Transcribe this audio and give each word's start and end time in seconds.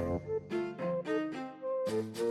Thank 0.00 0.22
you. 2.18 2.29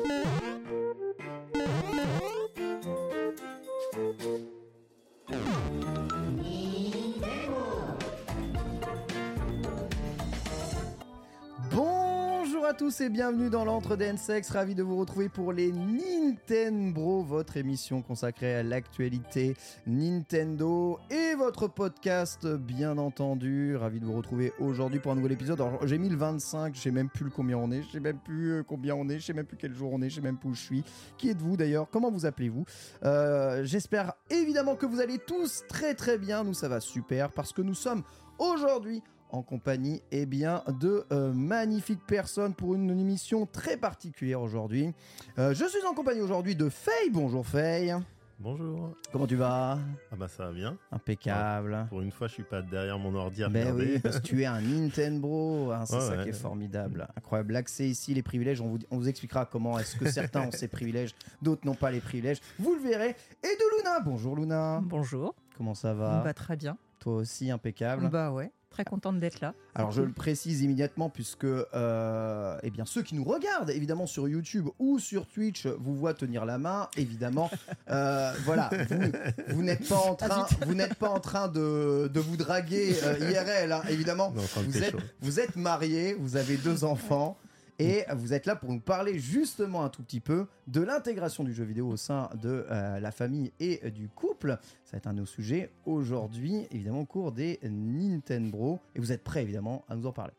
À 12.69 12.73
tous 12.75 13.01
et 13.01 13.09
bienvenue 13.09 13.49
dans 13.49 13.65
l'entre 13.65 13.95
des 13.95 14.05
N-Sex. 14.05 14.51
Ravi 14.51 14.75
de 14.75 14.83
vous 14.83 14.95
retrouver 14.95 15.27
pour 15.27 15.53
les 15.53 15.71
Nintendo, 15.71 17.23
votre 17.23 17.57
émission 17.57 18.03
consacrée 18.03 18.57
à 18.57 18.61
l'actualité 18.61 19.55
Nintendo 19.87 20.99
et 21.09 21.33
votre 21.33 21.67
podcast, 21.67 22.45
bien 22.45 22.99
entendu. 22.99 23.75
Ravi 23.75 23.99
de 23.99 24.05
vous 24.05 24.13
retrouver 24.13 24.53
aujourd'hui 24.59 24.99
pour 24.99 25.11
un 25.11 25.15
nouvel 25.15 25.31
épisode. 25.31 25.59
J'ai 25.85 25.97
mis 25.97 26.09
le 26.09 26.15
25, 26.15 26.75
je 26.75 26.79
sais 26.79 26.91
même 26.91 27.09
plus 27.09 27.31
combien 27.31 27.57
on 27.57 27.71
est, 27.71 27.81
je 27.81 27.89
sais 27.93 27.99
même 27.99 28.19
plus 28.19 28.51
euh, 28.51 28.63
combien 28.63 28.93
on 28.93 29.09
est, 29.09 29.17
je 29.17 29.25
sais 29.25 29.33
même 29.33 29.47
plus 29.47 29.57
quel 29.57 29.73
jour 29.73 29.91
on 29.91 30.03
est, 30.03 30.09
je 30.11 30.17
sais 30.17 30.21
même 30.21 30.37
plus 30.37 30.49
où 30.49 30.53
je 30.53 30.61
suis. 30.61 30.83
Qui 31.17 31.31
êtes-vous 31.31 31.57
d'ailleurs? 31.57 31.89
Comment 31.89 32.11
vous 32.11 32.27
appelez-vous? 32.27 32.65
Euh, 33.03 33.63
J'espère 33.63 34.13
évidemment 34.29 34.75
que 34.75 34.85
vous 34.85 34.99
allez 35.01 35.17
tous 35.17 35.63
très 35.67 35.95
très 35.95 36.19
bien. 36.19 36.43
Nous, 36.43 36.53
ça 36.53 36.69
va 36.69 36.81
super 36.81 37.31
parce 37.31 37.51
que 37.51 37.63
nous 37.63 37.73
sommes 37.73 38.03
aujourd'hui 38.37 39.01
en 39.29 39.41
compagnie 39.43 40.01
eh 40.11 40.25
bien, 40.25 40.63
de 40.79 41.05
euh, 41.11 41.31
magnifiques 41.33 42.05
personnes 42.07 42.53
pour 42.53 42.75
une 42.75 42.89
émission 42.89 43.45
très 43.45 43.77
particulière 43.77 44.41
aujourd'hui. 44.41 44.93
Euh, 45.37 45.53
je 45.53 45.65
suis 45.65 45.85
en 45.89 45.93
compagnie 45.93 46.21
aujourd'hui 46.21 46.55
de 46.55 46.69
Faye. 46.69 47.09
Bonjour 47.11 47.45
Faye. 47.45 47.93
Bonjour. 48.41 48.95
Comment 49.11 49.27
tu 49.27 49.35
vas? 49.35 49.77
Ah 50.11 50.15
bah 50.17 50.29
ça 50.29 50.45
va 50.47 50.53
bien. 50.53 50.77
Impeccable. 50.93 51.85
Pour 51.89 51.99
une 52.01 52.11
fois, 52.11 52.27
je 52.27 52.33
suis 52.35 52.43
pas 52.43 52.61
derrière 52.61 52.97
mon 52.97 53.13
ordi 53.13 53.43
à 53.43 53.49
Ben 53.49 53.63
regarder. 53.73 53.93
oui, 53.95 53.99
parce 53.99 54.19
que 54.19 54.25
tu 54.25 54.41
es 54.41 54.45
un 54.45 54.61
Nintendo, 54.61 55.71
hein, 55.71 55.85
c'est 55.85 55.95
Ouais, 55.95 56.01
ça 56.01 56.17
ouais. 56.17 56.23
qui 56.23 56.29
est 56.29 56.33
formidable, 56.33 57.05
incroyable. 57.17 57.51
L'accès 57.53 57.89
ici, 57.89 58.13
les 58.13 58.23
privilèges, 58.23 58.61
on 58.61 58.69
vous, 58.69 58.79
on 58.91 58.97
vous 58.97 59.09
expliquera 59.09 59.45
comment 59.45 59.77
est-ce 59.77 59.97
que 59.97 60.09
certains 60.09 60.47
ont 60.47 60.51
ces 60.51 60.69
privilèges, 60.69 61.13
d'autres 61.41 61.65
n'ont 61.67 61.75
pas 61.75 61.91
les 61.91 61.99
privilèges. 61.99 62.39
Vous 62.59 62.75
le 62.75 62.79
verrez. 62.81 63.09
Et 63.43 63.47
de 63.47 63.77
Luna. 63.77 63.99
Bonjour 63.99 64.37
Luna. 64.37 64.79
Bonjour. 64.85 65.35
Comment 65.57 65.75
ça 65.75 65.93
va? 65.93 66.21
Bah, 66.23 66.33
très 66.33 66.55
bien. 66.55 66.77
Toi 66.99 67.15
aussi, 67.15 67.51
impeccable. 67.51 68.07
Bah 68.09 68.31
ouais, 68.31 68.51
très 68.79 68.85
contente 68.89 69.19
d'être 69.19 69.41
là. 69.41 69.53
Alors 69.75 69.91
je 69.91 70.01
le 70.01 70.13
précise 70.13 70.61
immédiatement 70.61 71.09
puisque 71.09 71.43
euh, 71.43 72.57
eh 72.63 72.69
bien 72.69 72.85
ceux 72.85 73.03
qui 73.03 73.13
nous 73.13 73.25
regardent 73.25 73.71
évidemment 73.71 74.05
sur 74.05 74.29
YouTube 74.29 74.69
ou 74.79 74.99
sur 74.99 75.27
Twitch 75.27 75.67
vous 75.67 75.97
voient 75.97 76.13
tenir 76.13 76.45
la 76.45 76.57
main 76.57 76.87
évidemment. 76.95 77.49
Euh, 77.89 78.33
voilà. 78.45 78.69
Vous, 78.89 79.55
vous 79.55 79.63
n'êtes 79.63 79.87
pas 79.87 79.95
en 79.95 80.13
train 80.13 80.45
vous 80.67 80.75
n'êtes 80.75 80.93
pas 80.93 81.09
en 81.09 81.19
train 81.19 81.47
de, 81.47 82.07
de 82.13 82.19
vous 82.19 82.37
draguer 82.37 82.95
euh, 83.03 83.31
IRL 83.31 83.71
hein, 83.71 83.81
évidemment. 83.89 84.31
Non, 84.31 84.43
vous 84.63 84.83
êtes, 84.83 84.91
chaud. 84.91 84.99
vous 85.21 85.39
êtes 85.39 85.55
mariés 85.55 86.13
vous 86.13 86.35
avez 86.35 86.57
deux 86.57 86.83
enfants 86.83 87.35
et 87.79 88.03
vous 88.15 88.33
êtes 88.33 88.45
là 88.45 88.55
pour 88.55 88.71
nous 88.71 88.79
parler 88.81 89.17
justement 89.19 89.83
un 89.83 89.89
tout 89.89 90.03
petit 90.03 90.19
peu 90.19 90.47
de 90.67 90.81
l'intégration 90.81 91.43
du 91.43 91.53
jeu 91.53 91.63
vidéo 91.63 91.87
au 91.87 91.97
sein 91.97 92.29
de 92.41 92.65
euh, 92.69 92.99
la 92.99 93.11
famille 93.11 93.51
et 93.59 93.89
du 93.91 94.09
couple. 94.09 94.57
Ça 94.83 94.91
va 94.93 94.97
être 94.97 95.07
un 95.07 95.13
de 95.13 95.19
nos 95.19 95.25
sujets 95.25 95.71
aujourd'hui, 95.85 96.67
évidemment, 96.71 97.01
au 97.01 97.05
cours 97.05 97.31
des 97.31 97.59
Nintendo. 97.63 98.79
Et 98.95 98.99
vous 98.99 99.11
êtes 99.11 99.23
prêts, 99.23 99.41
évidemment, 99.41 99.83
à 99.89 99.95
nous 99.95 100.05
en 100.05 100.11
parler. 100.11 100.33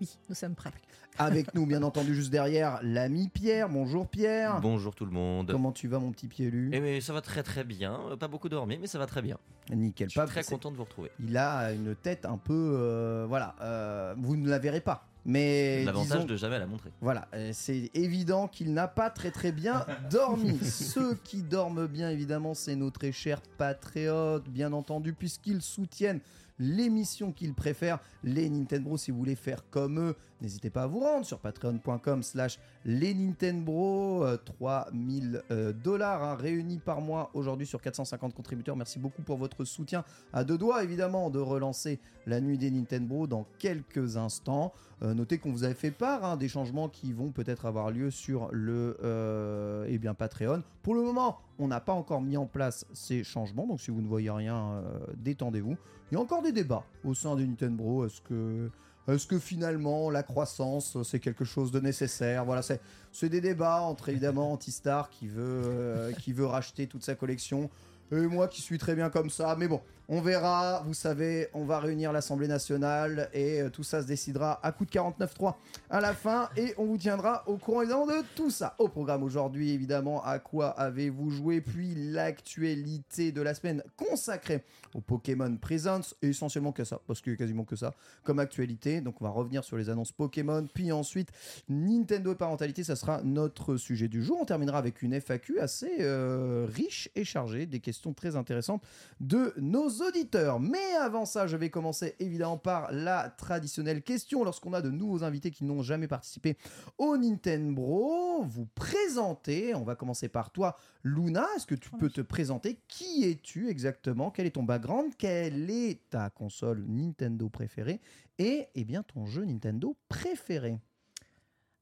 Oui, 0.00 0.08
nous 0.30 0.34
sommes 0.34 0.54
prêts. 0.54 0.70
Avec 1.18 1.52
nous, 1.54 1.66
bien 1.66 1.82
entendu, 1.82 2.14
juste 2.14 2.30
derrière, 2.30 2.78
l'ami 2.82 3.28
Pierre. 3.28 3.68
Bonjour 3.68 4.06
Pierre. 4.08 4.60
Bonjour 4.62 4.94
tout 4.94 5.04
le 5.04 5.10
monde. 5.10 5.50
Comment 5.50 5.72
tu 5.72 5.88
vas, 5.88 5.98
mon 5.98 6.10
petit 6.12 6.26
Pielu 6.28 6.70
Eh 6.72 6.80
mais 6.80 7.00
ça 7.02 7.12
va 7.12 7.20
très 7.20 7.42
très 7.42 7.64
bien. 7.64 8.00
Pas 8.18 8.28
beaucoup 8.28 8.48
dormi, 8.48 8.78
mais 8.80 8.86
ça 8.86 8.98
va 8.98 9.06
très 9.06 9.20
bien. 9.20 9.36
Nickel. 9.70 10.06
Je 10.08 10.12
suis 10.12 10.20
Pas- 10.20 10.26
très 10.26 10.42
content 10.44 10.70
de 10.70 10.76
vous 10.76 10.84
retrouver. 10.84 11.10
Il 11.20 11.36
a 11.36 11.72
une 11.72 11.94
tête 11.96 12.24
un 12.24 12.38
peu... 12.38 12.54
euh, 12.78 13.26
voilà. 13.28 13.56
euh, 13.60 14.14
vous 14.16 14.36
ne 14.36 14.48
la 14.48 14.58
verrez 14.58 14.80
pas. 14.80 15.07
Mais 15.28 15.84
L'avantage 15.84 16.24
de 16.24 16.36
jamais 16.36 16.58
la 16.58 16.66
montrer. 16.66 16.90
Voilà, 17.02 17.28
euh, 17.34 17.50
c'est 17.52 17.90
évident 17.92 18.48
qu'il 18.48 18.72
n'a 18.72 18.88
pas 18.88 19.10
très 19.10 19.30
très 19.30 19.52
bien 19.52 19.84
dormi. 20.10 20.58
Ceux 20.64 21.16
qui 21.16 21.42
dorment 21.42 21.86
bien, 21.86 22.08
évidemment, 22.08 22.54
c'est 22.54 22.74
nos 22.74 22.90
très 22.90 23.12
chers 23.12 23.42
patriotes, 23.58 24.48
bien 24.48 24.72
entendu, 24.72 25.12
puisqu'ils 25.12 25.60
soutiennent 25.60 26.20
l'émission 26.58 27.30
qu'ils 27.30 27.52
préfèrent, 27.52 27.98
les 28.24 28.48
Nintendo. 28.48 28.96
Si 28.96 29.10
vous 29.10 29.18
voulez 29.18 29.36
faire 29.36 29.68
comme 29.70 30.00
eux, 30.00 30.16
n'hésitez 30.40 30.70
pas 30.70 30.82
à 30.82 30.86
vous 30.86 31.00
rendre 31.00 31.24
sur 31.24 31.38
patreon.com 31.38 32.22
slash 32.22 32.58
les 32.84 33.14
Nintendo. 33.14 34.24
euh, 34.24 34.36
3000 34.36 35.42
euh, 35.50 35.72
dollars 35.72 36.22
hein, 36.22 36.34
réunis 36.34 36.78
par 36.78 37.00
mois 37.00 37.30
aujourd'hui 37.34 37.66
sur 37.66 37.80
450 37.80 38.34
contributeurs. 38.34 38.76
Merci 38.76 38.98
beaucoup 38.98 39.22
pour 39.22 39.36
votre 39.36 39.64
soutien. 39.64 40.04
À 40.32 40.44
deux 40.44 40.58
doigts, 40.58 40.82
évidemment, 40.82 41.30
de 41.30 41.38
relancer 41.38 41.98
la 42.26 42.40
nuit 42.40 42.58
des 42.58 42.70
Nintendo 42.70 43.26
dans 43.26 43.46
quelques 43.58 44.16
instants. 44.16 44.72
Euh, 45.02 45.14
notez 45.14 45.38
qu'on 45.38 45.52
vous 45.52 45.64
avait 45.64 45.74
fait 45.74 45.90
part 45.92 46.24
hein, 46.24 46.36
des 46.36 46.48
changements 46.48 46.88
qui 46.88 47.12
vont 47.12 47.30
peut-être 47.30 47.66
avoir 47.66 47.90
lieu 47.90 48.10
sur 48.10 48.48
le 48.52 48.96
euh, 49.04 49.86
eh 49.88 49.98
bien, 49.98 50.14
Patreon. 50.14 50.62
Pour 50.82 50.94
le 50.94 51.02
moment, 51.02 51.38
on 51.58 51.68
n'a 51.68 51.80
pas 51.80 51.92
encore 51.92 52.20
mis 52.20 52.36
en 52.36 52.46
place 52.46 52.84
ces 52.92 53.22
changements, 53.22 53.66
donc 53.66 53.80
si 53.80 53.90
vous 53.90 54.02
ne 54.02 54.08
voyez 54.08 54.30
rien, 54.30 54.56
euh, 54.56 54.98
détendez-vous. 55.16 55.76
Il 56.10 56.14
y 56.14 56.16
a 56.16 56.20
encore 56.20 56.42
des 56.42 56.52
débats 56.52 56.84
au 57.04 57.14
sein 57.14 57.36
des 57.36 57.46
Nintendo. 57.46 58.06
Est-ce 58.06 58.20
que, 58.22 58.70
est-ce 59.14 59.26
que 59.26 59.38
finalement 59.38 60.10
la 60.10 60.22
croissance 60.22 60.96
c'est 61.02 61.20
quelque 61.20 61.44
chose 61.44 61.70
de 61.70 61.80
nécessaire? 61.80 62.44
Voilà, 62.44 62.62
c'est, 62.62 62.80
c'est 63.12 63.28
des 63.28 63.40
débats 63.40 63.80
entre 63.80 64.08
évidemment 64.08 64.52
Antistar 64.52 65.10
qui 65.10 65.28
veut, 65.28 65.62
euh, 65.64 66.12
qui 66.12 66.32
veut 66.32 66.46
racheter 66.46 66.86
toute 66.86 67.04
sa 67.04 67.14
collection 67.14 67.70
et 68.12 68.16
moi 68.16 68.48
qui 68.48 68.62
suis 68.62 68.78
très 68.78 68.94
bien 68.94 69.10
comme 69.10 69.30
ça. 69.30 69.56
Mais 69.58 69.68
bon, 69.68 69.80
on 70.08 70.22
verra. 70.22 70.82
Vous 70.86 70.94
savez, 70.94 71.48
on 71.52 71.64
va 71.64 71.80
réunir 71.80 72.12
l'Assemblée 72.12 72.48
nationale 72.48 73.28
et 73.34 73.60
euh, 73.60 73.70
tout 73.70 73.82
ça 73.82 74.00
se 74.00 74.06
décidera 74.06 74.58
à 74.64 74.72
coup 74.72 74.86
de 74.86 74.90
49.3 74.90 75.54
à 75.90 76.00
la 76.00 76.14
fin. 76.14 76.48
Et 76.56 76.74
on 76.78 76.86
vous 76.86 76.96
tiendra 76.96 77.44
au 77.46 77.58
courant 77.58 77.82
évidemment 77.82 78.06
de 78.06 78.24
tout 78.34 78.50
ça. 78.50 78.74
Au 78.78 78.88
programme 78.88 79.22
aujourd'hui, 79.22 79.70
évidemment, 79.70 80.24
à 80.24 80.38
quoi 80.38 80.70
avez-vous 80.70 81.30
joué? 81.30 81.60
Puis 81.60 81.94
l'actualité 81.94 83.32
de 83.32 83.42
la 83.42 83.52
semaine 83.52 83.82
consacrée 83.96 84.64
au 84.94 85.00
Pokémon 85.00 85.54
Presents. 85.56 86.14
Et 86.22 86.28
essentiellement 86.28 86.72
que 86.72 86.84
ça, 86.84 87.00
parce 87.06 87.20
a 87.20 87.36
quasiment 87.36 87.64
que 87.64 87.76
ça 87.76 87.94
comme 88.22 88.38
actualité. 88.38 89.02
Donc 89.02 89.20
on 89.20 89.24
va 89.24 89.30
revenir 89.30 89.62
sur 89.62 89.76
les 89.76 89.90
annonces 89.90 90.12
Pokémon. 90.12 90.66
Puis 90.72 90.90
ensuite, 90.90 91.28
Nintendo 91.68 92.32
et 92.32 92.36
parentalité, 92.36 92.82
ça 92.82 92.96
sera 92.96 93.20
notre 93.22 93.76
sujet 93.76 94.08
du 94.08 94.22
jour. 94.22 94.38
On 94.40 94.46
terminera 94.46 94.78
avec 94.78 95.02
une 95.02 95.12
FAQ 95.20 95.60
assez 95.60 95.96
euh, 96.00 96.66
riche 96.66 97.10
et 97.14 97.24
chargée, 97.24 97.66
des 97.66 97.80
questions 97.80 98.14
très 98.14 98.36
intéressantes 98.36 98.82
de 99.20 99.52
nos 99.58 99.97
auditeurs. 100.02 100.60
Mais 100.60 100.94
avant 101.00 101.24
ça, 101.24 101.46
je 101.46 101.56
vais 101.56 101.70
commencer 101.70 102.14
évidemment 102.18 102.58
par 102.58 102.92
la 102.92 103.30
traditionnelle 103.30 104.02
question. 104.02 104.44
Lorsqu'on 104.44 104.72
a 104.72 104.82
de 104.82 104.90
nouveaux 104.90 105.24
invités 105.24 105.50
qui 105.50 105.64
n'ont 105.64 105.82
jamais 105.82 106.08
participé 106.08 106.56
au 106.98 107.16
Nintendo, 107.16 108.42
vous 108.44 108.66
présentez. 108.74 109.74
On 109.74 109.84
va 109.84 109.94
commencer 109.94 110.28
par 110.28 110.50
toi, 110.50 110.76
Luna. 111.02 111.46
Est-ce 111.56 111.66
que 111.66 111.74
tu 111.74 111.90
peux 111.98 112.10
te 112.10 112.20
présenter? 112.20 112.80
Qui 112.88 113.24
es-tu 113.24 113.68
exactement? 113.68 114.30
Quel 114.30 114.46
est 114.46 114.52
ton 114.52 114.62
background? 114.62 115.12
Quelle 115.16 115.70
est 115.70 116.08
ta 116.10 116.30
console 116.30 116.84
Nintendo 116.86 117.48
préférée? 117.48 118.00
Et 118.38 118.68
eh 118.74 118.84
bien 118.84 119.02
ton 119.02 119.26
jeu 119.26 119.44
Nintendo 119.44 119.96
préféré? 120.08 120.78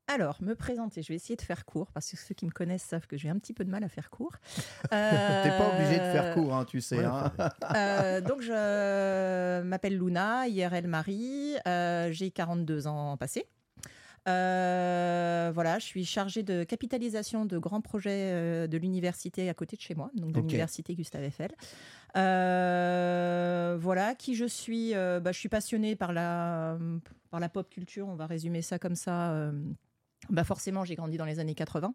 Alors, 0.08 0.40
me 0.40 0.54
présenter, 0.54 1.02
je 1.02 1.08
vais 1.08 1.16
essayer 1.16 1.34
de 1.36 1.42
faire 1.42 1.64
court, 1.64 1.90
parce 1.92 2.10
que 2.10 2.16
ceux 2.16 2.34
qui 2.34 2.46
me 2.46 2.52
connaissent 2.52 2.84
savent 2.84 3.06
que 3.08 3.16
j'ai 3.16 3.28
un 3.28 3.38
petit 3.38 3.52
peu 3.52 3.64
de 3.64 3.70
mal 3.70 3.82
à 3.82 3.88
faire 3.88 4.08
court. 4.08 4.32
T'es 4.84 4.88
pas 4.90 5.72
obligé 5.74 5.96
de 5.98 6.04
faire 6.12 6.32
court, 6.34 6.54
hein, 6.54 6.64
tu 6.64 6.80
sais. 6.80 6.98
Ouais, 6.98 7.04
hein. 7.04 7.32
Euh, 7.76 8.20
donc, 8.20 8.40
je 8.40 9.62
m'appelle 9.62 9.98
Luna, 9.98 10.46
IRL 10.46 10.86
Marie, 10.86 11.54
euh, 11.66 12.12
j'ai 12.12 12.30
42 12.30 12.86
ans 12.86 13.16
passés. 13.16 13.46
Euh, 14.28 15.50
voilà, 15.54 15.78
je 15.78 15.84
suis 15.84 16.04
chargée 16.04 16.42
de 16.42 16.64
capitalisation 16.64 17.44
de 17.44 17.58
grands 17.58 17.80
projets 17.80 18.30
euh, 18.32 18.66
de 18.66 18.76
l'université 18.76 19.48
à 19.48 19.54
côté 19.54 19.76
de 19.76 19.80
chez 19.80 19.94
moi, 19.94 20.10
donc 20.14 20.32
de 20.32 20.40
l'université 20.40 20.94
Gustave 20.94 21.22
Eiffel. 21.22 21.52
Euh, 22.16 23.76
voilà, 23.80 24.14
qui 24.14 24.34
je 24.34 24.44
suis. 24.46 24.94
euh, 24.94 25.20
bah, 25.20 25.30
je 25.32 25.38
suis 25.38 25.48
passionnée 25.48 25.94
par 25.96 26.12
la, 26.12 26.76
par 27.30 27.38
la 27.40 27.48
pop 27.48 27.68
culture, 27.70 28.08
on 28.08 28.14
va 28.16 28.26
résumer 28.26 28.62
ça 28.62 28.78
comme 28.78 28.96
ça. 28.96 29.50
Bah 30.30 30.44
forcément, 30.44 30.84
j'ai 30.84 30.94
grandi 30.94 31.16
dans 31.16 31.24
les 31.24 31.38
années 31.38 31.54
80. 31.54 31.92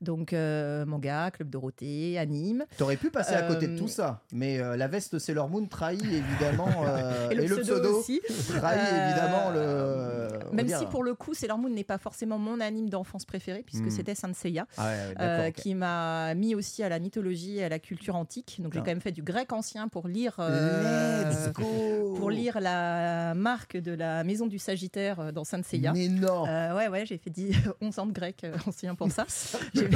Donc, 0.00 0.32
euh, 0.32 0.84
manga, 0.86 1.30
Club 1.30 1.50
Dorothée, 1.50 2.18
anime. 2.18 2.64
T'aurais 2.76 2.96
pu 2.96 3.10
passer 3.10 3.34
à 3.34 3.42
côté 3.42 3.66
de 3.66 3.72
Euh, 3.74 3.78
tout 3.78 3.88
ça, 3.88 4.22
mais 4.32 4.60
euh, 4.60 4.76
la 4.76 4.88
veste 4.88 5.18
Sailor 5.18 5.48
Moon 5.48 5.66
trahit 5.66 6.02
évidemment 6.04 6.68
euh, 6.86 7.30
Et 7.30 7.34
le 7.46 7.56
pseudo 7.60 7.98
aussi. 7.98 8.20
trahit 8.48 8.80
évidemment 8.80 9.50
le. 9.52 10.28
Même 10.52 10.68
si 10.68 10.86
pour 10.86 11.02
le 11.02 11.14
coup, 11.14 11.34
Sailor 11.34 11.58
Moon 11.58 11.68
n'est 11.70 11.84
pas 11.84 11.98
forcément 11.98 12.38
mon 12.38 12.60
anime 12.60 12.88
d'enfance 12.88 13.24
préféré, 13.24 13.62
puisque 13.64 13.84
Hmm. 13.86 13.90
c'était 13.90 14.14
Saint 14.14 14.32
Seiya, 14.32 14.66
Ah 14.76 14.90
ouais, 15.18 15.52
qui 15.52 15.74
m'a 15.74 16.34
mis 16.34 16.54
aussi 16.54 16.82
à 16.82 16.88
la 16.88 16.98
mythologie 16.98 17.58
et 17.58 17.64
à 17.64 17.68
la 17.68 17.78
culture 17.78 18.16
antique. 18.16 18.56
Donc 18.58 18.72
j'ai 18.72 18.80
Putain. 18.80 18.84
quand 18.84 18.90
même 18.92 19.00
fait 19.00 19.12
du 19.12 19.22
grec 19.22 19.52
ancien 19.52 19.88
pour 19.88 20.08
lire, 20.08 20.34
Let's 20.38 21.52
go 21.52 22.14
pour 22.16 22.30
lire 22.30 22.60
la 22.60 23.34
marque 23.34 23.76
de 23.76 23.92
la 23.92 24.24
maison 24.24 24.46
du 24.46 24.58
Sagittaire 24.58 25.32
dans 25.32 25.44
Saint 25.44 25.62
Seiya. 25.62 25.92
Euh, 25.96 26.76
ouais, 26.76 26.88
ouais, 26.88 27.06
j'ai 27.06 27.18
fait 27.18 27.30
10, 27.30 27.54
11 27.80 27.98
ans 27.98 28.06
de 28.06 28.12
grec 28.12 28.44
euh, 28.44 28.56
ancien 28.66 28.94
pour 28.94 29.10
ça. 29.10 29.26
J'ai- 29.74 29.86
ouais, 29.88 29.90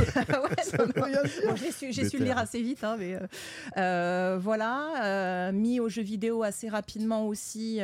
su, 1.73 1.93
le 2.19 2.25
lire 2.25 2.39
assez 2.39 2.63
vite, 2.63 2.85
hein, 2.85 2.97
mais 2.99 3.15
euh, 3.15 3.21
euh, 3.77 4.39
voilà. 4.41 5.05
euh, 5.05 5.53
mis 5.53 5.81
aux 5.81 5.89
jeux 5.89 6.03
vidéo 6.03 6.43
assez 6.43 6.69
rapidement 6.69 7.27
aussi. 7.27 7.81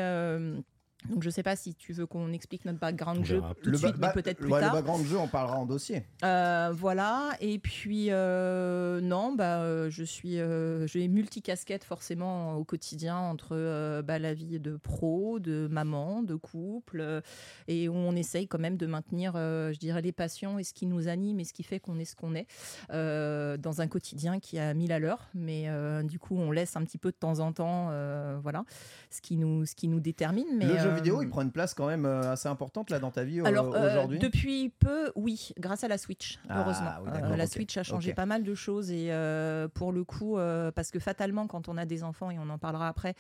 Donc 1.08 1.22
je 1.22 1.30
sais 1.30 1.42
pas 1.42 1.54
si 1.56 1.74
tu 1.74 1.92
veux 1.92 2.06
qu'on 2.06 2.32
explique 2.32 2.64
notre 2.64 2.78
background 2.80 3.24
jeu 3.24 3.40
tout 3.62 3.70
de 3.70 3.76
suite, 3.76 3.94
mais 3.94 4.08
ba- 4.08 4.12
peut-être 4.12 4.38
plus 4.38 4.50
ouais, 4.50 4.60
tard. 4.60 4.74
Le 4.74 4.80
background 4.80 5.06
jeu, 5.06 5.16
on 5.16 5.28
parlera 5.28 5.56
en 5.56 5.64
dossier. 5.66 6.04
Euh, 6.24 6.72
voilà. 6.74 7.30
Et 7.40 7.58
puis 7.58 8.08
euh, 8.10 9.00
non, 9.00 9.32
bah 9.32 9.60
euh, 9.60 9.90
je 9.90 10.02
suis, 10.02 10.40
euh, 10.40 10.86
j'ai 10.86 11.06
multicasquette 11.08 11.84
forcément 11.84 12.54
au 12.56 12.64
quotidien 12.64 13.16
entre 13.16 13.50
euh, 13.52 14.02
bah, 14.02 14.18
la 14.18 14.34
vie 14.34 14.58
de 14.58 14.76
pro, 14.76 15.38
de 15.38 15.68
maman, 15.70 16.22
de 16.22 16.34
couple, 16.34 17.00
euh, 17.00 17.20
et 17.68 17.88
où 17.88 17.94
on 17.94 18.16
essaye 18.16 18.48
quand 18.48 18.58
même 18.58 18.76
de 18.76 18.86
maintenir, 18.86 19.34
euh, 19.36 19.72
je 19.72 19.78
dirais, 19.78 20.02
les 20.02 20.12
passions 20.12 20.58
et 20.58 20.64
ce 20.64 20.74
qui 20.74 20.86
nous 20.86 21.08
anime 21.08 21.38
et 21.38 21.44
ce 21.44 21.52
qui 21.52 21.62
fait 21.62 21.78
qu'on 21.78 21.98
est 21.98 22.04
ce 22.04 22.16
qu'on 22.16 22.34
est 22.34 22.46
euh, 22.90 23.56
dans 23.56 23.80
un 23.80 23.86
quotidien 23.86 24.40
qui 24.40 24.58
a 24.58 24.74
mille 24.74 24.92
à 24.92 24.98
l'heure. 24.98 25.28
Mais 25.34 25.68
euh, 25.68 26.02
du 26.02 26.18
coup, 26.18 26.36
on 26.36 26.50
laisse 26.50 26.76
un 26.76 26.82
petit 26.82 26.98
peu 26.98 27.10
de 27.12 27.16
temps 27.16 27.38
en 27.38 27.52
temps, 27.52 27.88
euh, 27.90 28.36
voilà, 28.42 28.64
ce 29.10 29.20
qui 29.20 29.36
nous, 29.36 29.64
ce 29.64 29.74
qui 29.74 29.86
nous 29.88 30.00
détermine. 30.00 30.46
Mais 30.56 30.66
le 30.66 30.88
jeu 30.88 30.93
euh, 30.93 30.96
vidéo, 30.96 31.23
il 31.23 31.29
prend 31.29 31.43
une 31.43 31.52
place 31.52 31.75
quand 31.75 31.87
même 31.87 32.06
euh, 32.06 32.32
assez 32.32 32.49
importante 32.49 32.90
là 32.90 32.99
dans 32.99 33.11
ta 33.11 33.25
vie 33.25 33.40
euh, 33.40 33.44
alors, 33.44 33.75
euh, 33.75 33.90
aujourd'hui. 33.90 34.19
depuis 34.19 34.70
peu, 34.79 35.11
oui, 35.14 35.50
grâce 35.58 35.85
à 35.85 35.88
la 35.88 35.99
Switch, 35.99 36.38
Ah, 36.49 36.61
heureusement. 36.62 36.90
oui, 37.05 37.11
Euh, 37.23 37.37
la 37.37 37.46
Switch 37.46 37.76
a 37.76 37.82
changé 37.82 38.12
pas 38.14 38.26
mal 38.26 38.43
de 38.44 38.55
choses 38.55 38.90
et 38.90 39.08
euh, 39.12 39.69
pour 39.69 39.93
le 39.93 40.05
coup, 40.05 40.38
euh, 40.38 40.70
parce 40.73 40.90
que 40.90 40.99
fatalement, 40.99 41.46
quand 41.46 41.69
on 41.69 41.76
a 41.76 41.85
des 41.87 42.02
enfants, 42.02 42.31
et 42.31 42.38
on 42.38 42.49
en 42.50 42.58
parlera 42.58 42.88
après, 42.88 43.14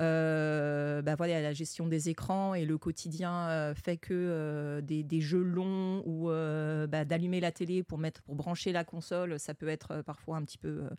euh, 0.00 1.02
bah 1.02 1.14
voilà, 1.16 1.40
la 1.40 1.52
gestion 1.52 1.86
des 1.86 2.08
écrans 2.08 2.54
et 2.54 2.64
le 2.64 2.78
quotidien 2.78 3.48
euh, 3.48 3.74
fait 3.74 3.96
que 3.96 4.12
euh, 4.12 4.80
des, 4.80 5.02
des 5.02 5.20
jeux 5.20 5.42
longs 5.42 6.02
ou 6.06 6.30
euh, 6.30 6.86
bah, 6.86 7.04
d'allumer 7.04 7.40
la 7.40 7.52
télé 7.52 7.82
pour 7.82 7.98
mettre, 7.98 8.22
pour 8.22 8.34
brancher 8.34 8.72
la 8.72 8.84
console, 8.84 9.38
ça 9.38 9.54
peut 9.54 9.68
être 9.68 9.92
euh, 9.92 10.02
parfois 10.02 10.36
un 10.36 10.42
petit 10.42 10.58
peu 10.58 10.68
euh, 10.68 10.90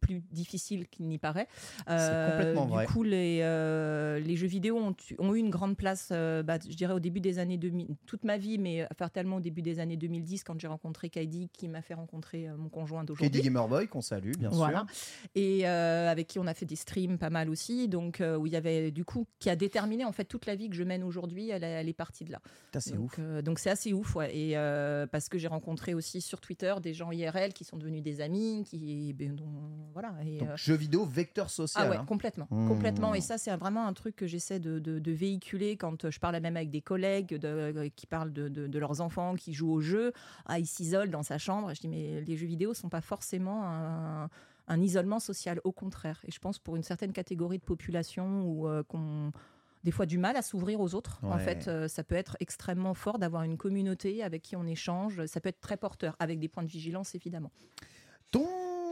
plus 0.00 0.22
difficile 0.32 0.88
qu'il 0.88 1.06
n'y 1.06 1.18
paraît. 1.18 1.46
Euh, 1.88 2.30
complètement 2.30 2.66
du 2.66 2.72
vrai. 2.72 2.86
coup, 2.86 3.02
les, 3.02 3.40
euh, 3.42 4.18
les 4.20 4.36
jeux 4.36 4.46
vidéo 4.46 4.76
ont, 5.18 5.34
eu 5.34 5.38
une 5.38 5.50
grande 5.50 5.76
place, 5.76 6.08
euh, 6.12 6.42
bah, 6.42 6.58
je 6.68 6.74
dirais 6.74 6.94
au 6.94 7.00
début 7.00 7.20
des 7.20 7.38
années 7.38 7.58
2000, 7.58 7.88
toute 8.06 8.24
ma 8.24 8.36
vie, 8.38 8.58
mais 8.58 8.86
tellement 9.12 9.36
au 9.36 9.40
début 9.40 9.62
des 9.62 9.78
années 9.80 9.96
2010 9.96 10.44
quand 10.44 10.58
j'ai 10.60 10.68
rencontré 10.68 11.08
Kaidi 11.10 11.48
qui 11.52 11.68
m'a 11.68 11.82
fait 11.82 11.94
rencontrer 11.94 12.48
euh, 12.48 12.56
mon 12.56 12.68
conjoint 12.68 13.04
d'aujourd'hui. 13.04 13.40
Gamerboy, 13.42 13.88
qu'on 13.88 14.00
salue, 14.00 14.32
bien 14.38 14.50
Voilà. 14.50 14.84
sûr. 14.88 15.30
Et 15.34 15.66
euh, 15.66 16.08
avec 16.10 16.26
qui 16.28 16.38
on 16.38 16.46
a 16.46 16.54
fait 16.54 16.66
des 16.66 16.76
streams 16.76 17.18
pas 17.18 17.30
mal 17.30 17.50
aussi, 17.50 17.88
donc 17.88 18.20
euh, 18.20 18.36
où 18.36 18.46
il 18.46 18.52
y 18.52 18.56
avait 18.56 18.90
du 18.90 19.04
coup 19.04 19.26
qui 19.38 19.50
a 19.50 19.56
déterminé 19.56 20.04
en 20.04 20.12
fait 20.12 20.24
toute 20.24 20.46
la 20.46 20.54
vie 20.54 20.68
que 20.70 20.76
je 20.76 20.84
mène 20.84 21.02
aujourd'hui, 21.02 21.50
elle, 21.50 21.64
elle 21.64 21.88
est 21.88 21.92
partie 21.92 22.24
de 22.24 22.32
là. 22.32 22.40
C'est 22.78 22.94
donc, 22.94 23.04
ouf. 23.06 23.16
euh, 23.18 23.42
donc 23.42 23.58
c'est 23.58 23.70
assez 23.70 23.92
ouf, 23.92 24.14
ouais. 24.16 24.36
Et 24.36 24.56
euh, 24.56 25.06
parce 25.06 25.28
que 25.28 25.38
j'ai 25.38 25.48
rencontré 25.48 25.94
aussi 25.94 26.20
sur 26.20 26.40
Twitter 26.40 26.74
des 26.82 26.94
gens 26.94 27.10
IRL 27.10 27.52
qui 27.52 27.64
sont 27.64 27.76
devenus 27.76 28.02
des 28.02 28.20
amis, 28.20 28.64
qui 28.68 29.12
ben, 29.14 29.34
dont- 29.34 29.44
voilà. 29.92 30.14
Et, 30.24 30.38
Donc, 30.38 30.48
euh, 30.50 30.56
jeu 30.56 30.74
vidéo, 30.74 31.04
vecteur 31.04 31.50
social. 31.50 31.84
ah 31.86 31.90
ouais, 31.90 31.96
hein. 31.96 32.04
complètement, 32.06 32.46
Mmh. 32.50 32.68
complètement. 32.68 33.14
Et 33.14 33.20
ça, 33.20 33.38
c'est 33.38 33.54
vraiment 33.56 33.86
un 33.86 33.92
truc 33.92 34.16
que 34.16 34.26
j'essaie 34.26 34.58
de, 34.60 34.78
de- 34.78 34.98
de 34.98 35.12
véhiculer 35.12 35.76
quand 35.76 36.04
euh, 36.04 36.10
je 36.10 36.18
parle 36.20 36.38
même 36.40 36.56
avec 36.56 36.70
des 36.70 36.80
collègues 36.80 37.34
de- 37.34 37.48
euh, 37.48 37.88
qui 37.96 38.06
parlent 38.06 38.32
de, 38.32 38.78
leurs 38.78 39.00
enfants 39.00 39.34
qui 39.34 39.52
jouent 39.54 39.72
au 39.72 39.80
jeu. 39.80 40.12
Ah, 40.46 40.58
ils 40.58 40.66
s'isolent 40.66 41.10
dans 41.10 41.22
sa 41.22 41.38
chambre. 41.38 41.72
Je 41.74 41.80
dis 41.80 41.88
mais 41.88 42.20
les 42.20 42.36
jeux 42.36 42.46
vidéo 42.46 42.74
sont 42.74 42.88
pas 42.88 43.00
forcément 43.00 43.64
un, 43.64 44.28
un 44.68 44.80
isolement 44.80 45.18
social, 45.20 45.60
au 45.64 45.72
contraire. 45.72 46.20
Et 46.26 46.30
je 46.30 46.38
pense 46.38 46.58
pour 46.58 46.76
une 46.76 46.82
certaine 46.82 47.12
catégorie 47.12 47.58
de 47.58 47.64
population 47.64 48.42
où 48.44 48.68
euh, 48.68 48.82
qu'on 48.84 49.32
des 49.82 49.92
fois 49.92 50.04
du 50.04 50.18
mal 50.18 50.36
à 50.36 50.42
s'ouvrir 50.42 50.78
aux 50.78 50.94
autres. 50.94 51.20
En 51.22 51.38
fait, 51.38 51.66
euh, 51.66 51.88
ça 51.88 52.04
peut 52.04 52.14
être 52.14 52.36
extrêmement 52.38 52.92
fort 52.92 53.18
d'avoir 53.18 53.44
une 53.44 53.56
communauté 53.56 54.22
avec 54.22 54.42
qui 54.42 54.54
on 54.54 54.66
échange. 54.66 55.24
Ça 55.24 55.40
peut 55.40 55.48
être 55.48 55.60
très 55.62 55.78
porteur, 55.78 56.16
avec 56.18 56.38
des 56.38 56.48
points 56.48 56.62
de 56.62 56.68
vigilance 56.68 57.14
évidemment. 57.14 57.50
Ton 58.30 58.46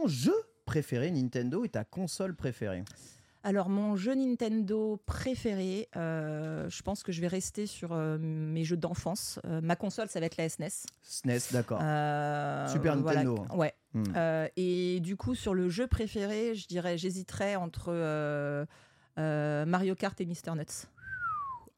jeu 0.07 0.33
préféré 0.69 1.09
Nintendo 1.09 1.65
et 1.65 1.69
ta 1.69 1.83
console 1.83 2.35
préférée 2.35 2.83
Alors, 3.43 3.69
mon 3.69 3.95
jeu 3.95 4.13
Nintendo 4.13 5.01
préféré, 5.07 5.89
euh, 5.95 6.69
je 6.69 6.83
pense 6.83 7.01
que 7.01 7.11
je 7.11 7.21
vais 7.21 7.27
rester 7.27 7.65
sur 7.65 7.91
euh, 7.91 8.19
mes 8.19 8.63
jeux 8.63 8.77
d'enfance. 8.77 9.39
Euh, 9.45 9.61
ma 9.61 9.75
console, 9.75 10.09
ça 10.09 10.19
va 10.19 10.27
être 10.27 10.37
la 10.37 10.47
SNES. 10.47 10.85
SNES, 11.01 11.39
d'accord. 11.53 11.79
Super 11.79 12.97
voilà. 12.97 13.23
Nintendo. 13.23 13.45
Ouais. 13.55 13.73
Hmm. 13.95 14.13
Et 14.57 14.99
du 14.99 15.17
coup, 15.17 15.33
sur 15.33 15.55
le 15.55 15.69
jeu 15.69 15.87
préféré, 15.87 16.53
je 16.53 16.67
dirais, 16.67 16.99
j'hésiterais 16.99 17.55
entre 17.55 18.67
Mario 19.17 19.95
Kart 19.95 20.21
et 20.21 20.25
Mister 20.27 20.51
Nuts. 20.51 20.85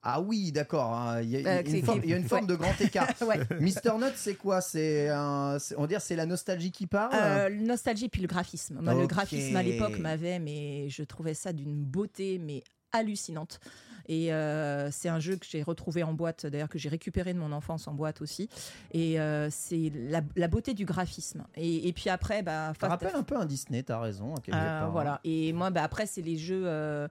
Ah 0.03 0.20
oui, 0.20 0.51
d'accord. 0.51 0.93
hein. 0.93 1.22
Il 1.22 1.29
y, 1.29 1.36
a- 1.36 1.39
il 1.39 1.43
y 1.46 1.48
a 1.48 1.60
une 1.62 1.67
c'est- 1.67 1.81
forme- 1.84 2.01
il 2.03 2.10
y 2.10 2.13
a 2.13 2.17
une 2.17 2.24
ouais. 2.24 2.27
forme 2.29 2.48
de 2.48 2.55
grand 2.55 2.79
écart. 2.81 3.08
ouais. 3.27 3.39
Mister 3.60 3.91
Nut, 4.00 4.13
c'est 4.15 4.36
quoi? 4.36 4.60
C'est 4.62 5.10
un, 5.10 5.58
c'est- 5.60 5.75
on 5.77 5.81
va 5.81 5.88
dire 5.88 6.01
c'est 6.01 6.15
la 6.15 6.25
nostalgie 6.25 6.72
qui 6.72 6.88
parle? 6.88 7.13
Euh, 7.13 7.50
le 7.50 7.62
nostalgie 7.62 8.10
puis 8.10 8.22
le 8.22 8.27
graphisme. 8.27 8.79
Moi, 8.81 8.93
Le 8.93 9.03
Ok. 9.03 9.10
graphisme 9.10 9.55
à 9.55 9.63
l'époque 9.63 10.00
m'avait, 10.00 10.39
mais 10.39 10.89
je 10.89 11.03
trouvais 11.03 11.34
ça 11.36 11.53
d'une 11.53 11.84
beauté 11.84 12.39
mais 12.39 12.63
hallucinante. 12.93 13.60
Et 14.08 14.34
euh, 14.34 14.89
c'est 14.91 15.08
un 15.08 15.20
jeu 15.20 15.36
que 15.38 15.46
j'ai 15.48 15.62
retrouvé 15.62 16.01
en 16.03 16.13
boîte, 16.13 16.46
d'ailleurs 16.48 16.67
que 16.67 16.79
j'ai 16.79 16.89
récupéré 16.89 17.34
de 17.34 17.39
mon 17.39 17.51
enfance 17.51 17.88
en 17.88 17.93
boîte 17.93 18.22
aussi. 18.22 18.50
Et 18.91 19.20
euh, 19.22 19.48
c'est 19.51 19.91
la, 19.96 20.22
la 20.36 20.48
beauté 20.48 20.74
du 20.74 20.84
graphisme. 20.86 21.46
Et, 21.55 21.88
et 21.88 21.93
puis 21.93 22.10
après, 22.10 22.41
bah, 22.41 22.70
Ça 22.70 22.74
Fast- 22.74 22.89
rappelle 22.89 23.15
un 23.15 23.24
peu 23.24 23.38
un 23.38 23.46
Disney, 23.46 23.84
t'as 23.84 24.00
raison. 24.00 24.34
à 24.36 24.41
quelque 24.41 24.55
euh, 24.55 24.60
part, 24.60 24.84
hein. 24.88 24.89
voilà. 24.89 25.22
Et 25.24 25.53
moi, 25.53 25.70
bah, 25.70 25.84
après, 25.84 26.08
c'est 26.08 26.24
les 26.24 26.38
jeux. 26.38 26.63
euh, 26.65 27.08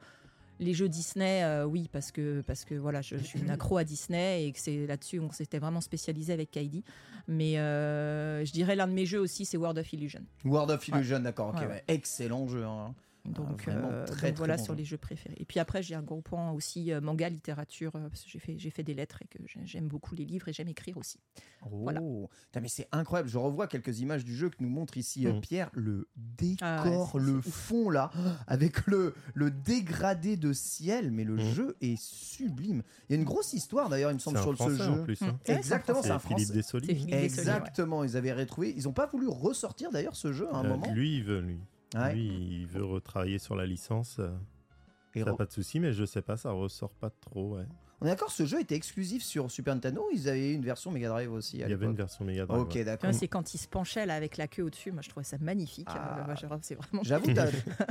les 0.61 0.75
jeux 0.75 0.89
Disney, 0.89 1.43
euh, 1.43 1.65
oui, 1.65 1.89
parce 1.91 2.13
que, 2.13 2.43
parce 2.43 2.65
que 2.65 2.75
voilà, 2.77 3.01
je, 3.03 3.17
je 3.17 3.25
suis 3.25 3.41
une 3.41 3.51
accro 3.51 3.79
à 3.79 3.85
Disney 3.85 4.45
et 4.47 4.53
que 4.53 4.59
c'est 4.61 4.87
là-dessus 4.87 5.19
on 5.19 5.33
s'était 5.33 5.59
vraiment 5.59 5.81
spécialisé 5.81 6.33
avec 6.33 6.51
Kaidi. 6.53 6.85
Mais 7.27 7.59
euh, 7.59 8.45
je 8.45 8.53
dirais 8.53 8.77
l'un 8.77 8.87
de 8.87 8.93
mes 8.93 9.07
jeux 9.07 9.21
aussi, 9.21 9.45
c'est 9.45 9.57
World 9.57 9.79
of 9.79 9.93
Illusion. 9.93 10.21
World 10.45 10.71
of 10.71 10.87
Illusion, 10.87 11.21
d'accord. 11.21 11.49
ok, 11.49 11.55
Ouais, 11.57 11.61
ouais. 11.63 11.73
ouais. 11.73 11.85
Excellent 11.89 12.47
jeu. 12.47 12.65
hein. 12.65 12.95
Donc, 13.27 13.69
euh, 13.69 14.05
très, 14.07 14.07
donc 14.07 14.17
très 14.17 14.33
voilà 14.33 14.57
bon 14.57 14.65
sur 14.65 14.73
jeu. 14.75 14.79
les 14.79 14.85
jeux 14.85 14.97
préférés. 14.97 15.37
Et 15.39 15.45
puis 15.45 15.61
après, 15.61 15.83
j'ai 15.83 15.95
un 15.95 16.03
gros 16.03 16.21
point 16.23 16.51
aussi 16.53 16.93
euh, 16.93 17.01
manga, 17.01 17.29
littérature, 17.29 17.95
euh, 17.97 18.09
parce 18.09 18.23
que 18.25 18.31
j'ai 18.31 18.39
fait, 18.39 18.59
j'ai 18.59 18.71
fait 18.71 18.83
des 18.83 18.95
lettres 18.95 19.21
et 19.23 19.27
que 19.27 19.39
j'ai- 19.47 19.61
j'aime 19.67 19.89
beaucoup 19.89 20.15
les 20.15 20.25
livres 20.25 20.49
et 20.49 20.53
j'aime 20.53 20.69
écrire 20.69 20.97
aussi. 20.97 21.19
Oh, 21.63 21.69
Voilà. 21.83 22.01
Mais 22.61 22.69
c'est 22.69 22.89
incroyable. 22.93 23.29
Je 23.29 23.39
revois 23.39 23.67
quelques 23.67 24.01
images 24.01 24.25
du 24.25 24.35
jeu 24.35 24.49
que 24.49 24.57
nous 24.61 24.69
montre 24.71 24.97
ici 24.97 25.27
euh, 25.27 25.35
Mhm. 25.35 25.41
Pierre. 25.41 25.71
Le 25.75 26.09
Ah 26.63 26.83
décor, 26.83 27.15
ouais, 27.15 27.21
le 27.21 27.41
fond 27.43 27.91
là, 27.91 28.11
avec 28.47 28.87
le, 28.87 29.15
le 29.35 29.51
dégradé 29.51 30.37
de 30.37 30.53
ciel, 30.53 31.11
mais 31.11 31.25
le 31.25 31.35
Mhm. 31.37 31.53
jeu 31.53 31.77
est 31.81 32.01
sublime. 32.01 32.83
Il 33.09 33.13
y 33.13 33.17
a 33.17 33.19
une 33.19 33.25
grosse 33.27 33.53
histoire 33.53 33.89
d'ailleurs, 33.89 34.11
il 34.11 34.15
me 34.15 34.19
semble, 34.19 34.39
sur 34.39 34.51
ce 34.51 34.55
français 34.57 34.77
jeu. 34.77 34.91
en 34.91 35.05
plus. 35.05 35.21
hein. 35.23 35.27
Ouais, 35.27 35.33
c'est 35.45 35.53
un 35.53 35.57
Exactement, 35.57 36.03
c'est 36.03 36.11
un 36.11 36.19
Philippe 36.19 36.47
français. 36.49 36.53
Dessoli. 36.55 37.05
Ouais. 37.13 37.25
Exactement, 37.25 38.05
ils 38.05 38.17
avaient 38.17 38.33
retrouvé. 38.33 38.73
Ils 38.77 38.85
n'ont 38.85 38.93
pas 38.93 39.07
voulu 39.07 39.29
ressortir 39.29 39.91
d'ailleurs 39.91 40.17
ce 40.17 40.33
jeu 40.33 40.49
à 40.53 40.57
un 40.57 40.65
Euh, 40.65 40.69
moment. 40.69 40.91
Lui, 40.93 41.17
il 41.17 41.25
veut, 41.25 41.41
lui. 41.41 41.59
Ouais. 41.95 42.15
Lui, 42.15 42.59
il 42.61 42.67
veut 42.67 42.85
retravailler 42.85 43.39
sur 43.39 43.57
la 43.57 43.67
licence. 43.67 44.17
euh. 44.21 44.31
Et 45.15 45.25
Ça, 45.25 45.33
re- 45.33 45.37
pas 45.37 45.47
de 45.47 45.51
souci, 45.53 45.81
mais 45.81 45.93
je 45.93 46.05
sais 46.05 46.23
pas, 46.23 46.37
ça 46.37 46.53
ressort 46.53 46.93
pas 46.95 47.11
trop. 47.11 47.57
Ouais. 47.57 47.65
On 48.03 48.07
est 48.07 48.11
d'accord, 48.11 48.31
ce 48.31 48.47
jeu 48.47 48.61
était 48.61 48.77
exclusif 48.77 49.23
sur 49.23 49.51
Super 49.51 49.75
Nintendo 49.75 50.01
ou 50.03 50.15
ils 50.15 50.27
avaient 50.29 50.55
une 50.55 50.65
version 50.65 50.91
Mega 50.91 51.09
Drive 51.09 51.31
aussi 51.33 51.63
à 51.63 51.67
Il 51.67 51.71
y 51.71 51.75
avait 51.75 51.85
une 51.85 51.97
version 51.97 52.25
Mega 52.25 52.47
Drive. 52.47 52.63
Ok, 52.63 52.75
ouais. 52.77 52.85
d'accord. 52.85 53.13
C'est 53.13 53.29
quand 53.29 53.53
il 53.53 53.59
se 53.59 53.69
penchait 53.69 54.07
là 54.07 54.15
avec 54.15 54.37
la 54.39 54.47
queue 54.47 54.63
au-dessus. 54.63 54.91
Moi, 54.93 55.03
je 55.03 55.11
trouvais 55.11 55.25
ça 55.25 55.37
magnifique. 55.39 55.89
Ah. 55.91 56.25
Euh, 56.31 56.35
c'est 56.63 56.77
vraiment. 56.77 57.03
J'avoue, 57.03 57.27
t'as 57.35 57.49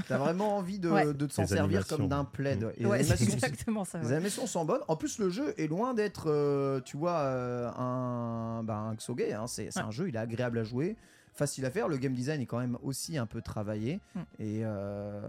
as 0.09 0.17
vraiment 0.17 0.57
envie 0.57 0.79
de, 0.79 0.89
Ouais. 0.89 1.13
de 1.13 1.25
te 1.27 1.33
s'en 1.33 1.45
servir 1.45 1.85
comme 1.85 2.07
d'un 2.07 2.23
plaid. 2.23 2.63
Mm. 2.63 2.71
Et 2.77 2.85
Ouais, 2.87 3.03
c'est 3.03 3.11
animations- 3.13 3.33
exactement 3.35 3.83
ça. 3.85 3.99
Les 3.99 4.13
animations 4.13 4.47
sont 4.47 4.65
bonnes. 4.65 4.81
En 4.87 4.95
plus, 4.95 5.19
le 5.19 5.29
jeu 5.29 5.53
est 5.59 5.67
loin 5.67 5.93
d'être, 5.93 6.23
euh, 6.31 6.79
tu 6.81 6.97
vois, 6.97 7.19
euh, 7.19 7.69
un, 7.77 8.63
bah, 8.63 8.77
un 8.77 8.95
Xoge, 8.95 9.31
hein. 9.33 9.45
C'est 9.45 9.69
c'est 9.71 9.79
Ouais. 9.81 9.85
un 9.85 9.91
jeu, 9.91 10.07
il 10.09 10.15
est 10.15 10.19
agréable 10.19 10.57
à 10.57 10.63
jouer, 10.63 10.95
facile 11.39 11.65
à 11.65 11.71
faire. 11.71 11.87
Le 11.87 11.97
game 11.97 12.13
design 12.13 12.39
est 12.41 12.45
quand 12.45 12.59
même 12.59 12.77
aussi 12.83 13.17
un 13.17 13.25
peu 13.25 13.41
travaillé. 13.41 13.99
Mm. 14.13 14.19
Et 14.39 14.59
euh, 14.63 15.21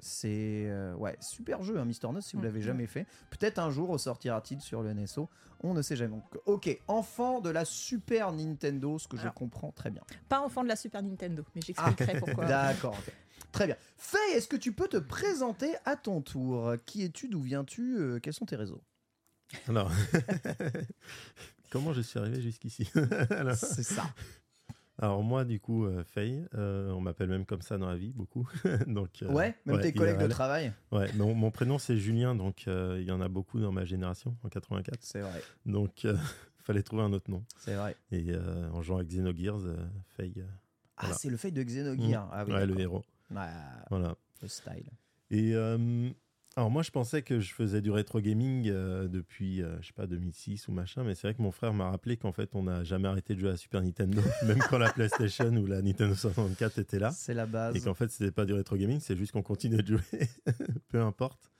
c'est 0.00 0.64
euh, 0.68 0.94
ouais, 0.94 1.16
super 1.20 1.62
jeu, 1.62 1.78
hein, 1.78 1.84
Mister 1.84 2.08
Nuts, 2.08 2.22
si 2.22 2.36
vous 2.36 2.42
Mm. 2.42 2.44
l'avez 2.46 2.62
jamais 2.62 2.86
fait. 2.86 3.06
Peut-être 3.30 3.58
un 3.58 3.70
jour 3.70 3.88
ressortira-t-il 3.88 4.60
sur 4.62 4.82
le 4.82 4.94
NSO. 4.94 5.28
On 5.62 5.74
ne 5.74 5.82
sait 5.82 5.96
jamais. 5.96 6.14
Donc, 6.14 6.24
ok, 6.46 6.80
enfant 6.88 7.40
de 7.40 7.50
la 7.50 7.64
Super 7.64 8.32
Nintendo, 8.32 8.98
ce 8.98 9.08
que 9.08 9.16
je 9.16 9.28
comprends 9.28 9.72
très 9.72 9.90
bien. 9.90 10.02
Pas 10.28 10.40
enfant 10.40 10.62
de 10.62 10.68
la 10.68 10.76
Super 10.76 11.02
Nintendo, 11.02 11.44
mais 11.54 11.60
j'expliquerai 11.62 12.18
pourquoi. 12.20 12.46
D'accord, 12.46 12.94
ok. 12.98 13.12
Très 13.52 13.66
bien. 13.66 13.76
Faye, 13.96 14.32
est-ce 14.34 14.48
que 14.48 14.56
tu 14.56 14.72
peux 14.72 14.88
te 14.88 14.96
présenter 14.98 15.74
à 15.84 15.96
ton 15.96 16.20
tour? 16.20 16.74
Qui 16.86 17.04
es-tu? 17.04 17.28
D'où 17.28 17.40
viens-tu? 17.40 17.96
Euh, 17.98 18.18
Quels 18.20 18.34
sont 18.34 18.44
tes 18.46 18.56
réseaux? 18.56 18.82
Alors, 19.68 19.90
comment 21.70 21.92
je 21.92 22.00
suis 22.00 22.18
arrivé 22.18 22.40
jusqu'ici? 22.42 22.90
C'est 23.54 23.82
ça. 23.82 24.04
Alors 24.98 25.22
moi, 25.22 25.44
du 25.44 25.60
coup, 25.60 25.84
euh, 25.84 26.02
Faye, 26.04 26.42
euh, 26.54 26.90
on 26.92 27.00
m'appelle 27.00 27.28
même 27.28 27.44
comme 27.44 27.60
ça 27.60 27.76
dans 27.76 27.86
la 27.88 27.96
vie, 27.96 28.12
beaucoup. 28.14 28.48
donc, 28.86 29.10
euh, 29.22 29.28
Ouais, 29.30 29.54
même 29.66 29.80
tes 29.80 29.92
collègues 29.92 30.18
de 30.18 30.26
travail. 30.26 30.72
Ouais, 30.90 31.10
mon, 31.14 31.34
mon 31.34 31.50
prénom 31.50 31.78
c'est 31.78 31.98
Julien, 31.98 32.34
donc 32.34 32.64
euh, 32.66 32.96
il 33.00 33.06
y 33.06 33.10
en 33.10 33.20
a 33.20 33.28
beaucoup 33.28 33.60
dans 33.60 33.72
ma 33.72 33.84
génération, 33.84 34.36
en 34.42 34.48
84. 34.48 34.98
C'est 35.02 35.20
vrai, 35.20 35.42
Donc, 35.66 36.04
euh, 36.06 36.16
fallait 36.64 36.82
trouver 36.82 37.02
un 37.02 37.12
autre 37.12 37.30
nom. 37.30 37.44
c'est 37.58 37.74
vrai. 37.74 37.94
Et 38.10 38.34
en 38.72 38.80
jouant 38.82 38.96
avec 38.96 39.08
Xenogears, 39.08 39.60
Faye, 40.16 40.42
Ah, 40.96 41.02
Voilà. 41.02 41.16
c'est 41.16 41.28
le 41.30 41.36
fait 41.36 41.50
de 41.50 41.62
Xenogears. 41.62 42.28
Ah 42.32 42.44
oui, 42.46 42.52
ouais, 42.54 42.66
le 42.66 42.80
héros. 42.80 43.04
Voilà. 43.30 44.16
le 44.40 44.48
style. 44.48 44.90
Et 45.30 45.52
alors 46.56 46.70
moi, 46.70 46.82
je 46.82 46.90
pensais 46.90 47.22
que 47.22 47.38
je 47.38 47.52
faisais 47.52 47.82
du 47.82 47.90
rétro 47.90 48.20
gaming 48.20 48.68
euh, 48.68 49.08
depuis, 49.08 49.62
euh, 49.62 49.76
je 49.82 49.88
sais 49.88 49.92
pas, 49.92 50.06
2006 50.06 50.68
ou 50.68 50.72
machin, 50.72 51.04
mais 51.04 51.14
c'est 51.14 51.26
vrai 51.28 51.34
que 51.34 51.42
mon 51.42 51.50
frère 51.52 51.74
m'a 51.74 51.90
rappelé 51.90 52.16
qu'en 52.16 52.32
fait, 52.32 52.50
on 52.54 52.62
n'a 52.62 52.82
jamais 52.82 53.08
arrêté 53.08 53.34
de 53.34 53.40
jouer 53.40 53.50
à 53.50 53.52
la 53.52 53.58
Super 53.58 53.82
Nintendo, 53.82 54.22
même 54.46 54.58
quand 54.70 54.78
la 54.78 54.90
PlayStation 54.90 55.54
ou 55.54 55.66
la 55.66 55.82
Nintendo 55.82 56.14
64 56.14 56.78
était 56.78 56.98
là. 56.98 57.10
C'est 57.10 57.34
la 57.34 57.46
base. 57.46 57.76
Et 57.76 57.80
qu'en 57.80 57.94
fait, 57.94 58.10
c'était 58.10 58.32
pas 58.32 58.46
du 58.46 58.54
rétro 58.54 58.76
gaming, 58.76 59.00
c'est 59.00 59.16
juste 59.16 59.32
qu'on 59.32 59.42
continuait 59.42 59.82
de 59.82 59.98
jouer, 59.98 60.28
peu 60.88 61.02
importe. 61.02 61.50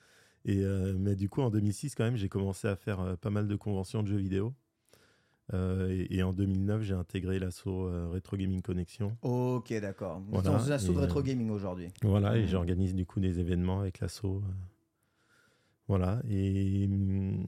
Et 0.46 0.64
euh, 0.64 0.94
mais 0.98 1.14
du 1.14 1.28
coup, 1.28 1.42
en 1.42 1.50
2006, 1.50 1.94
quand 1.94 2.04
même, 2.04 2.16
j'ai 2.16 2.28
commencé 2.28 2.68
à 2.68 2.76
faire 2.76 3.00
euh, 3.00 3.16
pas 3.16 3.30
mal 3.30 3.48
de 3.48 3.56
conventions 3.56 4.02
de 4.02 4.08
jeux 4.08 4.16
vidéo. 4.16 4.54
Euh, 5.54 5.88
et, 5.90 6.16
et 6.16 6.22
en 6.22 6.32
2009, 6.32 6.82
j'ai 6.82 6.94
intégré 6.94 7.38
l'assaut 7.38 7.86
euh, 7.86 8.08
Retro 8.12 8.36
Gaming 8.36 8.62
Connexion. 8.62 9.16
Ok, 9.22 9.72
d'accord. 9.80 10.20
Voilà, 10.28 10.50
dans 10.50 10.70
asso 10.70 10.88
de 10.92 10.98
euh, 10.98 11.22
gaming 11.22 11.50
aujourd'hui. 11.50 11.88
Voilà, 12.02 12.36
et 12.36 12.46
j'organise 12.46 12.94
du 12.94 13.06
coup 13.06 13.20
des 13.20 13.38
événements 13.38 13.80
avec 13.80 14.00
l'assaut. 14.00 14.42
Voilà, 15.88 16.20
et, 16.28 16.86
hum, 16.86 17.44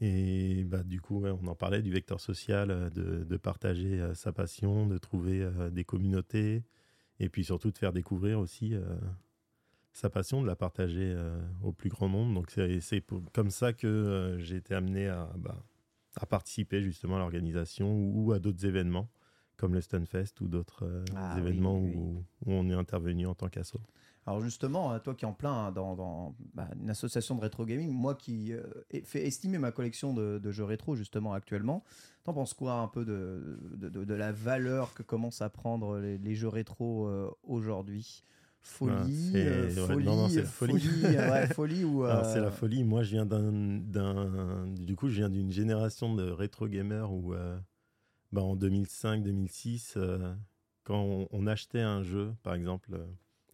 et 0.00 0.64
bah, 0.64 0.82
du 0.84 1.00
coup, 1.00 1.24
on 1.26 1.46
en 1.46 1.54
parlait 1.54 1.82
du 1.82 1.90
vecteur 1.90 2.20
social, 2.20 2.70
euh, 2.70 2.90
de, 2.90 3.24
de 3.24 3.36
partager 3.36 4.00
euh, 4.00 4.14
sa 4.14 4.32
passion, 4.32 4.86
de 4.86 4.96
trouver 4.98 5.42
euh, 5.42 5.70
des 5.70 5.84
communautés, 5.84 6.62
et 7.18 7.28
puis 7.28 7.44
surtout 7.44 7.70
de 7.70 7.78
faire 7.78 7.92
découvrir 7.92 8.38
aussi 8.38 8.74
euh, 8.74 8.82
sa 9.92 10.08
passion, 10.08 10.40
de 10.42 10.46
la 10.46 10.54
partager 10.54 11.16
au 11.62 11.72
plus 11.72 11.90
grand 11.90 12.08
nombre. 12.08 12.32
Donc 12.34 12.52
c'est 12.80 13.04
comme 13.32 13.50
ça 13.50 13.72
que 13.72 14.36
j'ai 14.38 14.54
été 14.56 14.72
amené 14.74 15.08
à, 15.08 15.28
bah, 15.36 15.64
à 16.14 16.26
participer 16.26 16.80
justement 16.82 17.16
à 17.16 17.18
l'organisation 17.18 17.92
ou, 17.92 18.26
ou 18.26 18.32
à 18.32 18.38
d'autres 18.38 18.64
événements, 18.64 19.10
comme 19.56 19.74
le 19.74 19.80
Stunfest 19.80 20.40
ou 20.40 20.46
d'autres 20.46 21.02
Ah 21.16 21.36
événements 21.38 21.80
oui, 21.80 21.90
oui. 21.90 21.96
Où, 21.96 22.24
où 22.46 22.52
on 22.52 22.68
est 22.70 22.74
intervenu 22.74 23.26
en 23.26 23.34
tant 23.34 23.48
qu'assaut. 23.48 23.80
Alors 24.28 24.42
justement, 24.42 24.92
euh, 24.92 24.98
toi 24.98 25.14
qui 25.14 25.24
es 25.24 25.28
en 25.28 25.32
plein 25.32 25.72
dans, 25.72 25.96
dans, 25.96 26.34
bah, 26.52 26.68
une 26.78 26.90
association 26.90 27.34
de 27.34 27.40
rétro 27.40 27.64
gaming, 27.64 27.90
moi 27.90 28.14
qui 28.14 28.52
euh, 28.52 28.62
ai 28.90 29.00
fait 29.00 29.26
estimer 29.26 29.56
ma 29.56 29.72
collection 29.72 30.12
de, 30.12 30.38
de 30.38 30.52
jeux 30.52 30.64
rétro 30.64 30.94
justement 30.96 31.32
actuellement, 31.32 31.82
t'en 32.24 32.34
penses 32.34 32.52
quoi 32.52 32.74
un 32.74 32.88
peu 32.88 33.06
de, 33.06 33.58
de, 33.76 33.88
de- 33.88 34.04
de 34.04 34.14
la 34.14 34.30
valeur 34.30 34.92
que 34.92 35.02
commencent 35.02 35.40
à 35.40 35.48
prendre 35.48 35.98
les, 35.98 36.18
les 36.18 36.34
jeux 36.34 36.48
rétro 36.48 37.06
euh, 37.06 37.30
aujourd'hui? 37.42 38.22
Folie, 38.60 39.32
Ah, 39.32 39.40
c'est- 39.40 39.46
euh, 39.46 39.68
ouais, 39.70 39.86
folie, 39.94 40.04
non, 40.04 40.28
la 40.28 40.42
folie. 40.44 40.72
folie, 40.78 41.16
ouais, 41.16 41.46
folie 41.54 41.84
ou 41.84 42.04
Alors, 42.04 42.26
c'est 42.26 42.40
la 42.42 42.50
folie. 42.50 42.84
Moi, 42.84 43.04
je 43.04 43.12
viens 43.12 43.24
d'un, 43.24 44.66
du 44.76 44.94
coup, 44.94 45.08
je 45.08 45.14
viens 45.14 45.30
d'une 45.30 45.50
génération 45.52 46.14
de 46.14 46.28
rétro 46.30 46.68
gamers 46.68 47.10
où, 47.10 47.32
bah, 48.32 48.42
en 48.42 48.56
2005-2006, 48.56 49.94
euh, 49.96 50.34
quand 50.84 51.00
on, 51.00 51.28
on 51.30 51.46
achetait 51.46 51.80
un 51.80 52.02
jeu, 52.02 52.34
par 52.42 52.52
exemple, 52.52 53.00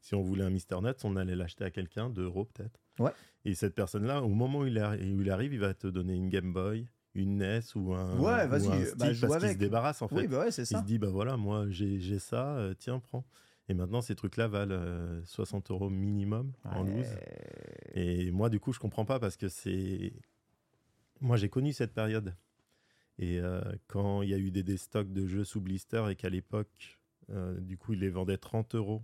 si 0.05 0.15
on 0.15 0.21
voulait 0.21 0.45
un 0.45 0.51
Mister 0.51 0.77
Nuts, 0.83 0.93
on 1.05 1.17
allait 1.17 1.35
l'acheter 1.35 1.65
à 1.65 1.71
quelqu'un, 1.71 2.11
2 2.11 2.25
euros 2.25 2.45
peut-être. 2.45 2.79
Ouais. 2.99 3.11
Et 3.47 3.55
cette 3.55 3.75
personne-là, 3.75 4.23
au 4.23 4.29
moment 4.29 4.59
où 4.61 4.67
il, 4.67 4.79
où 4.79 5.23
il 5.23 5.31
arrive, 5.31 5.55
il 5.55 5.61
va 5.61 5.73
te 5.73 5.87
donner 5.87 6.15
une 6.15 6.29
Game 6.29 6.53
Boy, 6.53 6.87
une 7.15 7.39
NES 7.39 7.61
ou 7.75 7.95
un, 7.95 8.19
Ouais, 8.19 8.45
ou 8.45 8.49
vas-y, 8.51 8.69
bah, 8.97 9.07
parce 9.19 9.39
qu'il 9.41 9.49
se 9.55 9.57
débarrasse 9.59 10.03
en 10.03 10.09
fait. 10.09 10.17
Oui, 10.17 10.27
bah 10.29 10.41
ouais, 10.41 10.51
c'est 10.51 10.63
Il 10.65 10.67
ça. 10.67 10.81
se 10.81 10.85
dit, 10.85 10.99
bah 10.99 11.09
voilà, 11.09 11.39
moi 11.39 11.65
j'ai 11.71 12.19
ça, 12.19 12.55
euh, 12.57 12.75
tiens, 12.79 12.99
prends. 13.01 13.25
Et 13.71 13.73
maintenant, 13.73 14.03
ces 14.03 14.15
trucs-là 14.15 14.47
valent 14.47 14.75
euh, 14.75 15.23
60 15.25 15.71
euros 15.71 15.89
minimum 15.89 16.53
en 16.65 16.83
loose. 16.83 17.07
Et 17.95 18.31
moi, 18.31 18.51
du 18.51 18.61
coup, 18.61 18.75
je 18.75 18.79
comprends 18.79 19.07
pas 19.07 19.19
parce 19.19 19.39
que 19.39 19.49
c'est. 19.49 20.13
Moi, 21.23 21.39
j'ai 21.39 21.49
connu 21.49 21.73
cette 21.73 21.95
période. 21.95 22.35
Et 23.19 23.39
euh, 23.41 23.63
quand 23.87 24.21
il 24.21 24.29
y 24.29 24.35
a 24.35 24.39
eu 24.39 24.51
des, 24.51 24.63
des 24.63 24.77
stocks 24.77 25.11
de 25.15 25.27
jeux 25.27 25.45
sous 25.45 25.63
blister 25.63 26.05
et 26.11 26.15
qu'à 26.15 26.29
l'époque, 26.29 26.99
euh, 27.31 27.59
du 27.59 27.79
coup, 27.79 27.95
ils 27.95 28.01
les 28.01 28.11
vendaient 28.11 28.37
30 28.37 28.75
euros, 28.75 29.03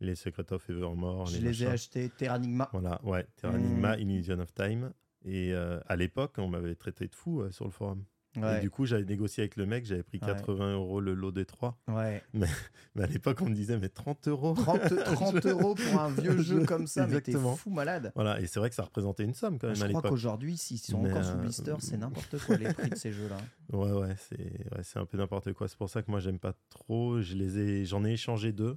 les 0.00 0.14
Secret 0.14 0.52
of 0.52 0.68
Evermore, 0.68 1.26
Je 1.26 1.38
les, 1.38 1.48
les 1.50 1.64
ai 1.64 1.66
achetés 1.68 2.08
Terranigma. 2.10 2.68
Voilà, 2.72 3.00
ouais, 3.04 3.26
Terra 3.36 3.52
Mm. 3.54 3.56
Enigma, 3.64 3.96
Illusion 3.98 4.38
of 4.40 4.52
Time. 4.54 4.92
Et 5.24 5.52
euh, 5.54 5.80
à 5.88 5.96
l'époque, 5.96 6.34
on 6.38 6.48
m'avait 6.48 6.74
traité 6.74 7.08
de 7.08 7.14
fou 7.14 7.40
euh, 7.40 7.50
sur 7.50 7.64
le 7.64 7.70
forum. 7.70 8.04
Ouais, 8.36 8.58
Et 8.58 8.60
du 8.60 8.68
coup, 8.68 8.84
j'avais 8.84 9.06
négocié 9.06 9.42
avec 9.44 9.56
le 9.56 9.64
mec, 9.64 9.86
j'avais 9.86 10.02
pris 10.02 10.18
Ouais. 10.20 10.26
80 10.26 10.74
euros 10.74 11.00
le 11.00 11.14
lot 11.14 11.32
des 11.32 11.46
trois. 11.46 11.78
ouais. 11.88 12.22
Mais 12.94 13.02
à 13.02 13.06
l'époque, 13.06 13.40
on 13.40 13.48
me 13.48 13.54
disait, 13.54 13.78
mais 13.78 13.88
30 13.88 14.28
euros 14.28 14.52
30, 14.54 14.80
30 15.04 15.46
euros 15.46 15.74
pour 15.74 16.00
un 16.00 16.10
vieux 16.10 16.40
jeu 16.42 16.64
comme 16.66 16.86
ça, 16.86 17.06
mais 17.06 17.20
t'es 17.22 17.30
Exactement. 17.32 17.56
fou 17.56 17.70
malade. 17.70 18.12
Voilà, 18.14 18.38
et 18.40 18.46
c'est 18.46 18.58
vrai 18.60 18.68
que 18.68 18.74
ça 18.74 18.82
représentait 18.84 19.24
une 19.24 19.32
somme 19.34 19.58
quand 19.58 19.66
même 19.68 19.76
Je 19.76 19.84
à 19.84 19.88
crois 19.88 20.00
l'époque. 20.00 20.10
qu'aujourd'hui, 20.10 20.56
s'ils 20.58 20.78
sont 20.78 21.02
Mais, 21.02 21.10
encore 21.10 21.24
sous 21.24 21.32
euh, 21.32 21.40
blister, 21.40 21.74
c'est 21.80 21.96
n'importe 21.96 22.38
quoi 22.44 22.56
les 22.58 22.72
prix 22.74 22.90
de 22.90 22.94
ces 22.94 23.12
jeux-là. 23.12 23.38
Ouais, 23.72 23.92
ouais, 23.92 24.14
c'est 24.28 24.38
ouais, 24.38 24.82
un 25.00 25.06
peu 25.06 25.16
n'importe 25.18 25.52
quoi. 25.54 25.66
C'est 25.68 25.78
pour 25.78 25.88
ça 25.90 26.02
que 26.02 26.10
moi, 26.10 26.20
j'aime 26.20 26.38
pas 26.38 26.52
trop. 26.68 27.20
Je 27.22 27.34
les 27.34 27.58
ai, 27.58 27.84
j'en 27.86 28.04
ai 28.04 28.12
échangé 28.12 28.52
deux. 28.52 28.76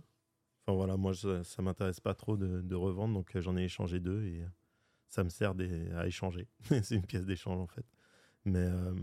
Voilà, 0.76 0.98
moi, 0.98 1.14
ça, 1.14 1.62
m'intéresse 1.62 2.00
pas 2.00 2.14
trop 2.14 2.38
de, 2.38 2.76
revendre, 2.76 3.14
donc 3.14 3.36
euh, 3.36 3.42
j'en 3.42 3.58
ai 3.58 3.64
échangé 3.64 4.00
deux 4.00 4.24
et 4.26 4.42
euh, 4.42 4.48
ça 5.08 5.24
me 5.24 5.30
sert 5.30 5.54
à 5.96 6.08
échanger. 6.08 6.48
c'est 6.84 6.96
une 6.96 7.06
pièce 7.06 7.26
d'échange 7.26 7.60
en 7.60 7.68
fait. 7.68 7.86
Mais 8.46 8.64
euh, 8.64 8.94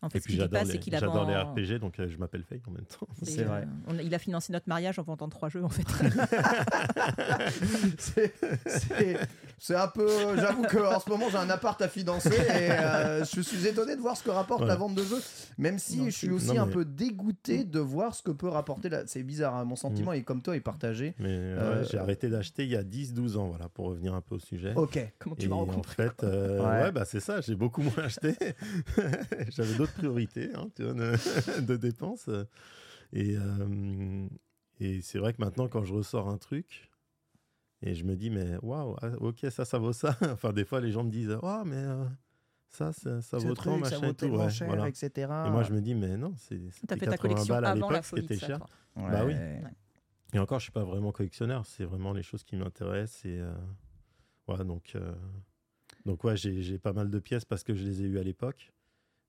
En 0.00 0.08
fait, 0.10 0.18
et 0.18 0.20
ce 0.20 0.26
puis 0.26 0.36
j'adore 0.36 0.62
les, 0.62 0.70
c'est 0.70 0.78
qu'il 0.78 0.94
a 0.94 1.00
j'adore 1.00 1.28
les 1.28 1.34
RPG, 1.36 1.80
donc 1.80 1.98
euh, 1.98 2.08
je 2.08 2.16
m'appelle 2.18 2.44
Faye 2.44 2.62
en 2.68 2.70
même 2.70 2.84
temps. 2.84 3.08
C'est 3.22 3.42
vrai. 3.42 3.62
euh, 3.62 3.66
on 3.88 3.98
il 3.98 4.14
a 4.14 4.18
financé 4.20 4.52
notre 4.52 4.68
mariage 4.68 4.96
en 5.00 5.02
vendant 5.02 5.28
trois 5.28 5.48
jeux 5.48 5.64
en 5.64 5.68
fait. 5.68 5.82
c'est, 7.98 8.32
c'est- 8.66 9.18
c'est 9.60 9.74
un 9.74 9.88
peu. 9.88 10.06
J'avoue 10.36 10.62
qu'en 10.62 11.00
ce 11.00 11.10
moment, 11.10 11.26
j'ai 11.30 11.36
un 11.38 11.50
appart 11.50 11.80
à 11.82 11.88
financer 11.88 12.28
et 12.32 12.70
euh, 12.70 13.24
je 13.24 13.40
suis 13.40 13.66
étonné 13.66 13.96
de 13.96 14.00
voir 14.00 14.16
ce 14.16 14.22
que 14.22 14.30
rapporte 14.30 14.62
Ouais. 14.62 14.68
la 14.68 14.76
vente 14.76 14.94
de 14.94 15.02
jeux. 15.02 15.20
Même 15.58 15.78
si 15.80 15.98
Non, 15.98 16.04
je 16.06 16.10
suis 16.10 16.30
aussi 16.30 16.52
Non, 16.54 16.62
un 16.62 16.66
peu 16.68 16.84
dégoûté 16.84 17.64
de 17.64 17.80
voir 17.80 18.14
ce 18.14 18.22
que 18.22 18.30
peut 18.30 18.46
rapporter. 18.48 18.88
La... 18.88 19.06
C'est 19.08 19.22
bizarre, 19.24 19.56
hein, 19.56 19.64
mon 19.64 19.74
sentiment 19.76 20.12
est 20.12 20.22
comme 20.22 20.42
toi, 20.42 20.54
est 20.56 20.60
partagé. 20.60 21.14
Mais 21.18 21.28
euh, 21.30 21.58
Euh, 21.58 21.80
ouais, 21.82 21.88
j'ai 21.90 21.98
arrêté 21.98 22.28
d'acheter 22.28 22.62
il 22.64 22.70
y 22.70 22.76
a 22.76 22.84
10-12 22.84 23.36
ans, 23.36 23.48
voilà, 23.48 23.68
pour 23.68 23.86
revenir 23.86 24.14
un 24.14 24.20
peu 24.20 24.36
au 24.36 24.38
sujet. 24.38 24.72
Ok. 24.76 24.98
Comment 25.18 25.34
tu 25.34 25.48
m'as 25.48 25.56
en 25.56 25.64
rencontré 25.64 25.94
fait, 26.04 26.22
euh, 26.22 26.60
Ouais. 26.60 26.82
ouais. 26.84 26.92
bah 26.92 27.04
c'est 27.04 27.18
ça, 27.20 27.40
j'ai 27.40 27.56
beaucoup 27.56 27.82
moins 27.82 28.04
acheté. 28.04 28.36
J'avais 29.50 29.74
d'autres 29.74 29.87
priorités 29.94 30.50
hein, 30.54 30.68
tu 30.74 30.84
vois, 30.84 30.94
de, 30.94 31.60
de 31.60 31.76
dépenses. 31.76 32.28
Et, 33.12 33.36
euh, 33.36 34.26
et 34.80 35.00
c'est 35.02 35.18
vrai 35.18 35.32
que 35.32 35.40
maintenant, 35.40 35.68
quand 35.68 35.84
je 35.84 35.94
ressors 35.94 36.28
un 36.28 36.38
truc, 36.38 36.90
et 37.82 37.94
je 37.94 38.04
me 38.04 38.16
dis, 38.16 38.30
mais 38.30 38.56
waouh, 38.62 38.96
ah, 39.02 39.10
ok, 39.20 39.46
ça, 39.50 39.64
ça 39.64 39.78
vaut 39.78 39.92
ça. 39.92 40.16
enfin, 40.32 40.52
des 40.52 40.64
fois, 40.64 40.80
les 40.80 40.90
gens 40.90 41.04
me 41.04 41.10
disent, 41.10 41.36
oh, 41.42 41.62
mais 41.64 41.76
euh, 41.76 42.04
ça, 42.68 42.92
ça, 42.92 43.38
vaut 43.38 43.54
ça 43.54 43.76
machin 43.76 44.12
tout. 44.14 44.26
Ouais, 44.26 44.50
cher, 44.50 44.66
voilà. 44.66 44.88
etc. 44.88 45.10
Et 45.46 45.50
moi, 45.50 45.62
je 45.62 45.72
me 45.72 45.80
dis, 45.80 45.94
mais 45.94 46.16
non, 46.16 46.34
c'est 46.36 46.60
T'as 46.86 46.96
fait 46.96 47.06
ta 47.06 47.12
80 47.12 47.16
collection 47.16 47.54
balles 47.54 47.64
à 47.64 47.74
l'époque, 47.74 48.34
cher. 48.38 48.58
Bah 48.96 49.24
oui. 49.24 49.34
Et 50.34 50.38
encore, 50.38 50.58
je 50.58 50.64
suis 50.64 50.72
pas 50.72 50.84
vraiment 50.84 51.12
collectionneur, 51.12 51.64
c'est 51.64 51.84
vraiment 51.84 52.12
les 52.12 52.22
choses 52.22 52.44
qui 52.44 52.56
m'intéressent. 52.56 53.24
Et 53.24 53.38
euh, 53.38 53.52
voilà, 54.46 54.64
donc, 54.64 54.92
euh, 54.94 55.14
donc 56.04 56.24
ouais, 56.24 56.36
j'ai 56.36 56.78
pas 56.78 56.92
mal 56.92 57.10
de 57.10 57.18
pièces 57.18 57.44
parce 57.44 57.62
que 57.62 57.74
je 57.74 57.84
les 57.84 58.02
ai 58.02 58.04
eues 58.06 58.18
à 58.18 58.22
l'époque. 58.22 58.72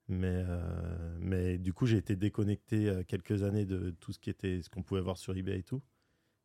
Mais, 0.10 0.44
euh, 0.48 1.18
mais 1.20 1.58
du 1.60 1.72
coup, 1.72 1.86
j'ai 1.86 1.98
été 1.98 2.16
déconnecté 2.16 2.90
euh, 2.90 3.04
quelques 3.04 3.44
années 3.44 3.66
de 3.66 3.92
tout 3.92 4.12
ce 4.12 4.20
qui 4.20 4.30
était, 4.32 4.62
ce 4.64 4.70
qu'on 4.70 4.82
pouvait 4.82 5.02
voir 5.02 5.18
sur 5.18 5.38
eBay 5.38 5.60
et 5.60 5.64
tout. 5.64 5.82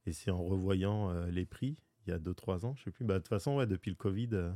Et 0.07 0.13
c'est 0.13 0.31
en 0.31 0.43
revoyant 0.45 1.11
euh, 1.11 1.27
les 1.31 1.47
prix 1.47 1.79
il 2.07 2.11
y 2.11 2.13
a 2.13 2.19
2-3 2.19 2.67
ans, 2.67 2.75
je 2.77 2.85
sais 2.85 2.91
plus. 2.91 3.07
Bah, 3.07 3.15
de 3.15 3.19
toute 3.21 3.29
façon, 3.29 3.57
ouais, 3.57 3.67
depuis 3.67 3.89
le 3.91 3.97
Covid 3.97 4.29
euh, 4.35 4.53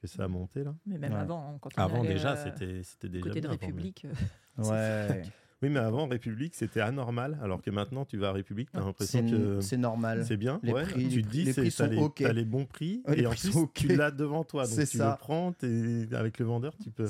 que 0.00 0.06
ça 0.06 0.24
a 0.24 0.28
monté 0.28 0.62
là. 0.62 0.76
Mais 0.86 0.98
même 0.98 1.12
Ouais. 1.12 1.18
avant, 1.18 1.54
hein, 1.54 1.58
quand 1.60 1.70
on 1.76 1.80
Avant 1.82 2.00
allait, 2.04 2.14
déjà, 2.14 2.34
euh, 2.36 2.44
c'était 2.44 2.82
c'était 2.84 3.08
déjà 3.08 3.26
côté 3.28 3.40
de 3.40 3.48
bien, 3.48 3.56
mais- 3.60 3.66
République. 3.66 4.04
euh, 4.04 4.12
Ouais. 4.58 5.22
Oui, 5.64 5.70
mais 5.70 5.80
avant 5.80 6.06
République, 6.06 6.54
c'était 6.54 6.80
anormal, 6.80 7.38
alors 7.42 7.62
que 7.62 7.70
maintenant, 7.70 8.04
tu 8.04 8.18
vas 8.18 8.28
à 8.28 8.32
République, 8.32 8.70
tu 8.70 8.76
as 8.76 8.80
C'est 8.80 8.86
l'impression 8.86 9.26
que 9.30 9.60
c'est 9.62 9.76
normal. 9.78 10.24
c'est 10.26 10.36
bien. 10.36 10.60
Les 10.62 10.72
ouais. 10.74 10.82
prix- 10.82 11.08
tu 11.08 11.22
te 11.22 11.28
dis, 11.28 11.44
t'as 11.54 11.70
sont 11.70 11.86
les, 11.86 11.96
ok. 11.96 12.16
t'as 12.22 12.32
les 12.34 12.44
bons 12.44 12.66
prix, 12.66 13.02
Ouais, 13.08 13.16
les 13.16 13.22
et 13.22 13.26
en 13.26 13.30
prix 13.30 13.40
plus, 13.40 13.52
sont 13.52 13.60
ok. 13.60 13.72
tu 13.72 13.96
l'as 13.96 14.10
devant 14.10 14.44
toi, 14.44 14.66
donc 14.66 14.78
tu 14.86 14.98
ça. 14.98 15.12
le 15.12 15.16
prends, 15.18 15.52
t'es- 15.52 16.06
avec 16.14 16.38
le 16.38 16.44
vendeur, 16.44 16.76
tu 16.76 16.90
peux. 16.90 17.08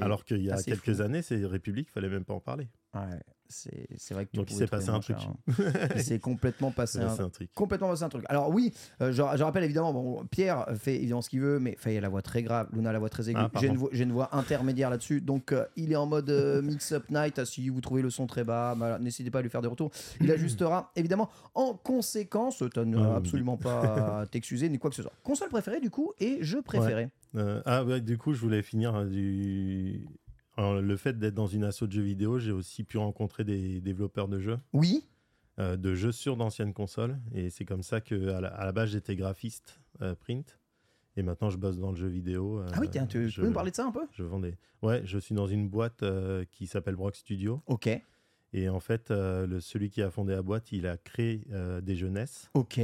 Alors 0.00 0.24
qu'il 0.24 0.42
y 0.42 0.50
a 0.50 0.62
quelques 0.62 0.94
fou. 0.96 1.02
années, 1.02 1.20
c'est 1.20 1.44
République, 1.44 1.90
fallait 1.90 2.08
même 2.08 2.24
pas 2.24 2.32
en 2.34 2.40
parler. 2.40 2.68
Ouais, 2.94 3.00
c'est 3.48 4.14
vrai 4.14 4.26
que 4.26 4.30
tu 4.32 4.36
Donc 4.38 4.50
il 4.50 4.56
s'est 4.56 4.66
passé 4.66 4.88
un 4.88 5.00
truc. 5.00 5.16
hein. 5.20 5.54
Il 5.96 6.02
s'est 6.02 6.18
complètement 6.18 6.70
passé 6.70 6.98
un, 7.00 7.18
un 7.18 7.28
truc. 7.28 7.50
complètement 7.54 7.88
passé 7.90 8.02
un 8.02 8.08
truc. 8.08 8.24
Alors 8.28 8.50
oui, 8.50 8.72
euh, 9.00 9.12
je, 9.12 9.22
je 9.36 9.42
rappelle 9.42 9.64
évidemment, 9.64 9.92
bon, 9.92 10.24
Pierre 10.26 10.66
fait 10.76 10.96
évidemment 10.96 11.22
ce 11.22 11.30
qu'il 11.30 11.40
veut, 11.40 11.58
mais 11.58 11.76
Faye 11.78 11.96
a 11.98 12.00
la 12.00 12.08
voix 12.08 12.22
très 12.22 12.42
grave, 12.42 12.68
Luna 12.72 12.90
a 12.90 12.92
la 12.92 12.98
voix 12.98 13.10
très 13.10 13.28
aiguë. 13.30 13.38
Ah, 13.40 13.50
j'ai, 13.60 13.66
une 13.68 13.78
j'ai 13.92 14.04
une 14.04 14.12
voix 14.12 14.34
intermédiaire 14.36 14.90
là-dessus, 14.90 15.20
donc 15.20 15.52
euh, 15.52 15.64
il 15.76 15.92
est 15.92 15.96
en 15.96 16.06
mode 16.06 16.30
euh, 16.30 16.62
mix-up 16.62 17.04
night. 17.10 17.38
Ah, 17.38 17.44
Si 17.44 17.68
vous 17.68 17.80
trouvez 17.80 18.02
le 18.02 18.10
son 18.10 18.26
très 18.26 18.44
bas, 18.44 18.74
bah, 18.74 18.98
n'hésitez 18.98 19.30
pas 19.30 19.38
à 19.40 19.42
lui 19.42 19.50
faire 19.50 19.62
des 19.62 19.68
retours. 19.68 19.90
Il 20.20 20.30
ajustera 20.30 20.90
évidemment 20.96 21.28
en 21.54 21.74
conséquence. 21.74 22.62
Tu 22.72 22.80
n'as 22.80 23.12
Ah, 23.12 23.16
absolument 23.16 23.56
pas 23.56 24.20
à 24.22 24.26
t'excuser 24.30 24.68
ni 24.68 24.78
quoi 24.78 24.90
que 24.90 24.96
ce 24.96 25.02
soit. 25.02 25.12
Console 25.22 25.48
préférée 25.50 25.80
du 25.80 25.90
coup 25.90 26.12
et 26.18 26.38
jeu 26.42 26.62
préféré. 26.62 27.08
Ah 27.66 27.84
ouais, 27.84 28.00
du 28.00 28.16
coup, 28.16 28.32
je 28.32 28.40
voulais 28.40 28.62
finir 28.62 29.04
du. 29.06 30.06
Alors, 30.56 30.80
le 30.80 30.96
fait 30.96 31.18
d'être 31.18 31.34
dans 31.34 31.46
une 31.48 31.64
asso 31.64 31.82
de 31.82 31.92
jeux 31.92 32.02
vidéo, 32.02 32.38
j'ai 32.38 32.52
aussi 32.52 32.84
pu 32.84 32.98
rencontrer 32.98 33.44
des 33.44 33.80
développeurs 33.80 34.28
de 34.28 34.38
jeux, 34.38 34.58
Oui. 34.72 35.04
euh, 35.58 35.76
de 35.76 35.94
jeux 35.94 36.12
sur 36.12 36.36
d'anciennes 36.36 36.72
consoles, 36.72 37.18
et 37.34 37.50
c'est 37.50 37.64
comme 37.64 37.82
ça 37.82 38.00
que 38.00 38.28
à 38.28 38.40
la, 38.40 38.48
à 38.48 38.64
la 38.64 38.72
base 38.72 38.90
j'étais 38.90 39.16
graphiste 39.16 39.80
euh, 40.00 40.14
print, 40.14 40.58
et 41.16 41.22
maintenant 41.22 41.50
je 41.50 41.56
bosse 41.58 41.78
dans 41.78 41.90
le 41.90 41.96
jeu 41.96 42.06
vidéo. 42.06 42.60
euh, 42.60 42.68
Ah 42.72 42.78
oui, 42.80 42.88
tiens, 42.90 43.06
tu 43.06 43.28
je, 43.28 43.40
peux 43.40 43.48
nous 43.48 43.52
parler 43.52 43.72
de 43.72 43.76
ça 43.76 43.84
un 43.86 43.90
peu? 43.90 44.06
Je 44.12 44.22
vends 44.22 44.38
des. 44.40 44.54
Ouais, 44.82 45.02
je 45.04 45.18
suis 45.18 45.34
dans 45.34 45.46
une 45.48 45.68
boîte 45.68 46.04
qui 46.52 46.66
s'appelle 46.68 46.94
Brock 46.96 47.16
Studio, 47.16 47.60
Ok. 47.66 47.88
et 48.52 48.68
en 48.68 48.80
fait, 48.80 49.10
le, 49.10 49.58
celui 49.60 49.90
qui 49.90 50.02
a 50.02 50.10
fondé 50.10 50.34
la 50.34 50.42
boîte, 50.42 50.70
il 50.70 50.86
a 50.86 50.96
créé 50.96 51.44
des 51.82 51.96
jeunesses. 51.96 52.48
Ok. 52.54 52.80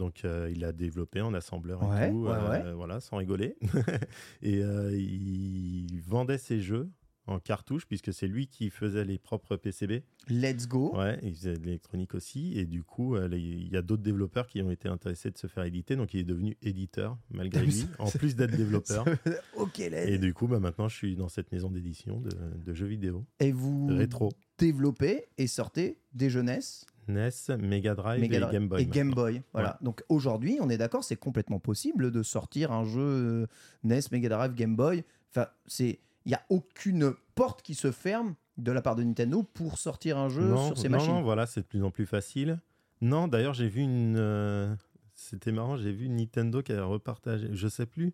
Donc, 0.00 0.24
euh, 0.24 0.48
il 0.50 0.60
l'a 0.60 0.72
développé 0.72 1.20
en 1.20 1.34
assembleur 1.34 1.82
et 1.82 1.86
Ouais, 1.86 2.10
tout, 2.10 2.22
ouais, 2.24 2.30
euh, 2.32 2.48
ouais. 2.70 2.72
voilà, 2.72 3.00
sans 3.00 3.18
rigoler. 3.18 3.54
et 4.42 4.62
euh, 4.64 4.96
il 4.96 6.00
vendait 6.00 6.38
ses 6.38 6.58
jeux 6.58 6.88
en 7.26 7.38
cartouche, 7.38 7.86
puisque 7.86 8.12
c'est 8.14 8.26
lui 8.26 8.46
qui 8.48 8.70
faisait 8.70 9.04
les 9.04 9.18
propres 9.18 9.56
PCB. 9.56 10.02
Let's 10.30 10.66
go. 10.66 10.96
Ouais, 10.96 11.18
il 11.22 11.34
faisait 11.34 11.52
de 11.52 11.64
l'électronique 11.66 12.14
aussi. 12.14 12.58
Et 12.58 12.64
du 12.64 12.82
coup, 12.82 13.14
il 13.18 13.68
y 13.70 13.76
a 13.76 13.82
d'autres 13.82 14.02
développeurs 14.02 14.46
qui 14.46 14.62
ont 14.62 14.70
été 14.70 14.88
intéressés 14.88 15.30
de 15.30 15.36
se 15.36 15.46
faire 15.46 15.64
éditer. 15.64 15.96
Donc, 15.96 16.14
il 16.14 16.20
est 16.20 16.24
devenu 16.24 16.56
éditeur, 16.62 17.18
malgré 17.30 17.62
lui, 17.66 17.84
en 17.98 18.08
plus 18.10 18.34
d'être 18.36 18.56
développeur. 18.56 19.04
ok, 19.56 19.76
let's 19.78 20.08
Et 20.08 20.16
du 20.18 20.32
coup, 20.32 20.48
bah, 20.48 20.60
maintenant, 20.60 20.88
je 20.88 20.96
suis 20.96 21.14
dans 21.14 21.28
cette 21.28 21.52
maison 21.52 21.70
d'édition 21.70 22.20
de, 22.20 22.30
de 22.64 22.72
jeux 22.74 22.86
vidéo. 22.86 23.26
Et 23.38 23.52
vous 23.52 23.88
Rétro. 23.88 24.30
développez 24.58 25.26
et 25.36 25.46
sortez 25.46 25.98
des 26.14 26.30
jeunesses 26.30 26.86
NES, 27.10 27.56
Mega 27.58 27.94
Drive 27.94 28.20
Mega 28.20 28.48
et 28.48 28.52
Game 28.52 28.68
Boy. 28.68 28.82
et 28.82 28.86
Game 28.86 29.08
maintenant. 29.08 29.22
Boy. 29.22 29.42
Voilà. 29.52 29.78
Donc 29.82 30.02
aujourd'hui, 30.08 30.58
on 30.60 30.70
est 30.70 30.78
d'accord, 30.78 31.04
c'est 31.04 31.16
complètement 31.16 31.58
possible 31.58 32.10
de 32.10 32.22
sortir 32.22 32.72
un 32.72 32.84
jeu 32.84 33.00
euh, 33.00 33.46
NES, 33.84 34.00
Mega 34.12 34.28
Drive, 34.28 34.54
Game 34.54 34.76
Boy. 34.76 35.04
Enfin, 35.30 35.46
c'est 35.66 35.98
il 36.26 36.28
n'y 36.28 36.34
a 36.34 36.42
aucune 36.50 37.12
porte 37.34 37.62
qui 37.62 37.74
se 37.74 37.90
ferme 37.92 38.34
de 38.58 38.72
la 38.72 38.82
part 38.82 38.94
de 38.94 39.02
Nintendo 39.02 39.42
pour 39.42 39.78
sortir 39.78 40.18
un 40.18 40.28
jeu 40.28 40.42
non, 40.48 40.66
sur 40.68 40.78
ces 40.78 40.88
non, 40.88 40.98
machines. 40.98 41.12
Non, 41.14 41.22
voilà, 41.22 41.46
c'est 41.46 41.62
de 41.62 41.66
plus 41.66 41.82
en 41.82 41.90
plus 41.90 42.04
facile. 42.06 42.60
Non, 43.00 43.26
d'ailleurs, 43.26 43.54
j'ai 43.54 43.68
vu 43.68 43.80
une. 43.80 44.16
euh, 44.18 44.74
C'était 45.14 45.50
marrant, 45.52 45.76
j'ai 45.76 45.92
vu 45.92 46.08
Nintendo 46.10 46.62
qui 46.62 46.72
avait 46.72 46.82
repartagé. 46.82 47.48
Je 47.52 47.68
sais 47.68 47.86
plus, 47.86 48.12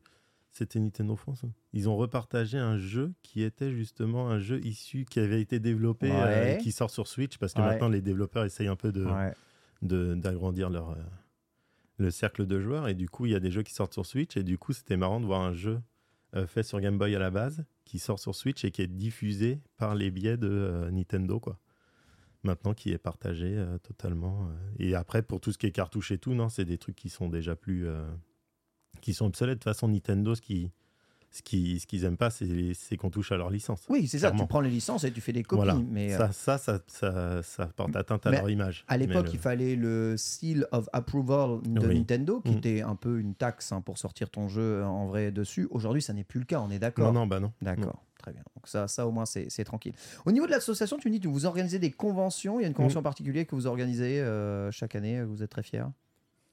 c'était 0.56 0.78
Nintendo 0.80 1.14
France. 1.16 1.44
hein. 1.44 1.50
Ils 1.72 1.88
ont 1.88 1.96
repartagé 1.96 2.58
un 2.58 2.76
jeu 2.78 3.12
qui 3.22 3.42
était 3.42 3.72
justement 3.72 4.28
un 4.30 4.38
jeu 4.38 4.60
issu, 4.64 5.04
qui 5.04 5.20
avait 5.20 5.40
été 5.40 5.60
développé, 5.60 6.10
euh, 6.10 6.24
Ouais. 6.24 6.54
et 6.54 6.58
qui 6.58 6.72
sort 6.72 6.90
sur 6.90 7.06
Switch, 7.06 7.38
parce 7.38 7.52
que 7.54 7.60
Ouais. 7.60 7.66
maintenant 7.68 7.88
les 7.88 8.02
développeurs 8.02 8.44
essayent 8.44 8.68
un 8.68 8.76
peu 8.76 8.92
de 8.92 9.04
Ouais. 9.04 9.32
de- 9.82 10.14
d'agrandir 10.14 10.70
leur. 10.70 10.90
euh, 10.90 10.94
le 11.98 12.10
cercle 12.10 12.46
de 12.46 12.60
joueurs, 12.60 12.88
et 12.88 12.94
du 12.94 13.08
coup, 13.08 13.24
il 13.26 13.32
y 13.32 13.34
a 13.34 13.40
des 13.40 13.50
jeux 13.50 13.62
qui 13.62 13.72
sortent 13.72 13.94
sur 13.94 14.04
Switch, 14.04 14.36
et 14.36 14.42
du 14.42 14.58
coup, 14.58 14.72
c'était 14.74 14.96
marrant 14.98 15.18
de 15.20 15.24
voir 15.26 15.40
un 15.40 15.54
jeu 15.54 15.80
euh, 16.34 16.46
fait 16.46 16.62
sur 16.62 16.78
Game 16.80 16.98
Boy 16.98 17.14
à 17.16 17.18
la 17.18 17.30
base, 17.30 17.64
qui 17.86 17.98
sort 17.98 18.18
sur 18.18 18.34
Switch 18.34 18.64
et 18.64 18.70
qui 18.70 18.82
est 18.82 18.86
diffusé 18.86 19.60
par 19.78 19.94
les 19.94 20.10
biais 20.10 20.36
de 20.36 20.88
Nintendo, 20.92 21.40
quoi. 21.40 21.58
Maintenant, 22.42 22.74
qui 22.74 22.90
est 22.92 22.98
partagé 22.98 23.46
euh, 23.56 23.78
totalement. 23.78 24.46
euh. 24.50 24.54
Et 24.78 24.94
après, 24.94 25.22
pour 25.22 25.40
tout 25.40 25.52
ce 25.52 25.58
qui 25.58 25.66
est 25.66 25.72
cartouche 25.72 26.10
et 26.12 26.18
tout, 26.18 26.34
non, 26.34 26.48
c'est 26.50 26.64
des 26.66 26.76
trucs 26.78 26.96
qui 26.96 27.08
sont 27.08 27.28
déjà 27.28 27.56
plus. 27.56 27.86
euh, 27.86 28.06
qui 29.06 29.14
sont 29.14 29.26
obsolètes. 29.26 29.58
De 29.58 29.62
toute 29.62 29.72
façon, 29.72 29.88
Nintendo, 29.88 30.34
ce 30.34 30.40
qui. 30.40 30.70
Ce 31.32 31.42
qui- 31.42 31.78
ce 31.80 31.86
qu'ils 31.86 32.04
aiment 32.04 32.16
pas, 32.16 32.30
c'est 32.30 32.96
qu'on 32.96 33.10
touche 33.10 33.30
à 33.30 33.36
leur 33.36 33.50
licence. 33.50 33.82
Oui, 33.90 34.06
c'est 34.06 34.20
ça. 34.20 34.30
Tu 34.30 34.46
prends 34.46 34.60
les 34.62 34.70
licences 34.70 35.04
et 35.04 35.12
tu 35.12 35.20
fais 35.20 35.32
des 35.34 35.42
copies. 35.42 35.64
Voilà. 35.64 35.74
Mais 35.90 36.14
euh, 36.14 36.30
ça, 36.32 36.56
ça, 36.56 36.78
ça, 36.86 37.42
ça, 37.42 37.66
porte 37.76 37.94
atteinte 37.94 38.24
à 38.26 38.30
Mais 38.30 38.38
leur 38.38 38.48
image. 38.48 38.84
à 38.88 38.96
l'époque, 38.96 39.26
le- 39.26 39.32
il 39.34 39.38
fallait 39.38 39.76
le 39.76 40.14
seal 40.16 40.66
of 40.72 40.88
approval 40.94 41.60
de 41.66 41.86
Oui. 41.88 41.98
Nintendo, 41.98 42.40
qui 42.40 42.52
Mm. 42.52 42.56
était 42.58 42.80
un 42.82 42.94
peu 42.94 43.18
une 43.20 43.34
taxe 43.34 43.70
hein, 43.72 43.82
pour 43.82 43.98
sortir 43.98 44.30
ton 44.30 44.48
jeu 44.48 44.82
en 44.82 45.08
vrai 45.08 45.30
dessus. 45.30 45.68
Aujourd'hui, 45.70 46.00
ça 46.00 46.14
n'est 46.14 46.24
plus 46.24 46.40
le 46.40 46.46
cas. 46.46 46.60
On 46.60 46.70
est 46.70 46.78
d'accord. 46.78 47.12
Non, 47.12 47.20
non, 47.20 47.26
bah 47.26 47.38
non. 47.40 47.52
D'accord, 47.60 48.02
très 48.18 48.32
bien. 48.32 48.42
Donc 48.54 48.66
ça, 48.66 48.88
ça 48.88 49.06
au 49.06 49.10
moins, 49.10 49.26
c'est 49.26 49.64
tranquille. 49.64 49.92
Au 50.24 50.32
niveau 50.32 50.46
de 50.46 50.52
l'association, 50.52 50.96
tu 50.96 51.08
me 51.08 51.12
dis 51.12 51.20
que 51.20 51.28
vous 51.28 51.44
organisez 51.44 51.78
des 51.78 51.90
conventions. 51.90 52.60
Il 52.60 52.62
y 52.62 52.64
a 52.64 52.68
une 52.68 52.72
convention 52.74 53.00
en 53.00 53.02
particulier 53.02 53.44
que 53.44 53.54
vous 53.54 53.66
organisez 53.66 54.20
euh, 54.22 54.70
chaque 54.70 54.94
année. 54.94 55.22
Vous 55.22 55.42
êtes 55.42 55.50
très 55.50 55.64
fiers? 55.64 55.84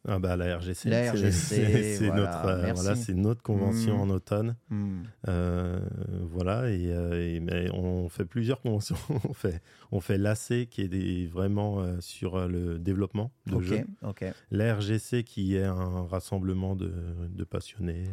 Ah 0.05 0.19
bah 0.19 0.35
la 0.35 0.57
RGC. 0.57 0.89
La 0.89 1.03
c'est- 1.03 1.09
RGC, 1.11 1.31
c'est 1.31 1.95
c'est 1.95 2.07
voilà, 2.07 2.21
notre, 2.23 2.45
euh, 2.47 2.61
merci. 2.63 2.81
voilà, 2.83 2.95
c'est 2.97 3.13
notre 3.13 3.41
convention 3.41 3.97
Mm. 3.97 4.01
en 4.01 4.09
automne. 4.13 4.55
Hmm. 4.69 5.03
Euh, 5.29 5.79
voilà, 6.23 6.69
et, 6.69 6.91
euh, 6.91 7.35
et- 7.35 7.39
mais 7.39 7.69
on 7.71 8.09
fait 8.09 8.25
plusieurs 8.25 8.59
conventions. 8.61 8.97
on 9.29 9.33
fait, 9.33 9.61
on 9.93 10.01
fait 10.01 10.17
l'AC 10.17 10.67
qui 10.69 10.81
est 10.81 10.87
des- 10.89 11.27
vraiment 11.27 11.79
euh, 11.81 11.95
sur 12.01 12.47
le 12.49 12.79
développement 12.79 13.31
de 13.47 13.55
Ok, 13.55 13.63
jeux. 13.63 13.85
ok. 14.01 14.25
La 14.51 14.75
RGC 14.75 15.23
qui 15.23 15.55
est 15.55 15.63
un 15.63 16.05
rassemblement 16.05 16.75
de, 16.75 16.91
de 17.29 17.43
passionnés. 17.45 18.03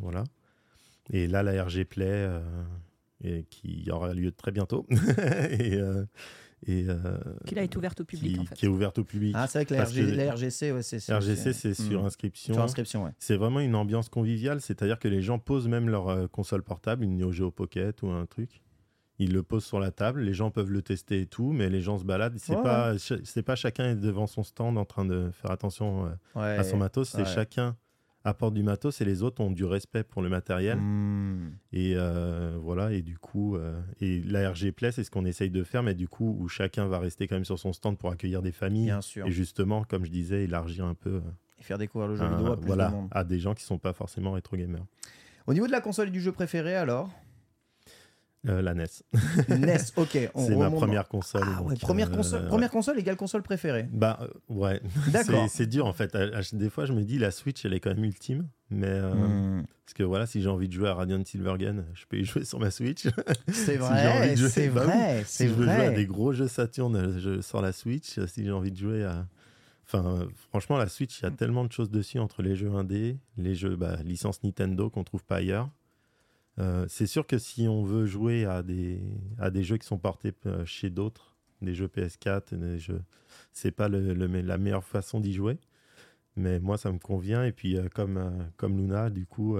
voilà. 0.00 0.24
Et 1.10 1.26
là, 1.26 1.42
la 1.42 1.64
RG 1.64 1.84
Play 1.86 2.28
et 3.24 3.44
qui 3.48 3.88
aura 3.90 4.12
lieu 4.12 4.30
très 4.32 4.50
bientôt. 4.52 4.86
et 5.50 5.78
et, 6.66 6.86
euh, 6.88 7.16
Qui 7.46 7.54
là 7.54 7.62
est 7.62 7.76
ouverte 7.76 8.00
au 8.00 8.04
public 8.04 8.34
qui, 8.34 8.40
en 8.40 8.44
fait. 8.44 8.54
qui 8.54 8.66
est 8.66 8.68
ouverte 8.68 8.98
au 8.98 9.04
public. 9.04 9.32
Ah, 9.36 9.46
c'est 9.46 9.58
vrai 9.58 9.66
que 9.66 9.74
la, 9.74 9.80
Parce 9.80 9.92
RG 9.92 10.00
que- 10.06 10.10
la 10.16 10.32
RGC, 10.34 10.72
ouais, 10.72 10.82
c'est 10.82 10.98
RGC, 11.14 11.52
c'est 11.52 11.74
sur 11.74 12.02
Hmm. 12.02 12.06
inscription. 12.06 12.54
Sur 12.54 12.62
inscription, 12.62 13.04
ouais. 13.04 13.12
C'est 13.18 13.36
vraiment 13.36 13.60
une 13.60 13.74
ambiance 13.74 14.08
conviviale, 14.08 14.60
c'est-à-dire 14.60 14.98
que 14.98 15.08
les 15.08 15.22
gens 15.22 15.38
posent 15.38 15.68
même 15.68 15.88
leur 15.88 16.08
euh, 16.08 16.26
console 16.26 16.62
portable, 16.62 17.04
une 17.04 17.16
Neo 17.16 17.30
Geo 17.32 17.50
Pocket 17.50 18.02
ou 18.02 18.08
un 18.10 18.26
truc. 18.26 18.62
Ils 19.20 19.32
le 19.32 19.42
posent 19.42 19.64
sur 19.64 19.80
la 19.80 19.90
table, 19.90 20.20
les 20.20 20.32
gens 20.34 20.50
peuvent 20.52 20.70
le 20.70 20.80
tester 20.80 21.20
et 21.22 21.26
tout, 21.26 21.50
mais 21.52 21.68
les 21.70 21.80
gens 21.80 21.98
se 21.98 22.04
baladent. 22.04 22.38
C'est 22.38 22.54
Ouais, 22.54 22.62
pas, 22.62 22.94
c'est 22.98 23.42
pas 23.42 23.56
chacun 23.56 23.90
est 23.90 23.96
devant 23.96 24.28
son 24.28 24.44
stand 24.44 24.78
en 24.78 24.84
train 24.84 25.04
de 25.04 25.30
faire 25.32 25.50
attention 25.50 26.06
euh, 26.06 26.10
Ouais. 26.36 26.56
à 26.58 26.62
son 26.62 26.76
matos. 26.76 27.08
C'est 27.08 27.18
ouais. 27.18 27.24
chacun 27.24 27.76
apporte 28.24 28.54
du 28.54 28.62
matos 28.62 29.00
et 29.00 29.04
les 29.04 29.22
autres 29.22 29.40
ont 29.42 29.50
du 29.50 29.64
respect 29.64 30.02
pour 30.02 30.22
le 30.22 30.28
matériel. 30.28 30.78
Hmm. 30.78 31.52
Et 31.72 31.94
euh, 31.96 32.56
voilà, 32.60 32.92
et 32.92 33.02
du 33.02 33.18
coup, 33.18 33.56
euh, 33.56 33.80
et 34.00 34.20
la 34.22 34.50
RG 34.50 34.72
Play, 34.72 34.92
c'est 34.92 35.04
ce 35.04 35.10
qu'on 35.10 35.24
essaye 35.24 35.50
de 35.50 35.62
faire, 35.64 35.82
mais 35.82 35.94
du 35.94 36.08
coup, 36.08 36.36
où 36.38 36.48
chacun 36.48 36.86
va 36.86 36.98
rester 36.98 37.26
quand 37.28 37.36
même 37.36 37.44
sur 37.44 37.58
son 37.58 37.72
stand 37.72 37.96
pour 37.96 38.10
accueillir 38.10 38.42
des 38.42 38.52
familles. 38.52 38.86
Bien 38.86 39.00
sûr. 39.00 39.26
Et 39.26 39.30
justement, 39.30 39.84
comme 39.84 40.04
je 40.04 40.10
disais, 40.10 40.44
élargir 40.44 40.84
un 40.84 40.94
peu. 40.94 41.14
euh, 41.14 41.20
Et 41.58 41.62
faire 41.62 41.78
découvrir 41.78 42.08
le 42.08 42.16
jeu 42.16 42.22
un- 42.22 42.36
vidéo 42.36 42.52
à 42.52 42.56
plus 42.56 42.66
voilà, 42.66 42.88
de 42.88 42.92
monde. 42.94 43.08
à 43.12 43.24
des 43.24 43.38
gens 43.38 43.54
qui 43.54 43.64
sont 43.64 43.78
pas 43.78 43.92
forcément 43.92 44.32
rétro 44.32 44.56
gamers. 44.56 44.84
Au 45.46 45.54
niveau 45.54 45.66
de 45.66 45.72
la 45.72 45.80
console 45.80 46.08
et 46.08 46.10
du 46.10 46.20
jeu 46.20 46.32
préféré, 46.32 46.74
alors? 46.74 47.10
Euh, 48.46 48.62
la 48.62 48.72
NES. 48.72 48.86
NES, 49.48 49.78
ok. 49.96 50.10
c'est 50.36 50.56
ma 50.56 50.70
première 50.70 51.08
console. 51.08 51.42
Ah 51.44 51.62
ouais, 51.62 51.74
première, 51.76 52.08
euh, 52.12 52.14
console, 52.16 52.46
première 52.46 52.70
console 52.70 52.98
égale 53.00 53.16
console 53.16 53.42
préférée. 53.42 53.88
Bah 53.92 54.18
euh, 54.22 54.28
ouais. 54.48 54.80
D'accord. 55.12 55.48
C'est- 55.50 55.66
dur 55.66 55.86
en 55.86 55.92
fait. 55.92 56.14
À- 56.14 56.38
à- 56.38 56.42
Des 56.56 56.70
fois, 56.70 56.86
je 56.86 56.92
me 56.92 57.02
dis 57.02 57.18
la 57.18 57.32
Switch, 57.32 57.64
elle 57.64 57.74
est 57.74 57.80
quand 57.80 57.90
même 57.90 58.04
ultime, 58.04 58.46
mais 58.70 59.00
Hmm. 59.00 59.64
parce 59.84 59.94
que 59.94 60.04
voilà, 60.04 60.26
si 60.26 60.40
j'ai 60.40 60.48
envie 60.48 60.68
de 60.68 60.72
jouer 60.72 60.88
à 60.88 60.94
Radiant 60.94 61.20
Silvergun, 61.24 61.84
je 61.94 62.04
peux 62.08 62.18
y 62.18 62.24
jouer 62.24 62.44
sur 62.44 62.60
ma 62.60 62.70
Switch. 62.70 63.08
C'est 63.48 63.52
Si 63.72 63.76
vrai, 63.76 64.36
jouer- 64.36 64.48
c'est 64.48 64.68
bah 64.68 64.84
vrai, 64.84 65.24
si 65.26 65.48
je 65.48 65.52
veux 65.54 65.64
jouer 65.64 65.86
à 65.86 65.90
des 65.90 66.06
gros 66.06 66.32
jeux 66.32 66.48
Saturn, 66.48 67.18
je 67.18 67.40
sors 67.40 67.60
la 67.60 67.72
Switch. 67.72 68.20
Si 68.26 68.44
j'ai 68.44 68.52
envie 68.52 68.70
de 68.70 68.76
jouer 68.78 69.04
à 69.04 69.26
Enfin, 69.90 70.28
franchement, 70.50 70.76
la 70.76 70.86
Switch, 70.86 71.18
il 71.20 71.22
y 71.22 71.26
a 71.26 71.30
tellement 71.30 71.64
de 71.64 71.72
choses 71.72 71.90
dessus 71.90 72.18
entre 72.18 72.42
les 72.42 72.54
jeux 72.56 72.70
indés, 72.74 73.16
les 73.38 73.54
jeux 73.54 73.74
bah, 73.74 73.96
licence 74.04 74.42
Nintendo 74.44 74.90
qu'on 74.90 75.02
trouve 75.02 75.24
pas 75.24 75.36
ailleurs. 75.36 75.70
Euh, 76.58 76.86
c'est 76.88 77.06
sûr 77.06 77.26
que 77.26 77.38
si 77.38 77.68
on 77.68 77.84
veut 77.84 78.06
jouer 78.06 78.44
à 78.44 78.62
des, 78.62 79.00
à 79.38 79.50
des 79.50 79.62
jeux 79.62 79.76
qui 79.76 79.86
sont 79.86 79.98
portés 79.98 80.32
euh, 80.46 80.64
chez 80.64 80.90
d'autres, 80.90 81.36
des 81.62 81.74
jeux 81.74 81.86
PS4, 81.86 82.54
des 82.54 82.78
jeux, 82.78 83.02
pas 83.76 83.88
la 83.88 84.58
meilleure 84.58 84.84
façon 84.84 85.20
d'y 85.20 85.32
jouer. 85.32 85.58
Mais 86.36 86.60
moi, 86.60 86.78
ça 86.78 86.92
me 86.92 86.98
convient. 86.98 87.44
Et 87.44 87.52
puis, 87.52 87.76
euh, 87.76 87.88
comme, 87.88 88.50
comme 88.56 88.76
Luna, 88.76 89.10
du 89.10 89.26
coup, 89.26 89.56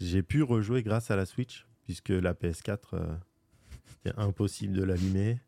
j'ai 0.00 0.22
pu 0.22 0.42
rejouer 0.42 0.82
grâce 0.82 1.10
à 1.10 1.16
la 1.16 1.26
Switch, 1.26 1.66
puisque 1.84 2.10
la 2.10 2.34
PS4, 2.34 2.78
euh, 2.92 3.16
c'est 4.04 4.16
impossible 4.16 4.74
de 4.74 4.84
l'allumer. 4.84 5.40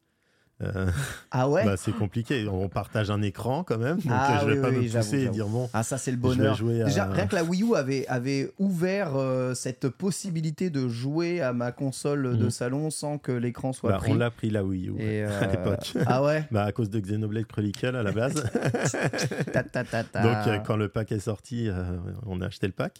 Euh, 0.63 0.91
Ah 1.31 1.49
ouais 1.49 1.65
bah, 1.65 1.77
c'est 1.79 1.93
compliqué. 1.93 2.47
On 2.47 2.69
partage 2.69 3.11
un 3.11 3.23
écran 3.23 3.65
quand 3.65 3.79
même, 3.79 3.97
donc 3.97 4.13
Ah 4.15 4.41
je 4.43 4.47
vais 4.47 4.57
oui, 4.57 4.61
pas 4.63 4.69
oui, 4.71 4.87
me 4.89 4.93
pousser 4.99 5.21
et 5.23 5.29
dire 5.29 5.47
bon. 5.49 5.71
Ah 5.73 5.83
ça 5.83 5.97
c'est 5.97 6.11
le 6.11 6.19
Je 6.19 6.23
vais 6.29 6.37
bonheur. 6.37 6.55
jouer 6.55 6.83
à- 6.83 6.85
Déjà 6.85 7.07
rien 7.07 7.27
que 7.27 7.35
la 7.35 7.45
Wii 7.45 7.63
U 7.63 7.75
avait, 7.77 8.07
avait 8.09 8.53
ouvert 8.59 9.17
euh, 9.17 9.55
cette 9.55 9.89
possibilité 9.89 10.69
de 10.69 10.87
jouer 10.89 11.41
à 11.41 11.53
ma 11.55 11.73
console 11.73 12.37
de 12.37 12.45
Mhm. 12.45 12.51
salon 12.51 12.91
sans 12.91 13.17
que 13.19 13.33
l'écran 13.33 13.73
soit 13.73 13.91
Bah, 13.93 13.99
pris. 13.99 14.13
on 14.13 14.15
l'a 14.17 14.31
pris 14.31 14.51
la 14.51 14.63
Wii 14.65 14.89
U 14.89 14.95
Et, 14.99 15.23
à 15.25 15.29
euh, 15.31 15.51
l'époque. 15.51 15.95
Ah 16.07 16.23
ouais 16.23 16.45
Bah, 16.51 16.65
à 16.65 16.73
cause 16.73 16.91
de 16.91 17.01
Xenoblade 17.01 17.47
Chronicle 17.47 17.97
à 17.97 18.03
la 18.03 18.13
base. 18.13 18.45
Ta, 19.53 19.63
ta, 19.63 19.85
ta, 19.85 20.05
ta. 20.05 20.23
Donc 20.23 20.47
euh, 20.47 20.59
quand 20.59 20.77
le 20.77 20.89
pack 20.89 21.13
est 21.13 21.21
sorti, 21.21 21.69
euh, 21.69 21.97
on 22.27 22.41
a 22.41 22.47
acheté 22.47 22.67
le 22.67 22.73
pack. 22.73 22.99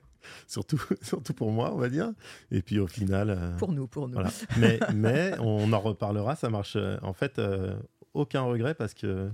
surtout, 0.46 0.80
surtout 1.02 1.34
pour 1.34 1.50
moi, 1.52 1.72
on 1.74 1.78
va 1.78 1.88
dire. 1.88 2.12
Et 2.50 2.62
puis 2.62 2.78
au 2.78 2.86
final. 2.86 3.30
euh, 3.30 3.56
Pour 3.56 3.72
nous, 3.72 3.86
pour 3.86 4.08
nous. 4.08 4.14
voilà. 4.14 4.30
mais, 4.58 4.78
mais 4.94 5.32
on 5.40 5.72
en 5.72 5.80
reparlera, 5.80 6.36
ça 6.36 6.48
marche. 6.48 6.76
Euh, 6.92 6.98
En 7.02 7.12
fait, 7.12 7.38
euh, 7.38 7.74
aucun 8.14 8.42
regret 8.42 8.74
parce 8.74 8.94
que 8.94 9.30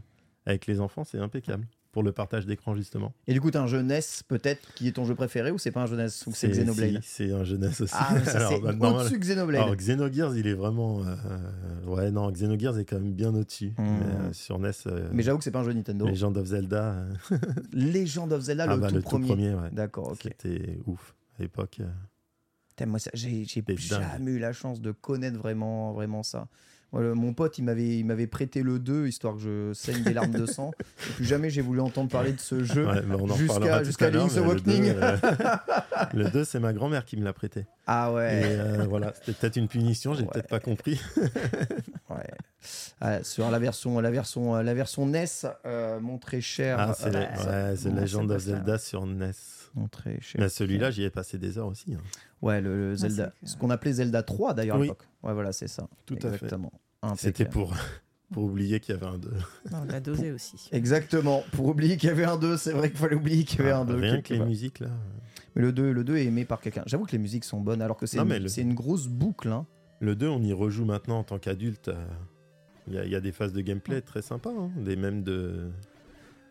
avec 0.46 0.66
les 0.66 0.80
enfants, 0.80 1.04
c'est 1.04 1.18
impeccable. 1.18 1.66
Pour 1.90 2.02
le 2.02 2.12
partage 2.12 2.44
d'écran, 2.44 2.74
justement. 2.74 3.14
Et 3.26 3.32
du 3.32 3.40
coup 3.40 3.50
t'as 3.50 3.62
un 3.62 3.66
jeu 3.66 3.80
NES 3.80 4.00
peut-être 4.28 4.74
qui 4.74 4.88
est 4.88 4.92
ton 4.92 5.06
jeu 5.06 5.14
préféré 5.14 5.50
ou 5.50 5.58
c'est 5.58 5.70
pas 5.70 5.80
un 5.80 5.86
jeu 5.86 5.96
NES 5.96 6.06
ou 6.26 6.32
c'est 6.34 6.48
Xenoblade 6.48 7.02
si, 7.02 7.08
C'est 7.08 7.32
un 7.32 7.44
jeunesse 7.44 7.80
aussi. 7.80 7.94
Ah 7.96 8.14
c'est 8.24 8.60
bah, 8.60 8.90
au-dessus 8.90 9.18
Xenoblade. 9.18 9.62
Alors 9.62 9.74
Xenogears, 9.74 10.36
il 10.36 10.46
est 10.46 10.54
vraiment. 10.54 11.02
euh, 11.02 11.86
ouais, 11.86 12.10
non, 12.10 12.30
Xenogears 12.30 12.78
est 12.78 12.84
quand 12.84 13.00
même 13.00 13.14
bien 13.14 13.34
au-dessus. 13.34 13.72
Hmm. 13.78 13.84
Mais, 13.84 14.04
euh, 14.04 14.32
sur 14.32 14.58
NES, 14.58 14.70
euh, 14.86 15.08
Mais 15.12 15.22
j'avoue 15.22 15.38
que 15.38 15.44
c'est 15.44 15.50
pas 15.50 15.60
un 15.60 15.64
jeu 15.64 15.72
Nintendo. 15.72 16.06
Legend 16.06 16.36
of 16.36 16.46
Zelda, 16.46 17.06
Legend 17.72 18.32
of 18.32 18.42
Zelda 18.42 18.64
ah 18.68 18.74
le, 18.74 18.80
bah, 18.80 18.88
tout, 18.88 18.94
le 18.94 19.00
premier. 19.00 19.26
tout 19.26 19.32
premier, 19.32 19.54
ouais. 19.54 19.70
D'accord, 19.72 20.12
ok. 20.12 20.20
C'était 20.22 20.78
ouf 20.86 21.14
à 21.38 21.42
l'époque. 21.42 21.80
moi, 22.86 22.98
j'ai 23.14 23.44
jamais 23.44 24.32
eu 24.32 24.38
la 24.38 24.52
chance 24.52 24.82
de 24.82 24.92
connaître 24.92 25.38
vraiment, 25.38 25.94
vraiment 25.94 26.22
ça. 26.22 26.48
Mon 26.92 27.34
pote, 27.34 27.58
il 27.58 27.64
m'avait, 27.64 27.98
il 27.98 28.04
m'avait 28.04 28.26
prêté 28.26 28.62
le 28.62 28.78
2 28.78 29.06
histoire 29.08 29.34
que 29.34 29.40
je 29.40 29.72
saigne 29.74 30.02
des 30.04 30.14
larmes 30.14 30.30
de 30.32 30.46
sang. 30.46 30.70
Et 30.80 31.12
puis 31.16 31.24
jamais 31.26 31.50
j'ai 31.50 31.60
voulu 31.60 31.80
entendre 31.80 32.08
parler 32.10 32.32
de 32.32 32.40
ce 32.40 32.64
jeu 32.64 32.86
Ouais, 32.86 33.02
jusqu'à 33.36 33.84
jusqu'à 33.84 34.10
Link's 34.10 34.36
le 34.36 34.42
Awakening. 34.42 34.94
euh, 34.96 35.16
Le 36.14 36.30
2, 36.30 36.44
c'est 36.44 36.60
ma 36.60 36.72
grand-mère 36.72 37.04
qui 37.04 37.16
me 37.18 37.24
l'a 37.24 37.32
prêté. 37.34 37.66
Ah 37.86 38.08
Et 38.10 38.14
ouais. 38.14 38.42
euh, 38.44 38.86
voilà, 38.88 39.12
c'était 39.14 39.32
peut-être 39.38 39.56
une 39.56 39.68
punition, 39.68 40.14
j'ai 40.14 40.22
Ouais. 40.22 40.28
peut-être 40.32 40.48
pas 40.48 40.60
compris. 40.60 41.00
ouais. 42.10 42.16
Ah, 43.00 43.22
sur 43.22 43.50
la 43.50 43.58
version, 43.58 44.00
la 44.00 44.10
version, 44.10 44.54
la 44.56 44.74
version 44.74 45.06
NES, 45.06 45.26
euh, 45.66 46.00
mon 46.00 46.18
très 46.18 46.40
cher. 46.40 46.76
Ah, 46.80 46.94
c'est 46.98 47.14
euh, 47.14 47.36
ça- 47.36 47.50
ouais, 47.70 47.76
c'est 47.76 47.90
Legend 47.90 48.28
c'est 48.30 48.34
of. 48.34 48.42
Zelda 48.42 48.78
sur 48.78 49.06
NES. 49.06 49.32
Mais 50.38 50.48
celui-là, 50.48 50.90
j'y 50.90 51.02
ai 51.04 51.10
passé 51.10 51.38
des 51.38 51.58
heures 51.58 51.66
aussi. 51.68 51.94
hein. 51.94 52.00
Ouais, 52.42 52.60
le, 52.60 52.90
le 52.90 52.94
Zelda. 52.96 53.32
Ce 53.44 53.56
qu'on 53.56 53.70
appelait 53.70 53.92
Zelda 53.94 54.22
3 54.22 54.54
d'ailleurs 54.54 54.76
à 54.76 54.78
Oui. 54.80 54.86
l'époque. 54.86 55.06
Ouais, 55.22 55.32
voilà, 55.34 55.52
c'est 55.52 55.68
ça. 55.68 55.88
Tout 56.06 56.16
à 56.22 56.30
fait. 56.32 56.48
C'était 57.16 57.44
pour, 57.44 57.74
pour 58.32 58.44
oublier 58.44 58.80
qu'il 58.80 58.94
y 58.94 58.98
avait 58.98 59.06
un 59.06 59.18
2. 59.18 59.30
Non, 59.72 59.78
on 59.82 59.84
l'a 59.84 60.00
dosé 60.00 60.32
aussi. 60.32 60.68
Exactement. 60.72 61.42
Pour 61.52 61.66
oublier 61.66 61.96
qu'il 61.96 62.08
y 62.08 62.12
avait 62.12 62.24
un 62.24 62.36
2, 62.36 62.56
c'est 62.56 62.72
vrai 62.72 62.90
qu'il 62.90 62.98
fallait 62.98 63.16
oublier 63.16 63.44
qu'il 63.44 63.60
y 63.60 63.62
avait 63.62 63.72
un 63.72 63.84
2. 63.84 63.94
Ah, 63.96 64.00
Rien 64.00 64.20
que 64.22 64.32
les 64.32 64.38
part. 64.38 64.48
musiques, 64.48 64.80
là. 64.80 64.88
Mais 65.56 65.62
le 65.62 65.72
2, 65.72 65.92
le 65.92 66.04
2 66.04 66.16
est 66.16 66.24
aimé 66.26 66.44
par 66.44 66.60
quelqu'un. 66.60 66.82
J'avoue 66.86 67.04
que 67.06 67.12
les 67.12 67.18
musiques 67.18 67.44
sont 67.44 67.60
bonnes, 67.60 67.82
alors 67.82 67.96
que 67.96 68.06
c'est 68.06 68.16
Non, 68.18 68.24
une, 68.24 68.28
mais 68.28 68.38
le- 68.38 68.48
c'est 68.48 68.62
une 68.62 68.74
grosse 68.74 69.06
boucle. 69.08 69.48
hein. 69.48 69.66
Le 70.00 70.14
2, 70.14 70.28
on 70.28 70.42
y 70.42 70.52
rejoue 70.52 70.84
maintenant 70.84 71.18
en 71.18 71.24
tant 71.24 71.38
qu'adulte. 71.38 71.88
euh, 71.88 72.06
Il 72.86 72.94
y, 72.94 72.98
a- 72.98 73.04
il 73.04 73.10
y 73.10 73.16
a 73.16 73.20
des 73.20 73.32
phases 73.32 73.52
de 73.52 73.60
gameplay 73.60 74.00
très 74.00 74.22
sympas, 74.22 74.50
hein, 74.56 74.70
des 74.76 74.96
mêmes 74.96 75.22
de. 75.22 75.70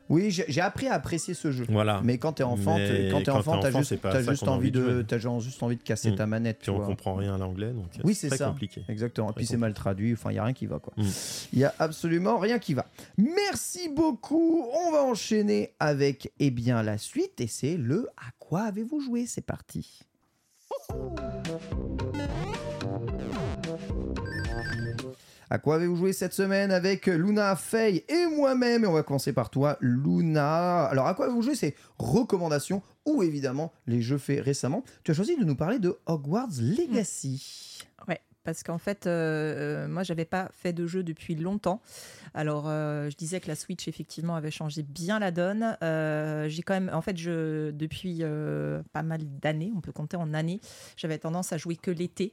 Oui, 0.10 0.32
j'ai 0.32 0.62
appris 0.62 0.88
à 0.88 0.94
apprécier 0.94 1.34
ce 1.34 1.52
jeu. 1.52 1.66
Voilà. 1.70 2.02
Mais 2.04 2.18
quand 2.18 2.34
t'es 2.34 2.44
enfant, 2.44 2.76
t'es- 2.78 3.10
quand 3.12 3.22
t'es 3.24 3.30
enfant, 3.32 3.60
t'as 3.60 3.72
juste, 3.72 4.02
ça 4.02 4.22
juste 4.24 4.48
envie 4.48 4.72
de 4.72 5.06
juste 5.40 5.62
envie 5.64 5.76
de 5.78 5.84
casser 5.84 6.12
Mm. 6.12 6.16
ta 6.16 6.26
manette. 6.28 6.58
Puis 6.60 6.66
tu 6.66 6.70
on 6.72 6.78
vois. 6.78 6.86
comprend 6.86 7.16
rien 7.16 7.36
à 7.36 7.38
l'anglais, 7.38 7.72
donc 7.72 7.88
Oui, 8.04 8.16
c'est 8.16 8.30
ça. 8.36 8.48
compliqué. 8.48 8.84
Exactement. 8.88 9.28
Et 9.30 9.32
Très 9.34 9.38
puis 9.40 9.46
c'est 9.48 9.58
mal 9.58 9.74
traduit. 9.74 10.14
Enfin, 10.14 10.32
il 10.32 10.36
y 10.36 10.40
a 10.40 10.44
rien 10.44 10.54
qui 10.54 10.66
va 10.66 10.80
quoi. 10.80 10.94
Il 11.54 11.60
y 11.60 11.64
a 11.66 11.74
absolument 11.80 12.38
rien 12.38 12.60
qui 12.60 12.74
va. 12.74 12.86
Merci 13.18 13.90
beaucoup. 13.90 14.66
On 14.88 14.92
va 14.92 15.04
enchaîner 15.04 15.74
avec 15.80 16.32
eh 16.40 16.52
bien 16.52 16.84
la 16.84 16.98
suite 16.98 17.42
et 17.42 17.48
c'est 17.48 17.76
le 17.78 18.08
à 18.18 18.32
quoi 18.40 18.62
avez-vous 18.62 19.02
joué? 19.02 19.26
C'est 19.28 19.46
parti. 19.46 20.00
À 25.50 25.60
quoi 25.60 25.76
avez-vous 25.76 25.96
joué 25.96 26.12
cette 26.12 26.34
semaine 26.34 26.72
avec 26.72 27.06
Luna, 27.06 27.56
Faye 27.56 28.04
et 28.10 28.28
moi-même? 28.28 28.84
Et 28.84 28.88
on 28.88 28.92
va 28.92 29.04
commencer 29.04 29.32
par 29.32 29.50
toi, 29.50 29.78
Luna. 29.80 30.84
Alors, 30.86 31.08
à 31.08 31.14
quoi 31.14 31.26
avez-vous 31.26 31.42
joué 31.42 31.56
C'est 31.56 31.74
recommandations? 31.98 32.82
Ou 33.06 33.24
évidemment 33.24 33.72
les 33.86 34.02
jeux 34.02 34.18
faits 34.18 34.44
récemment? 34.44 34.84
Tu 35.04 35.12
as 35.12 35.14
choisi 35.14 35.38
de 35.38 35.46
nous 35.46 35.56
parler 35.56 35.80
de 35.80 35.98
Hogwarts 36.06 36.60
Legacy. 36.60 37.80
Ouais, 38.10 38.20
parce 38.48 38.64
qu'en 38.64 38.78
fait, 38.78 39.08
euh, 39.08 39.10
euh, 39.10 39.88
moi, 39.90 40.04
j'avais 40.04 40.24
pas 40.24 40.48
fait 40.54 40.72
de 40.72 40.88
jeu 40.88 41.04
depuis 41.04 41.36
longtemps. 41.36 41.82
Alors, 42.34 42.64
euh, 42.70 43.10
je 43.10 43.18
disais 43.18 43.42
que 43.42 43.50
la 43.50 43.56
Switch, 43.56 43.90
effectivement, 43.90 44.36
avait 44.38 44.52
changé 44.52 44.84
bien 44.84 45.20
la 45.20 45.32
donne. 45.32 45.76
Euh, 45.84 46.48
j'ai 46.48 46.62
quand 46.62 46.74
même, 46.74 46.90
en 46.94 47.02
fait, 47.02 47.18
je, 47.18 47.72
depuis 47.72 48.22
pas 48.94 49.04
mal 49.04 49.20
d'années, 49.42 49.74
on 49.76 49.82
peut 49.82 49.92
compter 49.92 50.16
en 50.16 50.34
années, 50.34 50.62
j'avais 50.96 51.18
tendance 51.18 51.52
à 51.52 51.58
jouer 51.58 51.76
que 51.76 51.92
l'été 51.92 52.32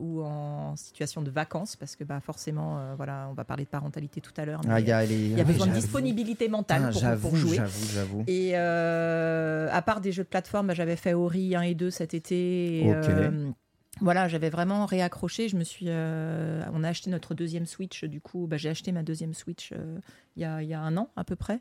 ou 0.00 0.22
en 0.24 0.74
situation 0.74 1.22
de 1.22 1.30
vacances, 1.30 1.76
parce 1.76 1.94
que 1.94 2.02
bah, 2.02 2.18
forcément, 2.20 2.94
voilà, 2.96 3.28
on 3.30 3.34
va 3.34 3.44
parler 3.44 3.62
de 3.62 3.68
parentalité 3.70 4.20
tout 4.20 4.32
à 4.38 4.44
l'heure. 4.44 4.62
Ah, 4.68 4.80
il 4.80 4.88
y 4.88 4.90
a, 4.90 5.04
les- 5.06 5.14
il 5.14 5.38
y 5.38 5.40
a 5.40 5.44
besoin 5.44 5.68
de 5.68 5.72
disponibilité 5.74 6.48
mentale 6.48 6.90
pour, 7.20 7.36
jouer. 7.36 7.56
J'avoue, 7.58 7.86
j'avoue. 7.94 8.24
Et 8.26 8.56
à 8.56 9.82
part 9.86 10.00
des 10.00 10.10
jeux 10.10 10.24
de 10.24 10.28
plateforme, 10.28 10.66
bah, 10.66 10.74
j'avais 10.74 10.96
fait 10.96 11.14
Ori 11.14 11.54
1 11.54 11.62
et 11.62 11.76
2 11.76 11.90
cet 11.90 12.14
été. 12.14 12.80
et. 12.80 12.88
Voilà, 14.00 14.26
j'avais 14.28 14.50
vraiment 14.50 14.86
réaccroché. 14.86 15.48
Je 15.48 15.56
me 15.56 15.64
suis, 15.64 15.86
euh, 15.88 16.64
on 16.72 16.82
a 16.82 16.88
acheté 16.88 17.10
notre 17.10 17.34
deuxième 17.34 17.66
Switch. 17.66 18.04
Du 18.04 18.20
coup, 18.20 18.46
bah, 18.46 18.56
j'ai 18.56 18.68
acheté 18.68 18.92
ma 18.92 19.02
deuxième 19.02 19.34
Switch 19.34 19.72
euh, 19.72 19.98
il 20.36 20.42
y 20.42 20.44
a 20.44 20.80
un 20.80 20.96
an 20.96 21.10
à 21.16 21.24
peu 21.24 21.36
près. 21.36 21.60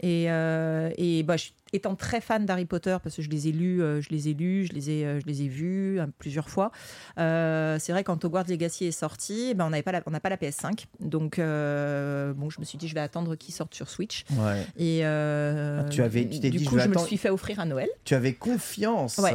Et, 0.00 0.30
euh, 0.30 0.90
et 0.96 1.22
bah, 1.22 1.36
je- 1.36 1.50
étant 1.72 1.94
très 1.94 2.20
fan 2.20 2.46
d'Harry 2.46 2.64
Potter, 2.64 2.96
parce 3.00 3.14
que 3.14 3.22
je 3.22 3.30
les 3.30 3.46
ai 3.46 3.52
lus, 3.52 3.80
euh, 3.80 4.00
je 4.00 4.08
les 4.10 4.28
ai 4.28 4.34
lus, 4.34 4.66
je 4.66 4.72
les 4.72 4.90
ai, 4.90 5.04
euh, 5.04 5.20
je 5.20 5.26
les 5.26 5.42
ai 5.42 5.48
vus 5.48 6.00
euh, 6.00 6.06
plusieurs 6.18 6.48
fois. 6.50 6.72
euh, 7.18 7.76
c'est 7.78 7.92
vrai 7.92 8.02
quand 8.02 8.24
Hogwarts 8.24 8.46
Legacy 8.48 8.86
est 8.86 8.90
sorti, 8.90 9.54
ben, 9.54 9.66
on 9.66 9.70
n'avait 9.70 9.84
pas 9.84 9.92
la, 9.92 10.02
on 10.06 10.10
n'a 10.10 10.18
pas 10.18 10.30
la 10.30 10.36
PS5, 10.36 10.86
donc 10.98 11.38
euh, 11.38 12.32
bon, 12.34 12.50
je 12.50 12.58
me 12.58 12.64
suis 12.64 12.76
dit 12.76 12.88
je 12.88 12.94
vais 12.94 13.00
attendre 13.00 13.36
qu'il 13.36 13.54
sorte 13.54 13.72
sur 13.74 13.88
Switch. 13.88 14.24
Ouais. 14.32 14.66
Et 14.76 15.04
Ah, 15.04 15.84
tu 15.90 16.02
avais- 16.02 16.28
tu 16.28 16.40
du 16.40 16.50
dit, 16.50 16.64
coup, 16.64 16.76
je 16.78 16.88
me 16.88 16.94
le 16.94 16.98
suis 17.00 17.16
fait 17.16 17.30
offrir 17.30 17.60
à 17.60 17.64
Noël. 17.66 17.88
Tu 18.04 18.14
avais 18.16 18.32
confiance. 18.32 19.18
Ouais. 19.18 19.32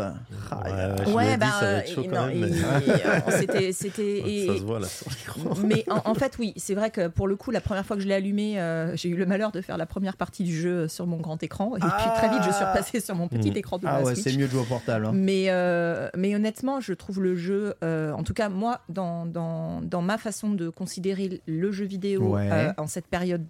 Ah, 0.52 0.64
Ouais, 1.08 1.14
ouais, 1.14 1.38
bah, 1.38 1.48
euh, 1.64 1.82
c'était, 3.40 3.72
c'était, 3.72 4.18
et- 4.30 4.48
Ça 4.48 4.58
se 4.58 4.64
voit 4.64 4.80
là 4.80 4.88
sur 4.88 5.08
l'écran. 5.10 5.56
mais 5.66 5.84
en, 5.90 6.02
en 6.12 6.14
fait, 6.16 6.34
oui, 6.40 6.54
c'est 6.58 6.76
vrai 6.76 6.90
que 6.92 7.08
pour 7.08 7.28
le 7.28 7.36
coup, 7.36 7.52
la 7.52 7.62
première 7.62 7.86
fois 7.86 7.96
que 7.96 8.02
je 8.02 8.08
l'ai 8.08 8.14
allumé, 8.16 8.60
euh, 8.60 8.96
j'ai 8.96 9.10
eu 9.10 9.16
le 9.16 9.26
malheur 9.26 9.52
de 9.52 9.62
faire 9.62 9.78
la 9.78 9.86
première 9.86 10.15
partie 10.16 10.44
du 10.44 10.56
jeu 10.56 10.88
sur 10.88 11.06
mon 11.08 11.18
grand 11.18 11.42
écran. 11.44 11.76
Et 11.78 11.80
puis 11.80 11.90
très 12.16 12.30
vite, 12.30 12.44
je 12.44 12.52
suis 12.52 12.64
repassée 12.64 13.00
sur 13.00 13.16
mon 13.16 13.28
petit 13.28 13.52
Mm. 13.52 13.58
écran 13.58 13.78
de 13.78 13.86
Ah 13.88 14.02
ouais, 14.02 14.16
c'est 14.16 14.36
mieux 14.36 14.46
de 14.48 14.52
jouer 14.52 14.62
au 14.62 14.66
portable. 14.66 15.06
hein. 15.08 15.12
Mais, 15.14 15.46
euh, 15.50 16.10
mais 16.18 16.36
honnêtement, 16.36 16.80
je 16.80 16.94
trouve 16.94 17.22
le 17.22 17.36
jeu, 17.36 17.74
euh, 17.84 18.12
en 18.14 18.24
tout 18.24 18.34
cas 18.34 18.50
moi, 18.50 18.82
dans, 18.90 19.26
dans, 19.26 19.82
dans 19.82 20.02
ma 20.02 20.18
façon 20.18 20.50
de 20.50 20.70
considérer 20.70 21.42
le 21.48 21.72
jeu 21.72 21.86
vidéo 21.86 22.36
Ouais. 22.36 22.50
euh, 22.52 22.72
en 22.78 22.88
cette 22.88 23.08
période 23.08 23.44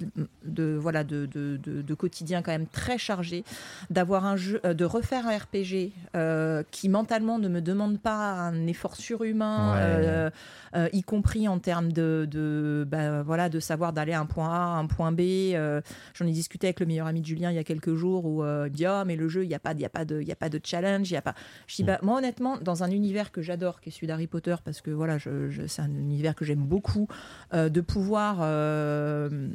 de, 0.46 0.76
voilà, 0.80 1.04
de, 1.04 1.26
de, 1.26 1.58
de- 1.58 1.82
de 1.82 1.94
quotidien 1.94 2.42
quand 2.42 2.52
même 2.52 2.68
très 2.68 2.98
chargé, 2.98 3.44
d'avoir 3.90 4.26
un 4.26 4.36
jeu, 4.36 4.60
euh, 4.66 4.74
de 4.74 4.86
refaire 4.86 5.28
un 5.28 5.38
RPG 5.38 5.92
euh, 6.16 6.64
qui 6.72 6.90
mentalement 6.90 7.40
ne 7.40 7.48
me 7.48 7.62
demande 7.62 8.00
pas 8.00 8.34
un 8.34 8.68
effort 8.68 8.96
surhumain, 8.96 9.74
Ouais. 9.74 9.80
euh, 9.82 10.30
euh, 10.76 10.90
y 10.94 11.04
compris 11.04 11.48
en 11.48 11.60
termes 11.60 11.92
de, 11.92 12.28
de, 12.30 12.86
bah, 12.90 13.22
voilà, 13.24 13.50
de 13.50 13.60
savoir 13.60 13.94
d'aller 13.94 14.14
à 14.14 14.20
un 14.20 14.26
point 14.26 14.50
A, 14.50 14.76
à 14.76 14.78
un 14.80 14.86
point 14.88 15.12
B. 15.12 15.22
euh, 15.54 15.82
J'en 16.14 16.26
ai 16.26 16.32
discuté 16.32 16.55
avec 16.64 16.80
le 16.80 16.86
meilleur 16.86 17.08
ami 17.08 17.22
de 17.22 17.26
Julien 17.26 17.52
il 17.52 17.56
y 17.56 17.60
a 17.60 17.64
quelques 17.64 17.94
jours 17.96 18.26
où 18.26 18.44
euh, 18.44 18.64
il 18.68 18.72
me 18.72 18.76
dit 18.78 18.86
ah 18.86 19.04
mais 19.06 19.16
le 19.16 19.28
jeu 19.28 19.44
il 19.44 19.48
n'y 19.48 19.56
a 19.56 19.60
pas 19.60 19.74
il 19.74 19.80
y 19.82 19.86
a 19.86 19.90
pas 19.90 20.06
de 20.06 20.22
il 20.22 20.28
y 20.28 20.32
a 20.32 20.36
pas 20.36 20.50
de 20.50 20.60
challenge 20.64 21.10
il 21.10 21.14
y 21.14 21.18
a 21.18 21.22
pas. 21.22 21.36
Je 21.68 21.76
dis 21.76 21.84
bah 21.84 22.00
moi 22.02 22.18
honnêtement 22.18 22.58
dans 22.58 22.84
un 22.84 22.92
univers 22.92 23.32
que 23.32 23.42
j'adore 23.42 23.82
qui 23.82 23.90
est 23.90 23.92
celui 23.92 24.08
d'Harry 24.08 24.28
Potter 24.28 24.56
parce 24.64 24.82
que 24.82 24.92
voilà 24.92 25.18
je, 25.18 25.50
je- 25.50 25.68
c'est 25.68 25.82
un 25.82 25.90
univers 25.92 26.36
que 26.36 26.46
j'aime 26.46 26.64
beaucoup 26.66 27.08
euh, 27.54 27.70
de 27.70 27.82
pouvoir 27.82 28.38
euh, 28.42 29.50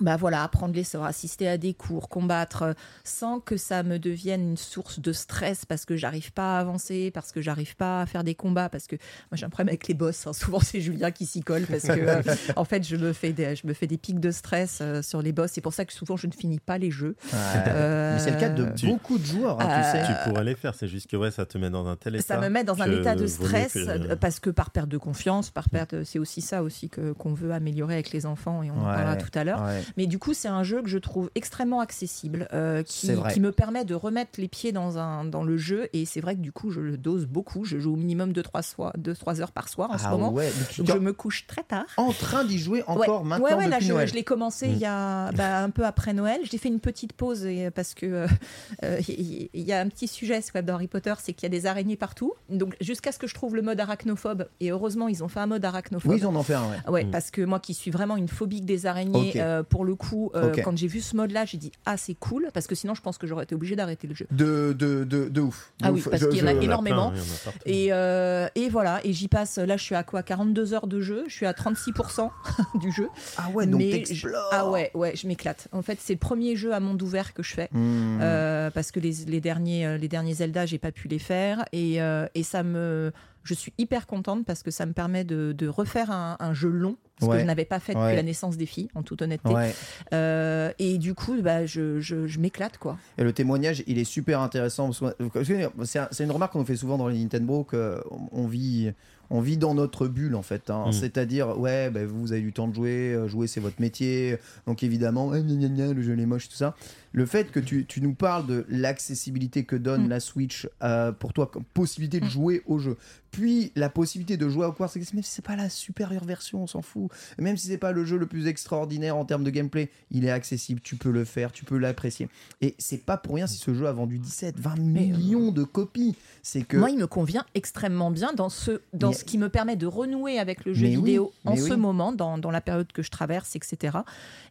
bah 0.00 0.16
voilà, 0.16 0.42
apprendre 0.42 0.74
les 0.74 0.84
sorts, 0.84 1.04
assister 1.04 1.48
à 1.48 1.56
des 1.58 1.72
cours, 1.74 2.08
combattre, 2.08 2.62
euh, 2.62 2.72
sans 3.04 3.40
que 3.40 3.56
ça 3.56 3.82
me 3.82 3.98
devienne 3.98 4.50
une 4.50 4.56
source 4.56 5.00
de 5.00 5.12
stress 5.12 5.64
parce 5.64 5.84
que 5.84 5.96
j'arrive 5.96 6.32
pas 6.32 6.56
à 6.58 6.60
avancer, 6.60 7.10
parce 7.10 7.32
que 7.32 7.40
j'arrive 7.40 7.76
pas 7.76 8.02
à 8.02 8.06
faire 8.06 8.22
des 8.24 8.34
combats, 8.34 8.68
parce 8.68 8.86
que 8.86 8.96
moi 8.96 9.36
j'ai 9.36 9.46
un 9.46 9.48
problème 9.48 9.68
avec 9.68 9.88
les 9.88 9.94
boss. 9.94 10.26
hein. 10.26 10.32
Souvent 10.32 10.60
c'est 10.60 10.80
Julien 10.80 11.10
qui 11.10 11.24
s'y 11.26 11.40
colle 11.42 11.62
parce 11.62 11.84
que 11.84 11.90
euh, 12.00 12.22
en 12.56 12.64
fait 12.64 12.86
je 12.86 12.96
me 12.96 13.12
fais 13.12 13.32
des, 13.32 13.56
je 13.56 13.66
me 13.66 13.72
fais 13.74 13.86
des 13.86 13.96
pics 13.98 14.20
de 14.20 14.30
stress 14.30 14.78
euh, 14.82 15.02
sur 15.02 15.22
les 15.22 15.32
boss. 15.32 15.50
C'est 15.52 15.60
pour 15.60 15.72
ça 15.74 15.84
que 15.84 15.92
souvent 15.92 16.16
je 16.16 16.26
ne 16.26 16.32
finis 16.32 16.60
pas 16.60 16.78
les 16.78 16.90
jeux. 16.90 17.16
Ouais. 17.32 17.38
Euh, 17.68 18.14
Mais 18.14 18.20
c'est 18.20 18.30
le 18.32 18.38
cas 18.40 18.48
de 18.50 18.66
Tu- 18.76 18.86
beaucoup 18.86 19.18
de 19.18 19.24
joueurs, 19.24 19.60
hein, 19.60 19.82
tu 19.82 19.90
sais. 19.98 20.04
Tu 20.06 20.28
pourrais 20.30 20.44
les 20.44 20.54
faire, 20.56 20.74
c'est 20.74 20.88
juste 20.88 21.08
que 21.10 21.16
ouais, 21.16 21.30
ça 21.30 21.46
te 21.46 21.56
met 21.58 21.70
dans 21.70 21.86
un 21.86 21.96
tel 21.96 22.16
état. 22.16 22.34
ça 22.34 22.40
me 22.40 22.48
met 22.48 22.64
dans 22.64 22.82
un 22.82 22.90
état 22.90 23.14
de 23.14 23.26
stress 23.26 23.72
que- 23.72 24.14
parce 24.14 24.40
que 24.40 24.50
par 24.50 24.70
perte 24.70 24.88
de 24.88 24.98
confiance, 24.98 25.50
par 25.50 25.68
perte, 25.70 26.04
c'est 26.04 26.18
aussi 26.18 26.40
ça 26.42 26.62
aussi 26.62 26.88
que 26.90 27.12
qu'on 27.12 27.32
veut 27.34 27.52
améliorer 27.52 27.94
avec 27.94 28.10
les 28.12 28.26
enfants 28.26 28.62
et 28.62 28.70
on 28.70 28.80
en 28.80 28.84
parlera 28.84 29.16
tout 29.16 29.30
à 29.38 29.44
l'heure. 29.44 29.62
ouais. 29.64 29.82
Mais 29.96 30.06
du 30.06 30.18
coup, 30.18 30.34
c'est 30.34 30.48
un 30.48 30.62
jeu 30.62 30.82
que 30.82 30.88
je 30.88 30.98
trouve 30.98 31.30
extrêmement 31.34 31.80
accessible, 31.80 32.48
euh, 32.52 32.82
qui, 32.82 33.10
me 33.40 33.52
permet 33.52 33.84
de 33.84 33.94
remettre 33.94 34.40
les 34.40 34.48
pieds 34.48 34.72
dans, 34.72 34.98
un, 34.98 35.24
dans 35.24 35.44
le 35.44 35.56
jeu. 35.56 35.88
Et 35.92 36.04
c'est 36.06 36.20
vrai 36.20 36.34
que 36.34 36.40
du 36.40 36.52
coup, 36.52 36.70
je 36.70 36.80
le 36.80 36.96
dose 36.96 37.26
beaucoup. 37.26 37.64
Je 37.64 37.78
joue 37.78 37.92
au 37.94 37.96
minimum 37.96 38.32
2-3 38.32 39.40
heures 39.40 39.52
par 39.52 39.68
soir 39.68 39.90
en 39.90 39.98
ce 39.98 40.04
Ah 40.06 40.10
moment. 40.10 40.32
ouais, 40.32 40.50
Donc 40.78 40.88
je 40.88 40.98
me 40.98 41.12
couche 41.12 41.46
très 41.46 41.62
tard. 41.62 41.86
en 41.96 42.12
train 42.12 42.44
d'y 42.44 42.58
jouer 42.58 42.82
encore 42.86 43.22
ouais. 43.22 43.28
maintenant 43.28 43.58
ouais, 43.58 43.68
là, 43.68 43.78
je, 43.80 44.14
l'ai 44.14 44.24
commencé 44.24 44.66
il 44.68 44.78
y 44.78 44.84
a 44.84 45.32
bah, 45.32 45.62
un 45.62 45.70
peu 45.70 45.84
après 45.84 46.12
Noël. 46.12 46.40
J'ai 46.44 46.58
fait 46.58 46.68
une 46.68 46.80
petite 46.80 47.12
pause 47.12 47.44
et- 47.44 47.70
parce 47.70 47.94
que 47.94 48.06
euh, 48.06 48.26
euh, 48.84 49.00
il 49.08 49.48
y, 49.54 49.72
a 49.72 49.80
un 49.80 49.88
petit 49.88 50.08
sujet 50.08 50.40
dans 50.62 50.74
Harry 50.74 50.88
Potter, 50.88 51.14
c'est 51.18 51.32
qu'il 51.32 51.44
y 51.44 51.46
a 51.46 51.50
des 51.50 51.66
araignées 51.66 51.96
partout. 51.96 52.34
Donc 52.48 52.76
jusqu'à 52.80 53.12
ce 53.12 53.18
que 53.18 53.26
je 53.26 53.34
trouve 53.34 53.54
le 53.54 53.62
mode 53.62 53.80
arachnophobe. 53.80 54.48
Et 54.60 54.70
heureusement, 54.70 55.08
ils 55.08 55.22
ont 55.24 55.28
fait 55.28 55.40
un 55.40 55.46
mode 55.46 55.64
arachnophobe. 55.64 56.10
Oui, 56.10 56.18
ils 56.18 56.26
en 56.26 56.34
ont 56.36 56.42
fait 56.42 56.54
un, 56.54 56.82
ouais. 56.88 57.04
Mm. 57.04 57.10
parce 57.10 57.30
que 57.30 57.42
moi 57.42 57.60
qui 57.60 57.74
suis 57.74 57.90
vraiment 57.90 58.16
une 58.16 58.28
phobique 58.28 58.64
des 58.64 58.86
araignées, 58.86 59.34
euh, 59.36 59.62
pour 59.62 59.75
le 59.84 59.94
coup, 59.94 60.30
euh, 60.34 60.52
quand 60.64 60.76
j'ai 60.76 60.86
vu 60.86 61.00
ce 61.00 61.16
mode-là, 61.16 61.44
j'ai 61.44 61.58
dit 61.58 61.72
ah 61.84 61.96
c'est 61.96 62.14
cool, 62.14 62.48
parce 62.54 62.66
que 62.66 62.74
sinon 62.74 62.94
je 62.94 63.02
pense 63.02 63.18
que 63.18 63.26
j'aurais 63.26 63.44
été 63.44 63.54
obligée 63.54 63.76
d'arrêter 63.76 64.06
le 64.06 64.14
jeu. 64.14 64.26
De, 64.30 64.72
de, 64.72 65.04
de, 65.04 65.28
de 65.28 65.40
ouf. 65.40 65.72
Ah 65.82 65.92
oui, 65.92 66.02
parce 66.10 66.26
qu'il 66.26 66.38
y 66.38 66.42
en 66.42 66.46
a 66.46 66.52
énormément. 66.52 67.10
plein, 67.10 67.20
il 67.20 67.26
y 67.26 67.30
en 67.30 67.34
a 67.34 67.38
partout. 67.44 67.58
Et, 67.66 67.92
euh, 67.92 68.48
et 68.54 68.68
voilà, 68.68 69.00
et 69.04 69.12
j'y 69.12 69.28
passe, 69.28 69.58
là 69.58 69.76
je 69.76 69.82
suis 69.82 69.94
à 69.94 70.02
quoi 70.02 70.22
42 70.22 70.74
heures 70.74 70.86
de 70.86 71.00
jeu, 71.00 71.24
je 71.28 71.34
suis 71.34 71.46
à 71.46 71.52
36% 71.52 72.30
du 72.80 72.92
jeu. 72.92 73.08
Ah 73.36 73.48
ouais, 73.52 73.66
donc 73.66 73.80
Mais 73.80 73.90
je- 73.90 73.96
t'explores. 73.96 74.48
Ah 74.52 74.70
ouais, 74.70 74.90
ouais, 74.94 75.14
je 75.16 75.26
m'éclate. 75.26 75.68
En 75.72 75.82
fait, 75.82 75.98
c'est 76.00 76.12
le 76.14 76.18
premier 76.18 76.56
jeu 76.56 76.72
à 76.72 76.80
monde 76.80 77.00
ouvert 77.02 77.34
que 77.34 77.42
je 77.42 77.52
fais. 77.54 77.68
Hmm. 77.72 78.18
Euh, 78.20 78.70
parce 78.70 78.90
que 78.90 79.00
les, 79.00 79.12
les 79.26 79.40
derniers, 79.40 79.98
les 79.98 80.08
derniers 80.08 80.34
Zelda, 80.34 80.66
j'ai 80.66 80.78
pas 80.78 80.92
pu 80.92 81.08
les 81.08 81.18
faire. 81.18 81.64
Et, 81.72 82.00
euh, 82.00 82.26
et 82.34 82.42
ça 82.42 82.62
me. 82.62 83.12
Je 83.46 83.54
suis 83.54 83.72
hyper 83.78 84.06
contente 84.06 84.44
parce 84.44 84.62
que 84.62 84.70
ça 84.70 84.84
me 84.86 84.92
permet 84.92 85.24
de, 85.24 85.52
de 85.52 85.68
refaire 85.68 86.10
un, 86.10 86.36
un 86.40 86.52
jeu 86.52 86.68
long, 86.68 86.96
ce 87.20 87.26
Ouais. 87.26 87.36
que 87.36 87.40
je 87.42 87.46
n'avais 87.46 87.64
pas 87.64 87.78
fait 87.80 87.92
depuis 87.94 88.04
Ouais. 88.06 88.16
la 88.16 88.22
naissance 88.22 88.56
des 88.56 88.66
filles, 88.66 88.88
en 88.94 89.02
toute 89.02 89.22
honnêteté. 89.22 89.48
Ouais. 89.48 89.72
Euh, 90.12 90.70
et 90.78 90.98
du 90.98 91.14
coup, 91.14 91.40
bah, 91.40 91.64
je, 91.64 92.00
je, 92.00 92.26
je 92.26 92.38
m'éclate, 92.40 92.78
quoi. 92.78 92.98
Et 93.18 93.22
le 93.24 93.32
témoignage, 93.32 93.82
il 93.86 93.98
est 93.98 94.04
super 94.04 94.40
intéressant. 94.40 94.90
C'est 94.92 95.98
un- 95.98 96.08
c'est 96.10 96.24
une 96.24 96.30
remarque 96.30 96.52
qu'on 96.52 96.64
fait 96.64 96.76
souvent 96.76 96.98
dans 96.98 97.08
les 97.08 97.18
Nintendo 97.18 97.64
qu'on 97.64 98.28
on 98.32 98.46
vit, 98.46 98.92
on 99.30 99.40
vit 99.40 99.56
dans 99.56 99.74
notre 99.74 100.06
bulle 100.08 100.34
en 100.34 100.42
fait. 100.42 100.70
hein. 100.70 100.86
Mm. 100.88 100.92
C'est-à-dire, 100.92 101.58
ouais, 101.58 101.90
bah, 101.90 102.00
vous 102.06 102.32
avez 102.32 102.42
du 102.42 102.52
temps 102.52 102.68
de 102.68 102.74
jouer, 102.74 103.12
euh, 103.14 103.28
jouer 103.28 103.46
c'est 103.46 103.60
votre 103.60 103.80
métier, 103.80 104.36
donc 104.66 104.82
évidemment, 104.82 105.30
gna, 105.30 105.40
gna, 105.40 105.68
gna, 105.68 105.92
le 105.92 106.02
jeu 106.02 106.18
est 106.18 106.26
moche, 106.26 106.48
tout 106.48 106.56
ça. 106.56 106.74
Le 107.16 107.24
fait 107.24 107.50
que 107.50 107.58
tu, 107.60 107.86
tu 107.86 108.02
nous 108.02 108.12
parles 108.12 108.46
de 108.46 108.66
l'accessibilité 108.68 109.64
que 109.64 109.74
donne 109.74 110.04
Mm. 110.04 110.08
la 110.10 110.20
Switch 110.20 110.68
euh, 110.82 111.12
pour 111.12 111.32
toi 111.32 111.46
comme 111.46 111.64
possibilité 111.64 112.20
de 112.20 112.26
Mm. 112.26 112.30
jouer 112.30 112.62
au 112.66 112.78
jeu, 112.78 112.98
puis 113.30 113.72
la 113.74 113.88
possibilité 113.88 114.36
de 114.36 114.48
jouer 114.50 114.64
à 114.66 114.68
Hogwarts 114.68 114.90
Legacy, 114.94 115.14
même 115.14 115.22
si 115.24 115.30
c'est 115.30 115.44
pas 115.44 115.56
la 115.56 115.68
supérieure 115.70 116.24
version, 116.24 116.62
on 116.62 116.66
s'en 116.66 116.82
fout. 116.82 117.10
Même 117.38 117.56
si 117.56 117.68
c'est 117.68 117.78
pas 117.78 117.92
le 117.92 118.04
jeu 118.04 118.18
le 118.18 118.26
plus 118.26 118.46
extraordinaire 118.46 119.16
en 119.16 119.24
termes 119.24 119.44
de 119.44 119.50
gameplay, 119.50 119.90
il 120.10 120.24
est 120.26 120.30
accessible, 120.30 120.80
tu 120.82 120.96
peux 120.96 121.10
le 121.10 121.24
faire, 121.24 121.52
tu 121.52 121.64
peux 121.64 121.78
l'apprécier. 121.78 122.28
Et 122.60 122.74
c'est 122.78 123.04
pas 123.04 123.16
pour 123.16 123.34
rien 123.36 123.46
si 123.46 123.56
ce 123.58 123.72
jeu 123.74 123.86
a 123.88 123.92
vendu 123.92 124.18
17, 124.18 124.58
20 124.58 124.76
millions 124.78 125.52
de 125.52 125.64
copies. 125.64 126.16
C'est 126.42 126.62
que 126.64 126.76
Moi, 126.76 126.90
il 126.90 126.98
me 126.98 127.06
convient 127.06 127.44
extrêmement 127.54 128.10
bien 128.10 128.34
dans 128.34 128.48
ce, 128.50 128.80
dans 128.92 129.08
Mais- 129.08 129.14
ce 129.14 129.24
qui 129.24 129.38
me 129.38 129.48
permet 129.48 129.76
de 129.76 129.86
renouer 129.86 130.38
avec 130.38 130.64
le 130.66 130.74
jeu 130.74 130.82
Mais 130.86 130.96
oui, 130.96 131.04
vidéo 131.04 131.32
en 131.46 131.56
ce 131.56 131.72
oui. 131.72 131.76
moment, 131.76 132.12
dans, 132.12 132.36
dans 132.38 132.50
la 132.50 132.60
période 132.60 132.92
que 132.92 133.02
je 133.02 133.10
traverse, 133.10 133.56
etc. 133.56 133.98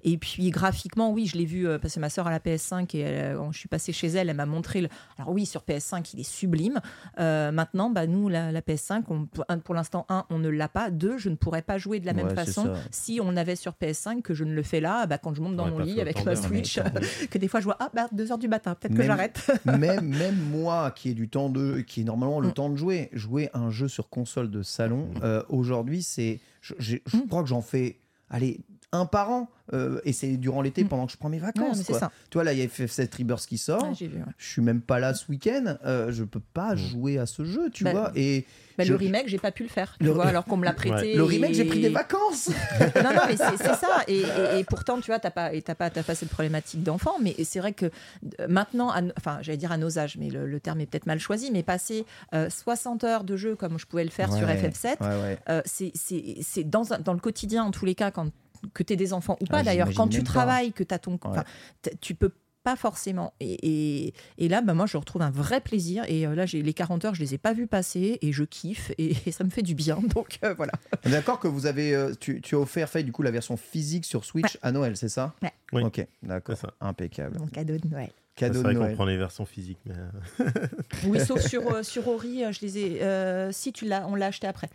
Et 0.04 0.18
puis 0.18 0.50
graphiquement, 0.50 1.12
oui, 1.12 1.26
je 1.28 1.38
l'ai 1.38 1.46
vu 1.46 1.68
euh, 1.68 1.78
que 1.80 2.00
ma 2.00 2.10
soeur 2.10 2.28
a 2.28 2.32
la 2.32 2.40
PS5 2.56 2.96
et 2.96 3.00
elle, 3.00 3.36
quand 3.38 3.52
je 3.52 3.60
suis 3.60 3.68
passée 3.70 3.94
chez 3.94 4.08
elle, 4.08 4.30
elle 4.30 4.36
m'a 4.36 4.46
montré. 4.46 4.82
Le... 4.82 4.90
Alors 5.18 5.32
oui, 5.32 5.46
sur 5.46 5.62
PS5, 5.62 6.12
il 6.14 6.20
est 6.22 6.24
sublime. 6.24 6.80
Euh, 7.20 7.52
maintenant, 7.52 7.90
bah, 7.90 8.08
nous, 8.08 8.30
la, 8.30 8.52
la 8.52 8.62
PS5, 8.62 9.04
on- 9.10 9.28
pour, 9.60 9.76
l'instant, 9.76 10.06
un, 10.10 10.26
on 10.30 10.40
ne 10.40 10.50
l'a 10.50 10.68
pas. 10.70 10.90
Deux, 10.92 11.18
je 11.18 11.30
ne 11.30 11.36
pourrais 11.36 11.62
pas 11.62 11.78
jouer 11.78 12.00
de 12.00 12.06
la 12.06 12.14
même 12.14 12.28
Ouais, 12.28 12.36
façon 12.36 12.66
ça. 12.66 12.74
si 12.92 13.20
on 13.22 13.32
l'avait 13.32 13.56
sur 13.56 13.74
PS5 13.74 14.22
que 14.22 14.34
je 14.34 14.44
ne 14.44 14.54
le 14.54 14.64
fais 14.64 14.80
là, 14.80 15.06
bah, 15.06 15.18
quand 15.18 15.34
je 15.34 15.42
monte 15.42 15.56
dans 15.56 15.68
mon 15.70 15.80
lit 15.80 16.02
avec 16.02 16.24
ma 16.26 16.36
Switch, 16.36 16.80
que 17.30 17.38
des 17.38 17.48
fois 17.48 17.60
je 17.60 17.66
vois, 17.66 17.78
ah, 17.80 17.90
bah, 17.94 18.08
2h 18.16 18.38
du 18.40 18.48
matin, 18.48 18.76
peut-être 18.76 18.96
que 18.96 19.04
j'arrête. 19.04 19.52
même, 19.66 20.08
même 20.16 20.36
moi 20.52 20.92
qui 20.92 21.10
ai 21.10 21.14
du 21.14 21.30
temps 21.30 21.50
de 21.50 21.82
qui 21.82 22.02
est 22.02 22.04
normalement 22.04 22.40
le 22.40 22.50
Mm. 22.50 22.54
temps 22.54 22.70
de 22.70 22.76
jouer 22.76 23.10
jouer 23.14 23.50
un 23.54 23.70
jeu 23.72 23.88
sur 23.88 24.10
console 24.10 24.50
de 24.52 24.62
salon 24.62 25.08
Mm. 25.16 25.20
euh, 25.24 25.44
aujourd'hui 25.50 26.04
c'est 26.04 26.40
je 26.62 26.96
Mm. 27.14 27.28
crois 27.30 27.42
que 27.44 27.50
j'en 27.50 27.62
fais 27.62 28.00
allez 28.30 28.60
un 28.96 29.06
par 29.06 29.32
an 29.32 29.50
euh, 29.74 30.00
et 30.06 30.14
c'est 30.14 30.38
durant 30.38 30.62
l'été 30.62 30.84
Mm. 30.84 30.88
pendant 30.90 31.06
que 31.08 31.12
je 31.12 31.18
prends 31.18 31.30
mes 31.30 31.40
vacances 31.40 31.84
quoi. 31.84 32.00
ça. 32.00 32.12
toi 32.30 32.44
là 32.44 32.54
il 32.54 32.60
y 32.60 32.62
a 32.62 32.66
FF7 32.68 33.18
Rebirth 33.18 33.46
qui 33.48 33.58
sort 33.58 33.82
Ouais, 33.84 33.96
j'ai 33.98 34.08
vu, 34.08 34.18
ouais. 34.20 34.24
je 34.38 34.48
suis 34.48 34.62
même 34.62 34.82
pas 34.82 35.00
là 35.00 35.14
ce 35.16 35.26
week-end 35.32 35.78
euh, 35.86 36.12
je 36.12 36.24
peux 36.24 36.40
pas 36.40 36.76
jouer 36.76 37.18
à 37.18 37.26
ce 37.26 37.44
jeu 37.46 37.70
tu 37.72 37.84
Bah, 37.84 37.92
vois 37.92 38.12
et 38.16 38.46
Bah, 38.78 38.84
je- 38.84 38.92
le 38.92 38.98
remake, 38.98 39.28
j'ai 39.30 39.38
pas 39.40 39.52
pu 39.52 39.64
le 39.64 39.70
faire, 39.70 39.96
tu 40.00 40.06
Le- 40.06 40.12
vois, 40.12 40.26
alors 40.26 40.44
qu'on 40.46 40.58
me 40.58 40.66
l'a 40.66 40.74
prêté. 40.74 41.16
le 41.16 41.24
remake 41.24 41.54
j'ai 41.54 41.64
pris 41.66 41.80
des 41.82 41.90
vacances 41.90 42.50
non, 42.96 43.14
non, 43.14 43.22
mais 43.28 43.38
c'est 43.38 43.58
ça. 43.58 44.04
Et, 44.10 44.20
et- 44.20 44.60
et 44.60 44.64
pourtant, 44.66 45.00
tu 45.00 45.08
vois, 45.12 45.18
t'as 45.20 45.32
pas, 45.32 45.54
et 45.54 45.62
t'as 45.62 45.76
pas, 45.76 45.90
t'as 45.90 46.04
pas 46.04 46.14
cette 46.14 46.28
problématique 46.30 46.84
d'enfant. 46.84 47.14
Mais 47.22 47.36
c'est 47.46 47.60
vrai 47.60 47.72
que 47.72 47.86
euh, 47.86 48.48
maintenant, 48.50 48.90
à 48.92 49.02
enfin, 49.18 49.38
j'allais 49.42 49.58
dire 49.58 49.72
à 49.72 49.78
nos 49.78 49.98
âges, 49.98 50.18
mais 50.20 50.30
le, 50.30 50.46
le 50.46 50.60
terme 50.60 50.82
est 50.82 50.86
peut-être 50.88 51.06
mal 51.06 51.20
choisi. 51.20 51.52
Mais 51.52 51.64
passer 51.64 52.06
euh, 52.34 52.50
60 52.50 53.06
heures 53.06 53.24
de 53.24 53.38
jeu 53.38 53.56
comme 53.56 53.80
je 53.80 53.86
pouvais 53.86 54.04
le 54.04 54.10
faire 54.10 54.32
sur 54.34 54.46
Ouais, 54.46 54.58
FF7, 54.58 54.98
ouais, 55.02 55.08
ouais. 55.22 55.38
euh, 55.50 55.62
c'est- 55.64 55.92
c'est 55.96 56.36
c'est 56.42 56.64
dans, 56.70 56.84
dans 57.04 57.14
le 57.14 57.20
quotidien, 57.20 57.64
en 57.64 57.72
tous 57.72 57.86
les 57.86 57.96
cas, 57.96 58.12
quand 58.12 58.28
que 58.74 58.84
tu 58.84 58.96
des 58.96 59.14
enfants 59.14 59.38
ou 59.42 59.46
pas 59.46 59.60
Ah, 59.60 59.64
d'ailleurs, 59.64 59.88
j'imagine 59.88 59.98
quand 59.98 60.08
tu 60.10 60.18
même 60.18 60.26
pas. 60.26 60.32
travailles, 60.32 60.72
que 60.74 60.84
tu 60.84 60.94
as 60.94 61.00
ton. 61.00 61.20
enfin, 61.24 61.44
Ouais. 61.86 61.92
tu 62.02 62.16
peux 62.16 62.32
pas 62.64 62.76
forcément. 62.76 63.32
Et, 63.40 64.08
et, 64.08 64.14
et 64.40 64.48
là, 64.48 64.62
bah, 64.62 64.74
moi, 64.74 64.88
je 64.88 64.98
retrouve 64.98 65.22
un 65.22 65.30
vrai 65.30 65.62
plaisir. 65.62 66.04
Et 66.08 66.26
euh, 66.26 66.34
là, 66.34 66.48
j'ai 66.48 66.64
les 66.64 66.74
40 66.74 67.06
heures, 67.06 67.14
je 67.14 67.20
les 67.20 67.36
ai 67.36 67.38
pas 67.38 67.54
vues 67.54 67.68
passer 67.68 68.18
et 68.24 68.32
je 68.32 68.44
kiffe 68.44 68.92
et, 68.98 69.16
et 69.28 69.32
ça 69.32 69.44
me 69.44 69.50
fait 69.52 69.62
du 69.62 69.76
bien. 69.76 70.00
Donc 70.16 70.40
euh, 70.44 70.56
voilà. 70.56 70.74
D'accord 71.04 71.40
que 71.40 71.48
vous 71.48 71.68
avez, 71.68 71.94
euh, 71.94 72.14
tu, 72.20 72.42
tu 72.42 72.56
as 72.56 72.60
offert 72.60 72.90
Faye 72.90 73.04
du 73.04 73.12
coup 73.12 73.22
la 73.22 73.30
version 73.32 73.56
physique 73.56 74.04
sur 74.06 74.26
Switch 74.26 74.58
à 74.64 74.72
Noël, 74.72 74.98
c'est 74.98 75.10
ça? 75.10 75.36
Ouais. 75.44 75.52
Oui. 75.74 75.84
Ok, 75.84 76.06
d'accord, 76.24 76.56
impeccable. 76.82 77.38
Mon 77.38 77.48
cadeau 77.48 77.78
de 77.78 77.88
Noël. 77.88 78.10
C'est 78.38 78.48
Cadeau 78.48 78.60
de 78.60 78.64
vrai 78.64 78.74
qu'on 78.74 78.80
Noël. 78.82 78.96
prend 78.96 79.06
les 79.06 79.16
versions 79.18 79.46
physiques, 79.46 79.80
mais 79.86 79.94
euh, 79.98 80.46
Oui, 81.06 81.20
sauf 81.24 81.40
sur, 81.48 81.72
euh, 81.72 81.84
sur 81.84 82.08
Ori, 82.10 82.44
je 82.52 82.60
les 82.66 82.78
ai. 82.80 83.02
euh, 83.04 83.52
si 83.54 83.72
tu 83.72 83.86
l'as, 83.86 84.06
on 84.08 84.16
l'a 84.16 84.26
acheté 84.26 84.46
après. 84.48 84.70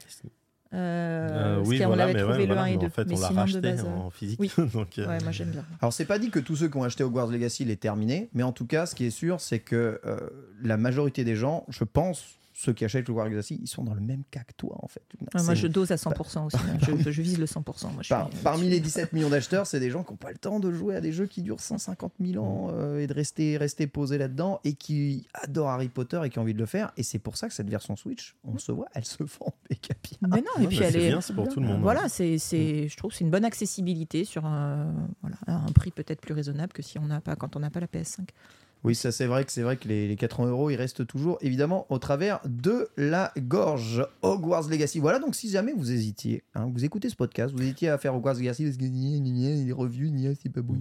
Euh, 0.72 1.28
euh, 1.30 1.56
parce 1.56 1.68
oui, 1.68 1.78
voilà, 1.84 2.04
avait 2.04 2.12
mais 2.14 2.20
trouvé 2.20 2.34
ouais, 2.34 2.40
le 2.42 2.46
voilà, 2.46 2.62
1 2.62 2.66
et 2.66 2.70
mais 2.72 2.78
2. 2.78 2.86
en 2.86 2.90
fait, 2.90 3.04
mais 3.06 3.16
on 3.16 3.20
l'a 3.20 3.28
racheté 3.28 3.60
base, 3.60 3.84
en 3.84 4.10
physique. 4.10 4.38
oui. 4.40 4.50
donc, 4.72 4.98
euh, 4.98 5.06
Ouais, 5.08 5.18
moi 5.22 5.32
j'aime 5.32 5.50
bien. 5.50 5.64
Alors 5.82 5.92
c'est 5.92 6.04
pas 6.04 6.18
dit 6.20 6.30
que 6.30 6.38
tous 6.38 6.56
ceux 6.56 6.68
qui 6.68 6.76
ont 6.76 6.84
acheté 6.84 7.02
Hogwarts 7.02 7.26
Legacy 7.26 7.64
l'aient 7.64 7.74
terminé, 7.76 8.28
mais 8.34 8.44
en 8.44 8.52
tout 8.52 8.66
cas, 8.66 8.86
ce 8.86 8.94
qui 8.94 9.04
est 9.04 9.10
sûr, 9.10 9.40
c'est 9.40 9.58
que 9.58 10.00
euh, 10.06 10.16
la 10.62 10.76
majorité 10.76 11.24
des 11.24 11.34
gens, 11.34 11.64
je 11.68 11.82
pense, 11.84 12.38
ceux 12.62 12.74
qui 12.74 12.84
achètent 12.84 13.08
Hogwarts 13.08 13.26
Legacy, 13.30 13.58
ils 13.62 13.66
sont 13.66 13.82
dans 13.84 13.94
le 13.94 14.02
même 14.02 14.22
cas 14.30 14.40
que 14.40 14.52
toi 14.54 14.76
en 14.82 14.86
fait. 14.86 15.02
Ouais, 15.34 15.42
moi 15.42 15.54
je 15.54 15.66
dose 15.66 15.90
à 15.92 15.96
100% 15.96 16.44
aussi. 16.44 16.56
hein. 16.58 16.76
je, 16.82 17.10
je 17.10 17.22
vise 17.22 17.38
le 17.38 17.46
100%. 17.46 17.92
Moi, 17.94 18.02
je 18.02 18.08
Par- 18.10 18.28
suis- 18.30 18.42
parmi 18.42 18.68
les 18.68 18.80
17 18.80 19.14
millions 19.14 19.30
d'acheteurs, 19.30 19.66
c'est 19.66 19.80
des 19.80 19.90
gens 19.90 20.04
qui 20.04 20.12
n'ont 20.12 20.18
pas 20.18 20.30
le 20.30 20.36
temps 20.36 20.60
de 20.60 20.70
jouer 20.70 20.94
à 20.94 21.00
des 21.00 21.10
jeux 21.10 21.26
qui 21.26 21.40
durent 21.40 21.60
150 21.60 22.12
000 22.20 22.44
ans 22.44 22.68
Mm. 22.68 22.74
euh, 22.74 23.00
et 23.00 23.06
de 23.06 23.14
rester, 23.14 23.56
rester 23.56 23.86
posés 23.86 24.18
là-dedans 24.18 24.60
et 24.64 24.74
qui 24.74 25.26
adorent 25.32 25.70
Harry 25.70 25.88
Potter 25.88 26.20
et 26.24 26.28
qui 26.28 26.38
ont 26.38 26.42
envie 26.42 26.52
de 26.52 26.58
le 26.58 26.66
faire. 26.66 26.92
Et 26.98 27.02
c'est 27.02 27.18
pour 27.18 27.38
ça 27.38 27.48
que 27.48 27.54
cette 27.54 27.70
version 27.70 27.96
Switch, 27.96 28.36
on 28.44 28.58
se 28.58 28.72
voit, 28.72 28.88
elle 28.94 29.06
se 29.06 29.22
vend 29.22 29.54
des. 29.70 29.78
Mais 30.20 30.28
non, 30.28 30.42
et 30.58 30.60
Ouais, 30.60 30.66
puis 30.68 30.78
bah, 30.80 30.84
elle 30.88 30.92
c'est 30.92 31.02
est. 31.02 31.08
bien, 31.08 31.20
c'est 31.22 31.32
pour 31.34 31.48
tout 31.48 31.60
le 31.60 31.66
monde. 31.66 31.80
Voilà, 31.80 32.08
c'est, 32.10 32.36
c'est, 32.36 32.88
je 32.88 32.96
trouve 32.98 33.10
que 33.12 33.16
c'est 33.16 33.24
une 33.24 33.30
bonne 33.30 33.46
accessibilité 33.46 34.24
sur 34.26 34.44
un, 34.44 34.92
voilà, 35.22 35.36
un 35.46 35.72
prix 35.72 35.92
peut-être 35.92 36.20
plus 36.20 36.34
raisonnable 36.34 36.72
que 36.74 36.82
si 36.82 36.98
on 36.98 37.06
n'a 37.06 37.20
pas, 37.22 37.36
quand 37.36 37.56
on 37.56 37.60
n'a 37.60 37.70
pas 37.70 37.80
la 37.80 37.86
PS5. 37.86 38.28
Oui, 38.82 38.94
ça 38.94 39.12
c'est 39.12 39.26
vrai 39.26 39.44
que 39.44 39.52
c'est 39.52 39.62
vrai 39.62 39.76
que 39.76 39.86
les, 39.88 40.08
les 40.08 40.16
80 40.16 40.48
euros, 40.50 40.70
ils 40.70 40.76
restent 40.76 41.06
toujours 41.06 41.36
évidemment 41.42 41.86
au 41.90 41.98
travers 41.98 42.40
de 42.46 42.88
la 42.96 43.32
gorge. 43.38 44.06
Hogwarts 44.22 44.68
Legacy. 44.68 45.00
Voilà, 45.00 45.18
donc 45.18 45.34
si 45.34 45.50
jamais 45.50 45.72
vous 45.72 45.92
hésitiez, 45.92 46.44
hein, 46.54 46.70
vous 46.72 46.84
écoutez 46.84 47.10
ce 47.10 47.16
podcast, 47.16 47.52
vous 47.54 47.60
hésitiez 47.62 47.88
à 47.90 47.98
faire 47.98 48.14
Hogwarts 48.14 48.34
Legacy 48.34 48.64
parce 48.64 48.76
que 48.78 48.82
les 48.84 49.72
revues, 49.72 50.10
gna, 50.10 50.34
c'est 50.34 50.48
pas 50.48 50.62
bon, 50.62 50.80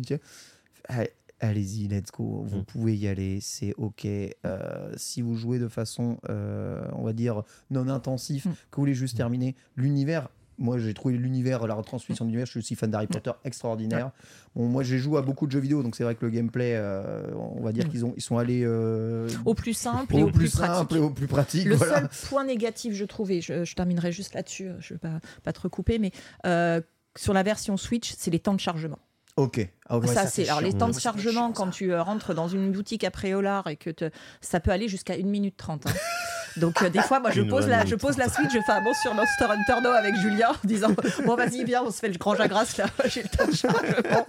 Allez-y, 1.42 1.88
let's 1.88 2.12
go. 2.12 2.44
Vous 2.46 2.60
Mm. 2.60 2.66
pouvez 2.66 2.98
y 2.98 3.08
aller, 3.08 3.40
c'est 3.42 3.74
ok. 3.78 4.06
Euh, 4.06 4.92
si 4.98 5.22
vous 5.22 5.36
jouez 5.38 5.58
de 5.58 5.70
façon, 5.70 6.18
euh, 6.30 6.86
on 6.94 7.04
va 7.04 7.14
dire, 7.14 7.44
non 7.72 7.88
intensif, 7.88 8.46
Mm. 8.46 8.50
que 8.50 8.76
vous 8.76 8.82
voulez 8.82 8.94
juste 8.94 9.16
terminer 9.16 9.56
l'univers. 9.78 10.28
Moi, 10.60 10.78
j'ai 10.78 10.94
trouvé 10.94 11.16
l'univers, 11.18 11.66
la 11.68 11.74
retransmission 11.74 12.26
de 12.26 12.30
l'univers. 12.30 12.46
Je 12.46 12.52
suis 12.52 12.60
aussi 12.60 12.76
fan 12.76 12.92
d'Harry 12.92 13.08
Potter, 13.08 13.32
extraordinaire. 13.46 14.12
Bon, 14.56 14.68
moi, 14.68 14.84
j'ai 14.84 14.98
joué 14.98 15.18
à 15.18 15.22
beaucoup 15.22 15.48
de 15.48 15.52
jeux 15.52 15.60
vidéo, 15.60 15.82
donc 15.84 15.96
c'est 15.96 16.04
vrai 16.04 16.16
que 16.16 16.26
le 16.26 16.32
gameplay, 16.32 16.74
euh, 16.76 17.24
on 17.36 17.62
va 17.64 17.72
dire 17.72 17.86
Mm. 17.86 17.90
qu'ils 17.90 18.06
ont, 18.06 18.14
ils 18.18 18.22
sont 18.22 18.38
allés 18.38 18.64
euh, 18.66 19.30
Au 19.46 19.54
plus 19.54 19.74
simple 19.74 20.18
et 20.18 20.24
au 20.24 20.28
au 20.28 20.32
plus 20.32 20.48
simple 20.50 20.96
et 20.98 21.00
au 21.00 21.10
plus 21.10 21.28
pratique. 21.28 21.66
Le 21.66 21.76
voilà. 21.76 22.02
seul 22.10 22.10
point 22.30 22.44
négatif, 22.44 22.94
je 22.94 23.06
trouvais, 23.06 23.42
je, 23.42 23.64
je 23.64 23.76
terminerai 23.76 24.12
juste 24.12 24.34
là-dessus, 24.34 24.68
euh, 24.68 24.76
je 24.82 24.94
ne 24.94 25.00
vais 25.00 25.10
pas, 25.10 25.20
pas 25.44 25.54
te 25.54 25.62
recouper, 25.62 25.98
mais 25.98 26.12
euh, 26.46 26.82
sur 27.16 27.34
la 27.34 27.42
version 27.44 27.78
Switch, 27.78 28.14
c'est 28.18 28.32
les 28.32 28.40
temps 28.40 28.54
de 28.54 28.60
chargement. 28.60 29.00
Ok. 29.38 29.66
Ah 29.88 29.98
ouais, 30.00 30.08
ça, 30.08 30.28
c'est 30.28 30.50
alors 30.50 30.60
les 30.60 30.74
temps 30.74 30.90
de 30.90 31.00
chargement 31.00 31.32
chiant, 31.48 31.52
quand 31.54 31.70
tu 31.70 31.96
rentres 31.96 32.34
dans 32.34 32.50
une 32.50 32.74
boutique 32.74 33.06
après 33.06 33.34
Olar 33.34 33.68
et 33.68 33.78
que 33.78 33.90
te- 33.90 34.10
ça 34.42 34.60
peut 34.60 34.72
aller 34.72 34.90
jusqu'à 34.90 35.14
1 35.14 35.24
minute 35.24 35.56
30. 35.56 35.86
hein. 35.88 35.92
Donc 36.58 36.82
euh, 36.82 36.90
des 36.90 37.02
fois, 37.02 37.20
moi, 37.20 37.32
je 37.32 37.42
pose 37.42 37.68
la, 37.68 37.86
je 37.86 37.96
pose 37.96 38.18
la 38.18 38.30
suite, 38.30 38.50
je 38.52 38.60
fais 38.60 38.72
un 38.72 38.84
bon 38.84 38.94
sur 38.94 39.14
Monster 39.14 39.46
Hunter 39.46 39.82
No 39.84 39.90
avec 39.90 40.16
Julien, 40.16 40.50
en 40.50 40.68
disant 40.68 40.90
bon 41.26 41.36
vas-y 41.36 41.64
viens, 41.64 41.84
on 41.84 41.92
se 41.92 42.00
fait 42.00 42.10
le 42.10 42.18
grand 42.18 42.36
jagras 42.36 42.66
là, 42.78 42.86
j'ai 43.06 43.24
le 43.24 43.30
temps 43.30 43.48
de 43.48 43.56
chargement. 43.56 44.26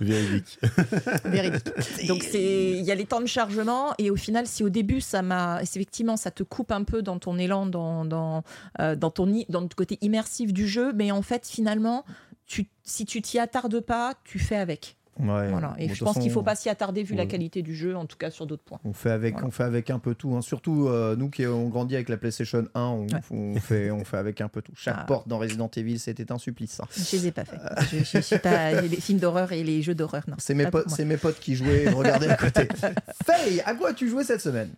Véridique. 0.00 0.58
Véridique. 1.24 2.06
Donc 2.06 2.22
c'est 2.22 2.70
il 2.70 2.82
y 2.82 2.92
a 2.92 2.94
les 2.94 3.06
temps 3.06 3.20
de 3.20 3.26
chargement 3.26 3.94
et 3.98 4.10
au 4.10 4.16
final 4.16 4.46
si 4.46 4.62
au 4.62 4.68
début 4.68 5.00
ça 5.00 5.22
m'a 5.22 5.62
effectivement 5.62 6.16
ça 6.16 6.30
te 6.30 6.42
coupe 6.42 6.72
un 6.72 6.84
peu 6.84 7.02
dans 7.02 7.18
ton 7.18 7.38
élan 7.38 7.66
dans 7.66 8.04
dans 8.04 8.42
euh, 8.80 8.96
dans 8.96 9.10
ton 9.10 9.24
dans 9.48 9.60
le 9.60 9.68
côté 9.74 9.98
immersif 10.00 10.52
du 10.52 10.68
jeu 10.68 10.92
mais 10.94 11.10
en 11.10 11.22
fait 11.22 11.46
finalement 11.46 12.04
tu, 12.46 12.68
si 12.82 13.04
tu 13.04 13.22
t'y 13.22 13.38
attardes 13.38 13.80
pas, 13.80 14.14
tu 14.24 14.38
fais 14.38 14.56
avec. 14.56 14.96
Ouais. 15.18 15.48
Voilà. 15.50 15.74
Et 15.78 15.86
Bon, 15.88 15.94
je 15.94 16.04
pense 16.04 16.14
qu'il 16.14 16.22
façon, 16.24 16.34
faut 16.34 16.42
pas 16.42 16.56
s'y 16.56 16.68
attarder 16.68 17.02
vu 17.04 17.14
la 17.14 17.26
qualité 17.26 17.62
du 17.62 17.74
jeu, 17.76 17.94
en 17.96 18.04
tout 18.06 18.16
cas 18.16 18.30
sur 18.30 18.46
d'autres 18.46 18.64
points. 18.64 18.80
On 18.84 18.92
fait 18.92 19.10
avec, 19.10 19.34
Voilà. 19.34 19.46
on 19.48 19.50
fait 19.52 19.62
avec 19.62 19.90
un 19.90 19.98
peu 20.00 20.14
tout. 20.14 20.34
hein. 20.34 20.42
Surtout 20.42 20.88
euh, 20.88 21.14
nous 21.16 21.30
qui 21.30 21.44
avons 21.44 21.68
grandi 21.68 21.94
avec 21.94 22.08
la 22.08 22.16
PlayStation 22.16 22.66
1, 22.74 22.80
on, 22.80 23.02
Ouais. 23.06 23.20
on 23.30 23.60
fait, 23.60 23.90
on 23.92 24.04
fait 24.04 24.16
avec 24.16 24.40
un 24.40 24.48
peu 24.48 24.60
tout. 24.62 24.72
Chaque 24.74 24.96
Ah. 24.98 25.04
porte 25.04 25.28
dans 25.28 25.38
Resident 25.38 25.70
Evil, 25.76 25.98
c'était 25.98 26.32
un 26.32 26.38
supplice. 26.38 26.72
ça. 26.72 26.84
Je 26.96 27.16
les 27.16 27.26
ai 27.28 27.32
pas 27.32 27.44
fait. 27.44 27.58
Je, 27.92 28.04
je 28.04 28.18
suis 28.20 28.38
pas 28.38 28.80
les 28.80 28.88
films 29.00 29.18
d'horreur 29.20 29.52
et 29.52 29.62
les 29.62 29.82
jeux 29.82 29.94
d'horreur. 29.94 30.22
Non. 30.26 30.34
C'est 30.38 30.54
mes, 30.54 30.66
c'est 30.88 31.04
mes 31.04 31.16
potes 31.16 31.38
qui 31.38 31.54
jouaient 31.54 31.84
et 31.84 31.90
je 31.90 31.94
regardais 31.94 32.28
à 32.28 32.36
côté. 32.36 32.68
Faye, 33.24 33.60
à 33.64 33.74
quoi 33.74 33.90
as-tu 33.90 34.08
joué 34.08 34.24
cette 34.24 34.40
semaine? 34.40 34.70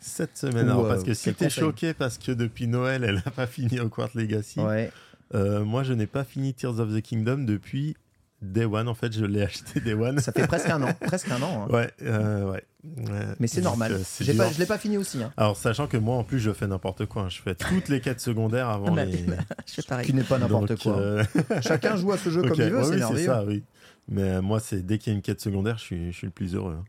Cette 0.00 0.36
semaine, 0.38 0.68
Ou, 0.68 0.70
alors, 0.72 0.84
euh, 0.86 0.88
parce 0.88 1.02
que 1.04 1.14
si 1.14 1.34
t'es 1.34 1.50
choqué 1.50 1.92
parce 1.92 2.16
que 2.18 2.30
depuis 2.32 2.66
Noël, 2.68 3.02
elle 3.04 3.16
n'a 3.16 3.30
pas 3.30 3.46
fini 3.46 3.80
Hogwarts 3.80 4.10
Legacy, 4.14 4.60
Ouais. 4.60 4.90
euh, 5.34 5.64
moi 5.64 5.82
je 5.82 5.92
n'ai 5.94 6.06
pas 6.06 6.22
fini 6.22 6.54
Tears 6.54 6.78
of 6.78 6.94
the 6.94 7.00
Kingdom 7.02 7.38
depuis 7.38 7.96
Day 8.42 8.64
One. 8.64 8.88
En 8.88 8.94
fait, 8.94 9.12
je 9.12 9.24
l'ai 9.24 9.42
acheté 9.42 9.80
Day 9.80 9.94
One. 9.94 10.18
Ça 10.20 10.32
fait 10.32 10.46
presque 10.46 10.68
un 10.68 10.82
an. 10.82 10.92
Presque 11.00 11.30
un 11.30 11.40
an. 11.42 11.66
hein. 11.68 11.72
Ouais, 11.72 11.90
euh, 12.02 12.50
ouais. 12.52 12.64
Ouais. 12.98 13.26
Mais 13.40 13.46
c'est 13.48 13.62
normal. 13.62 13.92
euh, 13.92 14.02
J'ai 14.20 14.34
pas, 14.34 14.50
je 14.52 14.58
l'ai 14.58 14.66
pas 14.66 14.78
fini 14.78 14.96
aussi. 14.96 15.22
hein. 15.22 15.32
Alors, 15.36 15.56
sachant 15.56 15.86
que 15.88 15.96
moi, 15.96 16.16
en 16.16 16.24
plus, 16.24 16.38
je 16.38 16.52
fais 16.52 16.66
n'importe 16.66 17.06
quoi. 17.06 17.22
hein. 17.22 17.28
Je 17.28 17.40
fais 17.42 17.54
toutes 17.54 17.88
les 17.88 18.00
quêtes 18.00 18.20
secondaires 18.20 18.68
avant 18.68 18.88
Ah 18.92 18.96
bah, 18.96 19.04
les. 19.04 19.24
Je 19.66 19.72
fais 19.74 19.82
pareil. 19.82 20.06
Qui 20.06 20.14
n'est 20.14 20.22
pas 20.22 20.38
n'importe 20.38 20.76
quoi. 20.76 20.98
euh, 20.98 21.24
Chacun 21.62 21.96
joue 21.96 22.12
à 22.12 22.18
ce 22.18 22.30
jeu 22.30 22.42
comme 22.42 22.52
il 22.60 22.70
veut, 22.70 22.76
ouais, 22.78 22.84
c'est 22.84 22.90
oui, 22.90 22.96
merveilleux. 22.98 23.26
ça, 23.26 23.44
oui. 23.44 23.64
Mais 24.08 24.22
euh, 24.22 24.42
moi, 24.42 24.60
c'est 24.60 24.82
dès 24.86 24.98
qu'il 24.98 25.12
y 25.12 25.14
a 25.14 25.16
une 25.16 25.22
quête 25.22 25.40
secondaire, 25.40 25.78
je 25.78 25.82
suis, 25.82 26.12
je 26.12 26.16
suis 26.16 26.26
le 26.26 26.32
plus 26.32 26.54
heureux. 26.54 26.76
hein. 26.78 26.84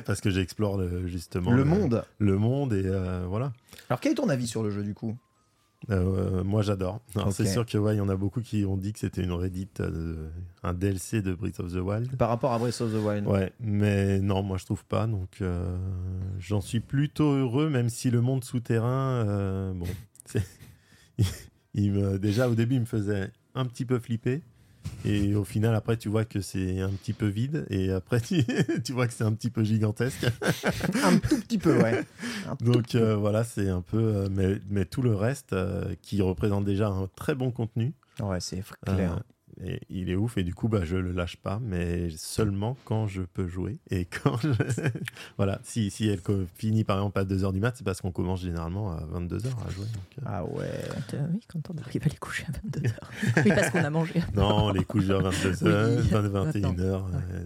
Parce 0.06 0.20
que 0.20 0.30
j'explore 0.30 0.78
le- 0.78 1.06
justement 1.06 1.52
Le 1.52 1.62
monde. 1.64 2.02
Le 2.18 2.36
monde 2.38 2.72
et 2.72 2.82
euh, 2.86 3.24
voilà. 3.28 3.52
Alors 3.88 4.00
quel 4.00 4.12
est 4.12 4.14
ton 4.16 4.28
avis 4.28 4.48
sur 4.48 4.64
le 4.64 4.70
jeu 4.70 4.82
du 4.82 4.94
coup? 4.94 5.16
Euh, 5.90 6.44
moi, 6.44 6.62
j'adore. 6.62 7.00
Alors, 7.14 7.28
Ok. 7.28 7.34
C'est 7.34 7.46
sûr 7.46 7.66
que 7.66 7.76
ouais, 7.76 7.94
il 7.94 7.98
y 7.98 8.00
en 8.00 8.08
a 8.08 8.16
beaucoup 8.16 8.40
qui 8.40 8.64
ont 8.64 8.76
dit 8.76 8.92
que 8.92 8.98
c'était 8.98 9.22
une 9.22 9.32
Reddit, 9.32 9.68
euh, 9.80 10.28
un 10.62 10.72
DLC 10.72 11.20
de 11.22 11.34
Breath 11.34 11.60
of 11.60 11.72
the 11.72 11.76
Wild. 11.76 12.16
Par 12.16 12.28
rapport 12.28 12.52
à 12.52 12.58
Breath 12.58 12.80
of 12.80 12.92
the 12.92 13.04
Wild. 13.04 13.26
Ouais, 13.26 13.52
mais 13.60 14.20
non, 14.20 14.42
moi 14.42 14.56
je 14.56 14.64
trouve 14.64 14.84
pas. 14.84 15.06
Donc 15.06 15.38
euh, 15.40 15.76
j'en 16.38 16.60
suis 16.60 16.80
plutôt 16.80 17.32
heureux, 17.32 17.68
même 17.68 17.88
si 17.88 18.10
le 18.10 18.20
monde 18.20 18.44
souterrain, 18.44 19.24
euh, 19.26 19.72
bon, 19.72 19.86
il 21.74 21.92
me, 21.92 22.18
déjà 22.18 22.48
au 22.48 22.54
début 22.54 22.76
il 22.76 22.80
me 22.80 22.86
faisait 22.86 23.30
un 23.54 23.66
petit 23.66 23.84
peu 23.84 23.98
flipper. 23.98 24.42
Et 25.04 25.34
au 25.34 25.44
final, 25.44 25.74
après, 25.74 25.96
tu 25.96 26.08
vois 26.08 26.24
que 26.24 26.40
c'est 26.40 26.80
un 26.80 26.90
petit 26.90 27.12
peu 27.12 27.26
vide. 27.26 27.66
Et 27.70 27.90
après, 27.90 28.20
tu, 28.20 28.44
tu 28.84 28.92
vois 28.92 29.06
que 29.06 29.12
c'est 29.12 29.24
un 29.24 29.32
petit 29.32 29.50
peu 29.50 29.64
gigantesque. 29.64 30.26
Un 31.04 31.18
tout 31.18 31.40
petit 31.40 31.58
peu, 31.58 31.80
ouais. 31.80 32.04
Donc 32.60 32.94
euh, 32.94 33.16
voilà, 33.16 33.44
c'est 33.44 33.68
un 33.68 33.80
peu. 33.80 33.98
euh, 33.98 34.28
mais, 34.30 34.58
mais 34.68 34.84
tout 34.84 35.02
le 35.02 35.14
reste, 35.14 35.52
euh, 35.52 35.94
qui 36.02 36.20
représente 36.22 36.64
déjà 36.64 36.88
un 36.88 37.06
très 37.16 37.34
bon 37.34 37.50
contenu, 37.50 37.94
Ouais, 38.20 38.40
c'est 38.40 38.62
clair. 38.84 39.20
Et 39.64 39.80
il 39.90 40.08
est 40.10 40.14
ouf 40.16 40.38
et 40.38 40.42
du 40.42 40.54
coup 40.54 40.68
bah 40.68 40.80
je 40.84 40.96
le 40.96 41.12
lâche 41.12 41.36
pas 41.36 41.60
mais 41.62 42.08
seulement 42.16 42.76
quand 42.84 43.06
je 43.06 43.22
peux 43.22 43.46
jouer 43.46 43.78
et 43.90 44.04
quand 44.22 44.36
je... 44.40 44.48
voilà 45.36 45.60
si, 45.64 45.90
si 45.90 46.08
elle 46.08 46.20
finit 46.56 46.84
par 46.84 46.96
exemple 46.98 47.18
à 47.18 47.24
2h 47.24 47.52
du 47.52 47.60
mat 47.60 47.74
c'est 47.76 47.84
parce 47.84 48.00
qu'on 48.00 48.10
commence 48.12 48.40
généralement 48.42 48.92
à 48.92 49.00
22h 49.00 49.46
à 49.66 49.70
jouer 49.70 49.84
donc, 49.86 50.18
euh, 50.18 50.22
Ah 50.26 50.44
ouais. 50.44 50.70
Quand, 51.10 51.16
euh, 51.16 51.26
oui, 51.32 51.40
quand 51.48 51.70
on 51.74 51.78
arrive 51.82 52.02
à 52.04 52.08
les 52.08 52.16
coucher 52.16 52.46
à 52.48 52.52
22h. 52.52 52.92
oui, 53.44 53.52
parce 53.54 53.70
qu'on 53.70 53.84
a 53.84 53.90
mangé. 53.90 54.14
non 54.34 54.70
les 54.72 54.84
couches 54.84 55.10
à 55.10 55.18
22h 55.18 55.96
Oui, 55.96 56.60
21h 56.60 56.80
euh, 56.82 57.00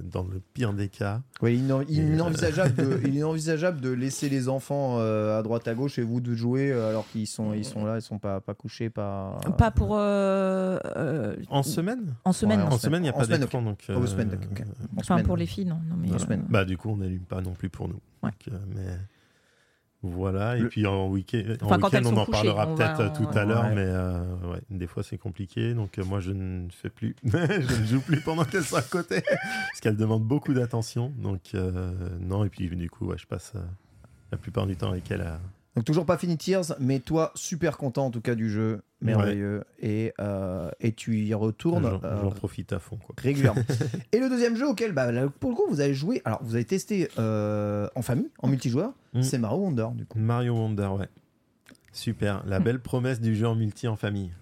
dans 0.05 0.22
le 0.24 0.40
pire 0.53 0.72
des 0.72 0.88
cas 0.88 1.22
Oui, 1.42 1.55
il, 1.62 1.70
est- 1.70 1.85
il 1.88 1.98
Et, 2.00 2.03
euh, 2.11 2.14
inenvisageable 2.14 2.74
de, 2.74 3.00
il 3.05 3.14
est 3.16 3.18
inenvisageable 3.18 3.81
de 3.81 3.90
laisser 3.90 4.29
les 4.29 4.48
enfants 4.48 4.98
euh, 5.00 5.38
à 5.38 5.42
droite 5.42 5.66
à 5.68 5.74
gauche 5.74 5.98
et 5.98 6.03
vous 6.03 6.20
de 6.20 6.35
jouer 6.35 6.72
alors 6.72 7.07
qu'ils 7.09 7.27
sont, 7.27 7.53
ils 7.55 7.64
sont 7.64 7.85
là, 7.85 7.96
ils 7.98 8.03
sont 8.03 8.18
pas, 8.18 8.40
pas 8.40 8.55
couchés, 8.55 8.90
pas. 8.90 9.40
Pas 9.59 9.70
pour. 9.70 9.96
euh, 9.96 10.79
euh, 10.96 11.37
en 11.48 11.62
semaine 11.62 12.04
en 12.25 12.33
semaine, 12.33 12.61
Ouais, 12.61 12.67
en 12.67 12.79
semaine 12.79 13.01
il 13.01 13.05
n'y 13.05 13.09
a 13.09 13.14
En 13.14 13.19
pas 13.19 13.27
d'écran 13.38 13.62
donc 13.62 13.85
Oh, 13.88 13.93
euh. 13.93 13.97
En 13.97 14.01
Enfin, 14.03 15.14
semaine. 15.17 15.27
pour 15.27 15.37
les 15.37 15.47
filles, 15.47 15.64
non. 15.67 15.81
non 15.88 15.97
mais, 15.97 16.12
euh, 16.12 16.19
semaine. 16.19 16.45
bah 16.49 16.64
du 16.64 16.77
coup 16.77 16.90
on 16.90 16.97
n'allume 16.97 17.25
pas 17.25 17.40
non 17.40 17.53
plus 17.53 17.69
pour 17.69 17.88
nous 17.88 18.01
Ouais. 18.23 18.31
Donc, 18.31 18.55
euh, 18.55 18.59
mais 18.75 18.99
voilà 20.03 20.57
et 20.59 20.61
Le- 20.61 20.69
puis 20.69 20.87
en 20.87 21.09
week-end 21.09 21.43
Enfin, 21.62 21.79
on 21.81 22.17
en 22.17 22.25
couchées, 22.27 22.31
parlera 22.31 22.75
peut-être 22.75 23.01
euh, 23.01 23.09
tout 23.17 23.38
à 23.38 23.45
l'heure 23.47 23.64
Ouais. 23.64 23.75
mais 23.75 23.85
euh, 23.87 24.53
ouais, 24.53 24.61
des 24.71 24.87
fois 24.87 25.03
c'est 25.03 25.17
compliqué 25.17 25.73
donc 25.73 25.99
euh, 25.99 26.05
moi 26.05 26.21
je 26.21 26.33
ne 26.33 26.69
fais 26.71 26.90
plus 26.90 27.17
je 27.25 27.81
ne 27.81 27.87
joue 27.87 28.01
plus 28.03 28.21
pendant 28.21 28.45
qu'elle 28.45 28.64
soit 28.64 28.81
à 28.81 28.83
côté 28.83 29.23
parce 29.23 29.81
qu'elle 29.81 29.97
demande 29.97 30.23
beaucoup 30.25 30.53
d'attention 30.53 31.11
donc 31.17 31.40
euh, 31.55 31.93
non 32.21 32.45
et 32.45 32.51
puis 32.51 32.69
du 32.69 32.90
coup 32.90 33.07
ouais, 33.07 33.17
je 33.19 33.27
passe 33.27 33.53
euh, 33.57 33.61
la 34.31 34.37
plupart 34.37 34.67
du 34.67 34.77
temps 34.77 34.90
avec 34.90 35.11
elle 35.11 35.23
à... 35.23 35.40
Donc 35.76 35.84
toujours 35.84 36.06
pas 36.06 36.16
fini 36.18 36.37
Tears, 36.37 36.76
mais 36.78 37.00
toi 37.00 37.32
super 37.34 37.76
content 37.78 38.06
en 38.06 38.10
tout 38.12 38.20
cas 38.20 38.37
du 38.37 38.48
jeu, 38.48 38.82
merveilleux, 39.00 39.64
et, 39.80 40.12
euh, 40.20 40.70
et 40.80 40.92
tu 40.92 41.18
y 41.18 41.34
retournes 41.34 41.98
j'en 42.00 42.08
euh, 42.08 42.30
profite 42.30 42.72
à 42.72 42.78
fond 42.78 42.96
quoi. 42.96 43.14
régulièrement. 43.18 43.62
et 44.12 44.20
le 44.20 44.28
deuxième 44.28 44.54
jeu 44.56 44.68
auquel, 44.68 44.92
bah, 44.92 45.10
là, 45.10 45.28
pour 45.40 45.50
le 45.50 45.56
coup, 45.56 45.64
vous 45.68 45.80
avez 45.80 45.92
joué, 45.94 46.22
alors 46.24 46.40
vous 46.44 46.54
avez 46.54 46.64
testé 46.64 47.08
euh, 47.18 47.88
en 47.96 48.02
famille, 48.02 48.30
en 48.38 48.48
multijoueur, 48.48 48.92
Mm. 49.14 49.22
c'est 49.22 49.38
Mario 49.38 49.58
Wonder 49.58 49.87
du 49.94 50.06
coup. 50.06 50.18
Mario 50.18 50.54
Wonder 50.54 50.88
ouais. 50.98 51.08
Super. 51.92 52.42
La 52.46 52.58
belle 52.60 52.80
promesse 52.80 53.20
du 53.20 53.37
jeu 53.37 53.46
en 53.46 53.54
multi 53.54 53.87
en 53.87 53.94
famille 53.96 54.32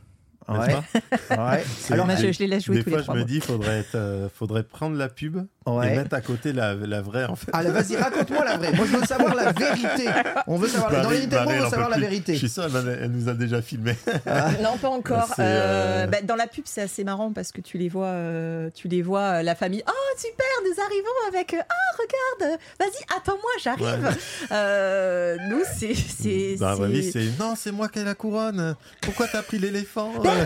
n'est-ce 0.53 0.77
Ouais. 0.77 1.01
pas 1.37 1.53
Ouais. 1.53 1.65
C'est- 1.79 1.93
Alors, 1.95 2.07
moi, 2.07 2.15
je, 2.17 2.33
je 2.33 2.39
les 2.41 2.47
laisse 2.47 2.65
jouer 2.65 2.77
des 2.77 2.85
tous 2.85 2.91
fois 2.91 2.99
les 2.99 3.03
je 3.03 3.07
trois. 3.07 3.15
me 3.15 3.21
mois. 3.21 3.29
dis 3.29 3.41
faudrait 3.41 3.79
être, 3.81 3.95
euh, 3.95 4.29
faudrait 4.35 4.63
prendre 4.63 4.97
la 4.97 5.09
pub 5.09 5.39
Ouais. 5.65 5.93
et 5.93 5.97
mettre 5.97 6.15
à 6.15 6.21
côté 6.21 6.53
la, 6.53 6.75
la 6.75 7.01
vraie 7.03 7.25
en 7.25 7.37
fait 7.37 7.51
Allez, 7.53 7.71
vas-y, 7.71 7.97
raconte-moi 7.97 8.45
la 8.45 8.57
vraie. 8.57 8.73
Moi, 8.73 8.85
je 8.91 8.97
veux 8.97 9.05
savoir 9.07 9.35
la 9.35 9.53
vérité. 9.53 10.09
On 10.49 10.57
veut 10.57 10.69
savoir. 10.69 10.91
Dans 10.91 11.03
Marie- 11.05 11.21
les 11.21 11.27
Nintendo, 11.29 11.51
on 11.51 11.63
veut 11.65 11.71
savoir 11.71 11.89
la 11.89 11.97
plus. 11.97 12.03
vérité. 12.05 12.33
Je 12.35 12.39
suis 12.39 12.49
sûr, 12.49 12.65
elle, 12.65 12.99
elle 13.03 13.11
nous 13.13 13.29
a 13.29 13.35
déjà 13.35 13.63
filmé. 13.63 13.97
Non, 14.63 14.77
pas 14.77 14.89
encore. 14.89 15.33
Euh, 15.39 15.43
euh, 15.43 16.07
bah, 16.07 16.19
dans 16.23 16.37
la 16.37 16.47
pub, 16.47 16.65
c'est 16.67 16.83
assez 16.83 17.05
marrant 17.05 17.33
parce 17.33 17.53
que 17.53 17.61
tu 17.61 17.79
les 17.79 17.89
vois, 17.89 18.07
euh, 18.07 18.71
tu 18.75 18.89
les 18.89 19.03
vois, 19.03 19.43
la 19.43 19.55
famille. 19.55 19.83
Oh 19.89 20.17
super, 20.19 20.47
nous 20.65 20.83
arrivons 20.83 21.29
avec. 21.29 21.55
Ah 21.59 21.75
regarde, 21.99 22.59
vas-y, 22.81 23.17
attends-moi, 23.17 23.51
j'arrive. 23.63 24.05
Ouais. 24.05 24.11
Euh, 24.53 25.37
nous, 25.49 25.63
c'est, 25.79 25.95
c'est, 25.95 26.57
Dans 26.57 26.69
la 26.71 26.75
vraie 26.75 26.89
vie, 26.89 27.11
c'est- 27.11 27.39
non, 27.39 27.55
c'est 27.57 27.73
moi 27.73 27.89
qui 27.89 27.99
ai 28.01 28.05
la 28.05 28.15
couronne. 28.15 28.75
Pourquoi 29.01 29.27
t'as 29.29 29.43
pris 29.43 29.59
l'éléphant? 29.59 30.13
Machin. 30.23 30.42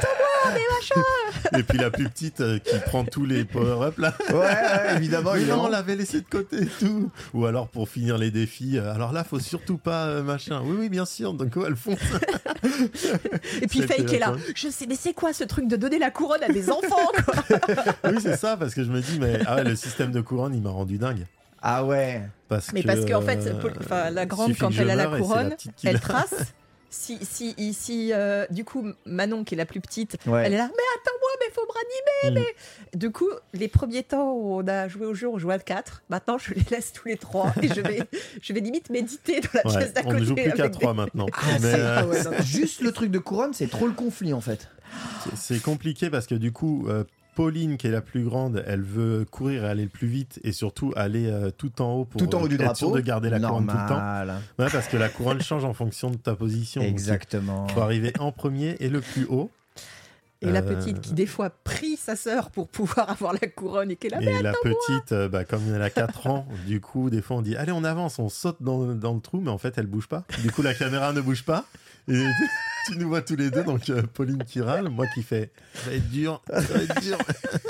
Et 1.59 1.63
puis 1.63 1.79
la 1.79 1.91
plus 1.91 2.09
petite 2.09 2.41
euh, 2.41 2.59
qui 2.59 2.77
prend 2.87 3.05
tous 3.05 3.25
les 3.25 3.45
power-up 3.45 3.99
là. 3.99 4.15
Ouais, 4.31 4.37
ouais, 4.37 4.97
évidemment. 4.97 5.33
Mais 5.35 5.45
non, 5.45 5.65
on 5.65 5.69
l'avait 5.69 5.97
laissé 5.97 6.21
de 6.21 6.27
côté 6.27 6.63
et 6.63 6.67
tout. 6.67 7.11
Ou 7.35 7.47
alors 7.47 7.69
pour 7.69 7.89
finir 7.89 8.19
les 8.19 8.31
défis, 8.31 8.79
euh, 8.79 8.93
alors 8.95 9.13
là, 9.13 9.25
faut 9.25 9.41
surtout 9.41 9.79
pas 9.79 10.07
euh, 10.07 10.23
machin. 10.23 10.63
Oui, 10.65 10.77
oui, 10.79 10.89
bien 10.89 11.07
sûr. 11.07 11.35
Donc, 11.35 11.57
ouais, 11.57 11.65
elles 11.69 11.77
font 11.77 11.97
ça. 11.97 12.19
Et 13.63 13.67
puis 13.67 13.81
qui 13.81 14.15
est 14.15 14.19
là. 14.19 14.35
Je 14.55 14.69
sais, 14.69 14.87
mais 14.87 14.97
c'est 14.97 15.15
quoi 15.15 15.33
ce 15.33 15.45
truc 15.45 15.69
de 15.69 15.77
donner 15.77 15.99
la 15.99 16.11
couronne 16.11 16.43
à 16.43 16.49
des 16.49 16.71
enfants 16.71 17.11
quoi? 17.25 17.35
Oui, 18.05 18.19
c'est 18.21 18.37
ça, 18.37 18.57
parce 18.57 18.75
que 18.75 18.85
je 18.85 18.91
me 18.91 19.01
dis, 19.01 19.19
mais 19.21 19.39
ah 19.47 19.57
ouais, 19.57 19.65
le 19.65 19.77
système 19.77 20.13
de 20.13 20.21
couronne, 20.21 20.55
il 20.55 20.63
m'a 20.63 20.71
rendu 20.71 20.99
dingue. 20.99 21.27
Ah 21.63 21.85
ouais. 21.85 22.23
Parce 22.49 22.73
Mais 22.73 22.83
que, 22.83 22.87
parce 22.87 23.05
qu'en 23.05 23.23
fait, 23.23 23.41
euh, 23.47 24.11
la 24.11 24.27
grande, 24.27 24.57
quand 24.59 24.71
elle 24.79 24.91
a 24.91 24.95
la 24.95 25.07
couronne, 25.07 25.57
elle 25.85 26.01
trace. 26.01 26.55
Si, 26.99 27.19
si, 27.23 27.55
ici, 27.59 28.11
euh, 28.13 28.47
du 28.51 28.65
coup, 28.65 28.85
Manon, 29.05 29.45
qui 29.45 29.55
est 29.55 29.57
la 29.59 29.67
plus 29.67 29.81
petite, 29.81 30.17
Ouais. 30.27 30.45
elle 30.47 30.55
est 30.55 30.57
là, 30.57 30.67
mais 30.69 30.83
attends-moi, 30.97 31.31
mais 31.41 31.53
faut 31.53 31.63
me 31.63 31.73
ranimer, 32.31 32.41
Mm. 32.41 32.43
mais. 32.93 32.99
Du 32.99 33.11
coup, 33.13 33.29
les 33.53 33.69
premiers 33.69 34.03
temps 34.03 34.33
où 34.33 34.55
on 34.61 34.67
a 34.67 34.89
joué 34.89 35.05
au 35.07 35.13
jeu, 35.15 35.29
on 35.29 35.39
jouait 35.39 35.55
à 35.55 35.59
4. 35.59 36.03
Maintenant, 36.09 36.39
je 36.39 36.55
les 36.55 36.63
laisse 36.71 36.93
tous 36.95 37.07
les 37.09 37.17
trois 37.19 37.53
et 37.63 37.69
je 37.69 37.81
vais, 37.83 38.01
je 38.43 38.53
vais 38.55 38.61
limite 38.61 38.89
méditer 38.91 39.41
dans 39.41 39.49
la 39.63 39.67
Ouais, 39.71 39.77
pièce 39.79 39.93
d'à 39.93 40.01
on 40.01 40.05
côté. 40.05 40.21
ne 40.21 40.25
joue 40.25 40.35
plus 40.35 40.53
qu'à 40.53 40.63
avec 40.65 40.73
trois 40.73 40.93
des- 40.93 40.97
maintenant. 40.97 41.27
Ah, 41.35 41.59
Mais, 41.61 41.75
euh, 41.75 41.97
ah 41.99 42.07
ouais, 42.07 42.25
non, 42.25 42.31
Juste 42.43 42.81
le 42.81 42.91
truc 42.93 43.11
de 43.11 43.19
couronne, 43.19 43.53
c'est 43.53 43.69
trop 43.69 43.87
le 43.87 43.93
conflit 43.93 44.33
en 44.33 44.41
fait. 44.41 44.69
C'est- 45.25 45.37
C'est 45.37 45.63
compliqué 45.63 46.09
parce 46.09 46.27
que 46.27 46.35
du 46.35 46.51
coup, 46.51 46.87
euh, 46.89 47.05
Pauline, 47.37 47.77
qui 47.77 47.87
est 47.87 47.91
la 47.93 48.01
plus 48.01 48.25
grande, 48.25 48.65
elle 48.67 48.83
veut 48.83 49.25
courir 49.31 49.65
et 49.65 49.69
aller 49.69 49.85
le 49.85 49.89
plus 49.91 50.09
vite 50.09 50.41
et 50.43 50.51
surtout 50.53 50.93
aller 50.97 51.27
euh, 51.31 51.51
tout 51.51 51.81
en 51.83 51.93
haut 51.93 52.05
pour 52.07 52.19
Tout 52.21 52.35
en 52.35 52.43
haut 52.43 52.49
du 52.49 52.55
être 52.57 52.63
drapeau. 52.63 52.77
sûr 52.79 52.91
de 52.93 53.01
garder 53.01 53.31
la 53.31 53.39
couronne 53.39 53.67
tout 53.67 53.77
le 53.77 53.89
temps. 53.89 54.35
Ouais, 54.59 54.71
parce 54.73 54.89
que 54.89 54.97
la 54.97 55.09
couronne 55.09 55.41
change 55.43 55.65
en 55.65 55.75
fonction 55.75 56.11
de 56.11 56.17
ta 56.17 56.35
position. 56.35 56.81
Exactement. 56.83 57.67
Il 57.69 57.75
faut 57.75 57.83
arriver 57.83 58.13
en 58.19 58.33
premier 58.33 58.77
et 58.81 58.89
le 58.89 59.01
plus 59.01 59.27
haut. 59.29 59.51
Et 60.43 60.51
la 60.51 60.61
Euh, 60.61 60.63
petite 60.63 61.01
qui, 61.01 61.13
des 61.15 61.27
fois, 61.27 61.51
prie 61.51 61.97
sa 61.97 62.15
sœur 62.17 62.51
pour 62.51 62.69
pouvoir 62.69 63.09
avoir 63.11 63.33
la 63.33 63.49
couronne 63.49 63.91
et 63.91 63.99
là, 64.09 64.19
mais 64.21 64.35
Et 64.35 64.43
la 64.43 64.53
petite, 64.53 65.13
euh, 65.13 65.29
bah, 65.29 65.45
comme 65.45 65.63
elle 65.75 65.81
a 65.83 65.91
4 65.91 66.27
ans, 66.27 66.47
du 66.67 66.81
coup, 66.81 67.09
des 67.11 67.23
fois 67.23 67.37
on 67.39 67.43
dit 67.43 67.57
Allez, 67.57 67.73
on 67.73 67.85
avance, 67.85 68.19
on 68.19 68.29
saute 68.29 68.59
dans, 68.61 68.95
dans 68.95 69.15
le 69.15 69.21
trou, 69.21 69.41
mais 69.41 69.51
en 69.51 69.59
fait 69.59 69.75
elle 69.79 69.87
bouge 69.87 70.09
pas. 70.09 70.25
Du 70.43 70.51
coup, 70.51 70.63
la 70.63 70.75
caméra 70.75 71.13
ne 71.13 71.21
bouge 71.21 71.45
pas. 71.45 71.65
Et 72.09 72.25
tu 72.87 72.97
nous 72.99 73.09
vois 73.09 73.23
tous 73.23 73.37
les 73.37 73.51
deux, 73.51 73.65
donc 73.65 73.89
euh, 73.91 74.03
Pauline 74.03 74.45
qui 74.45 74.61
râle, 74.61 74.89
moi 74.89 75.07
qui 75.15 75.23
fais 75.23 75.51
Ça 75.75 75.91
va 75.91 75.97
être 75.97 76.09
dur, 76.11 76.43
ça 76.49 76.61
va 76.61 76.83
être 76.83 77.01
dur. 77.01 77.19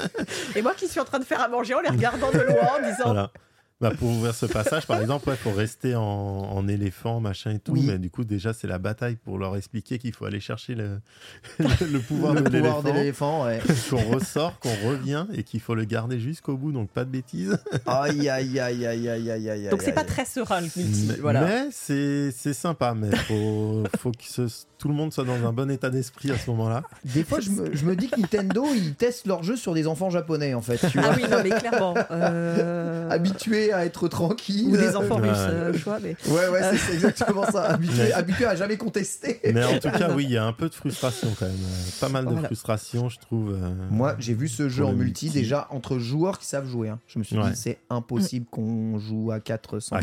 Et 0.57 0.63
moi 0.63 0.75
qui 0.75 0.89
suis 0.89 1.01
en 1.01 1.05
train 1.05 1.19
de 1.19 1.25
faire 1.25 1.41
à 1.41 1.49
manger 1.49 1.75
en 1.75 1.81
les 1.81 1.89
regardant 1.89 2.31
de 2.31 2.39
loin 2.39 2.69
en 2.79 2.87
disant 2.87 3.05
Voilà. 3.05 3.31
Bah, 3.79 3.91
pour 3.99 4.09
ouvrir 4.09 4.35
ce 4.35 4.47
passage, 4.47 4.87
par 4.87 5.03
exemple, 5.03 5.29
il 5.29 5.37
faut 5.37 5.51
rester 5.53 5.95
en, 5.95 6.03
en 6.03 6.67
éléphant, 6.67 7.21
machin 7.21 7.51
et 7.51 7.59
tout. 7.59 7.73
Oui. 7.73 7.85
Mais 7.87 7.99
du 7.99 8.09
coup, 8.09 8.25
déjà, 8.25 8.55
c'est 8.55 8.67
la 8.67 8.79
bataille 8.79 9.17
pour 9.17 9.37
leur 9.39 9.55
expliquer 9.55 9.99
qu'il 9.99 10.15
faut 10.15 10.25
aller 10.25 10.41
chercher 10.41 10.75
le, 10.75 10.99
le, 11.59 11.67
le 11.93 11.99
pouvoir 12.01 12.33
le 12.33 12.41
de 12.41 12.91
l'éléphant. 12.91 13.45
ouais. 13.45 13.61
qu'on 13.91 14.15
ressort, 14.15 14.59
qu'on 14.61 14.75
revient 14.89 15.27
et 15.35 15.43
qu'il 15.43 15.61
faut 15.61 15.75
le 15.75 15.85
garder 15.85 16.19
jusqu'au 16.19 16.57
bout, 16.57 16.73
donc 16.73 16.89
pas 16.89 17.05
de 17.05 17.11
bêtises. 17.11 17.59
Aïe, 17.87 18.31
aïe, 18.31 18.59
aïe, 18.59 18.87
aïe, 18.87 19.09
aïe, 19.11 19.31
aïe, 19.31 19.51
aïe. 19.51 19.69
Donc 19.69 19.83
c'est 19.83 19.93
pas 19.93 20.05
très 20.05 20.25
serein 20.25 20.63
le 20.63 20.69
multi. 20.75 21.07
Mais, 21.11 21.15
voilà. 21.17 21.43
mais 21.45 21.69
c'est 21.71 22.31
c'est 22.33 22.55
sympa, 22.55 22.95
mais 22.95 23.15
faut, 23.15 23.85
faut 23.99 24.11
que 24.13 24.25
ce- 24.25 24.65
tout 24.79 24.89
le 24.89 24.95
monde 24.95 25.13
soit 25.13 25.25
dans 25.25 25.47
un 25.47 25.53
bon 25.53 25.71
état 25.71 25.89
d'esprit 25.91 26.31
à 26.31 26.39
ce 26.39 26.51
moment-là. 26.51 26.83
Des 27.05 27.25
fois, 27.25 27.41
je 27.41 27.51
me, 27.51 27.75
je 27.75 27.85
me 27.87 27.95
dis 27.97 28.09
que 28.09 28.21
Nintendo, 28.21 28.67
ils 28.75 28.95
testent 28.95 29.27
leurs 29.27 29.43
jeux 29.43 29.57
sur 29.57 29.73
des 29.75 29.87
enfants 29.87 30.11
japonais, 30.11 30.53
en 30.55 30.61
fait. 30.63 30.77
Tu 30.91 30.99
vois 30.99 31.11
Ah 31.13 31.17
oui, 31.17 31.25
non, 31.31 31.39
mais 31.43 31.51
clairement. 31.51 31.95
euh, 32.11 33.09
Habitués 33.11 33.66
à 33.73 33.85
être 33.85 34.09
tranquilles. 34.09 34.69
Ou 34.73 34.77
des 34.77 34.97
enfants 34.97 35.21
Ouais. 35.21 35.29
russes, 35.29 35.39
euh, 35.49 35.73
choix. 35.75 35.99
Mais... 36.03 36.17
Ouais, 36.29 36.49
ouais, 36.49 36.61
c'est- 36.73 36.77
c'est 36.79 36.95
exactement 36.95 37.45
ça. 37.51 37.65
Habitués, 37.71 37.95
Mais- 38.05 38.13
habitués 38.13 38.45
à 38.47 38.55
jamais 38.57 38.77
contester. 38.77 39.41
Mais 39.53 39.65
en 39.65 39.79
tout 39.79 39.91
cas, 39.91 40.11
oui, 40.15 40.25
il 40.25 40.33
y 40.33 40.37
a 40.37 40.45
un 40.45 40.53
peu 40.53 40.69
de 40.69 40.75
frustration 40.75 41.29
quand 41.39 41.47
même. 41.47 41.55
Euh, 41.55 41.91
Pas 42.01 42.09
mal 42.09 42.27
de 42.27 42.37
frustration, 42.47 43.09
je 43.09 43.19
trouve. 43.19 43.53
euh, 43.53 43.71
Moi, 43.91 44.17
j'ai 44.19 44.35
vu 44.35 44.49
ce 44.49 44.69
jeu 44.69 44.85
en 44.85 44.93
multi, 44.93 45.31
déjà 45.31 45.67
entre 45.71 45.99
joueurs 45.99 46.39
qui 46.39 46.47
savent 46.47 46.69
jouer. 46.69 46.89
hein. 46.89 46.99
Je 47.07 47.19
me 47.19 47.25
suis 47.25 47.37
Ouais. 47.39 47.51
dit, 47.51 47.57
c'est 47.57 47.79
impossible 47.91 48.47
qu'on 48.51 48.99
joue 48.99 49.31
à 49.33 49.41
4 49.41 49.79
sans 49.81 50.01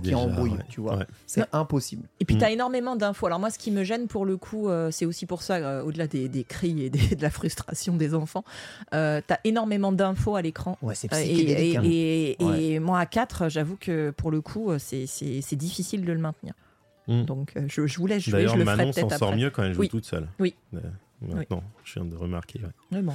qu'il 0.00 0.14
embrouille, 0.16 0.50
ouais. 0.50 0.58
tu 0.68 0.80
vois. 0.80 0.96
Ouais. 0.98 1.06
C'est 1.26 1.44
impossible. 1.52 2.08
Et 2.20 2.24
puis, 2.24 2.36
Mm. 2.36 2.38
tu 2.38 2.44
as 2.44 2.50
énormément 2.50 2.96
d'infos. 2.96 3.26
Alors, 3.26 3.38
moi, 3.38 3.50
ce 3.50 3.58
qui 3.58 3.70
me 3.70 3.84
gêne 3.84 4.06
pour 4.06 4.24
le 4.26 4.36
coup, 4.36 4.68
euh, 4.68 4.90
c'est 4.90 5.06
aussi 5.06 5.26
pour 5.26 5.42
ça, 5.42 5.54
euh, 5.56 5.82
au-delà 5.82 6.06
des, 6.06 6.28
des 6.28 6.44
cris 6.44 6.84
et 6.84 6.90
des- 6.90 6.98
de 7.16 7.22
la 7.22 7.30
frustration 7.30 7.96
des 7.96 8.14
enfants, 8.14 8.44
tu 8.92 8.96
as 8.98 9.20
énormément 9.44 9.92
d'infos 9.92 10.36
à 10.36 10.42
l'écran. 10.42 10.76
Ouais, 10.82 10.94
c'est 10.94 11.12
Euh, 11.12 11.16
et, 11.18 11.22
psychédélique. 11.34 11.74
et- 11.74 11.76
hein. 11.78 11.82
et- 11.84 12.36
Ouais. 12.44 12.62
et 12.64 12.78
moi, 12.80 13.03
à 13.04 13.06
4, 13.06 13.48
j'avoue 13.50 13.76
que 13.76 14.10
pour 14.10 14.30
le 14.30 14.40
coup, 14.40 14.70
euh, 14.70 14.78
c'est- 14.78 15.06
difficile 15.56 16.04
de 16.04 16.12
le 16.12 16.18
maintenir. 16.18 16.54
Mm. 17.08 17.24
Donc, 17.24 17.52
euh, 17.56 17.66
je, 17.68 17.86
je 17.86 17.98
vous 17.98 18.06
laisse 18.06 18.22
jouer, 18.22 18.32
D'ailleurs, 18.32 18.54
je 18.54 18.58
le 18.58 18.64
ferai 18.64 18.76
Manon 18.76 18.92
s'en 18.92 19.08
sort 19.10 19.28
après. 19.28 19.36
mieux 19.36 19.50
quand 19.50 19.62
elle 19.62 19.74
joue 19.74 19.80
Oui. 19.82 19.88
toute 19.88 20.06
seule. 20.06 20.26
Oui. 20.40 20.54
Euh, 20.74 20.80
Maintenant, 21.20 21.62
je 21.84 21.94
viens 21.94 22.04
de 22.04 22.16
remarquer. 22.16 22.60
ouais. 22.60 22.68
Oui, 22.92 23.02
bon. 23.02 23.12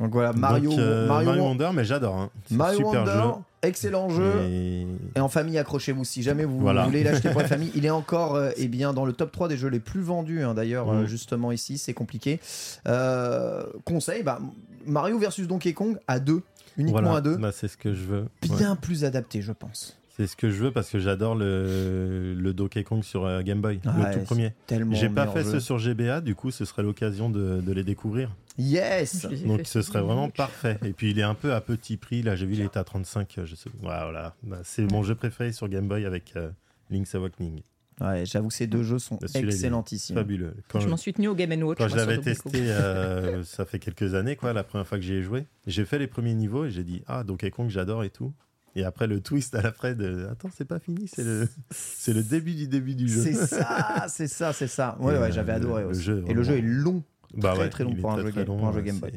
Donc 0.00 0.12
voilà, 0.12 0.32
Mario, 0.32 0.70
Donc, 0.70 0.78
euh, 0.80 1.06
Mario, 1.06 1.26
Mario 1.28 1.42
Wonder, 1.44 1.70
mais 1.74 1.84
j'adore. 1.84 2.16
hein. 2.16 2.30
Mario 2.50 2.78
super 2.78 3.00
Wonder, 3.04 3.12
jeu. 3.12 3.30
excellent 3.62 4.08
jeu. 4.08 4.32
Et- 4.48 4.86
Et 5.14 5.20
en 5.20 5.28
famille, 5.28 5.58
accrochez-vous. 5.58 6.04
Si 6.04 6.22
jamais 6.22 6.44
vous 6.44 6.58
Voilà. 6.58 6.84
voulez 6.84 7.04
l'acheter 7.04 7.30
pour 7.30 7.40
la 7.42 7.46
famille, 7.48 7.70
il 7.76 7.86
est 7.86 7.90
encore 7.90 8.34
euh, 8.34 8.50
eh 8.56 8.66
bien, 8.66 8.92
dans 8.92 9.04
le 9.04 9.12
top 9.12 9.30
3 9.30 9.46
des 9.48 9.56
jeux 9.56 9.68
les 9.68 9.78
plus 9.80 10.00
vendus. 10.00 10.42
hein, 10.42 10.54
D'ailleurs, 10.54 10.90
euh, 10.90 11.02
Mm. 11.02 11.06
justement 11.06 11.52
ici, 11.52 11.78
c'est 11.78 11.94
compliqué. 11.94 12.40
Euh, 12.88 13.62
conseil, 13.84 14.22
bah, 14.24 14.40
Mario 14.86 15.18
versus 15.18 15.46
Donkey 15.46 15.72
Kong 15.74 15.98
à 16.08 16.18
deux, 16.18 16.42
uniquement 16.76 17.00
Voilà, 17.02 17.16
à 17.16 17.20
deux. 17.20 17.36
bah, 17.36 17.52
c'est 17.52 17.68
ce 17.68 17.76
que 17.76 17.94
je 17.94 18.04
veux. 18.04 18.24
Bien 18.42 18.72
Ouais. 18.72 18.78
plus 18.80 19.04
adapté, 19.04 19.42
je 19.42 19.52
pense. 19.52 19.98
C'est 20.16 20.26
ce 20.26 20.36
que 20.36 20.50
je 20.50 20.62
veux 20.64 20.70
parce 20.72 20.90
que 20.90 20.98
j'adore 20.98 21.34
le, 21.34 22.34
le 22.34 22.52
Donkey 22.52 22.84
Kong 22.84 23.02
sur 23.02 23.24
euh, 23.24 23.40
Game 23.42 23.62
Boy, 23.62 23.80
le 23.84 24.14
tout 24.18 24.24
premier. 24.24 24.52
Tellement 24.66 24.94
J'ai 24.94 25.08
pas 25.08 25.26
fait 25.26 25.42
jeu. 25.42 25.52
ce 25.52 25.60
sur 25.60 25.78
GBA, 25.78 26.20
du 26.20 26.34
coup, 26.34 26.50
ce 26.50 26.66
serait 26.66 26.82
l'occasion 26.82 27.30
de, 27.30 27.62
de 27.62 27.72
les 27.72 27.82
découvrir. 27.82 28.30
Yes 28.58 29.26
Donc 29.46 29.62
ce 29.64 29.80
serait 29.80 30.02
vraiment 30.02 30.28
parfait. 30.36 30.78
Et 30.84 30.92
puis 30.92 31.12
il 31.12 31.18
est 31.18 31.22
un 31.22 31.32
peu 31.34 31.54
à 31.54 31.62
petit 31.62 31.96
prix. 31.96 32.20
Là, 32.22 32.36
j'ai 32.36 32.44
vu, 32.44 32.52
il 32.54 32.60
était 32.60 32.78
à 32.78 32.84
35. 32.84 33.38
Je 33.44 33.54
sais. 33.54 33.70
Voilà. 33.80 34.34
Bah, 34.42 34.58
c'est 34.64 34.82
mon 34.92 35.02
jeu 35.02 35.14
préféré 35.14 35.50
sur 35.52 35.66
Game 35.70 35.88
Boy 35.88 36.04
avec 36.04 36.34
euh, 36.36 36.50
Link's 36.90 37.14
Awakening. 37.14 37.62
Ouais, 38.00 38.24
j'avoue 38.26 38.48
que 38.48 38.54
ces 38.54 38.66
deux 38.66 38.82
jeux 38.82 38.98
sont 38.98 39.18
est 39.18 39.36
excellentissimes. 39.36 40.16
Fabuleux. 40.16 40.54
Quand, 40.68 40.80
Je 40.80 40.88
m'en 40.88 40.96
suis 40.96 41.12
tenu 41.12 41.28
au 41.28 41.34
Game 41.34 41.52
Watch. 41.62 41.78
quand 41.78 41.88
je 41.88 41.96
l'avais 41.96 42.18
testé, 42.18 42.50
euh, 42.70 43.42
ça 43.44 43.64
fait 43.64 43.78
quelques 43.78 44.14
années, 44.14 44.34
quoi, 44.36 44.52
la 44.52 44.64
première 44.64 44.86
fois 44.86 44.98
que 44.98 45.04
j'y 45.04 45.14
ai 45.14 45.22
joué, 45.22 45.46
j'ai 45.66 45.84
fait 45.84 45.98
les 45.98 46.06
premiers 46.06 46.34
niveaux 46.34 46.64
et 46.64 46.70
j'ai 46.70 46.84
dit 46.84 47.02
Ah, 47.06 47.22
Donkey 47.22 47.50
Kong, 47.50 47.68
j'adore 47.68 48.02
et 48.04 48.10
tout. 48.10 48.32
Et 48.74 48.84
après, 48.84 49.06
le 49.06 49.20
twist 49.20 49.54
à 49.54 49.60
l'après 49.60 49.94
de 49.94 50.26
Attends, 50.30 50.48
c'est 50.56 50.64
pas 50.64 50.78
fini, 50.78 51.06
c'est 51.06 51.22
le, 51.24 51.46
c'est 51.70 52.14
le 52.14 52.22
début 52.22 52.54
du 52.54 52.66
début 52.68 52.94
du 52.94 53.06
jeu. 53.06 53.20
C'est 53.22 53.34
ça, 53.34 54.06
c'est 54.08 54.26
ça, 54.28 54.52
c'est 54.54 54.66
ça. 54.66 54.96
Ouais, 54.98 55.14
Et, 55.14 55.18
ouais, 55.18 55.24
euh, 55.28 55.32
j'avais 55.32 55.52
adoré 55.52 55.82
le 55.82 55.88
aussi. 55.90 56.02
jeu, 56.02 56.24
Et 56.26 56.32
le 56.32 56.42
jeu 56.42 56.56
est 56.56 56.62
long. 56.62 57.02
Bah 57.34 57.52
très, 57.52 57.62
ouais, 57.64 57.68
très 57.70 57.84
long 57.84 57.94
pour 57.94 58.10
un 58.10 58.14
très, 58.14 58.22
jeu 58.24 58.30
très 58.30 58.40
Game- 58.40 58.48
long, 58.48 58.58
pour 58.58 58.68
un 58.68 58.72
jeu 58.72 58.80
Game 58.80 58.98
Boy. 58.98 59.12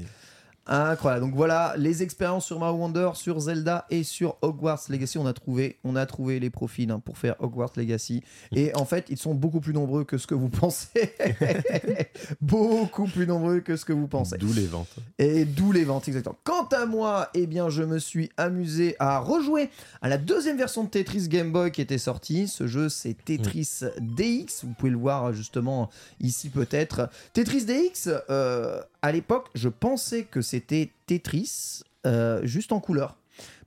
Incroyable. 0.67 1.25
Donc 1.25 1.35
voilà, 1.35 1.75
les 1.77 2.01
expériences 2.01 2.45
sur 2.45 2.59
Mario 2.59 2.77
Wonder, 2.77 3.11
sur 3.13 3.39
Zelda 3.39 3.85
et 3.91 4.03
sur 4.03 4.37
Hogwarts 4.41 4.81
Legacy. 4.89 5.19
On 5.19 5.27
a 5.27 5.33
trouvé, 5.33 5.77
on 5.83 5.95
a 5.95 6.05
trouvé 6.07 6.39
les 6.39 6.49
profils 6.49 6.89
hein, 6.89 6.99
pour 6.99 7.19
faire 7.19 7.35
Hogwarts 7.39 7.73
Legacy. 7.75 8.23
Et 8.55 8.75
en 8.75 8.85
fait, 8.85 9.05
ils 9.09 9.17
sont 9.17 9.35
beaucoup 9.35 9.59
plus 9.59 9.73
nombreux 9.73 10.03
que 10.05 10.17
ce 10.17 10.25
que 10.25 10.33
vous 10.33 10.49
pensez. 10.49 11.13
beaucoup 12.41 13.05
plus 13.05 13.27
nombreux 13.27 13.59
que 13.59 13.75
ce 13.75 13.85
que 13.85 13.93
vous 13.93 14.07
pensez. 14.07 14.37
D'où 14.37 14.53
les 14.53 14.65
ventes. 14.65 14.95
Et 15.19 15.45
d'où 15.45 15.71
les 15.71 15.83
ventes, 15.83 16.07
exactement. 16.07 16.37
Quant 16.43 16.65
à 16.65 16.85
moi, 16.85 17.29
eh 17.33 17.45
bien, 17.45 17.69
je 17.69 17.83
me 17.83 17.99
suis 17.99 18.31
amusé 18.37 18.95
à 18.99 19.19
rejouer 19.19 19.69
à 20.01 20.09
la 20.09 20.17
deuxième 20.17 20.57
version 20.57 20.83
de 20.83 20.89
Tetris 20.89 21.27
Game 21.27 21.51
Boy 21.51 21.71
qui 21.71 21.81
était 21.81 21.97
sortie. 21.97 22.47
Ce 22.47 22.65
jeu, 22.65 22.89
c'est 22.89 23.13
Tetris 23.13 23.81
DX. 23.99 24.63
Vous 24.63 24.73
pouvez 24.73 24.91
le 24.91 24.97
voir 24.97 25.31
justement 25.33 25.89
ici 26.19 26.49
peut-être. 26.49 27.09
Tetris 27.33 27.65
DX, 27.65 28.09
euh, 28.29 28.81
à 29.01 29.11
l'époque, 29.11 29.49
je 29.53 29.69
pensais 29.69 30.23
que 30.23 30.41
c'était 30.41 30.54
Tetris 30.61 31.81
euh, 32.05 32.45
juste 32.45 32.71
en 32.71 32.79
couleur. 32.79 33.17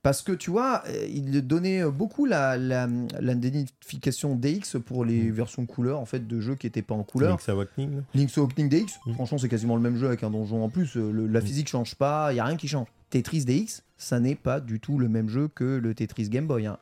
Parce 0.02 0.22
que 0.22 0.30
tu 0.32 0.50
vois, 0.50 0.84
euh, 0.88 1.06
il 1.10 1.42
donnait 1.46 1.84
beaucoup 1.84 2.24
la, 2.24 2.56
la, 2.56 2.88
l'identification 3.20 4.34
DX 4.36 4.76
pour 4.84 5.04
les 5.04 5.30
versions 5.30 5.66
couleur 5.66 5.98
en 6.00 6.06
fait 6.06 6.26
de 6.26 6.40
jeux 6.40 6.54
qui 6.54 6.66
n'étaient 6.66 6.82
pas 6.82 6.94
en 6.94 7.02
couleur. 7.02 7.30
Link's 7.32 7.48
Awakening. 7.48 8.02
Link's 8.14 8.38
Awakening 8.38 8.68
DX, 8.68 8.92
Mm. 9.06 9.14
franchement, 9.14 9.38
c'est 9.38 9.48
quasiment 9.48 9.76
le 9.76 9.82
même 9.82 9.96
jeu 9.96 10.06
avec 10.06 10.22
un 10.22 10.30
donjon 10.30 10.62
en 10.64 10.68
plus. 10.68 10.96
Euh, 10.96 11.10
le- 11.10 11.26
la 11.26 11.40
physique 11.40 11.68
change 11.68 11.94
pas, 11.96 12.32
il 12.32 12.36
y 12.36 12.40
a 12.40 12.44
rien 12.44 12.56
qui 12.56 12.68
change. 12.68 12.86
Tetris 13.10 13.44
DX, 13.44 13.82
ça 13.98 14.20
n'est 14.20 14.34
pas 14.36 14.60
du 14.60 14.80
tout 14.80 14.98
le 14.98 15.08
même 15.08 15.28
jeu 15.28 15.48
que 15.48 15.64
le 15.64 15.94
Tetris 15.94 16.28
Game 16.28 16.46
Boy. 16.46 16.66
hein. 16.66 16.78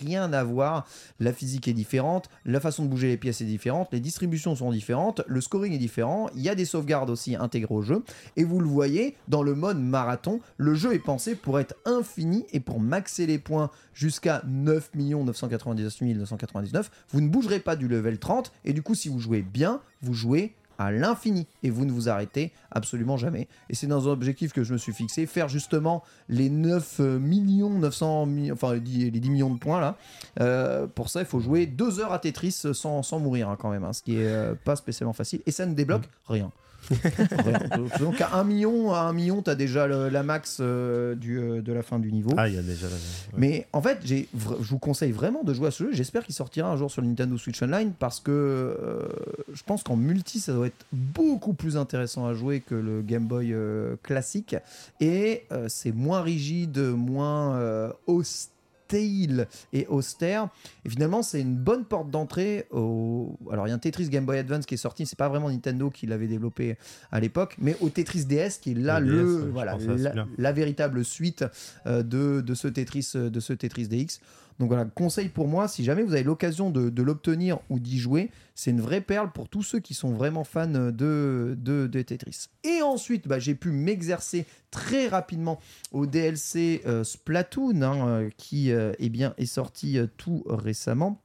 Rien 0.00 0.32
à 0.32 0.44
voir. 0.44 0.86
La 1.18 1.32
physique 1.32 1.66
est 1.66 1.72
différente, 1.72 2.28
la 2.44 2.60
façon 2.60 2.84
de 2.84 2.88
bouger 2.88 3.08
les 3.08 3.16
pièces 3.16 3.40
est 3.40 3.46
différente, 3.46 3.88
les 3.92 4.00
distributions 4.00 4.54
sont 4.54 4.70
différentes, 4.70 5.22
le 5.26 5.40
scoring 5.40 5.72
est 5.72 5.78
différent. 5.78 6.28
Il 6.34 6.42
y 6.42 6.48
a 6.48 6.54
des 6.54 6.64
sauvegardes 6.64 7.10
aussi 7.10 7.34
intégrées 7.34 7.74
au 7.74 7.82
jeu. 7.82 8.04
Et 8.36 8.44
vous 8.44 8.60
le 8.60 8.66
voyez, 8.68 9.16
dans 9.28 9.42
le 9.42 9.54
mode 9.54 9.80
marathon, 9.80 10.40
le 10.58 10.74
jeu 10.74 10.92
est 10.92 10.98
pensé 10.98 11.34
pour 11.34 11.58
être 11.58 11.74
infini 11.84 12.44
et 12.52 12.60
pour 12.60 12.80
maxer 12.80 13.26
les 13.26 13.38
points 13.38 13.70
jusqu'à 13.94 14.42
9 14.46 14.90
999 14.94 16.00
999. 16.18 16.90
Vous 17.10 17.20
ne 17.20 17.28
bougerez 17.28 17.60
pas 17.60 17.76
du 17.76 17.88
level 17.88 18.18
30 18.18 18.52
et 18.64 18.72
du 18.72 18.82
coup, 18.82 18.94
si 18.94 19.08
vous 19.08 19.18
jouez 19.18 19.42
bien, 19.42 19.80
vous 20.02 20.14
jouez 20.14 20.54
à 20.78 20.90
l'infini 20.92 21.46
et 21.62 21.70
vous 21.70 21.84
ne 21.84 21.90
vous 21.92 22.08
arrêtez 22.08 22.52
absolument 22.70 23.16
jamais. 23.16 23.48
Et 23.68 23.74
c'est 23.74 23.86
dans 23.88 24.08
un 24.08 24.12
objectif 24.12 24.52
que 24.52 24.62
je 24.62 24.72
me 24.72 24.78
suis 24.78 24.92
fixé, 24.92 25.26
faire 25.26 25.48
justement 25.48 26.02
les 26.28 26.48
9 26.50 27.00
millions 27.00 27.70
900 27.70 28.26
mi- 28.26 28.52
enfin 28.52 28.74
les 28.74 28.80
10, 28.80 29.10
les 29.10 29.20
10 29.20 29.30
millions 29.30 29.52
de 29.52 29.58
points 29.58 29.80
là. 29.80 29.96
Euh, 30.40 30.86
pour 30.86 31.08
ça, 31.10 31.20
il 31.20 31.26
faut 31.26 31.40
jouer 31.40 31.66
2 31.66 32.00
heures 32.00 32.12
à 32.12 32.18
Tetris 32.18 32.52
sans, 32.72 33.02
sans 33.02 33.18
mourir 33.18 33.48
hein, 33.48 33.56
quand 33.58 33.70
même, 33.70 33.84
hein, 33.84 33.92
ce 33.92 34.02
qui 34.02 34.14
est 34.16 34.26
euh, 34.26 34.54
pas 34.54 34.76
spécialement 34.76 35.12
facile. 35.12 35.40
Et 35.46 35.50
ça 35.50 35.66
ne 35.66 35.74
débloque 35.74 36.08
rien. 36.26 36.50
Donc 38.00 38.20
à 38.20 38.34
1 38.36 38.44
million, 38.44 38.92
à 38.92 39.00
1 39.00 39.12
million, 39.12 39.42
t'as 39.42 39.54
déjà 39.54 39.86
le- 39.86 40.08
la 40.08 40.22
max 40.22 40.58
euh, 40.60 41.14
du, 41.14 41.38
euh, 41.38 41.60
de 41.60 41.72
la 41.72 41.82
fin 41.82 41.98
du 41.98 42.10
niveau. 42.12 42.30
Ah, 42.36 42.48
il 42.48 42.54
y 42.54 42.58
a 42.58 42.62
déjà 42.62 42.86
la. 42.86 42.92
ouais. 42.94 42.98
Mais 43.36 43.66
en 43.72 43.82
fait, 43.82 43.98
j'ai 44.04 44.28
je 44.34 44.68
vous 44.68 44.78
conseille 44.78 45.12
vraiment 45.12 45.44
de 45.44 45.52
jouer 45.52 45.68
à 45.68 45.70
ce 45.70 45.84
jeu. 45.84 45.90
J'espère 45.92 46.24
qu'il 46.24 46.34
sortira 46.34 46.70
un 46.70 46.76
jour 46.76 46.90
sur 46.90 47.02
le 47.02 47.08
Nintendo 47.08 47.36
Switch 47.36 47.62
Online 47.62 47.92
parce 47.98 48.20
que 48.20 48.30
euh, 48.30 49.08
je 49.52 49.62
pense 49.64 49.82
qu'en 49.82 49.96
multi, 49.96 50.40
ça 50.40 50.52
doit 50.52 50.66
être 50.68 50.86
beaucoup 50.92 51.52
plus 51.54 51.76
intéressant 51.76 52.26
à 52.26 52.34
jouer 52.34 52.60
que 52.60 52.74
le 52.74 53.02
Game 53.02 53.26
Boy 53.26 53.52
euh, 53.52 53.96
classique. 54.02 54.56
Et 55.00 55.44
euh, 55.52 55.66
c'est 55.68 55.92
moins 55.92 56.22
rigide, 56.22 56.78
moins 56.78 57.56
euh, 57.56 57.92
hostile 58.06 58.50
et 58.94 59.86
austère. 59.88 60.48
Et 60.84 60.90
finalement, 60.90 61.22
c'est 61.22 61.40
une 61.40 61.56
bonne 61.56 61.84
porte 61.84 62.10
d'entrée 62.10 62.66
au. 62.70 63.36
Alors, 63.50 63.66
il 63.66 63.70
y 63.70 63.72
a 63.72 63.74
un 63.74 63.78
Tetris 63.78 64.08
Game 64.08 64.24
Boy 64.24 64.38
Advance 64.38 64.66
qui 64.66 64.74
est 64.74 64.78
sorti. 64.78 65.06
C'est 65.06 65.18
pas 65.18 65.28
vraiment 65.28 65.50
Nintendo 65.50 65.90
qui 65.90 66.06
l'avait 66.06 66.26
développé 66.26 66.76
à 67.10 67.20
l'époque, 67.20 67.56
mais 67.58 67.76
au 67.80 67.88
Tetris 67.90 68.24
DS 68.24 68.58
qui 68.60 68.72
est 68.72 68.74
là 68.74 69.00
Le 69.00 69.08
le, 69.08 69.22
DS, 69.22 69.28
ouais, 69.28 69.40
je 69.44 69.50
voilà 69.50 70.26
la, 70.36 70.52
véritable 70.52 71.04
suite 71.04 71.44
euh, 71.86 72.02
de, 72.02 72.40
de 72.40 72.54
ce 72.54 72.68
Tetris 72.68 73.12
de 73.14 73.40
ce 73.40 73.52
Tetris 73.52 73.88
DX. 73.88 74.20
Donc 74.58 74.68
voilà, 74.68 74.84
conseil 74.86 75.28
pour 75.28 75.46
moi, 75.46 75.68
si 75.68 75.84
jamais 75.84 76.02
vous 76.02 76.14
avez 76.14 76.24
l'occasion 76.24 76.70
de, 76.70 77.02
l'obtenir 77.02 77.60
ou 77.70 77.78
d'y 77.78 77.98
jouer, 77.98 78.30
c'est 78.56 78.72
une 78.72 78.80
vraie 78.80 79.00
perle 79.00 79.30
pour 79.30 79.48
tous 79.48 79.62
ceux 79.62 79.78
qui 79.78 79.94
sont 79.94 80.12
vraiment 80.12 80.42
fans 80.42 80.66
de, 80.66 81.56
Tetris. 81.92 82.46
Et 82.64 82.82
ensuite, 82.82 83.28
bah, 83.28 83.38
j'ai 83.38 83.54
pu 83.54 83.70
m'exercer 83.70 84.46
très 84.72 85.06
rapidement 85.06 85.60
au 85.92 86.06
DLC 86.06 86.82
euh, 86.86 87.04
Splatoon, 87.04 87.82
hein, 87.82 88.08
euh, 88.08 88.30
qui 88.36 88.72
euh, 88.72 88.92
eh 88.98 89.08
bien, 89.10 89.32
est 89.38 89.46
sorti 89.46 89.96
euh, 89.96 90.06
tout 90.16 90.42
récemment. 90.48 91.22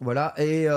Voilà, 0.00 0.32
et 0.38 0.68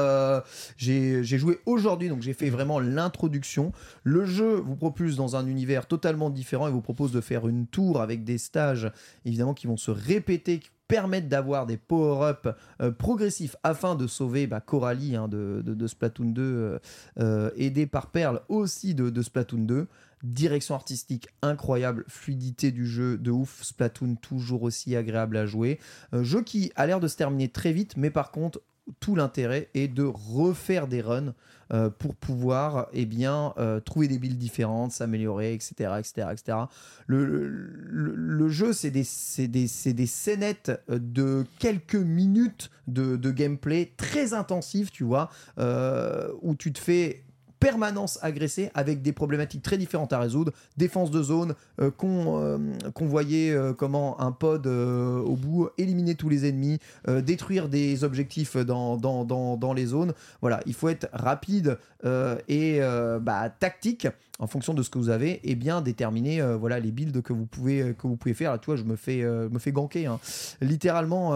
j'ai 0.78 1.24
joué 1.24 1.60
aujourd'hui, 1.68 2.10
donc 2.10 2.24
j'ai 2.24 2.34
fait 2.34 2.50
vraiment 2.50 2.80
l'introduction. 2.80 3.72
Le 4.04 4.26
jeu 4.26 4.56
vous 4.56 4.76
propulse 4.76 5.16
dans 5.16 5.36
un 5.36 5.46
univers 5.46 5.86
totalement 5.86 6.32
différent 6.32 6.68
et 6.68 6.72
vous 6.72 6.82
propose 6.82 7.12
de 7.12 7.22
faire 7.22 7.48
une 7.48 7.68
tour 7.68 8.02
avec 8.02 8.24
des 8.24 8.40
stages, 8.40 8.92
évidemment, 9.24 9.54
qui 9.54 9.68
vont 9.68 9.78
se 9.78 9.92
répéter 9.92 10.60
permettent 10.92 11.30
d'avoir 11.30 11.68
des 11.68 11.78
power-up 11.78 12.50
euh, 12.82 12.92
progressifs 12.92 13.56
afin 13.64 13.96
de 13.96 14.08
sauver 14.08 14.46
bah, 14.46 14.60
Coralie 14.60 15.16
hein, 15.16 15.30
de, 15.30 15.88
Splatoon 15.88 16.32
2, 16.32 16.42
euh, 16.42 16.80
euh, 17.18 17.50
aidé 17.56 17.88
par 17.88 18.08
Pearl 18.08 18.42
aussi 18.50 18.94
de, 18.94 19.22
Splatoon 19.22 19.60
2. 19.60 19.88
Direction 20.22 20.76
artistique 20.76 21.30
incroyable, 21.42 22.04
fluidité 22.10 22.72
du 22.72 22.86
jeu 22.86 23.18
de 23.18 23.32
ouf, 23.32 23.64
Splatoon 23.64 24.16
toujours 24.16 24.64
aussi 24.64 24.98
agréable 24.98 25.38
à 25.38 25.46
jouer. 25.46 25.80
Un 26.12 26.24
jeu 26.24 26.42
qui 26.42 26.74
a 26.76 26.86
l'air 26.86 27.00
de 27.00 27.08
se 27.08 27.16
terminer 27.16 27.48
très 27.48 27.72
vite, 27.72 27.96
mais 27.96 28.10
par 28.10 28.32
contre, 28.32 28.62
tout 29.00 29.16
l'intérêt 29.16 29.70
est 29.74 29.88
de 29.88 30.04
refaire 30.04 30.88
des 30.88 31.00
runs 31.00 31.34
euh, 31.74 31.90
pour 31.90 32.16
pouvoir 32.16 32.88
eh 32.94 33.06
bien, 33.06 33.54
euh, 33.58 33.80
trouver 33.80 34.08
des 34.08 34.20
builds 34.20 34.38
différentes, 34.38 34.92
s'améliorer, 34.92 35.54
etc. 35.54 35.94
etc., 36.00 36.28
etc. 36.32 36.58
Le, 37.08 37.26
le- 37.26 38.50
jeu, 38.50 38.74
c'est 38.74 38.92
des, 38.92 39.06
des, 39.48 39.94
des 39.94 40.06
scénettes 40.06 40.72
de 40.90 41.46
quelques 41.60 41.96
minutes 41.96 42.70
de, 42.88 43.16
de 43.16 43.32
gameplay 43.32 43.92
très 43.98 44.34
intensif, 44.34 44.92
tu 44.92 45.04
vois, 45.04 45.30
euh, 45.58 46.30
où 46.42 46.56
tu 46.56 46.74
te 46.74 46.80
fais 46.80 47.24
permanence 47.62 48.18
agressée 48.24 48.72
avec 48.74 49.04
des 49.04 49.14
problématiques 49.14 49.62
très 49.62 49.78
différentes 49.78 50.12
à 50.12 50.20
résoudre. 50.20 50.52
Défense 50.78 51.12
de 51.12 51.22
zone 51.22 51.54
euh, 51.80 51.92
qu'on 51.92 52.42
euh, 52.42 52.58
qu'on 52.96 53.06
voyait 53.06 53.52
euh, 53.52 53.72
comment 53.72 54.20
un 54.20 54.32
pod 54.32 54.66
euh, 54.66 55.20
au 55.20 55.36
bout 55.36 55.70
éliminer 55.78 56.16
tous 56.16 56.28
les 56.28 56.50
ennemis 56.50 56.80
euh, 57.08 57.22
détruire 57.22 57.70
des 57.70 58.04
objectifs 58.04 58.58
dans, 58.58 59.74
les 59.76 59.86
zones. 59.86 60.14
Voilà 60.42 60.60
il 60.66 60.74
faut 60.74 60.90
être 60.90 61.08
rapide 61.14 61.78
euh, 62.04 62.36
et 62.48 62.80
euh, 62.82 63.20
bah, 63.20 63.50
tactique 63.52 64.08
en 64.42 64.48
fonction 64.48 64.74
de 64.74 64.82
ce 64.84 64.90
que 64.90 64.98
vous 64.98 65.10
avez 65.10 65.40
et 65.50 65.56
bien 65.56 65.82
déterminer 65.82 66.42
euh, 66.42 66.58
voilà 66.58 66.80
les 66.80 66.92
builds 66.92 67.22
que 67.22 67.32
vous 67.32 67.46
pouvez 67.46 67.82
euh, 67.82 67.94
que 67.94 68.08
vous 68.08 68.18
pouvez 68.18 68.34
faire. 68.34 68.52
Là 68.52 68.58
tu 68.58 68.66
vois 68.66 68.76
je 68.76 68.84
me 68.84 68.96
fais 68.96 69.22
euh, 69.22 69.48
me 69.50 69.60
fais 69.60 69.72
ganker 69.72 70.08
hein, 70.08 70.20
littéralement 70.60 71.34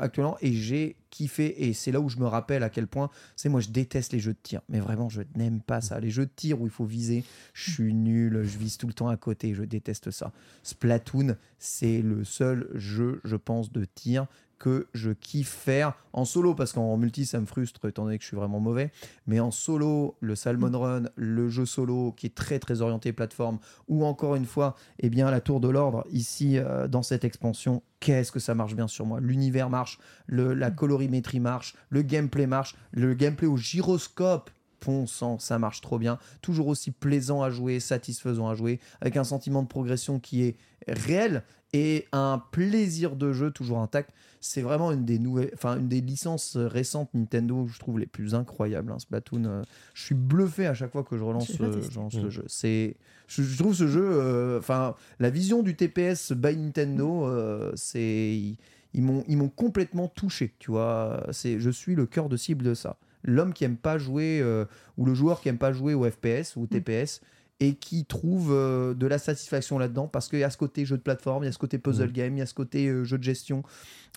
actuellement 0.00 0.38
et 0.40 0.52
j'ai 0.52 0.96
kiffé 1.10 1.68
et 1.68 1.72
c'est 1.74 1.92
là 1.92 2.00
où 2.00 2.08
je 2.08 2.16
me 2.18 2.26
rappelle 2.26 2.62
à 2.62 2.70
quel 2.70 2.86
point 2.86 3.10
c'est 3.36 3.48
moi 3.48 3.60
je 3.60 3.68
déteste 3.68 4.12
les 4.12 4.18
jeux 4.18 4.32
de 4.32 4.38
tir. 4.42 4.62
Mais 4.68 4.80
vraiment 4.80 5.08
je 5.08 5.22
n'aime 5.36 5.60
pas 5.60 5.80
ça. 5.80 6.00
Les 6.00 6.10
jeux 6.10 6.26
de 6.26 6.30
tir 6.34 6.60
où 6.60 6.66
il 6.66 6.72
faut 6.72 6.86
viser 6.86 7.22
je 7.52 7.70
suis 7.70 7.94
nul 7.94 8.40
je 8.42 8.58
vise 8.58 8.78
tout 8.78 8.86
le 8.86 8.94
temps 8.94 9.08
à 9.08 9.16
côté 9.16 9.52
je 9.52 9.62
déteste 9.62 10.10
ça. 10.10 10.32
Splatoon 10.62 11.36
c'est 11.58 12.00
le 12.00 12.24
seul 12.24 12.70
jeu 12.74 13.20
je 13.24 13.36
pense 13.36 13.70
de 13.70 13.84
tir 13.84 14.26
que 14.58 14.88
je 14.94 15.10
kiffe 15.10 15.48
faire 15.48 15.94
en 16.12 16.24
solo 16.24 16.54
parce 16.54 16.72
qu'en 16.72 16.96
multi 16.96 17.26
ça 17.26 17.40
me 17.40 17.46
frustre 17.46 17.86
étant 17.88 18.04
donné 18.04 18.18
que 18.18 18.22
je 18.22 18.28
suis 18.28 18.36
vraiment 18.36 18.60
mauvais. 18.60 18.92
Mais 19.26 19.40
en 19.40 19.50
solo 19.50 20.16
le 20.20 20.34
Salmon 20.34 20.78
Run 20.78 21.04
le 21.16 21.48
jeu 21.48 21.66
solo 21.66 22.12
qui 22.12 22.26
est 22.26 22.34
très 22.34 22.58
très 22.58 22.80
orienté 22.80 23.12
plateforme 23.12 23.58
ou 23.88 24.04
encore 24.04 24.36
une 24.36 24.46
fois 24.46 24.74
eh 24.98 25.10
bien 25.10 25.30
la 25.30 25.40
tour 25.40 25.60
de 25.60 25.68
l'ordre 25.68 26.06
ici 26.12 26.58
euh, 26.58 26.88
dans 26.88 27.02
cette 27.02 27.24
expansion 27.24 27.82
qu'est-ce 28.00 28.32
que 28.32 28.40
ça 28.40 28.54
marche 28.54 28.74
bien 28.74 28.88
sur 28.88 29.06
moi? 29.06 29.20
L'univers 29.20 29.70
marche 29.70 29.98
le, 30.26 30.54
la 30.54 30.70
colorimétrie 30.70 31.40
marche 31.40 31.74
le 31.88 32.02
gameplay 32.02 32.46
marche 32.46 32.76
le 32.92 33.14
gameplay 33.14 33.46
au 33.46 33.56
gyroscope 33.56 34.50
bon 34.84 35.06
sang, 35.06 35.38
ça 35.38 35.58
marche 35.58 35.80
trop 35.80 35.98
bien. 35.98 36.18
Toujours 36.42 36.68
aussi 36.68 36.90
plaisant 36.90 37.42
à 37.42 37.50
jouer, 37.50 37.80
satisfaisant 37.80 38.48
à 38.48 38.54
jouer, 38.54 38.80
avec 39.00 39.16
un 39.16 39.24
sentiment 39.24 39.62
de 39.62 39.68
progression 39.68 40.18
qui 40.20 40.42
est 40.42 40.56
réel 40.86 41.42
et 41.72 42.06
un 42.12 42.42
plaisir 42.50 43.16
de 43.16 43.32
jeu 43.32 43.50
toujours 43.50 43.78
intact. 43.78 44.10
C'est 44.40 44.62
vraiment 44.62 44.92
une 44.92 45.04
des 45.04 45.18
nouvelles, 45.18 45.50
enfin 45.54 45.78
une 45.78 45.88
des 45.88 46.00
licences 46.00 46.56
récentes 46.56 47.10
Nintendo, 47.12 47.66
je 47.66 47.78
trouve 47.78 47.98
les 47.98 48.06
plus 48.06 48.34
incroyables. 48.34 48.92
hein, 48.92 48.98
Splatoon, 48.98 49.44
euh, 49.44 49.62
je 49.94 50.04
suis 50.04 50.14
bluffé 50.14 50.66
à 50.66 50.74
chaque 50.74 50.92
fois 50.92 51.02
que 51.02 51.18
je 51.18 51.24
relance, 51.24 51.50
euh, 51.60 51.74
testé. 51.74 51.90
je 51.92 51.98
relance 51.98 52.14
le 52.14 52.30
jeu. 52.30 52.44
C'est, 52.46 52.96
je, 53.26 53.42
je 53.42 53.58
trouve 53.58 53.74
ce 53.74 53.88
jeu, 53.88 54.04
euh, 54.04 54.58
enfin 54.60 54.94
la 55.18 55.28
vision 55.30 55.62
du 55.62 55.74
TPS 55.74 56.32
by 56.32 56.56
Nintendo, 56.56 57.26
euh, 57.26 57.72
c'est 57.74 58.56
ils, 58.94 59.02
m'ont 59.02 59.24
ils 59.26 59.36
m'ont 59.36 59.48
complètement 59.50 60.08
touché. 60.08 60.54
Tu 60.60 60.70
vois, 60.70 61.26
c'est, 61.32 61.58
je 61.58 61.70
suis 61.70 61.94
le 61.96 62.06
cœur 62.06 62.28
de 62.28 62.36
cible 62.36 62.64
de 62.64 62.74
ça 62.74 62.96
l'homme 63.28 63.52
qui 63.52 63.64
aime 63.64 63.76
pas 63.76 63.98
jouer 63.98 64.40
euh, 64.42 64.64
ou 64.96 65.04
le 65.04 65.14
joueur 65.14 65.40
qui 65.40 65.48
aime 65.48 65.58
pas 65.58 65.72
jouer 65.72 65.94
au 65.94 66.08
FPS 66.10 66.56
ou 66.56 66.62
au 66.62 66.66
TPS 66.66 67.20
et 67.60 67.74
qui 67.74 68.04
trouve 68.04 68.52
euh, 68.52 68.94
de 68.94 69.06
la 69.06 69.18
satisfaction 69.18 69.78
là-dedans 69.78 70.06
parce 70.06 70.28
qu'il 70.28 70.38
y 70.38 70.44
a 70.44 70.50
ce 70.50 70.56
côté 70.56 70.84
jeu 70.84 70.96
de 70.96 71.02
plateforme, 71.02 71.42
il 71.44 71.46
y 71.46 71.48
a 71.48 71.52
ce 71.52 71.58
côté 71.58 71.78
puzzle 71.78 72.08
Mm. 72.08 72.12
game, 72.12 72.36
il 72.36 72.38
y 72.38 72.42
a 72.42 72.46
ce 72.46 72.54
côté 72.54 72.86
euh, 72.86 73.04
jeu 73.04 73.18
de 73.18 73.22
gestion 73.22 73.62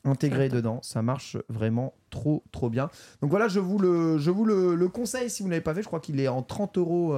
intégré 0.04 0.48
dedans. 0.50 0.80
Ça 0.82 1.02
marche 1.02 1.38
vraiment 1.50 1.94
trop 2.10 2.44
trop 2.52 2.70
bien. 2.70 2.90
Donc 3.22 3.30
voilà, 3.30 3.48
je 3.48 3.60
vous 3.60 3.78
le, 3.78 4.18
je 4.18 4.32
vous 4.32 4.46
le, 4.46 4.76
le 4.76 4.88
conseille 4.88 5.30
si 5.30 5.44
vous 5.44 5.50
ne 5.50 5.54
l'avez 5.54 5.62
pas 5.64 5.74
fait. 5.74 5.82
Je 5.82 5.88
crois 5.88 6.00
qu'il 6.00 6.20
est 6.20 6.28
en 6.28 6.42
30 6.42 6.78
euros 6.78 7.16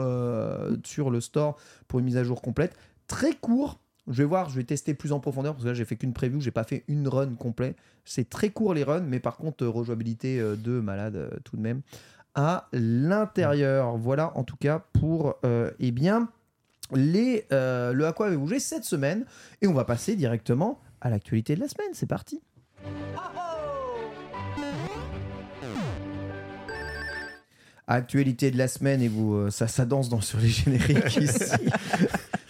sur 0.84 1.10
le 1.10 1.22
store 1.22 1.58
pour 1.88 2.00
une 2.00 2.06
mise 2.06 2.18
à 2.18 2.24
jour 2.24 2.42
complète. 2.42 2.76
Très 3.08 3.34
court. 3.34 3.80
Je 4.10 4.18
vais 4.18 4.26
voir, 4.26 4.50
je 4.50 4.56
vais 4.56 4.66
tester 4.66 4.94
plus 4.94 5.14
en 5.14 5.20
profondeur 5.22 5.54
parce 5.54 5.64
que 5.64 5.70
là 5.70 5.74
j'ai 5.74 5.86
fait 5.86 5.96
qu'une 5.96 6.14
preview, 6.14 6.42
j'ai 6.42 6.52
pas 6.52 6.66
fait 6.66 6.84
une 6.90 7.08
run 7.08 7.36
complète. 7.36 7.78
C'est 8.04 8.30
très 8.30 8.50
court 8.50 8.74
les 8.74 8.84
runs, 8.84 9.02
mais 9.02 9.20
par 9.20 9.38
contre 9.38 9.64
euh, 9.64 9.70
rejouabilité 9.70 10.40
euh, 10.40 10.58
de 10.58 10.80
malade 10.82 11.16
euh, 11.16 11.30
tout 11.46 11.56
de 11.56 11.62
même 11.62 11.82
à 12.36 12.68
l'intérieur. 12.74 13.96
Voilà 13.96 14.36
en 14.38 14.44
tout 14.44 14.58
cas 14.58 14.80
pour 14.92 15.36
euh, 15.46 15.72
eh 15.80 15.92
bien 15.92 16.28
les 16.92 17.46
euh, 17.54 17.94
le 17.94 18.06
à 18.06 18.12
quoi 18.12 18.28
avait 18.28 18.36
bougé 18.36 18.60
cette 18.60 18.84
semaine 18.84 19.26
et 19.62 19.68
on 19.68 19.74
va 19.74 19.86
passer 19.86 20.18
directement 20.18 20.82
à 21.00 21.10
l'actualité 21.10 21.56
de 21.56 21.62
la 21.62 21.70
semaine. 21.70 21.92
C'est 21.94 22.08
parti. 22.08 22.42
Actualité 27.88 28.52
de 28.52 28.58
la 28.58 28.68
semaine 28.68 29.02
et 29.02 29.08
vous 29.08 29.50
ça 29.50 29.68
ça 29.68 29.86
danse 29.86 30.10
dans 30.10 30.22
sur 30.22 30.40
les 30.40 30.50
génériques 30.50 31.16
ici. 31.18 31.54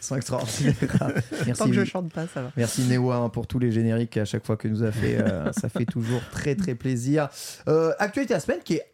Ils 0.03 0.07
sont 0.07 0.15
extraordinaires. 0.17 0.75
Merci. 1.45 1.53
Tant 1.53 1.67
que 1.67 1.73
je 1.73 1.85
chante 1.85 2.11
pas, 2.11 2.27
ça 2.27 2.41
va. 2.41 2.51
Merci 2.57 2.81
Newa 2.83 3.15
hein, 3.15 3.29
pour 3.29 3.47
tous 3.47 3.57
les 3.59 3.71
génériques 3.71 4.17
à 4.17 4.25
chaque 4.25 4.45
fois 4.45 4.57
que 4.57 4.67
nous 4.67 4.83
a 4.83 4.91
fait. 4.91 5.17
euh, 5.17 5.51
ça 5.57 5.69
fait 5.69 5.85
toujours 5.85 6.21
très 6.31 6.55
très 6.55 6.75
plaisir. 6.75 7.29
Euh, 7.69 7.93
actualité 7.99 8.33
la 8.33 8.39
semaine 8.41 8.59
qui 8.65 8.73
est 8.75 8.85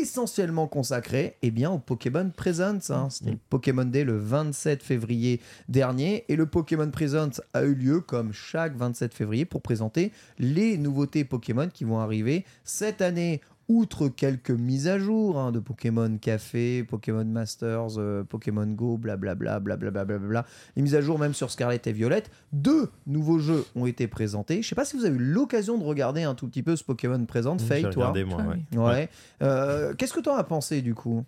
essentiellement 0.00 0.66
consacrée 0.66 1.36
eh 1.42 1.52
bien, 1.52 1.70
au 1.70 1.78
Pokémon 1.78 2.28
Presents. 2.36 2.90
hein. 2.90 3.08
C'était 3.10 3.30
le 3.30 3.38
Pokémon 3.48 3.84
Day 3.84 4.02
le 4.02 4.18
27 4.18 4.82
février 4.82 5.40
dernier 5.68 6.24
et 6.28 6.34
le 6.34 6.46
Pokémon 6.46 6.90
Presents 6.90 7.40
a 7.54 7.62
eu 7.62 7.74
lieu 7.74 8.00
comme 8.00 8.32
chaque 8.32 8.76
27 8.76 9.14
février 9.14 9.44
pour 9.44 9.62
présenter 9.62 10.10
les 10.40 10.76
nouveautés 10.78 11.24
Pokémon 11.24 11.68
qui 11.72 11.84
vont 11.84 12.00
arriver 12.00 12.44
cette 12.64 13.00
année. 13.00 13.40
Outre 13.68 14.08
quelques 14.08 14.50
mises 14.50 14.88
à 14.88 14.98
jour 14.98 15.38
hein, 15.38 15.52
de 15.52 15.58
Pokémon 15.58 16.16
Café, 16.16 16.84
Pokémon 16.84 17.24
Masters, 17.26 17.98
euh, 17.98 18.24
Pokémon 18.24 18.66
Go, 18.66 18.96
blablabla, 18.96 19.60
blablabla, 19.60 20.04
blablabla, 20.06 20.46
les 20.74 20.82
mises 20.82 20.94
à 20.94 21.02
jour 21.02 21.18
même 21.18 21.34
sur 21.34 21.50
Scarlet 21.50 21.78
et 21.84 21.92
Violette, 21.92 22.30
deux 22.52 22.90
nouveaux 23.06 23.38
jeux 23.38 23.66
ont 23.76 23.84
été 23.84 24.08
présentés. 24.08 24.62
Je 24.62 24.68
sais 24.68 24.74
pas 24.74 24.86
si 24.86 24.96
vous 24.96 25.04
avez 25.04 25.16
eu 25.16 25.18
l'occasion 25.18 25.76
de 25.76 25.84
regarder 25.84 26.22
un 26.22 26.34
tout 26.34 26.48
petit 26.48 26.62
peu 26.62 26.76
ce 26.76 26.84
Pokémon 26.84 27.22
présent, 27.26 27.58
J'ai 27.58 27.66
Faye, 27.66 27.82
toi. 27.82 27.90
regardé, 28.08 28.24
moi, 28.24 28.42
Ah 28.74 28.78
ouais. 28.86 29.10
Euh, 29.42 29.92
Qu'est-ce 29.94 30.14
que 30.14 30.20
tu 30.20 30.30
en 30.30 30.36
as 30.36 30.44
pensé 30.44 30.80
du 30.80 30.94
coup? 30.94 31.26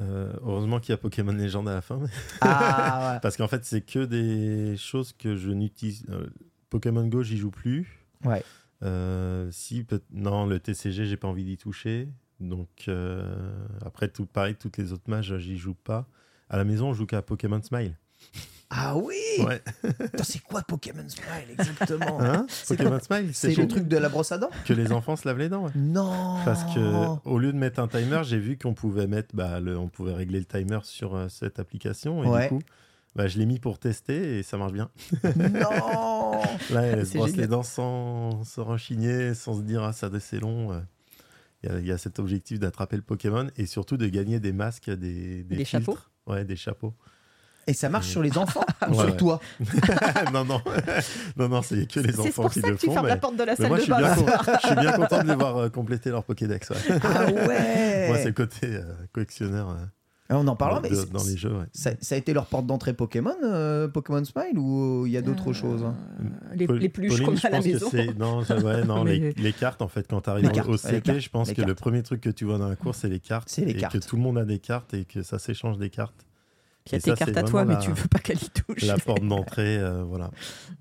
Euh, 0.00 0.32
heureusement 0.42 0.80
qu'il 0.80 0.90
y 0.90 0.94
a 0.94 0.98
Pokémon 0.98 1.32
Légende 1.32 1.68
à 1.68 1.74
la 1.74 1.80
fin. 1.80 2.00
Ah 2.40 3.18
Parce 3.22 3.36
qu'en 3.36 3.48
fait, 3.48 3.64
c'est 3.64 3.82
que 3.82 4.04
des 4.04 4.76
choses 4.76 5.12
que 5.12 5.36
je 5.36 5.50
n'utilise. 5.50 6.04
euh, 6.10 6.26
Pokémon 6.70 7.06
Go, 7.06 7.22
j'y 7.22 7.36
joue 7.36 7.50
plus. 7.50 7.86
Ouais. 8.24 8.42
Euh, 8.82 9.48
si, 9.50 9.86
non, 10.12 10.46
le 10.46 10.58
TCG, 10.58 11.06
j'ai 11.06 11.16
pas 11.16 11.28
envie 11.28 11.44
d'y 11.44 11.56
toucher. 11.56 12.08
Donc, 12.40 12.68
euh, 12.88 13.32
après, 13.84 14.08
tout 14.08 14.26
pareil, 14.26 14.56
toutes 14.56 14.76
les 14.76 14.92
autres 14.92 15.08
mages, 15.08 15.36
j'y 15.38 15.56
joue 15.56 15.74
pas. 15.74 16.06
À 16.50 16.56
la 16.56 16.64
maison, 16.64 16.88
on 16.88 16.92
joue 16.94 17.06
qu'à 17.06 17.22
Pokémon 17.22 17.62
Smile. 17.62 17.96
Ah 18.70 18.96
oui 18.96 19.14
Ouais. 19.46 19.62
C'est 20.22 20.40
quoi 20.42 20.62
Pokémon 20.62 21.06
Smile 21.08 21.50
exactement? 21.58 22.20
Hein? 22.20 22.46
C'est 22.48 22.76
Pokémon 22.76 22.98
Smile, 23.00 23.30
C'est 23.34 23.54
le 23.54 23.68
truc 23.68 23.86
de 23.86 23.96
la 23.98 24.08
brosse 24.08 24.32
à 24.32 24.38
dents? 24.38 24.50
Que 24.64 24.72
les 24.72 24.92
enfants 24.92 25.14
se 25.16 25.28
lavent 25.28 25.38
les 25.38 25.48
dents. 25.48 25.64
ouais. 25.66 25.72
Non 25.76 26.38
Parce 26.44 26.64
que 26.74 27.28
au 27.28 27.38
lieu 27.38 27.52
de 27.52 27.58
mettre 27.58 27.80
un 27.80 27.88
timer, 27.88 28.22
j'ai 28.24 28.38
vu 28.38 28.56
qu'on 28.58 28.74
pouvait 28.74 29.06
mettre, 29.06 29.34
bah, 29.36 29.60
le, 29.60 29.78
on 29.78 29.88
pouvait 29.88 30.14
régler 30.14 30.38
le 30.40 30.46
timer 30.46 30.78
sur 30.84 31.14
euh, 31.14 31.28
cette 31.28 31.58
application 31.58 32.24
et 32.24 32.28
Ouais. 32.28 32.42
du 32.44 32.48
coup, 32.48 32.62
bah, 33.14 33.26
je 33.28 33.38
l'ai 33.38 33.46
mis 33.46 33.58
pour 33.58 33.78
tester 33.78 34.38
et 34.38 34.42
ça 34.42 34.56
marche 34.56 34.72
bien. 34.72 34.88
Non 35.24 36.40
Là, 36.70 36.82
elle 36.82 37.06
se 37.06 37.12
C'est 37.12 37.18
brosse 37.18 37.30
génial. 37.30 37.40
les 37.42 37.46
dents 37.48 37.62
sans 37.62 38.44
se 38.44 38.60
rechigner, 38.60 39.34
sans 39.34 39.54
se 39.58 39.62
dire 39.62 39.82
ah 39.82 39.92
ça 39.92 40.08
c'est 40.20 40.38
long. 40.40 40.72
euh. 40.72 40.80
Il 41.64 41.70
y 41.70 41.74
a- 41.74 41.78
il 41.78 41.86
y, 41.86 41.92
a 41.92 41.98
cet 41.98 42.18
objectif 42.18 42.58
d'attraper 42.58 42.96
le 42.96 43.02
Pokémon 43.02 43.46
et 43.56 43.66
surtout 43.66 43.96
de 43.96 44.08
gagner 44.08 44.40
des 44.40 44.52
masques, 44.52 44.90
des, 44.90 45.44
Des 45.44 45.54
filtres. 45.64 45.70
chapeaux 45.70 45.98
Ouais, 46.26 46.44
des 46.44 46.56
chapeaux. 46.56 46.92
Et 47.68 47.74
ça 47.74 47.88
marche 47.88 48.08
sur 48.08 48.20
les 48.22 48.36
enfants 48.36 48.64
ou 48.88 48.94
Ouais, 48.94 49.04
sur 49.06 49.16
toi? 49.16 49.40
Non, 50.32 50.44
non, 50.44 50.60
non, 51.36 51.48
non, 51.48 51.62
c'est 51.62 51.86
que 51.86 52.00
les 52.00 52.12
C'est 52.14 52.18
enfants 52.18 52.42
pour 52.42 52.50
qui 52.50 52.60
ça 52.60 52.66
le 52.68 52.74
que 52.74 52.80
tu 52.80 52.86
font. 52.86 52.92
fermes 52.94 53.04
mais- 53.06 53.10
la 53.12 53.16
porte 53.18 53.36
de 53.36 53.44
la 53.44 53.54
salle 53.54 53.68
moi, 53.68 53.76
de 53.76 53.80
je 53.82 53.84
suis, 53.84 53.92
bain. 53.92 53.98
bien, 54.00 54.08
là. 54.08 54.16
con- 54.16 54.52
je 54.60 54.66
suis 54.66 54.76
bien 54.76 54.92
content 54.94 55.22
de 55.22 55.28
les 55.28 55.34
voir 55.36 55.56
euh, 55.58 55.68
compléter 55.68 56.10
leur 56.10 56.24
Pokédex. 56.24 56.70
ouais. 56.70 56.76
Ah 57.04 57.26
ouais 57.26 58.08
Moi, 58.08 58.16
c'est 58.18 58.24
le 58.26 58.32
côté 58.32 58.66
euh, 58.66 58.82
collectionneur 59.12 59.70
euh, 59.70 59.76
On 60.34 60.46
en 60.48 60.56
parlera, 60.56 60.80
de- 60.80 60.88
mais 60.88 60.94
c'est- 60.94 61.12
dans 61.12 61.24
les 61.24 61.36
jeux. 61.36 61.52
ouais. 61.52 61.66
ça, 61.72 61.90
ça 62.00 62.14
a 62.14 62.18
été 62.18 62.32
leur 62.32 62.46
porte 62.46 62.66
d'entrée 62.66 62.92
Pokémon, 62.94 63.34
euh, 63.44 63.88
Pokémon 63.88 64.24
Smile, 64.24 64.58
ou 64.58 65.04
il 65.06 65.12
y 65.12 65.16
a 65.16 65.22
d'autres 65.22 65.50
Euh, 65.50 65.52
choses 65.52 65.82
hein? 65.84 65.94
Les, 66.54 66.66
pluches 66.88 67.10
Pauline, 67.12 67.26
qu'on 67.26 67.36
je 67.36 67.46
a 67.46 67.50
à 67.50 67.52
la 67.52 67.60
maison. 67.60 67.88
c'est- 67.90 68.18
Non, 68.18 68.42
ça- 68.44 68.58
ouais, 68.58 68.84
non 68.84 69.04
Mais- 69.04 69.18
les, 69.18 69.32
les 69.32 69.52
cartes, 69.52 69.82
en 69.82 69.88
fait, 69.88 70.06
quand 70.08 70.20
tu 70.22 70.30
arrives 70.30 70.50
au 70.68 70.76
CP, 70.76 71.00
cartes, 71.00 71.18
je 71.20 71.28
pense 71.30 71.52
que 71.52 71.62
le 71.62 71.74
premier 71.74 72.02
truc 72.02 72.20
que 72.20 72.30
tu 72.30 72.44
vois 72.44 72.58
dans 72.58 72.68
la 72.68 72.76
course, 72.76 72.98
c'est 72.98 73.08
les 73.08 73.20
cartes. 73.20 73.48
C'est 73.48 73.64
les 73.64 73.72
et 73.72 73.76
cartes. 73.76 73.92
que 74.00 74.06
tout 74.06 74.16
le 74.16 74.22
monde 74.22 74.38
a 74.38 74.44
des 74.44 74.58
cartes 74.58 74.94
et 74.94 75.04
que 75.04 75.22
ça 75.22 75.38
s'échange 75.38 75.78
des 75.78 75.90
cartes. 75.90 76.26
Y 76.90 76.96
a 76.96 77.00
tes 77.00 77.12
cartes 77.14 77.36
à 77.36 77.42
toi, 77.44 77.64
mais 77.64 77.78
tu 77.78 77.90
la- 77.90 77.94
veux 77.94 78.08
pas 78.08 78.18
qu'elle 78.18 78.42
y 78.42 78.50
touche. 78.50 78.82
La 78.82 78.96
porte 78.98 79.22
d'entrée, 79.28 79.78
euh, 79.78 80.02
voilà. 80.02 80.30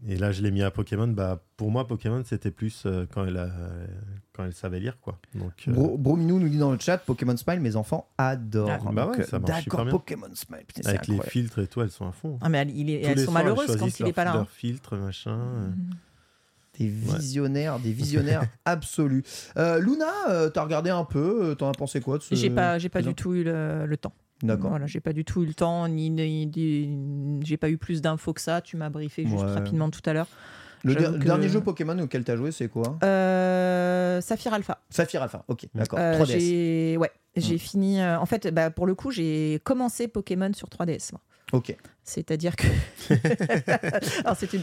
Et 0.08 0.18
là, 0.18 0.32
je 0.32 0.42
l'ai 0.42 0.50
mis 0.50 0.64
à 0.64 0.72
Pokémon. 0.72 1.08
Bah, 1.08 1.44
pour 1.58 1.70
moi, 1.70 1.88
Pokémon, 1.88 2.24
c'était 2.26 2.50
plus 2.50 2.84
euh, 2.88 3.06
quand, 3.14 3.26
elle 3.26 3.38
a- 3.38 3.52
quand 4.34 4.44
elle 4.46 4.54
savait 4.54 4.80
lire, 4.80 4.98
quoi. 5.00 5.20
Donc, 5.36 5.52
euh, 5.68 5.72
Bro, 5.72 5.98
Brominou 6.00 6.40
nous 6.40 6.50
dit 6.50 6.58
dans 6.58 6.72
le 6.72 6.80
chat 6.80 6.98
Pokémon 6.98 7.38
Smile, 7.38 7.60
mes 7.60 7.76
enfants 7.76 8.10
adorent. 8.18 8.70
Ah, 8.88 8.92
bah 8.92 9.08
ouais, 9.08 9.24
ça 9.26 9.38
marche 9.38 9.64
super 9.64 9.78
D'accord, 9.80 9.86
bien. 9.86 9.92
Pokémon 9.92 10.28
Smile. 10.34 10.64
Putain, 10.66 10.90
avec 10.90 11.08
les 11.08 11.20
filtres 11.22 11.60
et 11.60 11.68
tout, 11.68 11.82
elles 11.82 11.92
sont 11.92 12.08
à 12.08 12.12
fond. 12.12 12.40
Ah, 12.42 12.50
mais 12.50 12.58
elle- 12.60 12.72
il 12.76 12.90
est- 12.90 13.02
Tous 13.04 13.08
elles 13.10 13.18
les 13.18 13.26
sont 13.26 13.32
soirs, 13.32 13.42
elles 13.44 13.50
malheureuses 13.50 13.78
quand 13.78 13.86
il 14.00 14.02
est 14.04 14.06
leur- 14.08 14.14
pas 14.14 14.24
là. 14.24 14.32
hein. 14.32 14.38
Leur 14.38 14.50
filtre, 14.50 14.98
machin. 14.98 15.38
Des 16.80 16.88
visionnaires, 16.88 17.80
des 17.80 17.92
visionnaires 18.42 18.44
absolus. 18.66 19.24
Euh, 19.58 19.80
Luna, 19.80 20.06
euh, 20.30 20.50
t'as 20.50 20.64
regardé 20.64 20.90
un 20.90 21.04
peu, 21.04 21.52
euh, 21.52 21.56
t'en 21.56 21.70
as 21.70 21.74
pensé 21.74 22.02
quoi 22.02 22.18
de 22.18 22.24
ce 22.24 22.34
J'ai 22.34 22.50
pas, 22.50 22.80
j'ai 22.80 22.90
pas 22.90 23.02
du 23.02 23.14
tout 23.14 23.34
eu 23.36 23.44
le, 23.44 23.86
le 23.86 23.98
temps. 23.98 24.14
D'accord. 24.44 24.70
Voilà, 24.72 24.88
j'ai 24.88 25.00
pas 25.00 25.14
du 25.14 25.24
tout 25.26 25.44
eu 25.44 25.46
le 25.46 25.54
temps, 25.54 25.88
ni, 25.88 26.10
ni- 26.10 26.46
ni- 26.48 27.40
j'ai 27.44 27.58
pas 27.58 27.70
eu 27.70 27.78
plus 27.78 28.02
d'infos 28.02 28.34
que 28.34 28.42
ça. 28.42 28.62
Tu 28.62 28.76
m'as 28.78 28.90
briefé 28.90 29.24
juste 29.26 29.44
Ouais. 29.44 29.54
rapidement 29.54 29.90
tout 29.90 30.02
à 30.06 30.14
l'heure. 30.14 30.28
Le 30.84 30.94
J'avoue 30.94 31.12
der- 31.12 31.20
que- 31.20 31.26
dernier 31.26 31.48
jeu 31.50 31.62
Pokémon 31.62 31.98
auquel 32.00 32.24
t'as 32.24 32.36
joué, 32.36 32.52
c'est 32.52 32.68
quoi? 32.68 32.98
Euh, 33.04 34.20
Saphir 34.22 34.54
Alpha. 34.54 34.80
Saphir 34.90 35.22
Alpha, 35.22 35.44
ok, 35.48 35.68
d'accord. 35.76 36.00
Euh, 36.00 36.14
3DS. 36.18 36.40
j'ai 36.40 36.98
ouais, 36.98 37.12
j'ai 37.36 37.56
Mm. 37.56 37.60
fini. 37.60 38.02
euh, 38.02 38.20
en 38.20 38.26
fait, 38.26 38.48
bah, 38.48 38.72
pour 38.72 38.88
le 38.88 38.96
coup, 38.96 39.12
j'ai 39.12 39.60
commencé 39.64 40.08
Pokémon 40.08 40.52
sur 40.54 40.70
3DS. 40.70 41.12
moi. 41.12 41.22
Ok. 41.54 41.76
C'est-à-dire 42.04 42.56
que. 42.56 42.68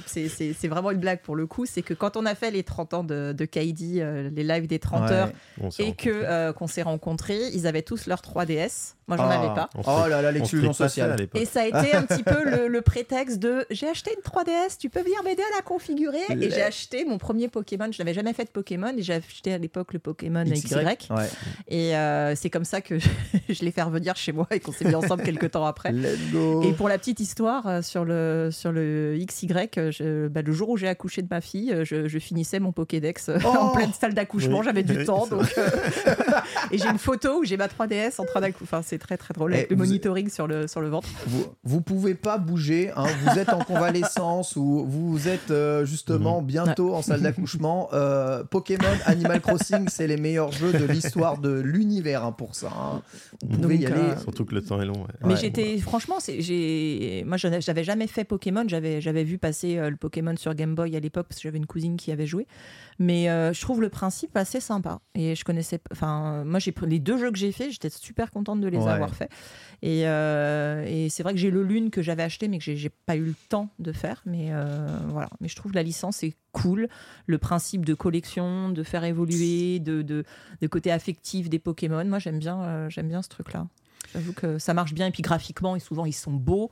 C'est, 0.07 0.69
vraiment 0.69 0.91
une 0.91 0.99
blague 0.99 1.21
pour 1.21 1.37
le 1.37 1.47
coup. 1.47 1.67
C'est 1.67 1.83
que 1.83 1.95
quand 1.95 2.17
on 2.17 2.27
a 2.27 2.35
fait 2.35 2.51
les 2.51 2.63
30 2.63 2.95
ans 2.95 3.05
de, 3.05 3.33
de 3.37 3.45
Kaidi, 3.45 4.01
euh, 4.01 4.29
les 4.35 4.43
lives 4.45 4.67
des 4.67 4.79
30 4.79 4.99
Ouais. 5.09 5.13
heures, 5.13 5.31
et 5.79 5.95
que, 5.95 6.11
euh, 6.11 6.53
qu'on 6.53 6.67
s'est 6.67 6.83
rencontrés, 6.83 7.39
ils 7.53 7.67
avaient 7.67 7.83
tous 7.83 8.07
leur 8.07 8.21
3DS. 8.21 8.95
Moi, 9.07 9.17
j'en 9.17 9.29
Ah. 9.31 9.39
avais 9.39 9.55
pas. 9.55 9.71
Oh 9.87 10.09
là 10.09 10.21
là, 10.21 10.33
l'exclusion 10.33 10.73
sociale. 10.73 11.13
à 11.13 11.17
l'époque. 11.17 11.41
Et 11.41 11.45
ça 11.47 11.63
a 11.63 11.67
été 11.67 11.95
un 11.95 12.03
petit 12.03 12.23
peu 12.23 12.45
le, 12.45 12.69
le 12.69 12.83
prétexte 12.83 13.39
de 13.39 13.65
j'ai 13.71 13.89
acheté 13.89 14.11
une 14.15 14.23
3DS, 14.23 14.77
tu 14.79 14.91
peux 14.91 15.01
venir 15.01 15.23
m'aider 15.25 15.43
à 15.53 15.57
la 15.57 15.63
configurer? 15.63 16.19
Et 16.31 16.51
j'ai 16.51 16.63
acheté 16.63 17.05
mon 17.05 17.17
premier 17.19 17.49
Pokémon. 17.49 17.89
Je 17.91 17.99
n'avais 17.99 18.13
jamais 18.13 18.33
fait 18.35 18.45
de 18.45 18.51
Pokémon 18.51 18.93
et 18.97 19.03
j'ai 19.03 19.15
acheté 19.15 19.53
à 19.55 19.59
l'époque 19.59 19.93
le 19.95 19.99
Pokémon 19.99 20.45
XY. 20.45 20.75
Ouais. 20.75 20.99
Et 21.69 21.97
euh, 21.97 22.35
c'est 22.35 22.51
comme 22.51 22.65
ça 22.65 22.81
que 22.83 22.99
je 23.49 23.65
l'ai 23.65 23.71
fait 23.71 23.83
revenir 23.83 24.17
chez 24.17 24.33
moi 24.33 24.47
et 24.51 24.61
qu'on 24.61 24.73
s'est 24.73 24.85
mis 24.85 24.95
ensemble 24.95 25.23
quelques 25.23 25.53
temps 25.53 25.65
après. 25.65 25.93
Let's 25.93 26.19
go. 26.33 26.63
Et 26.65 26.73
pour 26.73 26.89
la 26.89 26.99
petite 26.99 27.21
histoire, 27.21 27.28
euh, 27.67 27.83
sur 27.83 28.05
le, 28.05 28.49
sur 28.51 28.73
le 28.73 29.17
XY, 29.27 29.49
euh, 29.79 29.91
je- 29.91 30.29
bah, 30.29 30.43
le 30.43 30.53
jour 30.53 30.71
où 30.71 30.77
j'ai 30.77 30.89
accouché 30.89 31.23
de 31.23 31.29
ma 31.31 31.41
fille, 31.41 31.73
euh, 31.73 31.85
je, 31.85 32.09
je 32.09 32.19
finissais 32.19 32.59
mon 32.61 32.73
Pokédex 32.73 33.29
euh, 33.29 33.39
Oh 33.45 33.49
en 33.49 33.69
pleine 33.71 33.93
salle 33.93 34.15
d'accouchement. 34.15 34.59
Oui. 34.59 34.65
J'avais 34.65 34.83
du 34.83 34.97
Oui, 34.99 35.05
temps. 35.05 35.27
Donc, 35.27 35.53
euh, 35.59 35.69
et 36.73 36.79
j'ai 36.79 36.89
une 36.89 36.99
photo 36.99 37.41
où 37.41 37.45
j'ai 37.45 37.57
ma 37.57 37.67
3DS 37.67 38.21
en 38.21 38.25
train 38.25 38.41
d'accoucher. 38.41 38.65
Enfin, 38.65 38.83
c'est 38.85 38.99
très 38.99 39.17
très 39.17 39.35
drôle. 39.35 39.53
Eh, 39.55 39.59
avec 39.59 39.71
le 39.71 39.77
monitoring 39.77 40.29
sur 40.31 40.47
le, 40.47 40.67
sur 40.67 40.81
le 40.81 40.89
ventre. 40.89 41.09
Vous, 41.27 41.45
vous 41.65 41.81
pouvez 41.81 42.15
pas 42.15 42.39
bouger, 42.39 42.91
hein, 42.97 43.07
vous 43.25 43.39
êtes 43.39 43.51
en 43.53 43.59
convalescence 43.61 44.57
ou 44.57 44.85
vous 44.89 45.29
êtes 45.29 45.51
euh, 45.51 45.85
justement 45.85 46.43
bientôt 46.43 46.95
en 46.95 47.03
salle 47.03 47.21
d'accouchement. 47.23 47.89
Euh, 47.93 48.45
Pokémon, 48.45 48.87
Animal 49.07 49.41
Crossing, 49.41 49.89
c'est 49.89 50.07
les 50.07 50.17
meilleurs 50.17 50.53
jeux 50.53 50.73
de 50.73 50.85
l'histoire 50.85 51.39
de 51.39 51.51
l'univers 51.61 52.25
hein, 52.25 52.33
pour 52.33 52.55
ça. 52.55 52.69
hein. 52.75 53.03
Vous 53.47 53.59
pouvez 53.59 53.77
y 53.77 53.87
aller. 53.87 54.01
Surtout 54.23 54.45
que 54.45 54.55
le 54.55 54.63
temps 54.63 54.81
est 54.81 54.87
long. 54.87 55.01
ouais. 55.03 55.07
Mais 55.25 55.35
Ouais. 55.35 55.37
j'étais, 55.41 55.79
franchement, 55.79 56.17
c'est, 56.21 56.41
moi, 57.25 57.37
je 57.37 57.49
n'avais- 57.49 57.85
jamais 57.85 58.07
fait 58.07 58.25
Pokémon. 58.25 58.65
J'avais, 58.67 59.01
j'avais 59.01 59.25
vu 59.25 59.39
passer 59.39 59.79
euh, 59.79 59.91
le 59.91 59.97
Pokémon 59.97 60.37
sur 60.37 60.55
Game 60.55 60.75
Boy 60.75 60.97
à 60.97 61.01
l'époque 61.01 61.27
parce 61.29 61.39
que 61.41 61.43
j'avais 61.45 61.59
une 61.59 61.67
cousine 61.67 61.97
qui 61.97 62.13
avait 62.13 62.27
joué. 62.27 62.47
Mais 62.99 63.31
euh, 63.31 63.53
je 63.53 63.61
trouve 63.61 63.81
le 63.81 63.89
principe 63.89 64.37
assez 64.37 64.61
sympa. 64.61 65.01
Et 65.15 65.35
je 65.35 65.45
connaissais, 65.45 65.81
enfin, 65.93 66.45
moi, 66.45 66.59
j'ai 66.59 66.75
les 66.87 66.99
deux 66.99 67.19
jeux 67.19 67.31
que 67.31 67.39
j'ai 67.39 67.53
fait, 67.53 67.71
j'étais 67.71 67.91
super 67.91 68.31
contente 68.31 68.61
de 68.61 68.69
les 68.69 68.79
Ouais. 68.79 68.91
avoir 68.91 69.15
faits. 69.15 69.31
Et, 69.83 70.07
euh, 70.09 70.85
et 70.87 71.09
c'est 71.09 71.23
vrai 71.23 71.33
que 71.33 71.39
j'ai 71.39 71.51
le 71.51 71.63
Lune 71.63 71.91
que 71.91 72.03
j'avais 72.03 72.23
acheté, 72.23 72.49
mais 72.49 72.59
que 72.59 72.65
j'ai, 72.65 72.89
pas 73.07 73.17
eu 73.17 73.25
le 73.25 73.35
temps 73.49 73.69
de 73.79 73.93
faire. 73.93 74.23
Mais 74.27 74.51
voilà. 75.09 75.31
Mais 75.41 75.49
je 75.49 75.57
trouve 75.57 75.73
la 75.73 75.83
licence 75.83 76.23
est 76.23 76.35
cool. 76.53 76.89
Le 77.27 77.39
principe 77.39 77.85
de 77.87 77.95
collection, 77.95 78.71
de 78.71 78.83
faire 78.83 79.05
évoluer, 79.05 79.79
de, 79.79 80.03
de, 80.03 80.25
de 80.61 80.67
côté 80.67 80.91
affectif 80.91 81.49
des 81.49 81.59
Pokémon. 81.59 82.05
Moi, 82.05 82.19
j'aime 82.19 82.39
bien, 82.39 82.89
j'aime 82.89 83.09
bien 83.09 83.23
ce 83.23 83.29
truc-là. 83.29 83.67
J'avoue 84.13 84.33
que 84.33 84.59
ça 84.59 84.75
marche 84.75 84.95
bien. 84.95 85.07
Et 85.07 85.11
puis 85.11 85.23
graphiquement, 85.23 85.77
et 85.77 85.81
souvent, 85.81 86.07
ils 86.07 86.13
sont 86.15 86.33
beaux. 86.33 86.71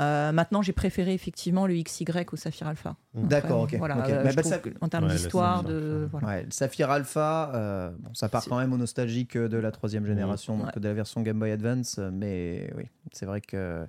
Euh, 0.00 0.32
maintenant, 0.32 0.62
j'ai 0.62 0.72
préféré 0.72 1.12
effectivement 1.12 1.66
le 1.66 1.74
XY 1.74 2.04
au 2.32 2.36
Saphir 2.36 2.66
Alpha. 2.68 2.96
D'accord, 3.14 3.62
ok, 3.62 3.74
Voilà, 3.78 3.98
euh, 4.06 4.22
Mais 4.24 4.30
je 4.30 4.36
bah, 4.36 4.42
trouve 4.42 4.52
ça- 4.52 4.58
que 4.58 4.70
en 4.80 4.88
termes 4.88 5.04
Ouais, 5.06 5.12
d'histoire, 5.12 5.62
de. 5.62 6.08
Voilà. 6.10 6.26
Ouais, 6.26 6.42
le 6.44 6.50
Saphir 6.50 6.90
Alpha, 6.90 7.52
euh, 7.54 7.90
bon, 7.98 8.14
ça 8.14 8.28
part 8.28 8.44
quand 8.44 8.58
même 8.58 8.72
au 8.72 8.76
nostalgique 8.78 9.36
de 9.36 9.56
la 9.58 9.70
troisième 9.72 10.06
génération, 10.06 10.56
donc 10.56 10.66
Ouais. 10.68 10.80
de 10.80 10.88
la 10.88 10.94
version 10.94 11.20
Game 11.20 11.38
Boy 11.38 11.50
Advance, 11.50 11.98
mais 12.12 12.72
oui, 12.76 12.84
c'est 13.12 13.26
vrai 13.26 13.40
que 13.40 13.86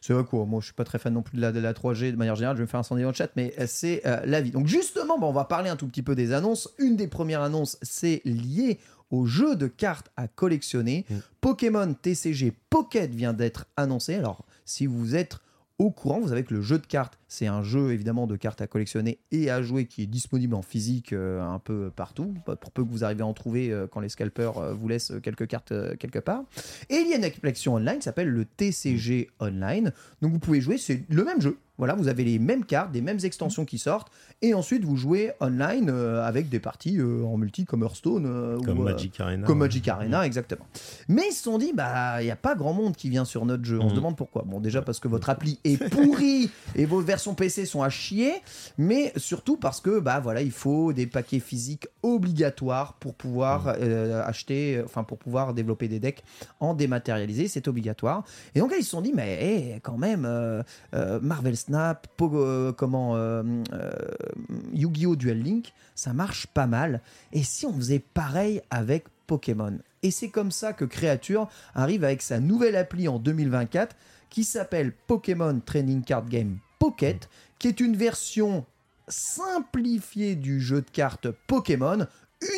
c'est 0.00 0.12
vrai 0.12 0.24
quoi. 0.24 0.44
Moi, 0.44 0.60
je 0.60 0.66
suis 0.66 0.74
pas 0.74 0.84
très 0.84 0.98
fan 0.98 1.12
non 1.12 1.22
plus 1.22 1.36
de 1.36 1.42
la, 1.42 1.50
de 1.50 1.60
la 1.60 1.72
3G 1.72 2.12
de 2.12 2.16
manière 2.16 2.36
générale. 2.36 2.56
Je 2.56 2.60
vais 2.62 2.66
me 2.66 2.70
faire 2.70 2.80
incendier 2.80 3.02
dans 3.04 3.10
le 3.10 3.14
chat, 3.16 3.30
mais 3.34 3.52
c'est 3.66 4.02
euh, 4.06 4.20
la 4.26 4.40
vie. 4.40 4.50
Donc 4.52 4.66
justement, 4.68 5.18
bon, 5.18 5.28
on 5.28 5.32
va 5.32 5.44
parler 5.44 5.70
un 5.70 5.76
tout 5.76 5.88
petit 5.88 6.02
peu 6.02 6.14
des 6.14 6.32
annonces. 6.32 6.68
Une 6.78 6.94
des 6.96 7.08
premières 7.08 7.42
annonces, 7.42 7.78
c'est 7.82 8.22
lié 8.24 8.78
au 9.10 9.26
jeu 9.26 9.56
de 9.56 9.66
cartes 9.66 10.10
à 10.16 10.28
collectionner. 10.28 11.04
Mm. 11.10 11.14
Pokémon 11.40 11.94
TCG 11.94 12.52
Pocket 12.70 13.10
vient 13.12 13.32
d'être 13.32 13.64
annoncé. 13.76 14.14
Alors, 14.14 14.44
si 14.64 14.86
vous 14.86 15.16
êtes 15.16 15.38
au 15.78 15.90
courant, 15.90 16.20
vous 16.20 16.28
savez 16.28 16.44
que 16.44 16.54
le 16.54 16.60
jeu 16.60 16.78
de 16.78 16.86
cartes, 16.86 17.18
c'est 17.28 17.46
un 17.46 17.62
jeu 17.62 17.92
évidemment 17.92 18.26
de 18.26 18.36
cartes 18.36 18.60
à 18.62 18.66
collectionner 18.66 19.18
et 19.30 19.50
à 19.50 19.62
jouer 19.62 19.84
qui 19.86 20.02
est 20.02 20.06
disponible 20.06 20.54
en 20.54 20.62
physique 20.62 21.12
euh, 21.12 21.40
un 21.42 21.58
peu 21.58 21.90
partout, 21.94 22.34
pour 22.60 22.70
peu 22.72 22.82
que 22.84 22.88
vous 22.90 23.04
arrivez 23.04 23.22
à 23.22 23.26
en 23.26 23.34
trouver 23.34 23.70
euh, 23.70 23.86
quand 23.86 24.00
les 24.00 24.08
scalpers 24.08 24.56
euh, 24.58 24.72
vous 24.74 24.88
laissent 24.88 25.12
quelques 25.22 25.46
cartes 25.46 25.72
quelque 25.98 26.18
part. 26.18 26.42
Et 26.88 26.96
il 26.96 27.08
y 27.08 27.12
a 27.12 27.16
une 27.16 27.24
application 27.24 27.74
online 27.74 27.96
qui 27.98 28.04
s'appelle 28.04 28.28
le 28.28 28.44
TCG 28.44 29.28
Online. 29.40 29.92
Donc 30.22 30.32
vous 30.32 30.38
pouvez 30.38 30.60
jouer, 30.60 30.78
c'est 30.78 31.02
le 31.10 31.24
même 31.24 31.40
jeu. 31.40 31.58
Voilà, 31.76 31.94
vous 31.94 32.08
avez 32.08 32.24
les 32.24 32.40
mêmes 32.40 32.64
cartes, 32.64 32.90
des 32.90 33.00
mêmes 33.02 33.20
extensions 33.22 33.64
qui 33.64 33.78
sortent, 33.78 34.10
et 34.42 34.52
ensuite 34.52 34.84
vous 34.84 34.96
jouez 34.96 35.30
online 35.40 35.88
avec 35.90 36.48
des 36.48 36.58
parties 36.58 36.98
en 37.00 37.36
multi 37.36 37.64
comme 37.66 37.84
Hearthstone 37.84 38.58
Comme 38.64 38.80
ou, 38.80 38.82
Magic 38.82 39.20
Arena. 39.20 39.46
comme. 39.46 39.58
Magic 39.58 39.86
Arena, 39.86 40.26
exactement. 40.26 40.66
Mais 41.06 41.22
ils 41.30 41.32
se 41.34 41.44
sont 41.44 41.56
dit, 41.56 41.72
bah, 41.72 42.20
il 42.20 42.24
n'y 42.24 42.32
a 42.32 42.36
pas 42.36 42.56
grand 42.56 42.72
monde 42.72 42.96
qui 42.96 43.08
vient 43.08 43.24
sur 43.24 43.46
notre 43.46 43.64
jeu. 43.64 43.78
On 43.78 43.84
se 43.84 43.92
Mhm. 43.92 43.96
demande 43.96 44.16
pourquoi. 44.16 44.42
Bon, 44.44 44.58
déjà 44.58 44.82
parce 44.82 44.98
que 44.98 45.06
votre 45.06 45.30
appli 45.30 45.60
est 45.62 45.76
pourrie 45.88 46.50
et 46.74 46.84
vos 46.84 47.00
versions 47.00 47.17
PC 47.34 47.66
sont 47.66 47.82
à 47.82 47.90
chier, 47.90 48.32
mais 48.78 49.12
surtout 49.16 49.56
parce 49.56 49.80
que, 49.80 50.00
bah, 50.00 50.20
voilà, 50.20 50.40
il 50.42 50.50
faut 50.50 50.92
des 50.92 51.06
paquets 51.06 51.40
physiques 51.40 51.88
obligatoires 52.02 52.94
pour 52.94 53.14
pouvoir 53.14 53.74
euh, 53.78 54.22
acheter, 54.24 54.80
enfin, 54.84 55.04
pour 55.04 55.18
pouvoir 55.18 55.54
développer 55.54 55.88
des 55.88 56.00
decks 56.00 56.22
en 56.60 56.74
dématérialisé. 56.74 57.48
C'est 57.48 57.68
obligatoire. 57.68 58.24
Et 58.54 58.60
donc 58.60 58.70
là, 58.70 58.76
ils 58.78 58.84
se 58.84 58.90
sont 58.90 59.02
dit, 59.02 59.12
mais 59.14 59.38
eh, 59.76 59.80
quand 59.80 59.98
même, 59.98 60.24
euh, 60.24 60.62
euh, 60.94 61.18
Marvel 61.20 61.56
Snap, 61.56 62.06
Pogo- 62.16 62.72
comment, 62.72 63.16
Yu-Gi-Oh! 64.74 65.16
Duel 65.16 65.42
Link, 65.42 65.72
ça 65.94 66.12
marche 66.12 66.46
pas 66.46 66.66
mal. 66.66 67.00
Et 67.32 67.42
si 67.42 67.66
on 67.66 67.72
faisait 67.72 67.98
pareil 67.98 68.62
avec 68.70 69.04
Pokémon? 69.26 69.78
Et 70.02 70.10
c'est 70.10 70.28
comme 70.28 70.50
ça 70.52 70.72
que 70.72 70.84
Creature 70.84 71.48
arrive 71.74 72.04
avec 72.04 72.22
sa 72.22 72.38
nouvelle 72.40 72.76
appli 72.76 73.08
en 73.08 73.18
2024 73.18 73.96
qui 74.30 74.44
s'appelle 74.44 74.92
Pokémon 75.06 75.60
Training 75.64 76.02
Card 76.02 76.26
Game 76.26 76.58
Pocket, 76.78 77.28
qui 77.58 77.68
est 77.68 77.80
une 77.80 77.96
version 77.96 78.66
simplifiée 79.08 80.36
du 80.36 80.60
jeu 80.60 80.82
de 80.82 80.90
cartes 80.90 81.28
Pokémon 81.46 82.06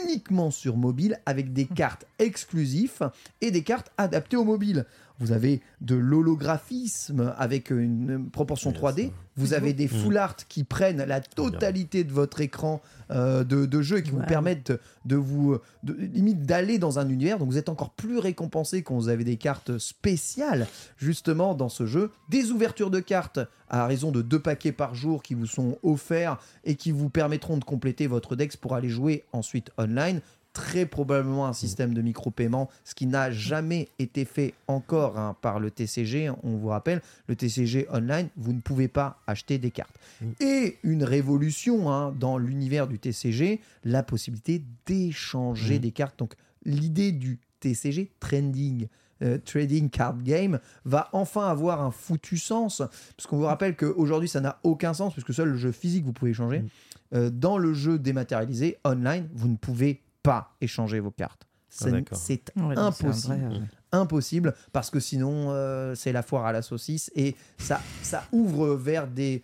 uniquement 0.03 0.51
sur 0.51 0.77
mobile 0.77 1.21
avec 1.27 1.53
des 1.53 1.67
cartes 1.67 2.07
exclusives 2.19 3.11
et 3.41 3.51
des 3.51 3.63
cartes 3.63 3.93
adaptées 3.97 4.37
au 4.37 4.45
mobile. 4.45 4.87
Vous 5.21 5.33
avez 5.33 5.61
de 5.83 5.95
l'holographisme 5.95 7.35
avec 7.37 7.71
une 7.71 8.31
proportion 8.31 8.73
3D. 8.73 9.11
Vous 9.37 9.53
avez 9.55 9.73
des 9.73 9.87
full 9.89 10.17
art 10.17 10.37
qui 10.49 10.65
prennent 10.65 11.03
la 11.05 11.21
totalité 11.21 12.05
de 12.05 12.13
votre 12.13 12.41
écran 12.41 12.83
euh, 13.11 13.45
de, 13.45 13.65
de 13.67 13.83
jeu 13.83 13.99
et 13.99 14.03
qui 14.03 14.11
vous 14.11 14.19
permettent 14.27 14.73
de 15.05 15.17
vous 15.17 15.57
de- 15.83 15.95
limite 15.95 16.43
d'aller 16.43 16.79
dans 16.79 16.99
un 16.99 17.09
univers. 17.09 17.39
Donc 17.39 17.49
vous 17.49 17.59
êtes 17.59 17.69
encore 17.69 17.91
plus 17.91 18.19
récompensé 18.19 18.83
quand 18.83 18.95
vous 18.97 19.09
avez 19.09 19.25
des 19.25 19.37
cartes 19.37 19.79
spéciales 19.79 20.67
justement 20.99 21.55
dans 21.55 21.69
ce 21.69 21.87
jeu. 21.87 22.11
Des 22.29 22.51
ouvertures 22.51 22.91
de 22.91 23.01
cartes 23.01 23.39
à 23.69 23.87
raison 23.87 24.11
de 24.11 24.21
deux 24.23 24.41
paquets 24.41 24.73
par 24.73 24.95
jour 24.95 25.23
qui 25.23 25.35
vous 25.35 25.47
sont 25.47 25.79
offerts 25.83 26.39
et 26.65 26.75
qui 26.75 26.91
vous 26.91 27.09
permettront 27.09 27.57
de 27.57 27.65
compléter 27.65 28.07
votre 28.07 28.37
dex 28.37 28.57
pour 28.57 28.75
aller 28.75 28.89
jouer 28.89 29.25
ensuite 29.33 29.71
online. 29.79 30.21
Très 30.53 30.85
probablement 30.85 31.47
un 31.47 31.53
système 31.53 31.95
de 31.95 32.03
micro-paiement, 32.03 32.69
ce 32.85 32.95
qui 32.95 33.07
n'a 33.07 33.31
jamais 33.31 33.89
été 33.99 34.25
fait 34.25 34.55
encore 34.67 35.19
hein, 35.19 35.37
par 35.41 35.61
le 35.61 35.71
TCG. 35.71 36.31
On 36.43 36.57
vous 36.57 36.69
rappelle, 36.69 37.03
le 37.29 37.37
TCG 37.37 37.87
online, 37.93 38.29
vous 38.37 38.53
ne 38.53 38.61
pouvez 38.61 38.89
pas 38.89 39.21
acheter 39.27 39.59
des 39.59 39.71
cartes. 39.71 39.95
Et 40.41 40.79
une 40.83 41.05
révolution 41.05 41.93
hein, 41.93 42.13
dans 42.19 42.37
l'univers 42.37 42.89
du 42.89 42.99
TCG, 42.99 43.61
la 43.85 44.03
possibilité 44.03 44.63
d'échanger 44.87 45.79
des 45.79 45.93
cartes. 45.93 46.19
Donc 46.19 46.35
l'idée 46.65 47.13
du 47.13 47.39
TCG, 47.61 48.11
Trending 48.19 48.89
euh, 49.23 49.39
Trading 49.45 49.91
Card 49.91 50.23
Game, 50.23 50.61
va 50.87 51.11
enfin 51.13 51.47
avoir 51.47 51.83
un 51.83 51.91
foutu 51.91 52.39
sens. 52.39 52.83
Parce 53.17 53.27
qu'on 53.27 53.37
vous 53.37 53.45
rappelle 53.45 53.77
qu'aujourd'hui, 53.77 54.29
ça 54.29 54.41
n'a 54.41 54.59
aucun 54.63 54.95
sens, 54.95 55.13
puisque 55.13 55.35
seul 55.35 55.51
le 55.51 55.57
jeu 55.59 55.73
physique, 55.73 56.05
vous 56.05 56.13
pouvez 56.13 56.31
échanger. 56.31 56.65
Euh, 57.13 57.29
dans 57.29 57.59
le 57.59 57.75
jeu 57.75 57.99
dématérialisé, 57.99 58.79
online, 58.85 59.29
vous 59.35 59.49
ne 59.49 59.57
pouvez 59.57 60.01
pas 60.23 60.55
échanger 60.61 61.01
vos 61.01 61.11
cartes. 61.11 61.47
Ah, 61.47 62.15
C'est 62.15 62.53
impossible. 62.57 63.35
vrai, 63.49 63.61
impossible 63.93 64.55
parce 64.73 64.91
que 64.91 64.99
sinon 65.01 65.51
euh, 65.51 65.95
c'est 65.95 66.13
la 66.13 66.23
foire 66.23 66.47
à 66.47 66.53
la 66.53 66.63
saucisse 66.63 67.11
et 67.15 67.37
ça, 67.59 67.81
ça 68.03 68.25
ouvre 68.33 68.75
vers 68.75 69.07
des 69.07 69.43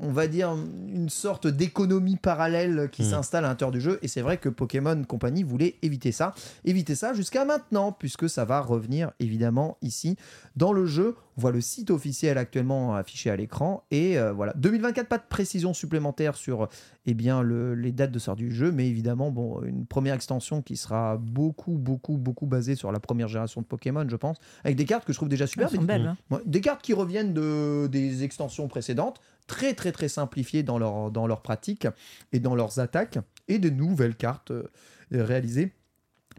on 0.00 0.10
va 0.10 0.26
dire 0.26 0.50
une 0.88 1.08
sorte 1.08 1.46
d'économie 1.46 2.16
parallèle 2.16 2.88
qui 2.90 3.02
Mm. 3.02 3.10
s'installe 3.10 3.44
à 3.44 3.48
l'intérieur 3.48 3.70
du 3.72 3.80
jeu. 3.80 3.98
Et 4.02 4.08
c'est 4.08 4.22
vrai 4.22 4.38
que 4.38 4.48
Pokémon 4.48 5.02
Company 5.04 5.42
voulait 5.42 5.76
éviter 5.82 6.10
ça. 6.12 6.34
Éviter 6.64 6.94
ça 6.94 7.12
jusqu'à 7.14 7.44
maintenant 7.44 7.92
puisque 7.92 8.28
ça 8.28 8.44
va 8.44 8.60
revenir 8.60 9.12
évidemment 9.20 9.76
ici 9.82 10.16
dans 10.56 10.72
le 10.72 10.86
jeu. 10.86 11.14
On 11.36 11.40
voit 11.40 11.50
le 11.52 11.60
site 11.60 11.90
officiel 11.90 12.38
actuellement 12.38 12.94
affiché 12.94 13.28
à 13.30 13.36
l'écran. 13.36 13.84
Et 13.90 14.18
euh, 14.18 14.32
voilà. 14.32 14.52
2024 14.56 15.08
pas 15.08 15.18
de 15.18 15.24
précision 15.28 15.74
supplémentaire 15.74 16.34
sur 16.36 16.68
eh 17.06 17.14
bien 17.14 17.42
le- 17.42 17.74
les 17.74 17.92
dates 17.92 18.12
de 18.12 18.18
sortie 18.18 18.42
du 18.44 18.52
jeu. 18.54 18.72
Mais 18.72 18.88
évidemment 18.88 19.30
bon 19.30 19.62
une 19.62 19.86
première 19.86 20.14
extension 20.14 20.62
qui 20.62 20.76
sera 20.76 21.16
beaucoup 21.18 21.72
beaucoup 21.78 22.16
beaucoup 22.16 22.46
basée 22.46 22.74
sur 22.74 22.90
la 22.92 23.00
première 23.00 23.28
génération 23.28 23.60
de 23.60 23.66
Pokémon 23.66 24.04
je 24.08 24.16
pense. 24.16 24.38
Avec 24.64 24.76
des 24.76 24.84
cartes 24.86 25.04
que 25.04 25.12
je 25.12 25.18
trouve 25.18 25.28
déjà 25.28 25.46
super 25.46 25.68
Elles 25.68 25.74
sont 25.76 25.80
des- 25.82 25.86
belles, 25.86 26.16
hein. 26.30 26.40
Des 26.46 26.60
cartes 26.60 26.82
qui 26.82 26.92
reviennent 26.94 27.32
de, 27.32 27.86
des 27.88 28.22
extensions 28.24 28.66
précédentes, 28.68 29.20
très 29.46 29.74
très 29.74 29.92
très 29.92 30.08
simplifiées 30.08 30.62
dans 30.62 30.78
leur, 30.78 31.10
dans 31.10 31.26
leur 31.26 31.42
pratique 31.42 31.86
et 32.32 32.40
dans 32.40 32.54
leurs 32.54 32.78
attaques, 32.78 33.18
et 33.48 33.58
de 33.58 33.70
nouvelles 33.70 34.16
cartes 34.16 34.50
euh, 34.50 34.64
réalisées 35.10 35.72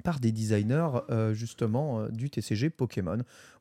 par 0.03 0.19
des 0.19 0.31
designers 0.31 0.89
euh, 1.09 1.33
justement 1.33 2.01
euh, 2.01 2.09
du 2.09 2.29
TCG 2.29 2.69
Pokémon. 2.69 3.17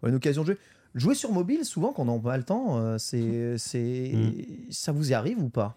Une 0.06 0.14
occasion 0.14 0.42
de 0.42 0.48
jouer. 0.48 0.58
Jouer 0.94 1.16
sur 1.16 1.32
mobile, 1.32 1.64
souvent 1.64 1.92
quand 1.92 2.08
on 2.08 2.16
n'a 2.16 2.22
pas 2.22 2.36
le 2.36 2.44
temps, 2.44 2.78
euh, 2.78 2.98
c'est, 2.98 3.58
c'est... 3.58 4.12
Mm. 4.14 4.70
ça 4.70 4.92
vous 4.92 5.10
y 5.10 5.14
arrive 5.14 5.42
ou 5.42 5.48
pas? 5.48 5.76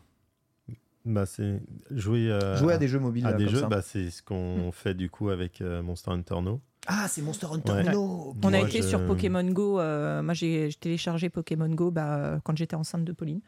Bah, 1.05 1.25
c'est 1.25 1.59
jouer, 1.89 2.37
Jouer 2.57 2.73
à 2.73 2.77
des 2.77 2.87
jeux 2.87 2.99
mobiles 2.99 3.25
à 3.25 3.33
des 3.33 3.45
comme 3.45 3.53
jeux, 3.53 3.61
ça. 3.61 3.67
bah, 3.67 3.81
c'est 3.81 4.11
ce 4.11 4.21
qu'on 4.21 4.71
fait 4.71 4.93
du 4.93 5.09
coup 5.09 5.29
avec 5.29 5.61
Monster 5.61 6.11
Hunter 6.11 6.41
No. 6.43 6.61
Ah, 6.87 7.07
c'est 7.09 7.21
Monster 7.21 7.47
Hunter 7.51 7.71
Ouais. 7.73 7.83
No 7.91 8.33
On 8.43 8.47
a 8.53 8.57
Moi, 8.59 8.67
été 8.67 8.81
je- 8.81 8.87
sur 8.87 9.05
Pokémon 9.05 9.43
Go. 9.43 9.79
euh, 9.79 10.21
moi, 10.23 10.33
j'ai 10.33 10.69
téléchargé 10.79 11.29
Pokémon 11.29 11.67
Go 11.69 11.91
bah, 11.91 12.39
quand 12.43 12.57
j'étais 12.57 12.75
enceinte 12.75 13.03
de 13.03 13.11
Pauline. 13.11 13.41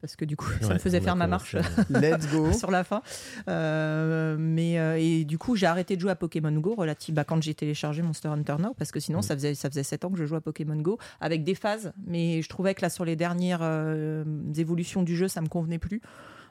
Parce 0.00 0.14
que 0.14 0.24
du 0.24 0.36
coup, 0.36 0.46
ça 0.60 0.68
Ouais, 0.68 0.74
me 0.74 0.78
faisait 0.78 1.00
faire 1.00 1.16
ma 1.16 1.26
marche 1.26 1.56
commencé, 1.56 1.82
Let's 1.90 2.28
go 2.30 2.52
sur 2.52 2.70
la 2.70 2.84
fin. 2.84 3.02
Euh, 3.48 4.36
mais, 4.38 4.78
euh, 4.78 4.96
et 4.98 5.24
du 5.24 5.38
coup, 5.38 5.56
j'ai 5.56 5.66
arrêté 5.66 5.96
de 5.96 6.00
jouer 6.00 6.12
à 6.12 6.16
Pokémon 6.16 6.52
Go 6.52 6.74
relative, 6.76 7.14
bah, 7.14 7.24
quand 7.24 7.42
j'ai 7.42 7.54
téléchargé 7.54 8.00
Monster 8.02 8.28
Hunter 8.28 8.56
Now. 8.60 8.74
Parce 8.78 8.92
que 8.92 9.00
sinon, 9.00 9.18
Mm. 9.18 9.22
ça, 9.22 9.34
faisait, 9.34 9.54
ça 9.54 9.68
faisait 9.68 9.82
7 9.82 10.04
ans 10.04 10.10
que 10.10 10.18
je 10.18 10.24
jouais 10.24 10.38
à 10.38 10.40
Pokémon 10.40 10.76
Go 10.76 10.98
avec 11.20 11.42
des 11.44 11.54
phases. 11.56 11.92
Mais 12.06 12.42
je 12.42 12.48
trouvais 12.48 12.74
que 12.74 12.82
là, 12.82 12.90
sur 12.90 13.04
les 13.04 13.16
dernières 13.16 13.60
euh, 13.62 14.24
évolutions 14.56 15.02
du 15.02 15.16
jeu, 15.16 15.26
ça 15.28 15.40
me 15.40 15.48
convenait 15.48 15.78
plus. 15.80 16.00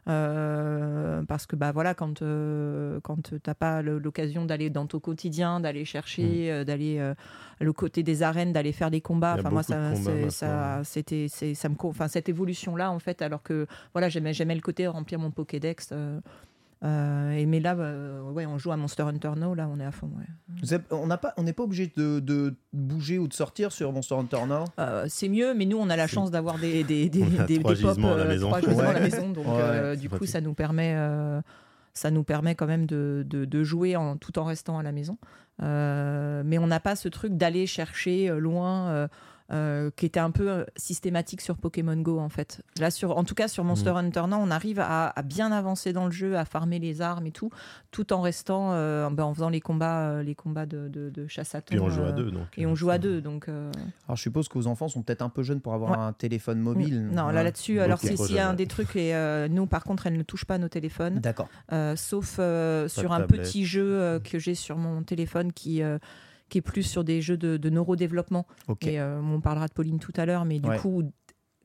Euh, 0.08 1.22
parce 1.24 1.46
que 1.46 1.58
bah 1.58 1.72
voilà 1.74 1.94
quand 1.94 2.22
euh, 2.22 3.00
quand 3.02 3.34
t'as 3.44 3.54
pas 3.54 3.82
l'occasion 3.82 4.46
d'aller 4.46 4.70
dans 4.70 4.86
ton 4.86 5.00
quotidien 5.00 5.60
d'aller 5.60 5.84
chercher 5.84 6.50
euh, 6.50 6.64
d'aller 6.64 6.98
euh, 7.00 7.14
le 7.60 7.74
côté 7.74 8.04
des 8.04 8.24
arènes 8.24 8.54
d'aller 8.54 8.72
faire 8.72 8.90
des 8.90 9.02
combats 9.02 9.36
Mm. 9.36 9.40
Enfin 9.40 9.50
moi 9.50 9.64
ça 9.64 10.82
c'était 10.84 11.28
ça 11.28 11.70
me 11.70 11.76
enfin 11.84 12.08
cette 12.08 12.30
évolution 12.30 12.76
là 12.76 12.92
en 12.92 13.00
fait 13.00 13.22
alors 13.22 13.44
que 13.44 13.68
voilà 13.94 14.08
j'aimais 14.08 14.34
j'aimais 14.34 14.56
le 14.56 14.62
côté 14.62 14.88
remplir 14.88 15.20
mon 15.20 15.32
Pokédex 15.32 15.92
euh, 16.84 17.32
et 17.32 17.46
mais 17.48 17.60
là 17.60 17.76
euh, 17.76 18.22
ouais 18.22 18.46
on 18.46 18.58
joue 18.60 18.72
à 18.72 18.78
Monster 18.78 19.04
Hunter 19.04 19.32
Now 19.36 19.56
là 19.56 19.68
on 19.74 19.80
est 19.80 19.86
à 19.86 19.92
fond 19.92 20.12
ouais. 20.18 20.78
On 20.92 21.08
n'a 21.08 21.18
pas- 21.18 21.34
on 21.38 21.44
n'est 21.44 21.54
pas 21.54 21.64
obligé 21.64 21.92
de, 21.98 22.20
de 22.20 22.56
bouger 22.74 23.18
ou 23.18 23.28
de 23.28 23.34
sortir 23.34 23.72
sur 23.72 23.92
Monster 23.92 24.16
Hunter 24.16 24.46
Now 24.48 24.66
Euh, 24.80 25.06
c'est 25.10 25.30
mieux, 25.30 25.54
mais 25.56 25.66
nous, 25.66 25.78
on 25.78 25.90
a 25.90 25.96
la 25.96 26.08
chance 26.08 26.30
d'avoir 26.32 26.58
des, 26.60 26.84
des, 26.84 27.10
des, 27.10 27.20
des- 27.22 27.36
trois 27.36 27.46
des 27.46 27.60
pop, 27.60 27.76
gisements 27.76 28.14
à 28.14 28.18
la 28.18 28.26
maison. 28.26 28.48
trois 28.50 28.62
gisements 28.62 28.80
à 28.80 28.94
la 28.94 29.00
Ouais. 29.00 29.00
maison. 29.02 29.30
Donc, 29.32 29.46
Ouais, 29.48 29.54
euh, 29.62 29.96
du 29.96 30.10
coup, 30.10 30.16
pratique. 30.18 30.32
ça 30.32 30.42
nous 30.42 30.54
permet, 30.54 30.94
euh, 30.96 31.42
ça 31.94 32.12
nous 32.12 32.24
permet 32.24 32.54
quand 32.56 32.68
même 32.68 32.86
de, 32.86 33.24
de, 33.28 33.46
de 33.46 33.64
jouer 33.64 33.96
en, 33.96 34.18
tout 34.18 34.38
en 34.40 34.44
restant 34.46 34.78
à 34.80 34.84
la 34.84 34.92
maison. 34.92 35.18
Euh, 35.64 36.44
mais 36.46 36.58
on 36.58 36.68
n'a 36.68 36.80
pas 36.80 36.96
ce 36.96 37.08
truc 37.10 37.36
d'aller 37.38 37.66
chercher 37.68 38.30
euh, 38.30 38.40
loin. 38.40 39.08
Euh, 39.52 39.90
qui 39.96 40.06
était 40.06 40.20
un 40.20 40.32
peu 40.32 40.50
euh, 40.50 40.66
systématique 40.76 41.42
sur 41.42 41.58
Pokémon 41.58 41.96
Go 41.96 42.20
en 42.20 42.30
fait. 42.30 42.62
Là, 42.80 42.92
sur, 42.92 43.18
en 43.18 43.24
tout 43.24 43.36
cas 43.36 43.48
sur 43.48 43.64
Monster 43.64 43.92
Mm. 43.94 43.98
Hunter 43.98 44.24
Now, 44.28 44.38
on 44.42 44.52
arrive 44.52 44.80
à, 44.80 45.08
à 45.10 45.22
bien 45.22 45.52
avancer 45.52 45.94
dans 45.94 46.06
le 46.06 46.12
jeu, 46.12 46.38
à 46.38 46.44
farmer 46.46 46.80
les 46.80 47.02
armes 47.02 47.26
et 47.28 47.32
tout, 47.32 47.50
tout 47.92 48.12
en 48.14 48.22
restant, 48.22 48.74
euh, 48.74 49.10
ben, 49.10 49.24
en 49.24 49.34
faisant 49.34 49.50
les 49.50 49.62
combats, 49.62 50.10
euh, 50.10 50.24
les 50.24 50.36
combats 50.36 50.66
de, 50.66 50.88
de, 50.90 51.10
de 51.10 51.28
chasse 51.28 51.56
à 51.56 51.62
Puis 51.62 51.80
on 51.80 51.90
joue 51.90 52.04
à 52.04 52.12
deux. 52.12 52.30
Donc, 52.32 52.48
Et 52.58 52.66
on 52.66 52.76
joue 52.76 52.90
à 52.90 52.98
deux, 52.98 53.22
donc. 53.22 53.48
euh, 53.48 53.72
Alors 54.08 54.18
je 54.18 54.22
suppose 54.24 54.48
que 54.50 54.58
vos 54.58 54.68
enfants 54.68 54.88
sont 54.90 55.02
peut-être 55.02 55.22
un 55.22 55.30
peu 55.30 55.44
jeunes 55.44 55.62
pour 55.62 55.74
avoir 55.74 55.92
Ouais. 55.92 55.98
un 55.98 56.14
téléphone 56.14 56.60
mobile. 56.60 57.04
non, 57.08 57.28
là 57.28 57.36
Ouais. 57.38 57.44
là-dessus, 57.44 57.80
alors 57.80 58.00
c'est 58.00 58.18
s'il 58.18 58.36
y 58.36 58.40
a 58.40 58.50
un 58.50 58.54
des 58.54 58.68
trucs, 58.68 58.96
et 58.96 59.16
euh, 59.16 59.48
nous 59.48 59.66
par 59.66 59.84
contre, 59.84 60.08
elle 60.08 60.18
ne 60.18 60.24
touche 60.24 60.44
pas 60.46 60.58
nos 60.58 60.68
téléphones, 60.70 61.20
D'accord. 61.20 61.48
euh, 61.72 61.96
sauf 61.96 62.38
euh, 62.40 62.88
sur 62.90 63.14
un 63.14 63.22
tablette. 63.22 63.44
petit 63.44 63.66
jeu 63.66 63.86
euh, 64.00 64.20
que 64.20 64.40
j'ai 64.40 64.56
sur 64.56 64.78
mon 64.78 65.04
téléphone 65.04 65.54
qui, 65.54 65.82
euh, 65.82 65.98
qui 66.50 66.58
est 66.60 66.62
plus 66.62 66.84
sur 66.84 67.04
des 67.04 67.22
jeux 67.22 67.38
de, 67.38 67.58
de 67.58 67.70
neurodéveloppement. 67.70 68.46
Et 68.82 69.00
euh, 69.00 69.20
on 69.22 69.42
parlera 69.42 69.68
de 69.68 69.74
Pauline 69.74 70.00
tout 70.00 70.14
à 70.16 70.26
l'heure, 70.26 70.46
mais 70.46 70.60
du 70.60 70.70
Ouais. 70.70 70.78
coup, 70.78 71.04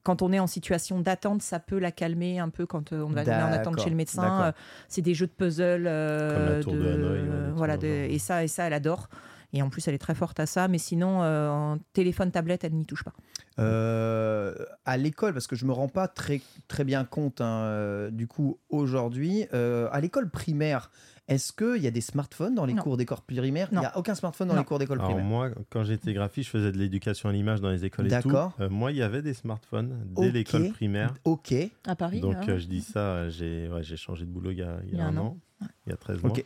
quand 0.03 0.21
on 0.23 0.33
est 0.33 0.41
en 0.41 0.49
situation 0.49 1.01
d'attente, 1.01 1.43
ça 1.43 1.61
peut 1.61 1.79
la 1.79 1.93
calmer 1.93 2.41
un 2.41 2.49
peu 2.49 2.67
quand 2.67 2.93
euh, 2.93 3.03
on 3.03 3.11
va 3.11 3.23
en 3.23 3.53
attente 3.53 3.81
chez 3.81 3.91
le 3.91 3.95
médecin. 3.97 4.47
Euh, 4.49 4.53
c'est 4.89 5.03
des 5.03 5.15
jeux 5.15 5.29
de 5.29 5.33
puzzle, 5.33 5.85
euh, 5.87 6.35
Comme 6.35 6.47
la 6.57 6.61
tour 6.61 6.73
de 6.75 6.89
Hanoï, 6.89 7.21
ouais, 7.21 7.51
voilà, 7.55 7.77
de- 7.77 7.87
et 7.87 8.19
ça, 8.19 8.43
et 8.43 8.49
ça, 8.49 8.65
elle 8.65 8.73
adore. 8.73 9.09
Et 9.53 9.61
en 9.63 9.69
plus, 9.69 9.87
elle 9.87 9.95
est 9.95 9.99
très 9.99 10.15
forte 10.17 10.41
à 10.41 10.47
ça. 10.47 10.67
Mais 10.67 10.79
sinon, 10.79 11.23
euh, 11.23 11.49
en 11.51 11.79
téléphone, 11.93 12.33
tablette, 12.33 12.65
elle 12.65 12.73
n'y 12.73 12.87
touche 12.87 13.05
pas. 13.05 13.13
Euh, 13.61 14.55
à 14.85 14.97
l'école, 14.97 15.33
parce 15.35 15.47
que 15.47 15.57
je 15.57 15.67
me 15.67 15.73
rends 15.73 15.89
pas 15.89 16.09
très, 16.09 16.41
très 16.69 16.85
bien 16.85 17.05
compte, 17.05 17.41
hein, 17.41 18.09
du 18.11 18.27
coup, 18.27 18.59
aujourd'hui, 18.71 19.45
à 19.53 20.01
l'école 20.01 20.31
primaire, 20.31 20.91
est-ce 21.29 21.53
qu'il 21.53 21.83
y 21.83 21.87
a 21.87 21.91
des 21.91 22.01
smartphones 22.01 22.55
dans 22.55 22.65
les 22.67 22.75
Non. 22.75 22.83
cours 22.83 22.97
d'école 22.97 23.19
primaire? 23.27 23.69
Il 23.73 23.79
n'y 23.79 23.85
a 23.85 23.97
aucun 23.97 24.15
smartphone 24.15 24.49
dans 24.49 24.55
Non. 24.55 24.61
les 24.61 24.67
cours 24.67 24.79
d'école 24.79 24.99
Alors 24.99 25.11
primaire. 25.11 25.25
moi, 25.25 25.51
quand 25.71 25.85
j'étais 25.85 26.13
graphiste, 26.13 26.47
je 26.47 26.51
faisais 26.59 26.73
de 26.73 26.79
l'éducation 26.79 27.29
à 27.29 27.33
l'image 27.33 27.61
dans 27.61 27.71
les 27.71 27.85
écoles 27.85 28.07
et 28.07 28.21
tout. 28.21 28.29
D'accord. 28.29 28.53
Euh, 28.61 28.69
moi, 28.69 28.91
il 28.93 28.99
y 28.99 29.03
avait 29.03 29.23
des 29.23 29.35
smartphones 29.35 30.05
dès 30.17 30.31
l'école 30.31 30.71
primaire. 30.71 31.15
Ok. 31.25 31.55
À 31.87 31.95
Paris 31.97 32.21
Donc 32.21 32.49
euh, 32.49 32.59
je 32.59 32.67
dis 32.67 32.81
ça, 32.83 33.29
j'ai 33.31 33.69
ouais, 33.69 33.83
j'ai 33.83 33.97
changé 33.97 34.25
de 34.25 34.31
boulot 34.31 34.51
il 34.51 34.59
y 34.59 34.63
a, 34.63 34.79
il 34.91 34.97
y 34.99 35.01
a 35.01 35.07
un 35.07 35.17
an, 35.17 35.39
il 35.87 35.91
y 35.91 35.93
a 35.93 35.97
13 35.97 36.23
mois. 36.23 36.33
Ok. 36.33 36.45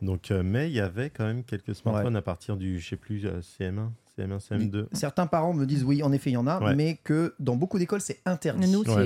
Donc, 0.00 0.32
euh, 0.32 0.42
mais 0.44 0.68
il 0.68 0.74
y 0.74 0.80
avait 0.80 1.10
quand 1.10 1.24
même 1.24 1.44
quelques 1.44 1.74
smartphones 1.76 2.16
à 2.16 2.22
partir 2.22 2.56
du, 2.56 2.80
je 2.80 2.88
sais 2.88 2.96
plus, 2.96 3.24
euh, 3.24 3.40
CM1, 3.40 3.90
CM1, 4.18 4.38
CM2. 4.40 4.86
Certains 4.92 5.28
parents 5.28 5.54
me 5.54 5.64
disent 5.64 5.84
oui, 5.84 6.02
en 6.02 6.10
effet, 6.10 6.30
il 6.30 6.32
y 6.32 6.36
en 6.36 6.48
a, 6.48 6.60
Ouais. 6.60 6.74
mais 6.74 6.98
que 7.04 7.34
dans 7.38 7.54
beaucoup 7.54 7.78
d'écoles, 7.78 8.00
c'est 8.00 8.18
interdit. 8.24 8.68
Nous, 8.68 8.82
c'est 8.84 9.04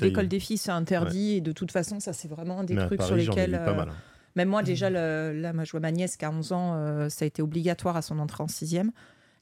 l'école, 0.00 0.26
des 0.26 0.40
filles, 0.40 0.58
c'est 0.58 0.72
interdit. 0.72 1.34
Et 1.34 1.40
de 1.40 1.52
toute 1.52 1.70
façon, 1.70 2.00
ça, 2.00 2.12
c'est 2.12 2.26
vraiment 2.26 2.64
des 2.64 2.74
mais 2.74 2.82
à 2.82 2.86
trucs 2.86 2.98
Paris, 2.98 3.24
sur 3.24 3.32
lesquels. 3.34 3.52
pas 3.52 3.70
euh, 3.70 3.74
mal. 3.76 3.88
hein. 3.90 3.94
Même 4.38 4.48
moi, 4.48 4.62
déjà, 4.62 4.88
le- 4.88 5.32
là, 5.40 5.52
moi, 5.52 5.64
je 5.64 5.72
vois 5.72 5.80
ma 5.80 5.90
nièce 5.90 6.16
qui 6.16 6.24
a 6.24 6.30
11 6.30 6.52
ans, 6.52 6.74
euh, 6.76 7.08
ça 7.08 7.24
a 7.24 7.26
été 7.26 7.42
obligatoire 7.42 7.96
à 7.96 8.02
son 8.02 8.18
entrée 8.20 8.42
en 8.42 8.48
sixième. 8.48 8.92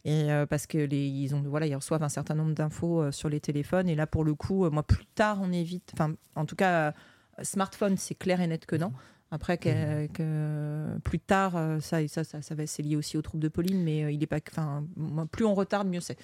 Et 0.07 0.33
euh, 0.33 0.47
parce 0.47 0.67
que 0.67 0.79
les, 0.79 1.07
ils 1.07 1.35
ont, 1.35 1.43
voilà, 1.43 1.67
ils 1.67 1.75
reçoivent 1.75 2.03
un 2.03 2.09
certain 2.09 2.35
nombre 2.35 2.55
d'infos 2.55 3.03
euh, 3.03 3.13
sur 3.13 3.29
les 3.29 3.41
téléphones. 3.41 3.89
Et 3.89 3.95
là, 3.95 4.07
pour 4.07 4.25
le 4.25 4.35
coup, 4.35 4.69
moi, 4.71 4.83
plus 4.83 5.05
tard, 5.05 5.39
on 5.43 5.53
évite. 5.53 5.91
Enfin, 5.95 6.15
en 6.35 6.47
tout 6.47 6.57
cas, 6.57 6.95
smartphone, 7.43 7.97
c'est 7.99 8.15
clair 8.15 8.41
et 8.41 8.47
net 8.47 8.65
que 8.67 8.77
non. 8.77 8.93
Après, 9.31 9.59
que, 9.59 10.07
que 10.15 10.99
plus 11.05 11.19
tard, 11.21 11.61
ça, 11.81 12.01
et 12.01 12.09
ça, 12.09 12.23
ça, 12.25 12.41
ça 12.41 12.55
va, 12.55 12.67
c'est 12.67 12.83
lié 12.83 12.97
aussi 12.97 13.17
aux 13.19 13.23
troubles 13.23 13.43
de 13.43 13.49
Pauline, 13.49 13.83
mais 13.83 14.15
il 14.15 14.23
est 14.23 14.27
pas. 14.29 14.41
que- 14.41 14.51
Enfin, 14.53 14.87
plus 15.31 15.45
on 15.45 15.55
retarde, 15.55 15.89
mieux 15.89 16.01
c'est. 16.01 16.17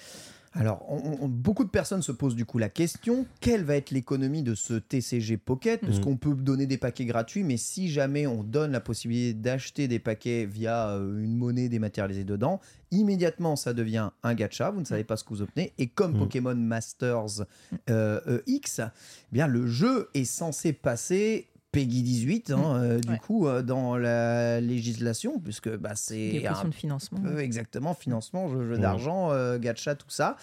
Alors, 0.55 0.85
on- 0.87 1.17
on- 1.23 1.27
beaucoup 1.27 1.63
de 1.63 1.69
personnes 1.69 2.03
se 2.03 2.11
posent 2.11 2.35
du 2.35 2.45
coup 2.45 2.59
la 2.59 2.69
question 2.69 3.25
quelle 3.41 3.63
va 3.63 3.75
être 3.75 3.89
l'économie 3.89 4.43
de 4.43 4.53
ce 4.53 4.75
TCG 4.75 5.37
Pocket? 5.37 5.81
Parce 5.81 5.97
Mhm. 5.97 6.03
qu'on 6.03 6.17
peut 6.17 6.35
donner 6.35 6.67
des 6.67 6.77
paquets 6.77 7.05
gratuits, 7.05 7.43
mais 7.43 7.57
si 7.57 7.89
jamais 7.89 8.27
on 8.27 8.43
donne 8.43 8.71
la 8.71 8.79
possibilité 8.79 9.33
d'acheter 9.33 9.87
des 9.87 9.97
paquets 9.99 10.45
via 10.45 10.89
euh, 10.89 11.23
une 11.23 11.35
monnaie 11.35 11.69
dématérialisée 11.69 12.23
dedans, 12.23 12.61
immédiatement 12.91 13.55
ça 13.55 13.73
devient 13.73 14.11
un 14.21 14.33
gacha. 14.35 14.69
Vous 14.69 14.79
ne 14.81 14.85
savez 14.85 15.03
pas 15.03 15.17
ce 15.17 15.23
que 15.23 15.29
vous 15.29 15.41
obtenez. 15.41 15.73
Et 15.79 15.87
comme 15.87 16.11
Mhm. 16.13 16.19
Pokémon 16.19 16.55
Masters 16.55 17.41
euh, 17.89 18.19
euh, 18.27 18.41
X, 18.45 18.79
eh 18.79 18.83
bien 19.31 19.47
le 19.47 19.65
jeu 19.65 20.09
est 20.13 20.25
censé 20.25 20.71
passer. 20.71 21.47
Peggy 21.73 22.03
18, 22.03 22.51
hein, 22.51 22.75
euh, 22.77 22.99
du 22.99 23.11
Ouais. 23.13 23.17
coup, 23.17 23.47
euh, 23.47 23.63
dans 23.63 23.97
la 23.97 24.61
législation, 24.61 25.39
puisque 25.39 25.75
bah, 25.75 25.89
Des 25.89 25.95
c'est 25.95 26.29
questions 26.43 26.67
un 26.67 26.69
de 26.69 26.73
financement. 26.75 27.19
peu, 27.19 27.39
exactement, 27.39 27.95
financement, 27.95 28.47
jeu, 28.47 28.63
jeu 28.67 28.73
Ouais. 28.75 28.79
d'argent, 28.79 29.31
euh, 29.31 29.57
gacha, 29.57 29.95
tout 29.95 30.09
ça. 30.09 30.37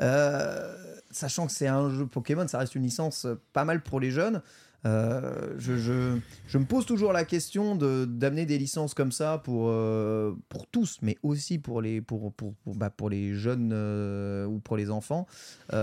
Euh, 0.00 0.72
sachant 1.10 1.46
que 1.46 1.52
c'est 1.52 1.66
un 1.66 1.90
jeu 1.90 2.06
Pokémon, 2.06 2.46
ça 2.46 2.58
reste 2.58 2.76
une 2.76 2.84
licence 2.84 3.26
pas 3.52 3.64
mal 3.64 3.82
pour 3.82 3.98
les 4.00 4.10
jeunes. 4.12 4.42
Euh, 4.86 5.54
je, 5.58 5.76
je- 5.76 6.16
je 6.46 6.58
me 6.58 6.64
pose 6.64 6.86
toujours 6.86 7.12
la 7.12 7.24
question 7.24 7.74
de- 7.74 8.04
d'amener 8.04 8.46
des 8.46 8.56
licences 8.56 8.94
comme 8.94 9.10
ça 9.10 9.38
pour, 9.38 9.64
euh, 9.68 10.32
pour 10.48 10.66
tous, 10.68 10.98
mais 11.02 11.16
aussi 11.24 11.58
pour 11.58 11.82
les, 11.82 12.00
pour, 12.00 12.32
pour, 12.32 12.54
pour, 12.54 12.74
bah, 12.76 12.88
pour 12.90 13.10
les 13.10 13.34
jeunes 13.34 13.72
euh, 13.72 14.46
ou 14.46 14.60
pour 14.60 14.76
les 14.76 14.90
enfants. 14.90 15.26
Il 15.72 15.78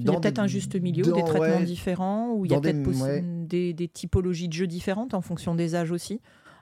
y 0.00 0.04
dans 0.04 0.14
a 0.16 0.20
peut-être 0.20 0.38
un 0.38 0.46
juste 0.46 0.76
milieu, 0.80 1.02
dans- 1.02 1.16
des 1.16 1.24
traitements 1.24 1.58
ouais, 1.58 1.64
différents, 1.64 2.32
ou 2.32 2.44
il 2.46 2.52
y 2.52 2.54
a 2.54 2.60
des- 2.60 2.72
peut-être 2.72 2.86
possi- 2.88 3.02
ouais. 3.02 3.24
des, 3.24 3.72
des 3.74 3.88
typologies 3.88 4.48
de 4.48 4.52
jeux 4.52 4.66
différentes 4.68 5.14
en 5.14 5.20
fonction 5.20 5.54
des 5.56 5.74
âges 5.74 5.90
aussi. 5.90 6.20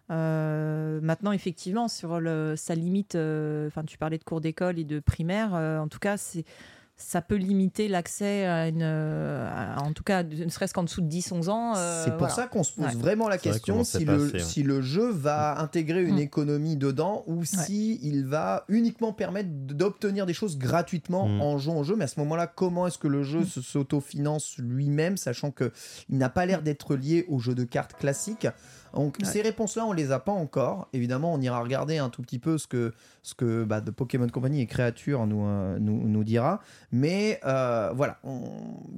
Maintenant, 0.09 1.33
effectivement, 1.33 1.89
sur 1.89 2.21
le, 2.21 2.55
ça 2.57 2.75
limite. 2.75 3.17
Enfin, 3.17 3.83
tu 3.87 3.99
parlais 3.99 4.19
de 4.19 4.25
cours 4.25 4.41
d'école 4.41 4.79
et 4.79 4.85
de 4.85 5.01
primaire. 5.01 5.53
en 5.55 5.89
tout 5.89 5.99
cas, 5.99 6.17
c'est 6.17 6.45
ça 6.99 7.21
peut 7.21 7.35
limiter 7.37 7.89
l'accès 7.89 8.47
à 8.47 8.69
une. 8.69 8.83
à- 8.83 9.77
en 9.83 9.93
tout 9.93 10.03
cas, 10.03 10.23
ne 10.23 10.49
serait-ce 10.49 10.73
qu'en 10.73 10.83
dessous 10.83 11.03
de 11.03 11.07
10-11 11.09 11.49
ans. 11.51 11.75
euh, 11.77 12.03
C'est 12.05 12.11
pour 12.11 12.21
voilà. 12.21 12.35
ça 12.35 12.47
qu'on 12.47 12.63
se 12.63 12.73
pose 12.73 12.87
Ouais. 12.87 12.95
vraiment 12.95 13.29
la 13.29 13.37
question 13.39 13.85
si 13.85 14.05
le, 14.05 14.31
ouais. 14.33 14.39
si 14.39 14.63
le 14.63 14.81
jeu 14.81 15.11
va 15.11 15.61
intégrer 15.61 16.03
une 16.05 16.17
Mm. 16.17 16.21
économie 16.21 16.77
dedans 16.77 17.23
ou 17.27 17.45
si 17.45 18.01
il 18.03 18.25
va 18.25 18.65
uniquement 18.69 19.13
permettre 19.13 19.51
d'obtenir 19.53 20.25
des 20.27 20.33
choses 20.35 20.57
gratuitement 20.59 21.29
Mm. 21.29 21.41
en 21.43 21.59
jouant 21.59 21.79
au 21.81 21.85
jeu. 21.85 21.97
Mais 21.97 22.05
à 22.05 22.09
ce 22.09 22.19
moment-là, 22.21 22.47
comment 22.47 22.87
est-ce 22.87 22.99
que 22.99 23.09
le 23.09 23.23
jeu 23.23 23.45
se- 23.45 23.61
s'autofinance 23.61 24.57
lui-même, 24.59 25.17
sachant 25.17 25.51
que 25.51 25.73
il 26.09 26.17
n'a 26.19 26.29
pas 26.31 26.47
l'air 26.47 26.63
d'être 26.63 26.97
lié 26.97 27.25
au 27.29 27.39
jeu 27.39 27.55
de 27.55 27.65
cartes 27.65 27.95
classique 27.95 28.47
donc 28.97 29.17
Ouais. 29.21 29.25
ces 29.29 29.43
réponses-là, 29.43 29.87
on 29.87 29.93
les 29.93 30.11
a 30.11 30.19
pas 30.19 30.33
encore. 30.33 30.89
Évidemment, 30.93 31.33
on 31.35 31.41
ira 31.41 31.61
regarder 31.61 31.99
un 31.99 32.09
tout 32.09 32.23
petit 32.23 32.39
peu 32.41 32.59
ce 32.59 32.67
que 32.67 32.93
ce 33.23 33.35
que 33.35 33.63
bah, 33.65 33.81
de 33.81 33.91
Pokémon 33.91 34.27
Company 34.29 34.61
et 34.63 34.67
Créature 34.67 35.27
nous, 35.27 35.45
euh, 35.47 35.79
nous 35.79 36.09
nous 36.09 36.25
dira. 36.25 36.61
Mais 36.93 37.39
euh, 37.45 37.93
voilà, 37.95 38.19
on- 38.25 38.41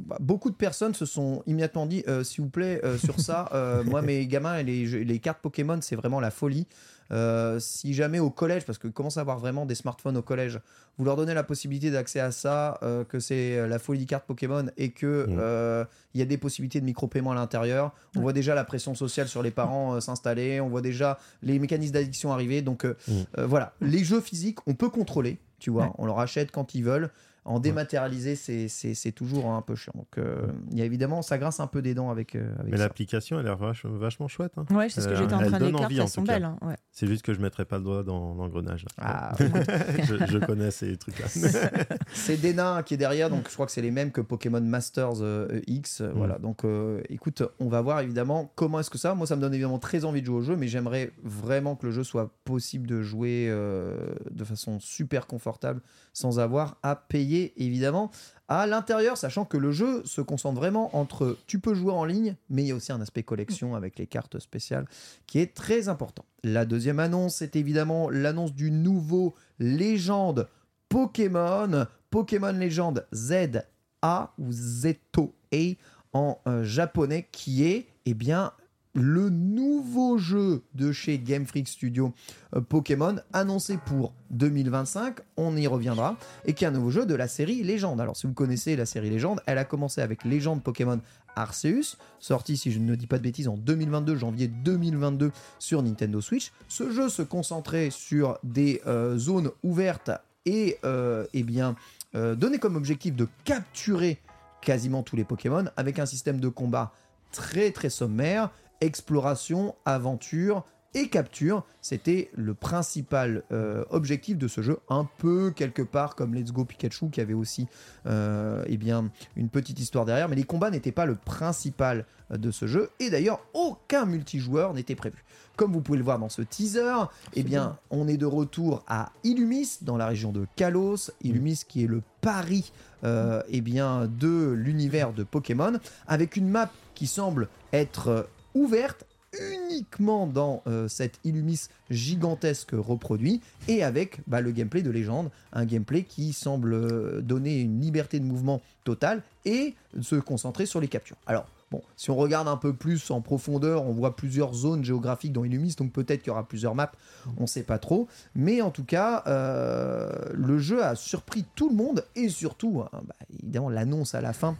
bah, 0.06 0.16
beaucoup 0.20 0.50
de 0.50 0.54
personnes 0.56 0.94
se 0.94 1.04
sont 1.06 1.42
immédiatement 1.46 1.86
dit, 1.86 2.04
euh, 2.08 2.24
s'il 2.24 2.42
vous 2.44 2.50
plaît, 2.50 2.80
sur 3.04 3.20
ça, 3.20 3.50
moi 3.86 4.00
mes 4.02 4.26
gamins 4.26 4.56
et 4.58 4.62
les, 4.64 5.04
les 5.04 5.18
cartes 5.18 5.40
Pokémon, 5.42 5.78
c'est 5.82 5.96
vraiment 5.96 6.20
la 6.20 6.30
folie. 6.30 6.66
Euh, 7.10 7.58
si 7.58 7.94
jamais 7.94 8.18
au 8.18 8.30
collège, 8.30 8.64
parce 8.66 8.78
que 8.78 8.88
commence 8.88 9.16
à 9.16 9.22
avoir 9.22 9.38
vraiment 9.38 9.64
des 9.66 9.74
smartphones 9.74 10.16
au 10.16 10.22
collège, 10.22 10.60
vous 10.98 11.04
leur 11.04 11.16
donnez 11.16 11.32
la 11.32 11.42
possibilité 11.44 11.90
d'accès 11.90 12.20
à 12.20 12.30
ça, 12.32 12.78
euh, 12.82 13.04
que 13.04 13.18
c'est 13.20 13.66
la 13.66 13.78
folie 13.78 14.00
des 14.00 14.06
cartes 14.06 14.26
Pokémon 14.26 14.66
et 14.76 14.90
que 14.90 15.26
Mm. 15.26 15.36
euh, 15.38 15.84
il 16.14 16.18
y 16.20 16.22
a 16.22 16.26
des 16.26 16.36
possibilités 16.38 16.80
de 16.80 16.84
micro-paiement 16.84 17.32
à 17.32 17.34
l'intérieur. 17.34 17.92
On 18.16 18.20
voit 18.20 18.32
déjà 18.32 18.54
la 18.54 18.64
pression 18.64 18.94
sociale 18.94 19.28
sur 19.28 19.42
les 19.42 19.50
parents 19.50 19.94
euh, 19.94 20.00
s'installer, 20.00 20.60
on 20.60 20.68
voit 20.68 20.82
déjà 20.82 21.18
les 21.42 21.58
mécanismes 21.58 21.94
d'addiction 21.94 22.32
arriver. 22.32 22.62
Donc 22.62 22.84
euh, 22.84 22.94
Mm. 23.08 23.12
euh, 23.38 23.46
voilà, 23.46 23.72
les 23.80 24.04
jeux 24.04 24.20
physiques, 24.20 24.58
on 24.66 24.74
peut 24.74 24.90
contrôler, 24.90 25.38
tu 25.58 25.70
vois, 25.70 25.84
Ouais. 25.84 25.92
on 25.98 26.06
leur 26.06 26.18
achète 26.18 26.50
quand 26.50 26.74
ils 26.74 26.84
veulent. 26.84 27.10
En 27.48 27.60
dématérialisé, 27.60 28.36
c'est- 28.36 28.68
toujours 29.12 29.50
un 29.50 29.62
peu 29.62 29.74
chiant. 29.74 29.92
Donc, 29.94 30.18
euh, 30.18 30.46
il 30.70 30.78
y 30.78 30.82
a 30.82 30.84
évidemment, 30.84 31.22
ça 31.22 31.38
grince 31.38 31.60
un 31.60 31.66
peu 31.66 31.80
des 31.82 31.94
dents 31.94 32.10
avec, 32.10 32.34
euh, 32.36 32.52
avec 32.58 32.72
Mais 32.72 32.78
l'application, 32.78 33.40
elle 33.40 33.46
a 33.46 33.50
l'air 33.50 33.58
vach- 33.58 33.86
vachement 33.86 34.28
chouette. 34.28 34.52
hein. 34.58 34.66
Ouais, 34.70 34.88
c'est 34.90 35.00
ce 35.00 35.08
que 35.08 35.14
Euh, 35.14 35.16
j'étais 35.16 35.32
en 35.34 35.40
elle 35.40 35.48
train 35.48 35.58
de 35.58 35.64
elles 35.64 36.08
sont 36.08 36.22
belles. 36.22 36.44
hein, 36.44 36.58
ouais. 36.62 36.76
C'est 36.92 37.06
juste 37.06 37.22
que 37.22 37.32
je 37.32 37.40
mettrais 37.40 37.64
pas 37.64 37.78
le 37.78 37.84
doigt 37.84 38.02
dans 38.02 38.34
l'engrenage. 38.34 38.84
Ah, 38.98 39.32
je, 39.38 40.26
je 40.26 40.38
connais 40.44 40.70
ces 40.70 40.96
trucs-là. 40.96 41.26
C'est 42.12 42.36
Dena 42.40 42.82
qui 42.84 42.94
est 42.94 42.98
derrière, 42.98 43.30
donc 43.30 43.48
je 43.48 43.54
crois 43.54 43.66
que 43.66 43.72
c'est 43.72 43.82
les 43.82 43.90
mêmes 43.90 44.10
que 44.12 44.20
Pokémon 44.20 44.60
Masters 44.60 45.22
euh, 45.22 45.60
X. 45.66 46.00
euh, 46.00 46.08
Mm. 46.08 46.12
Voilà, 46.18 46.38
donc 46.38 46.64
euh, 46.64 47.00
écoute, 47.08 47.42
on 47.60 47.68
va 47.68 47.80
voir 47.80 48.00
évidemment 48.00 48.50
comment 48.56 48.80
est-ce 48.80 48.90
que 48.90 48.98
ça. 48.98 49.14
Moi, 49.14 49.26
ça 49.26 49.36
me 49.36 49.40
donne 49.40 49.54
évidemment 49.54 49.78
très 49.78 50.04
envie 50.04 50.20
de 50.20 50.26
jouer 50.26 50.36
au 50.36 50.42
jeu, 50.42 50.56
mais 50.56 50.66
j'aimerais 50.68 51.12
vraiment 51.22 51.76
que 51.76 51.86
le 51.86 51.92
jeu 51.92 52.02
soit 52.04 52.30
possible 52.44 52.86
de 52.86 53.02
jouer 53.02 53.46
euh, 53.48 53.96
de 54.30 54.44
façon 54.44 54.80
super 54.80 55.26
confortable 55.26 55.80
sans 56.12 56.40
avoir 56.40 56.76
à 56.82 56.96
payer 56.96 57.37
évidemment 57.56 58.10
à 58.48 58.66
l'intérieur, 58.66 59.18
sachant 59.18 59.44
que 59.44 59.58
le 59.58 59.72
jeu 59.72 60.02
se 60.06 60.20
concentre 60.20 60.58
vraiment 60.58 60.96
entre 60.96 61.36
tu 61.46 61.58
peux 61.58 61.74
jouer 61.74 61.92
en 61.92 62.04
ligne, 62.04 62.34
mais 62.48 62.62
il 62.62 62.68
y 62.68 62.72
a 62.72 62.74
aussi 62.74 62.92
un 62.92 63.00
aspect 63.00 63.22
collection 63.22 63.74
avec 63.74 63.98
les 63.98 64.06
cartes 64.06 64.38
spéciales 64.38 64.86
qui 65.26 65.38
est 65.38 65.54
très 65.54 65.88
important. 65.88 66.24
La 66.42 66.64
deuxième 66.64 66.98
annonce, 66.98 67.36
c'est 67.36 67.56
évidemment 67.56 68.08
l'annonce 68.08 68.54
du 68.54 68.70
nouveau 68.70 69.34
légende 69.58 70.48
Pokémon, 70.88 71.86
Pokémon 72.10 72.52
Légende 72.52 73.06
Z-A 73.12 74.32
ou 74.38 74.50
Z-O-A 74.50 75.76
en 76.14 76.38
euh, 76.46 76.64
japonais, 76.64 77.28
qui 77.30 77.64
est 77.64 77.86
eh 78.06 78.14
bien 78.14 78.52
le 78.94 79.28
nouveau 79.30 80.18
jeu 80.18 80.62
de 80.74 80.92
chez 80.92 81.18
Game 81.18 81.46
Freak 81.46 81.68
Studio 81.68 82.12
euh, 82.54 82.60
Pokémon 82.60 83.16
annoncé 83.32 83.78
pour 83.86 84.12
2025, 84.30 85.18
on 85.36 85.56
y 85.56 85.66
reviendra, 85.66 86.16
et 86.44 86.54
qui 86.54 86.64
est 86.64 86.68
un 86.68 86.72
nouveau 86.72 86.90
jeu 86.90 87.06
de 87.06 87.14
la 87.14 87.28
série 87.28 87.62
Légende. 87.62 88.00
Alors 88.00 88.16
si 88.16 88.26
vous 88.26 88.32
connaissez 88.32 88.76
la 88.76 88.86
série 88.86 89.10
Légende, 89.10 89.40
elle 89.46 89.58
a 89.58 89.64
commencé 89.64 90.00
avec 90.00 90.24
Légende 90.24 90.62
Pokémon 90.62 91.00
Arceus, 91.36 91.96
sorti 92.18 92.56
si 92.56 92.72
je 92.72 92.78
ne 92.78 92.94
dis 92.94 93.06
pas 93.06 93.18
de 93.18 93.22
bêtises 93.22 93.48
en 93.48 93.56
2022, 93.56 94.16
janvier 94.16 94.48
2022 94.48 95.30
sur 95.58 95.82
Nintendo 95.82 96.20
Switch. 96.20 96.52
Ce 96.68 96.90
jeu 96.90 97.08
se 97.08 97.22
concentrait 97.22 97.90
sur 97.90 98.38
des 98.42 98.82
euh, 98.86 99.16
zones 99.18 99.50
ouvertes 99.62 100.10
et 100.46 100.78
euh, 100.84 101.26
eh 101.34 101.42
bien 101.42 101.76
donner 102.14 102.58
comme 102.58 102.76
objectif 102.76 103.14
de 103.14 103.28
capturer 103.44 104.18
quasiment 104.62 105.02
tous 105.02 105.14
les 105.14 105.24
Pokémon 105.24 105.66
avec 105.76 105.98
un 105.98 106.06
système 106.06 106.40
de 106.40 106.48
combat 106.48 106.92
très 107.32 107.70
très 107.70 107.90
sommaire, 107.90 108.50
exploration, 108.80 109.74
aventure 109.84 110.64
et 110.94 111.08
capture. 111.08 111.64
C'était 111.82 112.30
le 112.34 112.54
principal 112.54 113.42
euh, 113.52 113.84
objectif 113.90 114.38
de 114.38 114.48
ce 114.48 114.62
jeu, 114.62 114.78
un 114.88 115.08
peu 115.18 115.50
quelque 115.50 115.82
part 115.82 116.14
comme 116.14 116.34
Let's 116.34 116.52
Go 116.52 116.64
Pikachu 116.64 117.10
qui 117.10 117.20
avait 117.20 117.34
aussi 117.34 117.66
euh, 118.06 118.64
eh 118.66 118.76
bien 118.76 119.10
une 119.36 119.48
petite 119.48 119.78
histoire 119.80 120.04
derrière, 120.04 120.28
mais 120.28 120.36
les 120.36 120.44
combats 120.44 120.70
n'étaient 120.70 120.92
pas 120.92 121.06
le 121.06 121.14
principal 121.14 122.06
euh, 122.30 122.36
de 122.36 122.50
ce 122.50 122.66
jeu 122.66 122.90
et 123.00 123.10
d'ailleurs 123.10 123.40
aucun 123.52 124.06
multijoueur 124.06 124.74
n'était 124.74 124.94
prévu. 124.94 125.24
Comme 125.56 125.72
vous 125.72 125.80
pouvez 125.80 125.98
le 125.98 126.04
voir 126.04 126.20
dans 126.20 126.28
ce 126.28 126.40
teaser, 126.40 127.08
eh 127.34 127.42
bien, 127.42 127.78
on 127.90 128.06
est 128.06 128.16
de 128.16 128.26
retour 128.26 128.84
à 128.86 129.10
Illumis, 129.24 129.78
dans 129.82 129.96
la 129.96 130.06
région 130.06 130.30
de 130.30 130.46
Kalos. 130.54 131.10
Illumis 131.20 131.62
qui 131.66 131.82
est 131.82 131.88
le 131.88 132.00
Paris 132.20 132.72
euh, 133.02 133.42
eh 133.48 133.60
bien, 133.60 134.06
de 134.06 134.52
l'univers 134.52 135.12
de 135.12 135.24
Pokémon, 135.24 135.80
avec 136.06 136.36
une 136.36 136.48
map 136.48 136.70
qui 136.94 137.08
semble 137.08 137.48
être 137.72 138.28
ouverte 138.58 139.04
uniquement 139.38 140.26
dans 140.26 140.62
euh, 140.66 140.88
cette 140.88 141.18
Illumis 141.24 141.68
gigantesque 141.90 142.70
reproduit 142.72 143.40
et 143.68 143.82
avec 143.82 144.20
bah, 144.26 144.40
le 144.40 144.52
gameplay 144.52 144.82
de 144.82 144.90
légende, 144.90 145.30
un 145.52 145.66
gameplay 145.66 146.02
qui 146.02 146.32
semble 146.32 146.72
euh, 146.72 147.20
donner 147.20 147.60
une 147.60 147.80
liberté 147.80 148.20
de 148.20 148.24
mouvement 148.24 148.62
totale 148.84 149.22
et 149.44 149.74
se 150.00 150.16
concentrer 150.16 150.66
sur 150.66 150.80
les 150.80 150.88
captures. 150.88 151.16
Alors, 151.26 151.46
Bon, 151.70 151.82
si 151.96 152.10
on 152.10 152.16
regarde 152.16 152.48
un 152.48 152.56
peu 152.56 152.72
plus 152.72 153.10
en 153.10 153.20
profondeur, 153.20 153.84
on 153.84 153.92
voit 153.92 154.16
plusieurs 154.16 154.54
zones 154.54 154.82
géographiques 154.82 155.34
dans 155.34 155.44
Illumis, 155.44 155.74
donc 155.76 155.92
peut-être 155.92 156.20
qu'il 156.20 156.28
y 156.28 156.30
aura 156.30 156.48
plusieurs 156.48 156.74
maps, 156.74 156.92
on 157.36 157.46
sait 157.46 157.62
pas 157.62 157.78
trop. 157.78 158.08
Mais 158.34 158.62
en 158.62 158.70
tout 158.70 158.84
cas, 158.84 159.22
euh, 159.26 160.10
le 160.32 160.58
jeu 160.58 160.82
a 160.82 160.94
surpris 160.94 161.44
tout 161.56 161.68
le 161.68 161.76
monde 161.76 162.06
et 162.16 162.30
surtout, 162.30 162.80
hein, 162.80 163.00
bah, 163.06 163.14
évidemment, 163.42 163.68
l'annonce 163.68 164.14
à 164.14 164.22
la 164.22 164.32
fin 164.32 164.56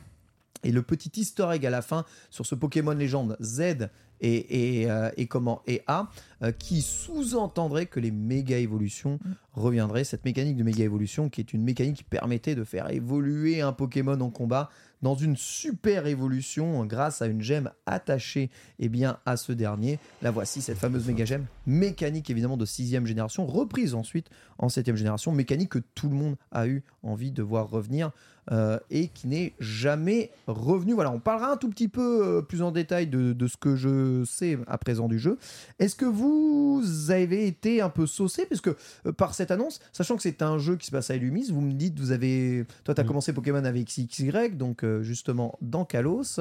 et 0.62 0.72
le 0.72 0.82
petit 0.82 1.11
easter 1.20 1.48
egg 1.52 1.66
à 1.66 1.70
la 1.70 1.82
fin 1.82 2.04
sur 2.30 2.46
ce 2.46 2.54
Pokémon 2.54 2.92
légende 2.92 3.36
Z 3.40 3.88
et, 4.20 4.80
et, 4.80 4.90
euh, 4.90 5.11
et 5.16 5.26
comment 5.26 5.62
et 5.66 5.82
A 5.86 6.09
euh, 6.42 6.52
qui 6.52 6.82
sous-entendrait 6.82 7.86
que 7.86 8.00
les 8.00 8.11
méga 8.11 8.59
évolutions 8.59 9.18
reviendraient. 9.52 10.04
Cette 10.04 10.24
mécanique 10.24 10.56
de 10.56 10.62
méga 10.62 10.84
évolution 10.84 11.28
qui 11.28 11.40
est 11.40 11.52
une 11.52 11.62
mécanique 11.62 11.96
qui 11.98 12.04
permettait 12.04 12.54
de 12.54 12.64
faire 12.64 12.90
évoluer 12.90 13.61
un 13.61 13.72
Pokémon 13.72 14.20
en 14.20 14.30
combat 14.30 14.70
dans 15.02 15.14
une 15.14 15.36
super 15.36 16.06
évolution 16.06 16.84
grâce 16.84 17.22
à 17.22 17.26
une 17.26 17.40
gemme 17.40 17.70
attachée 17.86 18.50
eh 18.80 18.88
bien, 18.88 19.18
à 19.26 19.36
ce 19.36 19.52
dernier. 19.52 19.98
La 20.22 20.32
voici, 20.32 20.61
cette 20.61 20.78
fameuse 20.78 21.06
méga 21.06 21.24
gemme, 21.24 21.46
mécanique 21.66 22.30
évidemment 22.30 22.56
de 22.56 22.64
sixième 22.64 23.06
génération, 23.06 23.46
reprise 23.46 23.94
ensuite 23.94 24.28
en 24.59 24.68
septième 24.68 24.96
génération, 24.96 25.30
mécanique 25.30 25.70
que 25.70 25.78
tout 25.78 26.09
le 26.09 26.16
monde 26.16 26.36
a 26.50 26.66
eu 26.66 26.82
envie 27.02 27.30
de 27.30 27.42
voir 27.42 27.70
revenir 27.70 28.11
euh, 28.51 28.78
et 28.90 29.09
qui 29.09 29.26
n'est 29.28 29.55
jamais 29.61 30.30
revenu. 30.46 30.94
Voilà, 30.94 31.11
on 31.11 31.20
parlera 31.20 31.53
un 31.53 31.57
tout 31.57 31.68
petit 31.68 31.88
peu 31.88 32.24
euh, 32.38 32.42
plus 32.42 32.62
en 32.62 32.70
détail 32.70 33.07
de, 33.07 33.32
de 33.32 33.46
ce 33.46 33.57
que 33.57 33.76
je 33.76 34.24
sais 34.24 34.59
à 34.66 34.78
présent 34.78 35.09
du 35.09 35.18
jeu. 35.18 35.38
Est-ce 35.78 35.94
que 35.96 36.05
vous 36.07 36.82
avez 37.11 37.46
été 37.46 37.80
un 37.80 37.90
peu 37.90 38.07
saucé? 38.07 38.46
Parce 38.46 38.61
que 38.61 38.76
euh, 39.07 39.12
par 39.12 39.34
cette 39.34 39.51
annonce, 39.51 39.80
sachant 39.92 40.16
que 40.16 40.22
c'est 40.22 40.42
un 40.42 40.59
jeu 40.59 40.76
qui 40.76 40.86
se 40.86 40.90
passe 40.90 41.11
à 41.11 41.16
Illumis, 41.16 41.51
vous 41.51 41.61
me 41.61 41.72
dites, 41.72 41.99
vous 41.99 42.11
avez, 42.12 42.64
toi, 42.84 42.94
tu 42.94 43.01
as 43.01 43.05
Mm. 43.05 43.07
commencé 43.09 43.32
Pokémon 43.32 43.64
avec 43.64 43.86
XY, 43.86 44.32
donc 44.55 44.84
euh, 44.84 45.03
justement 45.03 45.59
dans 45.62 45.84
Kalos. 45.84 46.38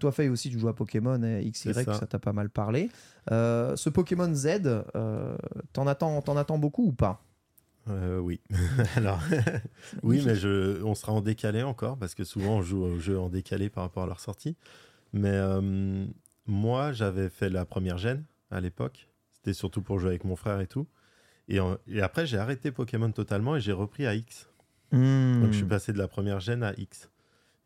Toi, 0.00 0.12
Faye 0.12 0.28
aussi, 0.28 0.50
tu 0.50 0.58
joues 0.58 0.68
à 0.68 0.74
Pokémon 0.74 1.18
XY, 1.18 1.72
ça 1.74 2.06
t'a 2.06 2.18
pas 2.18 2.32
mal 2.32 2.50
parlé. 2.50 2.90
Ce 3.30 3.88
Pokémon 3.88 4.32
Z, 4.34 4.60
t'en 5.72 5.86
attends, 5.86 6.20
t'en 6.22 6.36
attends 6.36 6.58
beaucoup 6.58 6.86
ou 6.86 6.92
pas? 6.92 7.22
Euh, 7.90 8.18
oui. 8.18 8.40
Alors, 8.96 9.20
oui, 10.02 10.22
mais 10.24 10.34
je, 10.34 10.82
on 10.82 10.94
sera 10.94 11.12
en 11.12 11.20
décalé 11.20 11.62
encore 11.62 11.96
parce 11.98 12.14
que 12.14 12.24
souvent 12.24 12.58
on 12.58 12.62
joue 12.62 12.82
aux 12.82 12.98
jeux 12.98 13.18
en 13.18 13.28
décalé 13.28 13.68
par 13.70 13.84
rapport 13.84 14.04
à 14.04 14.06
leur 14.06 14.20
sortie. 14.20 14.56
Mais 15.12 15.30
euh, 15.32 16.06
moi, 16.46 16.92
j'avais 16.92 17.28
fait 17.28 17.48
la 17.50 17.64
première 17.64 17.98
gêne 17.98 18.24
à 18.50 18.60
l'époque. 18.60 19.08
C'était 19.32 19.52
surtout 19.54 19.82
pour 19.82 19.98
jouer 19.98 20.10
avec 20.10 20.24
mon 20.24 20.36
frère 20.36 20.60
et 20.60 20.66
tout. 20.66 20.86
Et, 21.48 21.58
en- 21.60 21.78
et 21.88 22.00
après, 22.00 22.26
j'ai 22.26 22.38
arrêté 22.38 22.70
Pokémon 22.70 23.10
totalement 23.10 23.56
et 23.56 23.60
j'ai 23.60 23.72
repris 23.72 24.06
à 24.06 24.14
X. 24.14 24.48
Hmm. 24.92 25.42
Donc, 25.42 25.52
je 25.52 25.56
suis 25.56 25.66
passé 25.66 25.92
de 25.92 25.98
la 25.98 26.08
première 26.08 26.40
gêne 26.40 26.62
à 26.62 26.72
X. 26.78 27.10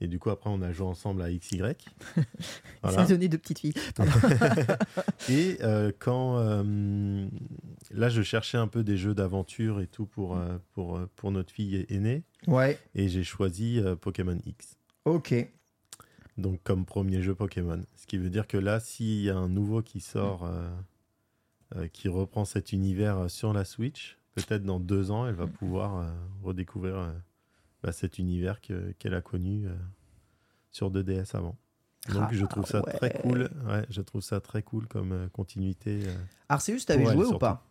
Et 0.01 0.09
du 0.09 0.18
coup, 0.18 0.30
après, 0.30 0.51
on 0.51 0.61
a 0.61 0.72
joué 0.72 0.86
ensemble 0.86 1.22
à 1.22 1.30
XY. 1.32 1.62
Voilà. 2.82 3.01
a 3.03 3.07
donné 3.07 3.28
de 3.28 3.36
petites 3.36 3.61
filles. 3.61 3.74
Et 5.30 5.57
euh, 5.62 5.92
quand 5.99 6.38
euh, 6.38 7.26
là, 7.90 8.09
je 8.09 8.20
cherchais 8.22 8.59
un 8.59 8.66
peu 8.68 8.84
des 8.84 8.97
jeux 8.97 9.14
d'aventure 9.14 9.80
et 9.80 9.86
tout 9.86 10.05
pour, 10.05 10.36
euh, 10.36 10.59
pour, 10.72 11.01
pour 11.16 11.30
notre 11.30 11.53
fille 11.53 11.86
aînée, 11.88 12.24
Ouais, 12.47 12.78
et 12.95 13.09
j'ai 13.09 13.24
choisi 13.24 13.80
euh, 13.80 13.97
Pokémon 13.97 14.38
X. 14.45 14.76
ok. 15.07 15.34
Donc 16.36 16.61
comme 16.64 16.84
premier 16.84 17.22
jeu 17.22 17.34
Pokémon. 17.34 17.80
Ce 17.97 18.07
qui 18.07 18.18
veut 18.18 18.28
dire 18.28 18.47
que 18.49 18.59
là, 18.59 18.80
s'il 18.80 19.22
y 19.22 19.30
a 19.30 19.36
un 19.36 19.49
nouveau 19.49 19.82
qui 19.82 20.01
sort, 20.01 20.51
qui 21.92 22.09
reprend 22.09 22.45
cet 22.45 22.72
univers 22.72 23.30
sur 23.30 23.53
la 23.53 23.64
Switch, 23.64 24.18
peut-être 24.34 24.64
dans 24.64 24.80
deux 24.80 25.12
ans, 25.12 25.28
elle 25.28 25.36
va 25.36 25.47
pouvoir 25.47 26.12
redécouvrir 26.42 27.14
bah, 27.85 27.93
cet 27.93 28.18
univers 28.18 28.61
que- 28.61 28.93
qu'elle 28.99 29.14
a 29.14 29.20
connu 29.20 29.66
euh, 29.68 29.74
sur 30.70 30.91
2DS 30.91 31.35
avant. 31.37 31.57
Donc 32.12 32.24
Ah, 32.24 32.28
je 32.32 32.45
trouve 32.47 32.66
ça 32.66 32.82
ouais. 32.85 32.93
très 32.95 33.11
cool. 33.22 33.51
Ouais, 33.66 33.85
je 33.91 34.01
trouve 34.03 34.22
ça 34.22 34.41
très 34.41 34.62
cool 34.62 34.87
comme 34.89 35.12
euh, 35.12 35.28
continuité. 35.28 36.03
euh, 36.07 36.14
Arceus, 36.49 36.80
t'avais 36.87 37.05
joué 37.05 37.24
ou 37.26 37.39
pas 37.39 37.66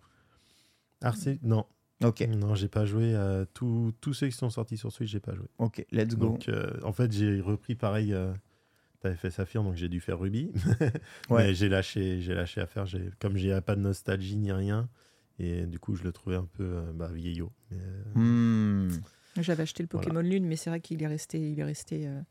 Arce- 1.01 1.37
non, 1.43 1.65
Ok, 2.03 2.21
non, 2.27 2.55
j'ai 2.55 2.67
pas 2.67 2.85
joué. 2.85 3.15
à 3.15 3.45
tous 3.53 3.93
tous 4.01 4.13
ceux 4.13 4.27
qui 4.27 4.35
sont 4.35 4.49
sortis 4.49 4.77
sur 4.77 4.91
Switch, 4.91 5.09
j'ai 5.11 5.19
pas 5.19 5.35
joué. 5.35 5.47
ok, 5.57 5.85
let's 5.91 6.15
go. 6.15 6.27
Donc, 6.27 6.47
euh, 6.49 6.71
en 6.83 6.93
fait, 6.93 7.11
j'ai 7.11 7.41
repris 7.41 7.75
pareil. 7.75 8.13
Euh, 8.13 8.33
T'avais 9.01 9.15
fait 9.17 9.31
Saphir, 9.31 9.63
donc 9.63 9.75
j'ai 9.75 9.89
dû 9.89 9.99
faire 9.99 10.17
Ruby. 10.17 10.51
Ouais. 11.29 11.47
Mais 11.47 11.53
j'ai 11.53 11.67
lâché, 11.67 12.21
j'ai 12.21 12.33
lâché 12.33 12.61
à 12.61 12.65
faire. 12.67 12.85
Comme 13.19 13.35
j'ai 13.35 13.59
pas 13.59 13.75
de 13.75 13.81
nostalgie 13.81 14.37
ni 14.37 14.51
rien, 14.53 14.87
et 15.39 15.65
du 15.65 15.77
coup, 15.77 15.95
je 15.95 16.03
le 16.03 16.13
trouvais 16.13 16.37
un 16.37 16.45
peu 16.45 16.63
euh, 16.63 16.93
bah, 16.93 17.09
vieillot. 17.11 17.51
Mais, 17.71 17.77
Hmm. 18.15 18.89
J'avais 19.39 19.63
acheté 19.63 19.81
le 19.83 19.89
Voilà. 19.91 20.05
Pokémon 20.07 20.21
Lune, 20.21 20.45
mais 20.45 20.55
c'est 20.55 20.69
vrai 20.69 20.79
qu'il 20.79 21.01
est 21.01 21.07
resté. 21.07 21.39
Il 21.39 21.59
est 21.59 21.63
resté 21.63 22.07
euh, 22.07 22.21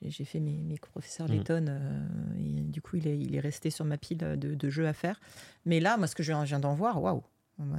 j'ai- 0.00 0.10
fait 0.24 0.40
mes, 0.40 0.62
mes 0.62 0.78
professeurs 0.78 1.28
Mm. 1.28 1.32
Letton, 1.32 1.66
euh, 1.68 2.06
et 2.38 2.62
du 2.62 2.80
coup, 2.80 2.96
il 2.96 3.06
est, 3.08 3.18
il 3.18 3.34
est 3.34 3.40
resté 3.40 3.70
sur 3.70 3.84
ma 3.84 3.98
pile 3.98 4.18
de, 4.18 4.54
de 4.54 4.70
jeux 4.70 4.86
à 4.86 4.92
faire. 4.92 5.20
Mais 5.66 5.80
là, 5.80 5.96
moi, 5.96 6.06
ce 6.06 6.14
que 6.14 6.22
je 6.22 6.32
viens, 6.32 6.60
d'en 6.60 6.74
voir, 6.74 7.02
waouh! 7.02 7.22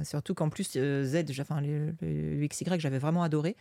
Surtout 0.04 0.34
qu'en 0.34 0.50
plus, 0.50 0.74
euh, 0.76 1.04
Z, 1.04 1.24
enfin, 1.40 1.60
le, 1.62 1.94
le- 2.02 2.36
le 2.38 2.44
XY, 2.46 2.78
j'avais 2.78 2.98
vraiment 2.98 3.22
adoré. 3.22 3.56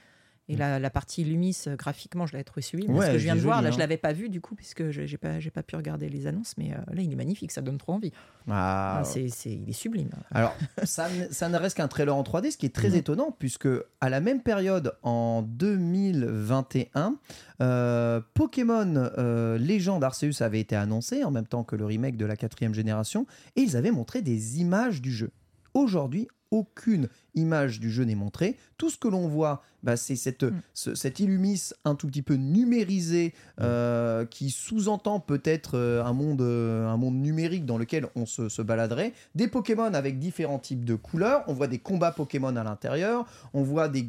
Et 0.50 0.56
la, 0.58 0.80
la 0.80 0.90
partie 0.90 1.24
Lumis, 1.24 1.56
euh, 1.68 1.76
graphiquement, 1.76 2.26
je 2.26 2.34
l'avais 2.34 2.44
trouvé 2.44 2.62
sublime. 2.64 2.92
Ouais, 2.96 3.06
ce 3.06 3.12
que 3.12 3.18
je 3.20 3.24
viens 3.24 3.36
de 3.36 3.40
c'est 3.40 3.46
voir, 3.46 3.58
joli, 3.60 3.66
là, 3.66 3.70
hein. 3.70 3.74
je 3.76 3.80
l'avais 3.80 3.98
pas 3.98 4.14
vu 4.14 4.30
du 4.30 4.42
coup, 4.42 4.56
puisque 4.56 4.90
je- 4.90 5.06
j'ai 5.06 5.18
pas, 5.18 5.40
j'ai 5.40 5.52
pas 5.52 5.62
pu 5.64 5.76
regarder 5.76 6.10
les 6.10 6.26
annonces. 6.28 6.56
Mais 6.58 6.72
euh, 6.74 6.78
là, 6.94 7.02
il 7.02 7.12
est 7.12 7.16
magnifique, 7.16 7.52
ça 7.52 7.62
donne 7.62 7.78
trop 7.78 7.94
envie. 7.94 8.12
Ah, 8.50 8.98
Ah, 9.00 9.04
c'est, 9.04 9.30
c'est- 9.30 9.54
il 9.54 9.70
est 9.70 9.74
sublime. 9.74 10.10
Alors, 10.32 10.56
ça, 10.84 11.08
ne- 11.10 11.32
ça 11.32 11.50
ne 11.50 11.58
reste 11.58 11.78
qu'un 11.78 11.88
trailer 11.88 12.16
en 12.16 12.24
3D, 12.24 12.50
ce 12.52 12.58
qui 12.58 12.66
est 12.66 12.74
très 12.76 12.96
étonnant, 12.98 13.36
puisque 13.38 13.68
à 14.02 14.10
la 14.10 14.20
même 14.22 14.42
période, 14.42 14.98
en 15.04 15.44
2021, 15.44 17.16
euh, 17.62 18.22
Pokémon 18.34 18.94
euh, 19.18 19.58
Légende 19.58 20.04
Arceus 20.04 20.42
avait 20.42 20.60
été 20.60 20.76
annoncé, 20.76 21.24
en 21.24 21.32
même 21.32 21.48
temps 21.48 21.64
que 21.64 21.76
le 21.76 21.86
remake 21.86 22.18
de 22.18 22.26
la 22.26 22.36
quatrième 22.36 22.74
génération, 22.74 23.26
et 23.56 23.62
ils 23.62 23.78
avaient 23.78 23.92
montré 23.92 24.22
des 24.22 24.60
images 24.60 25.02
du 25.02 25.12
jeu. 25.12 25.32
Aujourd'hui, 25.74 26.28
aucune 26.52 27.10
image 27.36 27.80
du 27.80 27.92
jeu 27.92 28.04
n'est 28.04 28.16
montrée. 28.16 28.58
Tout 28.78 28.90
ce 28.90 28.98
que 28.98 29.08
l'on 29.08 29.28
voit, 29.28 29.62
bah, 29.84 29.96
c'est 29.98 30.16
cette, 30.16 30.44
Mm. 30.44 30.62
ce- 30.74 30.96
cet 30.96 31.20
Illumis 31.20 31.70
un 31.86 31.96
tout 31.96 32.08
petit 32.08 32.22
peu 32.22 32.34
numérisé 32.36 33.34
euh, 33.62 34.26
qui 34.26 34.50
sous-entend 34.50 35.20
peut-être 35.20 35.78
euh, 35.78 36.04
un, 36.04 36.14
monde, 36.14 36.42
euh, 36.42 36.88
un 36.88 36.98
monde 36.98 37.16
numérique 37.16 37.66
dans 37.66 37.78
lequel 37.78 38.08
on 38.16 38.26
se, 38.26 38.50
se 38.50 38.62
baladerait. 38.62 39.14
Des 39.36 39.48
Pokémon 39.48 39.94
avec 39.94 40.20
différents 40.20 40.60
types 40.60 40.84
de 40.86 40.96
couleurs. 40.96 41.44
On 41.48 41.54
voit 41.54 41.68
des 41.68 41.80
combats 41.80 42.12
Pokémon 42.12 42.56
à 42.56 42.64
l'intérieur. 42.64 43.26
On 43.54 43.62
voit 43.64 43.88
des, 43.88 44.08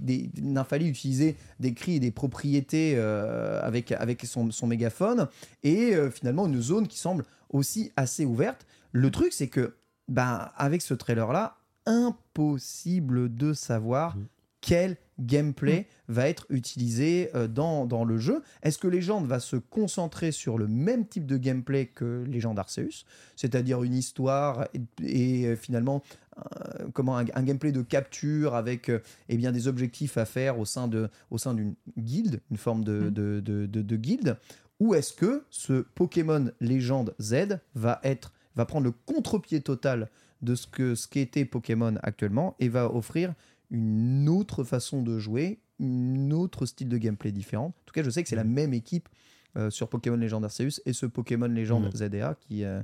utiliser 0.81 1.37
des 1.61 1.75
cris 1.75 1.97
et 1.97 2.01
des 2.01 2.11
propriétés 2.11 2.95
euh, 2.97 3.61
avec, 3.63 3.93
avec 3.93 4.25
son, 4.25 4.51
son 4.51 4.67
mégaphone. 4.67 5.29
Et 5.63 5.95
euh, 5.95 6.11
finalement, 6.11 6.47
une 6.47 6.61
zone 6.61 6.89
qui 6.89 6.99
semble 6.99 7.25
aussi 7.51 7.93
assez 7.97 8.25
ouverte. 8.25 8.67
Le 8.93 9.11
truc, 9.11 9.33
c'est 9.33 9.49
que, 9.49 9.75
bah, 10.09 10.53
avec 10.57 10.83
ce 10.83 10.95
trailer-là, 10.95 11.57
impossible 11.91 13.35
de 13.35 13.53
savoir 13.53 14.17
Mm. 14.17 14.27
quel 14.63 14.97
gameplay 15.19 15.87
va 16.09 16.29
être 16.29 16.47
utilisé 16.51 17.31
euh, 17.35 17.47
dans, 17.49 17.87
dans 17.87 18.05
le 18.05 18.19
jeu. 18.19 18.43
Est-ce 18.63 18.79
que 18.79 18.89
Legend 18.89 19.27
va 19.27 19.39
se 19.41 19.57
concentrer 19.57 20.33
sur 20.33 20.59
le 20.59 20.67
même 20.67 21.07
type 21.07 21.27
de 21.27 21.37
gameplay 21.37 21.87
que 21.87 22.25
Legend 22.27 22.59
Arceus, 22.59 23.05
c'est-à-dire 23.37 23.83
une 23.83 23.95
histoire 23.95 24.67
et, 24.75 24.81
et, 25.03 25.47
euh, 25.47 25.57
finalement 25.57 26.03
euh, 26.39 26.89
comment 26.95 27.19
un, 27.19 27.25
un 27.35 27.43
gameplay 27.43 27.73
de 27.73 27.83
capture 27.83 28.55
avec 28.55 28.89
euh, 28.89 29.01
eh 29.29 29.37
bien 29.37 29.53
des 29.53 29.67
objectifs 29.69 30.17
à 30.19 30.25
faire 30.25 30.59
au 30.59 30.65
sein 30.65 30.89
de 30.89 31.09
au 31.31 31.37
sein 31.39 31.53
d'une 31.55 31.75
guilde, 31.99 32.41
une 32.51 32.57
forme 32.57 32.85
de, 32.85 33.01
Mm. 33.01 33.11
de, 33.11 33.41
de, 33.41 33.67
de- 33.67 33.83
de 33.83 33.97
guilde, 33.97 34.37
ou 34.79 34.95
est-ce 34.95 35.13
que 35.13 35.45
ce 35.51 35.83
Pokémon 35.95 36.51
Legend 36.61 37.15
Z 37.21 37.59
va 37.75 38.01
être 38.05 38.33
va 38.57 38.65
prendre 38.67 38.85
le 38.87 38.93
contre-pied 38.93 39.61
total 39.61 40.09
de 40.43 40.55
ce 40.55 40.67
que 40.67 40.95
ce 40.95 41.07
qu'était 41.09 41.45
Pokémon 41.45 41.95
actuellement 42.03 42.57
et 42.61 42.69
va 42.69 42.93
offrir 42.95 43.35
une 43.71 44.29
autre 44.29 44.65
façon 44.65 45.03
de 45.03 45.19
jouer, 45.19 45.61
un 45.81 46.31
autre 46.31 46.67
style 46.67 46.89
de 46.89 46.99
gameplay 46.99 47.33
différent. 47.33 47.67
En 47.67 47.75
tout 47.87 47.93
cas, 47.95 48.03
je 48.03 48.11
sais 48.11 48.23
que 48.23 48.29
c'est 48.29 48.37
la 48.37 48.45
même 48.45 48.75
équipe 48.75 49.09
euh, 49.57 49.69
sur 49.71 49.89
Pokémon 49.89 50.17
Legend 50.17 50.45
Arceus 50.45 50.81
et 50.87 50.93
ce 50.93 51.07
Pokémon 51.07 51.49
Legend 51.49 51.83
Mhm. 51.85 51.91
ZDA 51.93 52.37
qui, 52.41 52.65
euh, 52.65 52.83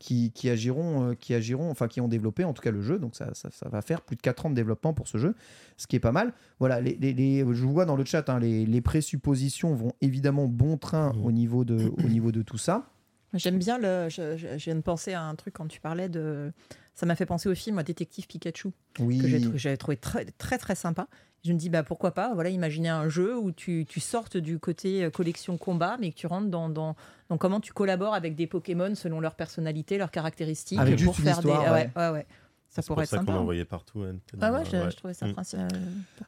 qui, 0.00 0.32
qui 0.32 0.48
agiront, 0.50 1.10
euh, 1.10 1.14
qui 1.14 1.32
agiront, 1.32 1.70
enfin 1.70 1.86
qui 1.86 2.00
ont 2.00 2.08
développé 2.08 2.42
en 2.44 2.52
tout 2.52 2.62
cas 2.62 2.72
le 2.72 2.82
jeu. 2.82 2.98
Donc 2.98 3.14
ça, 3.14 3.32
ça, 3.34 3.50
ça 3.52 3.68
va 3.68 3.82
faire 3.82 4.00
plus 4.02 4.16
de 4.16 4.20
4 4.22 4.46
ans 4.46 4.50
de 4.50 4.54
développement 4.56 4.92
pour 4.94 5.06
ce 5.06 5.16
jeu, 5.18 5.34
ce 5.76 5.86
qui 5.86 5.94
est 5.96 6.00
pas 6.00 6.10
mal. 6.12 6.32
Voilà, 6.58 6.80
les, 6.80 6.96
les- 7.00 7.12
les- 7.14 7.40
je 7.54 7.64
vois 7.66 7.84
dans 7.84 7.94
le 7.96 8.04
chat, 8.04 8.28
hein, 8.30 8.40
les, 8.40 8.66
les 8.66 8.80
présuppositions 8.80 9.74
vont 9.74 9.92
évidemment 10.00 10.46
bon 10.48 10.76
train 10.76 11.12
Mhm. 11.12 11.24
au, 11.24 11.30
niveau 11.32 11.64
de, 11.64 11.92
au 12.04 12.08
niveau 12.08 12.32
de 12.32 12.42
tout 12.42 12.58
ça. 12.58 12.90
J'aime 13.34 13.58
bien 13.58 13.78
le. 13.78 14.08
Je, 14.08 14.36
je- 14.36 14.56
je 14.58 14.64
viens 14.64 14.74
de 14.76 14.80
penser 14.80 15.12
à 15.12 15.22
un 15.22 15.34
truc 15.34 15.54
quand 15.54 15.66
tu 15.68 15.80
parlais 15.80 16.08
de. 16.08 16.52
Ça 16.94 17.06
m'a 17.06 17.14
fait 17.14 17.26
penser 17.26 17.48
au 17.48 17.54
film 17.54 17.80
Détective 17.82 18.26
Pikachu 18.26 18.68
Oui, 18.98 19.18
que 19.18 19.56
j'avais 19.56 19.76
trouvé 19.76 19.96
très 19.96 20.24
très 20.24 20.58
très 20.58 20.74
sympa. 20.74 21.06
Je 21.44 21.52
me 21.52 21.58
dis 21.58 21.68
bah 21.70 21.84
pourquoi 21.84 22.12
pas. 22.12 22.34
Voilà, 22.34 22.50
imaginer 22.50 22.88
un 22.88 23.08
jeu 23.08 23.38
où 23.38 23.52
tu, 23.52 23.86
tu 23.88 24.00
sortes 24.00 24.36
du 24.36 24.58
côté 24.58 25.04
euh, 25.04 25.10
collection 25.10 25.56
combat, 25.56 25.96
mais 26.00 26.10
que 26.10 26.16
tu 26.16 26.26
rentres 26.26 26.48
dans, 26.48 26.68
dans, 26.68 26.96
dans 27.28 27.38
comment 27.38 27.60
tu 27.60 27.72
collabores 27.72 28.14
avec 28.14 28.34
des 28.34 28.48
Pokémon 28.48 28.94
selon 28.96 29.20
leur 29.20 29.36
personnalité, 29.36 29.98
leurs 29.98 30.10
caractéristiques, 30.10 30.80
Avec 30.80 31.00
pour 31.04 31.14
faire 31.16 31.36
histoire, 31.36 31.62
des. 31.64 31.70
ouais. 31.70 31.90
ouais, 31.96 32.10
ouais. 32.10 32.26
Ça 32.70 32.82
c'est 32.82 32.86
pourrait 32.88 32.96
pour 32.96 33.02
être 33.04 33.08
ça 33.10 33.18
qu'on 33.18 33.26
sympa. 33.26 33.38
en 33.38 33.44
voyait 33.44 33.64
partout. 33.64 34.02
hein, 34.02 34.16
Ah 34.40 34.52
ouais, 34.52 34.62
tellement, 34.64 34.86
je, 34.86 34.90
je 34.92 34.96
trouvais 34.96 35.14
ça 35.14 35.26
Mm. 35.26 35.34
euh, 35.54 35.68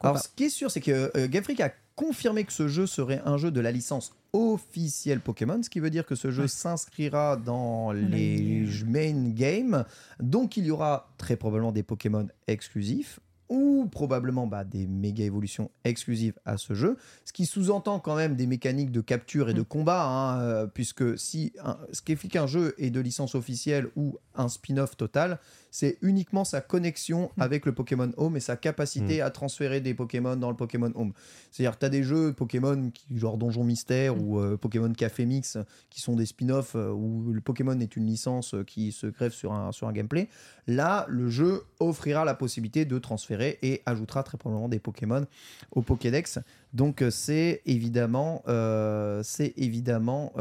Alors, 0.01 0.13
pas. 0.15 0.19
ce 0.21 0.27
qui 0.35 0.45
est 0.45 0.49
sûr, 0.49 0.71
c'est 0.71 0.81
que 0.81 1.11
euh, 1.15 1.27
Game 1.27 1.43
Freak 1.43 1.59
a 1.61 1.71
confirmé 1.95 2.43
que 2.45 2.51
ce 2.53 2.67
jeu 2.67 2.87
serait 2.87 3.21
un 3.25 3.37
jeu 3.37 3.51
de 3.51 3.59
la 3.61 3.71
licence 3.71 4.13
officielle 4.33 5.19
Pokémon, 5.19 5.61
ce 5.61 5.69
qui 5.69 5.79
veut 5.79 5.89
dire 5.91 6.05
que 6.05 6.15
ce 6.15 6.31
jeu 6.31 6.43
Ouais. 6.43 6.47
s'inscrira 6.47 7.35
dans 7.37 7.91
les 7.91 8.65
main 8.87 9.29
games. 9.29 9.85
Donc, 10.19 10.57
il 10.57 10.65
y 10.65 10.71
aura 10.71 11.11
très 11.17 11.35
probablement 11.35 11.71
des 11.71 11.83
Pokémon 11.83 12.27
exclusifs 12.47 13.19
ou 13.49 13.85
probablement 13.91 14.47
bah, 14.47 14.63
des 14.63 14.87
méga 14.87 15.25
évolutions 15.25 15.69
exclusives 15.83 16.35
à 16.45 16.55
ce 16.57 16.73
jeu, 16.73 16.95
ce 17.25 17.33
qui 17.33 17.45
sous-entend 17.45 17.99
quand 17.99 18.15
même 18.15 18.37
des 18.37 18.47
mécaniques 18.47 18.91
de 18.93 19.01
capture 19.01 19.49
et 19.49 19.53
de 19.53 19.59
Mm. 19.61 19.65
combat, 19.65 20.05
hein, 20.07 20.39
euh, 20.39 20.67
puisque 20.67 21.19
si 21.19 21.51
un, 21.63 21.77
ce 21.91 22.01
qui 22.01 22.15
fait 22.15 22.29
qu'un 22.29 22.47
jeu 22.47 22.73
est 22.77 22.91
de 22.91 22.99
licence 23.01 23.35
officielle 23.35 23.89
ou 23.97 24.17
un 24.35 24.47
spin-off 24.47 24.95
total, 24.95 25.37
c'est 25.71 25.97
uniquement 26.01 26.43
sa 26.43 26.59
connexion 26.61 27.31
Mm. 27.37 27.41
avec 27.41 27.65
le 27.65 27.71
Pokémon 27.71 28.11
Home 28.17 28.35
et 28.37 28.41
sa 28.41 28.57
capacité 28.57 29.21
à 29.21 29.29
transférer 29.31 29.79
des 29.81 29.93
Pokémon 29.93 30.35
dans 30.35 30.49
le 30.49 30.55
Pokémon 30.57 30.91
Home. 30.95 31.13
C'est-à-dire 31.49 31.75
que 31.75 31.79
tu 31.79 31.85
as 31.85 31.89
des 31.89 32.03
jeux 32.03 32.33
Pokémon 32.33 32.91
qui, 32.93 33.17
genre 33.17 33.37
Donjon 33.37 33.63
Mystère 33.63 34.15
Mm. 34.15 34.21
ou 34.21 34.39
euh, 34.39 34.57
Pokémon 34.57 34.91
Café 34.91 35.25
Mix 35.25 35.57
qui 35.89 36.01
sont 36.01 36.15
des 36.15 36.25
spin-offs 36.25 36.75
euh, 36.75 36.91
où 36.91 37.31
le 37.31 37.39
Pokémon 37.41 37.79
est 37.79 37.95
une 37.95 38.05
licence 38.05 38.53
euh, 38.53 38.63
qui 38.63 38.91
se 38.91 39.07
greffe 39.07 39.33
sur 39.33 39.53
un, 39.53 39.71
sur 39.71 39.87
un 39.87 39.93
gameplay. 39.93 40.27
Là, 40.67 41.05
le 41.07 41.29
jeu 41.29 41.63
offrira 41.79 42.25
la 42.25 42.33
possibilité 42.35 42.83
de 42.85 42.99
transférer 42.99 43.57
et 43.61 43.81
ajoutera 43.85 44.23
très 44.23 44.37
probablement 44.37 44.67
des 44.69 44.79
Pokémon 44.79 45.25
au 45.71 45.81
Pokédex. 45.81 46.39
Donc 46.73 47.03
c'est 47.09 47.61
évidemment, 47.65 48.43
euh, 48.47 49.23
évidemment 49.57 50.33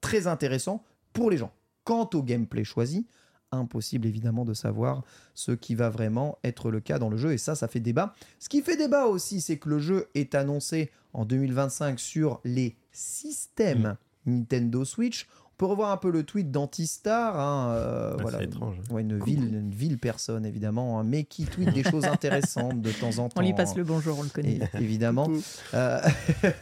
très 0.00 0.26
intéressant 0.26 0.82
pour 1.12 1.30
les 1.30 1.36
gens. 1.36 1.52
Quant 1.84 2.08
au 2.14 2.22
gameplay 2.22 2.64
choisi, 2.64 3.06
impossible 3.52 4.06
évidemment 4.06 4.44
de 4.44 4.54
savoir 4.54 5.02
ce 5.34 5.52
qui 5.52 5.74
va 5.74 5.90
vraiment 5.90 6.38
être 6.44 6.70
le 6.70 6.80
cas 6.80 6.98
dans 6.98 7.08
le 7.08 7.16
jeu 7.16 7.32
et 7.32 7.38
ça 7.38 7.54
ça 7.54 7.68
fait 7.68 7.80
débat. 7.80 8.14
Ce 8.38 8.48
qui 8.48 8.62
fait 8.62 8.76
débat 8.76 9.06
aussi 9.06 9.40
c'est 9.40 9.58
que 9.58 9.68
le 9.68 9.78
jeu 9.78 10.08
est 10.14 10.34
annoncé 10.34 10.90
en 11.12 11.24
2025 11.24 11.98
sur 11.98 12.40
les 12.44 12.76
systèmes 12.92 13.96
Nintendo 14.26 14.84
Switch. 14.84 15.28
On 15.60 15.66
peut 15.66 15.70
revoir 15.72 15.90
un 15.90 15.96
peu 15.96 16.12
le 16.12 16.22
tweet 16.22 16.52
d'Antistar, 16.52 17.36
hein, 17.36 17.72
euh, 17.72 18.12
Ah, 18.16 18.22
voilà, 18.22 18.44
étrange. 18.44 18.76
Ouais, 18.90 19.02
une, 19.02 19.20
ville, 19.20 19.52
une 19.52 19.72
ville 19.72 19.98
personne 19.98 20.46
évidemment, 20.46 21.00
hein, 21.00 21.02
mais 21.04 21.24
qui 21.24 21.46
tweet 21.46 21.72
des 21.72 21.82
choses 21.82 22.04
intéressantes 22.04 22.80
de 22.80 22.92
temps 22.92 23.18
en 23.18 23.28
temps. 23.28 23.40
On 23.40 23.44
lui 23.44 23.54
passe 23.54 23.74
le 23.74 23.82
bonjour, 23.82 24.20
on 24.20 24.22
le 24.22 24.28
connaît. 24.28 24.60
Et- 24.74 24.80
évidemment, 24.80 25.28
euh, 25.74 25.98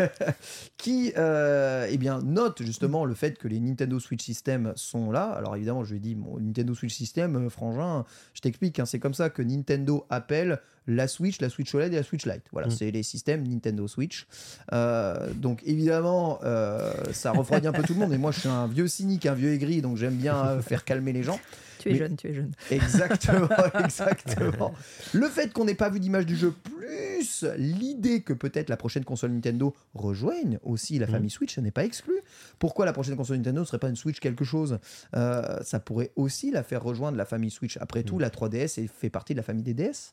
qui 0.79 1.13
euh, 1.19 1.87
eh 1.91 1.99
bien, 1.99 2.23
note 2.23 2.63
justement 2.63 3.05
le 3.05 3.13
fait 3.13 3.37
que 3.37 3.49
les 3.49 3.61
Nintendo 3.61 4.01
Switch 4.01 4.25
System 4.25 4.73
sont 4.77 5.11
là. 5.11 5.25
Alors 5.25 5.57
évidemment, 5.57 5.85
je 5.85 5.91
lui 5.91 5.99
ai 5.99 6.01
dit, 6.01 6.15
bon, 6.15 6.39
Nintendo 6.41 6.75
Switch 6.75 6.95
System, 6.95 7.37
euh, 7.37 7.51
frangin, 7.51 8.07
je 8.33 8.41
t'explique, 8.41 8.81
hein, 8.81 8.87
c'est 8.87 8.99
comme 8.99 9.13
ça 9.13 9.29
que 9.29 9.43
Nintendo 9.43 10.07
appelle 10.09 10.59
la 10.87 11.09
Switch, 11.09 11.41
la 11.41 11.49
Switch 11.49 11.75
OLED 11.75 11.93
et 11.93 11.97
la 11.97 12.03
Switch 12.03 12.27
Lite. 12.27 12.43
Voilà, 12.53 12.69
Mm. 12.69 12.71
c'est 12.71 12.91
les 12.91 13.03
systèmes 13.03 13.47
Nintendo 13.47 13.89
Switch. 13.89 14.27
Euh, 14.73 15.33
donc 15.35 15.61
évidemment, 15.67 16.39
euh, 16.45 16.93
ça 17.13 17.33
refroidit 17.33 17.67
un 17.67 17.73
peu 17.73 17.83
tout 17.83 17.95
le 17.95 18.01
monde. 18.01 18.13
Et 18.13 18.19
moi, 18.19 18.31
je 18.33 18.41
suis 18.41 18.49
un 18.49 18.67
vieux 18.67 18.89
cynique, 18.89 19.27
un 19.27 19.35
vieux 19.35 19.53
aigri, 19.53 19.83
donc 19.83 19.97
j'aime 19.97 20.15
bien 20.17 20.37
euh, 20.47 20.63
faire 20.63 20.85
calmer 20.85 21.13
les 21.13 21.23
gens. 21.23 21.39
Tu 21.87 21.91
es 21.91 21.93
Mais- 21.93 21.99
jeune, 21.99 22.17
tu 22.17 22.29
es 22.29 22.35
jeune. 22.35 22.53
Exactement, 22.71 23.49
exactement. 23.85 24.75
Le 25.13 25.29
fait 25.29 25.53
qu'on 25.53 25.65
n'ait 25.65 25.75
pas 25.75 25.89
vu 25.89 26.01
d'image 26.01 26.27
du 26.27 26.37
jeu, 26.37 26.53
plus 26.65 27.45
l'idée 27.57 28.23
que 28.23 28.33
peut-être 28.33 28.69
la 28.69 28.77
prochaine 28.77 29.05
console 29.05 29.31
Nintendo 29.33 29.75
rejoigne 29.95 30.59
aussi 30.63 30.99
la 30.99 31.07
Mm. 31.07 31.11
famille 31.11 31.31
Switch, 31.31 31.55
ce 31.55 31.61
n'est 31.61 31.71
pas 31.71 31.85
exclu. 31.85 32.15
Pourquoi 32.59 32.85
la 32.87 32.93
prochaine 32.93 33.17
console 33.17 33.37
Nintendo 33.39 33.61
ne 33.61 33.65
serait 33.67 33.79
pas 33.79 33.89
une 33.89 33.97
Switch 33.97 34.21
quelque 34.21 34.45
chose? 34.45 34.79
Euh, 35.15 35.43
Ça 35.63 35.81
pourrait 35.81 36.11
aussi 36.17 36.51
la 36.51 36.63
faire 36.63 36.83
rejoindre 36.83 37.17
la 37.17 37.25
famille 37.25 37.51
Switch. 37.51 37.77
Après 37.81 38.03
tout, 38.03 38.17
Mm. 38.17 38.21
la 38.21 38.31
3DS 38.31 38.79
est- 38.79 38.87
fait 38.89 39.11
partie 39.11 39.35
de 39.35 39.39
la 39.39 39.43
famille 39.43 39.63
des 39.63 39.75
DS. 39.75 40.13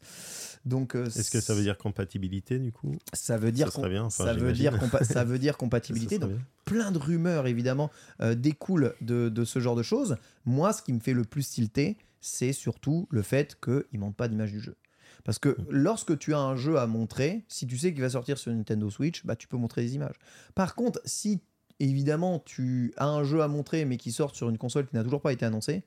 Donc, 0.65 0.95
euh, 0.95 1.05
Est-ce 1.05 1.29
que 1.31 1.41
ça 1.41 1.53
veut 1.53 1.61
dire 1.61 1.77
compatibilité 1.77 2.59
du 2.59 2.71
coup? 2.71 2.95
Ça 3.13 3.37
veut 3.37 3.51
dire 3.51 3.67
Ça 3.67 3.73
serait 3.73 3.81
com- 3.83 3.89
bien, 3.91 4.03
enfin, 4.03 4.25
ça 4.25 4.33
veut 4.33 4.53
dire 4.53 4.77
compa- 4.77 5.03
ça 5.03 5.23
veut 5.23 5.39
dire 5.39 5.57
compatibilité. 5.57 6.19
Donc, 6.19 6.31
plein 6.65 6.91
de 6.91 6.97
rumeurs 6.97 7.47
évidemment 7.47 7.91
euh, 8.21 8.35
découlent 8.35 8.93
de, 9.01 9.29
de 9.29 9.43
ce 9.45 9.59
genre 9.59 9.75
de 9.75 9.83
choses. 9.83 10.17
Moi, 10.45 10.73
ce 10.73 10.81
qui 10.81 10.93
me 10.93 10.99
fait 10.99 11.13
le 11.13 11.23
plus 11.23 11.49
tilter, 11.49 11.97
c'est 12.21 12.53
surtout 12.53 13.07
le 13.11 13.21
fait 13.21 13.59
qu'il 13.61 13.85
ne 13.93 13.99
manque 13.99 14.15
pas 14.15 14.27
d'image 14.27 14.51
du 14.51 14.59
jeu. 14.59 14.77
Parce 15.23 15.39
que 15.39 15.57
lorsque 15.69 16.17
tu 16.17 16.33
as 16.33 16.39
un 16.39 16.55
jeu 16.55 16.77
à 16.77 16.87
montrer, 16.87 17.45
si 17.47 17.67
tu 17.67 17.77
sais 17.77 17.93
qu'il 17.93 18.01
va 18.01 18.09
sortir 18.09 18.37
sur 18.37 18.51
Nintendo 18.51 18.89
Switch, 18.89 19.25
bah, 19.25 19.35
tu 19.35 19.47
peux 19.47 19.57
montrer 19.57 19.83
des 19.83 19.95
images. 19.95 20.15
Par 20.55 20.75
contre, 20.75 21.01
si 21.05 21.41
évidemment 21.79 22.39
tu 22.39 22.93
as 22.97 23.07
un 23.07 23.23
jeu 23.23 23.41
à 23.41 23.47
montrer 23.47 23.85
mais 23.85 23.97
qui 23.97 24.11
sort 24.11 24.35
sur 24.35 24.49
une 24.49 24.57
console 24.57 24.87
qui 24.87 24.95
n'a 24.95 25.03
toujours 25.03 25.21
pas 25.21 25.33
été 25.33 25.45
annoncée, 25.45 25.83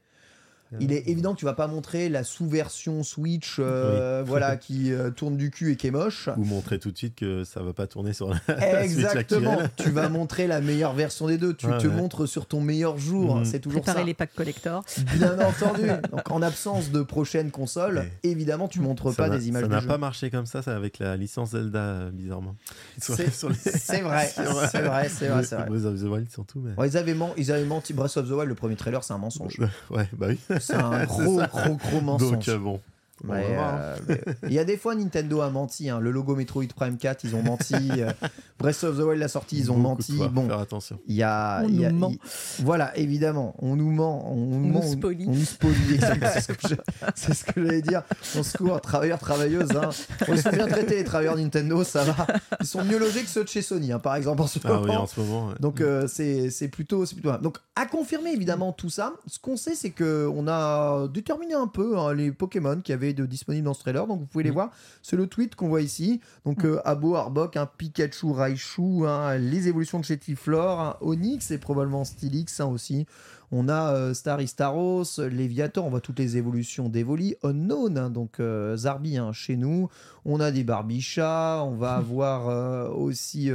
il 0.80 0.92
est 0.92 1.08
évident 1.08 1.32
que 1.34 1.38
tu 1.38 1.44
vas 1.44 1.52
pas 1.54 1.66
montrer 1.68 2.08
la 2.08 2.24
sous-version 2.24 3.02
Switch 3.02 3.56
euh, 3.58 4.22
voilà, 4.26 4.56
qui 4.56 4.92
euh, 4.92 5.10
tourne 5.10 5.36
du 5.36 5.50
cul 5.50 5.72
et 5.72 5.76
qui 5.76 5.86
est 5.86 5.90
moche. 5.92 6.28
Ou 6.36 6.44
montrer 6.44 6.78
tout 6.78 6.90
de 6.90 6.96
suite 6.98 7.14
que 7.14 7.44
ça 7.44 7.62
va 7.62 7.72
pas 7.72 7.86
tourner 7.86 8.12
sur 8.12 8.28
la 8.30 8.82
Exactement. 8.82 9.58
tu 9.76 9.90
vas 9.90 10.08
montrer 10.08 10.46
la 10.46 10.60
meilleure 10.60 10.94
version 10.94 11.26
des 11.28 11.38
deux. 11.38 11.54
Tu 11.54 11.66
Ouais, 11.66 11.78
te 11.78 11.86
ouais. 11.86 11.94
montres 11.94 12.28
sur 12.28 12.46
ton 12.46 12.60
meilleur 12.60 12.98
jour. 12.98 13.36
Mhm. 13.36 13.44
C'est 13.44 13.60
toujours 13.60 13.80
Préparer 13.82 14.00
ça. 14.00 14.06
les 14.06 14.14
packs 14.14 14.34
collector. 14.34 14.84
Bien 15.14 15.38
entendu. 15.46 15.86
Donc 16.10 16.30
en 16.30 16.42
absence 16.42 16.90
de 16.90 17.02
prochaine 17.02 17.50
console, 17.50 17.98
Ouais. 17.98 18.12
évidemment, 18.24 18.68
tu 18.68 18.80
montres 18.80 19.10
Ça 19.10 19.16
pas 19.24 19.30
des 19.30 19.48
images 19.48 19.62
Ça 19.62 19.68
n'a 19.68 19.82
pas 19.82 19.98
marché 19.98 20.30
comme 20.30 20.46
ça, 20.46 20.62
ça 20.62 20.74
avec 20.76 20.98
la 20.98 21.16
licence 21.16 21.50
Zelda, 21.50 21.78
euh, 21.78 22.10
bizarrement. 22.10 22.56
C'est 22.98 23.26
les- 23.26 23.30
c'est 23.30 24.00
vrai, 24.00 24.28
c'est 24.34 24.42
vrai, 24.44 24.68
c'est 25.08 25.28
vrai, 25.28 25.42
c'est 25.44 25.54
vrai. 25.56 25.66
Breath 25.66 25.84
of 25.84 26.00
the 26.00 26.04
Wild 26.04 26.30
surtout, 26.30 26.60
mais. 26.60 26.72
Ouais, 26.80 26.88
ils, 26.88 26.96
avaient 26.96 27.14
men- 27.14 27.32
ils 27.36 27.52
avaient 27.52 27.64
menti. 27.64 27.92
Breath 27.92 28.16
of 28.16 28.28
the 28.28 28.32
Wild, 28.32 28.48
le 28.48 28.54
premier 28.54 28.76
trailer, 28.76 29.02
c'est 29.04 29.12
un 29.12 29.18
mensonge. 29.18 29.58
Ouais, 29.90 30.08
bah 30.16 30.26
oui. 30.28 30.38
C'est 30.60 30.74
un 30.74 31.04
gros, 31.06 31.40
gros, 31.46 31.74
gros 31.76 32.00
mensonge. 32.00 32.30
Donc, 32.30 32.48
euh, 32.48 32.58
bon. 32.58 32.80
On 33.24 33.30
Ouais, 33.32 33.54
voir. 33.54 33.74
euh, 34.10 34.16
Il 34.44 34.52
y 34.52 34.58
a 34.58 34.64
des 34.64 34.76
fois, 34.76 34.94
Nintendo 34.94 35.40
a 35.40 35.48
menti. 35.50 35.88
hein. 35.88 36.00
Le 36.00 36.10
logo 36.10 36.36
Metroid 36.36 36.66
Prime 36.74 36.98
4, 36.98 37.24
ils 37.24 37.34
ont 37.34 37.42
menti. 37.42 37.74
euh, 37.92 38.10
Breath 38.58 38.84
of 38.84 38.96
the 38.98 39.00
Wild, 39.00 39.20
la 39.20 39.28
sortie, 39.28 39.58
ils 39.58 39.70
ont 39.70 39.76
Beaucoup 39.76 39.88
menti. 39.88 40.18
Bon, 40.30 40.46
Faire 40.46 40.58
attention. 40.60 40.98
il 41.06 41.16
y 41.16 41.22
a, 41.22 41.62
On 41.64 41.68
il 41.68 41.80
y 41.80 41.84
a- 41.86 41.90
nous 41.92 41.98
ment. 41.98 42.10
il- 42.10 42.18
voilà, 42.64 42.96
évidemment, 42.96 43.54
on 43.58 43.76
nous 43.76 43.90
ment, 43.90 44.30
on, 44.30 44.36
nous 44.36 44.60
nous 44.60 44.72
ment, 44.72 44.82
spolie. 44.82 45.24
on 45.28 45.32
nous 45.32 45.44
spolie. 45.44 45.98
C'est 46.00 46.40
ce 46.40 46.52
que 46.52 46.68
je- 46.68 46.74
c'est 47.14 47.34
ce 47.34 47.44
que 47.44 47.62
j'allais 47.64 47.82
dire. 47.82 48.02
On 48.36 48.42
secours, 48.42 48.80
travailleurs, 48.80 49.18
travailleuses. 49.18 49.70
Hein. 49.76 49.90
Ils 50.28 50.40
sont 50.42 50.50
bien 50.50 50.66
traités, 50.68 50.96
les 50.96 51.04
travailleurs 51.04 51.36
Nintendo, 51.36 51.84
ça 51.84 52.04
va. 52.04 52.26
Ils 52.60 52.66
sont 52.66 52.84
mieux 52.84 52.98
logés 52.98 53.22
que 53.22 53.28
ceux 53.28 53.44
de 53.44 53.48
chez 53.48 53.62
Sony, 53.62 53.92
hein, 53.92 53.98
par 53.98 54.16
exemple, 54.16 54.42
en 54.42 54.46
ce 54.46 54.58
Ah 54.64 54.72
oui, 54.80 54.86
moment. 54.88 55.02
en 55.02 55.06
ce 55.06 55.20
moment. 55.20 55.48
ouais. 55.48 55.54
Donc 55.60 55.80
euh, 55.80 56.06
c'est 56.08 56.50
c'est 56.50 56.68
plutôt 56.68 57.06
c'est 57.06 57.14
plutôt 57.14 57.30
mal. 57.30 57.40
donc 57.40 57.58
à 57.76 57.86
confirmer 57.86 58.30
évidemment 58.32 58.72
tout 58.72 58.90
ça. 58.90 59.12
Ce 59.26 59.38
qu'on 59.38 59.56
sait 59.56 59.74
c'est 59.74 59.90
que 59.90 60.30
on 60.34 60.46
a 60.48 61.08
déterminé 61.08 61.54
un 61.54 61.66
peu 61.68 61.98
hein, 61.98 62.14
les 62.14 62.32
Pokémon 62.32 62.80
qui 62.82 62.92
avaient 62.92 63.05
de 63.14 63.26
disponibles 63.26 63.64
dans 63.64 63.74
ce 63.74 63.80
trailer. 63.80 64.06
Donc 64.06 64.20
vous 64.20 64.26
pouvez 64.26 64.44
les 64.44 64.50
Mm. 64.50 64.54
voir. 64.54 64.70
C'est 65.02 65.16
le 65.16 65.26
tweet 65.26 65.54
qu'on 65.54 65.68
voit 65.68 65.82
ici. 65.82 66.20
Donc 66.44 66.64
euh, 66.64 66.80
Abo, 66.84 67.14
Arbok, 67.16 67.56
un 67.56 67.66
Pikachu, 67.66 68.30
Raichu, 68.32 69.06
hein, 69.06 69.36
les 69.38 69.68
évolutions 69.68 69.98
de 70.00 70.04
Chetiflor, 70.04 70.80
un 70.80 70.96
Onyx 71.00 71.50
et 71.50 71.58
probablement 71.58 72.04
Stylix 72.04 72.60
hein, 72.60 72.66
aussi. 72.66 73.06
On 73.52 73.68
a 73.68 73.94
euh, 73.94 74.12
Starry 74.12 74.48
Staros, 74.48 75.04
Léviator, 75.30 75.84
on 75.84 75.90
voit 75.90 76.00
toutes 76.00 76.18
les 76.18 76.36
évolutions 76.36 76.88
d'Evoli, 76.88 77.36
Unknown, 77.44 77.96
hein, 77.96 78.10
donc 78.10 78.40
euh, 78.40 78.76
Zarbi 78.76 79.18
hein, 79.18 79.30
chez 79.32 79.56
nous. 79.56 79.88
On 80.24 80.40
a 80.40 80.50
des 80.50 80.64
Barbichas, 80.64 81.62
on 81.62 81.76
va 81.76 81.94
avoir 81.96 82.48
euh, 82.48 82.88
aussi, 82.88 83.50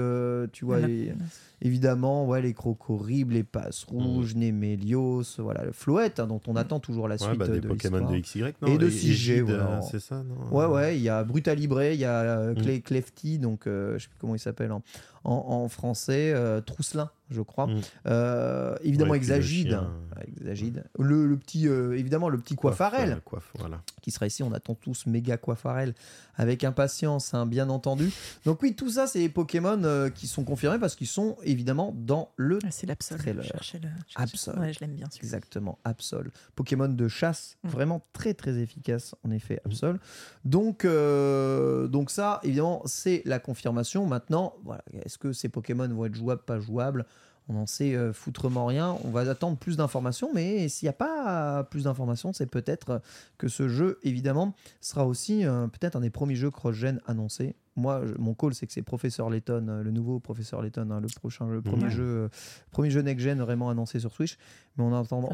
tu 0.54 0.64
vois, 0.66 0.80
les- 0.80 1.14
évidemment, 1.62 2.26
ouais, 2.26 2.42
les 2.42 2.54
Crocoribles, 2.54 3.34
les 3.34 3.44
Passes 3.44 3.84
Rouges, 3.84 4.36
Némélios, 4.36 5.24
voilà, 5.40 5.64
le 5.66 5.72
Floette, 5.72 6.20
hein, 6.20 6.28
dont 6.28 6.42
on 6.48 6.56
attend 6.56 6.80
toujours 6.80 7.08
la 7.08 7.16
Ouais, 7.16 7.20
suite 7.28 7.38
bah, 7.40 7.48
des 7.48 7.60
de 7.60 7.68
Pokémon 7.68 8.10
de 8.12 8.18
XY, 8.18 8.44
non 8.62 8.68
Et 8.68 8.78
de 8.78 8.88
Et- 8.88 8.90
6G, 8.90 9.14
Gide, 9.38 9.44
voilà. 9.44 9.78
euh, 9.78 9.82
C'est 9.90 10.00
ça, 10.00 10.24
non 10.24 10.56
Ouais, 10.56 10.66
ouais, 10.66 10.98
il 10.98 11.02
y 11.04 11.10
a 11.10 11.24
Brutalibre, 11.24 11.82
il 11.84 12.00
y 12.00 12.06
a 12.06 12.22
euh, 12.22 12.54
Mm. 12.54 12.58
Cle- 12.58 12.82
Clefty, 12.82 13.40
donc 13.40 13.68
euh, 13.68 13.98
je 13.98 14.04
sais 14.04 14.10
plus 14.10 14.18
comment 14.20 14.36
il 14.36 14.40
s'appelle 14.40 14.72
en, 14.72 14.82
en, 15.24 15.34
en 15.64 15.70
français, 15.70 16.32
euh, 16.34 16.62
Trousselin, 16.62 17.10
je 17.30 17.42
crois. 17.42 17.68
Mm. 17.68 17.82
Euh, 18.08 18.76
évidemment, 18.84 19.12
Ouais, 19.12 19.20
puis 19.20 19.28
le 19.28 19.36
Exagide. 19.36 19.74
hein, 19.74 19.92
Exagide. 20.40 20.84
Le, 21.00 21.26
le 21.28 21.38
petit, 21.38 21.68
euh, 21.68 21.98
évidemment, 21.98 22.30
le 22.30 22.38
petit 22.38 22.56
Coiffarel 22.56 23.12
euh, 23.34 23.38
voilà. 23.60 23.82
qui 24.02 24.12
sera 24.12 24.26
ici. 24.28 24.42
On 24.44 24.52
attend 24.52 24.76
tous 24.76 25.06
méga 25.06 25.38
Coiffarel 25.38 25.94
avec 26.36 26.64
impatience, 26.64 27.34
hein, 27.34 27.46
bien 27.46 27.70
entendu. 27.70 28.12
Donc, 28.46 28.62
oui, 28.62 28.76
tout 28.76 28.90
ça, 28.90 29.08
c'est 29.08 29.20
les 29.20 29.30
Pokémon 29.30 29.82
euh, 29.84 30.10
qui 30.10 30.28
sont 30.28 30.44
confirmés 30.44 30.80
parce 30.80 30.96
qu'ils 30.96 31.08
sont 31.08 31.38
évidemment 31.44 31.94
dans 31.98 32.32
le 32.38 32.60
Ah, 32.64 32.72
c'est 32.72 32.88
l'Absol. 32.88 33.18
Trailer. 33.18 33.44
Cherchez-le. 33.44 33.90
Absol. 34.16 34.58
Ouais, 34.60 34.74
je 34.74 34.80
l'aime 34.80 34.96
bien. 34.96 35.08
celui-là. 35.10 35.24
Exactement, 35.24 35.80
Absol. 35.84 36.30
Pokémon 36.56 36.88
de 36.90 37.08
chasse, 37.08 37.58
Mm. 37.64 37.70
vraiment 37.70 38.06
très 38.14 38.34
très 38.34 38.58
efficace 38.58 39.14
en 39.24 39.32
effet, 39.32 39.62
Absol. 39.66 39.98
Donc, 40.46 40.86
euh, 40.86 41.88
donc 41.88 42.10
ça, 42.12 42.40
évidemment, 42.44 42.82
c'est 42.86 43.22
la 43.26 43.40
confirmation. 43.40 44.06
Maintenant, 44.06 44.54
voilà, 44.64 44.84
est-ce 45.06 45.18
que 45.18 45.34
ces 45.34 45.50
Pokémon 45.50 45.88
vont 45.88 46.06
être 46.06 46.16
jouables, 46.16 46.42
pas 46.44 46.60
jouables? 46.60 47.06
On 47.52 47.56
n'en 47.56 47.66
sait 47.66 47.96
euh, 47.96 48.14
foutrement 48.14 48.66
rien. 48.66 48.98
On 49.04 49.10
va 49.10 49.30
attendre 49.30 49.58
plus 49.58 49.78
d'informations, 49.78 50.30
mais 50.34 50.70
s'il 50.70 50.86
n'y 50.86 50.92
a 50.92 50.94
pas 50.94 51.64
plus 51.66 51.84
d'informations, 51.84 52.32
c'est 52.34 52.46
peut-être 52.46 53.02
que 53.38 53.48
ce 53.48 53.68
jeu, 53.68 54.00
évidemment, 54.04 54.56
sera 54.80 55.06
aussi 55.06 55.46
euh, 55.46 55.68
peut-être 55.68 55.98
un 55.98 56.02
des 56.02 56.10
premiers 56.10 56.36
jeux 56.36 56.50
cross-gen 56.50 57.02
annoncés. 57.08 57.56
Moi, 57.76 58.02
mon 58.20 58.34
call, 58.34 58.54
c'est 58.54 58.68
que 58.68 58.74
c'est 58.74 58.82
Professeur 58.82 59.30
Layton, 59.30 59.68
euh, 59.68 59.84
le 59.84 59.92
nouveau 59.92 60.20
Professeur 60.20 60.62
Layton, 60.62 60.90
hein, 60.92 61.02
le 61.02 61.08
prochain, 61.08 61.48
le 61.48 61.62
premier 61.62 61.90
jeu, 61.90 62.30
premier 62.72 62.90
jeu 62.90 63.02
next-gen 63.02 63.40
vraiment 63.42 63.70
annoncé 63.70 64.00
sur 64.00 64.12
Switch. 64.12 64.38
Mais 64.78 64.84
on 64.84 64.94
entend, 64.94 65.30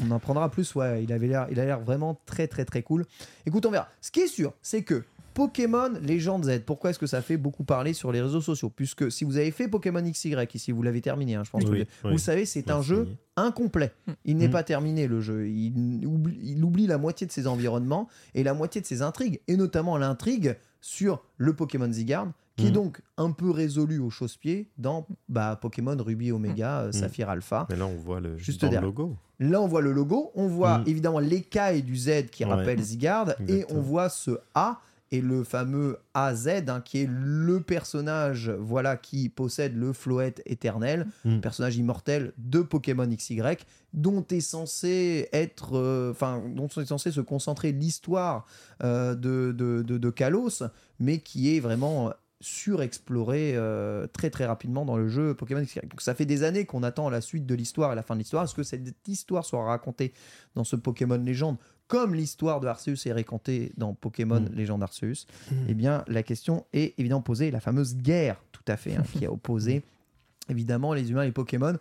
on 0.00 0.10
en 0.10 0.18
prendra 0.18 0.50
plus. 0.50 0.74
Ouais, 0.74 1.04
il 1.04 1.12
avait 1.12 1.28
l'air, 1.28 1.46
il 1.50 1.60
a 1.60 1.64
l'air 1.64 1.80
vraiment 1.80 2.20
très 2.26 2.48
très 2.48 2.64
très 2.64 2.82
cool. 2.82 3.06
Écoute, 3.46 3.66
on 3.66 3.70
verra. 3.70 3.88
Ce 4.00 4.10
qui 4.10 4.20
est 4.20 4.28
sûr, 4.28 4.52
c'est 4.62 4.82
que 4.82 5.04
Pokémon 5.44 5.88
Legend 6.06 6.44
Z, 6.44 6.60
pourquoi 6.66 6.90
est-ce 6.90 6.98
que 6.98 7.06
ça 7.06 7.22
fait 7.22 7.38
beaucoup 7.38 7.64
parler 7.64 7.94
sur 7.94 8.12
les 8.12 8.20
réseaux 8.20 8.42
sociaux? 8.42 8.68
Puisque 8.68 9.10
si 9.10 9.24
vous 9.24 9.38
avez 9.38 9.50
fait 9.50 9.68
Pokémon 9.68 10.02
XY, 10.02 10.36
ici 10.52 10.70
vous 10.70 10.82
l'avez 10.82 11.00
terminé, 11.00 11.34
hein, 11.34 11.44
je 11.44 11.50
pense, 11.50 11.64
Oui, 11.64 11.70
que 11.70 12.08
oui. 12.08 12.12
vous 12.12 12.18
savez, 12.18 12.44
c'est 12.44 12.70
un 12.70 12.82
jeu 12.82 13.08
incomplet. 13.36 13.90
Il 14.26 14.36
n'est 14.36 14.48
Mm. 14.48 14.50
pas 14.50 14.62
terminé 14.64 15.06
le 15.06 15.22
jeu. 15.22 15.48
Il 15.48 16.06
oublie, 16.06 16.38
il 16.42 16.62
oublie 16.62 16.86
la 16.86 16.98
moitié 16.98 17.26
de 17.26 17.32
ses 17.32 17.46
environnements 17.46 18.06
et 18.34 18.42
la 18.42 18.52
moitié 18.52 18.82
de 18.82 18.86
ses 18.86 19.00
intrigues, 19.00 19.40
et 19.48 19.56
notamment 19.56 19.96
l'intrigue 19.96 20.56
sur 20.82 21.22
le 21.38 21.54
Pokémon 21.54 21.90
Zygarde, 21.90 22.32
qui 22.56 22.66
est 22.66 22.70
Mm. 22.70 22.74
donc 22.74 23.00
un 23.16 23.30
peu 23.30 23.50
résolu 23.50 23.98
au 23.98 24.10
chausse-pied 24.10 24.68
dans 24.76 25.06
bah, 25.30 25.58
Pokémon 25.58 25.96
Ruby 25.98 26.32
Omega, 26.32 26.80
euh, 26.80 26.92
Saphir 26.92 27.30
Alpha. 27.30 27.66
Mais 27.70 27.76
là, 27.76 27.86
on 27.86 27.96
voit 27.96 28.20
le, 28.20 28.36
Juste 28.36 28.60
dans 28.60 28.66
le 28.66 28.70
derrière. 28.72 28.82
logo. 28.86 29.16
Là, 29.38 29.62
on 29.62 29.66
voit 29.66 29.80
le 29.80 29.92
logo, 29.92 30.32
on 30.34 30.48
voit 30.48 30.80
Mm. 30.80 30.84
évidemment 30.86 31.18
l'écaille 31.18 31.82
du 31.82 31.96
Z 31.96 32.26
qui 32.30 32.44
Ouais. 32.44 32.50
rappelle 32.50 32.82
Zygarde, 32.82 33.36
et 33.48 33.64
on 33.70 33.80
voit 33.80 34.10
ce 34.10 34.32
A 34.54 34.82
et 35.12 35.20
le 35.20 35.42
fameux 35.44 35.98
AZ 36.14 36.48
hein, 36.68 36.80
qui 36.84 36.98
est 37.02 37.08
le 37.10 37.60
personnage 37.60 38.50
voilà 38.50 38.96
qui 38.96 39.28
possède 39.28 39.76
le 39.76 39.92
Floette 39.92 40.40
éternel, 40.46 41.06
Mm. 41.24 41.40
personnage 41.40 41.76
immortel 41.76 42.32
de 42.38 42.60
Pokémon 42.60 43.06
XY, 43.06 43.40
dont 43.92 44.24
est 44.30 44.40
censé 44.40 45.28
être, 45.32 45.76
euh, 45.76 46.12
enfin, 46.12 46.42
dont 46.54 46.68
est 46.68 46.86
censé 46.86 47.10
se 47.10 47.20
concentrer 47.20 47.72
l'histoire 47.72 48.46
euh, 48.82 49.14
de, 49.14 49.52
de, 49.52 49.82
de, 49.82 49.98
de 49.98 50.10
Kalos, 50.10 50.62
mais 51.00 51.18
qui 51.18 51.56
est 51.56 51.60
vraiment 51.60 52.12
surexploré 52.64 53.52
euh, 53.56 54.06
très 54.06 54.30
très 54.30 54.46
rapidement 54.46 54.84
dans 54.84 54.96
le 54.96 55.08
jeu 55.08 55.34
Pokémon 55.34 55.62
XY. 55.62 55.80
Donc 55.82 56.00
ça 56.00 56.14
fait 56.14 56.24
des 56.24 56.42
années 56.42 56.64
qu'on 56.64 56.82
attend 56.82 57.10
la 57.10 57.20
suite 57.20 57.46
de 57.46 57.54
l'histoire 57.54 57.92
et 57.92 57.96
la 57.96 58.02
fin 58.02 58.14
de 58.14 58.20
l'histoire. 58.20 58.44
Est-ce 58.44 58.54
que 58.54 58.62
cette 58.62 59.08
histoire 59.08 59.44
sera 59.44 59.64
racontée 59.64 60.12
dans 60.54 60.64
ce 60.64 60.76
Pokémon 60.76 61.16
Légende? 61.18 61.56
Comme 61.90 62.14
l'histoire 62.14 62.60
de 62.60 62.68
Arceus 62.68 62.94
est 63.06 63.12
racontée 63.12 63.72
dans 63.76 63.94
Pokémon 63.94 64.38
Mm. 64.40 64.54
Légende 64.54 64.82
Arceus 64.84 65.26
Eh 65.68 65.74
bien, 65.74 66.04
la 66.06 66.22
question 66.22 66.64
est 66.72 66.94
évidemment 66.98 67.20
posée, 67.20 67.50
la 67.50 67.58
fameuse 67.58 67.96
guerre, 67.96 68.40
tout 68.52 68.62
à 68.68 68.76
fait, 68.76 68.94
hein, 68.94 69.02
qui 69.12 69.26
a 69.26 69.32
opposé 69.32 69.82
évidemment 70.48 70.94
les 70.94 71.10
humains 71.10 71.22
et 71.22 71.26
les 71.26 71.32
Pokémon. 71.32 71.76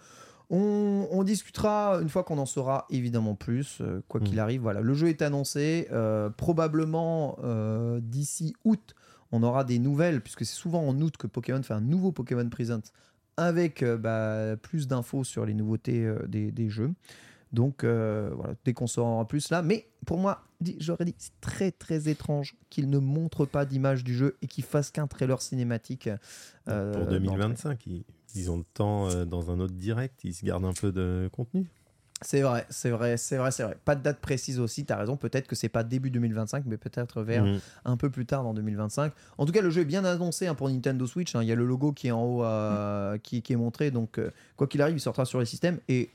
On, 0.49 1.07
on 1.11 1.23
discutera 1.23 1.99
une 2.01 2.09
fois 2.09 2.23
qu'on 2.23 2.39
en 2.39 2.47
saura 2.47 2.87
évidemment 2.89 3.35
plus, 3.35 3.77
euh, 3.81 4.01
quoi 4.07 4.19
qu'il 4.19 4.37
Mm. 4.37 4.39
arrive. 4.39 4.61
Voilà, 4.61 4.81
le 4.81 4.93
jeu 4.95 5.09
est 5.09 5.21
annoncé, 5.21 5.87
euh, 5.91 6.31
probablement 6.31 7.37
euh, 7.43 7.99
d'ici 8.01 8.55
août, 8.65 8.95
on 9.31 9.43
aura 9.43 9.63
des 9.63 9.77
nouvelles, 9.77 10.21
puisque 10.21 10.43
c'est 10.43 10.55
souvent 10.55 10.81
en 10.87 10.99
août 11.01 11.17
que 11.17 11.27
Pokémon 11.27 11.61
fait 11.61 11.75
un 11.75 11.81
nouveau 11.81 12.11
Pokémon 12.11 12.49
Present 12.49 12.81
avec 13.37 13.85
bah, 13.85 14.55
plus 14.61 14.87
d'infos 14.87 15.23
sur 15.23 15.45
les 15.45 15.53
nouveautés 15.53 16.11
des, 16.27 16.51
des 16.51 16.67
jeux. 16.67 16.91
Donc 17.51 17.83
euh, 17.83 18.29
voilà, 18.35 18.53
dès 18.65 18.73
qu'on 18.73 18.87
saura 18.87 19.27
plus 19.27 19.49
là. 19.49 19.61
Mais 19.61 19.87
pour 20.05 20.17
moi, 20.17 20.43
j'aurais 20.79 21.05
dit, 21.05 21.15
c'est 21.17 21.31
très 21.41 21.71
très 21.71 22.07
étrange 22.09 22.55
qu'il 22.69 22.89
ne 22.89 22.99
montre 22.99 23.45
pas 23.45 23.65
d'image 23.65 24.03
du 24.03 24.13
jeu 24.15 24.37
et 24.41 24.47
qu'il 24.47 24.63
fasse 24.63 24.91
qu'un 24.91 25.07
trailer 25.07 25.41
cinématique. 25.41 26.09
euh, 26.67 26.91
Pour 26.93 27.01
d'entrée. 27.05 27.19
2025, 27.19 27.87
ils, 27.87 28.03
ils 28.35 28.51
ont 28.51 28.57
le 28.57 28.63
temps 28.73 29.09
euh, 29.09 29.25
dans 29.25 29.49
un 29.51 29.59
autre 29.59 29.73
direct, 29.73 30.19
ils 30.23 30.33
se 30.33 30.45
gardent 30.45 30.65
un 30.65 30.73
peu 30.73 30.91
de 30.91 31.29
contenu. 31.31 31.65
C'est 32.21 32.41
vrai, 32.41 32.65
c'est 32.69 32.89
vrai, 32.89 33.15
c'est 33.15 33.37
vrai, 33.37 33.49
c'est 33.49 33.63
vrai. 33.63 33.77
Pas 33.85 33.95
de 33.95 34.03
date 34.03 34.19
précise 34.19 34.59
aussi, 34.59 34.83
t'as 34.85 34.97
raison. 34.97 35.15
Peut-être 35.15 35.47
que 35.47 35.55
c'est 35.55 35.69
pas 35.69 35.83
début 35.85 36.11
2025, 36.11 36.65
mais 36.65 36.75
peut-être 36.77 37.23
vers 37.23 37.45
Mhm. 37.45 37.59
un 37.85 37.95
peu 37.95 38.09
plus 38.09 38.25
tard 38.25 38.43
dans 38.43 38.53
2025. 38.53 39.13
En 39.37 39.45
tout 39.45 39.53
cas, 39.53 39.61
le 39.61 39.69
jeu 39.69 39.83
est 39.83 39.85
bien 39.85 40.03
annoncé 40.03 40.45
hein, 40.45 40.53
pour 40.53 40.69
Nintendo 40.69 41.07
Switch. 41.07 41.33
hein. 41.35 41.41
Il 41.43 41.47
y 41.47 41.51
a 41.53 41.55
le 41.55 41.65
logo 41.65 41.93
qui 41.93 42.07
est 42.09 42.11
en 42.11 42.21
haut, 42.25 42.43
euh, 42.43 43.17
qui, 43.19 43.41
qui 43.41 43.53
est 43.53 43.55
montré. 43.55 43.89
Donc, 43.89 44.17
euh, 44.19 44.31
quoi 44.57 44.67
qu'il 44.67 44.81
arrive, 44.81 44.97
il 44.97 44.99
sortira 44.99 45.23
sur 45.23 45.39
les 45.39 45.45
systèmes. 45.45 45.79
Et 45.87 46.09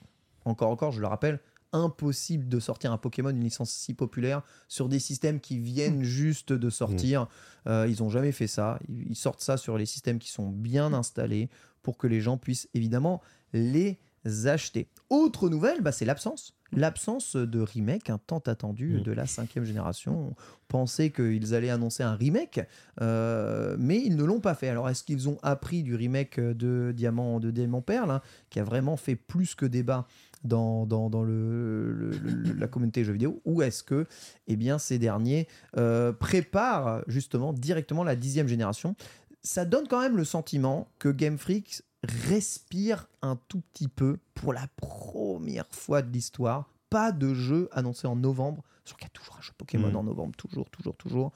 encore, 0.45 0.71
encore, 0.71 0.93
je 0.93 1.01
le 1.01 1.07
rappelle, 1.07 1.41
impossible 1.75 2.49
de 2.49 2.61
sortir 2.61 2.93
un 2.93 2.99
Pokémon, 2.99 3.31
une 3.31 3.43
licence 3.43 3.71
si 3.71 3.95
populaire, 3.95 4.43
sur 4.69 4.89
des 4.89 5.01
systèmes 5.01 5.41
qui 5.41 5.59
viennent 5.59 6.05
juste 6.05 6.53
de 6.53 6.71
sortir. 6.71 7.27
Euh, 7.67 7.87
ils 7.89 8.03
ont 8.03 8.09
jamais 8.09 8.33
fait 8.33 8.47
ça. 8.47 8.79
Ils, 8.89 9.17
sortent 9.17 9.41
ça 9.41 9.57
sur 9.57 9.77
les 9.77 9.87
systèmes 9.87 10.19
qui 10.19 10.31
sont 10.31 10.51
bien 10.51 10.93
installés 10.93 11.51
pour 11.83 11.99
que 11.99 12.07
les 12.07 12.21
gens 12.21 12.39
puissent 12.39 12.69
évidemment 12.75 13.21
les 13.53 13.99
acheter. 14.47 14.89
Autre 15.11 15.51
nouvelle, 15.51 15.83
bah, 15.83 15.93
c'est 15.93 16.05
l'absence. 16.05 16.55
L'absence 16.73 17.37
de 17.37 17.61
remake, 17.61 18.09
un 18.09 18.19
tant 18.19 18.39
attendu 18.39 18.99
Mm. 18.99 19.03
de 19.03 19.13
la 19.13 19.27
cinquième 19.27 19.65
génération. 19.65 20.29
On 20.31 20.35
pensait 20.69 21.11
qu'ils 21.11 21.55
allaient 21.55 21.71
annoncer 21.71 22.03
un 22.03 22.15
remake, 22.15 22.61
euh, 23.01 23.77
mais 23.79 24.01
ils 24.01 24.17
ne 24.17 24.25
l'ont 24.25 24.41
pas 24.41 24.55
fait. 24.55 24.69
Alors, 24.69 24.89
est-ce 24.89 25.05
qu'ils 25.05 25.29
ont 25.29 25.39
appris 25.43 25.83
du 25.83 25.95
remake 25.95 26.41
de 26.41 26.93
Diamant, 26.97 27.39
de 27.39 27.51
Diamant 27.51 27.83
Perle, 27.83 28.11
hein, 28.11 28.23
qui 28.49 28.61
a 28.61 28.65
vraiment 28.65 28.97
fait 28.97 29.17
plus 29.17 29.55
que 29.55 29.67
débat 29.67 30.07
dans, 30.45 30.87
dans, 30.87 31.11
dans 31.11 31.23
le, 31.23 31.93
le- 31.93 32.11
le- 32.19 32.53
la 32.53 32.69
communauté 32.69 33.05
jeux 33.05 33.13
vidéo, 33.13 33.41
ou 33.45 33.63
est-ce 33.63 33.83
que 33.83 34.07
eh 34.47 34.57
bien, 34.57 34.79
ces 34.79 34.99
derniers 34.99 35.49
euh, 35.77 36.13
préparent 36.13 37.03
justement 37.09 37.53
directement 37.53 38.05
la 38.05 38.15
dixième 38.17 38.47
génération? 38.49 38.95
Ça 39.43 39.65
donne 39.65 39.89
quand 39.89 40.01
même 40.01 40.17
le 40.17 40.25
sentiment 40.25 40.89
que 40.99 41.09
Game 41.09 41.39
Freak 41.39 41.83
respire 42.29 43.09
un 43.23 43.39
tout 43.49 43.61
petit 43.73 43.89
peu 43.89 44.19
pour 44.35 44.53
la 44.53 44.67
première 44.77 45.67
fois 45.71 46.03
de 46.03 46.11
l'histoire. 46.13 46.69
Pas 46.91 47.13
de 47.13 47.35
jeu 47.35 47.69
annoncé 47.73 48.07
en 48.07 48.17
novembre. 48.17 48.63
Sauf 48.85 48.97
qu'il 48.99 49.07
y 49.07 49.09
a 49.09 49.11
toujours 49.11 49.37
un 49.39 49.43
jeu 49.43 49.53
Pokémon 49.57 49.91
Mm. 49.91 49.97
en 49.97 50.03
novembre, 50.05 50.37
toujours, 50.37 50.69
toujours, 50.71 50.95
toujours. 50.97 51.33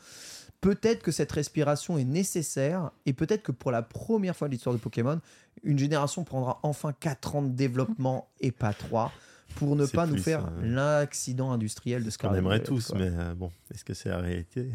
Peut-être 0.60 1.02
que 1.02 1.12
cette 1.12 1.30
respiration 1.30 1.98
est 1.98 2.04
nécessaire 2.04 2.90
et 3.06 3.12
peut-être 3.12 3.42
que 3.42 3.52
pour 3.52 3.70
la 3.70 3.82
première 3.82 4.36
fois 4.36 4.48
de 4.48 4.52
l'histoire 4.52 4.74
de 4.74 4.80
Pokémon, 4.80 5.20
une 5.62 5.78
génération 5.78 6.24
prendra 6.24 6.58
enfin 6.62 6.92
4 6.92 7.36
ans 7.36 7.42
de 7.42 7.50
développement 7.50 8.28
et 8.40 8.50
pas 8.50 8.72
3 8.72 9.12
pour 9.54 9.76
ne 9.76 9.86
pas 9.86 10.06
nous 10.06 10.18
faire 10.18 10.46
euh, 10.46 10.50
l'accident 10.62 11.52
industriel 11.52 12.02
de 12.02 12.08
On 12.08 12.10
Scarlet 12.10 12.38
aimerait 12.38 12.62
tous, 12.62 12.88
quoi. 12.88 12.98
mais 12.98 13.10
euh, 13.10 13.34
bon, 13.34 13.50
est-ce 13.72 13.84
que 13.84 13.94
c'est 13.94 14.08
la 14.08 14.18
réalité? 14.18 14.68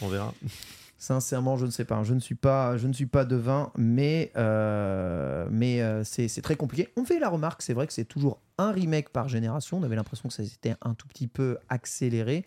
On 0.00 0.08
verra. 0.08 0.32
Sincèrement, 0.98 1.58
je 1.58 1.66
ne 1.66 1.70
sais 1.70 1.84
pas. 1.84 2.02
Je 2.04 2.14
ne 2.14 2.20
suis 2.20 2.34
pas, 2.34 2.78
je 2.78 2.86
ne 2.86 2.92
suis 2.92 3.06
pas 3.06 3.24
devin, 3.26 3.70
mais, 3.76 4.32
euh, 4.36 5.46
mais 5.50 5.82
euh, 5.82 6.04
c'est 6.04 6.26
c'est 6.28 6.40
très 6.40 6.56
compliqué. 6.56 6.88
On 6.96 7.04
fait 7.04 7.18
la 7.18 7.28
remarque, 7.28 7.60
c'est 7.60 7.74
vrai 7.74 7.86
que 7.86 7.92
c'est 7.92 8.06
toujours 8.06 8.40
un 8.56 8.72
remake 8.72 9.10
par 9.10 9.28
génération. 9.28 9.78
On 9.78 9.82
avait 9.82 9.96
l'impression 9.96 10.28
que 10.28 10.34
ça 10.34 10.44
s'était 10.44 10.74
un 10.80 10.94
tout 10.94 11.06
petit 11.06 11.26
peu 11.28 11.58
accéléré. 11.68 12.46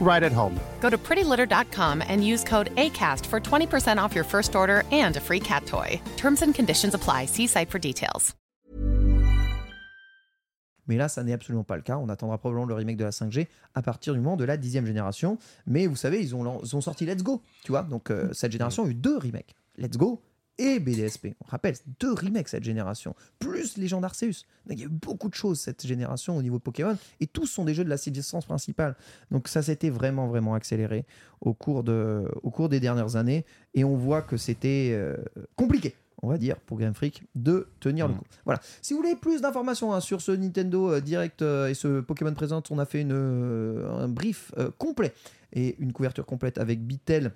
right 0.00 0.22
at 0.22 0.32
home. 0.32 0.58
Go 0.80 0.88
to 0.88 0.96
prettylitter.com 0.96 2.02
and 2.08 2.26
use 2.26 2.44
code 2.44 2.74
ACAST 2.76 3.26
for 3.26 3.40
20% 3.40 3.98
off 3.98 4.14
your 4.14 4.24
first 4.24 4.56
order 4.56 4.84
and 4.90 5.16
a 5.18 5.20
free 5.20 5.40
cat 5.40 5.66
toy. 5.66 6.00
Terms 6.16 6.40
and 6.40 6.54
conditions 6.54 6.94
apply. 6.94 7.26
See 7.26 7.46
site 7.46 7.68
for 7.70 7.78
details. 7.78 8.34
Mais 10.88 10.96
là, 10.96 11.08
ça 11.08 11.22
n'est 11.22 11.34
absolument 11.34 11.64
pas 11.64 11.76
le 11.76 11.82
cas. 11.82 11.98
On 11.98 12.08
attendra 12.08 12.38
probablement 12.38 12.66
le 12.66 12.74
remake 12.74 12.96
de 12.96 13.04
la 13.04 13.10
5G 13.10 13.46
à 13.74 13.82
partir 13.82 14.14
du 14.14 14.20
moment 14.20 14.36
de 14.36 14.44
la 14.44 14.56
dixième 14.56 14.86
génération. 14.86 15.38
Mais 15.66 15.86
vous 15.86 15.96
savez, 15.96 16.20
ils 16.20 16.34
ont, 16.34 16.60
ils 16.64 16.74
ont 16.74 16.80
sorti 16.80 17.04
Let's 17.04 17.22
Go, 17.22 17.42
tu 17.62 17.72
vois. 17.72 17.82
Donc 17.82 18.10
euh, 18.10 18.30
cette 18.32 18.52
génération 18.52 18.84
a 18.84 18.88
eu 18.88 18.94
deux 18.94 19.18
remakes. 19.18 19.54
Let's 19.76 19.96
Go 19.96 20.22
et 20.58 20.78
BDSP. 20.80 21.28
On 21.44 21.48
rappelle, 21.48 21.74
deux 22.00 22.12
remakes 22.12 22.48
cette 22.48 22.64
génération, 22.64 23.14
plus 23.38 23.76
Légende 23.76 24.04
Arceus. 24.04 24.44
Donc, 24.66 24.76
il 24.76 24.80
y 24.80 24.82
a 24.82 24.86
eu 24.86 24.90
beaucoup 24.90 25.28
de 25.28 25.34
choses 25.34 25.60
cette 25.60 25.86
génération 25.86 26.36
au 26.36 26.42
niveau 26.42 26.58
Pokémon, 26.58 26.96
et 27.20 27.26
tous 27.26 27.46
sont 27.46 27.64
des 27.64 27.74
jeux 27.74 27.84
de 27.84 27.88
la 27.88 27.96
licence 27.96 28.46
principale. 28.46 28.96
Donc 29.30 29.48
ça 29.48 29.62
s'était 29.62 29.90
vraiment, 29.90 30.26
vraiment 30.26 30.54
accéléré 30.54 31.04
au 31.40 31.54
cours, 31.54 31.84
de, 31.84 32.24
au 32.42 32.50
cours 32.50 32.68
des 32.68 32.80
dernières 32.80 33.16
années, 33.16 33.44
et 33.74 33.84
on 33.84 33.96
voit 33.96 34.22
que 34.22 34.36
c'était 34.36 34.90
euh, 34.92 35.16
compliqué, 35.56 35.94
on 36.22 36.28
va 36.28 36.38
dire, 36.38 36.56
pour 36.56 36.78
Game 36.78 36.94
Freak, 36.94 37.24
de 37.34 37.68
tenir 37.80 38.08
le 38.08 38.14
coup. 38.14 38.24
Voilà. 38.44 38.60
Si 38.82 38.92
vous 38.92 39.00
voulez 39.00 39.14
plus 39.14 39.40
d'informations 39.40 39.92
hein, 39.92 40.00
sur 40.00 40.20
ce 40.20 40.32
Nintendo 40.32 40.92
euh, 40.92 41.00
Direct 41.00 41.42
euh, 41.42 41.68
et 41.68 41.74
ce 41.74 42.00
Pokémon 42.00 42.34
Present, 42.34 42.62
on 42.70 42.78
a 42.78 42.84
fait 42.84 43.00
une, 43.00 43.12
euh, 43.12 43.88
un 44.04 44.08
brief 44.08 44.52
complet 44.78 45.12
et 45.52 45.76
une 45.78 45.92
couverture 45.92 46.26
complète 46.26 46.58
avec 46.58 46.84
Bitel 46.84 47.32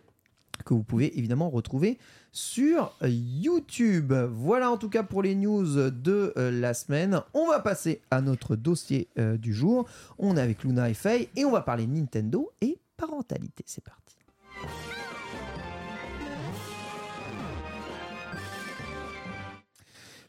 que 0.64 0.74
vous 0.74 0.82
pouvez 0.82 1.18
évidemment 1.18 1.50
retrouver 1.50 1.98
sur 2.30 2.96
euh, 3.02 3.08
YouTube. 3.08 4.12
Voilà 4.12 4.70
en 4.70 4.76
tout 4.76 4.88
cas 4.88 5.02
pour 5.02 5.22
les 5.22 5.34
news 5.34 5.90
de 5.90 6.32
euh, 6.36 6.50
la 6.50 6.74
semaine. 6.74 7.20
On 7.34 7.48
va 7.48 7.60
passer 7.60 8.00
à 8.10 8.20
notre 8.20 8.56
dossier 8.56 9.08
euh, 9.18 9.36
du 9.36 9.52
jour. 9.52 9.88
On 10.18 10.36
est 10.36 10.40
avec 10.40 10.64
Luna 10.64 10.88
et 10.90 10.94
Faye 10.94 11.28
et 11.36 11.44
on 11.44 11.50
va 11.50 11.62
parler 11.62 11.86
Nintendo 11.86 12.52
et 12.60 12.78
parentalité. 12.96 13.64
C'est 13.66 13.84
parti. 13.84 14.21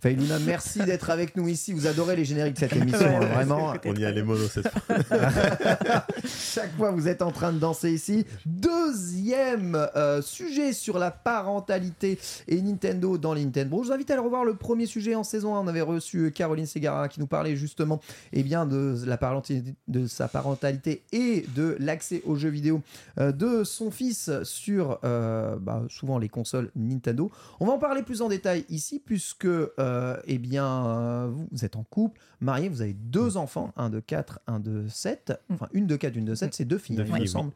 Faye 0.04 0.18
Luna, 0.18 0.38
merci 0.38 0.80
d'être 0.80 1.10
avec 1.12 1.38
nous 1.38 1.48
ici. 1.48 1.72
Vous 1.72 1.88
adorez 1.88 2.18
les 2.18 2.26
génériques 2.26 2.56
de 2.56 2.60
cette 2.60 2.76
émission, 2.76 3.08
hein, 3.08 3.26
vraiment. 3.26 3.74
On 3.86 3.96
y 3.96 4.04
a 4.04 4.12
les 4.12 4.22
monos 4.22 4.50
cette 4.50 4.68
fois. 4.68 4.98
Chaque 6.26 6.76
fois, 6.76 6.92
vous 6.92 7.08
êtes 7.08 7.22
en 7.22 7.32
train 7.32 7.54
de 7.54 7.60
danser 7.60 7.94
ici. 7.94 8.26
Deuxième 8.46 9.76
euh, 9.96 10.22
sujet 10.22 10.74
sur 10.74 11.00
la 11.00 11.10
parentalité 11.10 12.20
et 12.50 12.62
Nintendo 12.62 13.18
dans 13.18 13.34
les 13.34 13.46
Nintendo. 13.46 13.82
Je 13.82 13.88
vous 13.88 13.94
invite 13.94 14.12
à 14.12 14.16
aller 14.16 14.24
revoir 14.24 14.44
le 14.44 14.56
premier 14.56 14.88
sujet 14.88 15.16
en 15.16 15.24
saison 15.24 15.56
1. 15.56 15.62
On 15.62 15.68
avait 15.68 15.80
reçu 15.80 16.18
euh, 16.18 16.30
Caroline 16.32 16.66
Segara 16.66 17.08
qui 17.08 17.22
nous 17.22 17.28
parlait 17.28 17.56
justement 17.56 18.02
eh 18.34 18.44
bien, 18.44 18.66
de, 18.66 18.98
la 19.06 19.16
parentalité, 19.16 19.74
de 19.88 20.06
sa 20.08 20.28
parentalité 20.28 21.04
et 21.14 21.46
de 21.56 21.78
l'accès 21.80 22.22
aux 22.26 22.36
jeux 22.36 22.50
vidéo 22.50 22.82
euh, 23.20 23.32
de 23.32 23.64
son 23.64 23.90
fils 23.90 24.30
sur 24.44 25.00
euh, 25.06 25.56
bah, 25.62 25.84
souvent 25.88 26.18
les 26.18 26.28
consoles 26.28 26.72
Nintendo. 26.76 27.32
On 27.62 27.68
va 27.68 27.72
en 27.72 27.80
parler 27.80 28.04
plus 28.04 28.22
en 28.22 28.28
détail 28.28 28.66
ici 28.68 29.00
puisque 29.00 29.46
euh, 29.46 29.93
eh 30.26 30.38
bien, 30.38 30.86
euh, 30.86 31.30
vous, 31.32 31.48
vous 31.52 31.66
êtes 31.66 31.76
en 31.76 31.84
couple, 31.84 32.20
marié, 32.40 32.70
vous 32.70 32.82
avez 32.82 32.94
deux 32.94 33.38
enfants, 33.38 33.74
un 33.78 33.90
de 33.90 34.00
4, 34.00 34.40
un 34.48 34.60
de 34.60 34.88
7, 34.88 35.34
enfin 35.52 35.68
une 35.74 35.88
de 35.88 35.96
4, 35.96 36.16
une 36.16 36.26
de 36.26 36.36
7, 36.36 36.54
c'est 36.54 36.66
deux 36.66 36.78
filles, 36.78 36.98
Deux 36.98 37.06
il 37.06 37.22
me 37.22 37.26
semble, 37.26 37.52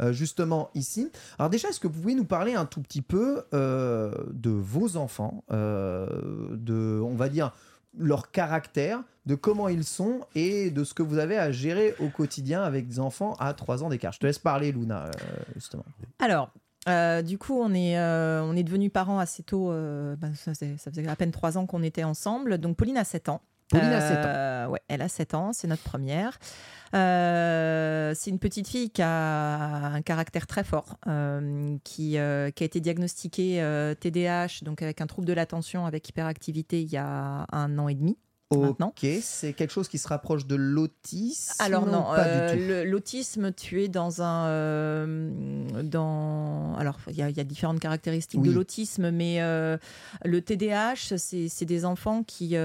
euh, 0.00 0.12
justement 0.12 0.70
ici. 0.74 1.10
Alors 1.38 1.50
déjà, 1.50 1.68
est-ce 1.68 1.80
que 1.80 1.86
vous 1.86 2.00
pouvez 2.00 2.14
nous 2.14 2.24
parler 2.24 2.54
un 2.54 2.66
tout 2.66 2.80
petit 2.80 3.02
peu 3.02 3.42
euh, 3.54 4.12
de 4.32 4.50
vos 4.50 4.96
enfants, 4.96 5.44
euh, 5.50 6.06
de, 6.56 7.00
on 7.02 7.14
va 7.14 7.28
dire, 7.28 7.52
leur 7.98 8.30
caractère, 8.30 9.02
de 9.26 9.34
comment 9.34 9.68
ils 9.68 9.84
sont 9.84 10.20
et 10.34 10.70
de 10.70 10.84
ce 10.84 10.94
que 10.94 11.02
vous 11.02 11.18
avez 11.18 11.36
à 11.36 11.52
gérer 11.52 11.94
au 12.00 12.08
quotidien 12.08 12.62
avec 12.62 12.88
des 12.88 13.00
enfants 13.00 13.34
à 13.38 13.52
3 13.52 13.84
ans 13.84 13.88
d'écart? 13.88 14.12
Je 14.12 14.18
te 14.18 14.26
laisse 14.26 14.38
parler, 14.38 14.72
Luna, 14.72 15.06
euh, 15.06 15.10
justement. 15.54 15.84
Alors, 16.18 16.50
euh, 16.88 17.22
du 17.22 17.38
coup, 17.38 17.60
on 17.60 17.74
est, 17.74 17.98
euh, 17.98 18.42
on 18.42 18.56
est 18.56 18.62
devenus 18.62 18.92
parents 18.92 19.18
assez 19.18 19.42
tôt. 19.42 19.70
euh, 19.70 20.16
bah, 20.16 20.28
ça, 20.34 20.54
faisait, 20.54 20.76
ça 20.78 20.90
faisait 20.90 21.06
à 21.06 21.16
peine 21.16 21.30
trois 21.30 21.58
ans 21.58 21.66
qu'on 21.66 21.82
était 21.82 22.04
ensemble. 22.04 22.58
Donc, 22.58 22.76
Pauline 22.76 22.96
a 22.96 23.04
7 23.04 23.28
ans. 23.28 23.42
Pauline 23.68 23.92
a 23.92 24.00
7 24.00 24.18
ans. 24.18 24.72
Ouais, 24.72 24.80
elle 24.88 25.02
a 25.02 25.08
7 25.08 25.34
ans, 25.34 25.52
c'est 25.52 25.68
notre 25.68 25.82
première. 25.82 26.38
C'est 26.92 28.30
une 28.30 28.38
petite 28.38 28.66
fille 28.66 28.90
qui 28.90 29.02
a 29.02 29.92
un 29.92 30.02
caractère 30.02 30.46
très 30.46 30.64
fort, 30.64 30.96
qui, 31.84 32.10
qui 32.10 32.18
a 32.18 32.48
été 32.48 32.80
diagnostiquée 32.80 33.94
TDAH, 34.00 34.64
donc 34.64 34.82
avec 34.82 35.00
un 35.00 35.06
trouble 35.06 35.26
de 35.26 35.32
l'attention 35.32 35.86
avec 35.86 36.08
hyperactivité 36.08 36.82
il 36.82 36.90
y 36.90 36.96
a 36.96 37.46
un 37.52 37.78
an 37.78 37.88
et 37.88 37.94
demi. 37.94 38.18
Maintenant. 38.58 38.88
Ok, 38.88 39.06
c'est 39.22 39.52
quelque 39.52 39.72
chose 39.72 39.88
qui 39.88 39.98
se 39.98 40.08
rapproche 40.08 40.46
de 40.46 40.56
l'autisme 40.56 41.54
Alors 41.60 41.86
non, 41.86 42.02
pas 42.02 42.26
euh, 42.26 42.46
du 42.54 42.58
tout. 42.58 42.66
le- 42.66 42.84
l'autisme, 42.84 43.52
tu 43.52 43.82
es 43.82 43.88
dans 43.88 44.22
un, 44.22 44.46
euh, 44.48 45.82
dans, 45.82 46.74
alors 46.76 46.98
il 47.08 47.16
y, 47.16 47.22
a- 47.22 47.30
il 47.30 47.36
y 47.36 47.40
a 47.40 47.44
différentes 47.44 47.80
caractéristiques 47.80 48.42
de 48.42 48.50
l'autisme, 48.50 49.10
mais 49.10 49.40
euh, 49.40 49.76
le 50.24 50.40
TDAH, 50.42 51.16
c'est 51.16 51.64
des 51.64 51.84
enfants 51.84 52.22
qui 52.24 52.56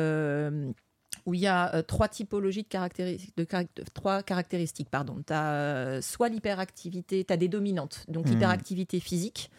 où 1.28 1.34
il 1.34 1.40
y 1.40 1.48
a 1.48 1.74
euh, 1.74 1.82
trois 1.82 2.08
typologies 2.08 2.62
de, 2.64 2.68
caractéri- 2.68 3.30
de, 3.36 3.44
caract- 3.46 3.76
de- 3.78 3.84
trois 3.94 4.22
caractéristiques. 4.22 4.90
Pardon, 4.92 5.24
tu 5.26 5.34
as 5.34 6.00
soit 6.04 6.30
l'hyperactivité, 6.30 7.24
tu 7.24 7.34
as 7.34 7.38
des 7.38 7.48
dominantes, 7.48 8.06
donc 8.08 8.26
Mhm. 8.26 8.34
l'hyperactivité 8.34 9.00
physique, 9.00 9.50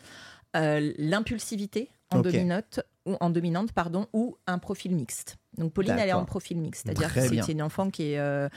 euh, 0.56 0.92
l'impulsivité 0.98 1.90
en 2.10 2.18
Ok. 2.18 2.24
dominante 2.24 2.80
ou 3.06 3.16
en 3.20 3.30
dominante 3.30 3.72
pardon 3.72 4.06
ou 4.12 4.36
un 4.46 4.58
profil 4.58 4.94
mixte. 4.94 5.36
Donc 5.58 5.72
Pauline 5.72 5.92
elle 5.98 6.08
est 6.10 6.12
en 6.12 6.24
profil 6.26 6.58
mixte, 6.58 6.82
c'est-à-dire 6.86 7.08
que 7.14 7.20
c'est- 7.46 7.52
une 7.52 7.62
enfant 7.62 7.88
qui 7.90 8.12
est 8.12 8.18
euh, 8.18 8.48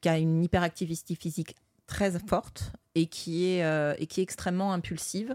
qui 0.00 0.08
a 0.08 0.18
une 0.18 0.44
hyperactivité 0.44 1.14
physique 1.14 1.56
très 1.86 2.12
forte 2.18 2.72
et 2.94 3.06
qui 3.06 3.46
est 3.50 3.64
euh, 3.64 3.94
et 3.98 4.06
qui 4.06 4.20
est 4.20 4.22
extrêmement 4.22 4.72
impulsive. 4.72 5.34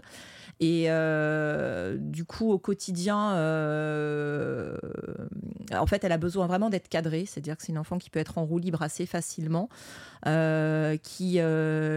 Et 0.60 0.84
euh, 0.90 1.96
du 1.98 2.24
coup 2.24 2.50
au 2.52 2.58
quotidien 2.58 3.32
euh, 3.32 4.76
en 5.72 5.86
fait 5.86 6.02
elle 6.04 6.12
a 6.12 6.18
besoin 6.18 6.46
vraiment 6.46 6.70
d'être 6.70 6.88
cadrée. 6.88 7.24
C'est-à-dire 7.26 7.56
que 7.56 7.62
c'est 7.62 7.72
une 7.72 7.78
enfant 7.78 7.98
qui 7.98 8.10
peut 8.10 8.18
être 8.18 8.38
en 8.38 8.44
roue 8.44 8.58
libre 8.58 8.82
assez 8.82 9.06
facilement 9.06 9.68
qui 10.24 11.38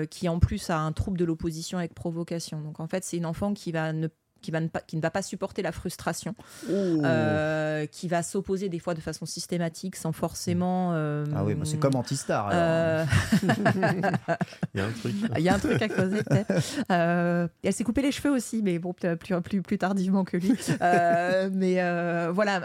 qui 0.10 0.30
en 0.30 0.40
plus 0.40 0.70
a 0.70 0.80
un 0.80 0.92
trouble 0.92 1.18
de 1.18 1.26
l'opposition 1.26 1.78
avec 1.78 1.94
provocation. 1.94 2.62
Donc 2.62 2.80
en 2.80 2.88
fait 2.88 3.04
c'est 3.04 3.18
une 3.18 3.26
enfant 3.26 3.54
qui 3.54 3.72
va 3.72 3.94
ne 3.94 4.08
qui, 4.44 4.52
va 4.52 4.60
ne 4.60 4.68
pas, 4.68 4.82
qui 4.82 4.96
ne 4.96 5.02
va 5.02 5.10
pas 5.10 5.24
supporter 5.24 5.64
la 5.64 5.72
frustration, 5.72 6.36
euh, 6.70 7.86
qui 7.88 8.08
va 8.08 8.22
s'opposer 8.22 8.70
des 8.70 8.78
fois 8.80 8.94
de 8.94 9.02
façon 9.02 9.26
systématique 9.26 9.96
sans 9.96 10.12
forcément. 10.12 10.92
euh, 10.94 11.26
Ah 11.36 11.44
oui, 11.44 11.56
bah, 11.56 11.66
c'est 11.66 11.78
comme 11.80 11.96
Antistar. 11.96 12.48
alors. 12.50 12.62
euh, 12.62 13.06
Il 14.74 14.80
y 14.80 14.82
a 14.82 14.86
un 14.86 14.92
truc. 14.92 15.16
Il 15.38 15.42
y 15.44 15.50
a 15.50 15.56
un 15.56 15.60
truc 15.60 15.82
à 15.82 15.88
creuser 15.90 16.24
peut-être. 16.24 16.54
Euh, 16.92 17.48
elle 17.64 17.74
s'est 17.74 17.84
coupé 17.84 18.02
les 18.02 18.12
cheveux 18.12 18.32
aussi, 18.32 18.62
mais 18.62 18.78
bon, 18.80 18.94
peut-être 18.94 19.18
plus, 19.20 19.42
plus, 19.42 19.62
plus 19.62 19.78
tardivement 19.78 20.24
que 20.24 20.38
lui. 20.38 20.54
Euh, 20.82 21.50
mais 21.54 21.82
euh, 21.82 22.32
voilà, 22.34 22.62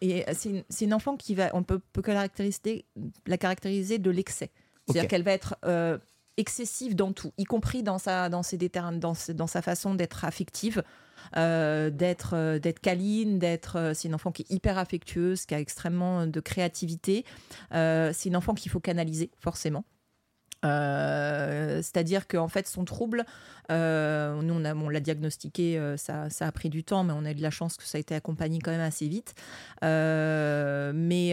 et 0.00 0.24
c'est 0.32 0.84
une, 0.84 0.94
enfant 0.94 1.16
qui 1.16 1.34
va, 1.34 1.50
on 1.54 1.62
peut, 1.62 1.80
peut 1.92 2.02
caractériser, 2.02 2.84
la 3.26 3.36
caractériser 3.38 3.98
de 3.98 4.10
l'excès. 4.10 4.50
C'est-à-dire 4.86 5.08
qu'elle 5.08 5.22
va 5.22 5.32
être 5.32 5.56
euh, 5.64 5.96
excessive 6.38 6.96
dans 6.96 7.12
tout, 7.12 7.32
y 7.38 7.44
compris 7.44 7.82
dans 7.82 7.98
sa, 7.98 8.28
dans 8.28 8.42
ses 8.42 8.56
déter- 8.56 8.98
dans, 8.98 9.14
ses- 9.14 9.34
dans 9.34 9.46
sa 9.46 9.62
façon 9.62 9.94
d'être 9.94 10.24
affective. 10.24 10.82
Euh, 11.36 11.90
d'être 11.90 12.34
euh, 12.34 12.58
d'être 12.58 12.80
câline, 12.80 13.38
d'être 13.38 13.76
euh, 13.76 13.94
c'est 13.94 14.08
une 14.08 14.14
enfant 14.14 14.32
qui 14.32 14.42
est 14.42 14.50
hyper 14.50 14.78
affectueuse, 14.78 15.46
qui 15.46 15.54
a 15.54 15.60
extrêmement 15.60 16.26
de 16.26 16.40
créativité. 16.40 17.24
C'est 17.72 18.26
une 18.26 18.36
enfant 18.36 18.54
qu'il 18.54 18.70
faut 18.70 18.80
canaliser 18.80 19.30
forcément. 19.38 19.84
Euh, 20.64 21.80
C'est-à-dire 21.82 22.26
qu'en 22.28 22.48
fait, 22.48 22.66
son 22.68 22.84
trouble, 22.84 23.24
euh, 23.70 24.40
nous, 24.42 24.54
on, 24.54 24.64
a- 24.64 24.74
on 24.74 24.88
l'a 24.88 25.00
diagnostiqué, 25.00 25.78
euh, 25.78 25.96
ça, 25.96 26.28
ça 26.30 26.46
a 26.46 26.52
pris 26.52 26.68
du 26.68 26.84
temps, 26.84 27.04
mais 27.04 27.12
on 27.16 27.24
a 27.24 27.30
eu 27.30 27.34
de 27.34 27.42
la 27.42 27.50
chance 27.50 27.76
que 27.76 27.84
ça 27.84 27.98
a 27.98 28.00
été 28.00 28.14
accompagné 28.14 28.58
quand 28.60 28.70
même 28.70 28.80
assez 28.80 29.08
vite. 29.08 29.34
Mais 29.82 31.30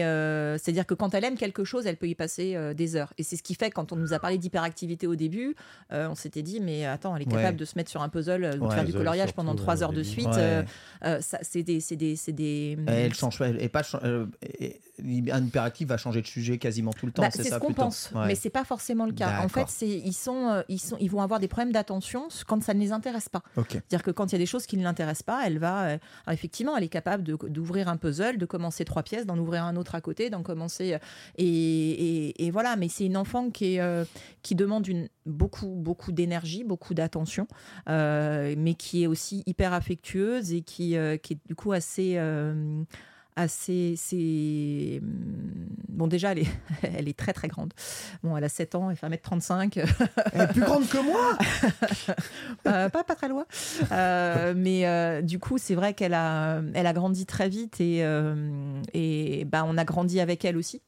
c'est-à-dire 0.58 0.86
que 0.86 0.94
quand 0.94 1.14
elle 1.14 1.24
aime 1.24 1.36
quelque 1.36 1.64
chose, 1.64 1.86
elle 1.86 1.96
peut 1.96 2.08
y 2.08 2.14
passer 2.14 2.56
des 2.74 2.96
heures. 2.96 3.12
Et 3.18 3.22
c'est 3.22 3.36
ce 3.36 3.42
qui 3.42 3.54
fait, 3.54 3.70
quand 3.70 3.92
on 3.92 3.96
nous 3.96 4.12
a 4.12 4.18
parlé 4.18 4.38
d'hyperactivité 4.38 5.06
au 5.06 5.16
début, 5.16 5.54
on 5.90 6.14
s'était 6.14 6.42
dit, 6.42 6.60
mais 6.60 6.86
attends, 6.86 7.14
elle 7.16 7.22
est 7.22 7.30
Ouais. 7.30 7.36
capable 7.42 7.58
de 7.58 7.64
se 7.64 7.74
mettre 7.76 7.90
sur 7.90 8.02
un 8.02 8.08
puzzle 8.08 8.58
de 8.58 8.68
faire 8.68 8.84
du 8.84 8.92
coloriage 8.92 9.28
surtout, 9.28 9.36
pendant 9.36 9.54
trois 9.54 9.82
heures 9.82 9.92
de 9.92 10.02
suite. 10.02 10.26
Ouais. 10.26 10.64
Ça, 11.20 11.38
c'est 11.42 11.62
des, 11.62 11.80
c'est 11.80 11.96
des, 11.96 12.16
c'est 12.16 12.32
des- 12.32 12.76
Elle 12.86 13.14
change 13.14 13.38
pas, 13.38 13.48
et 13.48 13.68
pas 13.68 13.82
un 14.02 15.44
hyperactif 15.46 15.88
va 15.88 15.96
changer 15.96 16.20
de 16.20 16.26
sujet 16.26 16.58
quasiment 16.58 16.92
tout 16.92 17.06
le 17.06 17.12
temps. 17.12 17.22
Bah, 17.22 17.30
c'est 17.32 17.42
c'est 17.42 17.48
ça 17.50 17.54
ce 17.56 17.60
qu'on 17.60 17.68
plutôt 17.68 17.82
pense, 17.84 18.10
mais 18.26 18.34
c'est 18.34 18.50
pas 18.50 18.64
forcément 18.64 19.06
le 19.06 19.12
cas. 19.12 19.19
En 19.44 19.48
fait, 19.48 19.86
ils 19.86 20.12
sont, 20.12 20.48
euh, 20.48 20.62
ils 20.68 20.78
sont, 20.78 20.96
ils 21.00 21.10
vont 21.10 21.20
avoir 21.22 21.40
des 21.40 21.48
problèmes 21.48 21.72
d'attention 21.72 22.28
quand 22.46 22.62
ça 22.62 22.74
ne 22.74 22.80
les 22.80 22.92
intéresse 22.92 23.28
pas. 23.28 23.42
C'est-à-dire 23.70 24.02
que 24.02 24.10
quand 24.10 24.26
il 24.26 24.32
y 24.32 24.36
a 24.36 24.38
des 24.38 24.46
choses 24.46 24.66
qui 24.66 24.76
ne 24.76 24.82
l'intéressent 24.82 25.22
pas, 25.24 25.42
elle 25.46 25.58
va, 25.58 25.82
euh, 25.84 25.98
alors 26.26 26.34
effectivement, 26.34 26.76
elle 26.76 26.84
est 26.84 26.88
capable 26.88 27.22
d'ouvrir 27.24 27.88
un 27.88 27.96
puzzle, 27.96 28.38
de 28.38 28.46
commencer 28.46 28.84
trois 28.84 29.02
pièces, 29.02 29.26
d'en 29.26 29.38
ouvrir 29.38 29.64
un 29.64 29.76
autre 29.76 29.94
à 29.94 30.00
côté, 30.00 30.30
d'en 30.30 30.42
commencer, 30.42 30.94
euh, 30.94 30.98
et, 31.36 31.46
et- 31.46 32.46
et 32.46 32.50
voilà. 32.50 32.76
Mais 32.76 32.88
c'est 32.88 33.06
une 33.06 33.16
enfant 33.16 33.50
qui 33.50 33.74
est, 33.76 33.80
euh, 33.80 34.04
qui 34.42 34.54
demande 34.54 34.86
une 34.86 35.08
beaucoup, 35.26 35.74
beaucoup 35.76 36.12
d'énergie, 36.12 36.64
beaucoup 36.64 36.94
d'attention, 36.94 37.46
euh, 37.88 38.54
mais 38.58 38.74
qui 38.74 39.02
est 39.04 39.06
aussi 39.06 39.42
hyper 39.46 39.72
affectueuse 39.72 40.52
et 40.52 40.62
qui, 40.62 40.96
qui 41.22 41.32
est 41.34 41.38
du 41.46 41.54
coup 41.54 41.72
assez. 41.72 42.18
Assez 43.36 43.94
c'est 43.96 45.00
bon 45.88 46.06
déjà 46.06 46.32
elle 46.32 46.40
est, 46.40 46.50
elle 46.82 47.08
est 47.08 47.16
très 47.16 47.32
très 47.32 47.48
grande 47.48 47.72
bon 48.22 48.36
elle 48.36 48.44
a 48.44 48.48
7 48.48 48.74
ans 48.74 48.90
elle 48.90 48.96
fait 48.96 49.08
1m35 49.08 49.84
Elle 50.32 50.40
est 50.40 50.46
plus 50.48 50.60
grande 50.60 50.88
que 50.88 50.98
moi 50.98 51.38
Euh, 52.66 52.88
pas, 52.88 53.04
pas 53.04 53.14
très 53.14 53.28
loin. 53.28 53.46
Euh, 53.92 54.54
mais 54.56 54.86
euh, 54.86 55.22
du 55.22 55.38
coup, 55.38 55.58
c'est 55.58 55.74
vrai 55.74 55.94
qu'elle 55.94 56.14
a, 56.14 56.60
elle 56.74 56.86
a 56.86 56.92
grandi 56.92 57.26
très 57.26 57.48
vite 57.48 57.80
et, 57.80 58.04
et 58.92 59.44
bah, 59.44 59.64
on 59.66 59.76
a 59.76 59.84
grandi 59.84 60.20
avec 60.20 60.44
elle 60.44 60.56
aussi. 60.56 60.82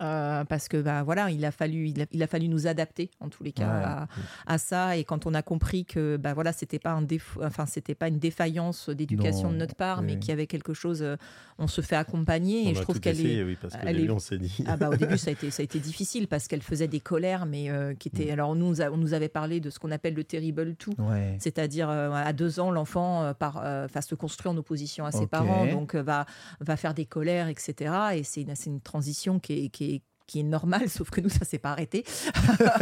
Euh, 0.00 0.44
parce 0.44 0.68
que 0.68 0.80
bah 0.80 1.02
voilà 1.02 1.30
il 1.30 1.44
a 1.44 1.50
fallu 1.50 1.88
il 1.88 2.02
a, 2.02 2.06
il 2.12 2.22
a 2.22 2.26
fallu 2.26 2.48
nous 2.48 2.66
adapter 2.66 3.10
en 3.20 3.28
tous 3.28 3.42
les 3.42 3.52
cas 3.52 3.62
Ouais. 3.66 3.84
à, 3.84 4.08
à 4.46 4.58
ça. 4.58 4.96
Et 4.96 5.04
quand 5.04 5.26
on 5.26 5.34
a 5.34 5.42
compris 5.42 5.84
que 5.84 6.16
bah 6.16 6.34
voilà 6.34 6.52
c'était 6.52 6.78
pas 6.78 6.92
un 6.92 7.02
défaut 7.02 7.42
enfin 7.44 7.66
c'était 7.66 7.94
pas 7.94 8.08
une 8.08 8.18
défaillance 8.18 8.88
d'éducation 8.88 9.50
de 9.52 9.56
notre 9.56 9.74
part 9.74 10.02
mais 10.02 10.18
qu'il 10.18 10.30
y 10.30 10.32
avait 10.32 10.46
quelque 10.46 10.74
chose 10.74 11.02
euh, 11.02 11.16
on 11.58 11.66
se 11.66 11.80
fait 11.80 11.96
accompagner 11.96 12.64
On 12.66 12.70
et 12.70 12.74
je 12.74 12.80
trouve 12.82 12.96
tout 12.96 13.00
qu'elle 13.02 13.20
est 13.24 13.42
oui, 13.44 13.56
parce 13.60 13.74
elle 13.82 13.96
début, 13.96 14.08
est- 14.08 14.10
on 14.12 14.18
s'est 14.18 14.38
dit. 14.38 14.64
ah 14.66 14.76
bah 14.76 14.88
au 14.90 14.96
début 14.96 15.18
ça 15.18 15.30
a 15.30 15.32
été 15.34 15.50
ça 15.50 15.62
a 15.62 15.64
été 15.64 15.78
difficile 15.78 16.26
parce 16.28 16.48
qu'elle 16.48 16.62
faisait 16.62 16.88
des 16.88 17.00
colères 17.00 17.46
mais 17.46 17.70
euh, 17.70 17.94
qui 17.94 18.08
étaient 18.08 18.30
alors 18.30 18.50
on 18.50 18.54
nous 18.54 18.80
on 18.80 18.96
nous 18.96 19.14
avait 19.14 19.28
parlé 19.28 19.60
de 19.60 19.70
ce 19.70 19.78
qu'on 19.78 19.90
appelle 19.90 20.14
le 20.14 20.24
terrible 20.24 20.74
Ouais. 20.98 21.36
c'est-à-dire 21.38 21.88
euh, 21.90 22.10
à 22.12 22.32
deux 22.32 22.60
ans 22.60 22.70
l'enfant 22.70 23.32
par 23.38 23.60
va 23.62 24.02
se 24.02 24.14
construire 24.14 24.52
en 24.52 24.56
opposition 24.56 25.04
à 25.04 25.12
ses 25.12 25.26
parents 25.26 25.66
donc 25.66 25.94
va 25.94 26.26
va 26.60 26.76
faire 26.76 26.94
des 26.94 27.04
colères 27.06 27.48
etc 27.48 27.94
et 28.14 28.22
c'est 28.22 28.42
une, 28.42 28.54
une 28.66 28.80
transition 28.80 29.38
qui 29.38 29.64
est, 29.64 29.68
qui 29.68 29.81
est 29.82 30.02
qui 30.28 30.38
est 30.40 30.44
normale, 30.44 30.88
sauf 30.88 31.10
que 31.10 31.20
nous, 31.20 31.28
ça 31.28 31.44
s'est 31.44 31.58
pas 31.58 31.72
arrêté. 31.72 32.04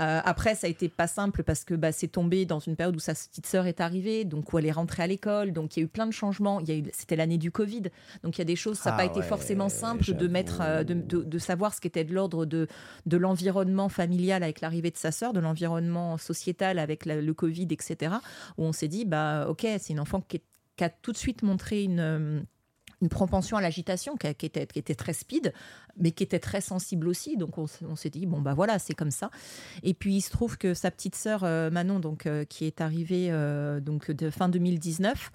Euh, 0.00 0.20
après, 0.24 0.54
ça 0.54 0.66
a 0.66 0.70
été 0.70 0.88
pas 0.88 1.06
simple 1.06 1.42
parce 1.42 1.64
que 1.64 1.72
bah, 1.74 1.90
c'est 1.92 2.08
tombé 2.08 2.44
dans 2.44 2.58
une 2.58 2.76
période 2.76 2.94
où 2.96 2.98
sa 2.98 3.14
petite 3.14 3.46
sœur 3.46 3.66
est 3.66 3.80
arrivée, 3.80 4.24
donc 4.24 4.52
où 4.52 4.58
elle 4.58 4.66
est 4.66 4.72
rentrée 4.72 5.02
à 5.02 5.06
l'école, 5.06 5.52
donc 5.52 5.76
il 5.76 5.80
y 5.80 5.82
a 5.82 5.86
eu 5.86 5.88
plein 5.88 6.06
de 6.06 6.12
changements. 6.12 6.60
Il 6.60 6.68
y 6.68 6.72
a 6.72 6.74
eu, 6.76 6.84
c'était 6.92 7.16
l'année 7.16 7.38
du 7.38 7.50
Covid, 7.50 7.82
donc 8.22 8.36
il 8.36 8.38
y 8.38 8.42
a 8.42 8.44
des 8.44 8.56
choses, 8.56 8.78
ça 8.78 8.90
n'a 8.90 8.96
Ah 8.96 8.98
pas 8.98 9.04
été 9.06 9.20
ouais, 9.20 9.26
forcément 9.26 9.68
simple 9.70 10.12
de 10.14 10.28
mettre, 10.28 10.60
euh, 10.60 10.84
de, 10.84 10.92
de- 10.94 11.22
de 11.22 11.38
savoir 11.38 11.72
ce 11.72 11.80
qui 11.80 11.86
était 11.88 12.04
de 12.04 12.12
l'ordre 12.12 12.44
de, 12.44 12.66
de 13.06 13.16
l'environnement 13.16 13.88
familial 13.88 14.42
avec 14.42 14.60
l'arrivée 14.60 14.90
de 14.90 14.98
sa 14.98 15.12
sœur, 15.12 15.32
de 15.32 15.40
l'environnement 15.40 16.18
sociétal 16.18 16.78
avec 16.78 17.06
la- 17.06 17.20
le 17.22 17.34
Covid, 17.34 17.68
etc. 17.70 18.16
Où 18.58 18.64
on 18.64 18.72
s'est 18.72 18.88
dit, 18.88 19.04
bah 19.06 19.46
ok, 19.48 19.62
c'est 19.78 19.90
une 19.94 20.00
enfant 20.00 20.20
qui, 20.20 20.36
est- 20.38 20.44
qui 20.76 20.84
a 20.84 20.90
tout 20.90 21.12
de 21.12 21.16
suite 21.16 21.42
montré 21.42 21.84
une 21.84 22.00
euh, 22.00 22.40
une 23.02 23.10
propension 23.10 23.58
à 23.58 23.60
l'agitation 23.60 24.16
qui 24.16 24.26
était, 24.26 24.66
qui 24.66 24.78
était 24.78 24.94
très 24.94 25.12
speed, 25.12 25.52
mais 25.98 26.10
qui 26.12 26.22
était 26.22 26.38
très 26.38 26.60
sensible 26.60 27.08
aussi. 27.08 27.36
Donc 27.36 27.58
on, 27.58 27.66
s'est 27.66 28.10
dit, 28.10 28.26
bon, 28.26 28.40
bah 28.40 28.54
voilà, 28.54 28.78
c'est 28.78 28.94
comme 28.94 29.10
ça. 29.10 29.30
Et 29.82 29.94
puis 29.94 30.16
il 30.16 30.20
se 30.20 30.30
trouve 30.30 30.58
que 30.58 30.74
sa 30.74 30.90
petite 30.90 31.14
sœur 31.14 31.40
euh, 31.44 31.70
Manon, 31.70 32.00
donc, 32.00 32.26
euh, 32.26 32.44
qui 32.44 32.64
est 32.66 32.80
arrivée 32.80 33.28
euh, 33.30 33.80
donc, 33.80 34.10
de 34.10 34.30
fin 34.30 34.48
2019, 34.48 35.30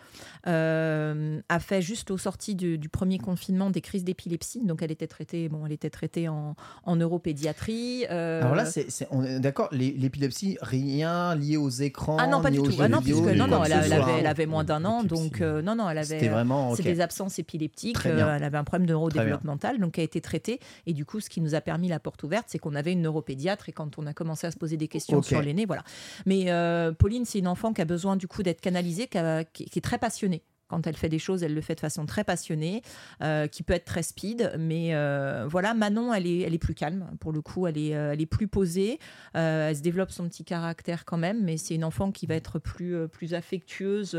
euh, 0.48 1.40
a 1.50 1.60
fait 1.60 1.82
juste 1.82 2.12
aux 2.12 2.18
sorties 2.18 2.56
du, 2.56 2.78
du 2.78 2.90
premier 2.90 3.18
confinement 3.18 3.70
des 3.70 3.82
crises 3.82 4.04
d'épilepsie. 4.04 4.64
Donc 4.66 4.82
elle 4.82 4.92
était 4.92 5.08
traitée, 5.08 5.50
bon, 5.50 5.66
elle 5.66 5.72
était 5.72 5.90
traitée 5.90 6.28
en, 6.28 6.56
en 6.84 6.96
neuropédiatrie. 6.96 8.06
Alors 8.06 8.56
là, 8.56 8.66
c'est, 8.66 8.90
c'est- 8.92 9.08
on 9.12 9.24
est 9.24 9.40
d'accord, 9.40 9.70
l'é- 9.72 9.96
l'épilepsie, 9.98 10.58
rien 10.62 11.36
lié 11.36 11.58
aux 11.58 11.70
écrans. 11.70 12.18
ah 12.20 12.28
non, 12.28 12.42
pas 12.42 12.52
ni 12.52 12.60
du 12.62 12.70
tout. 12.70 12.76
Ah 12.80 12.88
non, 12.90 13.00
vidéo, 13.00 13.22
puisque 13.22 13.34
ni 13.34 13.40
non, 13.40 13.48
non, 13.48 13.64
elle, 13.64 13.72
elle 13.84 13.94
avait, 13.94 14.20
elle 14.20 14.28
avait 14.28 14.46
moins 14.46 14.64
d'un 14.64 14.86
an, 14.86 15.04
donc 15.04 15.42
euh, 15.42 15.62
non, 15.62 15.76
non, 15.76 15.90
elle 15.90 15.98
avait. 15.98 16.06
C'était 16.20 16.30
vraiment. 16.30 16.76
C'est 16.76 16.82
ok. 16.82 16.88
des 16.88 17.02
absences 17.02 17.40
épileptiques. 17.40 18.06
Euh, 18.06 18.36
elle 18.36 18.44
avait 18.44 18.58
un 18.58 18.64
problème 18.64 18.88
neurodéveloppemental, 18.88 19.80
donc 19.80 19.94
qui 19.94 20.02
a 20.02 20.04
été 20.04 20.22
traité. 20.58 20.66
Et 20.86 20.94
du 20.94 21.06
coup, 21.06 21.20
ce 21.20 21.30
qui 21.30 21.42
nous 21.42 21.56
a 21.56 21.62
permis 21.62 21.88
la 21.88 22.00
porte 22.00 22.24
ouverte, 22.24 22.46
c'est 22.50 22.60
qu'on 22.60 22.76
avait 22.76 22.94
une 22.94 23.02
neuropédiatre. 23.02 23.70
Et 23.70 23.72
quand 23.72 23.98
on 23.98 24.06
a 24.08 24.14
commencé 24.14 24.48
à 24.48 24.52
se 24.52 24.58
poser 24.58 24.78
des 24.78 24.88
questions 24.88 25.18
Ok. 25.20 25.26
sur 25.26 25.42
l'aîné, 25.42 25.66
voilà. 25.66 25.84
Mais 26.26 26.52
euh, 26.52 26.92
Pauline, 26.92 27.26
c'est 27.26 27.40
une 27.40 27.48
enfant 27.48 27.74
qui 27.74 27.82
a 27.82 27.86
besoin 27.86 28.16
du 28.16 28.28
coup 28.28 28.44
d'être 28.44 28.62
canalisée, 28.62 29.08
qui, 29.08 29.18
a- 29.18 29.44
qui- 29.44 29.66
qui 29.66 29.80
est 29.80 29.82
très 29.82 29.98
passionnée. 29.98 30.44
Quand 30.68 30.88
elle 30.88 30.96
fait 30.96 31.10
des 31.10 31.20
choses, 31.20 31.44
elle 31.44 31.54
le 31.54 31.60
fait 31.60 31.76
de 31.76 31.82
façon 31.82 32.06
très 32.06 32.24
passionnée, 32.24 32.82
euh, 33.22 33.48
qui 33.48 33.62
peut 33.62 33.74
être 33.74 33.84
très 33.84 34.04
speed. 34.04 34.54
Mais 34.58 34.96
euh, 34.96 35.46
voilà, 35.50 35.74
Manon, 35.74 36.14
elle 36.14 36.26
est, 36.26 36.40
elle 36.40 36.54
est 36.54 36.58
plus 36.60 36.76
calme. 36.76 37.10
Pour 37.20 37.34
le 37.34 37.42
coup, 37.42 37.68
elle 37.68 37.78
est, 37.78 37.90
elle 37.90 38.22
est 38.22 38.26
plus 38.26 38.48
posée. 38.48 38.98
Euh, 39.36 39.68
elle 39.70 39.76
se 39.76 39.82
développe 39.82 40.12
son 40.12 40.30
petit 40.30 40.46
caractère 40.46 41.04
quand 41.04 41.18
même, 41.18 41.44
mais 41.44 41.58
c'est 41.58 41.76
une 41.76 41.84
enfant 41.84 42.14
qui 42.14 42.26
va 42.26 42.36
être 42.36 42.58
plus, 42.58 42.96
plus 43.10 43.34
affectueuse. 43.34 44.16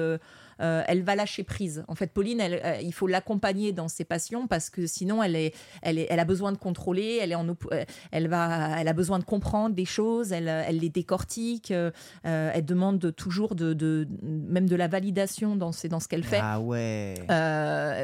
Euh, 0.60 0.82
elle 0.86 1.02
va 1.02 1.14
lâcher 1.16 1.44
prise. 1.44 1.84
En 1.88 1.94
fait, 1.94 2.12
Pauline, 2.12 2.40
elle, 2.40 2.60
euh, 2.64 2.80
il 2.82 2.92
faut 2.92 3.06
l'accompagner 3.06 3.72
dans 3.72 3.88
ses 3.88 4.04
passions 4.04 4.46
parce 4.46 4.70
que 4.70 4.86
sinon, 4.86 5.22
elle, 5.22 5.36
est, 5.36 5.54
elle, 5.82 5.98
est, 5.98 6.06
elle 6.10 6.20
a 6.20 6.24
besoin 6.24 6.52
de 6.52 6.58
contrôler. 6.58 7.18
Elle, 7.20 7.32
est 7.32 7.36
en, 7.36 7.48
euh, 7.48 7.84
elle, 8.10 8.28
va, 8.28 8.80
elle 8.80 8.88
a 8.88 8.92
besoin 8.92 9.18
de 9.18 9.24
comprendre 9.24 9.74
des 9.74 9.84
choses. 9.84 10.32
Elle, 10.32 10.48
elle 10.48 10.78
les 10.78 10.88
décortique. 10.90 11.70
euh, 11.70 11.90
elle 12.24 12.64
demande 12.64 13.14
toujours 13.14 13.54
de, 13.54 13.72
de- 13.72 14.06
même 14.22 14.68
de 14.68 14.76
la 14.76 14.88
validation 14.88 15.56
dans, 15.56 15.72
ses- 15.72 15.88
dans 15.88 16.00
ce 16.00 16.08
qu'elle 16.08 16.24
fait. 16.24 16.40
Ah 16.42 16.60
ouais. 16.60 17.14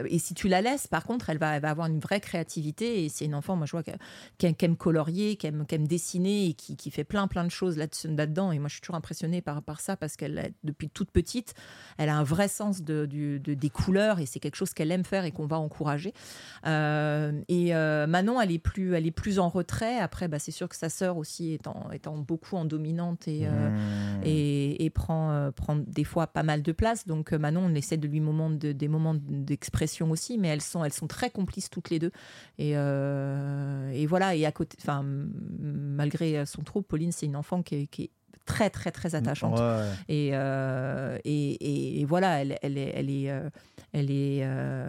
Et 0.09 0.19
si 0.19 0.35
tu 0.35 0.49
la 0.49 0.61
laisses, 0.63 0.87
par 0.87 1.05
contre, 1.05 1.31
elle 1.31 1.39
va, 1.39 1.57
elle 1.57 1.63
va 1.63 1.71
avoir 1.71 1.87
une 1.89 2.01
vraie 2.01 2.21
créativité. 2.21 3.05
Et 3.05 3.09
c'est 3.09 3.25
une 3.25 3.35
enfant, 3.35 3.57
moi, 3.57 3.67
je 3.67 3.73
vois, 3.73 3.83
qui, 3.83 4.55
qui 4.55 4.65
aime 4.65 4.77
colorier, 4.77 5.37
qui 5.37 5.47
aime, 5.47 5.67
qui 5.67 5.75
aime 5.75 5.87
dessiner 5.87 6.47
et 6.47 6.53
qui, 6.55 6.77
qui 6.77 6.91
fait 6.91 7.05
plein, 7.05 7.27
plein 7.29 7.45
de 7.45 7.51
choses 7.51 7.77
là-dedans. 7.77 8.53
Et 8.53 8.59
moi, 8.59 8.69
je 8.69 8.75
suis 8.75 8.81
toujours 8.81 8.97
impressionnée 8.97 9.41
par, 9.43 9.63
par 9.63 9.81
ça 9.81 9.97
parce 9.97 10.17
qu'elle, 10.17 10.53
depuis 10.65 10.89
toute 10.89 11.11
petite, 11.11 11.55
elle 11.99 12.09
a 12.09 12.17
un 12.17 12.23
vrai 12.23 12.38
sens 12.47 12.83
de, 12.83 13.07
du- 13.07 13.41
de- 13.41 13.55
des 13.55 13.71
couleurs 13.71 14.21
et 14.21 14.27
c'est 14.27 14.39
quelque 14.39 14.55
chose 14.55 14.73
qu'elle 14.75 14.93
aime 14.93 15.05
faire 15.05 15.25
et 15.25 15.33
qu'on 15.33 15.47
va 15.47 15.59
encourager. 15.59 16.13
Euh, 16.67 17.33
et 17.49 17.75
euh, 17.75 18.07
Manon, 18.07 18.41
elle 18.41 18.53
est, 18.53 18.59
plus, 18.61 18.95
elle 18.95 19.07
est 19.07 19.11
plus 19.11 19.41
en 19.41 19.49
retrait. 19.49 19.99
Après, 19.99 20.29
bah, 20.29 20.39
c'est 20.39 20.53
sûr 20.53 20.69
que 20.69 20.77
sa 20.77 20.89
sœur 20.91 21.17
aussi 21.17 21.55
étant, 21.55 21.91
étant 21.93 22.17
beaucoup 22.19 22.57
en 22.57 22.65
dominante 22.65 23.27
et, 23.27 23.47
euh, 23.47 23.71
Mmh. 23.71 24.21
et, 24.25 24.85
et 24.85 24.91
prend, 24.91 25.51
prend 25.57 25.77
des 25.77 26.05
fois 26.05 26.27
pas 26.27 26.43
mal 26.43 26.63
de 26.63 26.73
place. 26.73 27.07
Donc 27.07 27.33
Manon, 27.33 27.63
on 27.65 27.75
essaie 27.75 27.97
de 27.97 28.07
lui 28.07 28.21
moment 28.21 28.51
de, 28.51 28.73
des 28.73 28.89
moments 28.89 29.15
d'expression 29.17 30.11
aussi, 30.11 30.37
mais 30.37 30.49
elles 30.49 30.61
sont, 30.61 30.85
elles 30.85 30.93
sont 30.93 31.07
très 31.07 31.31
complices 31.31 31.71
toutes 31.71 31.89
les 31.91 31.99
deux. 31.99 32.13
Et, 32.59 32.73
et 32.73 34.07
voilà, 34.07 34.35
et 34.35 34.45
à 34.45 34.53
côté, 34.53 34.77
enfin, 34.81 35.03
malgré 35.59 36.45
son 36.47 36.63
trouble, 36.63 36.87
Pauline, 36.87 37.13
c'est 37.13 37.27
une 37.27 37.37
enfant 37.37 37.63
qui 37.63 37.75
est, 37.77 37.87
qui 37.87 38.03
est 38.05 38.11
très, 38.49 38.71
très, 38.71 38.91
très 38.91 39.15
attachante. 39.15 39.59
Ouais. 39.59 39.85
Et, 40.09 40.31
euh, 40.33 41.19
et, 41.25 41.51
et- 41.53 42.01
et 42.01 42.05
voilà, 42.05 42.41
elle, 42.43 42.59
elle 42.63 42.77
est, 42.79 42.93
elle 42.97 43.11
est, 43.11 43.31
euh, 43.31 43.49
elle 43.93 44.11
est, 44.11 44.41
euh, 44.43 44.89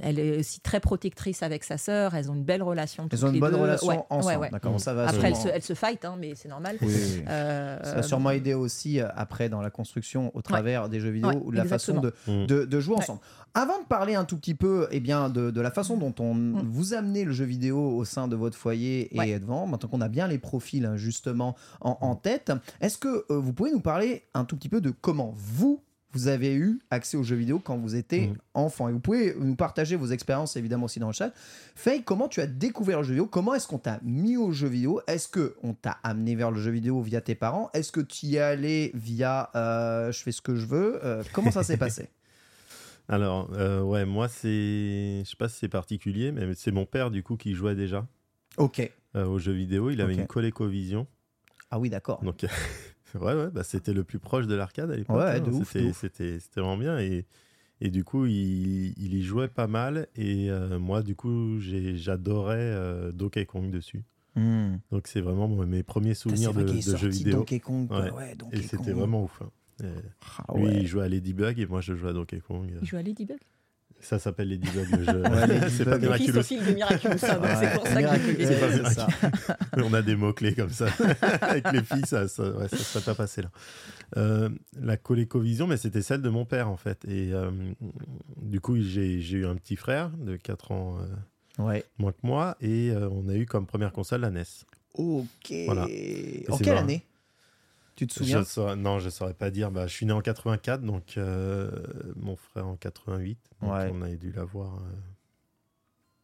elle 0.00 0.18
est 0.18 0.38
aussi 0.38 0.60
très 0.60 0.80
protectrice 0.80 1.42
avec 1.42 1.64
sa 1.64 1.76
sœur. 1.76 2.14
Elles 2.14 2.30
ont 2.30 2.34
une 2.34 2.44
belle 2.44 2.62
relation. 2.62 3.08
Elles 3.12 3.24
ont 3.24 3.28
une 3.28 3.34
les 3.34 3.40
bonne 3.40 3.52
deux. 3.52 3.58
relation 3.60 3.88
Ouais, 3.88 3.98
ensemble. 4.10 4.34
ouais, 4.36 4.40
ouais. 4.42 4.50
D'accord, 4.50 4.80
ça 4.80 4.94
va 4.94 5.08
Après, 5.08 5.28
elles 5.28 5.36
se, 5.36 5.48
elles 5.48 5.62
se 5.62 5.74
fight, 5.74 6.04
hein, 6.04 6.16
mais 6.18 6.34
c'est 6.34 6.48
normal. 6.48 6.76
Oui, 6.80 6.88
oui, 6.88 7.12
oui. 7.18 7.24
Euh, 7.28 7.78
Ça 7.82 7.96
a 7.98 8.02
sûrement 8.02 8.30
aidé 8.30 8.54
aussi 8.54 9.00
après 9.00 9.48
dans 9.48 9.60
la 9.60 9.70
construction 9.70 10.30
au 10.34 10.42
travers 10.42 10.88
des 10.88 11.00
jeux 11.00 11.10
vidéo 11.10 11.42
ou 11.44 11.50
de 11.52 11.56
la 11.56 11.64
façon 11.64 12.00
de, 12.00 12.14
Mm. 12.26 12.46
de, 12.46 12.64
de 12.64 12.80
jouer 12.80 12.94
Ouais. 12.94 13.00
ensemble. 13.02 13.20
Avant 13.54 13.80
de 13.80 13.84
parler 13.86 14.14
un 14.14 14.24
tout 14.24 14.36
petit 14.36 14.54
peu 14.54 14.86
eh 14.90 15.00
bien, 15.00 15.28
de, 15.28 15.50
de 15.50 15.60
la 15.60 15.70
façon 15.70 15.96
dont 15.96 16.14
on 16.20 16.34
Mm. 16.34 16.62
vous 16.70 16.94
amenez 16.94 17.24
le 17.24 17.32
jeu 17.32 17.44
vidéo 17.44 17.78
au 17.96 18.04
sein 18.04 18.28
de 18.28 18.36
votre 18.36 18.56
foyer 18.56 19.14
et 19.14 19.18
Ouais. 19.18 19.38
devant, 19.40 19.66
maintenant 19.66 19.88
qu'on 19.88 20.00
a 20.00 20.08
bien 20.08 20.28
les 20.28 20.38
profils 20.38 20.84
hein, 20.86 20.96
justement 20.96 21.56
en, 21.80 21.98
en 22.00 22.14
tête, 22.14 22.52
est-ce 22.80 22.96
que 22.98 23.24
euh, 23.30 23.38
vous 23.38 23.52
pouvez 23.52 23.72
nous 23.72 23.80
parler 23.80 24.22
un 24.34 24.44
tout 24.44 24.56
petit 24.56 24.68
peu 24.68 24.80
de 24.80 24.90
comment 24.90 25.34
vous, 25.36 25.82
vous 26.12 26.26
avez 26.26 26.54
eu 26.54 26.80
accès 26.90 27.16
aux 27.16 27.22
jeux 27.22 27.36
vidéo 27.36 27.60
quand 27.62 27.76
vous 27.76 27.94
étiez 27.96 28.28
Mm. 28.28 28.34
enfant? 28.54 28.88
Et 28.88 28.92
vous 28.92 29.00
pouvez 29.00 29.34
nous 29.38 29.56
partager 29.56 29.96
vos 29.96 30.06
expériences 30.06 30.56
évidemment 30.56 30.84
aussi 30.86 30.98
dans 31.00 31.08
le 31.08 31.12
chat. 31.12 31.32
Faye, 31.74 32.02
comment 32.04 32.28
tu 32.28 32.40
as 32.40 32.46
découvert 32.46 32.98
le 32.98 33.04
jeu 33.04 33.10
vidéo? 33.14 33.26
Comment 33.26 33.54
est-ce 33.54 33.66
qu'on 33.68 33.78
t'a 33.78 33.98
mis 34.04 34.36
au 34.36 34.52
jeu 34.52 34.68
vidéo? 34.68 35.00
Est-ce 35.08 35.28
que 35.28 35.54
on 35.64 35.72
t'a 35.74 35.98
amené 36.04 36.34
vers 36.36 36.50
le 36.52 36.60
jeu 36.60 36.70
vidéo 36.70 37.00
via 37.00 37.20
tes 37.20 37.34
parents? 37.34 37.70
Est-ce 37.74 37.90
que 37.92 38.00
tu 38.00 38.26
y 38.26 38.36
es 38.36 38.40
allé 38.40 38.90
via 38.94 39.50
euh, 39.56 40.12
je 40.12 40.20
fais 40.22 40.32
ce 40.32 40.40
que 40.40 40.54
je 40.54 40.66
veux 40.66 41.00
Euh, 41.04 41.22
Comment 41.32 41.50
ça 41.50 41.62
s'est 41.64 41.76
passé? 41.88 42.08
Alors, 43.10 43.50
euh, 43.54 43.82
ouais, 43.82 44.04
moi, 44.06 44.28
c'est. 44.28 45.22
Je 45.24 45.28
sais 45.28 45.36
pas 45.36 45.48
si 45.48 45.58
c'est 45.58 45.68
particulier, 45.68 46.30
mais 46.32 46.54
c'est 46.54 46.70
mon 46.70 46.86
père, 46.86 47.10
du 47.10 47.22
coup, 47.22 47.36
qui 47.36 47.54
jouait 47.54 47.74
déjà 47.74 48.06
Ok. 48.56 48.90
euh, 49.16 49.26
aux 49.26 49.38
jeux 49.38 49.52
vidéo. 49.52 49.90
Il 49.90 50.00
avait 50.00 50.14
une 50.14 50.26
ColecoVision. 50.26 51.06
Ah 51.70 51.78
oui, 51.78 51.90
d'accord. 51.90 52.22
Donc, 52.22 52.42
ouais, 53.14 53.34
ouais, 53.34 53.50
bah, 53.50 53.64
c'était 53.64 53.92
le 53.92 54.04
plus 54.04 54.18
proche 54.20 54.46
de 54.46 54.54
l'arcade 54.54 54.90
à 54.90 54.96
l'époque. 54.96 55.16
Ouais, 55.16 55.36
hein. 55.36 55.40
de 55.40 55.50
ouf, 55.50 55.66
C'était- 55.72 55.84
de 55.84 55.90
ouf. 55.90 55.98
C'était 56.00 56.38
c'était 56.38 56.60
vraiment 56.60 56.76
bien. 56.78 56.98
Et, 57.00 57.26
et 57.80 57.90
du 57.90 58.04
coup, 58.04 58.26
il, 58.26 58.92
il 58.96 59.14
y 59.14 59.22
jouait 59.22 59.48
pas 59.48 59.66
mal. 59.66 60.06
Et 60.14 60.48
euh, 60.50 60.78
moi, 60.78 61.02
du 61.02 61.16
coup, 61.16 61.58
j'ai- 61.58 61.96
j'adorais 61.96 62.56
euh, 62.58 63.10
Donkey 63.12 63.44
Kong 63.44 63.70
dessus. 63.70 64.04
Hmm. 64.36 64.76
Donc, 64.92 65.08
c'est 65.08 65.20
vraiment 65.20 65.48
mes 65.48 65.82
premiers 65.82 66.14
souvenirs 66.14 66.54
de, 66.54 66.62
de 66.62 66.96
jeux 66.96 67.08
vidéo. 67.08 67.38
Donkey 67.38 67.58
Kong. 67.58 67.90
Ouais. 67.90 68.10
Ouais, 68.12 68.34
Donkey 68.36 68.58
Et 68.58 68.62
c'était 68.62 68.92
vraiment 68.92 69.24
ouf. 69.24 69.42
hein. 69.42 69.50
Et 69.82 69.86
Ah 70.48 70.54
lui, 70.56 70.64
ouais. 70.64 70.76
il 70.80 70.86
jouait 70.86 71.04
à 71.04 71.08
Ladybug 71.08 71.58
et 71.58 71.66
moi, 71.66 71.80
je 71.80 71.94
jouais 71.94 72.10
à 72.10 72.12
Donkey 72.12 72.40
Kong. 72.40 72.70
Il 72.80 72.86
joue 72.88 72.96
à 72.96 73.02
Ladybug? 73.02 73.38
Ça 74.02 74.18
s'appelle 74.18 74.48
Ladybug, 74.48 74.86
le 74.96 75.04
jeu. 75.04 75.22
Ouais, 75.22 75.68
c'est 75.68 75.84
pas 75.84 75.98
Miraculous. 75.98 76.32
De 76.32 76.72
Miraculous, 76.74 77.10
donc 77.10 77.20
c'est 77.60 77.74
pour 77.74 77.86
ça 77.86 77.94
que 77.94 77.98
Miraculous, 77.98 78.36
j'ai 78.38 78.46
C'est 78.46 78.60
pas 78.60 78.72
c'est 78.72 78.94
ça. 78.94 79.08
On 79.76 79.92
a 79.92 80.00
des 80.00 80.16
mots-clés 80.16 80.54
comme 80.54 80.70
ça. 80.70 80.86
Avec 81.42 81.70
les 81.72 81.82
filles, 81.82 82.06
ça 82.06 82.26
ça, 82.26 82.50
ouais, 82.50 82.68
ça 82.68 82.78
serait 82.78 83.04
pas 83.04 83.14
passé 83.14 83.42
là. 83.42 83.50
Euh, 84.16 84.48
la 84.80 84.96
ColecoVision, 84.96 85.66
mais 85.66 85.76
c'était 85.76 86.00
celle 86.00 86.22
de 86.22 86.30
mon 86.30 86.46
père 86.46 86.70
en 86.70 86.78
fait. 86.78 87.04
Et 87.04 87.34
euh, 87.34 87.50
du 88.40 88.60
coup, 88.60 88.80
j'ai 88.80 89.18
eu 89.20 89.44
un 89.46 89.56
petit 89.56 89.76
frère 89.76 90.10
de 90.16 90.36
4 90.36 90.72
ans 90.72 90.96
euh, 90.98 91.62
Ouais. 91.62 91.84
moins 91.98 92.12
que 92.12 92.18
moi. 92.26 92.56
Et 92.62 92.90
euh, 92.92 93.06
on 93.10 93.28
a 93.28 93.34
eu 93.34 93.44
comme 93.44 93.66
première 93.66 93.92
console 93.92 94.22
la 94.22 94.30
NES. 94.30 94.44
Ok. 94.94 95.52
Voilà. 95.66 95.82
En 96.48 96.56
quelle 96.56 96.68
marrant. 96.68 96.78
année? 96.84 97.02
Tu 98.00 98.06
te 98.06 98.14
souviens 98.14 98.38
Je 98.40 98.44
saurais- 98.44 98.76
non, 98.76 98.98
je 98.98 99.10
saurais 99.10 99.34
pas 99.34 99.50
dire. 99.50 99.70
Bah, 99.70 99.86
je 99.86 99.92
suis 99.92 100.06
né 100.06 100.12
en 100.12 100.22
84, 100.22 100.80
donc 100.82 101.18
euh, 101.18 101.70
mon 102.16 102.34
frère 102.34 102.66
en 102.66 102.76
88. 102.76 103.38
Donc 103.60 103.70
Ouais. 103.72 103.90
on 103.92 104.00
a 104.00 104.08
dû 104.10 104.32
l'avoir. 104.32 104.76
euh, 104.76 104.80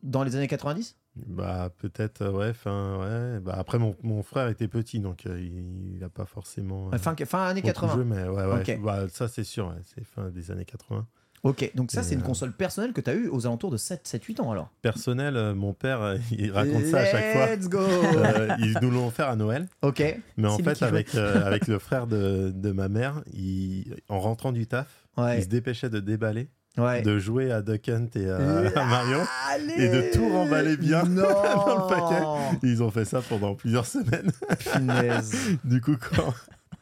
Dans 0.02 0.22
les 0.22 0.36
années 0.36 0.48
90 0.48 0.96
Bah 1.26 1.70
peut-être 1.78 2.22
euh, 2.22 2.30
ouais 2.32 2.52
fin 2.54 2.98
ouais 3.00 3.40
bah 3.40 3.54
après 3.58 3.78
mon, 3.78 3.94
mon 4.02 4.22
frère 4.22 4.48
était 4.48 4.68
petit 4.68 5.00
donc 5.00 5.24
euh, 5.26 5.38
il, 5.40 5.96
il 5.96 6.04
a 6.04 6.08
pas 6.10 6.24
forcément 6.26 6.90
Fin, 6.98 7.14
fin 7.16 7.44
années 7.46 7.60
beaucoup 7.62 7.72
80. 7.74 7.94
joué, 7.94 8.04
mais 8.04 8.28
ouais 8.28 8.44
ouais 8.46 8.76
bah, 8.78 9.08
ça 9.08 9.26
c'est 9.28 9.42
sûr 9.44 9.68
ouais, 9.68 9.80
c'est 9.82 10.04
fin 10.04 10.28
des 10.30 10.50
années 10.50 10.64
80 10.66 11.06
Ok, 11.42 11.70
donc 11.74 11.90
ça, 11.92 12.02
c'est 12.02 12.14
une 12.14 12.20
euh, 12.22 12.24
console 12.24 12.52
personnelle 12.52 12.92
que 12.92 13.00
tu 13.00 13.10
as 13.10 13.14
eue 13.14 13.28
aux 13.28 13.46
alentours 13.46 13.70
de 13.70 13.76
7-8 13.76 14.40
ans 14.40 14.50
alors. 14.50 14.70
personnel 14.82 15.36
euh, 15.36 15.54
mon 15.54 15.72
père 15.74 16.00
euh, 16.02 16.16
il 16.32 16.50
raconte 16.50 16.84
ça 16.86 16.98
à 16.98 17.04
chaque 17.06 17.32
fois 17.32 17.46
Let's 17.54 17.68
go 17.68 17.78
Euh, 17.80 18.48
ils 18.58 18.76
nous 18.82 18.90
l'ont 18.90 19.06
offert 19.08 19.28
à 19.28 19.36
Noël 19.36 19.66
Ok. 19.82 20.02
mais 20.36 20.48
en 20.48 20.56
C'est 20.56 20.62
lui 20.62 20.74
fait 20.74 20.84
avec 20.84 21.14
euh, 21.14 21.42
avec 21.46 21.68
le 21.68 21.78
frère 21.78 22.06
de, 22.06 22.50
de 22.54 22.72
ma 22.72 22.88
mère 22.88 23.22
il, 23.32 23.94
en 24.08 24.18
rentrant 24.20 24.52
du 24.52 24.66
taf 24.66 24.86
Ouais. 25.16 25.38
il 25.38 25.44
se 25.44 25.48
dépêchait 25.48 25.88
de 25.90 26.00
déballer 26.00 26.48
Ouais. 26.78 27.00
de 27.00 27.18
jouer 27.18 27.50
à 27.52 27.62
Duck 27.62 27.88
Hunt 27.88 28.08
et 28.16 28.28
à, 28.28 28.36
à 28.36 28.84
Mario 28.84 29.16
Allez 29.50 29.82
et 29.84 29.88
de 29.88 30.12
tout 30.12 30.28
remballer 30.28 30.76
bien 30.76 31.04
non 31.08 31.22
dans 31.22 31.84
le 31.84 31.88
paquet. 31.88 32.58
ils 32.64 32.82
ont 32.82 32.90
fait 32.90 33.06
ça 33.06 33.22
pendant 33.26 33.54
plusieurs 33.54 33.86
semaines 33.86 34.30
Punaise. 34.72 35.34
Du 35.64 35.80
coup, 35.80 35.96
quand, 35.98 36.34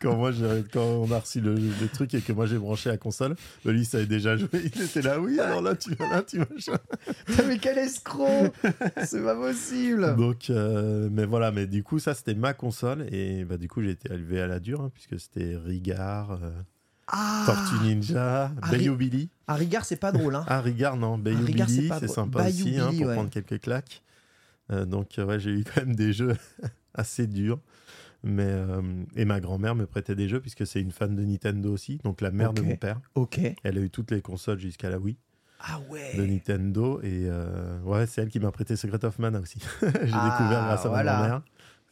quand, 0.05 0.16
moi, 0.16 0.31
quand 0.72 0.85
on 0.85 1.10
a 1.10 1.18
reçu 1.18 1.40
le, 1.40 1.55
le 1.55 1.89
truc 1.93 2.14
et 2.14 2.20
que 2.20 2.32
moi 2.32 2.47
j'ai 2.47 2.59
branché 2.59 2.89
la 2.89 2.97
console, 2.97 3.35
le 3.64 3.72
lui 3.72 3.85
savait 3.85 4.06
déjà 4.06 4.36
joué. 4.36 4.48
Il 4.74 4.82
était 4.82 5.02
là, 5.02 5.20
oui, 5.20 5.39
alors 5.40 5.62
là, 5.62 5.74
tu 5.74 5.94
vas 5.94 6.09
là, 6.09 6.22
tu 6.22 6.39
vas 6.39 6.47
mais 7.47 7.59
quel 7.59 7.78
escroc 7.78 8.52
C'est 9.05 9.22
pas 9.22 9.35
possible 9.35 10.14
Donc, 10.16 10.51
euh, 10.51 11.09
mais 11.10 11.24
voilà, 11.26 11.51
mais 11.51 11.66
du 11.66 11.82
coup, 11.82 11.98
ça 11.98 12.14
c'était 12.14 12.35
ma 12.35 12.55
console. 12.55 13.06
Et 13.12 13.44
bah, 13.44 13.56
du 13.56 13.68
coup, 13.68 13.82
j'ai 13.82 13.90
été 13.90 14.12
élevé 14.12 14.40
à 14.40 14.47
la 14.47 14.60
dure, 14.60 14.81
hein, 14.81 14.90
puisque 14.93 15.18
c'était 15.18 15.56
Rigard, 15.56 16.39
euh, 16.43 16.51
Ah 17.06 17.44
Tortue 17.47 17.85
Ninja, 17.85 18.52
Ah, 18.62 18.70
Bayou 18.70 18.97
Billy. 18.97 19.28
À 19.47 19.55
Rigard, 19.55 19.85
c'est 19.85 19.97
pas 19.97 20.12
drôle, 20.12 20.35
hein 20.36 20.44
Ah, 20.48 20.60
Rigard, 20.60 20.97
non, 20.97 21.18
Bayou 21.18 21.47
c'est 21.47 21.52
Billy, 21.52 21.90
c'est 22.01 22.09
sympa 22.09 22.44
Bayou 22.44 22.64
aussi, 22.66 22.78
hein, 22.78 22.90
pour 22.97 23.06
ouais. 23.06 23.14
prendre 23.14 23.31
quelques 23.31 23.60
claques. 23.60 24.02
Euh, 24.72 24.85
donc, 24.86 25.09
ouais, 25.18 25.40
j'ai 25.40 25.51
eu 25.51 25.64
quand 25.64 25.85
même 25.85 25.94
des 25.94 26.12
jeux 26.12 26.36
assez 26.94 27.26
durs. 27.26 27.59
Mais, 28.25 28.47
euh, 28.47 28.81
et 29.17 29.25
ma 29.25 29.39
grand-mère 29.41 29.75
me 29.75 29.87
prêtait 29.87 30.15
des 30.15 30.29
jeux, 30.29 30.41
puisque 30.41 30.67
c'est 30.67 30.81
une 30.81 30.93
fan 30.93 31.15
de 31.15 31.23
Nintendo 31.23 31.73
aussi, 31.73 31.99
donc 32.05 32.21
la 32.21 32.31
mère 32.31 32.53
de 32.55 32.63
mon 32.63 32.77
père. 32.77 33.01
Ok. 33.15 33.39
Elle 33.63 33.79
a 33.79 33.81
eu 33.81 33.91
toutes 33.91 34.11
les 34.11 34.23
consoles 34.23 34.59
jusqu'à 34.59 34.89
la 34.91 34.99
Wii 34.99 35.17
Ah 35.61 35.79
ouais 35.91 36.17
de 36.17 36.25
Nintendo. 36.25 37.01
Et 37.03 37.27
euh, 37.29 37.79
ouais, 37.83 38.07
c'est 38.07 38.23
elle 38.23 38.29
qui 38.31 38.41
m'a 38.41 38.51
prêté 38.51 38.77
Secret 38.77 39.05
of 39.05 39.19
Mana 39.19 39.41
aussi. 39.41 39.59
J'ai 39.83 39.89
Ah, 40.13 40.37
découvert 40.39 40.65
grâce 40.65 40.87
à 40.87 40.89
voilà. 40.89 41.13
ma 41.13 41.19
grand-mère. 41.19 41.43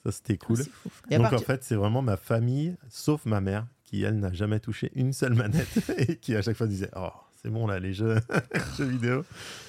Ça, 0.04 0.12
c'était 0.12 0.36
cool. 0.38 0.56
Fou. 0.56 0.90
Et 1.10 1.14
à 1.14 1.18
Donc 1.18 1.32
en 1.32 1.38
fait, 1.38 1.62
c'est 1.62 1.76
vraiment 1.76 2.02
ma 2.02 2.16
famille, 2.16 2.74
sauf 2.88 3.24
ma 3.26 3.40
mère, 3.40 3.66
qui 3.84 4.02
elle 4.02 4.18
n'a 4.18 4.32
jamais 4.32 4.58
touché 4.58 4.90
une 4.94 5.12
seule 5.12 5.34
manette 5.34 5.68
et 5.98 6.16
qui 6.16 6.34
à 6.34 6.42
chaque 6.42 6.56
fois 6.56 6.66
disait 6.66 6.90
Oh, 6.96 7.10
c'est 7.42 7.50
bon 7.50 7.66
là, 7.66 7.78
les 7.78 7.92
jeux, 7.92 8.16
jeux 8.78 8.84
vidéo. 8.86 9.24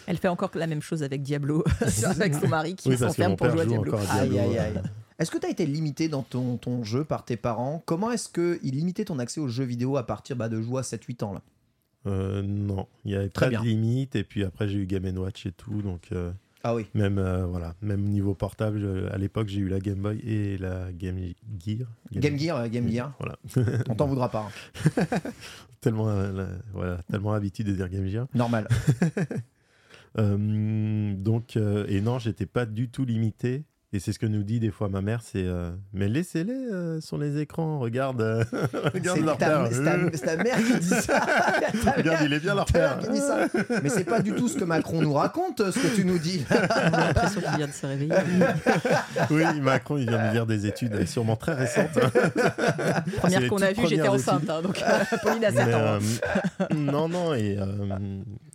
Elle 0.08 0.18
fait 0.18 0.30
encore 0.30 0.52
la 0.56 0.66
même 0.68 0.82
chose 0.82 1.04
avec 1.04 1.22
Diablo, 1.24 1.64
avec 1.82 2.34
son 2.36 2.48
mari 2.48 2.76
qui 2.76 2.90
Oui, 2.90 2.98
s'enferme 2.98 3.36
pour 3.36 3.50
jouer 3.52 3.62
à 3.62 3.66
Diablo. 3.66 3.96
à 3.96 4.00
Aïe, 4.00 4.30
Diablo. 4.30 4.40
aïe, 4.52 4.58
euh, 4.58 4.62
aïe. 4.64 4.82
Est-ce 5.24 5.32
que 5.32 5.38
tu 5.38 5.46
as 5.46 5.50
été 5.50 5.66
limité 5.66 6.10
dans 6.10 6.22
ton, 6.22 6.58
ton 6.58 6.84
jeu 6.84 7.06
par 7.06 7.24
tes 7.24 7.38
parents? 7.38 7.82
Comment 7.86 8.12
est-ce 8.12 8.28
qu'ils 8.28 8.76
limitaient 8.76 9.06
ton 9.06 9.20
accès 9.20 9.40
aux 9.40 9.48
jeux 9.48 9.64
vidéo 9.64 9.96
à 9.96 10.06
partir 10.06 10.36
bah, 10.36 10.50
de 10.50 10.62
jouer 10.62 10.80
à 10.80 10.82
7-8 10.82 11.24
ans 11.24 11.32
là? 11.32 11.42
Euh, 12.08 12.42
non, 12.42 12.88
il 13.06 13.12
y 13.12 13.16
avait 13.16 13.30
Très 13.30 13.46
pas 13.46 13.50
bien. 13.52 13.62
de 13.62 13.66
limite. 13.66 14.18
Et 14.18 14.26
puis 14.26 14.44
après, 14.44 14.68
j'ai 14.68 14.80
eu 14.80 14.86
Game 14.86 15.06
Watch 15.18 15.46
et 15.46 15.54
tout. 15.54 15.82
Donc 15.82 16.10
euh, 16.12 16.34
Ah 16.66 16.76
oui. 16.76 16.88
même, 16.94 17.20
euh, 17.20 17.46
voilà, 17.46 17.74
même 17.82 18.02
niveau 18.02 18.34
portable, 18.34 19.10
à 19.14 19.18
l'époque, 19.18 19.48
j'ai 19.48 19.62
eu 19.62 19.70
la 19.70 19.80
Game 19.80 20.02
Boy 20.02 20.20
et 20.26 20.58
la 20.58 20.92
Game 20.92 21.18
Gear. 21.58 21.88
Game 22.12 22.38
Gear, 22.38 22.68
Game 22.68 22.90
Gear. 22.90 23.14
Voilà. 23.18 23.40
On 23.88 23.96
t'en 23.96 24.08
voudra 24.08 24.28
pas. 24.28 24.50
hein. 24.98 25.06
tellement, 25.80 26.14
voilà, 26.74 26.98
tellement 27.10 27.40
de 27.40 27.48
dire 27.48 27.88
Game 27.88 28.08
Gear. 28.08 28.28
Normal. 28.34 28.68
Donc, 30.18 31.56
et 31.56 32.02
non, 32.02 32.20
j'étais 32.20 32.46
pas 32.46 32.66
du 32.66 32.90
tout 32.90 33.06
limité. 33.06 33.64
Et 33.96 34.00
c'est 34.00 34.12
ce 34.12 34.18
que 34.18 34.26
nous 34.26 34.42
dit 34.42 34.60
des 34.60 34.72
fois 34.72 34.90
ma 34.90 35.02
mère, 35.02 35.22
c'est 35.22 35.44
euh, 35.46 35.70
mais 35.94 36.08
laissez-les 36.08 36.52
euh, 36.52 37.00
sur 37.00 37.20
les 37.20 37.38
écrans, 37.40 37.78
regarde, 37.78 38.22
euh, 38.22 38.44
regarde 38.94 39.20
leur 39.20 39.38
ta, 39.38 39.46
père. 39.46 39.70
c'est 40.14 40.26
ta- 40.26 40.36
mère 40.44 40.58
qui 40.58 40.80
dit 40.80 40.88
ça. 40.90 41.20
Ta 41.84 41.92
regarde, 41.92 42.08
mère- 42.08 42.24
il 42.26 42.34
est 42.34 42.40
bien 42.40 42.56
leur 42.56 42.66
père. 42.66 42.98
qui 42.98 43.10
dit 43.10 43.20
ça. 43.20 43.46
Mais 43.84 43.90
c'est 43.90 44.04
pas 44.04 44.20
du 44.22 44.34
tout 44.34 44.48
ce 44.48 44.58
que 44.58 44.64
Macron 44.64 45.00
nous 45.00 45.14
raconte, 45.14 45.60
ce 45.72 45.78
que 45.80 45.96
tu 45.96 46.06
nous 46.06 46.18
dis. 46.18 46.44
J'ai 46.50 46.90
l'impression 46.92 47.42
qu'il 47.42 47.56
vient 47.58 47.68
de 47.68 47.72
se 47.72 47.86
réveiller. 47.86 48.14
oui, 49.30 49.44
Macron, 49.62 49.98
il 49.98 50.10
vient 50.10 50.26
de 50.28 50.32
dire 50.32 50.46
des 50.48 50.66
études 50.66 51.06
sûrement 51.08 51.36
très 51.36 51.54
récentes. 51.54 51.90
Première 53.18 53.48
qu'on 53.48 53.62
a 53.62 53.74
vue, 53.74 53.88
j'étais 53.88 54.08
enceinte. 54.08 54.50
hein, 54.50 54.62
donc 54.64 54.84
Pauline 55.22 55.46
a 55.46 55.52
7 55.52 55.66
Mais, 55.68 55.74
ans. 55.76 55.80
hein. 55.80 56.00
euh, 56.62 56.66
non, 56.74 57.08
non, 57.08 57.34
et, 57.36 57.58
euh, 57.60 57.66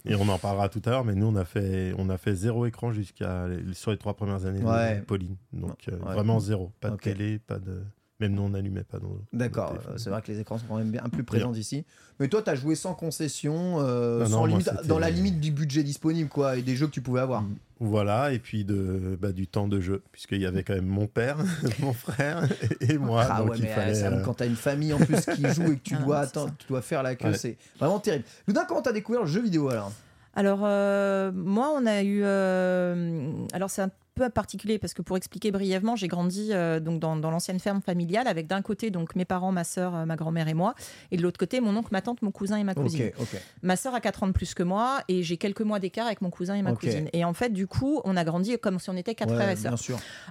et 0.09 0.15
on 0.17 0.29
en 0.29 0.39
parlera 0.39 0.69
tout 0.69 0.83
à 0.85 0.91
l'heure, 0.91 1.05
mais 1.05 1.15
nous, 1.15 1.27
on 1.27 1.37
a 1.37 1.45
fait, 1.45 1.93
on 1.99 2.09
a 2.11 2.17
fait 2.19 2.35
zéro 2.35 2.67
écran 2.67 2.93
jusqu'à 2.93 3.47
sur 3.73 3.91
les 3.91 3.99
trois 3.99 4.15
premières 4.15 4.45
années 4.47 4.63
Ouais. 4.65 4.97
de 5.01 5.05
Pauline. 5.05 5.37
Donc, 5.53 5.89
euh, 5.89 5.93
Ouais. 5.99 6.15
vraiment 6.15 6.41
zéro. 6.41 6.73
Pas 6.81 6.91
Ok. 6.91 6.97
de 6.99 7.03
télé, 7.13 7.39
pas 7.39 7.59
de. 7.59 7.83
Même 8.20 8.32
nous, 8.35 8.43
on 8.43 8.49
n'allumait 8.49 8.82
pas 8.82 8.99
nos. 8.99 9.23
D'accord, 9.32 9.74
euh, 9.89 9.97
c'est 9.97 10.11
vrai 10.11 10.20
que 10.23 10.32
les 10.32 10.40
écrans 10.40 10.59
sont 10.59 10.66
quand 10.69 10.77
même 10.77 10.90
bien 10.90 11.05
plus 11.05 11.23
présents 11.23 11.53
ici. 11.55 11.85
Mais 12.19 12.27
toi, 12.27 12.43
tu 12.43 12.51
as 12.51 12.57
joué 12.57 12.74
sans 12.74 12.93
concession, 12.95 13.77
euh, 13.78 14.23
Ah 14.23 14.24
non, 14.24 14.28
sans 14.31 14.39
moi, 14.40 14.49
limite, 14.49 14.69
c'était- 14.69 14.89
dans 14.89 14.99
la 14.99 15.09
limite 15.11 15.39
du 15.39 15.53
budget 15.53 15.85
disponible 15.85 16.28
quoi, 16.28 16.57
et 16.57 16.62
des 16.62 16.74
jeux 16.74 16.86
que 16.89 16.93
tu 16.93 17.01
pouvais 17.01 17.20
avoir. 17.20 17.45
Voilà, 17.78 18.32
et 18.32 18.40
puis 18.40 18.65
de, 18.65 19.16
bah, 19.23 19.31
du 19.31 19.47
temps 19.47 19.69
de 19.69 19.81
jeu, 19.81 20.03
puisqu'il 20.11 20.40
y 20.40 20.47
avait 20.47 20.65
quand 20.65 20.74
même 20.74 20.86
mon 20.86 21.07
père, 21.07 21.36
mon 21.81 21.93
frère 21.93 22.43
et, 22.81 22.95
et 22.95 22.99
moi. 22.99 23.24
Ah 23.31 23.39
donc 23.39 23.51
ouais, 23.51 23.57
il 23.59 23.62
mais 23.62 23.69
fallait. 23.73 23.95
ça, 23.95 24.09
euh, 24.09 24.24
quand 24.24 24.35
t'as 24.35 24.47
une 24.47 24.57
famille 24.57 24.93
en 24.93 24.99
plus 24.99 25.24
qui 25.24 25.49
joue 25.51 25.70
et 25.70 25.77
que 25.77 25.82
tu, 25.85 25.95
Ah, 26.01 26.03
dois 26.03 26.23
c'est 26.23 26.28
attendre, 26.31 26.55
tu 26.59 26.66
dois 26.66 26.82
faire 26.82 27.05
la 27.05 27.15
queue, 27.15 27.28
Ouais. 27.28 27.36
c'est 27.39 27.57
vraiment 27.78 28.01
terrible. 28.01 28.24
Loudun, 28.49 28.65
comment 28.66 28.82
t'as 28.82 28.90
découvert 28.93 29.20
le 29.20 29.28
jeu 29.28 29.40
vidéo 29.43 29.69
alors? 29.69 29.93
Alors, 30.35 30.61
euh, 30.65 31.31
moi, 31.32 31.70
on 31.77 31.86
a 31.86 32.03
eu. 32.03 32.20
euh, 32.24 33.32
alors, 33.53 33.70
c'est 33.70 33.82
un 33.82 33.90
peu 34.19 34.28
particulier 34.31 34.78
parce 34.78 34.95
que 34.95 35.03
pour 35.03 35.16
expliquer 35.16 35.51
brièvement, 35.51 35.97
j'ai 35.97 36.09
grandi 36.09 36.49
euh, 36.53 36.81
donc 36.81 37.01
dans, 37.01 37.16
dans 37.16 37.31
l'ancienne 37.31 37.59
ferme 37.61 37.81
familiale 37.81 38.27
avec 38.28 38.47
d'un 38.47 38.62
côté 38.62 38.90
donc 38.90 39.15
mes 39.16 39.24
parents, 39.24 39.53
ma 39.53 39.65
sœur, 39.65 39.95
euh, 39.95 40.05
ma 40.05 40.16
grand-mère 40.16 40.49
et 40.49 40.55
moi, 40.55 40.74
et 41.11 41.16
de 41.16 41.23
l'autre 41.23 41.39
côté 41.39 41.61
mon 41.61 41.77
oncle, 41.77 41.89
ma 41.93 42.03
tante, 42.03 42.20
mon 42.23 42.31
cousin 42.31 42.57
et 42.57 42.65
ma 42.65 42.74
cousine. 42.74 43.07
Ok, 43.19 43.28
ok. 43.35 43.40
Ma 43.62 43.77
sœur 43.77 43.95
a 43.95 44.01
4 44.01 44.23
ans 44.23 44.27
de 44.27 44.32
plus 44.32 44.55
que 44.55 44.62
moi 44.62 45.01
et 45.09 45.23
j'ai 45.23 45.36
quelques 45.36 45.61
mois 45.62 45.78
d'écart 45.78 46.07
avec 46.07 46.20
mon 46.20 46.31
cousin 46.31 46.55
et 46.55 46.62
ma 46.62 46.70
cousine. 46.74 47.09
Et 47.12 47.24
en 47.24 47.32
fait, 47.35 47.51
du 47.53 47.66
coup, 47.66 48.01
on 48.05 48.16
a 48.16 48.24
grandi 48.24 48.57
comme 48.59 48.78
si 48.78 48.90
on 48.90 48.97
était 48.97 49.15
quatre 49.15 49.31
Ouais, 49.31 49.36
frères 49.36 49.51
et 49.51 49.57
sœurs. 49.57 49.73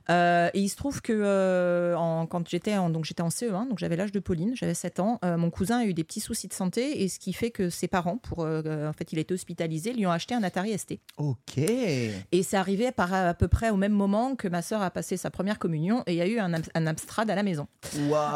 Euh, 0.09 0.49
et 0.53 0.59
il 0.61 0.69
se 0.69 0.75
trouve 0.75 1.01
que 1.01 1.13
euh, 1.13 1.95
en- 1.97 2.25
quand 2.27 2.47
j'étais 2.49 2.75
en, 2.77 2.89
donc 2.89 3.05
j'étais 3.05 3.21
en 3.21 3.29
CE1, 3.29 3.67
donc 3.69 3.79
j'avais 3.79 3.95
l'âge 3.95 4.11
de 4.11 4.19
Pauline, 4.19 4.55
j'avais 4.55 4.73
7 4.73 4.99
ans, 4.99 5.19
mon 5.23 5.49
cousin 5.49 5.79
a 5.79 5.85
eu 5.85 5.93
des 5.93 6.03
petits 6.03 6.19
soucis 6.19 6.47
de 6.47 6.53
santé 6.53 7.03
et 7.03 7.07
ce 7.09 7.19
qui 7.19 7.33
fait 7.33 7.51
que 7.51 7.69
ses 7.69 7.87
parents, 7.87 8.17
pour 8.17 8.39
en 8.39 8.93
fait, 8.93 9.11
il 9.13 9.19
été 9.19 9.33
hospitalisé, 9.33 9.93
lui 9.93 10.05
ont 10.05 10.11
acheté 10.11 10.35
un 10.35 10.43
Atari 10.43 10.77
ST. 10.77 10.99
Ok. 11.17 11.57
Et 11.57 12.43
c'est 12.43 12.57
arrivé 12.57 12.91
par 12.91 13.13
à 13.13 13.33
peu 13.33 13.47
près 13.47 13.69
au 13.69 13.76
même 13.77 13.91
moment 13.93 14.35
que 14.35 14.47
ma 14.47 14.61
sœur 14.61 14.81
a 14.81 14.89
passé 14.91 15.17
sa 15.17 15.29
première 15.29 15.59
communion 15.59 16.03
et 16.07 16.13
il 16.13 16.17
y 16.17 16.21
a 16.21 16.27
eu 16.27 16.39
un, 16.39 16.51
un 16.53 16.87
Amstrad 16.87 17.29
à 17.29 17.35
la 17.35 17.43
maison. 17.43 17.67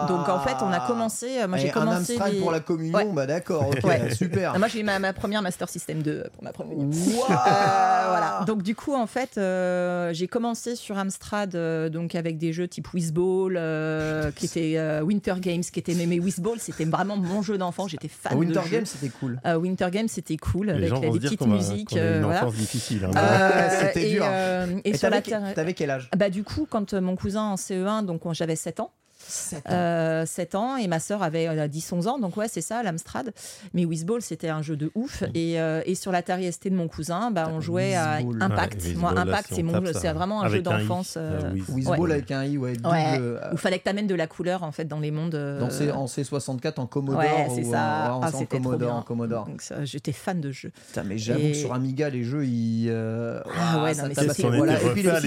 Donc 0.07 0.29
en 0.29 0.39
fait, 0.39 0.55
on 0.61 0.71
a 0.71 0.79
commencé. 0.87 1.41
euh, 1.41 1.47
Moi, 1.47 1.57
Et 1.57 1.61
j'ai 1.61 1.69
un 1.69 1.73
commencé. 1.73 2.13
Amstrad 2.13 2.33
les- 2.33 2.39
pour 2.39 2.51
la 2.51 2.59
communion, 2.59 2.97
Ouais. 2.97 3.05
bah 3.13 3.25
d'accord, 3.25 3.69
Ouais. 3.83 4.09
super. 4.15 4.57
Moi, 4.57 4.67
j'ai 4.67 4.79
eu 4.79 4.83
ma, 4.83 4.99
ma 4.99 5.13
première 5.13 5.41
Master 5.41 5.69
System 5.69 6.01
2 6.01 6.25
pour 6.33 6.43
ma 6.43 6.51
communion. 6.51 6.89
Waouh. 6.89 7.31
Euh, 7.31 7.35
voilà. 8.07 8.43
Donc 8.47 8.63
du 8.63 8.75
coup, 8.75 8.93
en 8.93 9.07
fait, 9.07 9.37
euh, 9.37 10.13
j'ai 10.13 10.27
commencé 10.27 10.75
sur 10.75 10.97
Amstrad 10.97 11.55
euh, 11.55 11.89
donc 11.89 12.15
avec 12.15 12.37
des 12.37 12.53
jeux 12.53 12.67
type 12.67 12.93
Whizball, 12.93 13.55
euh, 13.57 14.31
qui 14.31 14.45
était 14.45 14.73
euh, 14.77 15.01
Winter 15.01 15.35
Games, 15.39 15.61
qui 15.61 15.79
était 15.79 15.93
mais, 15.93 16.05
mais 16.05 16.19
Whizball, 16.19 16.59
c'était 16.59 16.85
vraiment 16.85 17.17
mon 17.17 17.41
jeu 17.41 17.57
d'enfant. 17.57 17.87
J'étais 17.87 18.07
fan 18.07 18.37
Winter 18.37 18.61
de. 18.65 18.69
Games, 18.69 18.85
c'était 18.85 19.09
cool. 19.09 19.39
Euh, 19.45 19.55
Winter 19.55 19.87
Games, 19.91 20.07
c'était 20.07 20.37
cool 20.37 20.67
les 20.67 20.73
avec 20.73 20.89
gens 20.89 21.01
les, 21.01 21.07
vont 21.07 21.13
les 21.13 21.19
dire 21.19 21.29
petites 21.31 21.47
musiques. 21.47 21.93
a 21.97 22.17
une 22.17 22.23
voilà. 22.23 22.41
enfance 22.41 22.55
difficile. 22.55 23.05
hein. 23.05 23.11
C'était 23.81 24.09
et, 24.09 24.13
dur. 24.13 24.23
euh, 24.25 24.67
et 24.83 24.89
Et 24.91 24.97
sur 24.97 25.09
la 25.09 25.21
t'avais, 25.53 25.73
quel 25.73 25.89
âge? 25.89 26.09
Bah 26.15 26.29
du 26.29 26.43
coup, 26.43 26.67
quand 26.69 26.93
euh, 26.93 27.01
mon 27.01 27.15
cousin 27.15 27.43
en 27.43 27.55
CE1, 27.55 28.03
donc 28.03 28.25
on- 28.25 28.33
j'avais 28.33 28.55
7 28.55 28.79
ans. 28.79 28.91
7 29.31 29.63
Euh, 29.69 30.25
7 30.25 30.55
ans 30.55 30.75
et 30.77 30.87
ma 30.87 30.99
sœur 30.99 31.23
avait 31.23 31.47
euh, 31.47 31.67
10-11 31.67 32.07
ans 32.07 32.19
donc 32.19 32.35
ouais 32.37 32.47
c'est 32.47 32.61
ça 32.61 32.83
l'Amstrad 32.83 33.33
mais 33.73 33.85
Whizball 33.85 34.21
c'était 34.21 34.49
un 34.49 34.61
jeu 34.61 34.75
de 34.75 34.91
ouf 34.95 35.23
et, 35.33 35.59
euh, 35.59 35.81
et 35.85 35.95
sur 35.95 36.11
l'Atari 36.11 36.51
ST 36.51 36.67
de 36.69 36.75
mon 36.75 36.87
cousin 36.87 37.31
bah, 37.31 37.49
on 37.51 37.61
jouait 37.61 37.95
à. 37.95 38.19
Impact 38.41 38.81
Ouais, 38.83 38.93
moi 38.95 39.11
Impact 39.17 39.47
si 39.49 39.55
c'est 39.55 39.93
c'est 39.93 40.11
vraiment 40.13 40.41
un 40.41 40.45
avec 40.45 40.57
jeu 40.57 40.61
d'enfance 40.61 41.15
euh, 41.17 41.51
Whiz. 41.53 41.69
Whizball 41.69 41.99
Ouais. 42.01 42.11
avec 42.13 42.31
un 42.31 42.43
i, 42.43 42.57
ouais, 42.57 42.73
double. 42.73 42.89
Ouais. 42.89 43.17
euh, 43.19 43.39
où 43.53 43.57
fallait 43.57 43.79
que 43.79 43.83
t'amènes 43.83 44.07
de 44.07 44.15
la 44.15 44.27
couleur 44.27 44.63
en 44.63 44.71
fait 44.71 44.85
dans 44.85 44.99
les 44.99 45.11
mondes 45.11 45.35
euh, 45.35 45.59
dans 45.59 45.69
C- 45.69 45.91
en 45.91 46.05
C64 46.05 46.79
en 46.79 46.87
Commodore 46.87 47.19
ouais 47.19 47.47
c'est 47.55 47.63
ça 47.63 48.13
en, 48.15 48.21
Ah, 48.21 48.31
en 48.33 48.45
Commodore, 48.45 49.05
Commodore. 49.05 49.45
donc 49.45 49.61
ça, 49.61 49.85
j'étais 49.85 50.11
fan 50.11 50.41
de 50.41 50.51
jeu 50.51 50.71
Putain, 50.87 51.03
mais 51.03 51.17
j'avoue 51.17 51.39
Et- 51.39 51.51
que 51.51 51.57
sur 51.57 51.73
Amiga, 51.73 52.09
les 52.09 52.23
jeux, 52.23 52.45
ils. 52.45 52.87
euh, 52.89 53.41
Ah 53.45 53.83
ouais, 53.83 53.93
non, 53.95 54.03
mais 54.07 54.17
à 54.19 54.23
épilepsie 54.23 54.41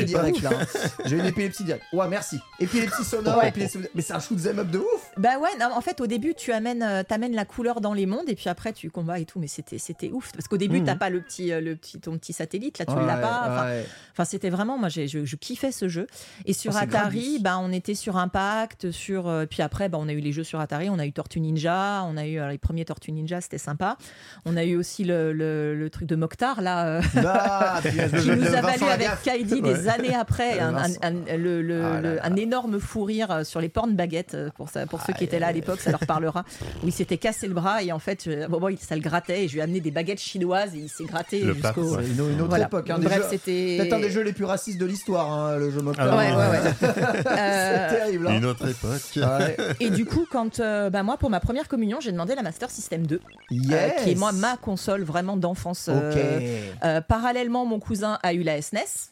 l'époque 0.01 0.05
direct 0.07 0.43
là. 0.43 0.51
hein. 0.53 0.67
J'ai 1.07 1.19
une 1.19 1.27
épilepsie 1.27 1.65
directe. 1.65 1.85
Ouais, 1.93 2.09
merci. 2.09 2.39
Épilepsie 2.61 3.05
sonore, 3.05 3.43
épilepsie- 3.45 3.89
Mais 3.95 4.03
c'est 4.03 4.13
un 4.13 4.21
shoot 4.21 4.39
'em 4.47 4.59
up 4.59 4.69
de 4.71 4.79
ouf. 4.79 5.11
Bah 5.17 5.39
ouais, 5.41 5.51
non, 5.61 5.69
en 5.75 5.81
fait 5.81 6.01
au 6.01 6.07
début 6.07 6.35
tu 6.35 6.53
amènes, 6.53 6.83
euh, 6.83 7.03
t'amènes 7.03 7.35
la 7.35 7.45
couleur 7.45 7.81
dans 7.81 7.95
les 7.95 8.07
mondes 8.07 8.29
et 8.29 8.35
puis 8.35 8.49
après 8.49 8.73
tu 8.73 8.91
combats 8.91 9.19
et 9.19 9.25
tout, 9.25 9.39
mais 9.39 9.47
c'était 9.47 9.79
c'était 9.79 10.11
ouf 10.11 10.33
parce 10.33 10.49
qu'au 10.49 10.57
début 10.57 10.81
Mhm. 10.81 10.87
t'as 10.87 10.97
pas 10.97 11.11
le 11.11 11.21
petit 11.21 11.53
euh, 11.53 11.61
le 11.61 11.77
petit 11.77 12.01
ton 12.01 12.19
petit 12.19 12.33
satellite 12.33 12.79
là 12.79 12.87
tu 12.87 12.93
Ouais, 12.93 13.07
l'as 13.07 13.17
pas. 13.17 13.43
Enfin, 13.49 13.65
ouais. 13.67 13.85
Enfin, 14.13 14.25
c'était 14.25 14.51
vraiment, 14.51 14.79
moi, 14.79 14.89
j'ai- 14.89 15.09
je, 15.09 15.25
je 15.25 15.35
kiffais 15.37 15.73
ce 15.73 15.89
jeu. 15.89 16.07
Et 16.47 16.53
sur 16.53 16.71
Oh, 16.73 16.77
c'est 16.79 16.85
Atari, 16.85 17.39
bah, 17.41 17.59
on 17.61 17.73
était 17.73 17.95
sur 17.95 18.17
Impact, 18.17 18.93
sur. 18.93 19.27
euh, 19.29 19.45
puis 19.45 19.61
après, 19.61 19.89
bah, 19.89 19.99
on 20.01 20.09
a 20.09 20.13
eu 20.13 20.21
les 20.21 20.31
jeux 20.31 20.45
sur 20.45 20.61
Atari, 20.61 20.89
on 20.89 20.99
a 21.01 21.07
eu 21.07 21.13
Tortue 21.13 21.41
Ninja, 21.41 22.05
on 22.07 22.17
a 22.17 22.25
eu 22.27 22.39
les 22.49 22.59
premiers 22.59 22.85
Tortue 22.85 23.11
Ninja, 23.11 23.41
c'était 23.41 23.59
sympa. 23.59 23.97
On 24.45 24.57
a 24.57 24.65
eu 24.65 24.77
aussi 24.77 25.03
le, 25.05 25.33
le- 25.33 25.75
le 25.75 25.91
truc 25.91 26.07
de 26.09 26.15
Mokhtar, 26.17 26.63
là, 26.63 26.87
euh, 26.87 27.03
Ah, 27.27 27.81
qui 27.83 28.29
nous 28.31 28.55
a 28.55 28.61
valu 28.61 28.85
avec. 28.85 29.09
Kaidi 29.25 29.61
des 29.63 29.89
années 29.89 30.15
après 30.15 30.61
un, 30.61 30.69
un- 30.69 30.73
Vincent. 30.83 31.01
un- 31.03 31.37
le- 31.37 31.63
le- 31.63 31.85
Ah 31.85 31.91
là 31.95 32.01
le- 32.01 32.15
là. 32.17 32.23
un 32.25 32.37
énorme 32.37 32.79
fou 32.79 33.03
rire 33.05 33.45
sur 33.45 33.61
les 33.61 33.69
pornes 33.75 33.95
baguettes, 33.95 34.33
euh, 34.35 34.49
pour, 34.57 34.71
ça, 34.71 34.87
pour 34.87 35.03
ceux 35.03 35.13
qui 35.13 35.25
étaient 35.25 35.39
là 35.39 35.49
à 35.49 35.53
l'époque, 35.53 35.81
ça 35.81 35.91
leur 35.91 36.01
parlera. 36.07 36.45
Où 36.83 36.87
il 36.87 36.93
s'était 36.93 37.19
cassé 37.19 37.47
le 37.49 37.53
bras 37.55 37.83
et 37.83 37.93
en 37.93 37.99
fait, 37.99 38.23
je- 38.25 38.47
bon, 38.47 38.59
bon, 38.61 38.75
ça 38.81 38.95
le 38.95 39.03
grattait 39.03 39.45
et 39.45 39.49
je 39.49 39.53
lui 39.55 39.61
ai 39.61 39.63
amené 39.65 39.81
des 39.81 39.91
baguettes 39.91 40.21
chinoises 40.21 40.75
et 40.75 40.79
il 40.79 40.89
s'est 40.89 41.05
gratté 41.05 41.41
jusqu'au. 41.43 41.99
C'est 41.99 42.07
une, 42.07 42.33
une 42.33 42.41
autre 42.41 42.49
Voilà. 42.49 42.67
époque. 42.67 42.89
hein, 42.89 42.99
Bref, 42.99 43.27
c'était. 43.29 43.77
Peut-être 43.81 43.93
un 43.93 44.01
des 44.01 44.11
jeux 44.11 44.23
les 44.23 44.33
plus 44.33 44.45
racistes 44.47 44.79
de 44.79 44.87
l'histoire, 44.87 45.31
hein, 45.31 45.57
le 45.59 45.71
jeu 45.71 45.83
Mokhtar. 45.83 46.09
Ah 46.11 46.17
Ouais, 46.17 46.31
ouais, 46.33 46.51
ouais. 46.51 46.73
c'est 46.81 47.29
Euh, 47.29 47.91
terrible. 47.91 48.29
hein. 48.29 48.39
Une 48.39 48.45
autre 48.47 48.67
époque. 48.69 49.01
Ouais. 49.17 49.57
Et 49.81 49.91
du 49.91 50.05
coup, 50.07 50.27
quand 50.31 50.61
euh, 50.61 50.89
bah, 50.91 51.03
moi, 51.03 51.17
pour 51.17 51.29
ma 51.31 51.41
première 51.41 51.67
communion, 51.69 51.99
j'ai 52.01 52.13
demandé 52.13 52.35
la 52.35 52.43
Master 52.43 52.71
System 52.71 53.07
2, 53.07 53.17
euh, 53.17 53.21
Yes. 53.51 54.05
qui 54.05 54.11
est 54.13 54.15
moi 54.15 54.33
ma 54.33 54.57
console 54.57 55.03
vraiment 55.03 55.37
d'enfance. 55.37 55.89
euh, 55.89 56.13
Ok. 56.13 56.79
euh, 56.85 57.01
parallèlement, 57.01 57.65
mon 57.67 57.81
cousin 57.81 58.19
a 58.23 58.33
eu 58.35 58.43
la 58.43 58.61
SNES. 58.63 59.11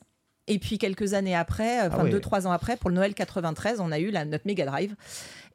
Et 0.53 0.59
puis 0.59 0.77
quelques 0.79 1.15
années 1.15 1.35
après, 1.35 1.81
euh, 1.81 1.89
enfin 1.89 2.03
Ah 2.07 2.11
deux 2.11 2.21
trois 2.21 2.47
ans 2.47 2.53
après, 2.53 2.77
pour 2.77 2.91
le 2.91 2.97
Noël 2.97 3.15
93, 3.15 3.81
on 3.81 3.91
a 3.91 3.99
eu 3.99 4.11
la, 4.11 4.25
notre 4.25 4.47
Mega 4.47 4.67
Drive. 4.67 4.95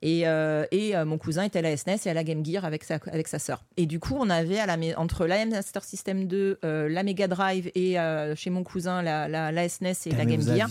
Et, 0.04 0.28
euh, 0.28 0.64
et 0.72 0.96
euh, 0.96 1.06
mon 1.06 1.18
cousin 1.18 1.42
était 1.44 1.58
à 1.60 1.62
la 1.64 1.76
SNES 1.76 1.98
et 2.06 2.10
à 2.10 2.14
la 2.14 2.24
Game 2.24 2.46
Gear 2.46 2.66
avec 2.66 2.84
sa, 2.84 3.00
avec 3.12 3.28
sa 3.28 3.40
sœur. 3.40 3.64
Et 3.78 3.88
du 3.88 4.00
coup, 4.00 4.16
on 4.20 4.30
avait 4.30 4.60
à 4.60 4.66
la, 4.68 4.78
mai- 4.78 4.96
entre 4.96 5.26
la 5.26 5.44
Master 5.46 5.84
System 5.84 6.28
2, 6.28 6.60
euh, 6.64 6.88
la 6.90 7.02
Mega 7.04 7.28
Drive 7.28 7.72
et 7.74 7.96
chez 8.36 8.50
mon 8.52 8.64
cousin 8.64 9.02
la, 9.02 9.28
la, 9.28 9.52
la 9.52 9.68
SNES 9.70 9.94
et 10.06 10.12
la 10.12 10.26
Game 10.26 10.42
Gear. 10.56 10.68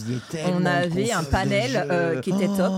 On 0.52 0.64
avait 0.64 1.10
un 1.12 1.24
panel 1.24 2.20
qui 2.22 2.30
était 2.30 2.46
top. 2.56 2.72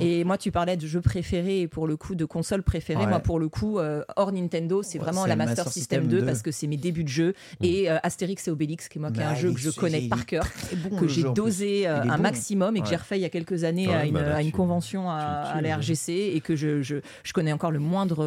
Oh. 0.00 0.04
Et 0.04 0.24
moi, 0.24 0.38
tu 0.38 0.50
parlais 0.50 0.76
de 0.76 0.86
jeux 0.86 1.00
préférés 1.00 1.60
et 1.62 1.68
pour 1.68 1.86
le 1.86 1.96
coup 1.96 2.14
de 2.14 2.24
consoles 2.24 2.62
préférées. 2.62 3.02
Ouais. 3.04 3.08
Moi, 3.08 3.20
pour 3.20 3.38
le 3.38 3.48
coup, 3.48 3.78
euh, 3.78 4.02
hors 4.16 4.32
Nintendo, 4.32 4.82
c'est 4.82 4.98
vraiment 4.98 5.26
la 5.26 5.36
Master, 5.36 5.56
Master 5.64 5.72
System, 5.72 6.02
System 6.02 6.08
2, 6.18 6.20
2. 6.20 6.26
parce 6.26 6.42
que 6.42 6.50
c'est 6.50 6.66
mes 6.66 6.76
débuts 6.76 7.04
de 7.04 7.08
jeu. 7.08 7.34
Et 7.62 7.90
euh, 7.90 7.98
Astérix 8.02 8.46
et 8.48 8.50
Obélix, 8.50 8.88
qui 8.88 8.98
est 8.98 9.00
moi 9.00 9.10
qui 9.10 9.20
est 9.20 9.24
Bah, 9.24 9.30
un 9.30 9.34
jeu 9.34 9.52
que 9.52 9.60
je 9.60 9.70
connais 9.70 10.08
par 10.08 10.26
cœur, 10.26 10.44
bon, 10.88 10.96
que 10.96 11.08
j'ai 11.08 11.22
dosé 11.34 11.86
euh, 11.88 12.02
un 12.02 12.16
bon. 12.16 12.22
maximum 12.22 12.76
et 12.76 12.80
que 12.82 12.88
j'ai 12.88 12.96
refait 12.96 13.18
il 13.18 13.22
y 13.22 13.24
a 13.26 13.30
quelques 13.30 13.64
années 13.64 13.88
Ouais, 13.88 13.94
à, 13.94 14.06
une, 14.06 14.14
bah 14.14 14.22
là, 14.22 14.36
à 14.36 14.42
une 14.42 14.52
convention 14.52 15.10
à, 15.10 15.14
à 15.16 15.60
la 15.60 15.76
RGC 15.76 16.32
et 16.34 16.40
que 16.40 16.56
je, 16.56 16.82
je, 16.82 16.96
je 17.24 17.32
connais 17.32 17.52
encore 17.52 17.70
le 17.70 17.78
moindre, 17.78 18.24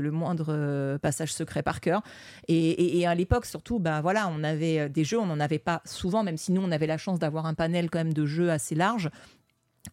le 0.00 0.10
moindre 0.10 0.46
euh, 0.50 0.98
passage 0.98 1.32
secret 1.32 1.62
par 1.62 1.80
cœur. 1.80 2.02
Et, 2.48 2.56
et- 2.56 2.98
et 2.98 3.06
à 3.06 3.14
l'époque, 3.14 3.46
surtout, 3.46 3.78
bah, 3.78 4.00
voilà, 4.00 4.28
on 4.36 4.42
avait 4.44 4.88
des 4.88 5.04
jeux, 5.04 5.18
on 5.18 5.26
n'en 5.26 5.40
avait 5.40 5.58
pas 5.58 5.80
souvent, 5.84 6.22
même 6.22 6.36
si 6.36 6.52
nous, 6.52 6.62
on 6.62 6.70
avait 6.72 6.86
la 6.86 6.98
chance 6.98 7.18
d'avoir 7.18 7.46
un 7.46 7.54
panel 7.54 7.90
quand 7.90 7.98
même 7.98 8.12
de 8.12 8.26
jeux 8.26 8.50
assez 8.50 8.74
large. 8.74 9.08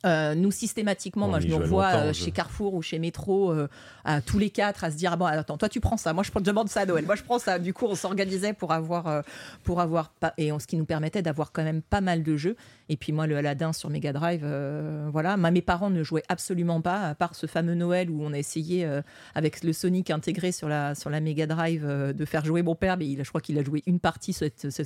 Euh, 0.06 0.36
nous 0.36 0.52
systématiquement, 0.52 1.26
On 1.26 1.30
moi 1.30 1.40
je 1.40 1.48
nous 1.48 1.58
revois 1.58 1.88
euh, 1.88 2.10
au 2.12 2.14
chez. 2.14 2.30
Carrefour 2.32 2.76
ou 2.76 2.82
chez 2.84 3.00
Métro 3.00 3.52
euh, 3.52 3.68
à 4.06 4.22
tous 4.22 4.38
les 4.38 4.52
quatre 4.52 4.84
à 4.84 4.92
se 4.92 4.96
dire 4.96 5.12
ah 5.14 5.18
bon 5.18 5.26
attends 5.26 5.58
toi 5.58 5.68
tu 5.68 5.80
prends 5.80 5.98
ça, 5.98 6.14
moi 6.14 6.24
je 6.24 6.30
prends- 6.30 6.42
demande 6.42 6.70
ça 6.70 6.82
à 6.82 6.86
Noël, 6.86 7.06
moi 7.06 7.16
je 7.16 7.24
prends 7.24 7.40
ça. 7.40 7.58
Du 7.58 7.74
coup 7.74 7.86
on 7.88 7.96
s'organisait 7.96 8.54
pour 8.54 8.72
avoir 8.72 9.08
euh, 9.08 9.22
pour 9.64 9.82
avoir 9.82 10.10
pas 10.12 10.34
et 10.38 10.52
on- 10.52 10.60
ce 10.60 10.68
qui 10.68 10.78
nous 10.78 10.86
permettait 10.86 11.24
d'avoir 11.24 11.52
quand 11.52 11.64
même 11.64 11.82
pas 11.82 12.02
mal 12.02 12.22
de 12.22 12.38
jeux. 12.38 12.56
Et 12.88 12.98
puis 12.98 13.12
moi 13.12 13.26
le 13.26 13.36
Aladdin 13.36 13.74
sur 13.74 13.90
Mega 13.90 14.14
Drive, 14.14 14.42
euh, 14.44 15.10
voilà. 15.12 15.38
Ma- 15.38 15.50
mes 15.50 15.64
parents 15.64 15.90
ne 15.90 16.04
jouaient 16.04 16.24
absolument 16.30 16.82
pas 16.82 17.02
à 17.08 17.16
part 17.16 17.34
ce 17.34 17.48
fameux 17.48 17.74
Noël 17.74 18.12
où 18.12 18.24
on 18.24 18.32
a 18.32 18.38
essayé 18.38 18.86
euh, 18.86 19.02
avec 19.34 19.64
le 19.64 19.74
Sonic 19.74 20.12
intégré 20.12 20.52
sur 20.52 20.70
la 20.70 20.94
sur 20.94 21.10
la 21.10 21.20
Mega 21.20 21.48
Drive 21.48 21.84
euh, 21.84 22.14
de 22.14 22.26
faire 22.26 22.46
jouer 22.46 22.62
mon 22.62 22.76
père, 22.76 22.96
mais 22.96 23.08
il, 23.08 23.24
je 23.24 23.30
crois 23.30 23.42
qu'il 23.42 23.58
a 23.58 23.64
joué 23.64 23.82
une 23.88 24.00
partie 24.00 24.34
ce, 24.34 24.46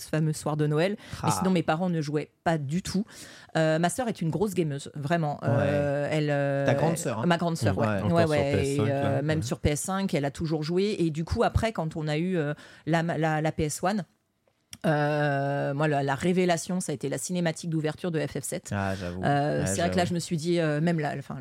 fameux 0.09 0.33
soir 0.33 0.55
de 0.55 0.65
Noël. 0.65 0.95
Mais 1.23 1.29
Ah. 1.29 1.35
sinon 1.37 1.51
mes 1.51 1.61
parents 1.63 1.89
ne 1.89 2.01
jouaient 2.01 2.29
pas 2.45 2.57
du 2.57 2.81
tout. 2.81 3.05
Euh, 3.57 3.77
ma 3.79 3.89
sœur 3.89 4.07
est 4.07 4.21
une 4.21 4.29
grosse 4.31 4.53
gameuse, 4.55 4.91
vraiment. 4.95 5.39
Euh, 5.43 6.07
elle, 6.11 6.29
euh, 6.29 6.65
Ta 6.65 6.73
grande 6.73 6.97
sœur, 6.97 7.19
hein. 7.19 7.25
Ma 7.25 7.37
grande 7.37 7.57
sœur, 7.57 7.77
ouais. 7.77 7.87
Ouais. 7.87 8.01
Encore 8.01 8.11
Ouais, 8.13 8.21
sur 8.23 8.29
ouais, 8.31 8.53
PS5, 8.55 8.85
et, 8.87 8.91
euh, 8.91 9.21
même 9.21 9.43
sur 9.43 9.59
PS5, 9.59 10.15
elle 10.15 10.25
a 10.25 10.31
toujours 10.31 10.63
joué. 10.63 10.95
Et 10.99 11.09
du 11.09 11.25
coup, 11.25 11.43
après, 11.43 11.71
quand 11.71 11.95
on 11.95 12.07
a 12.07 12.17
eu 12.17 12.37
la, 12.85 13.01
la, 13.03 13.41
la 13.41 13.51
PS1, 13.51 14.03
Euh, 14.85 15.73
moi, 15.73 15.87
la, 15.87 16.03
la 16.03 16.15
révélation, 16.15 16.79
ça 16.79 16.91
a 16.91 16.95
été 16.95 17.07
la 17.07 17.17
cinématique 17.17 17.69
d'ouverture 17.69 18.11
de 18.11 18.19
FF7. 18.19 18.61
Ah. 18.71 18.93
Euh, 19.23 19.63
c'est 19.65 19.79
vrai 19.79 19.89
que 19.89 19.95
là, 19.95 20.05
je 20.05 20.13
me 20.13 20.19
suis 20.19 20.35
dit, 20.35 20.59
euh, 20.59 20.81
même 20.81 20.99
là, 20.99 21.13
enfin, 21.17 21.37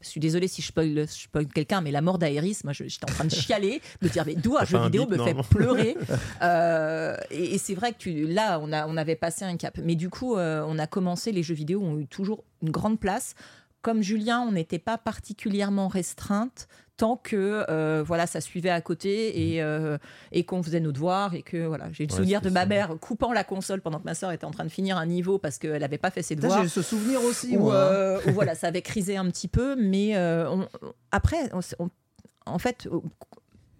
je 0.00 0.08
suis 0.08 0.20
désolée 0.20 0.46
si 0.46 0.62
je 0.62 0.68
spoil, 0.68 0.94
je 0.94 1.04
spoil 1.06 1.46
quelqu'un, 1.46 1.80
mais 1.80 1.90
la 1.90 2.00
mort 2.00 2.18
d'Aéris, 2.18 2.58
moi, 2.64 2.72
j'étais 2.72 3.10
en 3.10 3.12
train 3.12 3.24
de 3.24 3.30
chialer, 3.30 3.80
de 4.00 4.06
me 4.06 4.12
dire, 4.12 4.24
mais 4.26 4.34
d'où 4.34 4.56
un 4.56 4.64
jeu 4.64 4.78
vidéo 4.84 5.06
bip, 5.06 5.18
me 5.18 5.24
fait 5.24 5.34
non 5.34 5.42
pleurer 5.42 5.96
Euh, 6.42 7.16
Et, 7.30 7.54
et 7.54 7.58
c'est 7.58 7.74
vrai 7.74 7.92
que 7.92 7.98
tu, 7.98 8.26
là, 8.26 8.58
on, 8.60 8.72
a, 8.72 8.86
on 8.86 8.96
avait 8.96 9.16
passé 9.16 9.44
un 9.44 9.56
cap. 9.56 9.78
Mais 9.82 9.94
du 9.94 10.08
coup, 10.10 10.36
on 10.36 10.78
a 10.78 10.86
commencé, 10.86 11.32
les 11.32 11.42
jeux 11.42 11.54
vidéo 11.54 11.82
ont 11.82 11.98
eu 11.98 12.06
toujours 12.06 12.44
une 12.62 12.70
grande 12.70 13.00
place. 13.00 13.34
Comme 13.82 14.02
Julien, 14.02 14.40
on 14.40 14.52
n'était 14.52 14.78
pas 14.78 14.96
particulièrement 14.96 15.88
restreinte 15.88 16.68
tant 16.96 17.16
que 17.16 17.64
euh, 17.68 18.04
voilà 18.06 18.26
ça 18.26 18.40
suivait 18.40 18.70
à 18.70 18.80
côté 18.80 19.52
et, 19.54 19.62
euh, 19.62 19.98
et 20.30 20.44
qu'on 20.44 20.62
faisait 20.62 20.78
nos 20.80 20.92
devoirs 20.92 21.34
et 21.34 21.42
que 21.42 21.66
voilà 21.66 21.86
j'ai 21.90 22.06
le 22.06 22.12
Ouais, 22.12 22.16
souvenir 22.18 22.40
de 22.40 22.50
ma 22.50 22.60
ça. 22.60 22.66
mère 22.66 22.96
coupant 23.00 23.32
la 23.32 23.42
console 23.42 23.80
pendant 23.80 23.98
que 23.98 24.04
ma 24.04 24.14
soeur 24.14 24.30
était 24.30 24.44
en 24.44 24.52
train 24.52 24.64
de 24.64 24.68
finir 24.70 24.96
un 24.96 25.06
niveau 25.06 25.38
parce 25.38 25.58
qu'elle 25.58 25.80
n'avait 25.80 25.98
pas 25.98 26.10
fait 26.12 26.22
ses 26.22 26.36
devoirs 26.36 26.62
J'ai 26.62 26.68
ce 26.68 26.82
souvenir 26.82 27.22
aussi, 27.24 27.56
où, 27.56 27.70
hein. 27.70 27.74
euh, 27.74 28.20
où 28.28 28.30
voilà, 28.30 28.54
ça 28.54 28.68
avait 28.68 28.82
crisé 28.82 29.16
un 29.16 29.28
petit 29.30 29.48
peu, 29.48 29.74
mais 29.76 30.16
on- 30.16 30.68
après, 31.10 31.50
on 31.52 31.58
s- 31.58 31.74
on- 31.80 31.90
en 32.46 32.58
fait, 32.58 32.88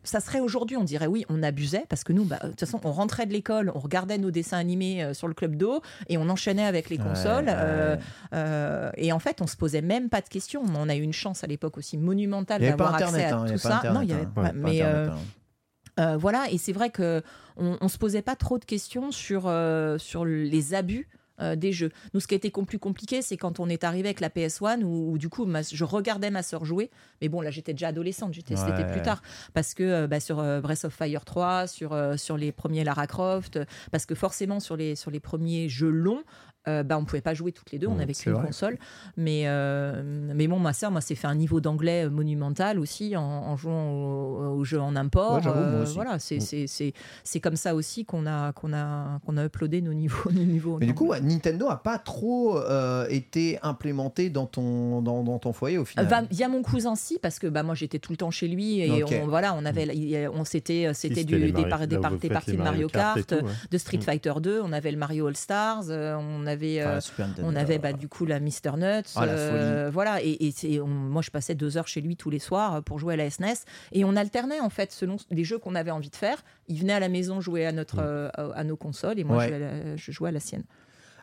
ça 0.05 0.21
serait 0.21 0.41
aujourd'hui, 0.41 0.77
on 0.77 0.85
dirait 0.85 1.07
oui, 1.07 1.25
on 1.29 1.43
abusait 1.43 1.85
parce 1.89 2.05
que 2.05 2.13
nous, 2.13 2.25
bah, 2.25 2.39
de 2.43 2.49
toute 2.51 2.61
façon, 2.61 2.81
on 2.85 2.93
rentrait 2.93 3.27
de 3.27 3.33
l'école, 3.33 3.73
on 3.75 3.79
regardait 3.79 4.19
nos 4.19 4.31
dessins 4.31 4.59
animés 4.59 5.03
euh, 5.03 5.15
sur 5.15 5.29
le 5.29 5.35
club 5.35 5.57
d'eau 5.57 5.81
et 6.09 6.19
on 6.19 6.29
enchaînait 6.29 6.65
avec 6.65 6.91
les 6.91 6.99
consoles. 6.99 7.47
ouais. 7.47 7.55
euh, 7.57 7.97
euh, 8.35 8.91
et 8.97 9.13
en 9.13 9.19
fait, 9.19 9.41
on 9.41 9.47
se 9.47 9.57
posait 9.57 9.83
même 9.83 10.09
pas 10.09 10.21
de 10.21 10.29
questions. 10.29 10.63
On 10.77 10.89
a 10.89 10.95
eu 10.95 11.01
une 11.03 11.13
chance 11.13 11.43
à 11.43 11.47
l'époque 11.47 11.79
aussi 11.79 11.99
monumentale 11.99 12.61
d'avoir 12.61 12.95
accès 12.95 13.25
à 13.25 13.39
hein, 13.39 13.45
tout 13.47 13.53
pas 13.55 13.81
ça. 13.83 13.93
non, 13.93 14.03
il 14.03 14.11
y 14.11 14.13
avait 14.13 14.23
hein. 14.23 14.33
pas- 14.35 14.53
mais 14.53 14.83
Internet, 14.83 15.13
hein. 15.13 16.01
euh, 16.01 16.17
voilà, 16.17 16.51
et 16.51 16.59
c'est 16.59 16.73
vrai 16.73 16.91
que 16.91 17.23
on, 17.57 17.79
on 17.81 17.89
se 17.89 17.99
posait 17.99 18.23
pas 18.23 18.37
trop 18.37 18.59
de 18.59 18.65
questions 18.65 19.11
sur, 19.11 19.53
sur 19.99 20.25
les 20.25 20.75
abus. 20.75 21.09
Euh, 21.41 21.57
des 21.57 21.73
jeux. 21.73 21.91
Nous, 22.13 22.21
ce 22.21 22.27
qui 22.27 22.35
a 22.35 22.37
été 22.37 22.51
plus 22.51 22.79
compliqué, 22.79 23.23
c'est 23.23 23.37
quand 23.37 23.61
on 23.61 23.69
est 23.69 23.85
arrivé 23.85 24.09
avec 24.09 24.21
la 24.21 24.29
PS1, 24.29 24.83
où, 24.83 25.13
où 25.13 25.19
du 25.19 25.29
coup, 25.29 25.45
ma- 25.45 25.63
je 25.63 25.85
regardais 25.85 26.31
ma 26.31 26.43
sœur 26.43 26.65
jouer. 26.65 26.91
Mais 27.21 27.29
bon, 27.29 27.41
là, 27.41 27.51
j'étais 27.51 27.73
déjà 27.73 27.89
adolescente, 27.89 28.33
j'étais, 28.35 28.55
c'était 28.57 28.87
plus 28.87 29.03
tard. 29.03 29.23
Parce 29.53 29.75
que 29.75 29.83
euh, 29.83 30.07
bah, 30.07 30.21
sur 30.21 30.39
euh, 30.39 30.61
Breath 30.61 30.85
of 30.85 30.95
Fire 30.95 31.25
3, 31.25 31.67
sur, 31.67 31.97
sur 32.19 32.37
les 32.37 32.53
premiers 32.53 32.85
Lara 32.85 33.07
Croft, 33.07 33.59
parce 33.91 34.07
que 34.07 34.15
forcément, 34.15 34.61
sur 34.61 34.77
les, 34.77 34.95
sur 34.97 35.11
les 35.11 35.21
premiers 35.21 35.69
jeux 35.69 35.91
longs, 35.91 36.23
euh, 36.69 36.83
bah, 36.83 36.97
on 36.99 37.05
pouvait 37.05 37.21
pas 37.21 37.35
jouer 37.35 37.53
toutes 37.53 37.71
les 37.73 37.79
deux, 37.79 37.87
on 37.87 37.97
Mm, 37.97 38.01
avait 38.01 38.15
c'est 38.15 38.25
qu'une 38.31 38.41
console. 38.43 38.79
Mais, 39.17 39.43
euh, 39.47 40.03
mais 40.35 40.47
bon, 40.49 40.59
ma 40.59 40.73
sœur, 40.73 40.91
moi, 40.91 41.01
s'est 41.01 41.15
fait 41.15 41.27
un 41.27 41.35
niveau 41.35 41.61
d'anglais 41.61 42.07
euh, 42.07 42.11
monumental 42.11 42.79
aussi 42.79 43.17
en, 43.17 43.23
en 43.23 43.57
jouant 43.57 43.91
au, 43.91 44.57
au 44.59 44.65
jeu 44.65 44.81
en 44.81 44.97
import. 44.97 45.37
Ouais, 45.45 45.53
Euh, 45.55 45.85
voilà, 45.95 46.19
c'est, 46.19 46.37
Mm. 46.37 46.41
c'est, 46.41 46.67
c'est, 46.67 46.93
c'est 47.23 47.41
comme 47.41 47.57
ça 47.57 47.75
aussi 47.75 48.05
qu'on 48.05 48.27
a, 48.27 48.53
qu'on 48.53 48.73
a, 48.73 49.21
qu'on 49.27 49.37
a 49.37 49.45
uploadé 49.45 49.83
nos 49.83 49.95
niveaux. 49.95 50.31
Nos 50.33 50.43
niveaux 50.45 50.79
Mais 50.81 50.87
du 50.87 50.95
coup, 50.95 51.13
Nintendo 51.15 51.69
a 51.69 51.77
pas 51.83 51.99
trop 51.99 52.59
euh, 52.59 53.07
été 53.09 53.59
implémenté 53.63 54.31
dans 54.31 54.47
ton, 54.47 55.03
dans, 55.03 55.23
dans 55.23 55.39
ton 55.39 55.53
foyer 55.53 55.79
au 55.79 55.85
final. 55.85 56.07
Va- 56.07 56.23
via 56.31 56.49
mon 56.49 56.63
cousin 56.63 56.95
si 56.97 57.19
parce 57.19 57.39
que 57.39 57.47
bah 57.47 57.63
moi 57.63 57.75
j'étais 57.75 57.99
tout 57.99 58.13
le 58.13 58.17
temps 58.17 58.31
chez 58.31 58.49
lui 58.49 58.81
et 58.81 59.05
on 59.05 59.27
voilà 59.27 59.55
on 59.55 59.65
avait 59.65 59.89
a- 60.27 60.31
on 60.31 60.45
s'était 60.45 60.91
c'était 60.95 61.25
des, 61.25 61.53
par- 61.69 61.87
des, 61.87 61.99
par- 61.99 62.13
parties 62.31 62.53
de 62.53 62.57
Mario 62.63 62.89
Kart 62.89 63.17
Kart, 63.17 63.19
et 63.33 63.37
tout, 63.39 63.45
ouais. 63.45 63.53
de 63.71 63.79
Street 63.79 63.99
Mm. 63.99 64.03
Fighter 64.03 64.33
2 64.41 64.61
on 64.63 64.73
avait 64.73 64.91
le 64.93 64.99
Mario 64.99 65.27
All 65.27 65.37
Stars 65.37 65.85
euh, 65.91 66.17
on 66.17 66.47
avait 66.47 66.54
Ah, 66.81 66.99
euh, 66.99 67.01
on 67.43 67.55
avait 67.57 67.79
bah, 67.79 67.93
du 67.93 68.09
coup 68.09 68.25
la 68.27 68.41
Mister 68.41 68.73
Nuts 68.77 69.13
Ah, 69.17 69.27
la 69.27 69.33
euh, 69.33 69.91
voilà. 69.93 70.23
Et, 70.23 70.47
et 70.47 70.51
c'est 70.51 70.81
on- 70.81 70.87
moi 70.87 71.23
je 71.23 71.31
passais 71.31 71.55
deux 71.55 71.77
heures 71.77 71.89
chez 71.89 72.01
lui 72.01 72.17
tous 72.17 72.31
les 72.31 72.39
soirs 72.39 72.83
pour 72.83 72.99
jouer 72.99 73.15
à 73.15 73.17
la 73.17 73.31
SNES 73.31 73.55
et 73.93 74.05
on 74.05 74.17
alternait 74.17 74.61
en 74.61 74.71
fait 74.71 74.93
selon 74.93 75.17
les 75.31 75.45
jeux 75.45 75.59
qu'on 75.59 75.75
avait 75.75 75.91
envie 75.91 76.11
de 76.11 76.17
faire. 76.17 76.43
Il 76.69 76.79
venait 76.81 76.93
à 76.95 77.01
la 77.01 77.09
maison 77.09 77.41
jouer 77.41 77.67
à 77.67 77.73
notre 77.73 77.99
euh, 78.01 78.29
à, 78.35 78.53
à 78.61 78.65
nos 78.65 78.77
consoles 78.77 79.19
et 79.19 79.25
moi 79.25 79.39
Ouais. 79.39 79.45
je, 79.45 79.49
jouais 79.55 79.57
à 79.57 79.59
la- 79.85 79.97
je 79.97 80.13
jouais 80.13 80.29
à 80.29 80.33
la 80.33 80.41
sienne 80.41 80.65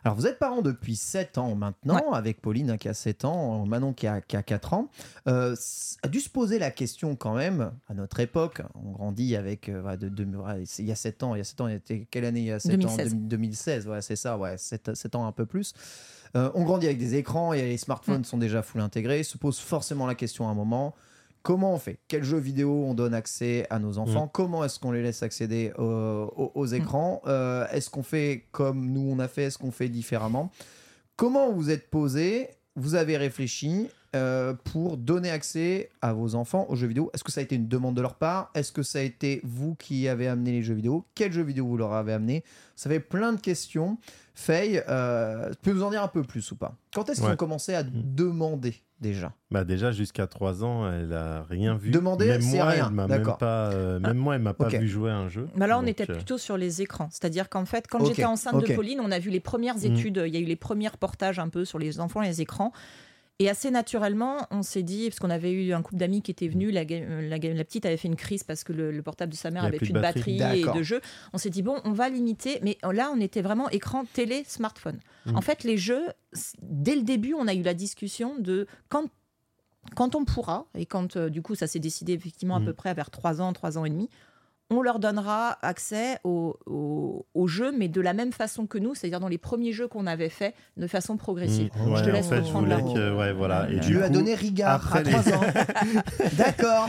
Alors, 0.04 0.16
vous 0.16 0.26
êtes 0.26 0.38
parents 0.40 0.62
depuis 0.62 0.96
7 0.96 1.38
ans 1.38 1.54
maintenant, 1.54 2.12
avec 2.12 2.40
Pauline 2.40 2.70
hein, 2.72 2.76
qui 2.76 2.88
a 2.88 2.94
7 2.94 3.24
ans, 3.24 3.64
Manon 3.66 3.92
qui 3.92 4.06
a, 4.08 4.20
qui 4.20 4.36
a 4.36 4.42
4 4.42 4.72
ans. 4.74 4.88
Euh, 5.28 5.54
a 6.02 6.08
dû 6.08 6.18
se 6.20 6.28
poser 6.28 6.58
la 6.58 6.72
question 6.72 7.14
quand 7.14 7.34
même, 7.34 7.70
à 7.88 7.94
notre 7.94 8.18
époque, 8.18 8.62
on 8.74 8.90
grandit 8.90 9.36
avec, 9.36 9.68
euh, 9.68 9.96
de, 9.96 10.08
de- 10.08 10.26
c'est 10.64 10.82
il 10.82 10.88
y 10.88 10.92
a 10.92 10.96
7 10.96 11.22
ans, 11.22 11.34
il 11.36 11.38
y 11.38 11.40
a 11.40 11.44
7 11.44 11.60
ans, 11.60 11.68
il 11.68 11.74
y 11.74 11.76
était 11.76 12.06
quelle 12.10 12.24
année 12.24 12.40
il 12.40 12.46
y 12.46 12.52
a 12.52 12.58
7 12.58 12.72
2016. 12.80 13.12
ans 13.12 13.16
2016, 13.16 13.86
voilà, 13.86 14.02
c'est 14.02 14.16
ça, 14.16 14.36
ouais, 14.36 14.56
7, 14.58 15.14
ans 15.14 15.26
un 15.26 15.32
peu 15.32 15.46
plus. 15.46 15.72
Euh, 16.34 16.50
on 16.54 16.64
grandit 16.64 16.86
avec 16.86 16.98
des 16.98 17.14
écrans 17.14 17.52
et 17.52 17.62
les 17.62 17.76
smartphones 17.76 18.24
sont 18.24 18.38
déjà 18.38 18.62
full 18.62 18.80
intégrés. 18.80 19.22
Se 19.22 19.36
pose 19.38 19.58
forcément 19.58 20.06
la 20.06 20.14
question 20.14 20.48
à 20.48 20.50
un 20.50 20.54
moment. 20.54 20.94
Comment 21.42 21.74
on 21.74 21.78
fait? 21.78 21.98
Quel 22.08 22.22
jeu 22.22 22.38
vidéo 22.38 22.84
on 22.86 22.94
donne 22.94 23.14
accès 23.14 23.66
à 23.70 23.78
nos 23.78 23.98
enfants? 23.98 24.28
Comment 24.32 24.64
est-ce 24.64 24.78
qu'on 24.78 24.92
les 24.92 25.02
laisse 25.02 25.22
accéder 25.22 25.72
aux, 25.78 26.52
aux 26.54 26.66
écrans? 26.66 27.20
Euh, 27.26 27.66
Est-ce 27.72 27.90
qu'on 27.90 28.02
fait 28.04 28.46
comme 28.52 28.90
nous 28.90 29.08
on 29.10 29.18
a 29.18 29.28
fait? 29.28 29.44
Est-ce 29.44 29.58
qu'on 29.58 29.72
fait 29.72 29.88
différemment? 29.88 30.50
Comment 31.16 31.52
vous 31.52 31.70
êtes 31.70 31.90
posé? 31.90 32.48
Vous 32.74 32.94
avez 32.94 33.16
réfléchi 33.16 33.88
euh, 34.14 34.54
pour 34.64 34.96
donner 34.96 35.30
accès 35.30 35.90
à 36.00 36.12
vos 36.12 36.34
enfants 36.34 36.66
aux 36.68 36.76
jeux 36.76 36.86
vidéo? 36.86 37.10
Est-ce 37.12 37.24
que 37.24 37.32
ça 37.32 37.40
a 37.40 37.42
été 37.42 37.54
une 37.56 37.68
demande 37.68 37.96
de 37.96 38.02
leur 38.02 38.14
part? 38.14 38.50
Est-ce 38.54 38.72
que 38.72 38.82
ça 38.82 39.00
a 39.00 39.02
été 39.02 39.40
vous 39.44 39.74
qui 39.74 40.08
avez 40.08 40.28
amené 40.28 40.52
les 40.52 40.62
jeux 40.62 40.74
vidéo? 40.74 41.04
Quels 41.14 41.32
jeux 41.32 41.42
vidéo 41.42 41.66
vous 41.66 41.76
leur 41.76 41.92
avez 41.92 42.12
amené? 42.12 42.44
Ça 42.76 42.88
fait 42.88 43.00
plein 43.00 43.32
de 43.32 43.40
questions. 43.40 43.98
Faye, 44.34 44.82
euh, 44.88 45.50
tu 45.50 45.56
peux 45.70 45.72
nous 45.72 45.82
en 45.82 45.90
dire 45.90 46.02
un 46.02 46.08
peu 46.08 46.22
plus 46.22 46.50
ou 46.52 46.56
pas? 46.56 46.74
Quand 46.94 47.08
est-ce 47.10 47.20
qu'ils 47.20 47.26
Ouais. 47.28 47.34
ont 47.34 47.36
commencé 47.36 47.74
à 47.74 47.82
demander 47.82 48.74
déjà? 49.00 49.32
Bah 49.50 49.64
déjà 49.64 49.92
jusqu'à 49.92 50.26
3 50.26 50.64
ans, 50.64 50.90
elle 50.90 51.12
a 51.12 51.42
rien 51.42 51.76
vu. 51.76 51.90
Demander, 51.90 52.28
même 52.28 52.40
c'est 52.40 52.56
moi, 52.56 52.66
rien, 52.66 52.86
Elle 52.88 52.94
m'a 52.94 53.06
même 53.08 53.18
d'accord. 53.18 53.36
pas, 53.38 53.70
euh, 53.72 53.98
même 54.00 54.16
moi, 54.16 54.36
elle 54.36 54.42
m'a 54.42 54.54
pas 54.54 54.68
vu 54.68 54.88
jouer 54.88 55.10
à 55.10 55.16
un 55.16 55.28
jeu. 55.28 55.48
Mais 55.54 55.66
là, 55.66 55.76
on 55.78 55.82
Donc, 55.82 55.90
était 55.90 56.10
euh, 56.10 56.14
plutôt 56.14 56.38
sur 56.38 56.56
les 56.56 56.80
écrans. 56.80 57.08
C'est-à-dire 57.10 57.48
qu'en 57.50 57.66
fait, 57.66 57.86
quand 57.88 58.04
j'étais 58.06 58.24
enceinte 58.24 58.60
de 58.66 58.74
Pauline, 58.74 59.00
on 59.00 59.10
a 59.10 59.18
vu 59.18 59.28
les 59.30 59.40
premières 59.40 59.76
Mm. 59.76 59.84
études, 59.84 60.22
il 60.26 60.32
y 60.34 60.36
a 60.38 60.40
eu 60.40 60.44
les 60.46 60.56
premiers 60.56 60.88
reportages 60.88 61.38
un 61.38 61.48
peu 61.48 61.64
sur 61.66 61.78
les 61.78 62.00
enfants 62.00 62.22
et 62.22 62.26
les 62.28 62.40
écrans. 62.40 62.72
Et 63.38 63.48
assez 63.48 63.70
naturellement, 63.72 64.46
on 64.52 64.62
s'est 64.62 64.82
dit, 64.84 65.08
parce 65.08 65.18
qu'on 65.18 65.30
avait 65.30 65.50
eu 65.50 65.72
un 65.72 65.82
couple 65.82 65.96
d'amis 65.96 66.22
qui 66.22 66.30
était 66.30 66.46
venu, 66.46 66.70
la, 66.70 66.82
euh, 66.82 67.28
la, 67.28 67.38
ga- 67.40 67.52
la 67.54 67.64
petite 67.64 67.84
avait 67.86 67.96
fait 67.96 68.06
une 68.06 68.14
crise 68.14 68.44
parce 68.44 68.62
que 68.62 68.72
le, 68.72 68.92
le 68.92 69.02
portable 69.02 69.32
de 69.32 69.36
sa 69.36 69.50
mère 69.50 69.64
avait 69.64 69.78
plus 69.78 69.88
de 69.92 69.98
batterie. 69.98 70.38
batterie, 70.38 70.60
et 70.60 70.78
de 70.78 70.82
jeux. 70.84 71.00
On 71.32 71.38
s'est 71.38 71.50
dit, 71.50 71.62
bon, 71.62 71.80
on 71.84 71.92
va 71.92 72.08
limiter. 72.08 72.60
Mais 72.62 72.78
là, 72.92 73.10
on 73.12 73.20
était 73.20 73.42
vraiment 73.42 73.68
écran, 73.70 74.04
télé, 74.12 74.44
smartphone. 74.46 75.00
Mm. 75.26 75.36
En 75.36 75.40
fait, 75.40 75.64
les 75.64 75.76
jeux, 75.76 76.04
dès 76.60 76.94
le 76.94 77.02
début, 77.02 77.34
on 77.34 77.48
a 77.48 77.54
eu 77.54 77.62
la 77.62 77.74
discussion 77.74 78.36
de 78.38 78.66
quand 78.88 79.06
quand 79.96 80.14
on 80.14 80.24
pourra, 80.24 80.66
et 80.76 80.86
quand 80.86 81.16
euh, 81.16 81.28
du 81.28 81.42
coup 81.42 81.56
ça 81.56 81.66
s'est 81.66 81.80
décidé 81.80 82.12
effectivement 82.12 82.54
à 82.54 82.60
Mm. 82.60 82.66
peu 82.66 82.72
près 82.72 82.94
vers 82.94 83.10
3 83.10 83.40
ans, 83.40 83.52
3 83.52 83.78
ans 83.78 83.84
et 83.84 83.90
demi, 83.90 84.08
on 84.78 84.82
leur 84.82 84.98
donnera 84.98 85.58
accès 85.62 86.18
au, 86.24 86.56
au, 86.66 87.26
au 87.34 87.46
jeu, 87.46 87.72
mais 87.76 87.88
de 87.88 88.00
la 88.00 88.12
même 88.14 88.32
façon 88.32 88.66
que 88.66 88.78
nous, 88.78 88.94
c'est-à-dire 88.94 89.20
dans 89.20 89.28
les 89.28 89.38
premiers 89.38 89.72
jeux 89.72 89.88
qu'on 89.88 90.06
avait 90.06 90.28
fait 90.28 90.54
de 90.76 90.86
façon 90.86 91.16
progressive. 91.16 91.70
mm, 91.76 91.90
ouais, 91.92 91.98
je 91.98 92.04
te 92.04 92.10
laisse 92.10 92.26
en 92.26 92.30
fait, 92.30 92.36
je 92.36 92.42
reprendre 92.42 92.64
voulais 92.66 92.76
la- 92.76 92.94
que, 93.10 93.16
ouais, 93.16 93.32
voilà. 93.32 93.70
Et 93.70 93.78
as 93.78 94.06
coup, 94.08 94.12
donné 94.12 94.34
Rigard 94.34 94.94
à 94.96 95.02
les- 95.02 95.10
3 95.10 95.32
ans. 95.34 95.40
D'accord. 96.36 96.88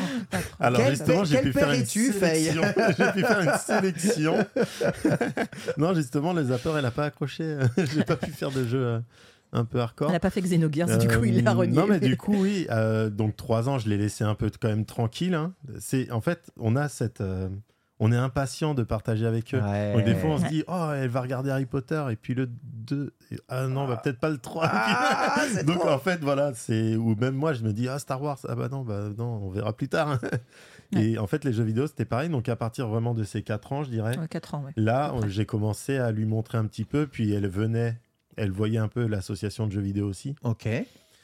Alors 0.59 0.81
Quel 0.81 0.89
justement, 0.95 1.23
j'ai 1.25 1.41
pu 1.41 1.51
faire 1.53 1.71
une 1.71 1.85
sélection. 1.85 2.61
j'ai 2.97 3.11
pu 3.11 3.21
faire 3.21 3.41
une 3.41 3.57
sélection. 3.59 4.37
non, 5.77 5.93
justement, 5.93 6.33
le 6.33 6.43
zapper, 6.45 6.71
elle 6.77 6.85
a 6.85 6.91
pas 6.91 7.05
accroché. 7.05 7.57
j'ai 7.77 8.03
pas 8.03 8.15
pu 8.15 8.31
faire 8.31 8.51
de 8.51 8.65
jeu 8.65 8.79
euh, 8.85 8.99
un 9.51 9.65
peu 9.65 9.79
hardcore. 9.79 10.07
Elle 10.07 10.13
n'a 10.13 10.19
pas 10.19 10.29
fait 10.29 10.41
Xenogears, 10.41 10.97
du 10.97 11.07
coup 11.07 11.23
il 11.25 11.43
l'a 11.43 11.51
Euh, 11.51 11.55
renié. 11.55 11.75
Non, 11.77 11.85
mais 11.87 11.99
du 11.99 12.17
coup, 12.17 12.35
oui. 12.41 12.67
euh, 12.71 13.09
donc, 13.09 13.35
trois 13.35 13.69
ans, 13.69 13.77
je 13.79 13.87
l'ai 13.89 13.97
laissé 13.97 14.23
un 14.23 14.35
peu 14.35 14.49
quand 14.59 14.67
même 14.69 14.85
tranquille. 14.85 15.33
hein. 15.35 15.53
C'est 15.79 16.11
En 16.11 16.21
fait, 16.21 16.51
on 16.59 16.75
a 16.75 16.89
cette. 16.89 17.21
euh, 17.21 17.49
on 18.03 18.11
est 18.11 18.17
impatient 18.17 18.73
de 18.73 18.83
partager 18.83 19.25
avec 19.25 19.53
eux. 19.53 19.59
Ouais. 19.61 19.93
Donc, 19.93 20.03
des 20.03 20.15
fois, 20.15 20.31
on 20.31 20.37
se 20.37 20.45
dit, 20.47 20.63
oh, 20.67 20.89
elle 20.95 21.09
va 21.09 21.21
regarder 21.21 21.49
Harry 21.51 21.65
Potter. 21.65 22.03
Et 22.11 22.15
puis 22.15 22.33
le 22.33 22.49
2. 22.49 23.13
et- 23.31 23.37
Ah 23.47 23.67
non, 23.67 23.87
bah, 23.87 23.99
peut-être 24.03 24.19
pas 24.19 24.29
le 24.29 24.37
3. 24.37 24.69
Ah, 24.71 25.37
donc, 25.65 25.79
trop. 25.79 25.89
en 25.89 25.99
fait, 25.99 26.19
voilà. 26.21 26.53
c'est 26.53 26.95
Ou 26.95 27.15
même 27.15 27.35
moi, 27.35 27.53
je 27.53 27.63
me 27.63 27.71
dis, 27.71 27.87
ah, 27.87 27.99
Star 27.99 28.21
Wars. 28.21 28.37
Ah, 28.47 28.55
bah 28.55 28.67
non, 28.69 28.81
bah 28.81 29.09
non, 29.17 29.41
on 29.43 29.49
verra 29.49 29.71
plus 29.75 29.87
tard. 29.87 30.19
Et 30.95 31.17
en 31.17 31.25
fait, 31.27 31.43
les 31.45 31.53
jeux 31.53 31.63
vidéo, 31.63 31.87
c'était 31.87 32.05
pareil. 32.05 32.29
Donc, 32.29 32.49
à 32.49 32.55
partir 32.55 32.87
vraiment 32.87 33.13
de 33.13 33.23
ces 33.23 33.41
4 33.41 33.71
ans, 33.73 33.83
je 33.83 33.89
dirais. 33.89 34.15
4 34.29 34.55
ans, 34.55 34.63
ouais. 34.65 34.73
Là, 34.75 35.13
j'ai 35.27 35.45
commencé 35.45 35.97
à 35.97 36.11
lui 36.11 36.25
montrer 36.25 36.57
un 36.57 36.65
petit 36.65 36.85
peu. 36.85 37.07
Puis, 37.07 37.33
elle 37.33 37.47
venait. 37.47 37.99
Elle 38.35 38.51
voyait 38.51 38.79
un 38.79 38.87
peu 38.87 39.05
l'association 39.07 39.67
de 39.67 39.71
jeux 39.71 39.81
vidéo 39.81 40.07
aussi. 40.07 40.35
Ok. 40.43 40.67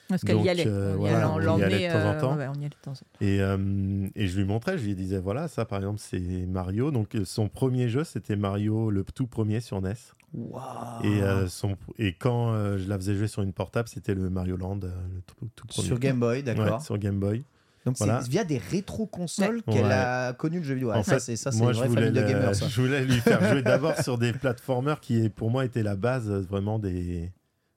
Parce 0.09 0.23
qu'elle 0.23 0.35
Donc, 0.37 0.45
y 0.45 0.49
allait. 0.49 0.67
euh, 0.67 0.91
on 0.93 0.95
y 0.95 0.97
voilà, 0.99 1.17
allait, 1.17 1.25
on 1.35 1.39
y 1.39 1.45
l'emmenait, 1.45 1.63
allait 1.65 1.87
de 1.87 1.93
temps 1.93 1.99
en 1.99 2.13
euh, 2.13 2.19
temps. 2.19 2.35
ouais, 2.37 2.47
on 2.47 2.53
y 2.55 2.57
allait 2.57 2.69
de 2.69 2.75
temps 2.81 2.91
en 2.91 2.95
temps. 2.95 3.05
Et, 3.21 3.41
euh, 3.41 4.07
et 4.15 4.27
je 4.27 4.37
lui 4.39 4.45
montrais, 4.45 4.77
je 4.77 4.83
lui 4.85 4.95
disais 4.95 5.19
voilà, 5.19 5.47
ça 5.47 5.65
par 5.65 5.77
exemple 5.79 5.99
c'est 5.99 6.19
Mario. 6.19 6.89
Donc 6.91 7.15
son 7.25 7.47
premier 7.47 7.87
jeu 7.89 8.03
c'était 8.03 8.35
Mario, 8.35 8.89
le 8.89 9.03
tout 9.03 9.27
premier 9.27 9.59
sur 9.61 9.79
NES. 9.81 9.93
Waouh. 10.33 10.61
Et, 11.05 11.21
euh, 11.23 11.47
son, 11.47 11.75
et 11.97 12.13
quand 12.13 12.51
euh, 12.53 12.77
je 12.77 12.87
la 12.89 12.97
faisais 12.97 13.15
jouer 13.15 13.27
sur 13.27 13.41
une 13.43 13.53
portable, 13.53 13.87
c'était 13.87 14.13
le 14.13 14.29
Mario 14.29 14.57
Land, 14.57 14.79
le 14.83 15.21
tout, 15.25 15.47
tout 15.55 15.67
premier. 15.67 15.87
Sur 15.87 15.99
Game 15.99 16.19
Boy, 16.19 16.43
d'accord. 16.43 16.65
Ouais, 16.77 16.79
sur 16.83 16.97
Game 16.97 17.19
Boy. 17.19 17.43
Donc 17.85 17.97
Voilà. 17.97 18.21
c'est 18.21 18.29
via 18.29 18.43
des 18.43 18.57
rétro-consoles 18.57 19.61
Ouais. 19.67 19.73
qu'elle 19.73 19.85
Ouais. 19.85 19.91
a 19.93 20.33
connu 20.33 20.57
le 20.57 20.63
jeu 20.63 20.73
vidéo. 20.73 20.89
Ouais, 20.89 20.97
en 20.97 21.03
ça, 21.03 21.13
fait, 21.15 21.19
c'est 21.19 21.35
ça, 21.35 21.51
c'est 21.51 21.63
une 21.63 21.71
je 21.71 21.77
vraie 21.77 21.89
famille 21.89 22.11
de 22.11 22.21
gamers. 22.21 22.55
Ça. 22.55 22.67
je 22.69 22.81
voulais 22.81 23.05
lui 23.05 23.19
faire 23.21 23.43
jouer 23.49 23.61
d'abord 23.61 23.95
sur 24.01 24.17
des 24.17 24.33
platformers 24.33 24.99
qui 24.99 25.29
pour 25.29 25.49
moi 25.49 25.65
étaient 25.65 25.81
la 25.83 25.95
base 25.95 26.29
vraiment 26.29 26.77
des, 26.77 27.31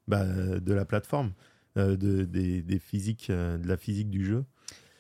bah, 0.09 0.25
de 0.25 0.73
la 0.75 0.85
plateforme, 0.85 1.31
de, 1.77 2.25
des, 2.25 2.63
des 2.63 2.79
physiques, 2.79 3.29
euh, 3.31 3.59
de 3.59 3.67
la 3.69 3.77
physique 3.77 4.11
du 4.11 4.25
jeu. 4.25 4.45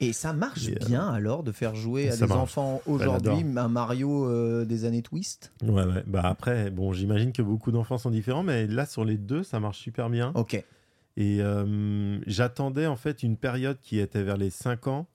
Et 0.01 0.13
ça 0.13 0.33
marche 0.33 0.67
Et, 0.67 0.73
euh, 0.73 0.87
bien 0.87 1.07
alors 1.09 1.45
de 1.45 1.53
faire 1.53 1.77
jouer 1.77 2.09
à 2.11 2.17
des 2.17 2.27
marche. 2.27 2.33
enfants 2.41 2.83
aujourd'hui 2.87 3.45
un 3.57 3.69
Mario 3.69 4.27
euh, 4.29 4.65
des 4.65 4.85
années 4.85 5.03
Twist? 5.03 5.53
Ouais, 5.63 5.85
ouais. 5.85 6.03
Bah 6.07 6.23
après, 6.25 6.71
bon, 6.71 6.93
j'imagine 6.93 7.33
que 7.33 7.43
beaucoup 7.43 7.71
d'enfants 7.71 7.99
sont 7.99 8.11
différents, 8.11 8.43
mais 8.43 8.67
là, 8.67 8.85
sur 8.87 9.05
les 9.05 9.17
deux, 9.17 9.45
ça 9.45 9.61
marche 9.61 9.79
super 9.79 10.11
bien. 10.11 10.33
Ok. 10.35 10.55
Et 11.17 11.39
euh, 11.41 12.19
j'attendais 12.27 12.87
en 12.87 12.97
fait 12.97 13.23
une 13.23 13.37
période 13.37 13.79
qui 13.81 13.99
était 14.01 14.23
vers 14.25 14.37
les 14.39 14.51
5 14.51 14.87
ans, 14.89 15.07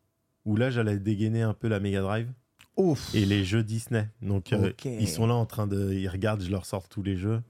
où 0.45 0.55
là, 0.55 0.69
j'allais 0.69 0.97
dégainer 0.99 1.41
un 1.41 1.53
peu 1.53 1.67
la 1.67 1.79
Mega 1.81 2.01
Drive 2.01 2.31
Ouf. 2.77 3.13
et 3.13 3.25
les 3.25 3.43
jeux 3.43 3.63
Disney. 3.63 4.07
Donc, 4.21 4.53
euh, 4.53 4.71
ils 4.85 5.09
sont 5.09 5.27
là 5.27 5.33
en 5.33 5.45
train 5.45 5.67
de. 5.67 5.91
Ils 5.91 6.07
regardent, 6.07 6.43
je 6.43 6.51
leur 6.51 6.65
sors 6.65 6.87
tous 6.87 7.03
les 7.03 7.17
jeux. 7.17 7.41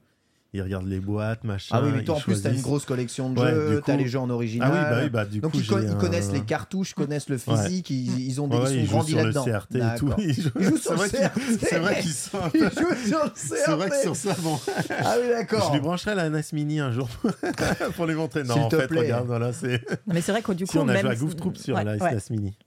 Ils 0.54 0.62
regardent 0.62 0.86
les 0.88 0.98
boîtes, 1.00 1.44
machin. 1.44 1.76
Ah 1.78 1.82
oui, 1.84 1.90
mais 1.94 2.04
toi 2.04 2.14
en 2.16 2.20
plus, 2.20 2.40
t'as 2.40 2.50
une 2.54 2.62
grosse 2.62 2.86
collection 2.86 3.28
de 3.28 3.38
Ouais, 3.38 3.50
jeux, 3.50 3.82
t'as 3.84 3.92
coup- 3.92 3.98
les 3.98 4.08
jeux 4.08 4.18
en 4.18 4.30
original. 4.30 4.70
Ah 4.72 4.74
oui, 4.74 4.90
bah 4.90 5.00
oui, 5.04 5.10
bah 5.10 5.24
du 5.26 5.40
Donc 5.40 5.52
coup, 5.52 5.58
ils, 5.58 5.66
co- 5.66 5.78
ils 5.78 5.88
un- 5.90 5.94
connaissent 5.96 6.32
les 6.32 6.40
cartouches, 6.40 6.92
ils 6.92 6.94
connaissent 6.94 7.28
le 7.28 7.36
physique, 7.36 7.90
ils, 7.90 8.18
ils 8.26 8.40
ont, 8.40 8.48
des, 8.48 8.56
Ouais, 8.56 8.72
ils 8.74 8.80
ils 8.84 8.88
sont 8.88 9.00
jouent 9.02 9.08
sur 9.08 9.24
le. 9.24 9.32
CRT 9.32 9.74
et 9.76 9.98
tout. 9.98 10.10
Ils 10.18 10.32
jouent- 10.42 10.76
sur 10.78 10.92
le 10.92 10.96
vrai 10.96 11.10
qu'ils- 11.10 11.18
CRT. 11.18 11.66
c'est 11.68 11.78
vrai 11.78 12.00
qu'ils 12.00 12.10
sont 12.12 12.38
un 12.38 12.50
Ils 12.54 12.60
jouent 12.62 12.70
sur 13.06 13.24
le 13.24 13.30
C'est 13.34 13.70
vrai 13.72 13.90
que 13.90 13.94
CRT. 13.94 14.02
sur 14.02 14.16
ça, 14.16 14.36
bon. 14.40 14.58
Ah 15.04 15.16
oui, 15.20 15.28
d'accord. 15.28 15.68
Je 15.68 15.72
lui 15.74 15.80
brancherai 15.82 16.14
la 16.14 16.30
NES 16.30 16.40
Mini 16.54 16.80
un 16.80 16.92
jour 16.92 17.10
pour 17.96 18.06
lui 18.06 18.14
montrer. 18.14 18.42
Non, 18.44 18.54
en 18.58 18.70
fait, 18.70 18.86
plaît. 18.86 19.00
regarde, 19.00 19.26
voilà, 19.26 19.52
c'est. 19.52 19.84
Mais 20.06 20.22
c'est 20.22 20.32
vrai 20.32 20.40
que 20.40 20.52
du 20.52 20.64
coup, 20.64 20.78
on 20.78 20.88
a 20.88 20.96
joué 20.98 21.10
à 21.10 21.14
Goof 21.14 21.36
Troop 21.36 21.58
sur 21.58 21.76
la 21.76 21.96
ouais. 21.96 22.18
SNES 22.20 22.30
Mini. 22.34 22.58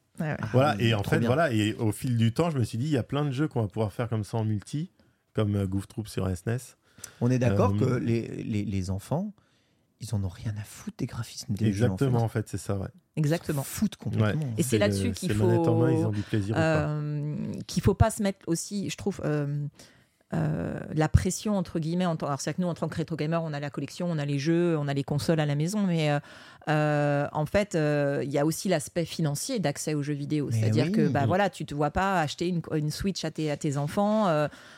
Voilà, 0.53 0.76
Ah, 0.78 0.82
et 0.82 0.94
en 0.94 1.02
fait, 1.02 1.18
voilà, 1.20 1.52
et 1.52 1.74
au 1.80 1.91
fil 1.91 2.16
du 2.16 2.32
temps, 2.32 2.52
je 2.52 2.60
me 2.60 2.64
suis 2.64 2.78
dit, 2.78 2.86
il 2.86 2.91
y 2.91 2.98
a 2.98 3.02
plein 3.03 3.26
de 3.26 3.32
jeux 3.32 3.48
qu'on 3.48 3.62
va 3.62 3.68
pouvoir 3.68 3.91
faire 3.91 4.08
comme 4.08 4.24
ça 4.24 4.38
en 4.38 4.45
multi, 4.45 4.91
comme 5.34 5.56
euh, 5.56 5.66
Goof 5.66 5.88
Troop 5.88 6.08
sur 6.08 6.28
SNES. 6.30 6.58
On 7.22 7.30
est 7.31 7.39
d'accord 7.39 7.73
Euh, 7.76 7.80
que 7.80 7.93
les, 7.95 8.27
les, 8.43 8.65
les 8.65 8.89
enfants, 8.89 9.34
ils 9.99 10.14
en 10.15 10.23
ont 10.23 10.27
rien 10.30 10.53
à 10.60 10.64
foutre 10.64 10.98
des 10.98 11.06
graphismes 11.06 11.53
des 11.53 11.72
jeux. 11.72 11.85
en 11.85 11.95
fait. 11.98 12.06
Exactement, 12.06 12.23
en 12.23 12.27
fait, 12.27 12.49
c'est 12.49 12.57
ça, 12.57 12.76
ouais. 12.77 12.88
Exactement. 13.15 13.61
Foutent 13.64 13.95
complètement. 13.98 14.53
Et 14.57 14.64
c'est 14.64 14.77
là-dessus 14.80 15.11
qu'il 15.11 15.34
faut- 15.34 15.45
en 15.45 15.80
main, 15.80 15.91
ils 15.91 16.06
ont 16.06 16.10
du 16.11 16.22
plaisir 16.22 16.56
ou 16.56 16.57
pas. 16.57 16.88
Euh, 16.88 17.35
qu'il 17.68 17.84
faut 17.84 17.93
pas 17.93 18.10
se 18.10 18.23
mettre 18.23 18.39
aussi, 18.48 18.89
je 18.89 18.98
trouve, 18.98 19.22
euh, 19.23 19.68
euh, 20.34 20.80
la 20.94 21.10
pression 21.10 21.58
entre 21.58 21.80
guillemets. 21.80 22.06
En 22.06 22.16
alors 22.16 22.40
c'est 22.41 22.53
que 22.53 22.62
nous, 22.62 22.68
en 22.68 22.74
tant 22.74 22.88
que 22.88 22.95
rétro 22.95 23.16
gamer, 23.16 23.41
on 23.44 23.53
a 23.53 23.60
la 23.60 23.70
collection, 23.70 24.08
on 24.10 24.18
a 24.18 24.26
les 24.26 24.40
jeux, 24.40 24.78
on 24.78 24.88
a 24.88 24.94
les 24.94 25.03
consoles 25.03 25.40
à 25.40 25.45
la 25.45 25.56
maison, 25.56 25.80
mais 25.86 26.10
euh, 26.12 26.20
euh, 26.70 27.28
en 27.34 27.45
fait, 27.45 27.76
il 27.76 28.32
y 28.32 28.38
a 28.38 28.45
aussi 28.45 28.70
l'aspect 28.70 29.06
financier 29.06 29.60
d'accès 29.60 29.94
aux 29.94 30.03
jeux 30.03 30.14
vidéo. 30.14 30.49
C'est-à-dire 30.52 30.86
oui. 30.86 30.91
que 30.91 31.08
bah 31.08 31.26
voilà, 31.26 31.49
tu 31.49 31.66
te 31.66 31.74
vois 31.74 31.91
pas 31.91 32.22
acheter 32.22 32.48
une, 32.48 32.62
une 32.74 32.91
Switch 32.91 33.26
à 33.26 33.32
tes, 33.32 33.49
à 33.52 33.58
tes 33.58 33.78
enfants. 33.78 34.26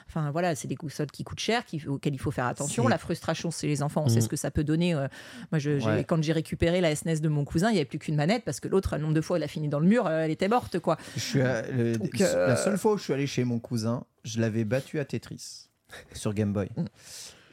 Enfin 0.07 0.31
voilà, 0.31 0.55
c'est 0.55 0.67
des 0.67 0.75
consoles 0.75 1.11
qui 1.11 1.23
coûtent 1.23 1.39
cher, 1.39 1.65
qui, 1.65 1.85
auxquelles 1.87 2.13
il 2.13 2.19
faut 2.19 2.31
faire 2.31 2.45
attention. 2.45 2.87
La 2.87 2.97
frustration, 2.97 3.51
c'est 3.51 3.67
les 3.67 3.83
enfants, 3.83 4.03
on 4.05 4.09
sait 4.09 4.19
Mm. 4.19 4.21
ce 4.21 4.29
que 4.29 4.35
ça 4.35 4.51
peut 4.51 4.63
donner. 4.63 4.93
moi, 4.93 5.59
je, 5.59 5.79
j'ai- 5.79 5.85
Ouais. 5.85 6.03
quand 6.03 6.23
j'ai 6.23 6.33
récupéré 6.33 6.81
la 6.81 6.95
SNES 6.95 7.19
de 7.19 7.27
mon 7.29 7.43
cousin, 7.45 7.69
il 7.69 7.73
n'y 7.73 7.79
avait 7.79 7.85
plus 7.85 7.99
qu'une 7.99 8.15
manette 8.15 8.43
parce 8.45 8.59
que 8.59 8.67
l'autre, 8.67 8.95
le 8.95 9.01
nombre 9.01 9.13
de 9.13 9.21
fois, 9.21 9.37
elle 9.37 9.43
a 9.43 9.47
fini 9.47 9.67
dans 9.67 9.79
le 9.79 9.87
mur, 9.87 10.09
elle 10.09 10.31
était 10.31 10.47
morte, 10.47 10.79
quoi. 10.79 10.97
Je 11.15 11.19
suis 11.21 11.41
à- 11.41 11.63
le- 11.69 11.97
Donc, 11.97 12.17
La 12.19 12.55
seule 12.55 12.77
fois 12.77 12.93
où 12.93 12.97
je 12.97 13.03
suis 13.03 13.13
allé 13.13 13.27
chez 13.27 13.43
mon 13.43 13.59
cousin, 13.59 14.03
je 14.23 14.39
l'avais 14.39 14.63
battu 14.65 14.99
à 14.99 15.05
Tetris 15.05 15.69
sur 16.13 16.33
Game 16.33 16.53
Boy. 16.53 16.69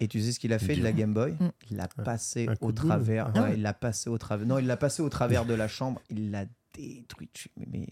Et 0.01 0.09
tu 0.09 0.21
sais 0.23 0.33
ce 0.33 0.41
qu'il 0.41 0.53
a 0.53 0.59
fait 0.59 0.77
de 0.77 0.83
la 0.83 0.93
Game 0.93 1.13
Boy? 1.13 1.35
Il 1.71 1.77
l'a 1.77 1.89
passé 1.89 2.47
Un 2.49 2.55
au 2.61 2.73
travers. 2.73 3.31
Ah 3.35 3.43
ouais, 3.43 3.55
il 3.55 3.63
l'a 3.63 3.75
passé 3.75 4.09
au 4.09 4.17
travers. 4.19 4.47
Non, 4.47 4.59
il 4.59 4.67
l'a 4.67 4.77
passé 4.79 5.03
au 5.03 5.09
travers 5.09 5.45
de 5.45 5.55
la 5.55 5.69
chambre. 5.69 6.01
Il 6.11 6.31
l'a 6.31 6.47
détruit. 6.75 7.29
Mais, 7.59 7.67
mais, 7.71 7.87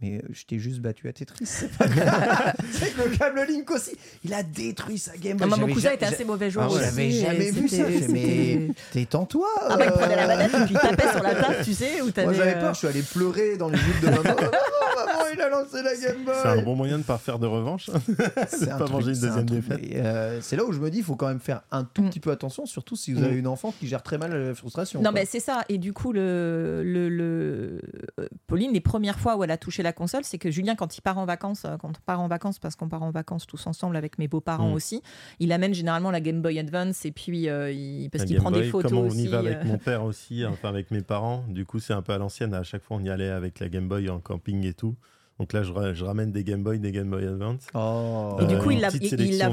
mais, 0.00 0.22
je 0.30 0.44
t'ai 0.44 0.58
juste 0.58 0.80
battu 0.80 1.08
à 1.08 1.12
Tetris. 1.14 1.46
C'est 1.46 1.72
pas 1.76 1.86
grave. 1.88 2.52
C'est 2.72 2.92
que 2.94 3.08
le 3.08 3.16
câble 3.16 3.40
Link 3.48 3.70
aussi. 3.70 3.92
Il 4.24 4.34
a 4.34 4.42
détruit 4.42 4.98
sa 4.98 5.16
Game 5.16 5.38
Boy. 5.38 5.48
Ah, 5.50 5.56
mon 5.56 5.72
cousin 5.72 5.92
était 5.92 6.04
assez 6.04 6.24
mauvais 6.26 6.50
joueur 6.50 6.70
Ah. 6.70 6.80
J'avais 6.82 7.10
jamais 7.12 7.50
vu 7.50 7.66
ça. 7.66 7.84
Mais 7.88 8.00
c'était- 8.02 8.68
t'es 9.06 9.16
en 9.16 9.24
toi. 9.24 9.48
Ah 9.70 9.76
bah 9.78 9.86
il 9.86 9.92
prenait 9.92 10.16
la 10.16 10.24
euh, 10.24 10.26
manette 10.26 10.52
et 10.54 10.64
puis 10.66 10.74
il 10.74 10.78
tapait 10.78 11.10
sur 11.10 11.22
la 11.22 11.34
table, 11.34 11.56
tu 11.64 11.72
sais, 11.72 12.02
où 12.02 12.10
Moi 12.14 12.32
j'avais 12.34 12.56
euh, 12.56 12.60
peur, 12.60 12.74
je 12.74 12.78
suis 12.78 12.88
allé 12.88 13.02
pleurer 13.02 13.56
dans 13.56 13.68
les 13.70 13.78
jupes 13.78 14.00
de 14.02 14.10
maman. 14.10 14.22
Oh, 15.28 15.34
il 15.34 15.40
a 15.40 15.48
lancé 15.48 15.82
la 15.82 15.94
Game 15.94 16.24
Boy. 16.24 16.34
C'est 16.42 16.48
un 16.48 16.62
bon 16.62 16.74
moyen 16.76 16.94
de 16.94 16.98
ne 16.98 17.04
pas 17.04 17.18
faire 17.18 17.38
de 17.38 17.46
revanche. 17.46 17.90
C'est 18.48 18.68
pas 18.70 18.76
truc, 18.78 18.90
manger 18.90 19.12
une 19.12 19.24
un 19.24 19.42
deuxième 19.42 19.44
défaite. 19.50 19.80
Euh, 19.94 20.38
c'est 20.42 20.56
là 20.56 20.64
où 20.64 20.72
je 20.72 20.80
me 20.80 20.90
dis, 20.90 20.98
il 20.98 21.04
faut 21.04 21.16
quand 21.16 21.28
même 21.28 21.40
faire 21.40 21.62
un 21.70 21.84
tout 21.84 22.02
Mm. 22.02 22.08
petit 22.10 22.20
peu 22.20 22.30
attention, 22.30 22.66
surtout 22.66 22.96
si 22.96 23.12
vous 23.12 23.20
Mm. 23.20 23.24
avez 23.24 23.36
une 23.36 23.46
enfant 23.46 23.72
qui 23.78 23.86
gère 23.86 24.02
très 24.02 24.18
mal 24.18 24.32
la 24.34 24.54
frustration. 24.54 25.02
Non, 25.02 25.10
mais 25.12 25.24
c'est 25.24 25.40
ça. 25.40 25.62
Et 25.68 25.78
du 25.78 25.92
coup, 25.92 26.12
le, 26.12 26.82
le, 26.84 27.08
le- 27.08 27.80
euh, 28.20 28.28
Pauline, 28.46 28.72
les 28.72 28.80
premières 28.80 29.18
fois 29.18 29.36
où 29.36 29.44
elle 29.44 29.50
a 29.50 29.56
touché 29.58 29.82
la 29.82 29.92
console, 29.92 30.24
c'est 30.24 30.38
que 30.38 30.50
Julien, 30.50 30.74
quand 30.74 30.96
il 30.96 31.00
part 31.00 31.18
en 31.18 31.24
vacances, 31.26 31.64
euh, 31.64 31.76
quand 31.76 31.88
on 31.88 32.02
part 32.06 32.20
en 32.20 32.28
vacances, 32.28 32.58
parce 32.58 32.76
qu'on 32.76 32.88
part 32.88 33.02
en 33.02 33.10
vacances 33.10 33.46
tous 33.46 33.66
ensemble 33.66 33.96
avec 33.96 34.18
mes 34.18 34.28
beaux-parents 34.28 34.70
Mm. 34.70 34.74
aussi, 34.74 35.02
il 35.40 35.52
amène 35.52 35.74
généralement 35.74 36.10
la 36.10 36.20
Game 36.20 36.42
Boy 36.42 36.58
Advance 36.58 37.04
et 37.04 37.12
puis 37.12 37.48
euh, 37.48 37.70
il, 37.70 38.08
parce 38.10 38.24
qu'il 38.24 38.36
prend 38.36 38.50
Boy, 38.50 38.62
des 38.62 38.68
photos 38.68 38.90
Comme 38.90 39.00
on 39.00 39.06
aussi. 39.06 39.24
y 39.24 39.28
va 39.28 39.38
avec 39.40 39.58
euh, 39.58 39.64
mon 39.64 39.78
père 39.78 40.04
aussi, 40.04 40.44
enfin 40.46 40.68
avec 40.68 40.90
mes 40.90 41.02
parents. 41.02 41.44
Du 41.48 41.64
coup, 41.64 41.80
c'est 41.80 41.92
un 41.92 42.02
peu 42.02 42.12
à 42.12 42.18
l'ancienne. 42.18 42.54
À 42.54 42.62
chaque 42.62 42.82
fois, 42.82 42.96
on 43.00 43.04
y 43.04 43.10
allait 43.10 43.28
avec 43.30 43.58
la 43.60 43.68
Game 43.68 43.88
Boy 43.88 44.08
en 44.10 44.18
camping 44.20 44.64
et 44.66 44.74
tout. 44.74 44.96
Donc 45.38 45.52
là, 45.52 45.62
je, 45.62 45.72
je 45.94 46.04
ramène 46.04 46.32
des 46.32 46.42
Game 46.42 46.64
Boy, 46.64 46.80
des 46.80 46.90
Game 46.90 47.08
Boy 47.10 47.24
Advance. 47.24 47.62
Oh. 47.74 48.36
Et 48.40 48.46
du 48.46 48.54
Euh, 48.54 48.58
coup, 48.58 48.70
il 48.72 48.76
une 48.76 48.80
la, 48.82 48.88
il- 48.90 49.38
la 49.38 49.50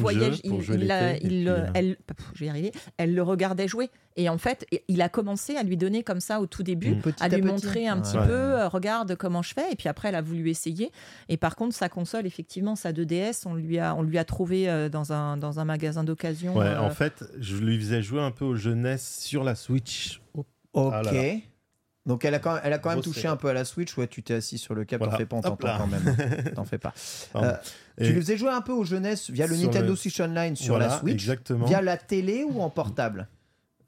jeux 0.62 0.76
il, 0.76 0.88
la- 0.88 1.14
puis, 1.14 1.48
euh, 1.48 1.58
euh, 1.60 1.68
elle, 1.76 1.96
pff, 1.98 2.26
je 2.34 2.40
vais 2.40 2.46
y 2.48 2.50
arriver, 2.50 2.72
elle 2.98 3.14
le 3.14 3.22
regardait 3.22 3.68
jouer. 3.68 3.92
Et 4.18 4.28
en 4.30 4.38
fait, 4.40 4.66
il 4.88 5.02
a 5.04 5.10
commencé 5.10 5.56
à 5.58 5.64
lui 5.64 5.78
donner 5.78 6.02
comme 6.02 6.22
ça 6.22 6.40
au 6.42 6.48
tout 6.48 6.64
début, 6.64 6.96
Mm. 6.96 7.02
À 7.20 7.26
à 7.26 7.28
lui 7.28 7.42
petit. 7.42 7.48
montrer 7.52 7.88
un 7.88 8.00
petit 8.00 8.18
Ouais. 8.18 8.26
peu, 8.26 8.32
euh, 8.34 8.68
regarde 8.68 9.16
comment 9.16 9.42
je 9.44 9.54
fais. 9.54 9.72
Et 9.72 9.76
puis 9.76 9.88
après, 9.90 10.08
elle 10.10 10.16
a 10.16 10.22
voulu 10.22 10.50
essayer. 10.50 10.92
Et 11.30 11.38
par 11.38 11.56
contre, 11.56 11.76
sa 11.76 11.88
console, 11.90 12.26
effectivement, 12.26 12.76
sa 12.76 12.92
2DS, 12.92 13.46
on 13.46 13.54
lui 13.54 13.78
a, 13.78 13.94
on 13.96 14.02
lui 14.02 14.18
a 14.18 14.24
trouvé 14.24 14.68
euh, 14.70 14.90
dans 14.90 15.14
un, 15.14 15.38
dans 15.38 15.60
un 15.60 15.66
magasin 15.66 16.04
d'occasion. 16.04 16.56
Ouais, 16.56 16.66
euh, 16.66 16.80
en 16.82 16.90
fait, 16.90 17.26
je 17.40 17.58
lui 17.58 17.78
faisais 17.78 18.02
jouer 18.02 18.22
un 18.22 18.32
peu 18.32 18.46
aux 18.46 18.56
jeunesses 18.56 19.20
sur 19.22 19.44
la 19.44 19.54
Switch. 19.54 20.22
Ok. 20.34 20.46
Ah 20.94 21.02
là 21.04 21.12
là. 21.12 21.34
Donc 22.06 22.24
elle 22.24 22.36
a 22.36 22.40
quand 22.40 22.54
même, 22.54 22.62
elle 22.64 22.74
a 22.74 22.78
quand 22.78 22.90
même 22.90 23.00
Grosse 23.00 23.14
touché 23.14 23.28
un 23.28 23.36
peu 23.36 23.48
à 23.50 23.54
la 23.54 23.66
Switch. 23.66 23.98
Ouais, 23.98 24.08
tu 24.08 24.22
t'es 24.22 24.36
assis 24.36 24.58
sur 24.60 24.76
le 24.76 24.86
câble, 24.86 25.06
t'en 25.10 25.18
fais 25.18 25.26
pas, 25.26 25.42
là. 25.42 25.78
quand 25.80 25.88
même. 25.88 26.54
T'en 26.54 26.64
fais 26.66 26.78
pas. 26.78 26.94
Euh, 27.36 27.54
Tu 27.98 28.12
lui 28.14 28.22
faisais 28.22 28.38
jouer 28.38 28.50
un 28.52 28.62
peu 28.62 28.74
aux 28.74 28.84
jeunesse 28.84 29.30
via 29.32 29.48
le 29.48 29.56
Nintendo 29.58 29.90
le- 29.90 29.96
Switch 29.96 30.20
Online 30.20 30.56
sur 30.56 30.78
la 30.78 30.90
Switch, 31.00 31.14
Exactement. 31.14 31.66
via 31.66 31.82
la 31.82 31.98
télé 31.98 32.44
ou 32.48 32.62
en 32.62 32.70
portable? 32.70 33.28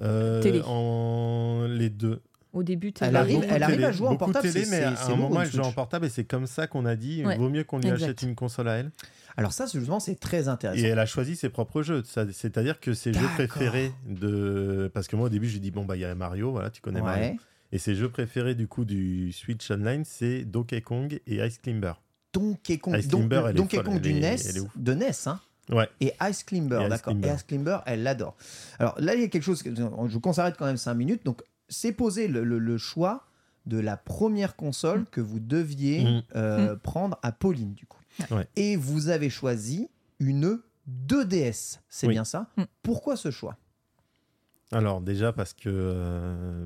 Euh, 0.02 0.42
Télé. 0.42 0.62
En 0.66 1.66
les 1.70 1.90
deux. 1.90 2.22
Au 2.54 2.64
début, 2.64 2.92
t'es 2.94 3.06
Elle 3.06 3.14
là. 3.14 3.20
arrive- 3.20 3.46
elle 3.50 3.62
arrive 3.62 3.76
télé, 3.76 3.88
à 3.88 3.92
jouer 3.92 4.08
en 4.08 4.16
portable, 4.16 4.52
télé, 4.52 4.66
mais 4.70 4.82
à 4.84 5.06
un 5.06 5.16
moment, 5.16 5.42
elle 5.42 5.52
joue 5.52 5.62
en 5.62 5.72
portable 5.72 6.06
et 6.08 6.10
c'est 6.10 6.24
comme 6.24 6.48
ça 6.48 6.66
qu'on 6.66 6.86
a 6.86 6.96
dit 6.96 7.24
Ouais, 7.24 7.38
vaut 7.38 7.50
mieux 7.50 7.64
qu'on 7.64 7.78
lui 7.80 7.90
exact. 7.90 8.04
achète 8.04 8.22
une 8.24 8.34
console 8.36 8.70
à 8.70 8.76
elle. 8.78 8.92
Alors 9.36 9.54
ça, 9.54 9.66
justement, 9.72 10.00
c'est 10.00 10.16
très 10.20 10.48
intéressant. 10.48 10.82
Et 10.84 10.88
elle 10.88 10.98
a 10.98 11.06
choisi 11.06 11.36
ses 11.36 11.50
propres 11.50 11.84
jeux. 11.84 12.02
C'est-à-dire 12.06 12.80
que 12.80 12.94
ses 12.96 13.14
jeux 13.14 13.28
préférés 13.36 13.92
de. 14.08 14.90
Parce 14.94 15.08
que 15.08 15.16
moi, 15.16 15.28
au 15.28 15.30
début, 15.30 15.48
j'ai 15.48 15.60
dit 15.60 15.70
bon, 15.70 15.86
bah, 15.86 15.96
il 15.96 16.00
y 16.02 16.06
a 16.06 16.16
Mario, 16.16 16.52
voilà, 16.52 16.72
tu 16.72 16.82
connais 16.82 17.02
Mario. 17.02 17.36
Et 17.72 17.78
ses 17.80 17.96
jeux 17.96 18.10
préférés, 18.10 18.56
du 18.56 18.68
coup, 18.68 18.86
du 18.86 19.32
Switch 19.34 19.70
Online, 19.72 20.04
c'est 20.06 20.46
Donkey 20.46 20.82
Kong 20.82 21.20
et 21.28 21.46
Ice 21.46 21.58
Climber. 21.58 21.94
Donkey 22.34 22.78
Kong, 22.78 22.96
Ice 22.98 23.08
Don- 23.08 23.20
Climber, 23.20 23.44
elle 23.46 23.50
est 23.52 23.54
Donkey 23.58 23.78
folle, 23.78 23.86
Kong 23.86 23.96
elle 23.96 24.02
du 24.02 24.10
est- 24.12 24.20
NES, 24.20 24.38
elle 24.50 24.58
est 24.58 24.60
ouf. 24.62 24.78
de 24.78 24.94
NES, 24.94 25.12
hein. 25.28 25.40
Ouais. 25.70 25.90
Et 26.00 26.14
Ice 26.30 26.44
Climber, 26.44 26.88
d'accord. 26.90 27.14
Et 27.22 27.28
Ice 27.28 27.44
Climber, 27.44 27.80
elle 27.86 28.04
l'adore. 28.04 28.38
Alors 28.80 28.96
là, 29.00 29.16
il 29.16 29.22
y 29.22 29.24
a 29.24 29.28
quelque 29.28 29.44
chose, 29.44 29.62
que, 29.64 29.76
je 29.76 29.82
vous 29.84 30.20
conserve 30.22 30.54
quand 30.58 30.66
même 30.66 30.78
5 30.78 30.94
minutes. 30.94 31.26
Donc, 31.26 31.42
c'est 31.68 31.92
posé 31.92 32.28
le, 32.30 32.44
le- 32.46 32.60
le 32.60 32.78
choix 32.78 33.26
de 33.66 33.78
la 33.78 33.98
première 33.98 34.56
console 34.56 35.06
que 35.12 35.20
vous 35.20 35.42
deviez 35.42 36.04
Mm. 36.06 36.24
euh, 36.38 36.76
prendre 36.78 37.20
à 37.22 37.34
Pauline, 37.34 37.74
du 37.74 37.86
coup. 37.86 38.00
Ouais. 38.32 38.48
Et 38.56 38.78
vous 38.78 39.10
avez 39.10 39.30
choisi 39.30 39.90
une 40.20 40.60
2DS, 40.88 41.80
c'est 41.90 42.08
Oui. 42.08 42.14
bien 42.14 42.24
ça? 42.24 42.48
Mm. 42.56 42.64
Pourquoi 42.82 43.18
ce 43.18 43.30
choix? 43.30 43.58
Alors, 44.72 45.00
déjà, 45.02 45.32
parce 45.32 45.54
que 45.54 45.70
euh, 45.70 46.66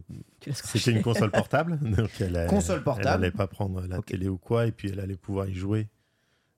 c'était 0.51 0.91
une 0.91 1.03
console 1.03 1.29
portable. 1.31 1.77
donc 1.81 2.09
elle, 2.19 2.35
a- 2.35 2.45
Console 2.47 2.83
portable. 2.83 3.07
Elle 3.07 3.19
n'allait 3.21 3.31
pas 3.31 3.47
prendre 3.47 3.81
la 3.87 4.01
télé 4.01 4.27
ou 4.27 4.37
quoi. 4.37 4.65
Et 4.65 4.71
puis, 4.71 4.89
elle 4.89 4.99
allait 4.99 5.17
pouvoir 5.17 5.47
y 5.47 5.53
jouer 5.53 5.87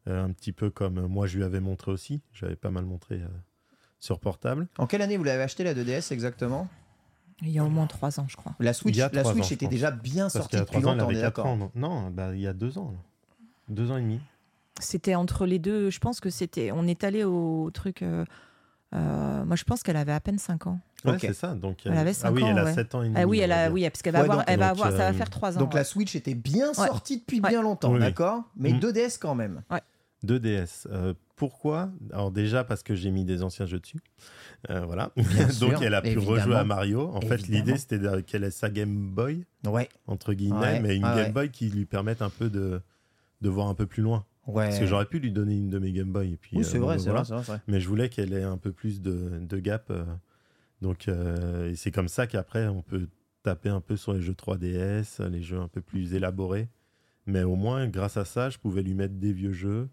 euh, 0.07 0.23
un 0.23 0.31
petit 0.31 0.51
peu 0.53 0.69
comme 0.69 1.05
moi, 1.07 1.27
je 1.27 1.37
lui 1.37 1.43
avais 1.43 1.59
montré 1.59 1.91
aussi. 1.91 2.21
J'avais 2.33 2.55
pas 2.55 2.69
mal 2.71 2.85
montré 2.85 3.15
euh, 3.15 3.27
sur 3.99 4.19
portable. 4.19 4.67
En 4.77 4.87
quelle 4.87 5.01
année 5.01 5.17
vous 5.17 5.23
l'avez 5.25 5.43
acheté 5.43 5.63
la 5.65 5.73
2DS 5.73 6.13
exactement? 6.13 6.69
Il 7.41 7.49
y 7.49 7.59
a 7.59 7.65
au 7.65 7.69
moins 7.69 7.87
trois 7.87 8.19
ans, 8.21 8.25
je 8.29 8.37
crois. 8.37 8.53
La 8.59 8.71
Switch, 8.71 8.95
Il 8.95 8.99
y 8.99 9.01
a 9.01 9.09
la 9.11 9.23
Switch 9.25 9.43
ans, 9.43 9.47
était 9.49 9.65
pense. 9.65 9.69
déjà 9.73 9.91
bien 9.91 10.23
Parce 10.25 10.33
sortie 10.35 10.55
y 10.55 10.59
a 10.59 10.61
depuis 10.61 10.79
longtemps, 10.81 11.05
on 11.07 11.09
avait 11.09 11.17
est 11.17 11.21
4 11.21 11.35
d'accord 11.35 11.45
ans. 11.47 11.71
non 11.75 12.09
bah, 12.09 12.33
il 12.33 12.39
y 12.39 12.47
a 12.47 12.53
deux 12.53 12.77
ans. 12.77 12.91
là. 12.91 12.99
Deux 13.69 13.91
ans 13.91 13.97
et 13.97 14.01
demi. 14.01 14.21
C'était 14.79 15.15
entre 15.15 15.45
les 15.45 15.59
deux. 15.59 15.89
Je 15.89 15.99
pense 15.99 16.19
que 16.21 16.29
c'était. 16.29 16.71
On 16.71 16.87
est 16.87 17.03
allé 17.03 17.23
au 17.25 17.69
truc. 17.73 18.01
euh, 18.01 18.23
euh, 18.93 19.43
moi, 19.45 19.55
je 19.55 19.63
pense 19.65 19.83
qu'elle 19.83 19.97
avait 19.97 20.11
à 20.13 20.19
peine 20.19 20.37
5 20.37 20.67
ans. 20.67 20.79
Ouais, 21.05 21.17
c'est 21.19 21.33
ça. 21.33 21.53
Donc, 21.55 21.77
Elle 21.85 21.93
avait 21.97 22.09
ah 22.11 22.13
cinq 22.13 22.31
oui, 22.35 22.43
ans, 22.43 22.47
elle 22.49 22.57
a 22.59 22.63
ouais. 22.65 22.73
7 22.73 22.95
ans 22.95 23.01
et 23.03 23.09
demi. 23.09 23.15
Ah 23.19 23.25
oui, 23.27 23.39
elle 23.39 23.49
va 23.49 23.65
a, 23.65 23.69
oui, 23.69 23.83
parce 23.89 24.01
qu'elle 24.01 24.13
va 24.13 24.19
Ouais, 24.19 24.23
avoir, 24.25 24.37
donc- 24.39 24.45
elle 24.47 24.59
va 24.59 24.69
donc, 24.69 24.77
avoir, 24.79 24.91
ça 24.91 24.97
va 24.97 25.09
euh, 25.09 25.13
faire 25.13 25.29
3 25.29 25.57
ans. 25.57 25.59
Donc 25.59 25.73
la. 25.73 25.83
Switch 25.83 26.15
était 26.15 26.33
bien 26.35 26.67
Ouais. 26.69 26.73
sortie 26.87 27.17
depuis 27.19 27.39
Ouais. 27.41 27.49
bien 27.49 27.61
longtemps, 27.61 27.93
Oui, 27.93 27.99
d'accord? 27.99 28.43
Mais 28.55 28.71
Mm. 28.73 28.79
2DS 28.79 29.17
quand 29.19 29.35
même. 29.35 29.61
2DS. 30.23 30.87
Euh, 30.91 31.13
pourquoi? 31.35 31.89
Alors 32.13 32.31
déjà 32.31 32.63
parce 32.63 32.83
que 32.83 32.95
j'ai 32.95 33.11
mis 33.11 33.25
des 33.25 33.43
anciens 33.43 33.65
jeux 33.65 33.79
dessus. 33.79 33.99
Euh, 34.69 34.85
voilà. 34.85 35.11
Bien 35.17 35.25
Donc 35.59 35.71
sûr, 35.71 35.83
elle 35.83 35.93
a 35.93 36.01
pu 36.01 36.09
évidemment. 36.09 36.31
rejouer 36.31 36.55
à 36.55 36.63
Mario. 36.63 37.09
En 37.13 37.19
fait, 37.21 37.47
l'idée 37.49 37.75
c'était 37.77 37.99
qu'elle 38.25 38.45
ait 38.45 38.51
sa 38.51 38.69
Game 38.69 39.09
Boy 39.11 39.43
Ouais, 39.65 39.89
entre 40.07 40.33
guillemets, 40.33 40.59
Ouais, 40.59 40.79
mais 40.79 40.95
une 40.95 41.03
ah 41.03 41.15
Game 41.15 41.25
ouais. 41.27 41.31
Boy 41.31 41.49
qui 41.51 41.69
lui 41.69 41.85
permette 41.85 42.21
un 42.21 42.29
peu 42.29 42.49
de 42.49 42.81
de 43.41 43.49
voir 43.49 43.67
un 43.67 43.73
peu 43.73 43.85
plus 43.85 44.01
loin. 44.01 44.23
ouais. 44.47 44.67
Parce 44.67 44.79
que 44.79 44.85
j'aurais 44.85 45.05
pu 45.05 45.19
lui 45.19 45.31
donner 45.33 45.57
une 45.57 45.69
de 45.69 45.77
mes 45.79 45.91
Game 45.91 46.13
Boy. 46.13 46.31
Et 46.33 46.37
puis, 46.37 46.55
Oui, 46.55 46.63
c'est 46.63 46.77
euh, 46.77 46.81
vrai, 46.81 46.95
voilà. 46.97 47.23
vrai. 47.23 47.59
Mais 47.67 47.81
je 47.81 47.89
voulais 47.89 48.07
qu'elle 48.07 48.31
ait 48.31 48.43
un 48.43 48.57
peu 48.57 48.71
plus 48.71 49.01
de, 49.01 49.31
de 49.41 49.57
gap. 49.59 49.91
Donc, 50.83 51.07
euh, 51.07 51.71
et 51.71 51.75
c'est 51.75 51.89
comme 51.91 52.07
ça 52.07 52.27
qu'après, 52.27 52.67
on 52.67 52.83
peut 52.83 53.07
taper 53.41 53.69
un 53.69 53.81
peu 53.81 53.95
sur 53.97 54.13
les 54.13 54.21
jeux 54.21 54.33
3DS, 54.35 55.27
les 55.29 55.41
jeux 55.41 55.59
un 55.59 55.67
peu 55.67 55.81
plus 55.81 56.13
élaborés. 56.13 56.67
Mais 57.25 57.41
au 57.43 57.55
moins, 57.55 57.87
grâce 57.87 58.17
à 58.17 58.25
ça, 58.25 58.49
je 58.51 58.57
pouvais 58.59 58.83
lui 58.83 58.93
mettre 58.93 59.15
des 59.15 59.33
vieux 59.33 59.53
jeux, 59.53 59.89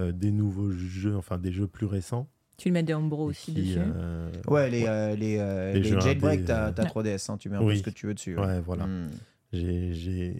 euh, 0.00 0.10
des 0.12 0.32
nouveaux 0.32 0.70
jeux, 0.72 1.16
enfin 1.16 1.38
des 1.38 1.52
jeux 1.52 1.66
plus 1.68 1.86
récents. 1.86 2.28
Tu 2.56 2.68
le 2.68 2.74
mets 2.74 2.82
des 2.82 2.92
Umbro 2.92 3.24
aussi 3.26 3.54
qui, 3.54 3.62
dessus. 3.62 3.78
euh, 3.80 4.30
Ouais, 4.48 4.68
les, 4.68 4.84
euh, 4.86 5.14
les, 5.14 5.38
euh, 5.38 5.72
Les 5.72 5.80
les 5.80 5.88
jeux 5.88 6.00
jailbreak, 6.00 6.44
t'as 6.44 6.68
euh, 6.68 6.72
t'as 6.72 6.84
3DS, 6.84 7.30
hein, 7.30 7.36
tu 7.38 7.48
mets 7.48 7.56
un 7.56 7.60
peu 7.60 7.74
ce 7.76 7.82
que 7.82 7.90
tu 7.90 8.06
veux 8.06 8.14
dessus. 8.14 8.36
Ouais, 8.38 8.60
voilà. 8.60 8.86
Hmm. 8.86 9.08
J'ai- 9.52 9.92
J'ai 9.94 10.36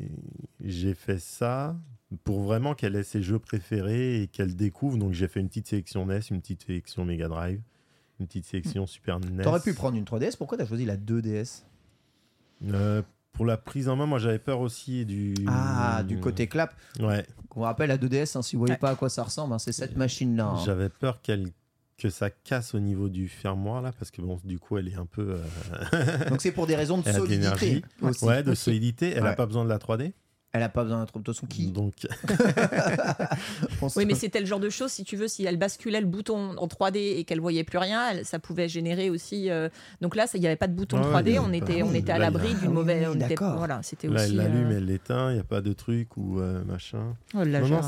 j'ai 0.65 0.95
fait 0.95 1.19
ça 1.19 1.77
pour 2.25 2.41
vraiment 2.43 2.75
qu'elle 2.75 2.95
ait 2.97 3.03
ses 3.03 3.23
jeux 3.23 3.39
préférés 3.39 4.23
et 4.23 4.27
qu'elle 4.29 4.55
découvre. 4.57 4.99
Donc 4.99 5.13
j'ai 5.13 5.29
fait 5.29 5.41
une 5.41 5.49
petite 5.49 5.67
sélection 5.69 6.05
NES, 6.07 6.21
une 6.31 6.41
petite 6.41 6.63
sélection 6.65 7.05
Mega 7.05 7.29
Drive, 7.29 7.61
une 8.21 8.27
petite 8.27 8.47
sélection 8.47 8.87
Super 8.87 9.19
NES. 9.21 9.43
T'aurais 9.43 9.61
pu 9.61 9.75
prendre 9.75 9.97
une 9.97 10.05
3DS, 10.05 10.37
pourquoi 10.37 10.59
t'as 10.59 10.67
choisi 10.67 10.85
la 10.85 10.97
2DS 10.97 11.63
Euh, 12.73 13.03
pour 13.33 13.47
la 13.47 13.57
prise 13.57 13.89
en 13.89 13.97
main, 13.97 14.07
moi 14.07 14.19
j'avais 14.19 14.39
peur 14.39 14.61
aussi 14.61 15.05
du. 15.07 15.35
Ah, 15.49 16.03
du 16.07 16.19
côté 16.21 16.47
clap. 16.47 16.75
Ouais. 17.01 17.25
On 17.57 17.63
rappelle 17.63 17.89
la 17.89 17.97
2DS, 17.99 18.37
hein, 18.37 18.43
si 18.43 18.55
vous 18.57 18.61
voyez 18.61 18.75
Ouais. 18.75 18.79
pas 18.79 18.91
à 18.91 18.95
quoi 18.97 19.09
ça 19.09 19.23
ressemble, 19.25 19.55
hein, 19.55 19.59
c'est 19.59 19.73
cette 19.73 19.97
machine-là. 19.97 20.45
hein. 20.47 20.63
J'avais 20.65 20.89
peur 20.89 21.21
qu'elle 21.23 21.49
que 21.99 22.09
ça 22.09 22.31
casse 22.31 22.75
au 22.75 22.81
niveau 22.81 23.11
du 23.11 23.29
fermoir 23.29 23.83
là 23.83 23.93
parce 23.93 24.11
que 24.11 24.23
bon 24.23 24.41
du 24.43 24.59
coup 24.59 24.79
elle 24.79 24.89
est 24.89 24.95
un 24.95 25.05
peu 25.05 25.37
euh, 25.93 26.29
Donc 26.31 26.41
c'est 26.41 26.51
pour 26.51 26.67
des 26.67 26.75
raisons 26.75 26.97
de 26.97 27.03
solidité. 27.13 27.83
aussi. 28.01 28.25
ouais 28.25 28.43
de 28.43 28.55
solidité 28.55 29.11
elle 29.15 29.23
Ouais. 29.25 29.29
a 29.29 29.35
pas 29.35 29.45
besoin 29.45 29.65
de 29.65 29.69
la 29.69 29.77
3D 29.77 30.13
Elle 30.53 30.65
a 30.65 30.69
pas 30.69 30.83
besoin 30.83 31.05
d'un 31.05 31.21
de 31.21 31.33
son 31.33 31.47
qui 31.47 31.69
donc 31.71 31.95
On 33.83 33.89
Oui, 33.97 34.05
mais 34.05 34.15
c'était 34.15 34.41
le 34.41 34.47
genre 34.47 34.59
de 34.61 34.69
chose, 34.69 34.91
si 34.91 35.05
tu 35.05 35.17
veux, 35.17 35.29
si 35.29 35.45
elle 35.45 35.57
basculait 35.57 36.01
le 36.01 36.07
bouton 36.07 36.57
en 36.57 36.67
3D 36.67 36.97
et 37.19 37.25
qu'elle 37.25 37.41
voyait 37.41 37.65
plus 37.65 37.79
rien, 37.79 38.11
elle- 38.11 38.25
ça 38.25 38.39
pouvait 38.39 38.69
générer 38.69 39.11
aussi. 39.11 39.49
euh, 39.51 39.69
Donc 40.01 40.17
là, 40.17 40.27
ça- 40.27 40.39
il 40.39 40.41
n'y 40.41 40.47
avait 40.49 40.57
pas 40.57 40.67
de 40.67 40.75
bouton 40.75 40.99
Ouais, 40.99 41.05
3D, 41.09 41.31
il 41.31 41.35
y 41.37 41.39
on 41.39 41.53
était, 41.53 41.83
on 41.83 41.95
était 41.95 42.13
à 42.13 42.19
l'abri 42.19 42.49
Ah 42.53 42.59
d'une 42.59 42.69
oui, 42.69 42.75
mauvaise. 42.75 43.03
oui, 43.03 43.07
on 43.13 43.15
était- 43.17 43.29
d'accord. 43.29 43.59
Voilà, 43.59 43.81
c'était 43.83 44.09
là 44.09 44.15
aussi. 44.23 44.31
elle 44.31 44.37
l'allume 44.37 44.67
euh, 44.73 44.77
elle 44.79 44.85
l'éteint 44.87 45.31
il 45.31 45.37
y 45.37 45.41
a 45.41 45.45
pas 45.45 45.61
de 45.61 45.73
truc 45.73 46.17
ou 46.17 46.41
euh, 46.41 46.65
machin 46.65 47.15
oh, 47.35 47.45
là, 47.45 47.61
non 47.61 47.67
genre, 47.67 47.85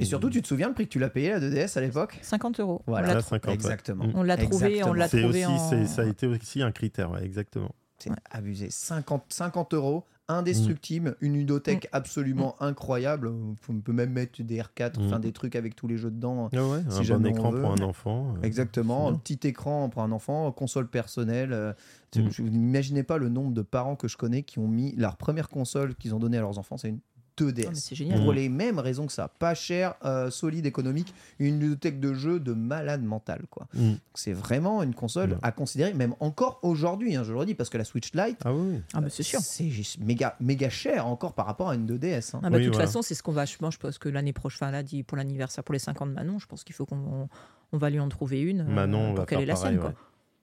Et 0.00 0.04
surtout, 0.04 0.30
tu 0.30 0.42
te 0.42 0.48
souviens 0.48 0.68
le 0.68 0.74
prix 0.74 0.86
que 0.86 0.92
tu 0.92 0.98
l'as 0.98 1.08
payé 1.10 1.30
la 1.30 1.40
2DS 1.40 1.76
à 1.78 1.80
l'époque? 1.80 2.18
50 2.22 2.60
euros. 2.60 2.82
On 2.86 2.90
Voilà. 2.92 3.14
tr- 3.14 3.22
50, 3.22 3.46
ouais. 3.46 3.54
Exactement. 3.54 4.04
Mm. 4.06 4.12
On 4.16 4.22
l'a 4.22 4.36
trouvé, 4.36 4.82
on 4.84 4.92
l'a 4.92 5.08
trouvé 5.08 5.46
aussi 5.46 5.74
en. 5.74 5.86
ça 5.86 6.02
a 6.02 6.06
été 6.06 6.26
aussi 6.26 6.62
un 6.62 6.72
critère 6.72 7.10
ouais, 7.12 7.24
exactement 7.24 7.70
C'est 7.98 8.10
abusé. 8.30 8.68
50, 8.70 9.24
50 9.28 9.74
euros, 9.74 10.04
indestructible, 10.34 11.16
une 11.20 11.34
ludothèque 11.34 11.88
absolument 11.92 12.54
incroyable. 12.60 13.28
On 13.68 13.74
peut 13.80 13.92
même 13.92 14.10
mettre 14.12 14.42
des 14.42 14.58
R4, 14.60 14.98
Mm. 15.00 15.06
enfin 15.06 15.18
des 15.20 15.32
trucs 15.32 15.56
avec 15.56 15.76
tous 15.76 15.86
les 15.86 15.96
jeux 15.96 16.10
dedans. 16.10 16.48
Ah 16.54 16.64
ouais, 16.66 16.80
Si 16.88 16.98
un 16.98 17.02
jamais 17.02 17.30
bon 17.30 17.36
on 17.36 17.38
écran 17.38 17.50
veut. 17.50 17.60
pour 17.62 17.72
un 17.72 17.82
enfant 17.82 18.34
euh, 18.36 18.42
Exactement, 18.42 19.08
un 19.08 19.14
petit 19.14 19.38
écran 19.46 19.88
pour 19.88 20.02
un 20.02 20.12
enfant, 20.12 20.50
console 20.52 20.88
personnelle. 20.88 21.52
euh, 21.52 21.72
Mm. 22.16 22.28
N'imaginez 22.40 23.02
pas 23.04 23.18
le 23.18 23.28
nombre 23.28 23.52
de 23.52 23.62
parents 23.62 23.94
que 23.94 24.08
je 24.08 24.16
connais 24.16 24.42
qui 24.42 24.58
ont 24.58 24.66
mis 24.66 24.96
leur 24.96 25.16
première 25.16 25.48
console 25.48 25.94
qu'ils 25.94 26.12
ont 26.12 26.18
donnée 26.18 26.38
à 26.38 26.40
leurs 26.40 26.58
enfants, 26.58 26.76
c'est 26.76 26.88
une 26.88 26.98
2DS. 27.40 27.68
Mais 27.68 27.74
c'est 27.74 27.94
génial. 27.94 28.20
Pour 28.20 28.32
Mm. 28.32 28.36
les 28.36 28.48
mêmes 28.48 28.78
raisons 28.78 29.06
que 29.06 29.12
ça. 29.12 29.28
Pas 29.28 29.54
cher, 29.54 29.94
euh, 30.04 30.30
solide, 30.30 30.66
économique, 30.66 31.14
une 31.38 31.58
ludothèque 31.60 32.00
de 32.00 32.12
jeux 32.14 32.40
de 32.40 32.52
malade 32.52 33.02
mental. 33.02 33.42
quoi. 33.50 33.66
Mm. 33.74 33.92
C'est 34.14 34.32
vraiment 34.32 34.82
une 34.82 34.94
console 34.94 35.30
Ouais. 35.32 35.38
à 35.42 35.52
considérer, 35.52 35.94
même 35.94 36.14
encore 36.20 36.58
aujourd'hui, 36.62 37.16
hein, 37.16 37.22
je 37.24 37.32
le 37.32 37.38
redis, 37.38 37.54
parce 37.54 37.70
que 37.70 37.78
la 37.78 37.84
Switch 37.84 38.12
Lite, 38.14 38.38
ah 38.44 38.52
oui 38.52 38.80
Ah, 38.94 39.00
bah, 39.00 39.08
c'est 39.10 39.22
sûr. 39.22 39.40
c'est 39.40 39.68
juste 39.68 39.98
méga, 40.00 40.36
méga 40.40 40.68
cher 40.70 41.06
encore 41.06 41.32
par 41.34 41.46
rapport 41.46 41.70
à 41.70 41.74
une 41.74 41.86
2DS. 41.86 42.34
hein. 42.34 42.40
Ah 42.42 42.50
bah, 42.50 42.56
Oui, 42.56 42.62
de 42.62 42.66
toute 42.68 42.74
voilà. 42.74 42.86
façon, 42.86 43.02
c'est 43.02 43.14
ce 43.14 43.22
qu'on 43.22 43.32
va. 43.32 43.44
Je 43.44 43.56
pense, 43.56 43.74
je 43.74 43.78
pense 43.78 43.98
que 43.98 44.08
l'année 44.08 44.32
prochaine, 44.32 44.68
enfin, 44.68 44.70
là, 44.72 45.02
pour 45.06 45.16
l'anniversaire, 45.16 45.64
pour 45.64 45.72
les 45.72 45.78
50 45.78 46.10
de 46.10 46.14
Manon, 46.14 46.38
je 46.38 46.46
pense 46.46 46.64
qu'il 46.64 46.74
faut 46.74 46.86
qu'on 46.86 47.28
on 47.72 47.78
va 47.78 47.88
lui 47.90 48.00
en 48.00 48.08
trouver 48.08 48.40
une. 48.40 48.62
euh, 48.62 48.64
Manon 48.64 49.10
on 49.10 49.14
pour 49.14 49.26
qu'elle 49.26 49.42
ait 49.42 49.46
la 49.46 49.54
pareil 49.54 49.70
sienne. 49.74 49.80
Quoi. 49.80 49.94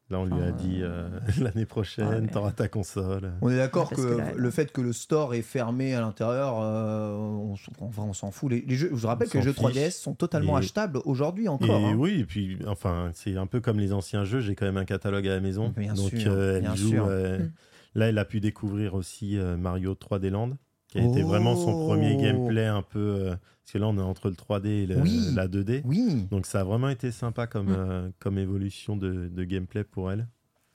Là 0.09 0.19
on 0.19 0.25
lui 0.25 0.34
a 0.34 0.38
Enfin, 0.38 0.51
dit 0.51 0.79
euh, 0.81 1.09
l'année 1.41 1.65
prochaine 1.65 2.07
ouais. 2.25 2.27
t'auras 2.31 2.51
ta 2.51 2.67
console 2.67 3.34
On 3.41 3.49
est 3.49 3.57
d'accord 3.57 3.89
que, 3.89 3.95
que 3.95 4.17
là, 4.17 4.31
le 4.35 4.51
fait 4.51 4.71
que 4.71 4.81
le 4.81 4.93
store 4.93 5.34
est 5.34 5.41
fermé 5.41 5.93
à 5.95 6.01
l'intérieur, 6.01 6.59
euh, 6.61 7.13
on, 7.15 7.55
enfin, 7.81 8.03
on 8.03 8.13
s'en 8.13 8.31
fout. 8.31 8.51
Les, 8.51 8.61
les 8.61 8.75
jeux, 8.75 8.89
je 8.91 8.95
vous 8.95 9.07
rappelle 9.07 9.29
que 9.29 9.38
les 9.38 9.43
jeux 9.43 9.53
s'en 9.53 9.69
3DS 9.69 9.85
fiche. 9.85 9.93
sont 9.95 10.13
totalement 10.15 10.55
Et- 10.57 10.61
achetables 10.61 10.99
aujourd'hui 11.05 11.45
Et 11.45 11.49
encore. 11.49 11.85
hein. 11.85 11.95
oui, 11.97 12.19
et 12.21 12.25
puis 12.25 12.57
enfin, 12.67 13.11
c'est 13.13 13.35
un 13.38 13.47
peu 13.47 13.59
comme 13.59 13.79
les 13.79 13.91
anciens 13.93 14.23
jeux. 14.25 14.39
J'ai 14.39 14.55
quand 14.55 14.65
même 14.65 14.77
un 14.77 14.85
catalogue 14.85 15.27
à 15.27 15.31
la 15.35 15.39
maison, 15.41 15.73
Bien 15.75 15.93
donc 15.93 16.09
sûr, 16.11 16.31
euh, 16.31 16.55
elle 16.57 16.61
bien 16.61 16.75
joue. 16.75 16.89
sûr. 16.89 17.05
euh, 17.07 17.39
Mm. 17.39 17.51
Là, 17.95 18.09
elle 18.09 18.17
a 18.19 18.25
pu 18.25 18.39
découvrir 18.39 18.93
aussi 18.93 19.38
euh, 19.39 19.57
Mario 19.57 19.95
3D 19.95 20.29
Land, 20.29 20.51
qui 20.88 20.99
a 20.99 21.03
été 21.05 21.22
vraiment 21.22 21.55
son 21.55 21.72
Oh. 21.73 21.85
premier 21.88 22.15
gameplay 22.18 22.65
un 22.65 22.81
peu. 22.81 22.99
euh, 22.99 23.30
parce 23.64 23.73
que 23.73 23.77
là, 23.80 23.88
on 23.88 23.97
est 23.97 24.01
entre 24.01 24.30
le 24.30 24.35
3D 24.35 24.69
et 24.84 24.85
le- 24.88 25.01
Oui. 25.01 25.31
la 25.35 25.47
2D. 25.49 25.81
Oui, 25.85 26.26
Donc 26.31 26.45
ça 26.45 26.61
a 26.61 26.64
vraiment 26.64 26.88
été 26.89 27.11
sympa 27.11 27.45
comme, 27.47 27.68
Mm. 27.72 27.76
euh, 27.77 28.09
comme 28.19 28.38
évolution 28.38 28.95
de, 28.95 29.27
de 29.27 29.43
gameplay 29.43 29.84
pour 29.84 30.09
elle. 30.11 30.27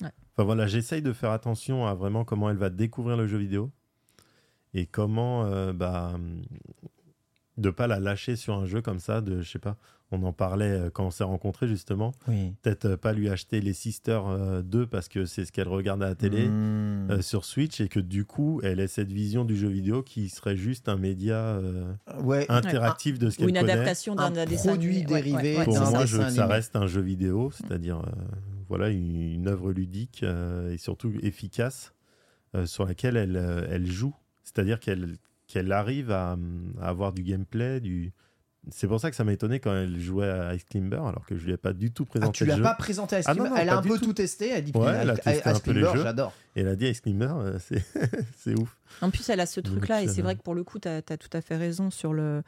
Ouais. 0.03 0.11
Enfin 0.35 0.45
voilà, 0.45 0.67
j'essaye 0.67 1.01
de 1.01 1.13
faire 1.15 1.31
attention 1.31 1.87
à 1.87 1.95
vraiment 1.95 2.25
comment 2.25 2.51
elle 2.51 2.57
va 2.59 2.69
découvrir 2.71 3.17
le 3.17 3.27
jeu 3.27 3.39
vidéo 3.39 3.71
et 4.75 4.85
comment 4.87 5.45
euh, 5.47 5.73
bah, 5.73 6.13
de 7.59 7.71
pas 7.71 7.87
la 7.87 8.01
lâcher 8.01 8.37
sur 8.37 8.55
un 8.55 8.67
jeu 8.67 8.83
comme 8.83 8.99
ça. 8.99 9.21
De, 9.23 9.41
je 9.41 9.51
sais 9.51 9.59
pas, 9.59 9.77
on 10.13 10.23
en 10.25 10.33
parlait 10.33 10.71
euh, 10.71 10.91
quand 10.91 11.07
on 11.07 11.11
s'est 11.11 11.25
rencontrés 11.25 11.69
justement. 11.69 12.13
oui. 12.29 12.53
Peut-être 12.63 12.85
euh, 12.85 12.97
pas 12.97 13.13
lui 13.13 13.29
acheter 13.29 13.61
les 13.61 13.73
Sisters 13.73 14.27
euh, 14.27 14.63
2 14.63 14.87
parce 14.87 15.09
que 15.09 15.25
c'est 15.25 15.45
ce 15.45 15.53
qu'elle 15.53 15.69
regarde 15.69 16.03
à 16.03 16.09
la 16.09 16.15
télé. 16.15 16.49
Mmh. 16.49 17.11
euh, 17.11 17.23
sur 17.23 17.45
Switch 17.45 17.81
et 17.81 17.89
que 17.89 18.01
du 18.01 18.25
coup 18.25 18.61
elle 18.63 18.81
ait 18.81 18.89
cette 18.89 19.11
vision 19.13 19.45
du 19.45 19.57
jeu 19.57 19.69
vidéo 19.69 20.03
qui 20.03 20.29
serait 20.29 20.57
juste 20.57 20.89
un 20.89 20.97
média 20.97 21.37
euh, 21.37 21.93
ouais. 22.23 22.47
interactif 22.49 23.19
de 23.19 23.31
ce 23.31 23.37
Ou 23.37 23.39
qu'elle 23.41 23.49
une 23.51 23.57
connaît. 23.61 23.73
adaptation 23.73 24.15
d'un 24.15 24.25
Un 24.25 24.31
d'un 24.31 24.45
dessin 24.47 24.71
produit 24.71 25.03
dérivé 25.05 25.37
ouais, 25.37 25.59
ouais, 25.59 25.65
Pour 25.65 25.75
moi, 25.79 26.05
je 26.07 26.17
veux 26.17 26.25
dessin 26.25 26.29
que 26.31 26.35
ça 26.37 26.47
reste 26.47 26.77
un 26.77 26.87
jeu 26.87 27.01
vidéo, 27.01 27.51
c'est-à-dire 27.51 27.99
euh, 28.01 28.11
voilà 28.69 28.89
une, 28.89 29.21
une 29.35 29.49
œuvre 29.49 29.73
ludique 29.73 30.21
euh, 30.23 30.73
et 30.73 30.79
surtout 30.79 31.13
efficace 31.23 31.93
euh, 32.55 32.67
sur 32.67 32.87
laquelle 32.87 33.17
elle, 33.17 33.37
euh, 33.37 33.67
elle 33.71 33.87
joue. 33.91 34.15
C'est-à-dire 34.45 34.79
qu'elle 34.81 35.17
qu'elle 35.47 35.73
arrive 35.73 36.11
à, 36.11 36.37
à 36.81 36.89
avoir 36.89 37.13
du 37.13 37.23
gameplay, 37.23 37.81
du. 37.81 38.13
C'est 38.71 38.87
pour 38.87 39.01
ça 39.01 39.11
que 39.11 39.17
ça 39.17 39.25
m'a 39.25 39.33
étonné 39.33 39.59
quand 39.59 39.75
elle 39.75 39.99
jouait 39.99 40.29
à 40.29 40.55
Ice 40.55 40.65
Climber, 40.65 41.01
alors 41.05 41.27
que 41.27 41.37
je 41.37 41.45
lui 41.45 41.53
ai 41.53 41.57
pas 41.57 41.73
du 41.73 41.91
tout 41.91 42.05
Ah, 42.07 42.11
présenté 42.11 42.39
tu 42.39 42.45
le 42.45 42.51
l'as 42.51 42.57
jeu. 42.59 42.63
pas 42.63 42.75
présenté 42.75 43.17
à 43.17 43.19
Ah 43.25 43.33
Steam 43.33 43.43
non, 43.45 43.51
non, 43.51 43.57
Elle 43.57 43.69
a 43.69 43.79
un 43.79 43.83
peu 43.83 43.99
tout. 43.99 44.05
tout 44.07 44.13
testé. 44.13 44.51
Elle 44.51 44.65
dit 44.65 44.73
Ouais, 44.75 44.93
elle 45.01 45.11
a 45.11 45.17
testé 45.17 45.75
jeux. 45.75 46.03
J'adore. 46.03 46.33
Et 46.55 46.61
elle 46.61 46.69
a 46.69 46.77
dit 46.77 46.87
Ice 46.87 47.01
Climber, 47.01 47.33
euh, 47.39 47.59
c'est 48.37 48.57
ouf. 48.59 48.79
En 49.01 49.11
plus, 49.11 49.29
elle 49.31 49.41
a 49.41 49.47
ce 49.47 49.61
truc-là, 49.61 50.03
et 50.03 50.09
c'est 50.09 50.23
vrai 50.23 50.37
que 50.37 50.43
pour 50.43 50.55
le 50.55 50.63
coup, 50.63 50.79
tu 50.79 50.89
as, 50.89 51.03
tout 51.03 51.31
à 51.33 51.41
fait 51.41 51.57
raison 51.57 51.91
sur 51.91 52.13
le, 52.13 52.43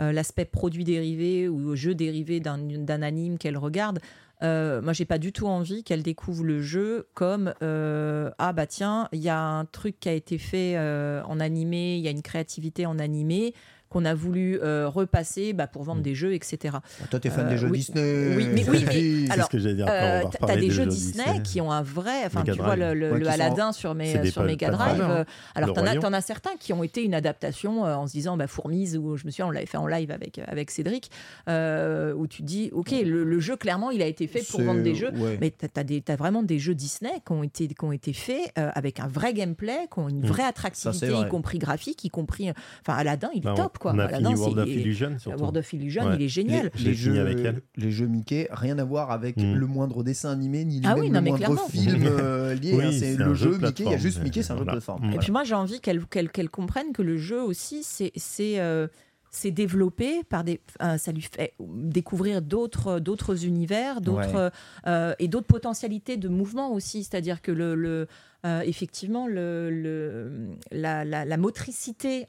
euh, 0.00 0.12
l'aspect 0.12 0.44
produit 0.44 0.82
dérivé 0.84 1.48
ou 1.48 1.76
jeu 1.76 1.94
dérivé 1.94 2.40
d'un, 2.40 3.02
anime 3.02 3.38
qu'elle 3.38 3.56
regarde. 3.56 4.00
Euh, 4.42 4.80
moi, 4.80 4.92
j'ai 4.94 5.04
pas 5.04 5.18
du 5.18 5.32
tout 5.32 5.46
envie 5.46 5.84
qu'elle 5.84 6.02
découvre 6.02 6.44
le 6.44 6.62
jeu 6.62 7.08
comme 7.14 7.52
euh, 7.62 8.30
ah 8.38 8.52
bah 8.54 8.66
tiens, 8.66 9.06
il 9.12 9.20
y 9.20 9.28
a 9.28 9.38
un 9.38 9.66
truc 9.66 10.00
qui 10.00 10.08
a 10.08 10.14
été 10.14 10.38
fait 10.38 10.76
euh, 10.76 11.22
en 11.24 11.40
animé, 11.40 11.96
il 11.96 12.00
y 12.02 12.08
a 12.08 12.10
une 12.10 12.22
créativité 12.22 12.86
en 12.86 12.98
animé 12.98 13.54
qu'on 13.90 14.04
a 14.06 14.14
voulu 14.14 14.58
euh, 14.62 14.88
repasser 14.88 15.52
bah, 15.52 15.66
pour 15.66 15.82
vendre 15.82 16.00
Mm. 16.00 16.04
des 16.04 16.14
jeux, 16.14 16.32
etc. 16.32 16.76
Toi, 17.10 17.20
t'es 17.20 17.28
fan 17.28 17.46
Euh, 17.46 17.50
des 17.50 17.58
jeux 17.58 17.68
oui. 17.68 17.78
Disney. 17.78 18.34
Oui, 18.36 18.46
mais- 18.54 18.68
oui, 18.70 18.84
mais- 19.26 19.30
Alors, 19.32 19.46
ce 19.46 19.50
que 19.50 19.58
j'allais 19.58 19.74
dire. 19.74 19.86
Après, 19.86 20.00
Euh, 20.02 20.20
on 20.20 20.24
va 20.24 20.30
t'as- 20.30 20.46
T'as 20.46 20.54
des 20.54 20.60
des 20.62 20.70
jeux 20.70 20.86
Disney, 20.86 21.24
Disney. 21.24 21.42
qui 21.42 21.60
ont 21.60 21.70
un 21.72 21.82
vrai. 21.82 22.24
Enfin, 22.24 22.42
tu 22.44 22.52
vois 22.52 22.76
le, 22.76 22.94
le- 22.94 23.10
Ouais, 23.12 23.18
le 23.18 23.26
qui 23.26 23.32
sont- 23.32 23.40
Aladdin 23.40 23.72
sur, 23.72 23.94
mes, 23.94 24.16
des 24.18 24.30
sur 24.30 24.42
Mega 24.44 24.70
Drive. 24.70 25.00
Euh, 25.00 25.24
alors, 25.54 25.72
t'en 25.74 25.84
as, 25.84 25.96
t'en 25.96 26.12
as 26.12 26.20
certains 26.20 26.56
qui 26.58 26.72
ont 26.72 26.82
été 26.84 27.02
une 27.04 27.14
adaptation 27.14 27.84
euh, 27.84 27.94
en 27.96 28.06
se 28.06 28.12
disant 28.12 28.36
bah, 28.36 28.46
Fourmise, 28.46 28.96
ou 28.96 29.16
je 29.16 29.26
me 29.26 29.30
souviens, 29.30 29.48
on 29.48 29.50
l'avait 29.50 29.66
fait 29.66 29.76
en 29.76 29.86
live 29.88 30.10
avec, 30.12 30.40
avec 30.46 30.70
Cédric, 30.70 31.10
euh, 31.48 32.12
où 32.14 32.26
tu 32.26 32.42
te 32.42 32.46
dis 32.46 32.70
ok, 32.72 32.92
le, 33.04 33.24
le 33.24 33.40
jeu, 33.40 33.56
clairement, 33.56 33.90
il 33.90 34.02
a 34.02 34.06
été 34.06 34.26
fait 34.26 34.46
pour 34.48 34.60
vendre 34.62 34.82
des 34.82 34.94
jeux. 34.94 35.10
ouais. 35.14 35.36
Mais 35.40 35.50
tu 35.50 35.66
as, 36.12 36.16
vraiment 36.16 36.42
des 36.42 36.58
jeux 36.58 36.74
Disney 36.74 37.10
qui 37.26 37.32
ont 37.32 37.42
été, 37.42 37.66
qui 37.68 37.84
ont 37.84 37.92
été 37.92 38.12
faits 38.12 38.52
euh, 38.58 38.70
avec 38.74 39.00
un 39.00 39.08
vrai 39.08 39.34
gameplay, 39.34 39.88
qui 39.92 39.98
ont 39.98 40.08
une 40.08 40.20
Mm. 40.20 40.26
vraie 40.26 40.44
attractivité, 40.44 41.08
y 41.12 41.28
compris 41.28 41.58
graphique, 41.58 42.04
y 42.04 42.08
compris. 42.10 42.50
Enfin, 42.86 42.96
Aladdin, 42.98 43.30
il 43.34 43.38
est 43.38 43.44
Bah, 43.44 43.54
top, 43.56 43.78
quoi. 43.80 43.92
On 43.94 43.98
a 43.98 44.08
fini 44.08 44.34
World 44.36 44.58
of 44.60 44.68
Illusion 44.68 45.18
surtout. 45.18 45.38
World 45.40 45.56
of 45.56 45.72
Illusion, 45.72 46.04
Ouais. 46.06 46.14
il 46.16 46.22
est 46.22 46.28
génial. 46.28 46.66
Avec 46.66 47.38
elle. 47.44 47.62
les 47.76 47.90
jeux 47.90 48.06
Mickey, 48.06 48.46
rien 48.52 48.78
à 48.78 48.84
voir 48.84 49.10
avec 49.10 49.36
Mm. 49.36 49.54
le 49.54 49.66
moindre 49.66 50.04
dessin 50.04 50.30
animé, 50.30 50.64
ni 50.64 50.80
Ah 50.84 50.94
même 50.94 51.00
oui, 51.02 51.08
le 51.08 51.14
non, 51.14 51.22
moindre 51.22 51.36
clairement. 51.38 51.68
film 51.68 52.02
euh, 52.06 52.54
lié. 52.54 52.74
Oui, 52.76 52.84
hein. 52.84 52.92
c'est 52.92 53.16
le 53.16 53.34
jeu 53.34 53.58
Mickey, 53.58 53.82
il 53.84 53.90
y 53.90 53.94
a 53.94 53.98
juste 53.98 54.22
Mickey, 54.22 54.42
c'est 54.44 54.52
un 54.52 54.58
jeu 54.58 54.64
de 54.64 54.70
plateforme. 54.70 55.00
Mm. 55.02 55.04
Et 55.04 55.08
Voilà. 55.08 55.22
puis 55.22 55.32
moi, 55.32 55.42
j'ai 55.44 55.54
envie 55.54 55.80
qu'elle 55.80 56.06
qu'elle 56.06 56.30
qu'elle 56.30 56.50
comprenne 56.50 56.92
que 56.92 57.02
le 57.02 57.16
jeu 57.16 57.42
aussi, 57.42 57.82
c'est 57.82 58.12
c'est 58.14 58.60
euh, 58.60 58.86
c'est 59.32 59.52
développé 59.52 60.24
par 60.28 60.42
des, 60.42 60.60
euh, 60.82 60.98
ça 60.98 61.12
lui 61.12 61.22
fait 61.22 61.54
découvrir 61.60 62.42
d'autres 62.42 62.98
d'autres 62.98 63.44
univers, 63.46 64.00
d'autres 64.00 64.50
euh, 64.88 65.14
et 65.20 65.28
d'autres 65.28 65.46
potentialités 65.46 66.16
de 66.16 66.28
mouvement 66.28 66.72
aussi. 66.72 67.04
C'est-à-dire 67.04 67.40
que 67.40 67.52
le, 67.52 67.76
le 67.76 68.08
euh, 68.44 68.60
effectivement 68.62 69.28
le, 69.28 69.70
le 69.70 70.48
la, 70.72 71.04
la, 71.04 71.24
la 71.24 71.36
motricité 71.36 72.26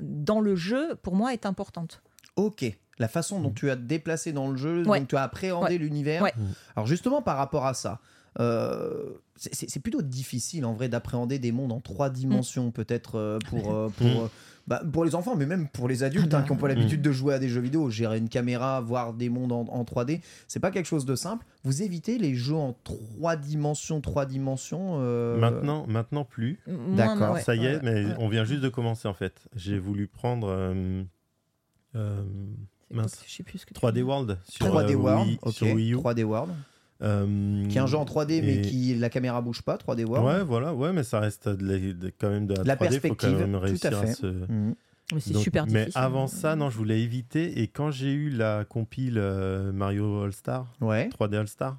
dans 0.00 0.40
le 0.40 0.56
jeu 0.56 0.94
pour 1.02 1.14
moi 1.16 1.32
est 1.32 1.46
importante. 1.46 2.02
Ok. 2.36 2.64
La 2.98 3.08
façon 3.08 3.40
dont 3.40 3.50
tu 3.50 3.70
as 3.70 3.76
te 3.76 3.80
déplacé 3.82 4.32
dans 4.32 4.48
le 4.48 4.56
jeu, 4.56 4.86
Ouais. 4.86 5.00
dont 5.00 5.06
tu 5.06 5.16
as 5.16 5.22
appréhendé 5.22 5.72
Ouais. 5.72 5.78
l'univers. 5.78 6.22
Ouais. 6.22 6.32
Mm. 6.36 6.52
Alors 6.76 6.86
justement 6.86 7.22
par 7.22 7.36
rapport 7.36 7.66
à 7.66 7.74
ça, 7.74 8.00
euh, 8.40 9.10
c'est- 9.36 9.80
plutôt 9.80 10.02
difficile 10.02 10.64
en 10.64 10.72
vrai 10.74 10.88
d'appréhender 10.88 11.38
des 11.38 11.52
mondes 11.52 11.72
en 11.72 11.80
trois 11.80 12.10
dimensions, 12.10 12.70
peut-être 12.70 13.16
euh, 13.18 13.38
pour, 13.48 13.74
euh, 13.74 13.88
pour, 13.96 14.06
Mm. 14.24 14.28
bah, 14.66 14.82
pour 14.92 15.04
les 15.04 15.14
enfants, 15.14 15.36
mais 15.36 15.46
même 15.46 15.68
pour 15.68 15.88
les 15.88 16.02
adultes 16.02 16.32
Ah 16.32 16.36
hein, 16.36 16.40
bah. 16.40 16.46
qui 16.46 16.52
n'ont 16.52 16.58
pas 16.58 16.68
l'habitude 16.68 17.00
Mm. 17.00 17.02
de 17.04 17.12
jouer 17.12 17.34
à 17.34 17.38
des 17.38 17.48
jeux 17.48 17.60
vidéo. 17.60 17.90
Gérer 17.90 18.18
une 18.18 18.28
caméra, 18.28 18.80
voir 18.80 19.12
des 19.12 19.28
mondes 19.28 19.52
en, 19.52 19.60
en 19.68 19.84
3D, 19.84 20.20
c'est 20.48 20.60
pas 20.60 20.70
quelque 20.70 20.86
chose 20.86 21.04
de 21.04 21.14
simple. 21.16 21.44
Vous 21.64 21.82
évitez 21.82 22.18
les 22.18 22.34
jeux 22.34 22.54
en 22.54 22.74
trois 22.84 23.36
dimensions, 23.36 24.00
trois 24.00 24.26
dimensions 24.26 24.96
euh, 25.00 25.36
Maintenant, 25.38 25.86
maintenant 25.86 26.24
plus. 26.24 26.58
D'accord. 26.96 27.34
ouais, 27.34 27.42
ça 27.42 27.54
y 27.54 27.66
est, 27.66 27.82
mais 27.82 28.04
ouais. 28.06 28.14
on 28.18 28.28
vient 28.28 28.44
juste 28.44 28.62
de 28.62 28.68
commencer 28.68 29.06
en 29.08 29.14
fait. 29.14 29.46
J'ai 29.54 29.78
voulu 29.78 30.06
prendre 30.08 30.48
euh, 30.48 31.02
euh, 31.96 32.22
C'est 32.88 32.94
quoi 32.94 33.02
mince, 33.02 33.14
que- 33.16 33.24
Je 33.28 33.32
sais 33.34 33.42
plus 33.42 33.58
ce 33.58 33.66
que 33.66 33.74
tu 33.74 33.80
3D 33.80 33.94
dis. 33.94 34.02
World 34.02 34.38
sur 34.48 34.66
3D 34.66 34.92
euh, 34.94 34.96
World, 34.96 35.28
Wii- 35.42 35.52
sur 35.52 35.66
Wii 35.68 35.92
U. 35.92 35.96
3D 35.96 36.22
World, 36.24 36.52
Euh, 37.02 37.66
qui 37.68 37.76
est 37.76 37.80
un 37.80 37.86
jeu 37.86 37.96
en 37.98 38.04
3D 38.04 38.40
mais 38.42 38.60
qui 38.60 38.94
la 38.94 39.10
caméra 39.10 39.40
bouge 39.42 39.62
pas. 39.62 39.76
3D 39.76 40.04
World. 40.04 40.26
Ouais, 40.26 40.44
voilà, 40.44 40.72
ouais, 40.74 40.92
mais 40.92 41.02
ça 41.02 41.20
reste 41.20 41.48
de 41.48 41.66
la- 41.66 41.92
de- 41.92 42.12
quand 42.18 42.30
même 42.30 42.46
de 42.46 42.54
la, 42.54 42.62
La 42.64 42.76
3D. 42.76 43.00
faut 43.00 43.08
quand 43.08 43.14
perspective, 43.16 43.38
même 43.38 43.50
tout 43.52 43.56
à 43.56 43.60
réussir 43.60 43.98
à 43.98 44.06
fait. 44.06 44.12
se. 44.14 44.26
Mhm. 44.26 44.74
Mais 45.12 45.20
c'est 45.20 45.32
Donc, 45.34 45.42
super 45.42 45.66
mais 45.66 45.80
difficile. 45.80 46.00
avant 46.00 46.26
ça, 46.28 46.56
non, 46.56 46.70
je 46.70 46.78
voulais 46.78 47.00
éviter. 47.02 47.60
Et 47.60 47.68
quand 47.68 47.90
j'ai 47.90 48.12
eu 48.12 48.30
la 48.30 48.64
compile 48.64 49.18
euh, 49.18 49.70
Mario 49.72 50.22
All 50.22 50.32
Star, 50.32 50.72
Ouais. 50.80 51.08
3D 51.10 51.36
All 51.36 51.48
Star, 51.48 51.78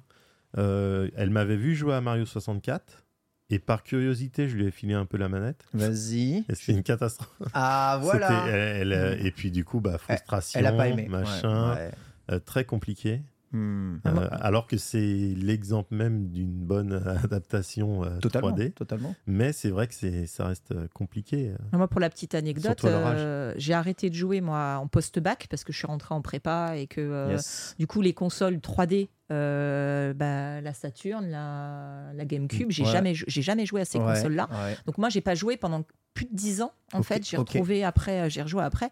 euh, 0.58 1.08
elle 1.16 1.30
m'avait 1.30 1.56
vu 1.56 1.74
jouer 1.74 1.94
à 1.94 2.00
Mario 2.00 2.24
64. 2.24 3.04
Et 3.48 3.58
par 3.58 3.82
curiosité, 3.84 4.48
je 4.48 4.56
lui 4.56 4.66
ai 4.66 4.70
filé 4.70 4.94
un 4.94 5.06
peu 5.06 5.16
la 5.16 5.28
manette. 5.28 5.64
Vas-y. 5.72 6.44
Et 6.48 6.54
c'était 6.54 6.72
une 6.72 6.82
catastrophe. 6.82 7.30
Ah 7.54 7.98
voilà. 8.02 8.46
Elle- 8.48 8.92
elle- 8.92 9.26
et 9.26 9.30
puis 9.30 9.50
du 9.50 9.64
coup, 9.64 9.80
bah, 9.80 9.98
frustration, 9.98 10.58
Elle 10.60 10.66
a 10.66 10.72
pas 10.72 10.88
aimé. 10.88 11.06
machin, 11.08 11.70
Ouais, 11.70 11.76
ouais. 11.76 11.90
euh, 12.32 12.38
très 12.44 12.64
compliqué. 12.64 13.22
Hmm. 13.56 14.00
Euh, 14.06 14.28
alors 14.32 14.66
que 14.66 14.76
c'est 14.76 14.98
l'exemple 15.36 15.94
même 15.94 16.28
d'une 16.28 16.52
bonne 16.52 16.92
adaptation 17.24 18.04
euh, 18.04 18.18
Totalement. 18.18 18.50
3D. 18.52 18.72
Totalement. 18.72 19.14
Mais 19.26 19.52
c'est 19.52 19.70
vrai 19.70 19.86
que 19.86 19.94
c'est, 19.94 20.26
ça 20.26 20.46
reste 20.46 20.72
euh, 20.72 20.86
compliqué. 20.94 21.50
euh. 21.50 21.56
Ah, 21.72 21.78
Moi, 21.78 21.88
pour 21.88 22.00
la 22.00 22.10
petite 22.10 22.34
anecdote, 22.34 22.84
euh, 22.84 23.54
j'ai 23.56 23.72
arrêté 23.74 24.10
de 24.10 24.14
jouer 24.14 24.40
moi 24.40 24.78
en 24.80 24.86
post-bac 24.88 25.46
parce 25.48 25.64
que 25.64 25.72
je 25.72 25.78
suis 25.78 25.86
rentrée 25.86 26.14
en 26.14 26.22
prépa 26.22 26.76
et 26.76 26.86
que 26.86 27.00
euh, 27.00 27.32
Yes. 27.32 27.74
du 27.78 27.86
coup 27.86 28.00
les 28.02 28.12
consoles 28.12 28.56
3D, 28.56 29.08
euh, 29.32 30.12
bah, 30.14 30.60
la 30.60 30.72
Saturn, 30.74 31.26
la, 31.28 32.12
la 32.14 32.24
GameCube, 32.24 32.70
j'ai 32.70 32.84
Ouais. 32.84 32.92
jamais, 32.92 33.14
jou- 33.14 33.24
j'ai 33.26 33.42
jamais 33.42 33.66
joué 33.66 33.80
à 33.80 33.84
ces 33.84 33.98
Ouais, 33.98 34.04
consoles-là. 34.14 34.48
ouais. 34.50 34.76
Donc 34.86 34.98
moi, 34.98 35.08
j'ai 35.08 35.20
pas 35.20 35.34
joué 35.34 35.56
pendant 35.56 35.84
plus 36.14 36.26
de 36.26 36.34
10 36.34 36.62
ans. 36.62 36.72
En 36.92 37.02
fait, 37.02 37.26
j'ai 37.28 37.36
retrouvé 37.36 37.84
après, 37.84 38.30
j'ai 38.30 38.40
rejoué 38.42 38.62
après. 38.62 38.90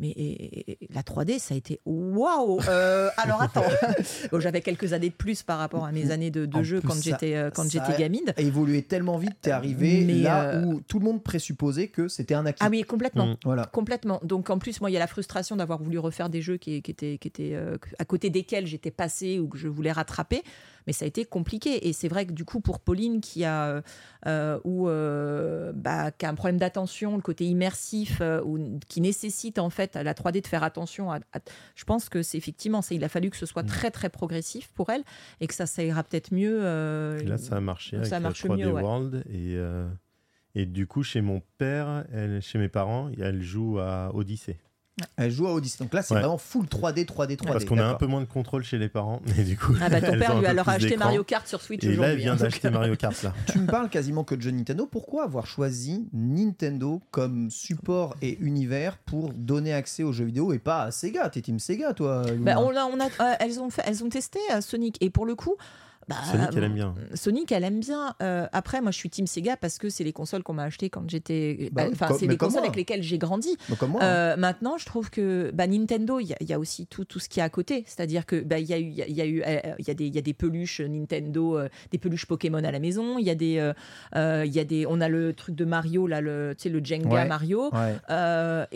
Mais 0.00 0.08
et- 0.08 0.70
et- 0.82 0.88
la 0.92 1.02
3D, 1.02 1.38
ça 1.38 1.54
a 1.54 1.56
été 1.56 1.80
waouh. 1.84 2.58
Euh, 2.68 3.08
alors 3.18 3.42
attends, 3.42 3.62
Bon, 4.32 4.40
j'avais 4.40 4.62
quelques 4.62 4.92
années 4.92 5.10
de 5.10 5.14
plus 5.14 5.42
par 5.42 5.58
rapport 5.58 5.84
à 5.84 5.92
mes 5.92 6.10
années 6.10 6.30
de, 6.30 6.48
jeu 6.62 6.80
plus, 6.80 6.88
quand 6.88 7.02
j'étais 7.02 7.36
euh, 7.36 7.50
quand 7.50 7.70
j'étais 7.70 7.92
a 7.92 7.96
gamine. 7.98 8.32
évolué 8.38 8.82
tellement 8.82 9.18
vite, 9.18 9.36
t'es 9.42 9.50
arrivé 9.50 10.04
Mais, 10.06 10.14
là 10.22 10.42
euh, 10.54 10.64
où 10.64 10.80
tout 10.80 10.98
le 10.98 11.04
monde 11.04 11.22
présupposait 11.22 11.88
que 11.88 12.08
c'était 12.08 12.34
un 12.34 12.46
acquis. 12.46 12.62
Ah 12.64 12.68
oui, 12.70 12.82
complètement. 12.82 13.26
Mm. 13.26 13.36
Voilà. 13.44 13.64
Complètement. 13.66 14.20
Donc 14.24 14.50
en 14.50 14.58
plus, 14.58 14.80
moi, 14.80 14.90
il 14.90 14.94
y 14.94 14.96
a 14.96 15.00
la 15.00 15.06
frustration 15.06 15.56
d'avoir 15.56 15.82
voulu 15.82 15.98
refaire 15.98 16.30
des 16.30 16.40
jeux 16.42 16.56
qui, 16.56 16.82
qui 16.82 16.90
étaient, 16.90 17.18
qui 17.18 17.28
étaient 17.28 17.54
euh, 17.54 17.76
à 17.98 18.04
côté 18.04 18.30
desquels 18.30 18.66
j'étais 18.66 18.90
passée 18.90 19.38
ou 19.38 19.48
que 19.48 19.58
je 19.58 19.68
voulais 19.68 19.92
rattraper. 19.92 20.42
Mais 20.86 20.92
ça 20.92 21.04
a 21.04 21.08
été 21.08 21.24
compliqué. 21.24 21.88
Et 21.88 21.92
c'est 21.92 22.08
vrai 22.08 22.26
que 22.26 22.32
du 22.32 22.44
coup, 22.44 22.60
pour 22.60 22.80
Pauline, 22.80 23.20
qui 23.20 23.44
a, 23.44 23.66
euh, 23.68 23.82
euh, 24.26 24.58
ou, 24.64 24.88
euh, 24.88 25.72
bah, 25.74 26.10
qui 26.10 26.26
a 26.26 26.28
un 26.30 26.34
problème 26.34 26.58
d'attention, 26.58 27.16
le 27.16 27.22
côté 27.22 27.44
immersif, 27.46 28.22
ou, 28.44 28.78
qui 28.88 29.00
nécessite 29.00 29.58
en 29.58 29.70
fait 29.70 29.96
à 29.96 30.02
la 30.02 30.14
3D 30.14 30.40
de 30.42 30.46
faire 30.46 30.62
attention, 30.62 31.10
à, 31.10 31.16
à- 31.32 31.40
je 31.74 31.84
pense 31.84 32.08
que 32.08 32.22
c'est 32.22 32.38
effectivement, 32.38 32.80
il 32.90 33.04
a 33.04 33.08
fallu 33.08 33.30
que 33.30 33.36
ce 33.36 33.46
soit 33.46 33.62
très 33.62 33.90
très 33.90 34.08
progressif 34.10 34.68
pour 34.74 34.90
elle 34.90 35.02
et 35.40 35.46
que 35.46 35.54
ça, 35.54 35.66
ça 35.66 35.82
ira 35.82 36.02
peut-être 36.02 36.32
mieux. 36.32 36.60
Et 37.20 37.24
là, 37.24 37.38
ça 37.38 37.56
a 37.56 37.60
marché 37.60 37.96
ça 38.04 38.16
avec 38.16 38.22
marche 38.22 38.44
le 38.44 38.50
3D 38.50 38.58
mieux, 38.64 38.72
ouais. 38.72 38.82
World. 38.82 39.24
Et, 39.32 39.56
et 40.54 40.66
du 40.66 40.86
coup, 40.86 41.02
chez 41.02 41.20
mon 41.20 41.40
père, 41.58 42.04
elle, 42.12 42.40
chez 42.42 42.58
mes 42.58 42.68
parents, 42.68 43.10
elle 43.20 43.42
joue 43.42 43.78
à 43.78 44.10
Odyssey. 44.14 44.58
Elle 45.16 45.30
joue 45.30 45.46
à 45.46 45.52
Odyssey. 45.54 45.78
Donc 45.82 45.92
là, 45.94 46.02
c'est 46.02 46.14
Ouais. 46.14 46.20
vraiment 46.20 46.38
full 46.38 46.66
3D, 46.66 47.04
3D, 47.04 47.36
3D. 47.36 47.46
Parce 47.46 47.64
qu'on 47.64 47.78
a 47.78 47.84
un 47.84 47.94
peu 47.94 48.06
moins 48.06 48.20
de 48.20 48.26
contrôle 48.26 48.62
chez 48.64 48.78
les 48.78 48.88
parents. 48.88 49.20
Et 49.38 49.44
du 49.44 49.56
coup, 49.56 49.74
Ah 49.80 49.88
bah 49.88 50.00
ton 50.00 50.18
père 50.18 50.38
lui 50.38 50.46
a 50.46 50.54
plus 50.54 50.70
acheté. 50.70 50.96
Mario 50.96 51.24
Kart 51.24 51.46
sur 51.46 51.60
Switch 51.62 51.82
Et 51.84 51.88
là, 51.88 51.92
aujourd'hui. 51.92 52.12
elle 52.12 52.18
vient 52.18 52.32
hein. 52.32 52.36
d'acheter 52.36 52.70
Mario 52.70 52.96
Kart 52.96 53.22
là. 53.22 53.32
Tu 53.52 53.58
me 53.58 53.66
parles 53.66 53.88
quasiment 53.88 54.24
que 54.24 54.34
de 54.34 54.40
jeux 54.42 54.50
Nintendo. 54.50 54.86
Pourquoi 54.90 55.24
avoir 55.24 55.46
choisi 55.46 56.08
Nintendo 56.12 57.00
comme 57.10 57.50
support 57.50 58.16
et 58.22 58.38
univers 58.40 58.96
pour 58.98 59.32
donner 59.32 59.72
accès 59.72 60.02
aux 60.02 60.12
jeux 60.12 60.24
vidéo 60.24 60.52
et 60.52 60.58
pas 60.58 60.82
à 60.84 60.90
Sega? 60.90 61.28
T'es 61.30 61.40
team 61.42 61.58
Sega, 61.58 61.92
toi 61.94 62.22
Bah, 62.38 62.56
on 62.58 62.70
a, 62.70 63.04
euh, 63.06 63.34
elles, 63.40 63.60
ont 63.60 63.70
fait, 63.70 63.82
elles 63.86 64.02
ont 64.04 64.08
testé 64.08 64.38
euh, 64.52 64.60
Sonic 64.60 64.96
et 65.00 65.10
pour 65.10 65.26
le 65.26 65.34
coup. 65.34 65.56
Bah, 66.10 66.16
Sonic, 66.30 66.48
elle 66.56 66.64
aime 66.64 66.74
bien. 66.74 66.94
Sonic, 67.14 67.52
elle 67.52 67.64
aime 67.64 67.80
bien. 67.80 68.14
Euh, 68.22 68.46
après, 68.52 68.80
moi, 68.80 68.90
je 68.90 68.96
suis 68.98 69.08
Team 69.10 69.26
Sega 69.26 69.56
parce 69.56 69.78
que 69.78 69.88
c'est 69.88 70.04
les 70.04 70.12
consoles 70.12 70.42
qu'on 70.42 70.52
m'a 70.52 70.64
achetées 70.64 70.90
quand 70.90 71.08
j'étais. 71.08 71.70
Bah 71.72 71.84
oui, 71.86 71.90
Enfin, 71.94 72.14
c'est 72.18 72.26
les 72.26 72.36
consoles 72.36 72.60
avec 72.64 72.76
lesquelles 72.76 73.02
j'ai 73.02 73.18
grandi. 73.18 73.56
Bah, 73.68 73.76
comme 73.78 73.90
moi. 73.92 74.02
hein. 74.02 74.06
Euh, 74.06 74.36
maintenant, 74.36 74.76
je 74.78 74.86
trouve 74.86 75.10
que 75.10 75.50
bah, 75.54 75.66
Nintendo, 75.66 76.20
il 76.20 76.26
y, 76.28 76.32
a- 76.32 76.36
il 76.40 76.48
y 76.48 76.52
a 76.52 76.58
aussi 76.58 76.86
tout, 76.86 77.04
tout 77.04 77.18
ce 77.18 77.28
qui 77.28 77.40
est 77.40 77.42
à 77.42 77.48
côté. 77.48 77.84
C'est-à-dire 77.86 78.26
que 78.26 78.40
bah, 78.40 78.58
il 78.58 78.66
y 78.66 78.74
a 78.74 78.78
eu, 78.78 78.82
il 78.84 78.94
y 78.94 79.02
a- 79.02 79.06
il 79.08 79.14
y 79.16 79.20
a 79.22 79.26
eu, 79.26 79.42
euh, 79.46 79.60
il 79.78 79.86
y 79.88 79.90
a 79.90 79.94
des, 79.94 80.08
y 80.08 80.18
a 80.18 80.22
des 80.22 80.34
peluches 80.34 80.80
Nintendo, 80.80 81.58
euh, 81.58 81.68
des 81.92 81.98
peluches 81.98 82.26
Pokémon 82.26 82.62
à 82.64 82.70
la 82.70 82.78
maison. 82.80 83.18
Il 83.18 83.24
y 83.26 83.30
a 83.30 83.34
des, 83.34 83.72
il 84.14 84.52
y 84.52 84.58
a 84.60 84.64
des, 84.64 84.86
on 84.86 85.00
a 85.00 85.08
le 85.08 85.32
truc 85.32 85.54
de 85.54 85.64
Mario 85.64 86.06
là, 86.06 86.20
le, 86.20 86.54
tu 86.56 86.64
sais, 86.64 86.68
le 86.68 86.84
Jenga 86.84 87.08
Ouais. 87.10 87.26
Mario. 87.28 87.70
Ouais. 87.72 87.96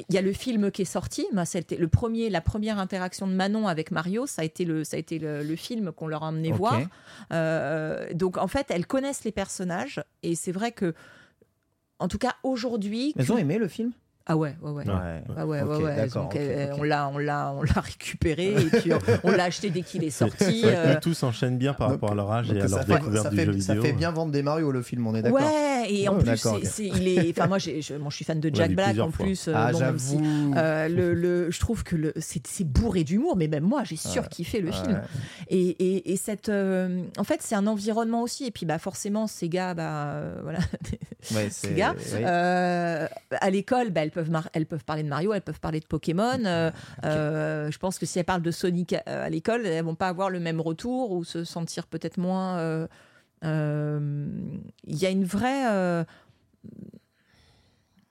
Il 0.09 0.15
y 0.15 0.19
a 0.19 0.23
le 0.23 0.33
film 0.33 0.71
qui 0.71 0.83
est 0.83 0.87
sorti. 0.87 1.27
Moi, 1.33 1.45
c'était 1.45 1.77
le 1.77 1.89
premier, 1.89 2.31
la 2.31 2.41
première 2.41 2.79
interaction 2.79 3.27
de 3.27 3.33
Manon 3.33 3.67
avec 3.69 3.91
Mario, 3.91 4.27
ça 4.27 4.43
a 4.43 4.45
été 4.45 4.65
le, 4.65 4.85
ça 4.85 4.97
a 4.97 5.01
été 5.01 5.19
le, 5.19 5.43
le 5.43 5.57
film 5.57 5.93
qu'on 5.93 6.07
leur 6.09 6.23
a 6.25 6.29
emmené 6.29 6.53
voir. 6.53 6.81
Euh, 7.33 8.13
donc, 8.15 8.39
en 8.39 8.49
fait, 8.49 8.67
elles 8.71 8.87
connaissent 8.87 9.25
les 9.25 9.33
personnages 9.33 10.03
et 10.23 10.35
c'est 10.35 10.53
vrai 10.53 10.73
que, 10.73 10.95
en 11.99 12.09
tout 12.09 12.19
cas 12.19 12.35
aujourd'hui, 12.43 13.15
Elles 13.17 13.33
ont 13.33 13.39
aimé 13.39 13.59
le 13.59 13.69
film? 13.69 13.93
Ah 14.27 14.37
ouais, 14.39 14.57
ouais, 14.63 14.71
ouais. 14.71 14.85
Ouais. 14.87 15.23
Ah 15.37 15.47
ouais, 15.47 15.63
ouais, 15.63 15.77
Ok, 15.77 15.83
ouais. 15.85 16.07
Donc, 16.09 16.25
ok, 16.35 16.37
euh, 16.37 16.73
ok. 16.73 16.79
On 16.79 16.83
l'a, 16.83 17.09
on 17.13 17.19
l'a, 17.19 17.53
on 17.53 17.63
l'a 17.63 17.81
récupéré 17.83 18.55
et 18.55 18.67
puis 18.81 18.93
on, 18.95 18.99
on 19.25 19.31
l'a 19.33 19.45
acheté 19.45 19.69
dès 19.69 19.83
qu'il 19.83 20.03
est 20.03 20.09
sorti. 20.11 20.63
euh, 20.65 20.95
tout 21.03 21.13
s'enchaîne 21.13 21.59
bien 21.59 21.75
par 21.75 21.89
Donc- 21.89 21.97
rapport 21.97 22.13
à 22.13 22.15
leur 22.15 22.33
âge 22.33 22.51
et 22.51 22.59
à 22.61 22.67
ça 22.69 22.77
leur 22.79 22.87
fait, 22.87 22.95
découverte 22.95 23.25
ça 23.25 23.31
du 23.31 23.37
fait- 23.37 23.45
jeu 23.45 23.61
ça 23.61 23.75
vidéo. 23.75 23.83
fait 23.85 23.93
bien 23.93 24.11
vendre 24.13 24.33
des 24.33 24.43
Mario, 24.43 24.73
le 24.73 24.81
film, 24.81 25.07
on 25.07 25.15
est 25.15 25.21
d'accord 25.21 25.41
Ouais, 25.41 25.85
et 25.93 26.09
en 26.09 26.17
Ouais, 26.17 26.23
plus, 26.23 26.37
c'est, 26.39 26.65
c'est- 26.65 26.87
il 26.87 27.07
est. 27.09 27.31
Enfin, 27.39 27.49
moi, 27.49 27.59
j'ai, 27.59 27.83
je, 27.83 27.95
moi, 27.95 28.09
je 28.11 28.17
suis 28.17 28.25
fan 28.25 28.41
de 28.41 28.51
Jack 28.55 28.73
Black 28.75 28.99
en 28.99 29.11
fois. 29.11 29.27
plus. 29.27 29.49
euh, 29.49 29.53
Ah, 29.55 29.73
bon, 29.73 29.79
même 29.81 29.99
si, 29.99 30.19
euh, 30.57 30.89
le, 30.89 31.13
le- 31.13 31.51
je 31.51 31.61
trouve 31.61 31.85
que 31.85 31.95
le, 31.97 32.15
c'est, 32.19 32.47
c'est 32.47 32.65
bourré 32.65 33.05
d'humour, 33.05 33.37
mais 33.37 33.47
même 33.49 33.65
moi, 33.65 33.85
j'ai 33.85 33.97
surkiffé 33.97 34.61
le 34.61 34.69
Ouais. 34.71 34.73
film. 34.75 35.03
Et, 35.51 35.59
et, 35.69 36.13
et 36.13 36.17
cette, 36.17 36.49
euh, 36.49 37.03
en 37.19 37.25
fait, 37.25 37.41
c'est 37.43 37.55
un 37.57 37.67
environnement 37.67 38.23
aussi. 38.23 38.47
Et 38.47 38.51
puis, 38.51 38.65
bah, 38.65 38.79
forcément, 38.79 39.27
ces 39.27 39.51
gars, 39.51 39.75
bah, 39.75 40.07
euh, 40.07 40.41
voilà, 40.43 40.61
ces 41.51 41.75
gars, 41.75 41.95
euh, 42.15 43.07
à 43.41 43.51
l'école, 43.51 43.91
bah, 43.91 44.01
peuvent 44.15 44.31
elles 44.55 44.67
peuvent 44.67 44.85
parler 44.85 45.03
de 45.03 45.09
Mario, 45.09 45.35
elles 45.35 45.43
peuvent 45.43 45.61
parler 45.61 45.81
de 45.81 45.87
Pokémon. 45.87 46.43
euh, 46.45 46.71
euh, 47.05 47.71
je 47.71 47.79
pense 47.79 47.99
que 47.99 48.07
si 48.07 48.19
elles 48.19 48.25
parlent 48.25 48.43
de 48.43 48.51
Sonic 48.51 48.95
euh, 48.95 49.27
à 49.27 49.29
l'école, 49.29 49.67
elles 49.67 49.85
vont 49.85 49.95
pas 49.95 50.09
avoir 50.09 50.31
le 50.31 50.41
même 50.41 50.61
retour 50.61 51.13
ou 51.13 51.25
se 51.25 51.45
sentir 51.45 51.87
peut-être 51.87 52.17
moins. 52.19 52.89
Il 53.43 54.69
y 54.87 55.07
a 55.07 55.11
une 55.11 55.25
vraie. 55.25 56.05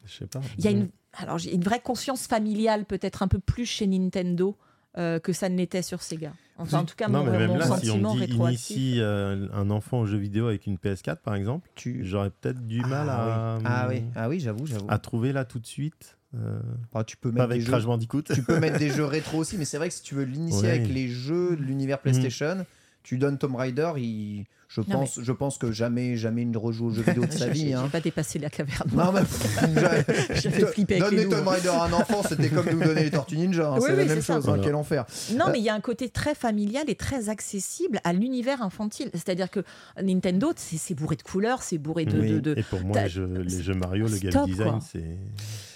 Je 0.05 0.17
sais 0.17 0.27
pas. 0.27 0.41
il 0.57 0.65
y 0.65 0.67
a 0.67 0.71
une, 0.71 0.89
alors, 1.17 1.37
j'ai 1.37 1.53
une 1.53 1.63
vraie 1.63 1.79
conscience 1.79 2.27
familiale, 2.27 2.85
peut-être 2.85 3.23
un 3.23 3.27
peu 3.27 3.39
plus 3.39 3.65
chez 3.65 3.87
Nintendo 3.87 4.57
euh, 4.97 5.19
que 5.19 5.33
ça 5.33 5.49
ne 5.49 5.57
l'était 5.57 5.81
sur 5.81 6.01
Sega. 6.01 6.33
Enfin, 6.57 6.79
en 6.79 6.85
tout 6.85 6.95
cas, 6.95 7.07
non, 7.07 7.23
mon, 7.25 7.31
mais 7.31 7.39
même 7.39 7.47
mon 7.51 7.57
là, 7.57 7.65
si 7.65 7.87
sentiment 7.87 8.11
on 8.11 8.15
dit 8.15 8.25
initie 8.25 8.95
euh, 8.99 9.47
un 9.53 9.69
enfant 9.71 10.01
aux 10.01 10.05
jeux 10.05 10.17
vidéo 10.19 10.47
avec 10.47 10.67
une 10.67 10.75
PS4, 10.75 11.17
par 11.17 11.33
exemple, 11.33 11.67
Tu- 11.75 12.05
j'aurais 12.05 12.29
peut-être 12.29 12.67
du 12.67 12.81
mal 12.81 13.07
ah, 13.09 13.55
à, 13.55 13.57
oui. 13.57 13.63
ah 13.65 13.87
oui, 13.89 14.03
ah 14.15 14.29
oui, 14.29 14.39
j'avoue, 14.39 14.65
j'avoue. 14.67 14.85
à 14.87 14.99
trouver 14.99 15.33
là 15.33 15.45
tout 15.45 15.57
de 15.59 15.65
suite. 15.65 16.17
euh, 16.35 16.59
Ah, 16.93 17.03
tu 17.03 17.17
peux 17.17 17.31
pas 17.31 17.47
mettre 17.47 17.53
des 17.59 17.61
jeux. 17.61 17.71
Crash 17.71 17.85
Bandicoot. 17.85 18.21
Tu 18.33 18.43
peux 18.43 18.59
mettre 18.59 18.77
des 18.77 18.89
jeux 18.91 19.05
rétro 19.05 19.39
aussi, 19.39 19.57
mais 19.57 19.65
c'est 19.65 19.77
vrai 19.77 19.87
que 19.89 19.95
si 19.95 20.03
tu 20.03 20.13
veux 20.13 20.23
l'initier 20.25 20.61
Ouais. 20.67 20.69
avec 20.75 20.87
les 20.89 21.07
jeux 21.07 21.55
de 21.55 21.61
l'univers 21.63 21.99
PlayStation, 21.99 22.63
tu 23.01 23.17
donnes 23.17 23.37
Tomb 23.39 23.55
Raider, 23.55 23.91
il... 23.97 24.45
je, 24.75 24.81
Non, 24.81 25.01
pense, 25.01 25.19
je 25.21 25.31
pense 25.31 25.57
que 25.59 25.71
jamais, 25.71 26.17
jamais 26.17 26.41
il 26.41 26.49
ne 26.49 26.57
rejoue 26.57 26.87
aux 26.87 26.91
jeux 26.91 27.03
vidéo 27.03 27.25
de 27.27 27.31
sa 27.31 27.47
vie. 27.49 27.67
J'ai 27.67 27.73
hein. 27.75 27.89
pas 27.91 27.99
dépassé 28.01 28.39
la 28.39 28.49
caverne. 28.49 28.89
Non, 28.91 29.11
mais 29.11 29.21
J'avais 30.35 30.65
flippé 30.65 31.01
avec 31.01 31.19
Donner. 31.27 31.29
Tomb 31.29 31.47
Raider 31.47 31.67
à 31.69 31.83
un 31.83 31.93
enfant, 31.93 32.23
c'était 32.27 32.49
comme 32.49 32.67
nous 32.69 32.79
donner 32.83 33.03
les 33.03 33.11
Tortues 33.11 33.37
Ninja. 33.37 33.69
hein, 33.69 33.75
Oui, 33.75 33.81
c'est 33.85 33.91
oui, 33.91 33.97
la 33.99 34.05
même 34.05 34.23
chose. 34.23 34.49
hein, 34.49 34.57
quel 34.63 34.75
enfer. 34.75 35.05
Non, 35.37 35.45
mais 35.51 35.59
il 35.59 35.63
y 35.63 35.69
a 35.69 35.75
un 35.75 35.79
côté 35.81 36.09
très 36.09 36.33
familial 36.35 36.85
et 36.87 36.95
très 36.95 37.29
accessible 37.29 37.99
à 38.03 38.13
l'univers 38.13 38.61
infantile. 38.63 39.09
C'est-à-dire 39.13 39.49
que 39.51 39.59
Nintendo, 40.01 40.51
c'est 40.55 40.95
bourré 40.95 41.15
de 41.17 41.21
couleurs, 41.23 41.61
c'est 41.61 41.77
bourré 41.77 42.05
de. 42.05 42.19
Oui. 42.19 42.31
de- 42.33 42.39
de- 42.39 42.55
Et 42.57 42.63
pour 42.63 42.81
moi, 42.81 43.03
les 43.03 43.09
jeux, 43.09 43.29
les 43.45 43.61
jeux 43.61 43.73
Mario, 43.75 44.07
le 44.07 44.17
game 44.17 44.31
Stop, 44.31 44.45
design, 44.47 44.79
c'est. 44.91 45.03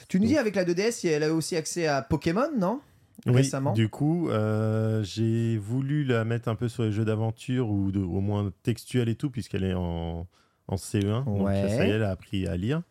Tu 0.07 0.19
nous 0.19 0.27
dis 0.27 0.37
avec 0.37 0.55
la 0.55 0.63
2DS, 0.63 1.05
elle 1.07 1.23
a 1.23 1.33
aussi 1.33 1.55
accès 1.55 1.85
à 1.85 2.01
Pokémon, 2.01 2.47
non? 2.57 2.79
Oui, 3.25 3.33
Récemment. 3.33 3.73
du 3.73 3.89
coup, 3.89 4.29
euh, 4.29 5.03
j'ai 5.03 5.57
voulu 5.57 6.03
la 6.03 6.23
mettre 6.23 6.47
un 6.49 6.55
peu 6.55 6.69
sur 6.69 6.83
les 6.83 6.91
jeux 6.91 7.03
d'aventure 7.05 7.69
ou 7.69 7.91
de, 7.91 7.99
au 7.99 8.21
moins 8.21 8.51
textuel 8.63 9.09
et 9.09 9.15
tout, 9.15 9.29
puisqu'elle 9.31 9.63
est 9.63 9.73
en, 9.73 10.27
en 10.67 10.75
CE1. 10.75 11.25
Donc 11.25 11.45
Ouais. 11.47 11.67
ça 11.67 11.85
y 11.85 11.89
est, 11.89 11.93
elle 11.93 12.03
a 12.03 12.11
appris 12.11 12.47
à 12.47 12.55
lire. 12.55 12.81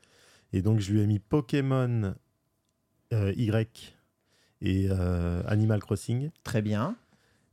Et 0.52 0.62
donc, 0.62 0.80
je 0.80 0.92
lui 0.92 1.00
ai 1.00 1.06
mis 1.06 1.18
Pokémon 1.20 2.14
euh, 3.12 3.32
Y 3.36 3.94
et 4.62 4.88
euh, 4.90 5.42
Animal 5.46 5.80
Crossing. 5.80 6.30
Très 6.42 6.60
bien. 6.62 6.96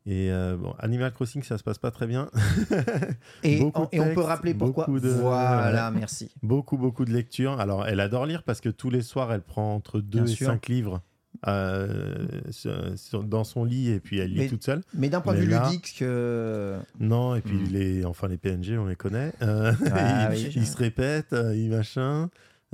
Et 0.05 0.31
euh, 0.31 0.57
bon, 0.57 0.73
Animal 0.79 1.13
Crossing, 1.13 1.43
ça 1.43 1.57
se 1.57 1.63
passe 1.63 1.77
pas 1.77 1.91
très 1.91 2.07
bien. 2.07 2.29
Et, 3.43 3.61
on 3.61 3.87
peut 3.87 4.19
rappeler 4.21 4.53
pourquoi. 4.53 4.85
de- 4.87 5.09
Voilà, 5.09 5.91
merci. 5.95 6.29
Beaucoup, 6.41 6.77
beaucoup 6.77 7.05
de 7.05 7.11
lectures. 7.13 7.59
Alors, 7.59 7.87
elle 7.87 7.99
adore 8.01 8.25
lire 8.25 8.43
parce 8.43 8.59
que 8.61 8.67
tous 8.69 8.89
les 8.89 9.01
soirs, 9.01 9.31
elle 9.31 9.41
prend 9.43 9.73
entre 9.75 10.01
2 10.01 10.19
Bien 10.23 10.25
et 10.25 10.35
sûr. 10.35 10.47
5 10.47 10.67
livres 10.67 11.01
euh, 11.47 12.27
sur- 12.51 13.23
dans 13.23 13.43
son 13.43 13.63
lit 13.65 13.89
et 13.89 13.99
puis 13.99 14.19
elle 14.19 14.31
lit 14.31 14.39
Mais- 14.39 14.47
toute 14.49 14.63
seule. 14.63 14.81
Mais 14.93 15.09
d'un 15.09 15.21
point 15.21 15.33
de 15.33 15.39
vue 15.39 15.47
là- 15.49 15.65
ludique, 15.69 15.95
que... 15.99 16.77
Non, 16.99 17.35
et 17.35 17.41
puis 17.41 17.55
Hmm. 17.57 17.67
les, 17.71 18.05
enfin, 18.05 18.27
les 18.27 18.37
PNG, 18.37 18.77
on 18.77 18.85
les 18.85 18.95
connaît. 18.95 19.33
Euh, 19.41 19.73
Ah 19.91 20.29
ils, 20.33 20.47
oui. 20.47 20.53
ils 20.55 20.67
se 20.67 20.77
répètent, 20.77 21.33
euh, 21.33 21.55
ils 21.55 21.69
machin. 21.69 22.29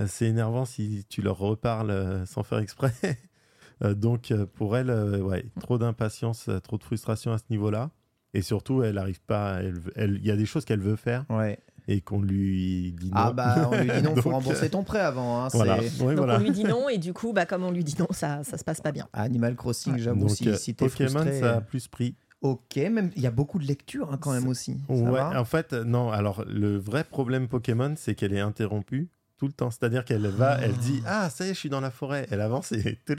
C'est 0.07 0.27
énervant 0.27 0.63
si 0.65 1.05
tu 1.09 1.21
leur 1.21 1.37
reparles 1.37 2.23
sans 2.25 2.43
faire 2.43 2.59
exprès. 2.59 2.93
Donc, 3.81 4.33
pour 4.55 4.75
elle, 4.77 4.91
ouais, 4.91 5.45
trop 5.59 5.77
d'impatience, 5.77 6.49
trop 6.63 6.77
de 6.77 6.83
frustration 6.83 7.31
à 7.33 7.37
ce 7.37 7.43
niveau-là. 7.49 7.91
Et 8.33 8.41
surtout, 8.41 8.83
elle 8.83 8.97
arrive 8.97 9.21
pas. 9.21 9.61
elle- 9.61 9.79
elle- 9.95 10.17
Il 10.21 10.25
y 10.27 10.31
a 10.31 10.35
des 10.35 10.45
choses 10.45 10.63
qu'elle 10.65 10.79
veut 10.81 10.95
faire 10.95 11.25
Ouais. 11.29 11.57
Et 11.91 12.01
qu'on 12.01 12.21
lui 12.21 12.91
dit 12.93 13.07
non. 13.07 13.13
Ah 13.15 13.33
bah, 13.33 13.69
on 13.71 13.77
lui 13.81 13.89
dit 13.91 14.01
non, 14.03 14.13
il 14.15 14.21
faut 14.21 14.29
rembourser 14.29 14.65
euh, 14.67 14.69
ton 14.69 14.83
prêt 14.83 14.99
avant. 14.99 15.43
hein, 15.43 15.47
Voilà. 15.53 15.81
c'est- 15.81 16.01
Oui, 16.03 16.09
Donc 16.15 16.17
voilà. 16.25 16.35
on 16.35 16.39
lui 16.39 16.51
dit 16.51 16.63
non 16.63 16.87
et 16.87 16.97
du 16.97 17.13
coup, 17.13 17.33
bah, 17.33 17.45
comme 17.45 17.63
on 17.63 17.71
lui 17.71 17.83
dit 17.83 17.95
non, 17.99 18.07
ça, 18.11 18.43
ça 18.43 18.57
se 18.57 18.63
passe 18.63 18.79
pas 18.81 18.91
bien. 18.91 19.07
Animal 19.13 19.55
Crossing, 19.55 19.97
j'avoue, 19.97 20.21
Donc, 20.27 20.31
si, 20.31 20.47
euh, 20.49 20.55
si 20.55 20.75
t'es 20.75 20.87
Pokémon, 20.87 21.09
frustré... 21.09 21.39
ça 21.39 21.55
a 21.57 21.61
plus 21.61 21.87
pris. 21.87 22.15
Ok, 22.41 22.77
même 22.77 23.11
il 23.17 23.21
y 23.21 23.27
a 23.27 23.31
beaucoup 23.31 23.59
de 23.59 23.65
lectures 23.65 24.13
hein, 24.13 24.17
quand 24.21 24.31
même 24.31 24.47
aussi. 24.47 24.77
Ça 24.87 24.93
Ouais, 24.93 25.11
va 25.11 25.41
en 25.41 25.45
fait, 25.45 25.73
euh, 25.73 25.83
non. 25.83 26.09
Alors, 26.11 26.45
le 26.47 26.77
vrai 26.77 27.03
problème 27.03 27.47
Pokémon, 27.47 27.93
c'est 27.97 28.15
qu'elle 28.15 28.33
est 28.33 28.39
interrompue 28.39 29.09
tout 29.39 29.47
le 29.47 29.53
temps. 29.53 29.71
C'est-à-dire 29.71 30.03
qu'elle 30.05 30.27
va, 30.27 30.59
elle 30.61 30.73
dit 30.73 31.01
Ah, 31.05 31.29
ça 31.29 31.45
y 31.45 31.49
est, 31.49 31.53
je 31.53 31.59
suis 31.59 31.69
dans 31.69 31.79
la 31.81 31.89
forêt. 31.91 32.27
Elle 32.29 32.41
avance 32.41 32.71
et. 32.73 32.99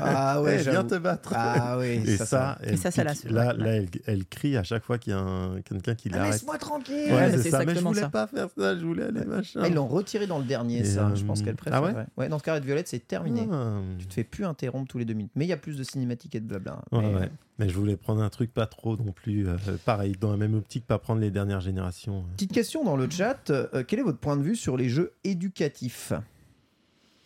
Ah 0.00 0.40
ouais, 0.42 0.58
viens 0.58 0.72
j'avoue. 0.72 0.88
te 0.88 0.94
battre. 0.96 1.32
Ah 1.34 1.76
oui, 1.78 2.00
et 2.06 2.16
ça, 2.16 2.24
ça, 2.24 2.26
ça- 2.26 2.58
elle 2.62 2.74
Et 2.74 2.76
ça, 2.76 2.90
ça 2.90 3.04
lasse, 3.04 3.24
Là, 3.24 3.48
ouais, 3.48 3.56
là 3.58 3.66
elle, 3.76 3.88
elle 4.06 4.24
crie 4.26 4.56
à 4.56 4.62
chaque 4.62 4.84
fois 4.84 4.98
qu'il 4.98 5.12
y 5.12 5.16
a 5.16 5.18
un- 5.18 5.60
quelqu'un 5.62 5.94
qui 5.94 6.08
Ah, 6.12 6.16
l'arrête. 6.16 6.32
Laisse-moi 6.34 6.58
tranquille 6.58 6.94
Ouais, 6.94 7.12
Ouais, 7.12 7.30
mais 7.30 7.38
c'est 7.38 7.50
ça. 7.50 7.64
Mais 7.64 7.74
je 7.74 7.80
voulais 7.80 8.00
ça. 8.00 8.08
pas 8.08 8.26
faire 8.26 8.48
ça, 8.56 8.76
je 8.78 8.84
voulais 8.84 9.04
aller 9.04 9.24
machin. 9.24 9.60
Ah, 9.62 9.68
Ils 9.68 9.74
l'ont 9.74 9.86
retiré 9.88 10.26
dans 10.26 10.38
le 10.38 10.44
dernier, 10.44 10.78
Et, 10.80 10.84
ça. 10.84 11.10
Je 11.14 11.22
euh, 11.22 11.26
pense 11.26 11.42
qu'elle 11.42 11.56
ah 11.70 11.80
préfère. 11.80 12.06
ouais 12.16 12.28
dans 12.28 12.38
Scarlet 12.38 12.60
Violet, 12.60 12.82
c'est 12.86 13.06
terminé. 13.06 13.46
Ah. 13.52 13.80
Tu 13.98 14.06
te 14.06 14.14
fais 14.14 14.24
plus 14.24 14.44
interrompre 14.44 14.88
tous 14.88 14.98
les 14.98 15.04
deux 15.04 15.14
minutes. 15.14 15.32
Mais 15.34 15.44
il 15.44 15.48
y 15.48 15.52
a 15.52 15.56
plus 15.56 15.76
de 15.76 15.82
cinématiques 15.82 16.34
et 16.34 16.40
de 16.40 16.46
blabla. 16.46 16.82
Ouais, 16.92 17.00
Mais- 17.00 17.14
ouais. 17.20 17.30
Mais 17.58 17.68
je 17.68 17.74
voulais 17.76 17.96
prendre 17.96 18.22
un 18.22 18.30
truc 18.30 18.52
pas 18.54 18.66
trop 18.66 18.96
non 18.96 19.12
plus. 19.12 19.48
euh, 19.48 19.56
pareil, 19.84 20.12
dans 20.20 20.30
la 20.30 20.36
même 20.36 20.54
optique, 20.54 20.86
pas 20.86 20.98
prendre 20.98 21.20
les 21.20 21.30
dernières 21.30 21.60
générations. 21.60 22.24
Petite 22.36 22.52
question 22.52 22.84
dans 22.84 22.96
le 22.96 23.10
chat. 23.10 23.50
euh, 23.50 23.82
quel 23.86 23.98
est 23.98 24.02
votre 24.02 24.18
point 24.18 24.36
de 24.36 24.42
vue 24.42 24.54
sur 24.56 24.76
les 24.76 24.88
jeux 24.88 25.12
éducatifs? 25.24 26.12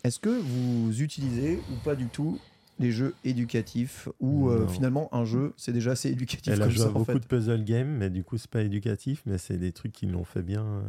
Est-ce 0.05 0.19
que 0.19 0.31
vous 0.31 1.03
utilisez 1.03 1.57
ou 1.57 1.85
pas 1.85 1.95
du 1.95 2.07
tout 2.07 2.39
les 2.79 2.91
jeux 2.91 3.15
éducatifs? 3.25 4.09
Ou 4.21 4.49
euh, 4.49 4.67
finalement 4.67 5.15
un 5.15 5.25
jeu 5.25 5.53
c'est 5.57 5.73
déjà 5.73 5.93
assez 5.93 6.09
éducatif 6.11 6.53
Elle 6.53 6.63
a 6.63 6.65
comme 6.65 6.73
joué 6.73 6.83
ça 6.83 6.89
à 6.89 6.91
en 6.91 6.95
beaucoup 6.95 7.05
fait 7.13 7.19
de 7.19 7.27
puzzle 7.27 7.63
games, 7.65 7.89
mais 7.99 8.09
du 8.11 8.25
coup, 8.25 8.39
c'est 8.39 8.51
pas 8.51 8.63
éducatif, 8.63 9.23
mais 9.27 9.37
c'est 9.39 9.59
des 9.59 9.73
trucs 9.73 9.93
qui 9.93 10.07
l'ont 10.07 10.25
fait 10.25 10.43
bien. 10.43 10.65
euh. 10.65 10.83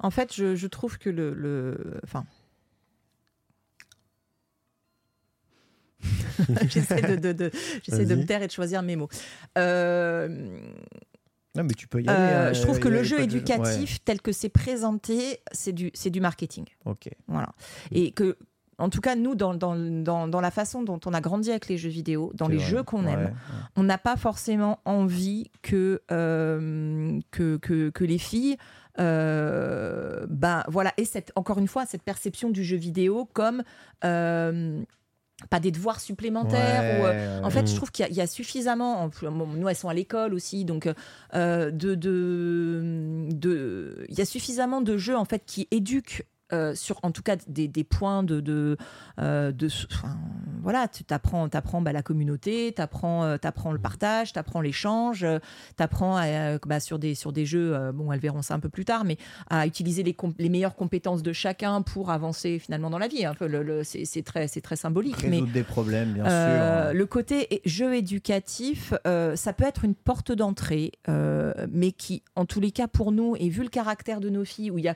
En 0.00 0.10
fait, 0.10 0.34
je, 0.34 0.56
je 0.56 0.66
trouve 0.66 0.98
que 0.98 1.08
le. 1.10 1.32
le- 1.32 2.00
Enfin. 2.02 2.26
J'essaie 6.68 7.02
de, 7.02 7.16
de- 7.16 7.32
de- 7.32 7.50
j'essaie 7.82 8.06
de 8.06 8.14
me 8.14 8.24
taire 8.24 8.42
et 8.42 8.46
de 8.46 8.52
choisir 8.52 8.82
mes 8.82 8.96
mots. 8.96 9.08
Euh, 9.58 10.28
Non, 11.56 11.64
mais 11.64 11.74
tu 11.74 11.86
peux 11.86 12.02
y 12.02 12.08
euh, 12.08 12.12
aller. 12.12 12.34
hein, 12.50 12.52
je 12.52 12.62
trouve 12.62 12.78
y 12.78 12.80
que 12.80 12.88
le 12.88 13.02
jeu 13.02 13.20
éducatif, 13.20 13.98
tel 14.04 14.20
que 14.20 14.32
c'est 14.32 14.48
présenté, 14.48 15.40
c'est 15.52 15.72
du, 15.72 15.90
c'est 15.94 16.10
du 16.10 16.20
marketing. 16.20 16.64
Ok. 16.84 17.08
Voilà. 17.28 17.48
Et 17.92 18.10
que, 18.12 18.36
en 18.78 18.88
tout 18.90 19.00
cas, 19.00 19.14
nous, 19.14 19.36
dans, 19.36 19.54
dans, 19.54 19.76
dans, 19.76 20.26
dans 20.26 20.40
la 20.40 20.50
façon 20.50 20.82
dont 20.82 20.98
on 21.06 21.14
a 21.14 21.20
grandi 21.20 21.50
avec 21.50 21.68
les 21.68 21.78
jeux 21.78 21.88
vidéo, 21.90 22.32
dans 22.34 22.48
les 22.48 22.56
vrai. 22.56 22.66
jeux 22.66 22.82
qu'on 22.82 23.04
Ouais, 23.04 23.12
aime, 23.12 23.24
ouais. 23.26 23.32
on 23.76 23.84
n'a 23.84 23.98
pas 23.98 24.16
forcément 24.16 24.80
envie 24.84 25.50
que, 25.62 26.02
euh, 26.10 27.20
que, 27.30 27.56
que, 27.58 27.90
que 27.90 28.04
les 28.04 28.18
filles. 28.18 28.56
euh, 29.00 30.26
ben 30.28 30.62
voilà 30.68 30.92
et 30.96 31.04
cette 31.04 31.32
encore 31.34 31.58
une 31.58 31.66
fois 31.68 31.84
cette 31.86 32.02
perception 32.04 32.50
du 32.50 32.62
jeu 32.64 32.76
vidéo 32.76 33.28
comme 33.32 33.62
euh, 34.04 34.82
pas 35.50 35.60
des 35.60 35.70
devoirs 35.70 36.00
supplémentaires 36.00 37.00
ou, 37.00 37.04
euh, 37.06 37.42
en 37.42 37.50
fait, 37.50 37.66
je 37.66 37.72
Mm. 37.72 37.76
trouve 37.76 37.90
qu'il 37.90 38.04
y, 38.04 38.06
a- 38.06 38.10
il 38.10 38.16
y 38.16 38.20
a 38.20 38.26
suffisamment. 38.26 39.10
nous, 39.22 39.68
elles 39.68 39.76
sont 39.76 39.88
à 39.88 39.94
l'école 39.94 40.32
aussi, 40.32 40.64
donc 40.64 40.88
euh, 41.34 41.70
de, 41.70 41.94
de, 41.94 43.26
de- 43.30 44.06
il 44.08 44.18
y 44.18 44.22
a 44.22 44.24
suffisamment 44.24 44.80
de 44.80 44.96
jeux 44.96 45.16
en 45.16 45.24
fait 45.24 45.42
qui 45.44 45.66
éduquent. 45.70 46.22
Euh, 46.54 46.74
sur 46.74 46.98
en 47.02 47.10
tout 47.10 47.22
cas 47.22 47.36
des, 47.46 47.68
des 47.68 47.84
points 47.84 48.22
de, 48.22 48.40
de, 48.40 48.76
euh, 49.18 49.52
de 49.52 49.68
enfin, 49.92 50.16
voilà 50.62 50.88
tu 50.88 51.04
t'apprends 51.04 51.48
t'apprends 51.48 51.82
bah, 51.82 51.92
la 51.92 52.02
communauté 52.02 52.72
t'apprends 52.74 53.24
euh, 53.24 53.36
t'apprends 53.36 53.72
le 53.72 53.78
partage 53.78 54.32
t'apprends 54.32 54.60
l'échange 54.60 55.24
euh, 55.24 55.38
t'apprends 55.76 56.16
à, 56.16 56.58
bah, 56.66 56.80
sur 56.80 56.98
des 56.98 57.14
sur 57.14 57.32
des 57.32 57.44
jeux 57.44 57.74
euh, 57.74 57.92
bon 57.92 58.12
elles 58.12 58.20
verront 58.20 58.42
ça 58.42 58.54
un 58.54 58.60
peu 58.60 58.68
plus 58.68 58.84
tard 58.84 59.04
mais 59.04 59.18
à 59.50 59.66
utiliser 59.66 60.02
les, 60.02 60.16
meilleures 60.48 60.76
compétences 60.76 61.22
de 61.22 61.32
chacun 61.32 61.82
pour 61.82 62.10
avancer 62.10 62.58
finalement 62.58 62.90
dans 62.90 62.98
la 62.98 63.08
vie. 63.08 63.24
Un 63.24 63.34
peu 63.34 63.46
le, 63.46 63.62
le- 63.62 63.82
c'est 63.84 64.22
très 64.22 64.48
c'est 64.48 64.60
très 64.60 64.76
symbolique 64.76 65.22
mais 65.24 65.30
résoudre 65.30 65.52
des 65.52 65.64
problèmes 65.64 66.12
bien 66.12 66.24
euh, 66.26 66.90
sûr 66.90 66.94
le 66.94 67.06
côté 67.06 67.60
jeu 67.64 67.94
éducatif, 67.94 68.94
euh, 69.06 69.36
ça 69.36 69.52
peut 69.52 69.64
être 69.64 69.84
une 69.84 69.94
porte 69.94 70.32
d'entrée, 70.32 70.92
euh, 71.08 71.52
mais 71.70 71.92
qui, 71.92 72.22
en 72.36 72.46
tous 72.46 72.60
les 72.60 72.70
cas, 72.70 72.88
pour 72.88 73.12
nous, 73.12 73.36
et 73.38 73.48
vu 73.48 73.62
le 73.62 73.68
caractère 73.68 74.20
de 74.20 74.28
nos 74.30 74.44
filles, 74.44 74.70
où 74.70 74.78
il 74.78 74.84
y 74.84 74.88
a, 74.88 74.92
euh, 74.92 74.94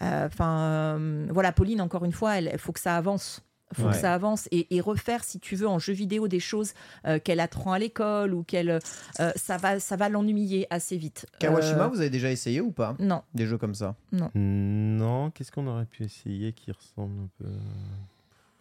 enfin, 0.00 0.58
euh, 0.98 1.26
voilà, 1.30 1.52
Pauline, 1.52 1.80
encore 1.80 2.04
une 2.04 2.12
fois, 2.12 2.38
il 2.38 2.58
faut 2.58 2.72
que 2.72 2.80
ça 2.80 2.96
avance. 2.96 3.42
faut 3.74 3.82
Ouais. 3.86 3.90
que 3.92 3.96
ça 3.96 4.14
avance 4.14 4.48
et, 4.52 4.76
et 4.76 4.80
refaire, 4.80 5.24
si 5.24 5.40
tu 5.40 5.56
veux, 5.56 5.66
en 5.66 5.80
jeu 5.80 5.92
vidéo 5.92 6.28
des 6.28 6.38
choses 6.38 6.72
euh, 7.04 7.18
qu'elle 7.18 7.40
apprend 7.40 7.72
à 7.72 7.78
l'école 7.80 8.32
ou 8.32 8.44
qu'elle, 8.44 8.70
euh, 8.70 9.32
ça 9.34 9.56
va, 9.56 9.80
ça 9.80 9.96
va 9.96 10.08
l'ennuyer 10.08 10.68
assez 10.70 10.96
vite. 10.96 11.26
Kawashima 11.40 11.86
Euh, 11.86 11.88
vous 11.88 12.00
avez 12.00 12.10
déjà 12.10 12.30
essayé 12.30 12.60
ou 12.60 12.70
pas? 12.70 12.94
Non, 13.00 13.22
des 13.34 13.44
jeux 13.46 13.58
comme 13.58 13.74
ça? 13.74 13.96
Non, 14.12 15.30
qu'est-ce 15.32 15.50
qu'on 15.50 15.66
aurait 15.66 15.84
pu 15.86 16.04
essayer 16.04 16.52
qui 16.52 16.70
ressemble 16.70 17.22
un 17.24 17.28
peu 17.38 17.50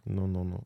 Non, 0.07 0.27
non, 0.27 0.43
non. 0.45 0.61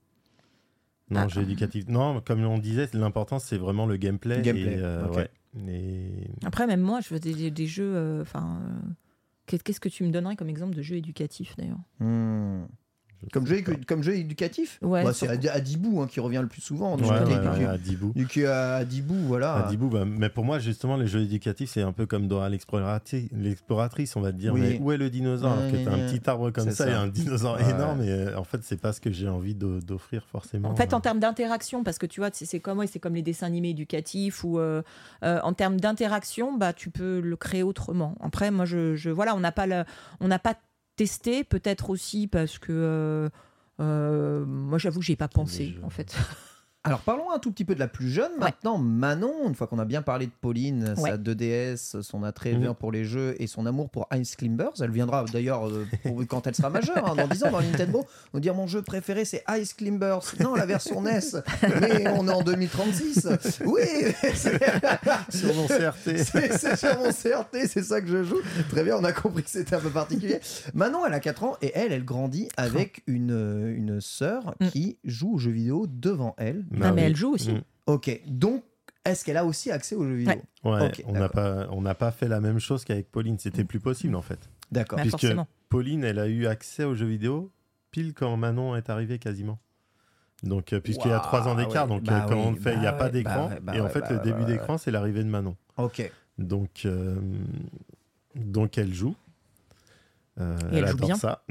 Non, 1.12 1.22
Ah. 1.22 1.28
jeu 1.28 1.42
éducatif. 1.42 1.86
Non, 1.90 2.22
comme 2.22 2.44
on 2.46 2.60
disait, 2.60 2.88
l'important 2.94 3.40
c'est 3.40 3.58
vraiment 3.58 3.88
le 3.88 3.98
gameplay. 3.98 4.42
Gameplay, 4.42 4.76
et, 4.76 4.80
euh, 4.80 5.06
ok. 5.08 5.16
ouais. 5.18 5.30
Et- 5.68 6.30
Après, 6.46 6.66
même 6.68 6.82
moi, 6.82 7.02
je 7.02 7.14
veux 7.14 7.20
des, 7.20 7.50
des- 7.52 7.68
jeux. 7.68 8.20
Enfin, 8.22 8.60
euh, 8.62 8.90
qu'est-ce 9.58 9.80
que 9.80 9.90
tu 9.90 10.04
me 10.04 10.12
donnerais 10.12 10.36
comme 10.36 10.50
exemple 10.50 10.76
de 10.76 10.82
jeu 10.82 10.96
éducatif 10.96 11.56
d'ailleurs? 11.58 11.80
Hmm. 12.00 12.66
Comme, 13.34 13.46
jeu, 13.48 13.62
comme 13.88 14.02
jeu 14.04 14.16
éducatif 14.16 14.80
Ouais, 14.82 15.04
Bah, 15.04 15.14
c'est 15.14 15.28
Adi- 15.28 15.50
Adibou 15.50 16.02
hein, 16.02 16.08
qui 16.08 16.20
revient 16.20 16.40
le 16.42 16.48
plus 16.48 16.62
souvent 16.62 16.96
Ouais, 16.98 17.04
ouais, 17.08 17.66
Adibou. 17.66 18.14
Adibou 18.48 19.16
voilà 19.28 19.66
Adibou, 19.66 19.90
bah, 19.90 20.06
mais 20.06 20.30
pour 20.30 20.46
moi, 20.46 20.60
justement, 20.60 20.96
les 20.98 21.08
jeux 21.08 21.22
éducatifs, 21.22 21.70
c'est 21.72 21.82
un 21.82 21.92
peu 21.92 22.06
comme 22.06 22.28
Dora 22.28 22.50
l'exploratrice, 22.50 23.30
l'exploratrice, 23.32 24.16
on 24.16 24.22
va 24.22 24.32
te 24.32 24.38
dire. 24.38 24.54
Oui. 24.54 24.62
Mais 24.62 24.80
où 24.80 24.92
est 24.92 24.98
le 24.98 25.10
dinosaure 25.10 25.52
Alors 25.52 25.72
que 25.72 25.78
t'as 25.86 25.92
un 25.94 26.08
petit 26.10 26.30
arbre 26.30 26.52
comme 26.52 26.66
ça, 26.72 26.86
ça. 26.86 26.90
et 26.90 26.94
un 26.94 27.08
dinosaure 27.08 27.58
Ouais. 27.58 27.70
énorme, 27.70 28.02
et 28.02 28.10
euh, 28.10 28.38
en 28.38 28.44
fait, 28.44 28.60
c'est 28.64 28.80
pas 28.80 28.94
ce 28.94 29.02
que 29.02 29.12
j'ai 29.12 29.28
envie 29.28 29.56
d'o- 29.56 29.80
d'offrir 29.82 30.24
forcément. 30.32 30.70
En 30.70 30.76
fait, 30.76 30.94
en 30.94 31.00
termes 31.02 31.20
d'interaction, 31.20 31.84
parce 31.84 31.98
que 31.98 32.06
tu 32.06 32.20
vois, 32.22 32.30
c'est 32.34 32.60
comme, 32.60 32.80
ouais, 32.80 32.88
c'est 32.88 33.00
comme 33.00 33.16
les 33.16 33.22
dessins 33.22 33.48
animés 33.48 33.70
éducatifs, 33.70 34.44
ou 34.44 34.60
euh, 34.60 34.82
euh, 35.24 35.40
en 35.44 35.54
termes 35.54 35.80
d'interaction, 35.80 36.58
bah, 36.58 36.74
tu 36.74 36.90
peux 36.90 37.20
le 37.20 37.36
créer 37.36 37.64
autrement. 37.64 38.16
Après, 38.22 38.52
moi, 38.52 38.66
je, 38.66 38.96
je- 38.96 39.10
voilà, 39.10 39.36
on 39.36 39.40
n'a 39.40 39.52
pas, 39.52 39.68
le- 39.68 39.84
on 40.20 40.28
n'a 40.28 40.40
pas 40.40 40.56
testé, 41.00 41.46
peut-être 41.46 41.92
aussi 41.92 42.28
parce 42.28 42.60
que 42.60 42.74
euh, 42.74 43.30
euh, 43.80 44.46
moi, 44.46 44.78
j'avoue, 44.78 45.02
j'y 45.02 45.14
ai 45.14 45.16
pas 45.16 45.30
pensé, 45.30 45.78
en 45.82 45.90
fait. 45.90 46.14
Alors 46.86 47.02
parlons 47.02 47.30
un 47.32 47.40
tout 47.40 47.52
petit 47.52 47.66
peu 47.66 47.76
de 47.76 47.80
la 47.80 47.90
plus 47.90 48.10
jeune 48.10 48.32
maintenant 48.40 48.78
Manon 48.78 49.48
une 49.48 49.54
fois 49.54 49.68
qu'on 49.68 49.80
a 49.80 49.86
bien 49.86 50.02
parlé 50.02 50.28
de 50.28 50.32
Pauline 50.40 50.94
Ouais. 50.98 51.12
sa 51.12 51.18
2DS 51.18 52.02
son 52.02 52.24
attrait 52.24 52.54
Mhm. 52.54 52.74
pour 52.74 52.92
les 52.92 53.04
jeux 53.04 53.36
et 53.40 53.48
son 53.48 53.66
amour 53.66 53.90
pour 53.90 54.08
Ice 54.16 54.36
Climbers 54.38 54.72
elle 54.82 54.92
viendra 54.92 55.26
d'ailleurs 55.26 55.68
euh, 55.68 55.86
quand 56.30 56.48
elle 56.48 56.56
sera 56.56 56.70
majeure 56.70 57.06
hein, 57.06 57.16
dans 57.16 57.28
10 57.28 57.44
ans 57.44 57.52
dans 57.52 57.62
Nintendo 57.62 58.06
nous 58.34 58.40
dire 58.40 58.56
mon 58.56 58.66
jeu 58.66 58.82
préféré 58.82 59.26
c'est 59.26 59.44
Ice 59.60 59.74
Climbers 59.74 60.20
non 60.40 60.56
la 60.56 60.66
version 60.66 61.02
NES 61.02 61.20
mais 61.82 62.08
on 62.08 62.28
est 62.28 62.32
en 62.34 62.42
2036 62.44 63.28
oui 63.66 63.82
c'est- 64.34 64.60
Sur 65.30 65.54
mon 65.56 65.68
CRT. 65.68 66.18
C'est 66.60 66.76
sur 66.78 66.98
mon 66.98 67.12
CRT, 67.12 67.68
c'est 67.68 67.84
ça 67.84 68.02
que 68.02 68.08
je 68.08 68.24
joue. 68.24 68.38
Très 68.70 68.84
bien, 68.84 68.96
on 68.98 69.04
a 69.04 69.12
compris 69.12 69.44
que 69.44 69.50
c'était 69.50 69.76
un 69.76 69.80
peu 69.80 69.90
particulier. 69.90 70.40
Manon, 70.74 71.06
elle 71.06 71.14
a 71.14 71.20
4 71.20 71.44
ans 71.44 71.56
et 71.62 71.72
elle, 71.76 71.92
elle 71.92 72.04
grandit 72.06 72.50
avec 72.58 73.04
une, 73.08 73.74
une 73.76 74.02
sœur 74.02 74.56
Mm. 74.60 74.68
qui 74.68 74.98
joue 75.04 75.36
aux 75.36 75.38
jeux 75.38 75.52
vidéo 75.52 75.86
devant 75.88 76.36
elle. 76.38 76.66
Bah 76.70 76.88
Ah, 76.90 76.92
mais 76.92 77.02
oui. 77.02 77.08
elle 77.08 77.16
joue 77.16 77.34
aussi. 77.34 77.52
Mm. 77.52 77.62
Ok, 77.88 78.22
donc 78.28 78.64
est-ce 79.06 79.26
qu'elle 79.26 79.38
a 79.38 79.46
aussi 79.46 79.72
accès 79.72 79.96
aux 79.96 80.06
jeux 80.06 80.16
vidéo 80.16 80.36
Ouais. 80.64 80.92
On 81.06 81.12
n'a 81.14 81.20
d'accord. 81.20 81.32
pas, 81.32 81.68
on 81.72 81.82
n'a 81.82 81.96
pas 81.96 82.12
fait 82.12 82.28
la 82.28 82.40
même 82.40 82.60
chose 82.60 82.84
qu'avec 82.86 83.10
Pauline. 83.12 83.40
C'était 83.40 83.64
plus 83.64 83.80
possible 83.80 84.16
en 84.16 84.22
fait. 84.22 84.40
D'accord. 84.72 84.98
Bah, 84.98 85.04
Puisque 85.04 85.20
forcément. 85.22 85.48
Pauline, 85.70 86.04
elle 86.04 86.20
a 86.20 86.28
eu 86.28 86.46
accès 86.48 86.84
aux 86.84 86.96
jeux 86.96 87.08
vidéo 87.08 87.52
pile 87.92 88.14
quand 88.14 88.36
Manon 88.38 88.76
est 88.76 88.90
arrivée 88.90 89.18
quasiment. 89.20 89.58
Donc, 90.44 90.72
euh, 90.74 90.80
puisqu'il 90.80 91.10
y 91.10 91.14
a 91.14 91.20
trois 91.20 91.48
ans 91.48 91.56
d'écart, 91.56 91.84
ouais, 91.90 91.98
donc 91.98 92.04
bah 92.04 92.24
euh, 92.24 92.28
quand 92.30 92.36
oui, 92.36 92.44
on 92.46 92.52
le 92.52 92.58
fait, 92.58 92.74
il 92.74 92.80
n'y 92.80 92.88
a 92.88 92.92
bah 92.94 92.98
pas 92.98 93.10
d'écran. 93.10 93.50
bah 93.50 93.60
bah 93.62 93.76
et 93.76 93.82
en 93.82 93.90
fait, 93.90 94.00
bah 94.02 94.12
le 94.12 94.20
début 94.20 94.42
bah 94.42 94.46
d'écran, 94.46 94.78
c'est 94.78 94.92
l'arrivée 94.92 95.24
de 95.24 95.30
Manon. 95.30 95.58
Ok. 95.78 96.10
Donc, 96.38 96.84
euh, 96.86 97.20
donc 98.36 98.78
elle 98.78 98.94
joue. 98.94 99.16
Euh, 100.40 100.58
elle 100.72 100.86
joue 100.88 100.94
adore 100.94 101.08
bien. 101.08 101.16
ça. 101.16 101.44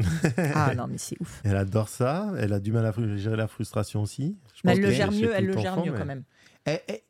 Ah 0.55 0.75
non, 0.77 0.87
mais 0.89 0.99
c'est 0.99 1.21
ouf. 1.21 1.41
Elle 1.45 1.57
adore 1.57 1.89
ça. 1.89 2.33
Elle 2.39 2.53
a 2.53 2.61
du 2.61 2.73
mal 2.73 2.87
à 2.87 2.93
gérer 3.17 3.37
la 3.37 3.49
frustration 3.49 4.03
aussi. 4.03 4.37
Je 4.55 4.61
Mais 4.65 4.71
pense 4.73 4.79
elle 4.79 4.83
que 4.83 4.87
le 4.89 4.93
gère 4.95 5.13
mieux, 5.13 5.33
elle 5.35 5.47
le 5.47 5.59
gère 5.59 5.73
enfant, 5.75 5.85
mieux 5.85 5.93
mais- 5.93 5.99
quand 5.99 6.07
même. 6.07 6.23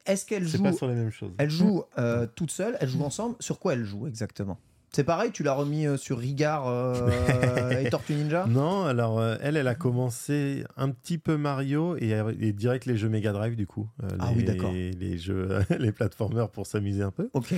Est-ce 0.06 0.24
qu'elle 0.24 0.48
C'est 0.48 0.58
joue 0.58 0.62
pas 0.64 0.72
sur 0.72 0.86
les 0.88 0.94
mêmes 0.94 1.10
choses. 1.10 1.32
Elle 1.38 1.50
joue 1.50 1.82
euh, 1.98 2.26
toute 2.34 2.50
seule, 2.52 2.76
elle 2.80 2.88
joue 2.88 3.02
ensemble? 3.02 3.34
Sur 3.40 3.58
quoi 3.58 3.72
elle 3.72 3.84
joue 3.84 4.06
exactement? 4.06 4.56
C'est 4.92 5.02
pareil, 5.04 5.32
tu 5.32 5.42
l'as 5.42 5.52
remis 5.52 5.86
euh, 5.86 5.96
sur 5.96 6.16
Rigard 6.18 6.66
euh, 6.68 7.70
et 7.80 7.90
Tortue 7.90 8.14
Ninja? 8.14 8.46
Non, 8.46 8.84
alors 8.84 9.18
euh, 9.18 9.36
elle, 9.42 9.56
elle 9.56 9.66
a 9.68 9.74
commencé 9.74 10.64
un 10.76 10.90
petit 10.90 11.18
peu 11.18 11.36
Mario 11.36 11.96
et, 11.98 12.10
et 12.40 12.52
direct 12.52 12.86
les 12.86 12.96
jeux 12.96 13.08
Mega 13.08 13.32
Drive 13.32 13.54
du 13.56 13.66
coup. 13.66 13.88
Euh, 14.04 14.08
Ah 14.20 14.30
les, 14.30 14.36
oui, 14.36 14.44
d'accord. 14.44 14.72
Les 14.72 15.18
jeux, 15.18 15.58
les 15.78 15.90
platformers 15.92 16.48
pour 16.48 16.66
s'amuser 16.66 17.02
un 17.02 17.10
peu. 17.10 17.28
Ok. 17.34 17.52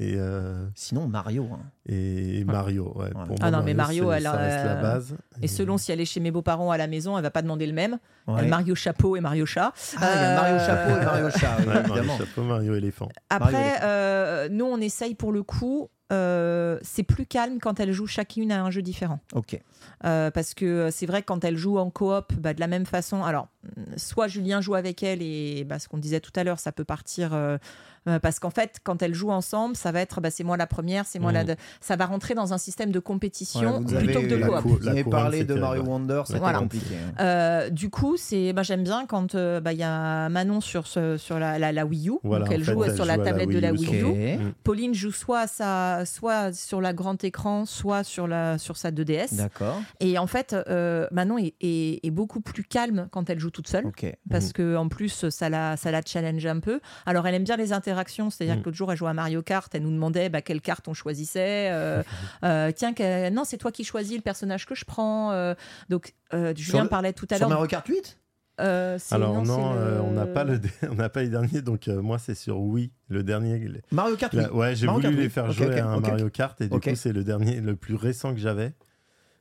Et, 0.00 0.14
euh, 0.16 0.66
Sinon, 0.74 1.06
Mario. 1.06 1.46
hein. 1.52 1.60
et 1.86 2.42
Mario, 2.44 2.92
ouais. 2.96 3.10
Pour 3.10 3.36
Ah 3.40 3.50
moi, 3.50 3.58
non, 3.60 3.64
mais 3.64 3.74
Mario, 3.74 4.10
c'est- 4.10 4.16
elle 4.16 4.22
ça 4.24 4.32
reste 4.32 4.64
la 4.64 4.74
base. 4.74 5.16
Et 5.40 5.46
selon 5.46 5.78
si 5.78 5.92
elle 5.92 6.00
est 6.00 6.04
chez 6.04 6.18
mes 6.18 6.32
beaux-parents 6.32 6.72
à 6.72 6.76
la 6.76 6.88
maison, 6.88 7.16
elle 7.16 7.22
va 7.22 7.30
pas 7.30 7.42
demander 7.42 7.66
le 7.66 7.72
même. 7.74 7.98
Ouais. 8.26 8.34
Elle 8.40 8.48
Mario 8.48 8.74
Chapeau 8.74 9.14
et 9.16 9.20
Mario 9.20 9.46
Chat. 9.46 9.72
Ah, 10.00 10.12
il 10.16 10.20
y 10.20 10.24
a 10.24 10.34
Mario 10.34 10.54
Euh, 10.56 10.66
Chapeau 10.66 11.00
et 11.00 11.04
Mario 11.04 11.30
Chat, 11.30 11.56
oui, 11.60 11.64
Ouais, 11.66 11.74
Mario 11.74 11.86
évidemment. 11.94 12.18
Chapeau, 12.18 12.42
Mario 12.42 12.74
éléphant. 12.74 13.08
Mario 13.30 13.46
Après, 13.56 13.68
éléphant. 13.70 13.84
euh, 13.84 14.48
nous, 14.50 14.64
on 14.64 14.78
essaye 14.80 15.14
pour 15.14 15.30
le 15.32 15.42
coup. 15.44 15.88
euh, 16.12 16.78
c'est 16.82 17.02
plus 17.02 17.24
calme 17.26 17.58
quand 17.60 17.80
elles 17.80 17.92
jouent 17.92 18.06
chacune 18.06 18.52
à 18.52 18.62
un 18.62 18.70
jeu 18.70 18.82
différent. 18.82 19.20
Ok. 19.32 19.58
Euh, 20.04 20.30
parce 20.30 20.52
que 20.54 20.90
c'est 20.92 21.06
vrai 21.06 21.22
que 21.22 21.26
quand 21.26 21.44
elles 21.44 21.56
jouent 21.56 21.78
en 21.78 21.88
coop, 21.90 22.32
bah, 22.38 22.52
de 22.52 22.60
la 22.60 22.66
même 22.66 22.84
façon. 22.84 23.24
Alors, 23.24 23.48
soit 23.96 24.28
Julien 24.28 24.60
joue 24.60 24.74
avec 24.74 25.02
elle 25.02 25.22
et 25.22 25.64
bah, 25.64 25.78
ce 25.78 25.88
qu'on 25.88 25.98
disait 25.98 26.20
tout 26.20 26.32
à 26.36 26.44
l'heure, 26.44 26.58
ça 26.58 26.72
peut 26.72 26.84
partir. 26.84 27.32
euh, 27.34 27.58
euh, 28.06 28.18
parce 28.18 28.38
qu'en 28.38 28.50
fait, 28.50 28.80
quand 28.84 29.00
elles 29.00 29.14
jouent 29.14 29.30
ensemble, 29.30 29.76
ça 29.76 29.90
va 29.90 30.00
être 30.02 30.20
bah, 30.20 30.30
c'est 30.30 30.44
moi 30.44 30.58
la 30.58 30.66
première, 30.66 31.06
c'est 31.06 31.18
moi 31.18 31.32
la. 31.32 31.42
de- 31.44 31.56
Ça 31.80 31.96
va 31.96 32.04
rentrer 32.04 32.34
dans 32.34 32.52
un 32.52 32.58
système 32.58 32.90
de 32.90 32.98
compétition 32.98 33.78
Ouais, 33.78 33.96
plutôt 33.96 34.20
que 34.20 34.26
de 34.26 34.34
la 34.36 34.46
coop. 34.48 34.60
cou- 34.60 34.76
Vous 34.78 34.88
avez 34.88 35.04
parlé 35.04 35.44
de 35.44 35.54
Mario. 35.54 35.82
Wonder, 35.84 36.22
c'était 36.26 36.38
Voilà. 36.38 36.58
compliqué. 36.58 36.94
hein. 36.96 37.14
Euh, 37.20 37.70
du 37.70 37.88
coup, 37.88 38.16
c'est, 38.18 38.52
bah, 38.52 38.62
j'aime 38.62 38.82
bien 38.82 39.06
quand 39.06 39.34
euh, 39.34 39.58
bah, 39.60 39.72
il 39.72 39.78
y 39.78 39.82
a 39.82 40.28
Manon 40.28 40.60
sur, 40.60 40.86
ce, 40.86 41.16
sur 41.16 41.38
la, 41.38 41.58
la, 41.58 41.72
la 41.72 41.86
Wii 41.86 42.10
U. 42.10 42.12
Voilà, 42.24 42.44
donc 42.44 42.54
elle 42.54 42.62
fait, 42.64 42.72
joue 42.74 42.84
elle 42.84 42.94
sur 42.94 43.06
la 43.06 43.14
joue 43.14 43.20
à 43.22 43.24
la 43.24 43.30
tablette 43.30 43.48
de 43.48 43.54
Wii 43.54 43.60
la 43.62 43.70
U 43.70 43.78
Wii 43.78 44.00
U. 44.00 44.04
Ok. 44.04 44.40
Mm. 44.42 44.52
Pauline 44.64 44.92
joue 44.94 45.10
soit, 45.12 45.40
à 45.40 45.46
sa, 45.46 46.04
soit 46.04 46.52
sur 46.52 46.82
la 46.82 46.92
grand 46.92 47.24
écran, 47.24 47.64
soit 47.64 48.04
sur, 48.04 48.26
la, 48.26 48.58
sur 48.58 48.76
sa 48.76 48.90
2DS. 48.90 49.34
D'accord. 49.36 49.80
Et 50.00 50.18
en 50.18 50.26
fait, 50.26 50.54
euh, 50.68 51.06
Manon 51.10 51.38
est, 51.38 51.54
est- 51.62 52.04
est 52.06 52.10
beaucoup 52.10 52.42
plus 52.42 52.64
calme 52.64 53.08
quand 53.12 53.30
elle 53.30 53.38
joue 53.40 53.50
toute 53.54 53.68
seule. 53.68 53.86
Ok. 53.86 54.04
Parce 54.28 54.52
que 54.52 54.76
en 54.76 54.88
plus, 54.88 55.28
ça 55.30 55.48
la, 55.48 55.76
ça 55.78 55.90
la 55.90 56.02
challenge 56.04 56.44
un 56.44 56.60
peu. 56.60 56.80
Alors, 57.06 57.26
elle 57.26 57.34
aime 57.34 57.44
bien 57.44 57.56
les 57.56 57.72
interactions. 57.72 58.28
C'est-à-dire 58.28 58.56
Mm. 58.56 58.60
que 58.60 58.64
l'autre 58.66 58.76
jour, 58.76 58.92
elle 58.92 58.98
jouait 58.98 59.08
à 59.10 59.14
Mario 59.14 59.40
Kart. 59.42 59.74
Elle 59.74 59.82
nous 59.82 59.92
demandait 59.92 60.28
bah, 60.28 60.42
quelle 60.42 60.60
carte 60.60 60.86
on 60.88 60.94
choisissait. 60.94 61.70
euh, 61.72 62.02
euh, 62.44 62.70
tiens, 62.74 62.92
que- 62.92 63.30
non, 63.30 63.44
c'est 63.44 63.56
toi 63.58 63.72
qui 63.72 63.84
choisis 63.84 64.16
le 64.16 64.22
personnage 64.22 64.66
que 64.66 64.74
je 64.74 64.84
prends. 64.84 65.32
euh. 65.32 65.54
donc, 65.88 66.14
euh, 66.34 66.52
Julien 66.56 66.82
le- 66.82 66.88
parlait 66.88 67.12
tout 67.12 67.26
à 67.30 67.36
Sur 67.36 67.48
l'heure. 67.48 67.58
Mario 67.58 67.68
Kart 67.68 67.86
8 67.86 68.18
Euh, 68.60 68.98
c'est- 69.00 69.14
Alors 69.16 69.42
non, 69.42 69.72
euh, 69.74 69.96
le- 69.96 70.00
on 70.02 70.12
n'a 70.12 70.26
pas 70.26 70.44
le, 70.44 70.58
dé- 70.60 70.68
on 70.90 70.94
n'a 70.94 71.08
pas 71.08 71.22
les 71.22 71.28
derniers, 71.28 71.60
donc 71.60 71.88
euh, 71.88 72.00
moi 72.00 72.18
c'est 72.18 72.36
sur 72.36 72.60
Wii, 72.60 72.92
le 73.08 73.24
dernier. 73.24 73.68
Mario 73.90 74.14
Kart 74.16 74.32
8 74.32 74.38
la- 74.42 74.52
ouais, 74.54 74.76
j'ai 74.76 74.86
voulu 74.86 75.02
Kart, 75.02 75.14
les 75.14 75.22
oui. 75.24 75.28
faire 75.30 75.50
jouer 75.50 75.80
à 75.80 75.88
un. 75.88 75.98
Mario 75.98 76.30
Kart 76.30 76.60
et 76.60 76.68
du 76.68 76.78
coup 76.78 76.94
c'est 76.94 77.12
le 77.12 77.24
dernier, 77.24 77.60
le 77.60 77.74
plus 77.74 77.96
récent 77.96 78.32
que 78.32 78.38
j'avais. 78.38 78.72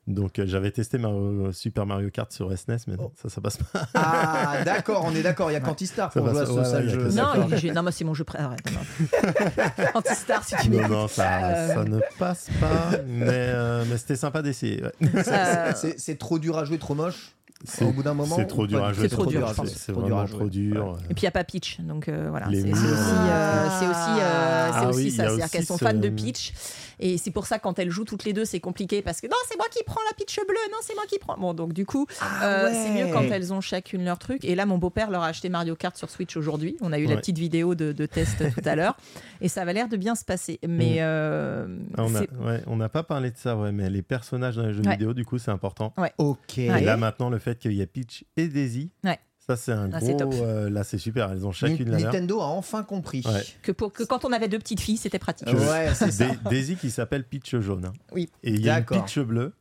Donc 0.06 0.38
euh, 0.38 0.44
j'avais 0.46 0.70
testé 0.72 0.98
Mario- 0.98 1.54
Super 1.54 1.86
Mario 1.86 2.10
Kart 2.10 2.30
sur 2.32 2.52
SNES, 2.58 2.78
mais 2.88 2.96
non, 2.98 3.12
ça 3.16 3.30
ça 3.30 3.40
passe 3.40 3.58
pas. 3.58 3.88
Ah, 3.94 4.58
d'accord, 4.66 5.04
on 5.06 5.16
est 5.16 5.22
d'accord, 5.24 5.50
il 5.50 5.54
y 5.54 5.56
a 5.58 5.62
Cantistar 5.62 6.10
pour 6.10 6.28
jouer 6.30 6.42
à 6.42 6.46
ce 6.46 6.52
ouais, 6.52 6.66
sale 6.66 6.86
ouais, 6.88 6.92
jeu. 6.92 7.10
Non, 7.12 7.48
il 7.64 7.74
non, 7.74 7.84
moi 7.84 7.92
c'est 7.94 8.04
mon 8.04 8.14
jeu 8.14 8.26
pré. 8.26 8.40
Arrête. 8.40 8.60
Antistar, 9.96 10.44
si 10.44 10.56
tu 10.58 10.70
non, 10.70 10.78
m'écoutes. 10.78 10.92
non, 10.92 11.08
ça, 11.08 11.44
Euh, 11.46 11.74
ça 11.76 11.84
ne 11.86 12.00
passe 12.20 12.50
pas, 12.60 12.98
mais, 13.08 13.28
euh, 13.30 13.86
mais 13.90 13.98
c'était 13.98 14.16
sympa 14.16 14.42
d'essayer. 14.42 14.84
ouais. 14.84 14.92
Euh, 15.28 15.72
C'est- 15.76 15.98
C'est 16.00 16.16
trop 16.18 16.38
dur 16.40 16.58
à 16.58 16.66
jouer, 16.66 16.78
trop 16.78 16.96
moche 16.96 17.32
C'est- 17.66 17.86
Au 17.86 17.94
bout 17.94 18.04
d'un 18.04 18.14
moment 18.14 18.36
C'est 18.36 18.46
trop 18.46 18.68
dur 18.68 18.80
du 18.82 18.86
à 18.86 18.92
jouer. 18.92 19.08
C'est 19.08 19.16
trop 19.16 19.26
dur, 19.26 19.40
dur, 19.40 19.48
je 19.48 19.54
pense. 19.54 19.70
C'est 19.70 19.94
Trop 19.94 20.02
dur 20.02 20.18
à 20.18 20.26
vraiment 20.26 20.28
jouer. 20.28 20.38
trop 20.40 20.50
dur. 20.50 20.98
Et 21.10 21.14
puis 21.14 21.22
il 21.22 21.24
n'y 21.24 21.28
a 21.30 21.32
pas 21.32 21.46
Peach, 21.46 21.80
donc 21.80 22.10
euh, 22.10 22.28
voilà. 22.30 22.48
C'est 22.52 22.62
murs. 22.62 22.76
c'est 22.76 22.84
aussi, 22.92 23.14
euh, 23.16 23.70
c'est 23.80 23.86
aussi, 23.88 24.20
euh, 24.20 24.72
c'est 24.74 24.80
Ah 24.80 24.90
aussi 24.90 25.12
ça, 25.12 25.24
a 25.24 25.26
c'est-à-dire 25.28 25.50
qu'elles 25.50 25.66
sont 25.66 25.78
fans 25.78 25.94
de 25.94 26.10
Peach, 26.10 26.52
et 26.99 27.18
c'est 27.18 27.32
pour 27.32 27.45
ça 27.45 27.60
quand 27.60 27.80
elles 27.80 27.90
jouent 27.90 28.06
toutes 28.06 28.24
les 28.26 28.34
deux, 28.34 28.45
c'est 28.45 28.60
compliqué 28.60 29.02
parce 29.02 29.22
que 29.22 29.28
non, 29.28 29.36
c'est 29.49 29.57
moi 29.57 29.65
qui 29.72 29.84
prends 29.86 30.02
la 30.10 30.15
Peach 30.15 30.36
bleue, 30.48 30.56
non, 30.72 30.78
c'est 30.82 30.95
moi 30.95 31.03
qui 31.07 31.20
prends. 31.20 31.38
Bon, 31.38 31.53
donc 31.53 31.74
du 31.74 31.86
coup, 31.86 32.06
euh, 32.44 32.65
ouais. 32.65 32.74
c'est 32.74 32.91
mieux 32.91 33.11
quand 33.11 33.24
elles 33.24 33.53
ont 33.53 33.61
chacune 33.61 34.06
leur 34.06 34.20
truc. 34.20 34.44
Et 34.45 34.56
là, 34.56 34.65
mon 34.65 34.78
beau-père 34.78 35.10
leur 35.10 35.24
a 35.24 35.28
acheté 35.28 35.49
Mario 35.49 35.76
Kart 35.76 35.95
sur 35.98 36.10
Switch 36.10 36.36
aujourd'hui. 36.38 36.78
On 36.82 36.91
a 36.94 36.99
eu 36.99 37.06
la 37.06 37.18
petite 37.18 37.38
vidéo 37.38 37.76
de, 37.76 37.91
de 37.91 38.06
test 38.06 38.53
tout 38.53 38.61
à 38.68 38.76
l'heure, 38.76 38.95
et 39.41 39.48
ça 39.48 39.61
avait 39.61 39.74
l'air 39.74 39.88
de 39.90 39.98
bien 39.98 40.15
se 40.15 40.26
passer. 40.26 40.60
Mais 40.68 40.98
euh, 40.99 41.68
Ah, 41.98 42.03
on 42.06 42.45
ouais, 42.45 42.64
n'a 42.76 42.90
pas 42.90 43.03
parlé 43.03 43.32
de 43.32 43.38
ça, 43.38 43.56
ouais, 43.57 43.72
mais 43.72 43.90
les 43.90 44.02
personnages 44.02 44.56
dans 44.56 44.65
les 44.65 44.74
jeux 44.74 44.84
Ouais. 44.84 44.91
vidéo, 44.91 45.14
du 45.14 45.24
coup, 45.26 45.38
c'est 45.38 45.52
important. 45.52 45.94
Ok. 46.18 46.57
Et 46.57 46.68
là 46.82 46.98
maintenant, 46.98 47.30
le 47.30 47.40
fait 47.40 47.57
qu'il 47.57 47.74
y 47.74 47.82
a 47.82 47.88
Peach 47.88 48.26
et 48.38 48.48
Daisy, 48.48 48.91
Ouais. 49.03 49.20
Ça 49.45 49.56
c'est 49.56 49.72
un 49.72 49.90
Ah, 49.94 49.98
gros. 49.99 50.07
c'est 50.07 50.15
top. 50.18 50.34
euh, 50.34 50.70
là, 50.70 50.84
c'est 50.84 50.98
super. 50.98 51.32
Elles 51.32 51.45
ont 51.45 51.52
chacune 51.52 51.90
la 51.91 51.98
leur. 51.99 52.11
Nintendo 52.14 52.40
a 52.41 52.45
enfin 52.45 52.84
compris. 52.84 53.22
Ouais. 53.26 53.44
que, 53.61 53.72
pour, 53.72 53.91
que 53.91 54.03
quand 54.03 54.24
on 54.26 54.32
avait 54.32 54.48
deux 54.48 54.60
petites 54.60 54.80
filles, 54.80 54.98
c'était 54.98 55.20
pratique. 55.20 55.48
Ouais, 55.49 55.90
c'est 55.94 56.11
ça. 56.11 56.28
Da- 56.28 56.49
Daisy 56.49 56.76
qui 56.76 56.90
s'appelle 56.91 57.24
Peach 57.26 57.56
jaune. 57.60 57.86
hein. 57.86 57.94
Oui. 58.14 58.30
Et 58.44 58.52
il 58.52 58.61
y 58.65 58.70
a 58.70 58.80
une. 58.80 58.86
Peach 58.86 59.20
bleue. 59.20 59.53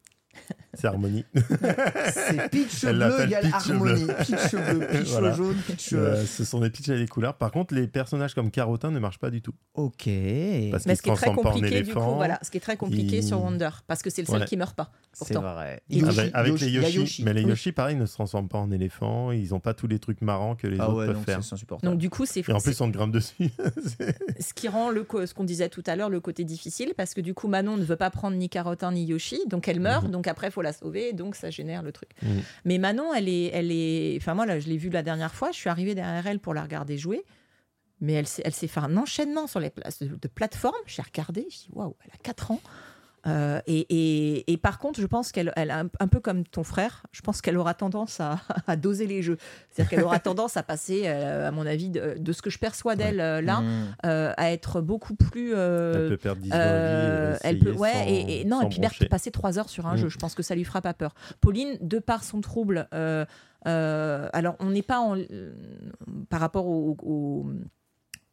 C'est 0.74 0.86
Harmonie. 0.86 1.24
C'est 1.34 2.88
Elle 2.88 2.96
bleu 2.98 3.22
égale 3.24 3.42
Peach 3.42 3.52
harmonie. 3.70 4.04
bleu. 4.04 4.14
Peach 4.16 4.54
bleu, 4.54 5.02
Voilà. 5.06 5.32
jaune, 5.34 5.56
Peach. 5.66 5.90
euh, 5.92 6.24
ce 6.24 6.44
sont 6.44 6.60
des 6.60 6.70
Peach 6.70 6.88
avec 6.88 7.02
des 7.02 7.08
couleurs. 7.08 7.34
Par 7.34 7.50
contre, 7.52 7.74
les 7.74 7.86
personnages 7.86 8.34
comme 8.34 8.50
Carotin 8.50 8.90
ne 8.90 8.98
marchent 8.98 9.18
pas 9.18 9.30
du 9.30 9.42
tout. 9.42 9.52
Ok. 9.74 10.08
Parce 10.70 10.86
Mais 10.86 10.94
ce 10.96 11.02
qui 11.02 11.10
est 11.10 11.14
très 11.14 11.32
compliqué, 11.34 11.82
du 11.82 11.92
coup, 11.92 12.00
voilà, 12.00 12.38
ce 12.42 12.50
qui 12.50 12.56
est 12.56 12.60
très 12.60 12.76
compliqué 12.76 13.18
Il- 13.18 13.22
sur 13.24 13.42
Wonder, 13.42 13.68
parce 13.86 14.02
que 14.02 14.10
c'est 14.10 14.22
le 14.22 14.26
seul 14.26 14.40
Ouais. 14.40 14.46
qui 14.46 14.56
meurt 14.56 14.74
pas. 14.76 14.90
C'est 15.12 15.34
vrai. 15.34 15.82
Yoshi- 15.90 16.08
Avec, 16.20 16.34
avec 16.34 16.52
Yoshi- 16.54 16.64
les 16.64 16.70
Yoshi, 16.70 16.98
Yoshi. 17.00 17.24
mais 17.24 17.34
les. 17.34 17.42
Yoshi, 17.42 17.72
pareil, 17.72 17.96
ne 17.96 18.06
se 18.06 18.14
transforment 18.14 18.48
pas 18.48 18.58
en 18.58 18.70
éléphant. 18.70 19.30
Ils 19.30 19.50
n'ont 19.50 19.60
pas 19.60 19.74
tous 19.74 19.86
les 19.86 19.98
trucs 19.98 20.22
marrants 20.22 20.54
que 20.56 20.66
les 20.66 20.78
Ah 20.80 20.88
autres 20.88 20.98
ouais, 21.00 21.06
peuvent 21.06 21.16
donc 21.16 21.24
faire. 21.26 21.40
Donc 21.82 21.98
du 21.98 22.08
coup, 22.08 22.24
c'est 22.24 22.40
Et 22.48 22.52
en 22.52 22.60
plus, 22.60 22.80
on 22.80 22.90
te 22.90 22.96
grimpe 22.96 23.12
dessus. 23.12 23.50
ce 24.40 24.54
qui 24.54 24.68
rend 24.68 24.90
le 24.90 25.04
co- 25.04 25.26
ce 25.26 25.34
qu'on 25.34 25.44
disait 25.44 25.68
tout 25.68 25.82
à 25.86 25.96
l'heure 25.96 26.08
le 26.10 26.20
côté 26.20 26.44
difficile 26.44 26.94
parce 26.96 27.12
que 27.14 27.20
du 27.20 27.34
coup 27.34 27.48
Manon 27.48 27.76
ne 27.76 27.84
veut 27.84 27.96
pas 27.96 28.10
prendre 28.10 28.36
ni 28.36 28.48
Carotin 28.48 28.92
ni 28.92 29.04
Yoshi, 29.04 29.38
donc 29.48 29.68
elle 29.68 29.80
meurt, 29.80 30.04
Mhm. 30.06 30.10
Donc 30.22 30.28
après 30.28 30.46
il 30.46 30.52
faut 30.52 30.62
la 30.62 30.72
sauver, 30.72 31.12
donc 31.12 31.34
ça 31.34 31.50
génère 31.50 31.82
le 31.82 31.90
truc. 31.90 32.10
Mhm. 32.22 32.42
Mais 32.64 32.78
Manon, 32.78 33.12
elle 33.12 33.28
est, 33.28 33.46
elle 33.52 33.72
est, 33.72 34.16
enfin 34.18 34.34
moi 34.34 34.46
là 34.46 34.60
je 34.60 34.68
l'ai 34.68 34.76
vue 34.76 34.88
la 34.88 35.02
dernière 35.02 35.34
fois, 35.34 35.50
je 35.50 35.56
suis 35.56 35.68
arrivée 35.68 35.96
derrière 35.96 36.24
elle 36.28 36.38
pour 36.38 36.54
la 36.54 36.62
regarder 36.62 36.96
jouer. 36.96 37.24
Mais 38.00 38.12
elle 38.14 38.26
s'est, 38.26 38.42
elle 38.44 38.52
s'est 38.52 38.68
fait 38.68 38.80
un 38.80 38.96
enchaînement 38.96 39.46
sur 39.48 39.58
les 39.60 39.70
places 39.70 40.00
de, 40.00 40.06
de 40.08 40.28
plateforme. 40.28 40.74
J'ai 40.86 41.02
regardé, 41.02 41.46
je 41.50 41.56
dis 41.56 41.68
waouh, 41.72 41.96
elle 42.04 42.10
a 42.14 42.18
4 42.22 42.52
ans. 42.52 42.60
Euh, 43.26 43.60
et, 43.68 43.86
et- 43.88 44.52
et 44.52 44.56
par 44.56 44.78
contre, 44.80 45.00
je 45.00 45.06
pense 45.06 45.30
qu'elle, 45.30 45.52
elle, 45.54 45.70
a 45.70 45.84
un, 46.00 46.08
peu 46.08 46.18
comme 46.18 46.44
ton 46.44 46.64
frère, 46.64 47.04
je 47.12 47.20
pense 47.20 47.40
qu'elle 47.40 47.56
aura 47.56 47.72
tendance 47.74 48.18
à, 48.20 48.40
à 48.66 48.74
doser 48.76 49.06
les 49.06 49.22
jeux. 49.22 49.36
C'est-à-dire 49.70 49.90
qu'elle 49.90 50.04
aura 50.04 50.18
tendance 50.18 50.56
à 50.56 50.62
passer, 50.64 51.02
euh, 51.06 51.46
à 51.48 51.50
mon 51.52 51.64
avis, 51.66 51.88
de, 51.88 52.16
de 52.18 52.32
ce 52.32 52.42
que 52.42 52.50
je 52.50 52.58
perçois 52.58 52.96
d'elle 52.96 53.20
euh, 53.20 53.40
là, 53.40 53.60
Mmh. 53.60 53.94
à 54.36 54.50
être 54.52 54.80
beaucoup 54.80 55.14
plus. 55.14 55.52
Elle 55.52 56.08
peut 56.08 56.16
perdre 56.20 56.40
10 56.42 56.50
euh, 56.52 57.36
elle 57.42 57.58
peut, 57.60 57.72
ouais, 57.72 57.92
sans, 57.92 58.06
et, 58.08 58.40
et- 58.40 58.44
non, 58.44 58.62
et 58.62 58.68
puis 58.68 58.80
broncher. 58.80 59.06
passer 59.08 59.30
trois 59.30 59.58
heures 59.58 59.68
sur 59.68 59.86
un 59.86 59.94
Mm. 59.94 59.98
jeu, 59.98 60.08
je 60.08 60.18
pense 60.18 60.34
que 60.34 60.42
ça 60.42 60.54
lui 60.54 60.64
fera 60.64 60.80
pas 60.82 60.94
peur. 60.94 61.14
Pauline, 61.40 61.76
de 61.80 61.98
par 62.00 62.24
son 62.24 62.40
trouble, 62.40 62.88
alors 63.64 64.56
on 64.60 64.70
n'est 64.70 64.82
pas 64.82 64.98
en, 65.00 65.16
par 66.28 66.40
rapport 66.40 66.66
au, 66.66 66.96
au- 67.02 67.50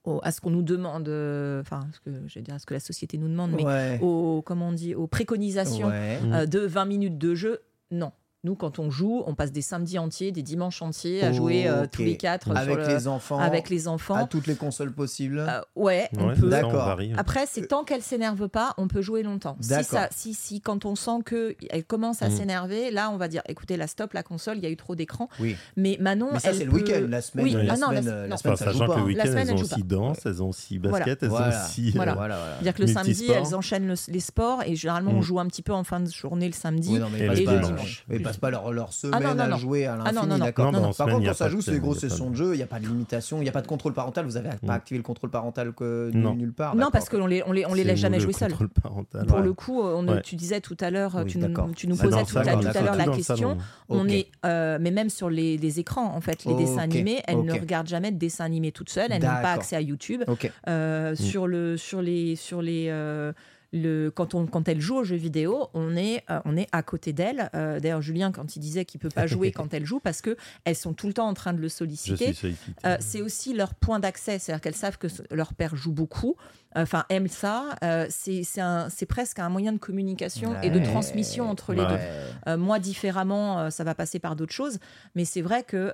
au- 0.06 0.20
à 0.24 0.32
ce 0.32 0.40
qu'on 0.42 0.50
nous 0.50 0.62
demande, 0.64 1.08
euh, 1.10 1.62
enfin, 1.62 1.88
ce 1.94 2.00
que 2.00 2.10
je 2.28 2.36
vais 2.36 2.42
dire, 2.42 2.56
à 2.56 2.60
ce 2.60 2.66
que 2.66 2.74
la 2.74 2.80
société 2.80 3.18
nous 3.18 3.28
demande, 3.28 3.52
mais 3.52 3.66
Ouais. 3.66 4.00
aux, 4.02 4.42
comment 4.46 4.70
on 4.70 4.74
dit, 4.74 4.96
aux 4.96 5.08
préconisations 5.08 5.88
Ouais. 5.88 6.20
Euh, 6.32 6.46
de 6.46 6.60
20 6.60 6.86
minutes 6.86 7.18
de 7.18 7.36
jeu, 7.36 7.60
non. 7.92 8.12
Nous, 8.46 8.56
quand 8.56 8.80
on 8.80 8.90
joue, 8.90 9.22
on 9.28 9.36
passe 9.36 9.52
des 9.52 9.62
samedis 9.62 10.00
entiers, 10.00 10.32
des 10.32 10.44
dimanches 10.44 10.82
entiers 10.82 11.22
à 11.26 11.34
jouer 11.34 11.68
euh, 11.68 11.86
tous 11.92 12.04
les 12.04 12.16
quatre 12.16 12.46
sur 12.48 12.56
Avec 12.58 12.78
le- 12.78 12.88
les 12.88 13.08
enfants. 13.10 13.38
avec 13.38 13.70
les 13.70 13.90
enfants. 13.90 14.16
À 14.16 14.28
toutes 14.28 14.48
les 14.48 14.56
consoles 14.56 14.94
possibles. 14.94 15.40
Euh, 15.40 15.60
ouais, 15.76 16.08
on 16.18 16.30
Ouais, 16.30 16.36
peut. 16.36 16.46
on 16.46 16.50
D'accord. 16.50 16.98
Après, 17.18 17.46
c'est 17.50 17.68
tant 17.68 17.84
qu'elle 17.84 18.02
s'énerve 18.02 18.48
pas, 18.48 18.74
on 18.78 18.88
peut 18.88 19.02
jouer 19.02 19.24
longtemps. 19.24 19.58
Si, 19.60 19.84
ça, 19.84 20.08
si, 20.12 20.34
si 20.34 20.62
quand 20.62 20.86
on 20.86 20.96
sent 20.96 21.20
que 21.26 21.58
elle 21.70 21.84
commence 21.84 22.22
à 22.22 22.30
Mm. 22.30 22.32
s'énerver, 22.38 22.92
là, 22.92 23.10
on 23.12 23.18
va 23.18 23.28
dire, 23.28 23.42
écoutez, 23.50 23.76
la 23.76 23.88
stop, 23.88 24.14
la 24.14 24.24
console, 24.24 24.56
il 24.58 24.64
y 24.64 24.68
a 24.68 24.70
eu 24.70 24.78
trop 24.78 24.96
d'écran. 24.96 25.28
Oui. 25.42 25.58
Mais 25.76 25.98
Manon, 26.00 26.30
Mais 26.32 26.40
ça, 26.40 26.52
elle 26.52 26.56
c'est 26.60 26.64
le 26.66 26.72
week-end. 26.72 27.08
La 27.10 27.22
semaine, 27.22 27.46
Oui, 27.46 27.52
la 27.52 27.74
ah 27.74 27.78
non, 27.78 27.88
semaine, 27.90 28.06
la- 28.06 28.12
euh, 28.14 28.22
la 28.22 28.28
non. 28.30 28.38
semaine, 28.38 28.54
Enfin, 28.54 28.66
ça 28.66 28.72
joue 28.72 28.78
sachant 28.80 28.88
pas. 28.88 28.94
que 28.94 29.00
le 29.00 29.04
hein. 29.04 29.08
week-end, 29.08 29.18
La 29.26 29.32
semaine, 29.32 29.48
elles 29.50 29.50
elle 29.50 29.60
ont 29.60 29.62
aussi 29.66 29.84
danse, 29.84 30.26
elles 30.26 30.44
ont 30.44 30.50
aussi 30.50 30.78
Voilà. 30.78 30.98
basket, 31.00 31.24
elles 31.24 31.30
Voilà. 31.30 31.46
ont 31.60 31.66
aussi. 31.66 31.92
Voilà. 31.92 32.12
euh, 32.14 32.16
Voilà, 32.16 32.36
voilà. 32.38 32.54
C'est-à-dire 32.54 32.74
que 32.74 32.82
le 32.84 32.88
samedi, 32.88 33.32
elles 33.32 33.54
enchaînent 33.54 33.88
le- 33.88 33.96
les 34.14 34.20
sports 34.22 34.64
et 34.66 34.76
généralement, 34.78 35.12
on 35.12 35.18
Mm. 35.20 35.24
joue 35.24 35.40
un 35.42 35.48
petit 35.48 35.62
peu 35.62 35.74
en 35.74 35.84
fin 35.84 36.00
de 36.00 36.10
journée 36.10 36.48
le 36.48 36.54
samedi. 36.54 36.94
Oui, 36.94 37.00
non, 37.00 37.08
mais 37.12 37.20
Et 37.20 37.28
le 37.28 37.36
dimanche. 37.36 38.06
Passent 38.30 38.38
pas 38.38 38.50
leur, 38.50 38.72
leur 38.72 38.94
semaine 38.94 39.14
Ah 39.24 39.28
non, 39.30 39.36
non, 39.36 39.44
à 39.44 39.48
non. 39.50 39.58
jouer 39.58 39.86
à 39.86 39.94
Ah 39.94 39.98
non, 39.98 40.04
l'infini, 40.04 40.22
non, 40.28 40.38
non. 40.38 40.46
d'accord 40.46 40.72
Non, 40.72 40.72
non, 40.72 40.78
en 40.80 40.82
Par 40.88 40.96
semaine, 40.96 41.16
contre, 41.18 41.28
quand 41.28 41.34
ça 41.36 41.50
joue, 41.50 41.62
c'est 41.62 41.72
des 41.72 41.80
grosses 41.80 42.00
sessions 42.00 42.30
de 42.30 42.36
jeu, 42.36 42.54
il 42.54 42.58
n'y 42.58 42.64
a 42.64 42.68
pas 42.68 42.80
de 42.80 42.86
limitation, 42.88 43.38
il 43.38 43.44
n'y 43.44 43.50
a 43.50 43.52
pas 43.52 43.62
de 43.62 43.68
contrôle 43.68 43.94
parental. 43.94 44.26
Vous 44.26 44.38
avez 44.38 44.50
pas 44.66 44.74
activé 44.74 44.98
le 44.98 45.04
contrôle 45.04 45.30
parental 45.30 45.74
que 45.74 46.12
Non. 46.14 46.36
nulle 46.36 46.54
part. 46.54 46.76
Non, 46.76 46.90
parce 46.92 47.10
qu'on 47.10 47.26
les, 47.28 47.44
on 47.46 47.52
les, 47.52 47.66
on 47.66 47.74
les 47.74 47.84
laisse 47.84 48.00
jamais 48.00 48.20
jouer 48.20 48.34
seuls. 48.34 48.54
Pour 48.54 49.38
Ouais. 49.38 49.42
le 49.44 49.54
coup, 49.54 49.82
on, 49.82 50.08
Ouais. 50.08 50.22
tu 50.22 50.36
disais 50.36 50.62
tout 50.62 50.78
à 50.80 50.90
l'heure, 50.90 51.16
Oui, 51.16 51.26
tu, 51.26 51.38
nous, 51.38 51.48
posais 51.96 52.24
tout 52.24 52.38
à, 52.38 52.44
salon, 52.44 52.62
tout 52.62 52.68
à 52.68 52.72
d'accord. 52.74 52.84
l'heure 52.84 52.96
la 52.96 53.06
question. 53.16 53.58
On 53.90 54.08
est, 54.08 54.28
euh, 54.46 54.78
mais 54.80 54.92
même 54.92 55.10
sur 55.10 55.30
les, 55.30 55.58
les 55.58 55.80
écrans, 55.80 56.14
en 56.16 56.22
fait, 56.22 56.46
les 56.46 56.54
dessins 56.56 56.80
animés, 56.80 57.22
elle 57.28 57.44
ne 57.44 57.54
ok. 57.54 57.60
regarde 57.62 57.88
jamais 57.88 58.12
de 58.12 58.18
dessins 58.18 58.46
animés 58.46 58.72
toute 58.72 58.90
seule. 58.90 59.12
Elle 59.12 59.22
n'a 59.24 59.36
pas 59.42 59.54
accès 59.54 59.76
à 59.76 59.82
YouTube. 59.82 60.24
Euh, 60.68 61.12
Mm. 61.12 61.16
sur, 61.16 61.48
le, 61.48 61.78
sur 61.78 62.02
les, 62.02 62.36
sur 62.36 62.62
les, 62.62 62.88
euh, 62.90 63.32
le, 63.72 64.10
quand, 64.10 64.34
on, 64.34 64.48
quand 64.48 64.68
elle 64.68 64.82
joue 64.82 64.96
aux 64.98 65.04
jeux 65.04 65.16
vidéo, 65.16 65.68
on 65.76 65.96
est, 65.96 66.24
euh, 66.32 66.40
on 66.46 66.58
est 66.58 66.68
à 66.72 66.82
côté 66.82 67.14
d'elle. 67.14 67.50
Euh, 67.54 67.80
D'ailleurs, 67.80 68.02
Julien, 68.02 68.32
quand 68.32 68.56
il 68.56 68.60
disait 68.60 68.84
qu'il 68.86 69.00
peut 69.00 69.10
pas 69.10 69.28
jouer 69.28 69.52
quand 69.52 69.74
elle 69.74 69.86
joue, 69.86 70.00
parce 70.00 70.22
que 70.22 70.36
elles 70.66 70.76
sont 70.76 70.94
tout 70.94 71.08
le 71.08 71.14
temps 71.14 71.28
en 71.28 71.34
train 71.36 71.54
de 71.54 71.60
le 71.62 71.70
solliciter. 71.70 72.34
Euh, 72.86 72.98
c'est 73.00 73.22
aussi 73.22 73.54
leur 73.54 73.76
point 73.76 74.00
d'accès, 74.00 74.40
c'est-à-dire 74.40 74.62
qu'elles 74.62 74.76
savent 74.76 74.98
que 74.98 75.08
leur 75.32 75.54
père 75.54 75.76
joue 75.76 75.92
beaucoup, 75.92 76.36
enfin 76.76 77.06
aime 77.10 77.28
ça. 77.28 77.76
C'est 78.10 79.06
presque 79.08 79.40
un 79.40 79.50
moyen 79.50 79.72
de 79.74 79.78
communication 79.78 80.60
et 80.62 80.70
de 80.70 80.80
transmission 80.80 81.50
entre 81.50 81.74
les 81.74 81.80
Ouais. 81.82 81.88
deux. 82.46 82.58
Moi, 82.58 82.80
différemment, 82.80 83.70
ça 83.72 83.84
va 83.84 83.96
passer 83.96 84.20
par 84.20 84.36
d'autres 84.36 84.54
choses. 84.54 84.80
Mais 85.16 85.26
c'est 85.26 85.42
vrai 85.42 85.64
que 85.64 85.92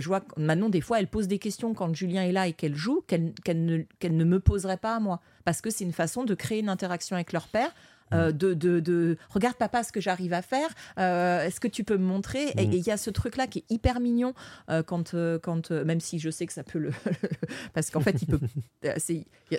je 0.00 0.06
vois 0.06 0.20
que 0.20 0.38
Manon, 0.40 0.68
des 0.68 0.80
fois, 0.80 1.00
elle 1.00 1.08
pose 1.08 1.26
des 1.28 1.38
questions 1.38 1.74
quand 1.74 1.94
Julien 1.94 2.22
est 2.22 2.32
là 2.32 2.46
et 2.48 2.52
qu'elle 2.52 2.76
joue, 2.76 3.02
qu'elle 3.06 3.32
ne, 3.64 3.78
qu'elle 3.98 4.16
ne 4.16 4.24
me 4.24 4.40
poserait 4.40 4.76
pas 4.76 4.96
à 4.96 5.00
moi. 5.00 5.20
Parce 5.44 5.60
que 5.60 5.70
c'est 5.70 5.84
une 5.84 5.92
façon 5.92 6.24
de 6.24 6.34
créer 6.34 6.60
une 6.60 6.68
interaction 6.68 7.16
avec 7.16 7.32
leur 7.32 7.48
père. 7.48 7.70
euh, 8.12 8.32
de, 8.32 8.52
de, 8.52 8.80
de- 8.80 9.16
regarde 9.30 9.56
papa 9.56 9.82
ce 9.82 9.90
que 9.90 9.98
j'arrive 10.00 10.34
à 10.34 10.42
faire 10.42 10.68
euh, 10.98 11.42
est-ce 11.46 11.58
que 11.58 11.66
tu 11.68 11.84
peux 11.84 11.96
me 11.96 12.04
montrer? 12.04 12.48
Et 12.58 12.66
Mm. 12.66 12.72
et 12.72 12.76
il 12.76 12.86
y 12.86 12.90
a 12.90 12.98
ce 12.98 13.08
truc 13.08 13.36
là 13.38 13.46
qui 13.46 13.60
est 13.60 13.64
hyper 13.70 13.98
mignon 13.98 14.34
euh, 14.68 14.82
quand 14.82 15.14
euh, 15.14 15.38
quand 15.38 15.70
euh, 15.70 15.84
même 15.86 16.00
si 16.00 16.18
je 16.18 16.28
sais 16.28 16.46
que 16.46 16.52
ça 16.52 16.62
peut 16.64 16.78
le 16.78 16.90
parce 17.72 17.88
qu'en 17.90 18.00
fait 18.00 18.20
il 18.20 18.26
peut 18.26 18.38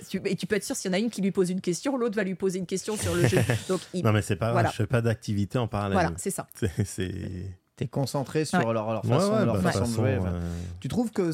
tu, 0.10 0.22
et 0.26 0.36
tu 0.36 0.45
peux 0.45 0.56
être 0.56 0.64
sûr 0.64 0.76
s'il 0.76 0.91
y 0.91 0.94
en 0.94 0.98
a 0.98 0.99
une 0.99 1.10
qui 1.10 1.22
lui 1.24 1.32
pose 1.32 1.49
une 1.49 1.60
question 1.60 1.98
l'autre 1.98 2.16
va 2.16 2.24
lui 2.24 2.36
poser 2.36 2.60
une 2.60 2.68
question 2.68 2.95
sur 2.95 3.16
le 3.16 3.28
jeu 3.28 3.40
donc 3.68 3.82
il- 3.95 4.03
Non, 4.03 4.12
mais 4.14 4.22
c'est 4.22 4.36
pas 4.36 4.45
grave, 4.45 4.53
voilà. 4.56 4.70
je 4.70 4.76
fais 4.76 4.88
pas 4.88 5.02
d'activité 5.02 5.57
en 5.57 5.68
parallèle. 5.68 5.94
voilà 5.94 6.12
c'est 6.18 6.30
ça 6.32 6.45
C'est-. 6.53 7.57
T'es 7.76 7.88
concentré 7.88 8.45
sur 8.45 8.60
Ouais. 8.60 8.74
leur, 8.74 8.94
leur 8.94 9.03
Ouais, 9.06 9.10
façon, 9.18 9.34
ouais, 9.34 9.45
leur 9.45 9.62
bah, 9.62 9.72
façon 9.72 9.90
de 9.91 9.95
jouer. 9.95 10.20
Tu 10.80 10.88
trouves 10.88 11.12
que 11.12 11.32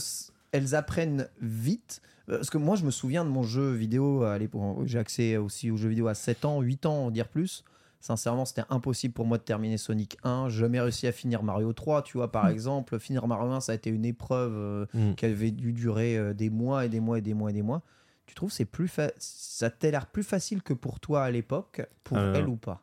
elles 0.53 0.73
apprennent 0.76 1.28
vite 1.41 2.02
Euh, 2.06 2.07
Parce 2.37 2.49
que 2.49 2.57
moi, 2.57 2.75
je 2.75 2.85
me 2.85 2.91
souviens 2.91 3.23
de 3.25 3.29
mon 3.29 3.43
jeu 3.43 3.71
vidéo 3.71 4.23
à 4.23 4.37
l'époque. 4.37 4.85
J'ai 4.85 4.99
accès 4.99 5.37
aussi 5.37 5.69
aux 5.71 5.77
jeux 5.77 5.89
vidéo 5.89 6.07
à 6.07 6.13
7 6.13 6.45
ans, 6.45 6.61
8 6.61 6.85
ans, 6.85 7.05
on 7.07 7.11
dire 7.11 7.27
plus. 7.27 7.63
Sincèrement, 7.99 8.45
c'était 8.45 8.63
impossible 8.69 9.13
pour 9.13 9.25
moi 9.27 9.37
de 9.37 9.43
terminer 9.43 9.77
Sonic 9.77 10.17
1. 10.23 10.49
J'ai 10.49 10.61
jamais 10.61 10.79
réussi 10.81 11.05
à 11.05 11.11
finir 11.11 11.43
Mario 11.43 11.71
3, 11.73 12.01
tu 12.01 12.17
vois, 12.17 12.31
par 12.31 12.47
exemple. 12.47 12.97
Finir 12.99 13.27
Mario 13.27 13.51
1, 13.51 13.59
ça 13.59 13.73
a 13.73 13.75
été 13.75 13.89
une 13.91 14.05
épreuve 14.05 14.53
euh, 14.55 14.85
Mm. 14.93 15.13
qui 15.15 15.25
avait 15.25 15.51
dû 15.51 15.71
durer 15.71 16.17
euh, 16.17 16.33
des 16.33 16.49
mois 16.49 16.85
et 16.85 16.89
des 16.89 16.99
mois 16.99 17.19
et 17.19 17.21
des 17.21 17.33
mois 17.35 17.51
et 17.51 17.53
des 17.53 17.61
mois. 17.61 17.83
Tu 18.25 18.33
trouves 18.33 18.51
c'est 18.51 18.65
plus 18.65 18.87
fa- 18.87 19.11
ça 19.17 19.69
t'a 19.69 19.91
l'air 19.91 20.07
plus 20.07 20.23
facile 20.23 20.63
que 20.63 20.73
pour 20.73 20.99
toi 20.99 21.23
à 21.23 21.29
l'époque, 21.31 21.81
pour 22.03 22.17
Alors, 22.17 22.35
elle 22.35 22.47
ou 22.47 22.55
pas? 22.55 22.81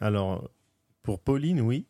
Alors, 0.00 0.48
pour 1.02 1.18
Pauline, 1.20 1.60
oui. 1.60 1.86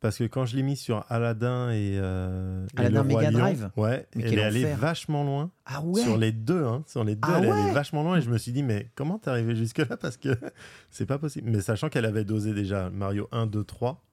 Parce 0.00 0.18
que 0.18 0.24
quand 0.24 0.44
je 0.46 0.54
l'ai 0.56 0.62
mis 0.62 0.76
sur 0.76 1.04
Aladdin 1.08 1.70
et, 1.70 1.98
euh, 2.00 2.64
et 2.76 2.80
Aladdin 2.80 3.02
le 3.02 3.10
Roi 3.10 3.20
Mega 3.22 3.30
Lion, 3.32 3.38
Drive 3.40 3.70
ouais, 3.76 4.06
Mais 4.14 4.24
elle 4.26 4.38
est 4.38 4.42
allée 4.44 4.64
vachement 4.74 5.24
loin. 5.24 5.50
Ah 5.66 5.82
ouais 5.82 6.02
Sur 6.02 6.16
les 6.16 6.30
deux, 6.30 6.64
hein, 6.64 6.84
sur 6.86 7.02
les 7.02 7.16
deux, 7.16 7.20
Ah 7.24 7.38
elle 7.38 7.46
est 7.46 7.50
allée 7.50 7.62
ouais 7.68 7.72
vachement 7.72 8.04
loin 8.04 8.16
et 8.16 8.22
je 8.22 8.30
me 8.30 8.38
suis 8.38 8.52
dit, 8.52 8.62
mais 8.62 8.88
comment 8.94 9.18
t'es 9.18 9.30
arrivé 9.30 9.56
jusque-là? 9.56 9.96
Parce 9.96 10.16
que 10.16 10.28
c'est 10.90 11.06
pas 11.06 11.18
possible. 11.18 11.50
Mais 11.50 11.60
sachant 11.60 11.88
qu'elle 11.88 12.04
avait 12.06 12.24
dosé 12.24 12.54
déjà 12.54 12.90
Mario 12.90 13.28
1, 13.32 13.46
2, 13.46 13.64
3 13.64 14.04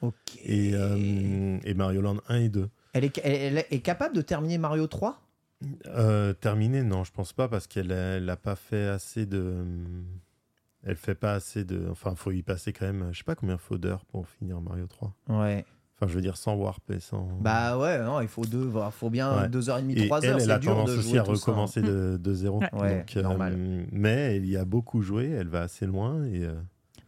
Ok. 0.00 0.14
et, 0.44 0.70
euh, 0.74 1.58
et 1.62 1.74
Mario 1.74 2.00
Land 2.00 2.16
1 2.28 2.36
et 2.36 2.48
2. 2.48 2.68
Elle, 2.94 3.04
est, 3.04 3.18
elle- 3.22 3.58
elle 3.58 3.64
est 3.70 3.80
capable 3.80 4.16
de 4.16 4.22
terminer 4.22 4.56
Mario 4.58 4.86
3 4.86 5.20
Euh, 5.86 6.32
terminé, 6.32 6.82
non, 6.82 7.04
je 7.04 7.12
pense 7.12 7.32
pas 7.34 7.48
parce 7.48 7.66
qu'elle 7.66 7.92
a, 7.92 8.16
elle 8.16 8.28
a 8.30 8.36
pas 8.36 8.56
fait 8.56 8.86
assez 8.86 9.24
de. 9.26 9.64
Elle 10.86 10.96
fait 10.96 11.14
pas 11.14 11.32
assez 11.34 11.64
de. 11.64 11.88
Enfin, 11.90 12.14
faut 12.14 12.30
y 12.30 12.42
passer 12.42 12.72
quand 12.72 12.86
même. 12.86 13.08
Je 13.12 13.18
sais 13.18 13.24
pas 13.24 13.34
combien 13.34 13.56
faut 13.56 13.78
d'heures 13.78 14.04
pour 14.04 14.28
finir 14.28 14.60
Mario 14.60 14.86
3. 14.86 15.14
Ouais. 15.30 15.64
Enfin, 15.96 16.08
je 16.10 16.14
veux 16.14 16.20
dire 16.20 16.36
sans 16.36 16.54
warp 16.56 16.90
et 16.90 16.98
sans. 17.00 17.28
Bah 17.40 17.78
ouais, 17.78 18.02
non, 18.02 18.20
il 18.20 18.26
faut 18.28 18.44
deux, 18.44 18.68
il 18.74 18.90
faut 18.92 19.10
bien 19.10 19.42
Ouais. 19.42 19.48
deux 19.48 19.70
heures 19.70 19.78
et 19.78 19.82
demie, 19.82 19.94
et 19.94 20.06
trois 20.06 20.20
elle, 20.22 20.30
heures. 20.30 20.40
elle 20.42 20.50
a 20.50 20.58
dur 20.58 20.72
tendance 20.72 20.90
de 20.90 20.98
aussi 20.98 21.16
à 21.18 21.24
ça, 21.24 21.30
hein. 21.30 21.34
recommencer 21.34 21.82
de, 21.82 22.18
de 22.20 22.34
zéro. 22.34 22.60
Ouais, 22.72 22.98
Donc, 22.98 23.16
euh, 23.16 23.22
normal. 23.22 23.56
mais 23.92 24.36
elle 24.36 24.44
y 24.46 24.56
a 24.56 24.64
beaucoup 24.64 25.02
joué, 25.02 25.30
elle 25.30 25.48
va 25.48 25.62
assez 25.62 25.86
loin 25.86 26.24
et. 26.26 26.44
euh, 26.44 26.54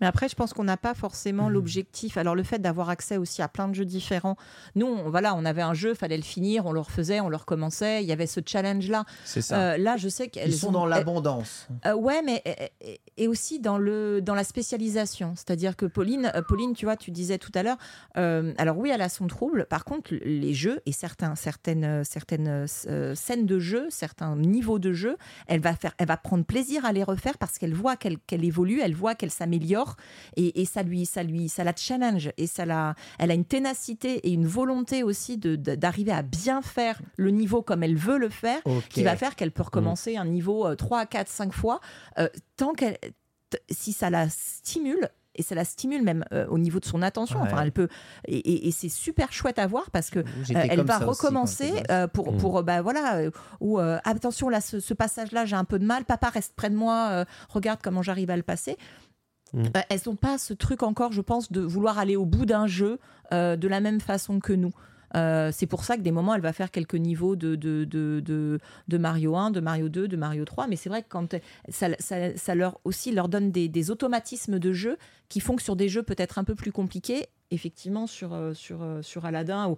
Mais 0.01 0.07
après, 0.07 0.29
je 0.29 0.35
pense 0.35 0.53
qu'on 0.53 0.65
n'a 0.65 0.77
pas 0.77 0.95
forcément 0.95 1.47
Mhm. 1.47 1.53
l'objectif. 1.53 2.17
Alors, 2.17 2.35
le 2.35 2.43
fait 2.43 2.59
d'avoir 2.59 2.89
accès 2.91 3.17
aussi 3.17 3.43
à 3.43 3.49
plein 3.49 3.69
de 3.69 3.75
jeux 3.75 3.85
différents. 3.85 4.37
Nous, 4.75 4.87
on, 4.87 5.09
voilà, 5.11 5.35
on 5.35 5.45
avait 5.45 5.63
un 5.63 5.75
jeu, 5.75 5.95
fallait 5.95 6.17
le 6.17 6.23
finir, 6.23 6.67
on 6.67 6.73
le 6.73 6.81
refaisait, 6.81 7.21
on 7.21 7.29
le 7.29 7.37
recommençait. 7.37 8.03
Il 8.03 8.07
y 8.09 8.13
avait 8.13 8.27
ce 8.27 8.41
challenge-là. 8.45 9.05
C'est 9.25 9.43
ça. 9.43 9.59
Euh, 9.73 9.77
là, 9.79 9.97
je 9.97 10.09
sais 10.09 10.29
qu'elles 10.29 10.51
Ils 10.51 10.55
sont 10.57 10.69
ont- 10.69 10.73
dans 10.73 10.87
l'abondance. 10.87 11.69
Euh, 11.87 11.95
ouais, 11.95 12.23
mais 12.23 12.43
et, 12.45 12.93
et- 12.93 13.01
et 13.17 13.29
aussi 13.29 13.61
dans 13.61 13.79
le 13.79 14.21
dans 14.21 14.35
la 14.35 14.45
spécialisation, 14.45 15.33
c'est-à-dire 15.37 15.77
que 15.77 15.87
Pauline, 15.87 16.31
euh, 16.35 16.43
Pauline, 16.43 16.75
tu 16.75 16.85
vois, 16.87 16.97
tu 16.97 17.11
disais 17.11 17.39
tout 17.39 17.53
à 17.55 17.63
l'heure. 17.63 17.79
euh, 18.17 18.53
alors 18.59 18.77
oui, 18.79 18.91
elle 18.93 19.03
a 19.03 19.09
son 19.09 19.27
trouble. 19.27 19.67
Par 19.69 19.85
contre, 19.85 20.15
les 20.15 20.55
jeux 20.55 20.81
et 20.87 20.93
certains 20.93 21.35
certaines 21.35 22.05
certaines 22.05 22.67
scènes 23.15 23.47
de 23.47 23.59
jeu, 23.59 23.87
certains 23.91 24.37
niveaux 24.37 24.79
de 24.79 24.93
jeu, 24.93 25.17
elle 25.47 25.61
va 25.61 25.75
faire, 25.75 25.93
elle 25.99 26.07
va 26.09 26.17
prendre 26.17 26.45
plaisir 26.45 26.85
à 26.85 26.93
les 26.93 27.03
refaire 27.05 27.39
parce 27.39 27.59
qu'elle 27.59 27.75
voit 27.75 27.97
qu'elle 27.97 28.19
qu'elle 28.19 28.45
évolue, 28.45 28.81
elle 28.81 28.95
voit 28.95 29.15
qu'elle 29.15 29.31
s'améliore 29.31 29.86
et, 30.37 30.61
et 30.61 30.65
ça 30.65 30.83
lui 30.83 31.07
ça 31.07 31.23
lui 31.23 31.49
ça 31.49 31.65
la 31.65 31.75
challenge 31.77 32.31
et 32.37 32.47
ça 32.47 32.65
la 32.67 32.95
elle 33.19 33.31
a 33.31 33.35
une 33.35 33.45
ténacité 33.45 34.15
et 34.27 34.31
une 34.33 34.47
volonté 34.47 35.03
aussi 35.03 35.39
d'arriver 35.39 36.13
à 36.13 36.23
bien 36.23 36.63
faire 36.63 37.01
le 37.17 37.31
niveau 37.31 37.63
comme 37.63 37.83
elle 37.83 37.97
veut 37.97 38.19
le 38.19 38.29
faire 38.29 38.61
qui 38.91 39.03
va 39.05 39.17
faire 39.17 39.37
qu'elle 39.37 39.53
peut 39.53 39.63
recommencer 39.63 40.17
un 40.17 40.25
niveau 40.25 40.67
euh, 40.67 40.75
3, 40.75 41.07
4, 41.07 41.29
5 41.29 41.53
fois, 41.53 41.81
euh, 42.19 42.29
tant 42.57 42.73
qu'elle, 42.73 42.97
si 43.71 43.93
ça 43.93 44.11
la 44.11 44.29
stimule, 44.29 45.09
et 45.39 45.43
ça 45.43 45.55
la 45.55 45.65
stimule 45.67 46.03
même 46.03 46.25
euh, 46.33 46.47
au 46.49 46.59
niveau 46.59 46.81
de 46.81 46.87
son 46.87 47.03
attention, 47.03 47.41
Ouais. 47.41 47.47
enfin 47.53 47.63
elle 47.63 47.73
peut, 47.73 47.89
et, 48.27 48.37
et- 48.39 48.69
et 48.69 48.71
c'est 48.71 48.89
super 48.89 49.33
chouette 49.33 49.59
à 49.59 49.67
voir 49.67 49.91
parce 49.91 50.09
que 50.11 50.21
euh, 50.21 50.25
elle 50.51 50.81
va 50.83 50.99
recommencer 50.99 51.73
euh, 51.91 52.07
pour, 52.09 52.33
Mm. 52.33 52.37
pour 52.39 52.59
euh, 52.59 52.63
bah 52.63 52.81
voilà, 52.83 53.21
ou 53.61 53.79
attention 53.79 54.49
là, 54.49 54.61
ce, 54.63 54.81
ce 54.81 54.95
passage-là, 54.95 55.45
j'ai 55.45 55.57
un 55.57 55.65
peu 55.65 55.79
de 55.79 55.85
mal, 55.85 56.05
papa 56.07 56.31
reste 56.31 56.55
près 56.57 56.71
de 56.71 56.77
moi, 56.77 57.25
regarde 57.51 57.81
comment 57.83 58.03
j'arrive 58.03 58.31
à 58.31 58.37
le 58.37 58.43
passer. 58.43 58.77
Mm. 59.57 59.65
Euh, 59.77 59.81
elles 59.89 60.01
n'ont 60.07 60.17
pas 60.17 60.39
ce 60.39 60.55
truc 60.55 60.83
encore, 60.83 61.13
je 61.13 61.23
pense, 61.23 61.51
de 61.51 61.61
vouloir 61.63 61.99
aller 61.99 62.15
au 62.15 62.27
bout 62.27 62.47
d'un 62.47 62.67
jeu 62.67 62.99
euh, 63.33 63.57
de 63.57 63.67
la 63.67 63.81
même 63.81 64.01
façon 64.01 64.39
que 64.39 64.53
nous. 64.53 64.73
Euh, 65.15 65.51
c'est 65.53 65.67
pour 65.67 65.85
ça 65.85 65.97
que 65.97 66.03
des 66.03 66.11
moments, 66.11 66.35
elle 66.35 66.43
va 66.43 66.53
faire 66.53 66.71
quelques 66.71 66.97
niveaux 66.97 67.37
de, 67.37 67.55
de, 67.55 67.85
de, 67.85 68.21
de, 68.21 68.99
Mario 68.99 69.37
1, 69.37 69.51
de 69.51 69.61
Mario 69.61 69.89
2, 69.89 70.09
de 70.09 70.17
Mario 70.17 70.45
3. 70.45 70.67
Mais 70.67 70.77
c'est 70.77 70.91
vrai 70.91 71.03
que 71.03 71.09
quand 71.09 71.37
ça, 71.71 71.89
ça, 71.99 72.37
ça 72.37 72.55
leur 72.55 72.79
aussi 72.85 73.13
leur 73.13 73.29
donne 73.29 73.51
des, 73.51 73.69
des 73.69 73.91
automatismes 73.91 74.59
de 74.59 74.73
jeu 74.73 74.99
qui 75.29 75.41
font 75.41 75.57
que 75.57 75.63
sur 75.63 75.75
des 75.75 75.89
jeux 75.89 76.03
peut-être 76.03 76.39
un 76.39 76.45
peu 76.45 76.55
plus 76.55 76.73
compliqués, 76.73 77.27
effectivement 77.51 78.07
sur, 78.07 78.37
sur, 78.55 78.85
sur 79.01 79.25
Aladdin, 79.25 79.69
ou 79.69 79.77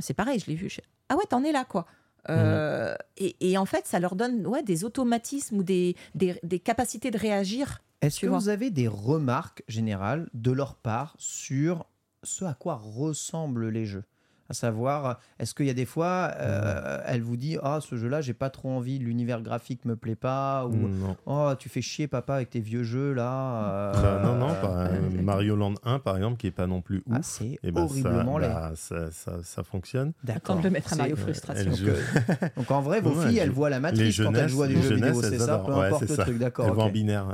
c'est 0.00 0.14
pareil, 0.14 0.38
je 0.38 0.46
l'ai 0.46 0.54
vu. 0.54 0.74
Ah 1.08 1.16
ouais, 1.16 1.24
t'en 1.28 1.42
es 1.42 1.52
là, 1.52 1.64
quoi. 1.64 1.86
Euh, 2.28 2.94
et, 3.16 3.36
et 3.40 3.56
en 3.58 3.64
fait, 3.64 3.86
ça 3.86 3.98
leur 3.98 4.14
donne 4.14 4.46
ouais, 4.46 4.62
des 4.62 4.84
automatismes 4.84 5.58
ou 5.58 5.62
des, 5.62 5.96
des, 6.14 6.38
des 6.42 6.58
capacités 6.58 7.10
de 7.10 7.18
réagir. 7.18 7.82
Est-ce 8.02 8.20
que 8.20 8.26
vois. 8.26 8.38
vous 8.38 8.48
avez 8.48 8.70
des 8.70 8.88
remarques 8.88 9.62
générales 9.68 10.28
de 10.34 10.50
leur 10.50 10.74
part 10.74 11.14
sur 11.18 11.86
ce 12.22 12.44
à 12.44 12.54
quoi 12.54 12.76
ressemblent 12.76 13.68
les 13.68 13.86
jeux? 13.86 14.04
À 14.50 14.52
savoir, 14.52 15.20
est-ce 15.38 15.54
qu'il 15.54 15.66
y 15.66 15.70
a 15.70 15.74
des 15.74 15.84
fois, 15.86 16.32
euh, 16.40 16.98
elle 17.06 17.22
vous 17.22 17.36
dit, 17.36 17.56
ah, 17.62 17.78
ce 17.80 17.94
jeu-là, 17.96 18.20
j'ai 18.20 18.34
pas 18.34 18.50
trop 18.50 18.68
envie, 18.70 18.98
l'univers 18.98 19.40
graphique 19.42 19.84
me 19.84 19.94
plaît 19.94 20.16
pas, 20.16 20.66
ou 20.66 20.74
Non. 20.88 21.16
oh, 21.26 21.52
tu 21.56 21.68
fais 21.68 21.80
chier 21.80 22.08
papa 22.08 22.34
avec 22.34 22.50
tes 22.50 22.58
vieux 22.60 22.82
jeux 22.82 23.12
là. 23.12 23.30
euh, 23.70 23.92
Bah, 23.92 24.20
non, 24.24 24.34
non, 24.34 24.48
pas, 24.60 24.86
euh, 24.88 25.00
Mario 25.22 25.54
Land 25.54 25.74
1 25.84 26.00
par 26.00 26.16
exemple, 26.16 26.36
qui 26.36 26.48
est 26.48 26.50
pas 26.50 26.66
non 26.66 26.80
plus 26.80 26.98
ouf. 27.06 27.14
Ah, 27.16 27.20
c'est 27.22 27.58
et 27.62 27.70
ben, 27.70 27.82
horriblement 27.82 28.40
ça, 28.40 28.48
bah, 28.48 28.72
ça, 28.74 29.10
ça, 29.12 29.32
ça 29.44 29.62
fonctionne. 29.62 30.12
D'accord. 30.24 30.60
Le 30.60 30.68
mettre 30.70 30.92
à 30.92 30.96
Mario 30.96 31.14
Frustration. 31.16 31.70
Donc, 31.70 31.78
donc 32.56 32.70
en 32.72 32.80
vrai, 32.80 33.00
vos 33.00 33.10
Ouais, 33.10 33.26
filles, 33.26 33.34
les- 33.36 33.40
elles 33.42 33.50
voient 33.50 33.70
la 33.70 33.78
matrice 33.80 34.20
quand 34.20 34.34
elles 34.34 34.48
jouent 34.48 34.64
à 34.64 34.68
des 34.68 34.82
jeux 34.82 34.96
vidéo, 34.96 35.22
c'est 35.22 35.38
ça, 35.38 35.44
adorent. 35.54 35.66
peu 35.66 35.72
Ouais, 35.74 35.86
importe 35.86 36.00
c'est 36.06 36.08
le 36.10 36.16
ça. 36.16 36.22
truc, 36.24 36.38
d'accord. 36.38 36.66
Elles 36.66 36.74
vont 36.74 36.82
en 36.82 36.90
binaire. 36.90 37.26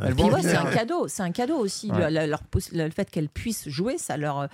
C'est 0.43 0.55
un 0.57 0.67
cadeau, 0.71 1.09
c'est 1.09 1.23
un 1.23 1.33
cadeau 1.33 1.57
aussi. 1.57 1.91
Le, 1.91 2.91
fait 2.91 3.11
qu'elles 3.11 3.29
puissent 3.31 3.69
jouer, 3.71 3.97
ça 3.99 4.17
leur, 4.19 4.49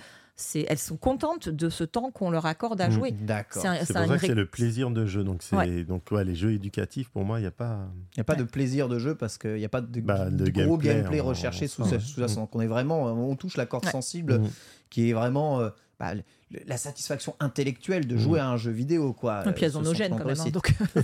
elles 0.67 0.77
sont 0.79 0.97
contentes 0.97 1.47
de 1.49 1.69
ce 1.69 1.83
temps 1.83 2.09
qu'on 2.11 2.31
leur 2.31 2.45
accorde 2.45 2.81
à 2.81 2.87
Mm. 2.89 2.91
jouer. 2.91 3.11
D'accord. 3.11 3.61
C'est 3.61 3.67
pour 3.93 4.01
un 4.01 4.07
ça 4.07 4.17
que 4.17 4.25
c'est 4.27 4.33
le 4.35 4.45
plaisir 4.45 4.89
de 4.89 5.05
jeu. 5.05 5.23
Donc, 5.23 5.43
c'est, 5.43 5.55
Ouais. 5.55 5.83
donc 5.83 6.09
ouais, 6.11 6.23
les 6.23 6.35
jeux 6.35 6.51
éducatifs, 6.53 7.09
pour 7.09 7.23
moi, 7.23 7.39
il 7.39 7.41
n'y 7.43 7.47
a 7.47 7.51
pas. 7.51 7.87
Il 8.13 8.19
n'y 8.19 8.21
a 8.21 8.23
pas 8.23 8.35
de 8.35 8.43
plaisir 8.43 8.89
de 8.89 8.97
jeu 8.99 9.15
parce 9.15 9.37
qu'il 9.37 9.55
n'y 9.55 9.65
a 9.65 9.69
pas 9.69 9.81
de, 9.81 10.01
Bah, 10.01 10.29
de 10.29 10.45
de 10.45 10.63
gros 10.65 10.77
gameplay 10.77 11.19
recherché 11.19 11.67
sous, 11.67 11.83
en 11.83 11.85
ce- 11.85 11.99
soi, 11.99 12.27
sous. 12.27 12.35
Donc 12.35 12.55
on 12.55 12.61
est 12.61 12.67
vraiment, 12.67 13.03
on 13.05 13.35
touche 13.35 13.57
la 13.57 13.65
corde 13.65 13.85
Ouais. 13.85 13.91
sensible 13.91 14.39
Mhm. 14.39 14.49
qui 14.89 15.09
est 15.09 15.13
vraiment 15.13 15.59
euh, 15.61 15.69
bah, 15.99 16.13
le- 16.15 16.23
la 16.67 16.77
satisfaction 16.77 17.35
intellectuelle 17.39 18.05
de 18.05 18.15
jouer 18.15 18.39
à 18.39 18.47
un 18.47 18.57
jeu 18.57 18.69
vidéo. 18.71 19.11
Quoi. 19.13 19.43
Et 19.47 19.51
puis 19.53 19.65
elles 19.65 19.75
ont 19.77 19.81
nos 19.81 19.89
sont 19.91 19.95
gènes 19.97 20.15
quand 20.15 20.23
même. 20.25 20.39
hein, 20.39 20.49
donc. 20.51 20.71
je, 20.95 21.01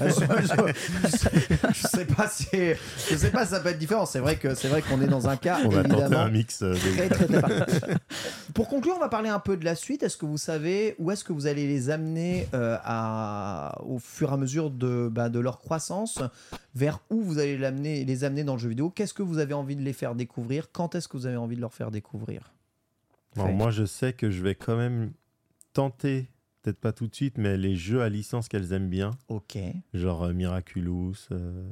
sais, 1.07 1.32
je 1.74 1.88
sais 1.88 2.06
pas 2.06 2.28
si, 2.28 2.45
je 3.10 3.16
sais 3.16 3.32
pas 3.32 3.45
si 3.45 3.52
ça 3.52 3.60
peut 3.60 3.70
être 3.70 3.80
différent. 3.80 4.06
C'est 4.06 4.20
vrai 4.20 4.36
que 4.36 4.53
c'est 4.53 4.68
vrai 4.68 4.82
qu'on 4.84 5.02
est 5.02 5.07
dans 5.07 5.28
un 5.28 5.38
cas 5.38 5.60
On 5.66 5.70
va 5.70 5.82
tenter 5.84 5.94
évidemment 5.95 6.20
un 6.26 6.30
mix. 6.30 6.61
euh, 6.61 6.76
très, 6.76 7.10
très, 7.10 7.26
très. 7.28 7.95
Pour 8.53 8.68
conclure, 8.68 8.94
on 8.95 8.99
va 8.99 9.10
parler 9.10 9.30
un 9.30 9.40
peu 9.40 9.57
de 9.57 9.66
la 9.66 9.74
suite. 9.76 10.03
Est-ce 10.03 10.18
que 10.18 10.26
vous 10.28 10.38
savez 10.38 10.95
où 10.99 11.10
est-ce 11.11 11.24
que 11.24 11.34
vous 11.34 11.48
allez 11.48 11.66
les 11.68 11.90
amener 11.90 12.48
euh, 12.53 12.78
à, 12.84 13.76
au 13.86 13.98
fur 13.99 14.30
et 14.30 14.34
à 14.34 14.38
mesure 14.38 14.70
de, 14.70 15.10
bah, 15.11 15.30
de 15.30 15.40
leur 15.40 15.57
croissance? 15.60 16.20
Vers 16.76 16.99
où 17.10 17.22
vous 17.24 17.40
allez 17.40 17.57
l'amener, 17.57 18.06
les 18.06 18.24
amener 18.24 18.44
dans 18.44 18.53
le 18.53 18.60
jeu 18.60 18.70
vidéo? 18.70 18.90
Qu'est-ce 18.91 19.14
que 19.16 19.24
vous 19.24 19.40
avez 19.40 19.53
envie 19.56 19.76
de 19.76 19.82
les 19.82 19.94
faire 19.94 20.14
découvrir? 20.14 20.68
Quand 20.72 20.94
est-ce 20.95 21.07
que 21.07 21.18
vous 21.18 21.26
avez 21.26 21.38
envie 21.38 21.56
de 21.56 21.61
leur 21.61 21.74
faire 21.74 21.90
découvrir? 21.91 22.52
Bon, 23.36 23.52
moi, 23.54 23.72
je 23.72 23.86
sais 23.86 24.14
que 24.14 24.30
je 24.32 24.42
vais 24.42 24.56
quand 24.56 24.76
même 24.78 25.12
tenter 25.74 26.28
peut-être 26.62 26.80
pas 26.80 26.92
tout 26.92 27.08
de 27.08 27.16
suite, 27.16 27.38
mais 27.38 27.56
les 27.58 27.76
jeux 27.76 28.02
à 28.02 28.10
licence 28.10 28.50
qu'elles 28.50 28.74
aiment 28.74 28.90
bien, 28.90 29.12
Ok. 29.30 29.58
genre 29.94 30.24
euh, 30.24 30.34
Miraculous, 30.34 31.16
euh. 31.32 31.64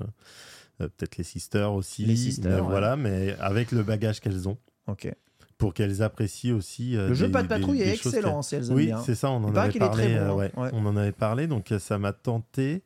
Euh, 0.00 0.88
peut-être 0.88 1.16
les 1.18 1.24
Sisters 1.24 1.72
aussi. 1.74 2.04
Les 2.06 2.16
Sisters, 2.16 2.50
mais 2.56 2.60
ouais. 2.62 2.66
Voilà, 2.68 2.96
mais 2.96 3.36
avec 3.40 3.72
le 3.72 3.82
bagage 3.82 4.20
qu'elles 4.20 4.48
ont, 4.48 4.56
Ok. 4.86 5.12
pour 5.58 5.74
qu'elles 5.74 6.02
apprécient 6.02 6.56
aussi. 6.56 6.96
euh, 6.96 7.08
Le 7.08 7.14
jeu 7.14 7.30
Pas 7.30 7.42
de 7.42 7.48
patrouille 7.48 7.78
des 7.78 7.88
est 7.88 7.92
excellent, 7.94 8.40
si 8.42 8.54
elles 8.54 8.70
aiment 8.70 8.76
Oui, 8.76 8.90
c'est 9.04 9.14
ça, 9.14 9.30
on 9.30 9.44
en 9.44 9.54
avait 9.54 9.78
parlé. 9.78 10.14
bon, 10.14 10.20
euh, 10.20 10.34
ouais, 10.34 10.52
Ouais. 10.56 10.70
On 10.72 10.86
en 10.86 10.96
avait 10.96 11.12
parlé, 11.12 11.46
donc 11.46 11.70
euh, 11.72 11.78
ça 11.78 11.98
m'a 11.98 12.12
tenté. 12.14 12.82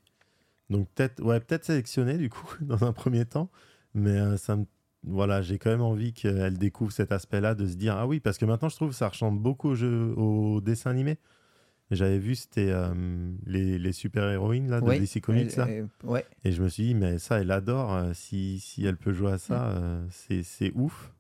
Donc 0.69 0.89
peut-être 0.97 1.23
ouais, 1.23 1.39
peut-être 1.39 1.65
sélectionner 1.65 2.19
du 2.19 2.29
coup 2.29 2.49
dans 2.61 2.83
un 2.83 2.93
premier 2.93 3.25
temps, 3.25 3.51
mais 3.95 4.11
euh, 4.19 4.37
ça 4.37 4.57
me 4.57 4.65
voilà, 5.07 5.41
j'ai 5.43 5.59
quand 5.59 5.71
même 5.71 5.81
envie 5.83 6.13
qu'elle 6.13 6.59
découvre 6.59 6.93
cet 6.93 7.13
aspect-là, 7.13 7.55
de 7.55 7.67
se 7.67 7.77
dire 7.77 7.95
ah 7.97 8.07
oui, 8.07 8.21
parce 8.21 8.39
que 8.39 8.45
maintenant 8.45 8.69
je 8.69 8.77
trouve 8.77 8.91
que 8.91 8.95
ça 8.97 9.09
ressemble 9.09 9.39
beaucoup 9.41 9.71
au 9.71 9.75
jeu, 9.75 10.13
au 10.17 10.61
dessin 10.61 10.91
animé. 10.91 11.19
J'avais 11.93 12.19
vu 12.19 12.35
c'était 12.35 12.71
euh, 12.71 12.93
les, 13.47 13.79
les 13.79 13.93
super 13.93 14.29
héroïnes 14.29 14.69
là 14.69 14.81
de 14.81 14.87
Oui. 14.87 14.99
DC 14.99 15.21
Comics 15.21 15.53
Et- 15.53 15.57
là, 15.57 15.69
et- 15.71 15.85
ouais. 16.03 16.25
et 16.45 16.51
je 16.51 16.61
me 16.63 16.69
suis 16.69 16.83
dit 16.83 16.95
mais 16.97 17.19
ça 17.19 17.41
elle 17.41 17.53
adore. 17.53 17.95
euh, 17.95 18.11
si, 18.13 18.59
si 18.59 18.85
elle 18.85 18.97
peut 18.97 19.13
jouer 19.13 19.31
à 19.33 19.39
ça, 19.39 19.69
euh, 19.71 20.05
c'est 20.11 20.43
c'est 20.43 20.73
ouf. 20.75 21.13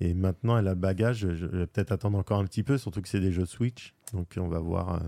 Et 0.00 0.14
maintenant 0.14 0.56
elle 0.56 0.66
a 0.68 0.70
le 0.70 0.80
bagage. 0.80 1.18
Je, 1.18 1.34
je 1.34 1.46
vais 1.46 1.66
peut-être 1.66 1.92
attendre 1.92 2.16
encore 2.18 2.38
un 2.40 2.44
petit 2.46 2.62
peu, 2.62 2.78
surtout 2.78 3.02
que 3.02 3.08
c'est 3.08 3.20
des 3.20 3.32
jeux 3.32 3.44
Switch, 3.44 3.94
donc 4.14 4.28
on 4.38 4.48
va 4.48 4.58
voir. 4.60 5.02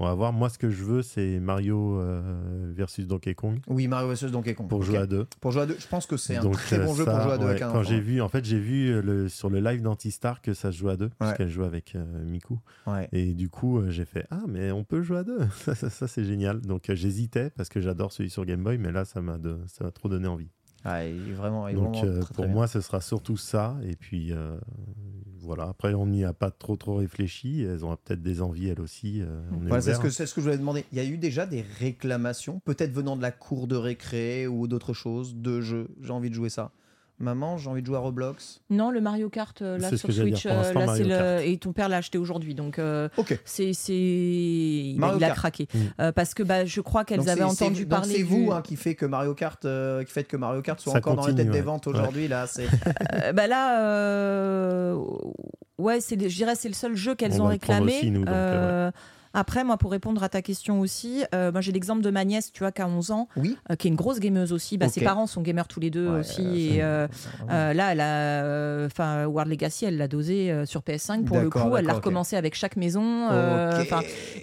Euh, 0.00 0.04
on 0.04 0.06
va 0.06 0.14
voir. 0.14 0.32
Moi, 0.32 0.48
ce 0.48 0.58
que 0.58 0.70
je 0.70 0.82
veux, 0.84 1.02
c'est 1.02 1.38
Mario 1.40 1.98
euh, 2.00 2.72
versus 2.74 3.06
Donkey 3.06 3.34
Kong 3.34 3.60
Oui, 3.68 3.86
Mario 3.88 4.08
vs 4.12 4.30
Donkey 4.30 4.54
Kong. 4.54 4.68
pour 4.68 4.82
jouer 4.82 4.98
à 4.98 5.06
deux. 5.06 5.26
Pour 5.40 5.52
jouer 5.52 5.62
à 5.62 5.66
deux, 5.66 5.76
je 5.78 5.86
pense 5.86 6.06
que 6.06 6.16
c'est 6.16 6.36
un 6.36 6.42
Donc, 6.42 6.54
très 6.54 6.78
euh, 6.78 6.84
bon 6.84 6.94
jeu 6.94 7.04
ça, 7.04 7.12
pour 7.12 7.20
jouer 7.22 7.32
à 7.32 7.38
deux 7.38 7.44
ouais, 7.44 7.50
avec 7.50 7.62
un 7.62 7.70
Quand 7.72 7.82
j'ai 7.82 8.00
vu, 8.00 8.20
en 8.20 8.28
fait, 8.28 8.44
j'ai 8.44 8.58
vu 8.58 8.88
euh, 8.90 9.02
le, 9.02 9.28
sur 9.28 9.50
le 9.50 9.60
live 9.60 9.82
d'Antistar 9.82 10.42
que 10.42 10.52
ça 10.54 10.72
se 10.72 10.76
joue 10.78 10.88
à 10.88 10.96
deux, 10.96 11.10
parce 11.18 11.30
Ouais. 11.32 11.36
qu'elle 11.36 11.48
joue 11.50 11.64
avec 11.64 11.94
euh, 11.94 12.04
Miku. 12.24 12.58
Ouais. 12.86 13.08
Et 13.12 13.34
du 13.34 13.48
coup, 13.48 13.78
euh, 13.78 13.90
j'ai 13.90 14.04
fait 14.04 14.26
Ah, 14.30 14.42
mais 14.48 14.70
on 14.72 14.84
peut 14.84 15.02
jouer 15.02 15.18
à 15.18 15.24
deux. 15.24 15.38
ça, 15.64 15.74
ça, 15.74 15.90
ça, 15.90 16.06
c'est 16.08 16.24
génial. 16.24 16.60
Donc, 16.60 16.90
euh, 16.90 16.94
j'hésitais 16.94 17.50
parce 17.50 17.68
que 17.68 17.80
j'adore 17.80 18.12
celui 18.12 18.30
sur 18.30 18.44
Game 18.44 18.62
Boy, 18.62 18.78
mais 18.78 18.92
là, 18.92 19.04
ça 19.04 19.20
m'a 19.22 19.38
trop 19.94 20.08
donné 20.08 20.26
envie. 20.28 20.50
Ah, 20.84 21.06
il 21.06 21.30
est 21.30 21.32
vraiment, 21.32 21.68
il 21.68 21.72
est 21.72 21.80
Donc, 21.80 21.96
vraiment 21.96 22.04
euh, 22.04 22.20
très, 22.20 22.34
pour 22.34 22.48
moi, 22.48 22.66
ce 22.66 22.80
sera 22.80 23.00
surtout 23.00 23.36
ça. 23.36 23.76
Et 23.84 23.96
puis, 23.96 24.32
euh, 24.32 24.56
voilà. 25.40 25.64
Après, 25.64 25.94
on 25.94 26.06
n'y 26.06 26.24
a 26.24 26.32
pas 26.32 26.50
trop, 26.50 26.76
trop 26.76 26.96
réfléchi. 26.96 27.62
Elles 27.62 27.84
ont 27.84 27.96
peut-être 27.96 28.22
des 28.22 28.42
envies, 28.42 28.68
elles 28.68 28.80
aussi. 28.80 29.22
euh, 29.22 29.40
Voilà, 29.62 29.80
c'est 29.80 29.94
ce 29.94 30.00
que 30.00 30.10
ce 30.10 30.22
que 30.34 30.40
je 30.40 30.46
voulais 30.46 30.58
demander. 30.58 30.84
Il 30.92 30.98
y 30.98 31.00
a 31.00 31.04
eu 31.04 31.16
déjà 31.16 31.46
des 31.46 31.62
réclamations, 31.78 32.60
peut-être 32.64 32.92
venant 32.92 33.16
de 33.16 33.22
la 33.22 33.30
cour 33.32 33.66
de 33.66 33.76
récré 33.76 34.46
ou 34.46 34.66
d'autres 34.66 34.92
choses, 34.92 35.34
de 35.36 35.60
jeux. 35.60 35.88
J'ai 36.02 36.10
envie 36.12 36.30
de 36.30 36.34
jouer 36.34 36.50
ça. 36.50 36.70
Maman, 37.20 37.56
j'ai 37.58 37.70
envie 37.70 37.80
de 37.80 37.86
jouer 37.86 37.96
à 37.96 38.00
Roblox. 38.00 38.60
Non, 38.70 38.90
le 38.90 39.00
Mario 39.00 39.30
Kart, 39.30 39.62
euh, 39.62 39.78
là 39.78 39.88
sur. 39.96 40.12
Switch, 40.12 40.46
euh, 40.46 40.50
là 40.50 40.64
c'est 40.64 41.04
Mario 41.04 41.06
le... 41.08 41.40
Et 41.48 41.56
ton 41.58 41.72
père 41.72 41.88
l'a 41.88 41.98
acheté 41.98 42.18
aujourd'hui, 42.18 42.54
donc 42.56 42.78
euh, 42.80 43.08
Ok. 43.16 43.38
c'est 43.44 43.72
c'est 43.72 43.94
il, 43.94 44.98
a- 45.02 45.14
il 45.16 45.32
craqué 45.34 45.68
Mm. 45.72 45.78
Euh, 46.00 46.12
parce 46.12 46.34
que 46.34 46.42
bah, 46.42 46.64
je 46.64 46.80
crois 46.80 47.04
qu'elles 47.04 47.18
Donc 47.18 47.28
avaient 47.28 47.42
c'est- 47.48 47.54
c'est- 47.56 47.64
entendu 47.64 47.82
donc 47.82 47.90
parler. 47.90 48.12
C'est 48.14 48.18
du- 48.18 48.24
vous 48.24 48.50
hein, 48.52 48.62
qui 48.62 48.76
fait 48.76 48.94
que 48.96 49.06
Mario 49.06 49.34
Kart, 49.34 49.64
euh, 49.64 50.02
qui 50.04 50.12
fait 50.12 50.24
que 50.24 50.36
Mario 50.36 50.60
Kart 50.62 50.78
soit 50.80 50.92
Ça 50.92 50.98
encore 50.98 51.14
dans 51.14 51.22
les 51.22 51.28
continue, 51.32 51.44
têtes 51.44 51.52
des 51.52 51.60
ventes 51.64 51.86
aujourd'hui. 51.86 52.26
Là, 52.28 52.46
c'est 52.46 52.66
Euh, 53.14 53.32
bah 53.32 53.46
là, 53.46 53.80
euh, 53.82 54.98
ouais, 55.78 56.00
c'est, 56.00 56.16
les- 56.16 56.28
je 56.28 56.36
dirais, 56.36 56.54
c'est 56.56 56.68
le 56.68 56.74
seul 56.74 56.94
jeu 56.96 57.14
qu'elles 57.14 57.40
On 57.40 57.44
ont 57.46 57.48
réclamé. 57.48 57.96
aussi, 57.96 58.10
nous, 58.10 58.24
donc, 58.24 58.34
Euh, 58.34 58.90
Après, 59.34 59.64
moi, 59.64 59.76
pour 59.76 59.90
répondre 59.90 60.22
à 60.22 60.28
ta 60.28 60.40
question 60.42 60.80
aussi, 60.80 61.24
euh, 61.34 61.50
moi 61.52 61.60
j'ai 61.60 61.72
l'exemple 61.72 62.02
de 62.02 62.10
ma 62.10 62.24
nièce, 62.24 62.52
tu 62.52 62.60
vois, 62.60 62.72
qui 62.72 62.80
a 62.82 62.86
11 62.88 63.10
ans, 63.10 63.28
oui. 63.36 63.56
euh, 63.70 63.74
qui 63.76 63.88
est 63.88 63.90
une 63.90 63.96
grosse 63.96 64.20
gameuse 64.20 64.52
aussi. 64.52 64.78
Bah. 64.78 64.88
Ses 64.88 65.02
parents 65.02 65.26
sont 65.26 65.42
gamers 65.42 65.68
tous 65.68 65.80
les 65.80 65.90
deux 65.90 66.08
Ouais, 66.08 66.20
aussi. 66.20 66.42
euh, 66.44 66.74
et, 66.76 66.82
euh, 66.82 67.06
euh, 67.50 67.72
là, 67.74 67.92
elle 67.92 68.00
a, 68.00 68.04
euh, 68.44 68.86
enfin, 68.86 69.26
World 69.26 69.50
Legacy, 69.50 69.84
elle 69.86 69.96
l'a 69.96 70.08
dosé 70.08 70.50
euh, 70.50 70.64
sur 70.66 70.80
PS5 70.82 71.24
pour 71.24 71.38
le 71.38 71.50
coup. 71.50 71.76
Elle 71.76 71.84
l'a 71.86 71.94
recommencé 71.94 72.36
avec 72.36 72.54
chaque 72.54 72.76
maison. 72.76 73.28
euh, 73.30 73.82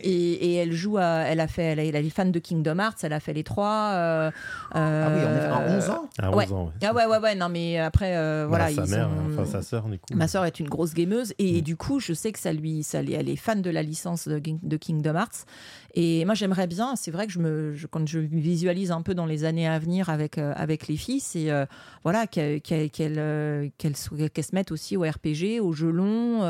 et, 0.04 0.10
et 0.12 0.56
elle 0.56 0.74
joue 0.74 0.98
à, 0.98 1.24
elle 1.28 1.40
a 1.40 1.48
fait, 1.48 1.64
elle, 1.64 1.80
est- 1.80 1.88
elle 1.90 2.06
est 2.06 2.10
fan 2.10 2.32
de 2.32 2.40
Kingdom 2.40 2.80
Hearts, 2.80 2.98
elle 3.04 3.14
a 3.14 3.20
fait 3.20 3.34
les 3.34 3.44
trois. 3.44 3.92
euh, 3.94 4.32
Ah 4.74 5.10
oui, 5.10 5.24
en 5.26 5.36
effet, 5.36 5.46
à 5.46 5.62
euh, 5.62 5.78
11 5.78 5.90
ans. 5.90 6.10
À 6.20 6.30
11 6.30 6.36
ouais. 6.36 6.52
ans. 6.52 6.66
ouais. 6.66 6.72
Ah 6.88 6.94
ouais, 6.94 7.06
ouais, 7.06 7.18
ouais, 7.20 7.36
non, 7.36 7.50
mais 7.50 7.78
après, 7.80 8.16
euh, 8.18 8.46
voilà, 8.48 8.66
Bah, 8.66 8.72
sa 8.76 8.84
ils 8.86 8.90
mère, 8.92 9.10
ont- 9.10 9.34
enfin 9.34 9.46
sa 9.46 9.62
sœur, 9.62 9.84
du 9.84 9.98
coup. 10.00 10.06
Ma 10.14 10.28
sœur 10.28 10.46
est 10.46 10.60
une 10.60 10.68
grosse 10.70 10.94
gameuse 10.94 11.34
et 11.40 11.60
Mm. 11.60 11.62
du 11.62 11.76
coup, 11.76 12.00
je 12.00 12.14
sais 12.14 12.32
que 12.32 12.40
ça 12.40 12.52
lui, 12.54 12.84
ça, 12.84 13.00
elle 13.00 13.30
est 13.30 13.36
fan 13.36 13.62
de 13.62 13.70
la 13.70 13.84
licence 13.84 14.28
de, 14.28 14.40
de 14.40 14.78
Kingdom 14.82 15.16
Hearts. 15.16 15.46
Et 15.94 16.24
moi, 16.26 16.36
j'aimerais 16.36 16.68
bien, 16.68 16.96
c'est 16.96 17.12
vrai 17.12 17.28
que 17.28 17.34
je 17.34 17.40
me, 17.40 17.76
quand 17.90 18.08
je 18.08 18.20
visualise 18.20 18.92
un 18.92 19.02
peu 19.02 19.14
dans 19.14 19.26
les 19.26 19.44
années 19.44 19.68
à 19.68 19.78
venir 19.78 20.10
avec, 20.10 20.38
euh, 20.38 20.54
avec 20.56 20.88
les 20.88 20.96
filles, 20.96 21.20
c'est 21.20 21.52
euh, 21.52 21.66
voilà, 22.04 22.28
qu'elles 22.28 22.62
qu'elles 22.62 23.96
soient- 23.96 24.30
qu'elles 24.30 24.44
se 24.46 24.56
mettent 24.56 24.72
aussi 24.72 24.96
au 24.96 25.02
RPG, 25.02 25.60
aux 25.62 25.74
jeux 25.74 25.92
longs. 25.92 26.44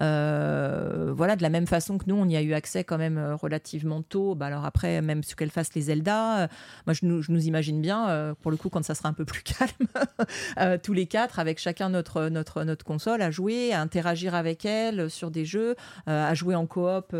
euh, 0.00 1.12
voilà, 1.14 1.36
de 1.36 1.42
la 1.42 1.50
même 1.50 1.66
façon 1.66 1.98
que 1.98 2.04
nous, 2.06 2.14
on 2.16 2.26
y 2.26 2.36
a 2.36 2.42
eu 2.42 2.52
accès 2.54 2.84
quand 2.84 2.98
même 2.98 3.18
relativement 3.40 4.02
tôt. 4.02 4.34
Bah, 4.34 4.46
alors 4.46 4.64
après, 4.64 5.02
même 5.02 5.22
ce 5.22 5.34
qu'elles 5.36 5.50
fassent 5.50 5.74
les 5.74 5.82
Zelda, 5.82 6.48
moi, 6.86 6.94
je 6.94 7.04
nous, 7.04 7.22
je 7.22 7.32
nous 7.32 7.46
imagine 7.46 7.80
bien, 7.80 8.34
pour 8.40 8.50
le 8.50 8.56
coup, 8.56 8.70
quand 8.70 8.84
ça 8.84 8.94
sera 8.94 9.08
un 9.08 9.12
peu 9.12 9.24
plus 9.24 9.42
calme, 10.56 10.78
tous 10.82 10.92
les 10.92 11.06
quatre, 11.06 11.38
avec 11.38 11.58
chacun 11.58 11.90
notre, 11.90 12.28
notre, 12.28 12.64
notre 12.64 12.84
console, 12.84 13.22
à 13.22 13.30
jouer, 13.30 13.72
à 13.72 13.80
interagir 13.80 14.34
avec 14.34 14.64
elles 14.64 15.10
sur 15.10 15.30
des 15.30 15.44
jeux, 15.44 15.76
à 16.06 16.32
jouer 16.34 16.54
en 16.54 16.66
coop. 16.66 17.14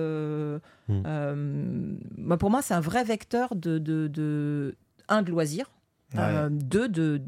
Euh, 1.06 1.94
Mm. 2.16 2.32
euh, 2.32 2.36
pour 2.36 2.50
moi, 2.50 2.62
c'est 2.62 2.74
un 2.74 2.80
vrai 2.80 3.04
vecteur 3.04 3.54
de, 3.54 3.78
de, 3.78 4.08
de- 4.08 4.76
un, 5.08 5.22
de 5.22 5.30
loisir. 5.30 5.70
euh, 6.18 6.48
deux 6.50 6.88
de 6.88 7.22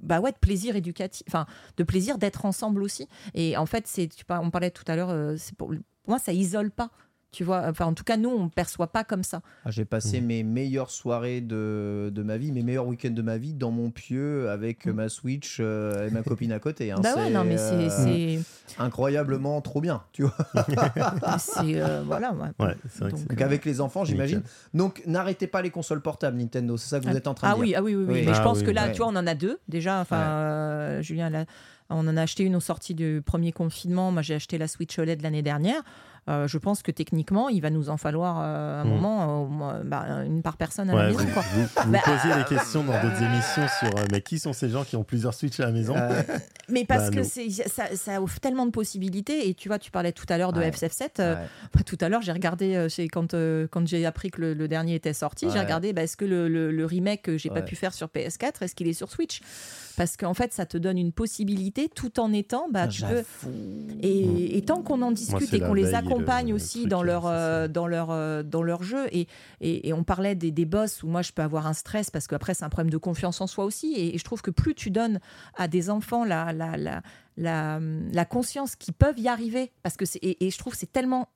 bah 0.00 0.20
ouais 0.20 0.30
de 0.30 0.36
plaisir 0.36 0.76
éducatif 0.76 1.24
enfin 1.26 1.44
de 1.76 1.82
plaisir 1.82 2.18
d'être 2.18 2.44
ensemble 2.46 2.84
aussi 2.84 3.08
et 3.34 3.56
en 3.56 3.66
fait 3.66 3.88
c'est 3.88 4.06
tu 4.06 4.24
on 4.28 4.50
parlait 4.52 4.70
tout 4.70 4.84
à 4.86 4.94
l'heure 4.94 5.10
euh, 5.10 5.34
c'est 5.36 5.56
pour, 5.56 5.70
pour 5.70 5.76
moi 6.10 6.20
ça 6.20 6.32
isole 6.32 6.70
pas 6.70 6.90
tu 7.30 7.44
vois 7.44 7.64
enfin 7.68 7.84
en 7.84 7.92
tout 7.92 8.04
cas 8.04 8.16
nous 8.16 8.30
on 8.30 8.48
perçoit 8.48 8.86
pas 8.86 9.04
comme 9.04 9.22
ça 9.22 9.42
Ah, 9.64 9.70
J'ai 9.70 9.84
passé 9.84 10.20
mes 10.22 10.42
meilleures 10.42 10.90
soirées 10.90 11.40
de, 11.42 12.10
de 12.14 12.22
ma 12.22 12.38
vie, 12.38 12.52
mes 12.52 12.62
meilleurs 12.62 12.86
week-ends 12.86 13.10
de 13.10 13.20
ma 13.22 13.36
vie 13.36 13.52
dans 13.52 13.70
mon 13.70 13.90
pieu 13.90 14.48
avec 14.50 14.86
Mm. 14.86 14.92
ma 14.92 15.08
Switch 15.10 15.58
euh, 15.60 16.08
et 16.08 16.10
ma 16.10 16.22
copine 16.22 16.52
à 16.52 16.58
côté. 16.58 16.90
hein. 16.90 17.00
bah 17.02 17.14
ouais 17.16 17.24
C'est, 17.26 17.30
non 17.30 17.44
mais 17.44 17.58
c'est 17.58 17.74
euh, 17.74 17.90
c'est 17.90 18.80
incroyablement 18.82 19.60
trop 19.60 19.80
bien, 19.80 20.02
tu 20.12 20.22
vois. 20.22 20.34
c'est 21.38 21.80
euh, 21.80 22.02
voilà 22.06 22.32
ouais. 22.32 22.48
Ouais, 22.66 22.74
c'est 22.88 23.00
vrai 23.00 23.10
que 23.10 23.16
Donc, 23.16 23.18
c'est- 23.20 23.28
Donc 23.28 23.40
avec 23.42 23.64
les 23.64 23.80
enfants, 23.80 24.04
j'imagine. 24.04 24.38
Nickel. 24.38 24.50
Donc 24.74 25.02
n'arrêtez 25.06 25.46
pas 25.46 25.62
les 25.62 25.70
consoles 25.70 26.00
portables 26.00 26.36
Nintendo, 26.38 26.76
c'est 26.76 26.88
ça 26.88 27.00
que 27.00 27.06
vous 27.08 27.16
êtes 27.16 27.26
en 27.28 27.34
train 27.34 27.50
ah 27.52 27.54
de 27.56 27.60
oui, 27.60 27.68
dire. 27.68 27.78
ah 27.78 27.82
oui, 27.82 27.94
oui, 27.94 28.04
oui. 28.08 28.14
Oui. 28.14 28.22
Mais 28.26 28.34
je 28.34 28.40
Ah 28.40 28.44
pense 28.44 28.58
oui, 28.58 28.64
que 28.64 28.70
là, 28.70 28.86
ouais. 28.86 28.92
tu 28.92 28.98
vois, 28.98 29.08
on 29.08 29.16
en 29.16 29.26
a 29.26 29.34
deux 29.34 29.58
déjà. 29.68 30.00
Enfin, 30.00 30.16
Ouais. 30.18 30.24
euh, 30.28 31.02
Julien, 31.02 31.30
là, 31.30 31.44
on 31.90 32.06
en 32.06 32.16
a 32.16 32.22
acheté 32.22 32.44
une 32.44 32.56
au 32.56 32.60
sorti 32.60 32.94
du 32.94 33.22
premier 33.24 33.52
confinement. 33.52 34.10
Moi, 34.12 34.22
j'ai 34.22 34.34
acheté 34.34 34.58
la 34.58 34.68
Switch 34.68 34.98
OLED 34.98 35.22
l'année 35.22 35.42
dernière. 35.42 35.82
Euh, 36.28 36.46
je 36.46 36.58
pense 36.58 36.82
que 36.82 36.90
techniquement, 36.90 37.48
il 37.48 37.60
va 37.62 37.70
nous 37.70 37.88
en 37.88 37.96
falloir 37.96 38.36
euh, 38.40 38.82
un 38.82 38.84
Mm. 38.84 38.88
moment, 38.88 39.48
euh, 39.72 39.82
bah, 39.84 40.04
une 40.26 40.42
par 40.42 40.56
personne 40.58 40.90
à 40.90 40.94
la 40.94 40.98
Ouais, 40.98 41.06
maison. 41.08 41.18
vous, 41.24 41.32
Quoi. 41.32 41.42
vous- 41.54 41.62
vous 41.86 41.90
Bah, 41.92 41.98
posez 42.04 42.34
des 42.34 42.44
questions 42.44 42.84
dans 42.84 42.92
d'autres 43.00 43.22
émissions 43.22 43.66
sur 43.78 43.88
euh, 43.96 44.04
mais 44.12 44.20
qui 44.20 44.38
sont 44.38 44.52
ces 44.52 44.68
gens 44.68 44.84
qui 44.84 44.96
ont 44.96 45.04
plusieurs 45.04 45.32
Switch 45.34 45.58
à 45.60 45.64
la 45.66 45.72
maison? 45.72 45.94
Euh, 45.96 46.22
Mais 46.70 46.84
parce 46.84 47.10
Bah, 47.10 47.16
que 47.16 47.22
c'est, 47.22 47.48
ça, 47.50 47.94
ça 47.96 48.20
offre 48.22 48.40
tellement 48.40 48.66
de 48.66 48.70
possibilités. 48.70 49.48
Et 49.48 49.54
tu 49.54 49.68
vois, 49.68 49.78
tu 49.78 49.90
parlais 49.90 50.12
tout 50.12 50.26
à 50.28 50.36
l'heure 50.38 50.52
de 50.52 50.60
Ouais. 50.60 50.70
FF7. 50.70 51.20
euh, 51.20 51.34
ouais. 51.36 51.40
bah, 51.74 51.80
tout 51.84 51.96
à 52.00 52.08
l'heure, 52.08 52.22
j'ai 52.22 52.32
regardé, 52.32 52.74
euh, 52.76 52.88
c'est 52.88 53.08
quand, 53.08 53.34
euh, 53.34 53.66
quand 53.70 53.86
j'ai 53.86 54.04
appris 54.06 54.30
que 54.30 54.40
le, 54.40 54.54
le 54.54 54.68
dernier 54.68 54.94
était 54.94 55.12
sorti, 55.12 55.50
j'ai 55.50 55.58
regardé 55.60 55.92
bah, 55.92 56.02
est-ce 56.02 56.16
que 56.16 56.24
le, 56.24 56.48
le- 56.48 56.70
le 56.70 56.84
remake 56.84 57.22
que 57.22 57.38
j'ai 57.38 57.48
pas 57.50 57.62
pu 57.62 57.74
faire 57.76 57.94
sur 57.94 58.08
PS4, 58.08 58.62
est-ce 58.62 58.74
qu'il 58.74 58.86
est 58.88 58.92
sur 58.92 59.10
Switch? 59.10 59.40
Parce 59.96 60.16
qu'en 60.16 60.34
fait, 60.34 60.52
ça 60.52 60.64
te 60.66 60.76
donne 60.78 60.96
une 60.98 61.10
possibilité 61.12 61.88
tout 61.88 62.20
en 62.20 62.32
étant. 62.32 62.68
Bah, 62.70 62.86
tu 62.86 63.02
peux, 63.02 63.24
J'avoue. 63.42 63.52
et, 64.02 64.56
et 64.56 64.62
tant 64.62 64.82
qu'on 64.82 65.02
en 65.02 65.10
discute 65.10 65.52
et 65.54 65.60
qu'on 65.60 65.74
les 65.74 65.94
accompagne 65.94 66.48
le- 66.50 66.54
aussi 66.54 66.78
le 66.78 66.82
truc, 66.82 66.90
dans 66.90 67.02
leur, 67.02 67.26
euh, 67.26 67.66
dans, 67.68 67.86
leur, 67.86 68.10
euh, 68.10 68.42
dans 68.42 68.62
leur 68.62 68.82
jeu, 68.82 69.06
et, 69.10 69.26
et, 69.60 69.88
et 69.88 69.92
on 69.92 70.04
parlait 70.04 70.34
des, 70.34 70.50
des 70.52 70.64
boss 70.66 71.02
où 71.02 71.08
moi 71.08 71.22
je 71.22 71.32
peux 71.32 71.42
avoir 71.42 71.66
un 71.66 71.72
stress 71.72 72.10
parce 72.10 72.26
qu'après 72.28 72.54
c'est 72.54 72.64
un 72.64 72.68
problème 72.68 72.90
de 72.90 72.96
confiance 72.98 73.40
en 73.40 73.46
soi 73.46 73.64
aussi, 73.64 73.94
et, 73.94 74.14
et 74.14 74.18
je 74.18 74.24
trouve 74.24 74.42
que 74.42 74.50
plus 74.50 74.74
tu 74.74 74.90
donnes 74.90 75.18
à 75.56 75.66
des 75.68 75.90
enfants 75.90 76.24
la, 76.24 76.52
la, 76.66 77.02
la, 77.36 78.24
conscience 78.24 78.76
qu'ils 78.76 78.94
peuvent 78.94 79.18
y 79.18 79.28
arriver, 79.28 79.72
parce 79.82 79.96
que 79.96 80.04
et, 80.22 80.46
et 80.46 80.50
je 80.50 80.58
trouve 80.58 80.74
c'est 80.74 80.92
tellement 80.92 81.28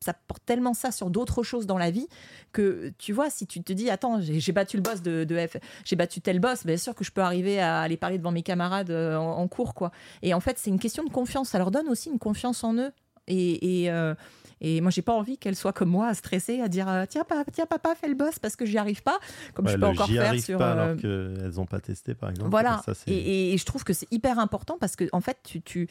ça 0.00 0.14
porte 0.14 0.44
tellement 0.46 0.74
ça 0.74 0.92
sur 0.92 1.10
d'autres 1.10 1.42
choses 1.42 1.66
dans 1.66 1.76
la 1.76 1.90
vie 1.90 2.06
que 2.52 2.92
tu 2.98 3.12
vois 3.12 3.30
si 3.30 3.48
tu 3.48 3.62
te 3.62 3.72
dis 3.72 3.90
attends 3.90 4.20
j'ai 4.20 4.52
battu 4.52 4.76
le 4.76 4.82
boss 4.82 5.02
de, 5.02 5.24
de 5.24 5.46
F 5.46 5.56
j'ai 5.84 5.96
battu 5.96 6.20
tel 6.20 6.38
boss 6.38 6.64
bien 6.64 6.76
sûr 6.76 6.94
que 6.94 7.02
je 7.02 7.10
peux 7.10 7.20
arriver 7.20 7.58
à 7.60 7.80
aller 7.80 7.96
parler 7.96 8.16
devant 8.16 8.30
mes 8.30 8.44
camarades 8.44 8.90
euh, 8.90 9.16
en, 9.16 9.38
en 9.38 9.48
cours 9.48 9.74
quoi. 9.74 9.90
Et 10.22 10.34
en 10.34 10.40
fait 10.40 10.56
c'est 10.58 10.70
une 10.70 10.78
question 10.78 11.02
de 11.04 11.10
confiance. 11.10 11.48
Ça 11.50 11.58
leur 11.58 11.70
donne 11.70 11.88
aussi 11.88 12.10
une 12.10 12.18
confiance 12.18 12.62
en 12.64 12.74
eux. 12.74 12.92
Et, 13.26 13.82
et, 13.82 13.90
euh, 13.90 14.14
et 14.60 14.80
moi 14.80 14.90
j'ai 14.90 15.02
pas 15.02 15.12
envie 15.12 15.38
qu'elles 15.38 15.56
soient 15.56 15.72
comme 15.72 15.88
moi 15.90 16.08
à 16.08 16.14
stresser 16.14 16.60
à 16.60 16.68
dire 16.68 16.88
euh, 16.88 17.04
tiens 17.08 17.24
papa 17.24 17.50
tiens 17.52 17.66
papa 17.66 17.94
fais 17.94 18.08
le 18.08 18.14
boss 18.14 18.38
parce 18.38 18.56
que 18.56 18.66
j'y 18.66 18.78
arrive 18.78 19.02
pas 19.02 19.18
comme 19.54 19.66
Ouais, 19.66 19.72
je 19.72 19.76
peux 19.78 19.86
encore 19.86 20.08
faire 20.08 20.38
sur 20.40 20.58
pas 20.58 20.72
euh, 20.74 20.82
alors 20.84 20.96
qu'elles 21.00 21.54
n'ont 21.56 21.66
pas 21.66 21.80
testé 21.80 22.14
par 22.14 22.30
exemple. 22.30 22.50
voilà 22.50 22.82
Ça, 22.84 22.92
et, 23.06 23.12
et- 23.14 23.54
et 23.54 23.58
je 23.58 23.64
trouve 23.64 23.84
que 23.84 23.92
c'est 23.92 24.10
hyper 24.12 24.38
important 24.38 24.76
parce 24.80 24.96
que 24.96 25.04
en 25.12 25.20
fait 25.20 25.38
tu, 25.44 25.60
tu 25.62 25.88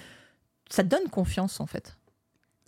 ça 0.69 0.83
te 0.83 0.89
donne 0.89 1.07
confiance 1.09 1.59
en 1.59 1.65
fait 1.65 1.95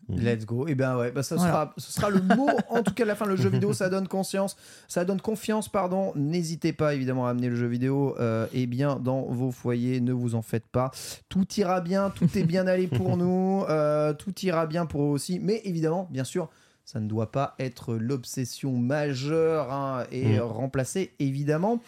Let's 0.10 0.46
go. 0.46 0.68
Et 0.68 0.76
ben 0.76 0.98
ouais, 0.98 1.12
bah 1.12 1.22
ça 1.24 1.36
Voilà. 1.36 1.52
sera, 1.52 1.74
ce 1.78 1.92
sera 1.92 2.10
le 2.10 2.22
mot. 2.22 2.50
en 2.70 2.82
tout 2.84 2.94
cas, 2.94 3.04
à 3.04 3.08
la 3.08 3.16
fin, 3.16 3.26
le 3.26 3.36
jeu 3.36 3.50
vidéo, 3.50 3.74
ça 3.74 3.90
donne 3.90 4.08
conscience, 4.08 4.58
ça 4.88 5.06
donne 5.06 5.22
confiance, 5.22 5.70
pardon. 5.70 6.12
N'hésitez 6.16 6.74
pas 6.74 6.94
évidemment 6.96 7.28
à 7.28 7.32
amener 7.32 7.50
le 7.50 7.56
jeu 7.56 7.68
vidéo 7.68 8.16
euh, 8.20 8.48
eh 8.54 8.66
bien 8.66 8.96
dans 8.98 9.22
vos 9.24 9.52
foyers. 9.52 10.02
Ne 10.02 10.12
vous 10.14 10.36
en 10.36 10.42
faites 10.42 10.68
pas. 10.68 10.92
Tout 11.30 11.46
ira 11.58 11.82
bien, 11.82 12.10
tout 12.10 12.30
est 12.38 12.44
bien 12.44 12.66
allé 12.68 12.88
pour 12.88 13.18
nous, 13.18 13.64
euh, 13.70 14.14
tout 14.14 14.34
ira 14.42 14.66
bien 14.68 14.86
pour 14.86 15.02
eux 15.04 15.10
aussi. 15.10 15.40
Mais 15.40 15.62
évidemment, 15.66 16.08
bien 16.12 16.24
sûr. 16.24 16.50
Ça 16.86 17.00
ne 17.00 17.08
doit 17.08 17.32
pas 17.32 17.54
être 17.60 17.94
l'obsession 17.94 18.72
majeure 18.76 19.72
hein, 19.72 20.06
et 20.12 20.38
Mm. 20.40 20.42
remplacer 20.42 21.14
évidemment 21.20 21.82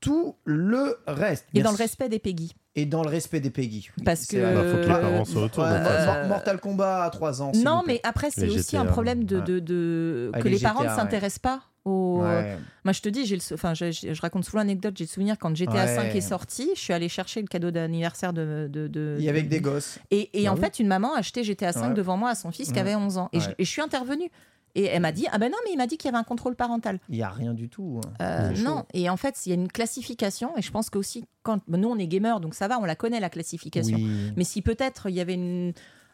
tout 0.00 0.36
le 0.44 0.96
reste. 1.08 1.46
Et 1.54 1.62
dans 1.62 1.72
le 1.72 1.76
respect 1.76 2.08
des 2.08 2.20
Peggy. 2.20 2.54
Et 2.76 2.86
dans 2.86 3.02
le 3.04 3.08
respect 3.08 3.38
des 3.40 3.50
Peggy. 3.50 3.88
Parce 4.04 4.26
que-. 4.26 4.36
Bah, 4.36 4.62
faut 4.68 4.76
que 4.78 4.82
les 4.82 4.86
parents 4.88 5.24
soient 5.24 5.42
autour. 5.44 5.62
Ouais. 5.64 5.80
Mor- 5.80 6.26
Mortal 6.28 6.58
Kombat 6.60 7.04
à 7.04 7.10
3 7.10 7.40
ans. 7.42 7.52
Non, 7.54 7.82
mais 7.86 8.00
après, 8.02 8.30
c'est 8.30 8.48
aussi 8.48 8.76
un 8.76 8.82
GTA, 8.82 8.92
problème 8.92 9.24
de, 9.24 9.36
ouais. 9.38 9.44
de, 9.44 9.58
de- 9.60 10.30
Ah, 10.34 10.40
que 10.40 10.48
les 10.48 10.56
les 10.56 10.60
parents 10.60 10.82
ne 10.82 10.88
GTA, 10.88 10.96
s'intéressent 10.96 11.38
pas 11.38 11.60
au. 11.84 12.22
Ouais. 12.24 12.56
Moi, 12.84 12.92
je 12.92 13.00
te 13.00 13.08
dis, 13.08 13.26
j'ai 13.26 13.36
le 13.36 13.42
enfin, 13.54 13.74
je, 13.74 13.92
je- 13.92 14.12
je 14.12 14.20
raconte 14.20 14.44
souvent 14.44 14.58
l'anecdote. 14.58 14.94
J'ai 14.96 15.04
le 15.04 15.08
souvenir 15.08 15.36
quand 15.38 15.54
GTA 15.54 15.84
Ouais. 15.84 15.94
5 15.94 16.14
est 16.16 16.20
sorti, 16.20 16.70
je 16.74 16.80
suis 16.80 16.92
allée 16.92 17.08
chercher 17.08 17.40
le 17.42 17.46
cadeau 17.46 17.70
d'anniversaire 17.70 18.32
de, 18.32 18.66
de, 18.68 18.88
de- 18.88 19.18
Et 19.20 19.28
avec 19.28 19.44
de- 19.44 19.50
des 19.50 19.60
gosses. 19.60 20.00
Et, 20.10 20.30
et 20.42 20.46
Bah 20.46 20.52
en 20.52 20.56
fait, 20.56 20.80
une 20.80 20.88
maman 20.88 21.14
a 21.14 21.18
acheté 21.20 21.44
GTA 21.44 21.72
5 21.72 21.88
Ouais. 21.90 21.94
devant 21.94 22.16
moi 22.16 22.30
à 22.30 22.34
son 22.34 22.50
fils 22.50 22.68
qui 22.68 22.74
Ouais. 22.74 22.80
avait 22.80 22.96
11 22.96 23.18
ans. 23.18 23.28
Et, 23.32 23.38
je, 23.38 23.50
et 23.56 23.64
je 23.64 23.70
suis 23.70 23.82
intervenue. 23.82 24.30
Et 24.76 24.84
elle 24.84 25.02
m'a 25.02 25.12
dit 25.12 25.26
Ah 25.30 25.38
ben 25.38 25.50
non, 25.50 25.58
mais 25.64 25.72
il 25.72 25.76
m'a 25.76 25.86
dit 25.86 25.96
qu'il 25.96 26.08
y 26.08 26.12
avait 26.14 26.18
un 26.20 26.24
contrôle 26.24 26.56
parental. 26.56 26.98
Il 27.08 27.14
n'y 27.16 27.22
a 27.22 27.30
rien 27.30 27.54
du 27.54 27.68
tout. 27.68 28.00
hein. 28.04 28.12
Euh, 28.20 28.50
non, 28.62 28.84
et 28.92 29.08
en 29.08 29.16
fait, 29.16 29.46
il 29.46 29.50
y 29.50 29.52
a 29.52 29.54
une 29.54 29.68
classification, 29.68 30.56
et 30.56 30.62
je 30.62 30.70
pense 30.70 30.90
que 30.90 30.98
aussi, 30.98 31.24
quand 31.42 31.60
bah, 31.68 31.78
nous 31.78 31.88
on 31.88 31.96
est 31.98 32.06
gamers, 32.08 32.40
donc 32.40 32.54
ça 32.54 32.66
va, 32.68 32.78
on 32.80 32.84
la 32.84 32.96
connaît 32.96 33.20
la 33.20 33.30
classification. 33.30 33.96
Oui. 33.98 34.32
Mais 34.36 34.44
si 34.44 34.62
peut-être 34.62 35.08
il 35.08 35.14
y 35.14 35.20
avait 35.20 35.34
une, 35.34 35.72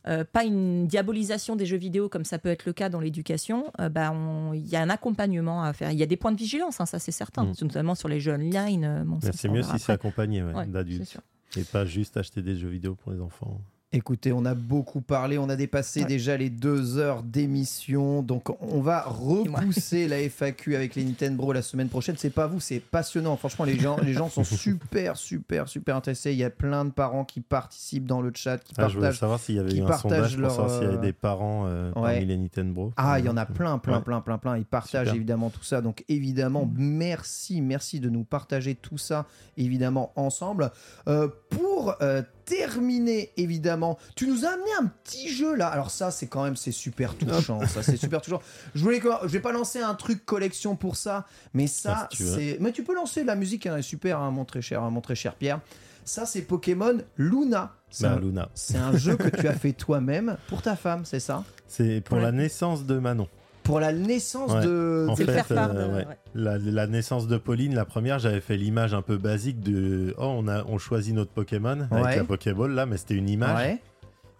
euh, 0.09 0.25
pas 0.31 0.45
une 0.45 0.87
diabolisation 0.87 1.57
des 1.57 1.67
jeux 1.67 1.77
vidéo 1.77 2.09
comme 2.09 2.25
ça 2.25 2.39
peut 2.39 2.49
être 2.51 2.65
le 2.67 2.73
cas 2.73 2.89
dans 2.89 3.01
l'éducation, 3.01 3.71
euh, 3.81 3.89
bah, 3.89 4.13
on- 4.13 4.53
il 4.53 4.67
y 4.69 4.77
a 4.77 4.81
un 4.83 4.91
accompagnement 4.91 5.63
à 5.63 5.73
faire. 5.73 5.91
Il 5.93 5.99
y 5.99 6.03
a 6.03 6.07
des 6.07 6.17
points 6.17 6.33
de 6.33 6.39
vigilance, 6.39 6.81
hein, 6.81 6.87
ça 6.87 6.99
c'est 6.99 7.13
certain, 7.13 7.45
Mm. 7.45 7.53
notamment 7.63 7.95
sur 7.95 8.09
les 8.09 8.21
jeux 8.21 8.33
online. 8.35 8.85
euh, 8.85 9.05
bon, 9.05 9.21
ça, 9.21 9.33
c'est 9.33 9.49
on 9.49 9.53
mieux 9.53 9.63
si 9.63 9.79
c'est 9.79 9.93
accompagné 9.93 10.43
ouais, 10.43 10.53
Ouais, 10.55 10.65
c'est 10.65 10.73
d'adultes. 10.73 11.19
Et 11.57 11.65
pas 11.65 11.85
juste 11.85 12.17
acheter 12.17 12.43
des 12.43 12.57
jeux 12.57 12.69
vidéo 12.69 12.95
pour 12.95 13.13
les 13.13 13.21
enfants. 13.21 13.61
Écoutez, 13.93 14.31
on 14.33 14.45
a 14.45 14.55
beaucoup 14.55 15.01
parlé, 15.01 15.37
on 15.37 15.49
a 15.49 15.57
dépassé 15.57 16.03
Ouais. 16.03 16.07
déjà 16.07 16.37
les 16.37 16.49
deux 16.49 16.97
heures 16.99 17.25
d'émission, 17.25 18.23
donc 18.23 18.49
on 18.63 18.81
va 18.81 19.03
repousser 19.03 20.07
la 20.07 20.19
FAQ 20.29 20.77
avec 20.77 20.95
les 20.95 21.03
Nintendo 21.03 21.53
la 21.53 21.61
semaine 21.61 21.89
prochaine. 21.89 22.15
C'est 22.17 22.31
pas 22.31 22.47
vous, 22.47 22.61
c'est 22.61 22.79
passionnant. 22.79 23.37
Franchement, 23.37 23.65
les 23.65 23.77
gens, 23.77 23.97
les 24.01 24.13
gens 24.13 24.29
sont 24.29 24.45
super, 24.45 25.17
super, 25.17 25.67
super 25.69 25.97
intéressés. 25.97 26.31
Il 26.31 26.39
y 26.39 26.45
a 26.45 26.51
plein 26.51 26.85
de 26.85 26.91
parents 26.91 27.25
qui 27.25 27.41
participent 27.41 28.07
dans 28.07 28.23
le 28.23 28.31
chat, 28.33 28.59
qui 28.59 28.75
Ah, 28.79 28.87
je 28.87 28.95
voulais 28.95 29.09
partagent. 29.09 29.19
savoir 29.19 29.41
s'il 29.41 29.57
y 29.57 29.59
avait 29.59 29.71
qui 29.71 29.79
eu 29.79 29.83
un 29.83 29.87
partagent 29.87 30.03
sondage 30.13 30.33
pour 30.35 30.41
leur, 30.43 30.51
savoir 30.53 30.71
s'il 30.71 30.83
y 30.83 30.87
avait 30.87 30.97
euh, 30.97 31.01
des 31.01 31.13
parents 31.13 31.65
euh, 31.67 31.89
ouais. 31.97 32.13
parmi 32.13 32.27
les 32.27 32.37
Nintendo. 32.37 32.93
Ah, 32.97 33.19
il 33.19 33.25
y 33.25 33.29
en 33.29 33.37
a 33.37 33.45
plein, 33.45 33.79
plein, 33.79 33.97
Ouais. 33.97 34.03
plein, 34.05 34.21
plein, 34.21 34.39
plein. 34.39 34.57
Ils 34.57 34.65
partagent 34.67 35.07
Super. 35.09 35.17
évidemment 35.17 35.51
tout 35.51 35.65
ça. 35.65 35.81
Donc 35.81 36.05
évidemment, 36.09 36.71
merci, 36.77 37.61
merci 37.61 37.99
de 37.99 38.09
nous 38.09 38.23
partager 38.23 38.77
tout 38.77 38.99
ça, 38.99 39.27
évidemment, 39.57 40.13
ensemble. 40.15 40.71
Euh, 41.09 41.27
pour 41.51 41.97
euh, 42.03 42.23
terminer, 42.59 43.33
évidemment, 43.37 43.99
tu 44.17 44.27
nous 44.27 44.45
as 44.45 44.49
amené 44.51 44.71
un 44.81 44.87
petit 44.87 45.29
jeu 45.33 45.55
là. 45.55 45.69
Alors 45.69 45.91
ça, 45.91 46.11
c'est 46.11 46.27
quand 46.27 46.45
même, 46.45 46.57
c'est 46.57 46.73
super 46.73 47.15
touchant. 47.17 47.65
ça, 47.67 47.83
c'est 47.83 47.97
super 47.97 48.21
touchant. 48.21 48.43
Je 48.75 48.83
voulais, 48.83 49.01
je 49.23 49.29
vais 49.29 49.41
pas 49.41 49.53
lancer 49.53 49.81
un 49.81 49.95
truc 49.95 50.25
collection 50.25 50.77
pour 50.77 50.97
ça, 50.97 51.27
mais 51.55 51.67
ça, 51.67 51.95
Ah, 52.05 52.09
si 52.13 52.25
c'est. 52.27 52.57
Mais 52.61 52.73
tu 52.73 52.83
peux 52.83 52.95
lancer 52.95 53.25
la 53.25 53.35
musique, 53.37 53.67
est 53.67 53.83
super, 53.83 54.19
hein, 54.21 54.31
mon 54.31 54.45
très 54.45 54.63
cher, 54.63 54.83
hein, 54.83 54.91
mon 54.91 55.01
très 55.01 55.15
cher 55.15 55.35
Pierre. 55.35 55.61
Ça, 56.05 56.27
c'est 56.27 56.43
Pokémon 56.43 56.99
Luna. 57.17 57.73
C'est 57.91 58.05
Bah, 58.05 58.15
un- 58.15 58.21
Luna. 58.21 58.49
c'est 58.55 58.79
un 58.79 58.97
jeu 58.97 59.17
que 59.17 59.29
tu 59.29 59.47
as 59.47 59.53
fait 59.53 59.73
toi-même 59.73 60.37
pour 60.49 60.63
ta 60.63 60.75
femme, 60.77 61.05
c'est 61.05 61.21
ça? 61.21 61.45
C'est 61.69 62.01
pour 62.01 62.17
Ouais. 62.17 62.23
la 62.25 62.33
naissance 62.33 62.85
de 62.85 62.99
Manon. 62.99 63.29
Pour 63.63 63.79
la 63.81 63.93
naissance 63.93 64.53
Ouais. 64.53 64.65
de. 64.65 65.07
En 65.09 65.17
fait, 65.17 65.29
euh, 65.53 65.89
ouais. 65.89 65.95
ouais. 66.07 66.19
la, 66.35 66.59
la 66.59 66.87
naissance 66.87 67.27
de 67.29 67.37
Pauline, 67.37 67.75
la 67.75 67.85
première, 67.85 68.19
j'avais 68.19 68.41
fait 68.41 68.57
l'image 68.57 68.95
un 68.95 69.03
peu 69.03 69.17
basique 69.17 69.61
de 69.61 70.15
oh 70.19 70.25
on 70.39 70.49
a 70.49 70.65
on 70.65 70.79
choisit 70.79 71.15
notre 71.15 71.31
Pokémon 71.31 71.87
Ouais. 71.91 72.01
avec 72.01 72.17
la 72.17 72.25
Pokéball 72.25 72.73
là, 72.73 72.87
mais 72.87 72.97
c'était 72.97 73.15
une 73.15 73.29
image. 73.29 73.57
Ouais. 73.57 73.79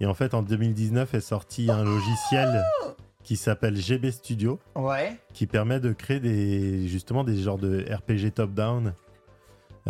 Et 0.01 0.07
en 0.07 0.15
fait, 0.15 0.33
en 0.35 0.43
2019 0.43 1.15
est 1.15 1.21
sorti 1.21 1.71
un 1.71 1.85
logiciel 1.85 2.65
qui 3.23 3.37
s'appelle 3.37 3.77
GB 3.77 4.11
Studio 4.11 4.59
Ouais. 4.75 5.19
qui 5.35 5.47
permet 5.47 5.79
de 5.79 5.93
créer 5.93 6.21
des 6.21 6.89
justement 6.89 7.23
des 7.23 7.37
genres 7.37 7.59
de 7.59 7.85
RPG 7.93 8.33
top 8.35 8.53
down. 8.55 8.95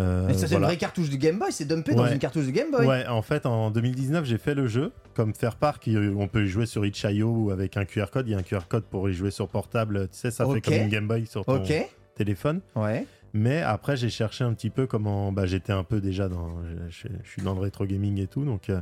Euh, 0.00 0.24
Mais 0.26 0.34
ça, 0.34 0.40
c'est 0.40 0.46
voilà. 0.48 0.66
une 0.66 0.70
vraie 0.70 0.76
cartouche 0.78 1.10
de 1.10 1.16
Game 1.16 1.38
Boy, 1.38 1.52
c'est 1.52 1.66
dumpé 1.66 1.94
dans 1.94 2.06
une 2.06 2.18
cartouche 2.18 2.46
de 2.46 2.50
Game 2.50 2.70
Boy. 2.70 2.86
Ouais, 2.86 3.06
en 3.06 3.22
fait, 3.22 3.44
en 3.46 3.70
2019, 3.70 4.24
j'ai 4.24 4.38
fait 4.38 4.54
le 4.54 4.66
jeu. 4.66 4.92
Comme 5.14 5.34
faire 5.34 5.56
part, 5.56 5.78
qui- 5.80 5.96
on 5.96 6.26
peut 6.28 6.44
y 6.44 6.48
jouer 6.48 6.66
sur 6.66 6.84
itch.io 6.86 7.28
ou 7.28 7.50
avec 7.50 7.76
un 7.76 7.84
QR 7.84 8.06
code. 8.12 8.26
Il 8.28 8.32
y 8.32 8.34
a 8.34 8.38
un 8.38 8.42
QR 8.42 8.66
code 8.68 8.84
pour 8.84 9.08
y 9.10 9.12
jouer 9.14 9.30
sur 9.30 9.48
portable. 9.48 10.08
Tu 10.10 10.18
sais, 10.18 10.30
ça 10.30 10.46
fait 10.46 10.60
comme 10.60 10.74
une 10.74 10.88
Game 10.88 11.06
Boy 11.08 11.26
sur 11.26 11.44
ton 11.44 11.62
téléphone. 12.14 12.60
Ouais. 12.76 13.06
Mais 13.32 13.60
après, 13.62 13.96
j'ai 13.96 14.10
cherché 14.10 14.42
un 14.44 14.54
petit 14.54 14.70
peu 14.70 14.86
comment. 14.86 15.30
Bah, 15.32 15.46
j'étais 15.46 15.72
un 15.72 15.84
peu 15.84 16.00
déjà 16.00 16.28
dans. 16.28 16.48
Je, 16.88 17.08
je 17.22 17.30
suis 17.30 17.42
dans 17.42 17.54
le 17.54 17.60
rétro 17.60 17.84
gaming 17.86 18.18
et 18.20 18.26
tout. 18.26 18.44
Donc, 18.44 18.70
euh, 18.70 18.80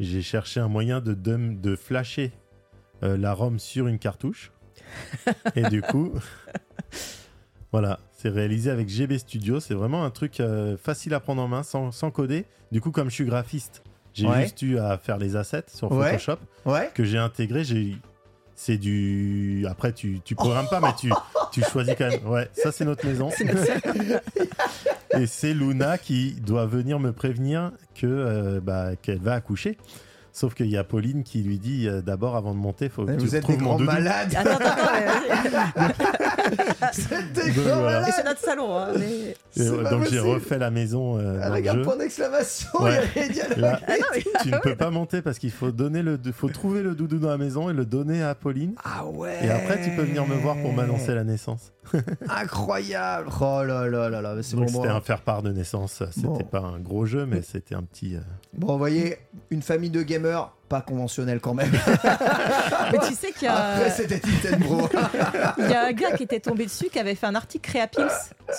j'ai 0.00 0.22
cherché 0.22 0.58
un 0.60 0.68
moyen 0.68 1.00
de, 1.00 1.14
dump- 1.14 1.60
de 1.60 1.76
flasher 1.76 2.32
euh, 3.04 3.16
la 3.16 3.32
ROM 3.34 3.58
sur 3.58 3.86
une 3.86 3.98
cartouche. 3.98 4.50
et 5.56 5.62
du 5.68 5.82
coup. 5.82 6.12
Voilà, 7.72 8.00
c'est 8.20 8.28
réalisé 8.28 8.70
avec 8.70 8.88
GB 8.88 9.16
Studio. 9.18 9.60
C'est 9.60 9.74
vraiment 9.74 10.04
un 10.04 10.10
truc 10.10 10.40
euh, 10.40 10.76
facile 10.76 11.14
à 11.14 11.20
prendre 11.20 11.40
en 11.40 11.48
main, 11.48 11.62
sans, 11.62 11.92
sans 11.92 12.10
coder. 12.10 12.44
Du 12.72 12.80
coup, 12.82 12.90
comme 12.90 13.08
je 13.08 13.14
suis 13.14 13.24
graphiste, 13.24 13.82
j'ai 14.12 14.26
Ouais. 14.26 14.42
juste 14.42 14.60
eu 14.62 14.76
à 14.78 14.98
faire 14.98 15.16
les 15.18 15.36
assets 15.36 15.64
sur. 15.68 15.88
Photoshop 15.88 16.38
Ouais. 16.66 16.90
que 16.94 17.04
j'ai 17.04 17.18
intégré. 17.18 17.64
J'ai 17.64 17.96
c'est 18.56 18.76
du 18.76 19.64
après 19.70 19.92
tu 19.92 20.20
tu 20.24 20.34
programmes 20.34 20.66
pas 20.68 20.80
mais 20.80 20.92
tu 20.98 21.12
tu 21.52 21.62
choisis 21.62 21.94
quand 21.96 22.08
même. 22.08 22.26
Ouais, 22.26 22.48
ça 22.52 22.72
c'est 22.72 22.84
notre 22.84 23.06
maison. 23.06 23.30
Et 25.16 25.26
c'est 25.26 25.54
Luna 25.54 25.96
qui 25.96 26.32
doit 26.32 26.66
venir 26.66 26.98
me 26.98 27.12
prévenir 27.12 27.70
que 27.94 28.06
euh, 28.06 28.60
bah, 28.60 28.96
qu'elle 29.00 29.18
va 29.20 29.34
accoucher. 29.34 29.78
Sauf 30.32 30.54
qu'il 30.54 30.66
y 30.66 30.76
a 30.76 30.84
Pauline 30.84 31.24
qui 31.24 31.42
lui 31.42 31.58
dit 31.58 31.88
euh, 31.88 32.00
d'abord 32.00 32.36
avant 32.36 32.52
de 32.54 32.58
monter, 32.58 32.88
faut 32.88 33.04
que 33.04 33.12
tu 33.12 33.18
Vous 33.18 33.34
êtes 33.34 33.46
des 33.46 33.52
retrouves 33.54 33.62
mon 33.62 33.68
grands 33.70 33.78
doudou. 33.78 33.92
malades. 33.92 34.34
Attends, 34.36 34.50
attends, 34.50 34.70
attends, 35.66 35.94
Vous 36.94 37.14
êtes 37.14 37.32
des 37.32 37.52
Donc, 37.52 37.64
grands 37.66 37.76
voilà. 37.80 38.00
malades. 38.00 38.04
mais 38.06 38.12
c'est 38.16 38.24
notre 38.24 38.40
salon. 38.40 38.76
hein, 38.78 38.88
mais- 38.98 39.04
Et, 39.06 39.36
C'est 39.50 39.68
euh, 39.68 39.82
pas 39.82 39.90
donc 39.90 40.04
j'ai 40.04 40.18
possible. 40.18 40.28
refait 40.28 40.58
la 40.58 40.70
maison 40.70 41.18
euh, 41.18 41.38
dans 41.38 41.42
Avec 41.42 41.64
le 41.64 41.70
un 41.70 41.74
jeu. 41.74 41.82
point 41.82 41.96
d'exclamation, 41.96 42.68
Ouais. 42.80 43.00
il 43.16 43.20
y 43.20 43.20
a 43.20 43.26
les 43.26 43.32
dialogues. 43.32 43.58
Là, 43.58 43.80
Ah 43.88 43.92
non, 43.98 44.06
mais- 44.14 44.24
tu 44.42 44.50
ne 44.52 44.58
peux 44.58 44.76
pas 44.76 44.90
monter 44.90 45.22
parce 45.22 45.38
qu'il 45.38 45.50
faut 45.50 45.72
donner 45.72 46.02
le, 46.02 46.18
faut 46.32 46.48
trouver 46.48 46.82
le 46.82 46.94
doudou 46.94 47.18
dans 47.18 47.30
la 47.30 47.38
maison 47.38 47.68
et 47.70 47.72
le 47.72 47.84
donner 47.84 48.22
à 48.22 48.34
Pauline. 48.36 48.74
Ah 48.84 49.04
ouais. 49.06 49.38
Et 49.44 49.50
après, 49.50 49.80
tu 49.82 49.90
peux 49.96 50.02
venir 50.02 50.26
me 50.26 50.34
voir 50.36 50.56
pour 50.56 50.72
m'annoncer 50.72 51.14
la 51.14 51.24
naissance. 51.24 51.72
Incroyable. 52.28 53.28
Oh 53.40 53.62
là 53.64 53.88
là 53.88 54.10
là 54.10 54.20
là. 54.20 54.34
C'est 54.42 54.56
Donc 54.56 54.70
bon. 54.70 54.82
c'était 54.82 54.92
un 54.92 55.00
faire-part 55.00 55.42
de 55.42 55.50
naissance. 55.52 56.02
C'était 56.12 56.26
Bon. 56.26 56.38
pas 56.38 56.60
un 56.60 56.78
gros 56.78 57.06
jeu, 57.06 57.24
mais 57.26 57.40
c'était 57.42 57.74
un 57.74 57.82
petit. 57.82 58.14
euh, 58.16 58.20
Bon, 58.56 58.72
vous 58.72 58.78
voyez, 58.78 59.16
une 59.50 59.62
famille 59.62 59.88
de 59.90 60.02
gamers, 60.02 60.17
pas 60.68 60.80
conventionnelle 60.82 61.40
quand 61.40 61.54
même. 61.54 61.70
mais 62.92 62.98
tu 63.08 63.14
sais 63.14 63.32
qu'il 63.32 63.44
y 63.44 63.46
a. 63.46 63.54
Après, 63.76 63.90
c'était 63.90 64.20
Nintendo. 64.26 64.88
Il 65.58 65.70
y 65.70 65.72
a 65.74 65.86
un 65.86 65.92
gars 65.92 66.12
qui 66.12 66.24
était 66.24 66.40
tombé 66.40 66.64
dessus 66.66 66.88
qui 66.92 66.98
avait 66.98 67.14
fait 67.14 67.26
un 67.26 67.34
article 67.34 67.68
Créapils 67.70 68.02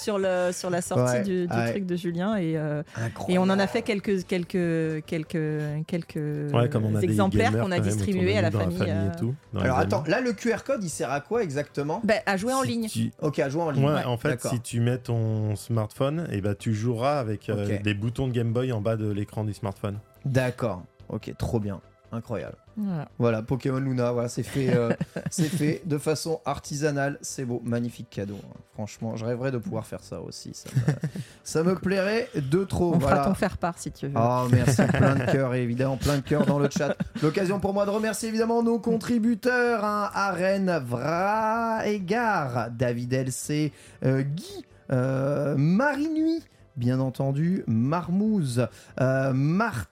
sur, 0.02 0.18
le, 0.18 0.52
sur 0.52 0.70
la 0.72 0.82
sortie 0.82 1.18
Ouais, 1.18 1.22
du, 1.24 1.48
du 1.48 1.54
ouais. 1.56 1.70
truc 1.72 1.86
de 1.86 1.96
Julien 1.96 2.36
et, 2.38 2.58
euh, 2.58 2.82
et 3.28 3.38
on 3.38 3.44
en 3.44 3.60
a 3.60 3.68
fait 3.68 3.82
quelques, 3.84 4.26
quelques, 4.26 5.06
quelques, 5.06 5.86
quelques 5.88 6.54
Ouais, 6.54 6.68
comme 6.70 6.86
on 6.86 6.96
a 6.96 7.00
des 7.00 7.06
exemplaires 7.06 7.52
qu'on 7.60 7.72
a 7.72 7.80
distribués 7.80 8.38
à 8.38 8.42
la 8.42 8.50
nous, 8.50 8.58
dans 8.58 8.64
famille. 8.66 8.84
euh, 8.88 9.12
et 9.12 9.16
tout. 9.18 9.36
dans 9.54 9.62
Alors 9.62 9.78
attends, 9.80 10.04
là, 10.08 10.20
le 10.22 10.34
QR 10.34 10.64
code, 10.66 10.84
il 10.84 10.90
sert 10.90 11.12
à 11.12 11.22
quoi 11.22 11.44
exactement? 11.44 12.02
Ben, 12.04 12.20
à 12.26 12.38
jouer 12.38 12.54
en 12.54 12.64
Si 12.64 12.68
ligne. 12.70 12.88
tu- 12.90 13.12
Ok, 13.22 13.40
à 13.40 13.50
jouer 13.50 13.62
en 13.64 13.72
ligne. 13.72 13.86
Ouais, 13.86 13.94
Ouais, 13.94 14.04
en 14.06 14.18
fait, 14.18 14.42
si 14.48 14.60
tu 14.62 14.80
mets 14.80 14.98
ton 14.98 15.56
smartphone, 15.56 16.28
et 16.32 16.42
ben 16.42 16.56
tu 16.58 16.74
joueras 16.74 17.20
avec 17.20 17.50
euh, 17.50 17.78
des 17.84 17.94
boutons 17.94 18.28
de 18.28 18.34
Game 18.34 18.52
Boy 18.54 18.72
en 18.72 18.82
bas 18.82 18.96
de 18.96 19.10
l'écran 19.12 19.44
du 19.44 19.54
smartphone. 19.54 20.00
D'accord. 20.26 20.84
Ok, 21.10 21.34
trop 21.38 21.60
bien. 21.60 21.82
Incroyable. 22.12 22.56
Voilà. 22.76 23.08
Voilà, 23.20 23.42
Pokémon 23.44 23.78
Luna, 23.78 24.12
voilà, 24.12 24.30
c'est 24.30 24.42
fait, 24.42 24.76
euh, 24.76 24.92
c'est 25.30 25.48
fait 25.48 25.84
de 25.86 26.00
façon 26.00 26.40
artisanale, 26.44 27.20
c'est 27.22 27.46
beau, 27.46 27.62
magnifique 27.64 28.10
cadeau. 28.10 28.38
hein. 28.44 28.58
Franchement, 28.74 29.16
je 29.16 29.26
rêverais 29.26 29.52
de 29.52 29.60
pouvoir 29.60 29.86
faire 29.86 30.02
ça 30.02 30.20
aussi. 30.22 30.52
Ça 30.56 30.70
me, 30.76 30.82
ça 31.44 31.64
me 31.64 31.76
plairait 31.76 32.28
de 32.36 32.64
trop. 32.64 32.96
On 32.96 32.98
voilà. 32.98 33.18
fera 33.18 33.28
ton 33.28 33.34
faire 33.36 33.58
part 33.60 33.78
si 33.78 33.92
tu 33.92 34.08
veux. 34.08 34.14
Oh, 34.16 34.48
merci, 34.52 34.82
plein 34.88 35.16
de 35.18 35.32
cœur, 35.32 35.54
évidemment, 35.54 35.98
plein 35.98 36.16
de 36.18 36.22
cœur 36.24 36.48
dans 36.48 36.58
le 36.58 36.68
chat. 36.72 36.96
L'occasion 37.22 37.60
pour 37.60 37.76
moi 37.76 37.86
de 37.86 37.92
remercier 37.92 38.30
évidemment 38.30 38.64
nos 38.64 38.80
contributeurs, 38.80 39.86
hein, 39.86 40.10
Aren 40.16 40.80
Vraegar, 40.84 42.72
David 42.72 43.14
LC, 43.14 43.72
euh, 44.04 44.22
Guy, 44.24 44.66
euh, 44.92 45.54
Marie 45.58 46.10
Nuit, 46.10 46.44
bien 46.76 47.00
entendu, 47.00 47.64
Marmouze, 47.68 48.68
euh, 49.00 49.32
Martin 49.34 49.90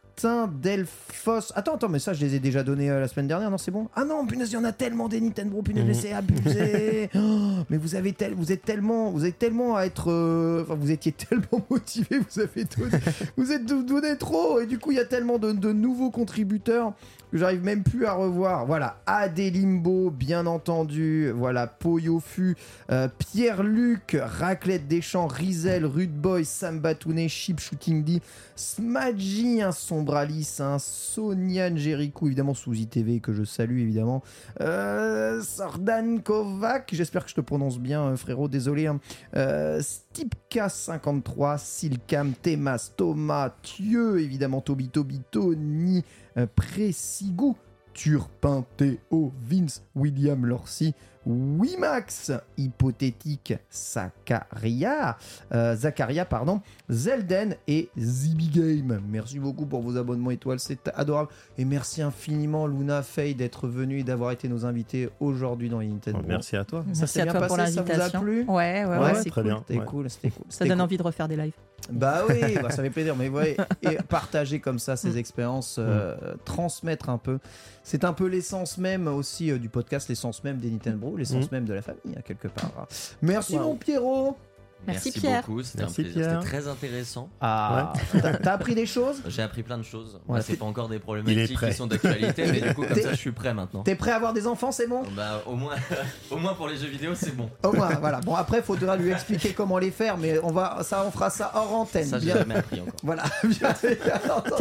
Delphos. 0.61 1.51
Attends, 1.55 1.75
attends, 1.75 1.89
mais 1.89 1.99
ça, 1.99 2.13
je 2.13 2.21
les 2.25 2.35
ai 2.35 2.39
déjà 2.39 2.63
donnés 2.63 2.89
euh, 2.89 2.99
la 2.99 3.07
semaine 3.07 3.27
dernière, 3.27 3.51
non, 3.51 3.57
c'est 3.57 3.71
bon? 3.71 3.87
Ah 3.95 4.03
non, 4.03 4.25
punaise, 4.25 4.49
il 4.51 4.55
y 4.55 4.57
en 4.57 4.63
a 4.63 4.71
tellement 4.71 5.07
des 5.07 5.21
Nintendo, 5.21 5.61
punaise, 5.61 5.85
Mhm. 5.85 5.93
c'est 5.93 6.13
abusé. 6.13 7.09
Oh, 7.15 7.63
mais 7.69 7.77
vous 7.77 7.95
avez 7.95 8.13
tel, 8.13 8.33
vous 8.33 8.51
êtes 8.51 8.63
tellement, 8.63 9.11
vous 9.11 9.25
êtes 9.25 9.37
tellement 9.37 9.75
à 9.75 9.83
être, 9.85 10.11
euh, 10.11 10.63
enfin, 10.63 10.75
vous 10.75 10.91
étiez 10.91 11.11
tellement 11.11 11.61
motivé, 11.69 12.17
vous 12.19 12.39
avez 12.41 12.63
donné, 12.65 12.97
vous 13.37 13.51
êtes 13.51 13.65
donné 13.65 14.17
trop, 14.17 14.59
et 14.59 14.65
du 14.65 14.79
coup, 14.79 14.91
il 14.91 14.97
y 14.97 14.99
a 15.01 15.05
tellement 15.05 15.37
de, 15.37 15.51
de 15.51 15.71
nouveaux 15.71 16.09
contributeurs 16.11 16.93
que 17.31 17.37
j'arrive 17.37 17.63
même 17.63 17.83
plus 17.83 18.05
à 18.05 18.13
revoir. 18.13 18.65
Voilà, 18.65 18.97
Adélimbo, 19.05 20.09
bien 20.09 20.47
entendu. 20.47 21.31
Voilà, 21.31 21.67
Poyofu, 21.67 22.55
euh, 22.91 23.07
Pierre-Luc, 23.19 24.17
Raclette 24.19 24.87
Deschamps, 24.87 25.27
Rizel, 25.27 25.85
Rude 25.85 26.15
Boy, 26.15 26.43
Sam 26.43 26.79
Batounet, 26.79 27.29
Chip 27.29 27.59
Shooting 27.59 28.03
D, 28.03 28.21
Smadji, 28.55 29.61
un 29.61 29.71
son 29.71 30.07
Ambralis, 30.07 30.57
hein, 30.59 30.77
Sonia 30.79 31.75
Jericho, 31.75 32.27
évidemment 32.27 32.53
sous 32.53 32.73
ITV 32.73 33.19
que 33.19 33.33
je 33.33 33.43
salue 33.43 33.79
évidemment, 33.79 34.23
euh, 34.61 35.41
Sardan 35.41 36.19
Kovac, 36.23 36.91
j'espère 36.93 37.25
que 37.25 37.29
je 37.29 37.35
te 37.35 37.41
prononce 37.41 37.77
bien 37.77 38.03
euh, 38.03 38.15
frérot, 38.15 38.47
désolé, 38.47 38.87
hein. 38.87 39.01
euh, 39.35 39.81
Stipka53, 39.81 41.57
Silcam, 41.57 42.33
Temas, 42.41 42.91
Thomas, 42.95 43.49
Thieu, 43.61 44.21
évidemment 44.21 44.61
Toby, 44.61 44.87
Toby, 44.87 45.19
Tony, 45.29 46.05
euh, 46.37 46.47
Présigou, 46.55 47.55
Turpin, 47.93 48.63
Théo, 48.77 49.31
Vince, 49.41 49.83
William, 49.95 50.45
Lorcy, 50.45 50.93
Wimax, 51.25 52.31
Hypothétique, 52.57 53.55
Zakaria, 53.71 55.17
euh, 55.53 55.75
Zakaria, 55.75 56.23
pardon, 56.25 56.61
Zelden 56.89 57.55
et 57.67 57.89
Zibi 57.97 58.47
Game. 58.49 59.01
Merci 59.09 59.39
beaucoup 59.39 59.65
pour 59.65 59.81
vos 59.81 59.97
abonnements 59.97 60.31
étoiles, 60.31 60.59
c'est 60.59 60.87
adorable. 60.95 61.29
Et 61.57 61.65
merci 61.65 62.01
infiniment 62.01 62.67
Luna 62.67 63.01
Faye 63.03 63.35
d'être 63.35 63.67
venue 63.67 63.99
et 63.99 64.03
d'avoir 64.03 64.31
été 64.31 64.47
nos 64.47 64.65
invités 64.65 65.09
aujourd'hui 65.19 65.69
dans 65.69 65.81
Nintendo. 65.81 66.19
Merci 66.27 66.55
à 66.55 66.63
toi. 66.65 66.83
Ça 66.93 66.99
Merci 66.99 67.13
s'est 67.13 67.21
à 67.21 67.23
bien 67.25 67.33
toi 67.33 67.47
pour 67.47 67.57
passé, 67.57 67.71
ça 67.73 67.81
vous 67.81 67.87
a 67.89 67.93
l'invitation. 67.93 68.21
plu? 68.21 68.43
Ouais, 68.47 68.85
ouais, 68.85 68.85
ouais, 68.85 68.97
Ouais, 68.97 69.15
c'est 69.15 69.29
très 69.29 69.41
cool. 69.41 69.51
bien. 69.51 69.63
C'était 69.67 69.79
Ouais. 69.79 69.85
cool, 69.85 70.07
cool. 70.07 70.31
Ça 70.49 70.65
donne 70.65 70.73
cool. 70.75 70.81
envie 70.81 70.97
de 70.97 71.03
refaire 71.03 71.27
des 71.27 71.35
lives. 71.35 71.53
Bah 71.91 72.23
oui, 72.27 72.55
bah, 72.61 72.69
ça 72.69 72.83
fait 72.83 72.89
plaisir. 72.89 73.15
Mais 73.15 73.29
ouais, 73.29 73.55
et 73.81 73.95
partager 74.09 74.59
comme 74.59 74.79
ça 74.79 74.93
Mm. 74.93 74.97
ces 74.97 75.17
expériences, 75.17 75.75
euh, 75.79 76.15
transmettre 76.43 77.09
un 77.09 77.17
peu. 77.17 77.39
C'est 77.83 78.03
un 78.03 78.13
peu 78.13 78.25
l'essence 78.27 78.77
même 78.77 79.07
aussi 79.07 79.51
euh, 79.51 79.57
du 79.57 79.69
podcast, 79.69 80.09
l'essence 80.09 80.43
même 80.43 80.57
des 80.57 80.69
Nintendo, 80.69 81.15
l'essence 81.15 81.45
Mm. 81.45 81.55
même 81.55 81.65
de 81.65 81.73
la 81.73 81.81
famille, 81.81 82.01
hein, 82.17 82.21
quelque 82.25 82.47
part. 82.49 82.87
Merci 83.21 83.55
Wow. 83.57 83.63
mon 83.63 83.75
Pierrot. 83.75 84.37
Merci, 84.85 85.11
Pierre. 85.11 85.41
beaucoup, 85.41 85.63
c'était 85.63 85.79
un 85.79 85.85
Merci, 85.87 86.03
plaisir. 86.03 86.21
Pierre. 86.21 86.39
C'était 86.43 86.57
très 86.59 86.67
intéressant. 86.69 87.29
Ah, 87.41 87.91
t'as- 88.21 88.33
t'as 88.37 88.53
appris 88.53 88.75
des 88.75 88.85
choses? 88.85 89.17
J'ai 89.27 89.41
appris 89.41 89.63
plein 89.63 89.77
de 89.77 89.83
choses. 89.83 90.19
Ouais, 90.27 90.37
Bah, 90.39 90.43
c'est 90.45 90.55
pas 90.55 90.65
encore 90.65 90.87
des 90.87 90.95
Il 90.95 90.97
est 90.97 90.99
problématiques 91.01 91.53
prêt. 91.55 91.69
qui 91.71 91.75
sont 91.75 91.87
d'actualité, 91.87 92.45
mais 92.51 92.61
du 92.61 92.73
coup, 92.73 92.83
comme 92.85 92.93
T'es- 92.93 93.01
ça, 93.01 93.11
je 93.11 93.17
suis 93.17 93.31
prêt 93.31 93.53
maintenant. 93.53 93.83
T'es 93.83 93.95
prêt 93.95 94.11
à 94.11 94.15
avoir 94.15 94.33
des 94.33 94.47
enfants, 94.47 94.71
c'est 94.71 94.87
bon? 94.87 95.03
Bah, 95.15 95.41
au 95.45 95.55
moins, 95.55 95.75
au 96.31 96.37
moins 96.37 96.53
pour 96.53 96.67
les 96.69 96.77
jeux 96.77 96.87
vidéo, 96.87 97.13
c'est 97.15 97.35
bon. 97.35 97.49
Au 97.63 97.71
moins, 97.73 97.89
voilà. 97.99 98.21
Bon, 98.21 98.35
après, 98.35 98.61
faudra 98.61 98.95
lui 98.95 99.11
expliquer 99.11 99.51
comment 99.53 99.77
les 99.77 99.91
faire, 99.91 100.17
mais 100.17 100.39
on 100.43 100.51
va, 100.51 100.77
ça, 100.83 101.03
on 101.05 101.11
fera 101.11 101.29
ça 101.29 101.51
hors 101.55 101.73
antenne. 101.73 102.05
Ça, 102.05 102.19
j'ai 102.19 102.25
Bien- 102.27 102.37
jamais 102.37 102.55
appris 102.55 102.79
encore. 102.79 102.93
Voilà. 103.03 103.23
Bien- 103.43 103.73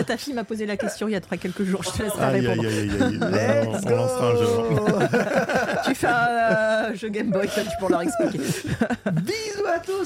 ta 0.05 0.17
fille 0.17 0.35
m'a 0.35 0.45
posé 0.45 0.67
la 0.67 0.77
question 0.77 1.09
il 1.09 1.13
y 1.13 1.17
a 1.17 1.21
trois 1.21 1.37
quelques 1.37 1.65
jours. 1.65 1.83
Je 1.85 1.91
te 1.91 2.03
laisserai 2.03 2.25
Aïe, 2.25 2.47
répondre. 2.47 2.69
aïe, 2.69 2.79
aïe, 2.79 2.91
aïe, 2.91 3.03
aïe. 3.03 3.19
Let's 3.73 3.85
on, 3.85 3.93
on 3.93 3.97
lancera 3.97 4.29
un 4.31 4.37
jeu. 4.37 4.47
Tu 5.85 5.95
fais 5.95 6.07
un 6.07 6.29
euh, 6.91 6.95
jeu 6.95 7.09
Game 7.11 7.31
Boy, 7.31 7.49
ça, 7.49 7.63
tu 7.63 7.69
pour 7.79 7.91
leur 7.91 8.03
expliquer. 8.03 8.39
Bisous 9.13 9.67
à 9.75 9.79
tous 9.81 10.06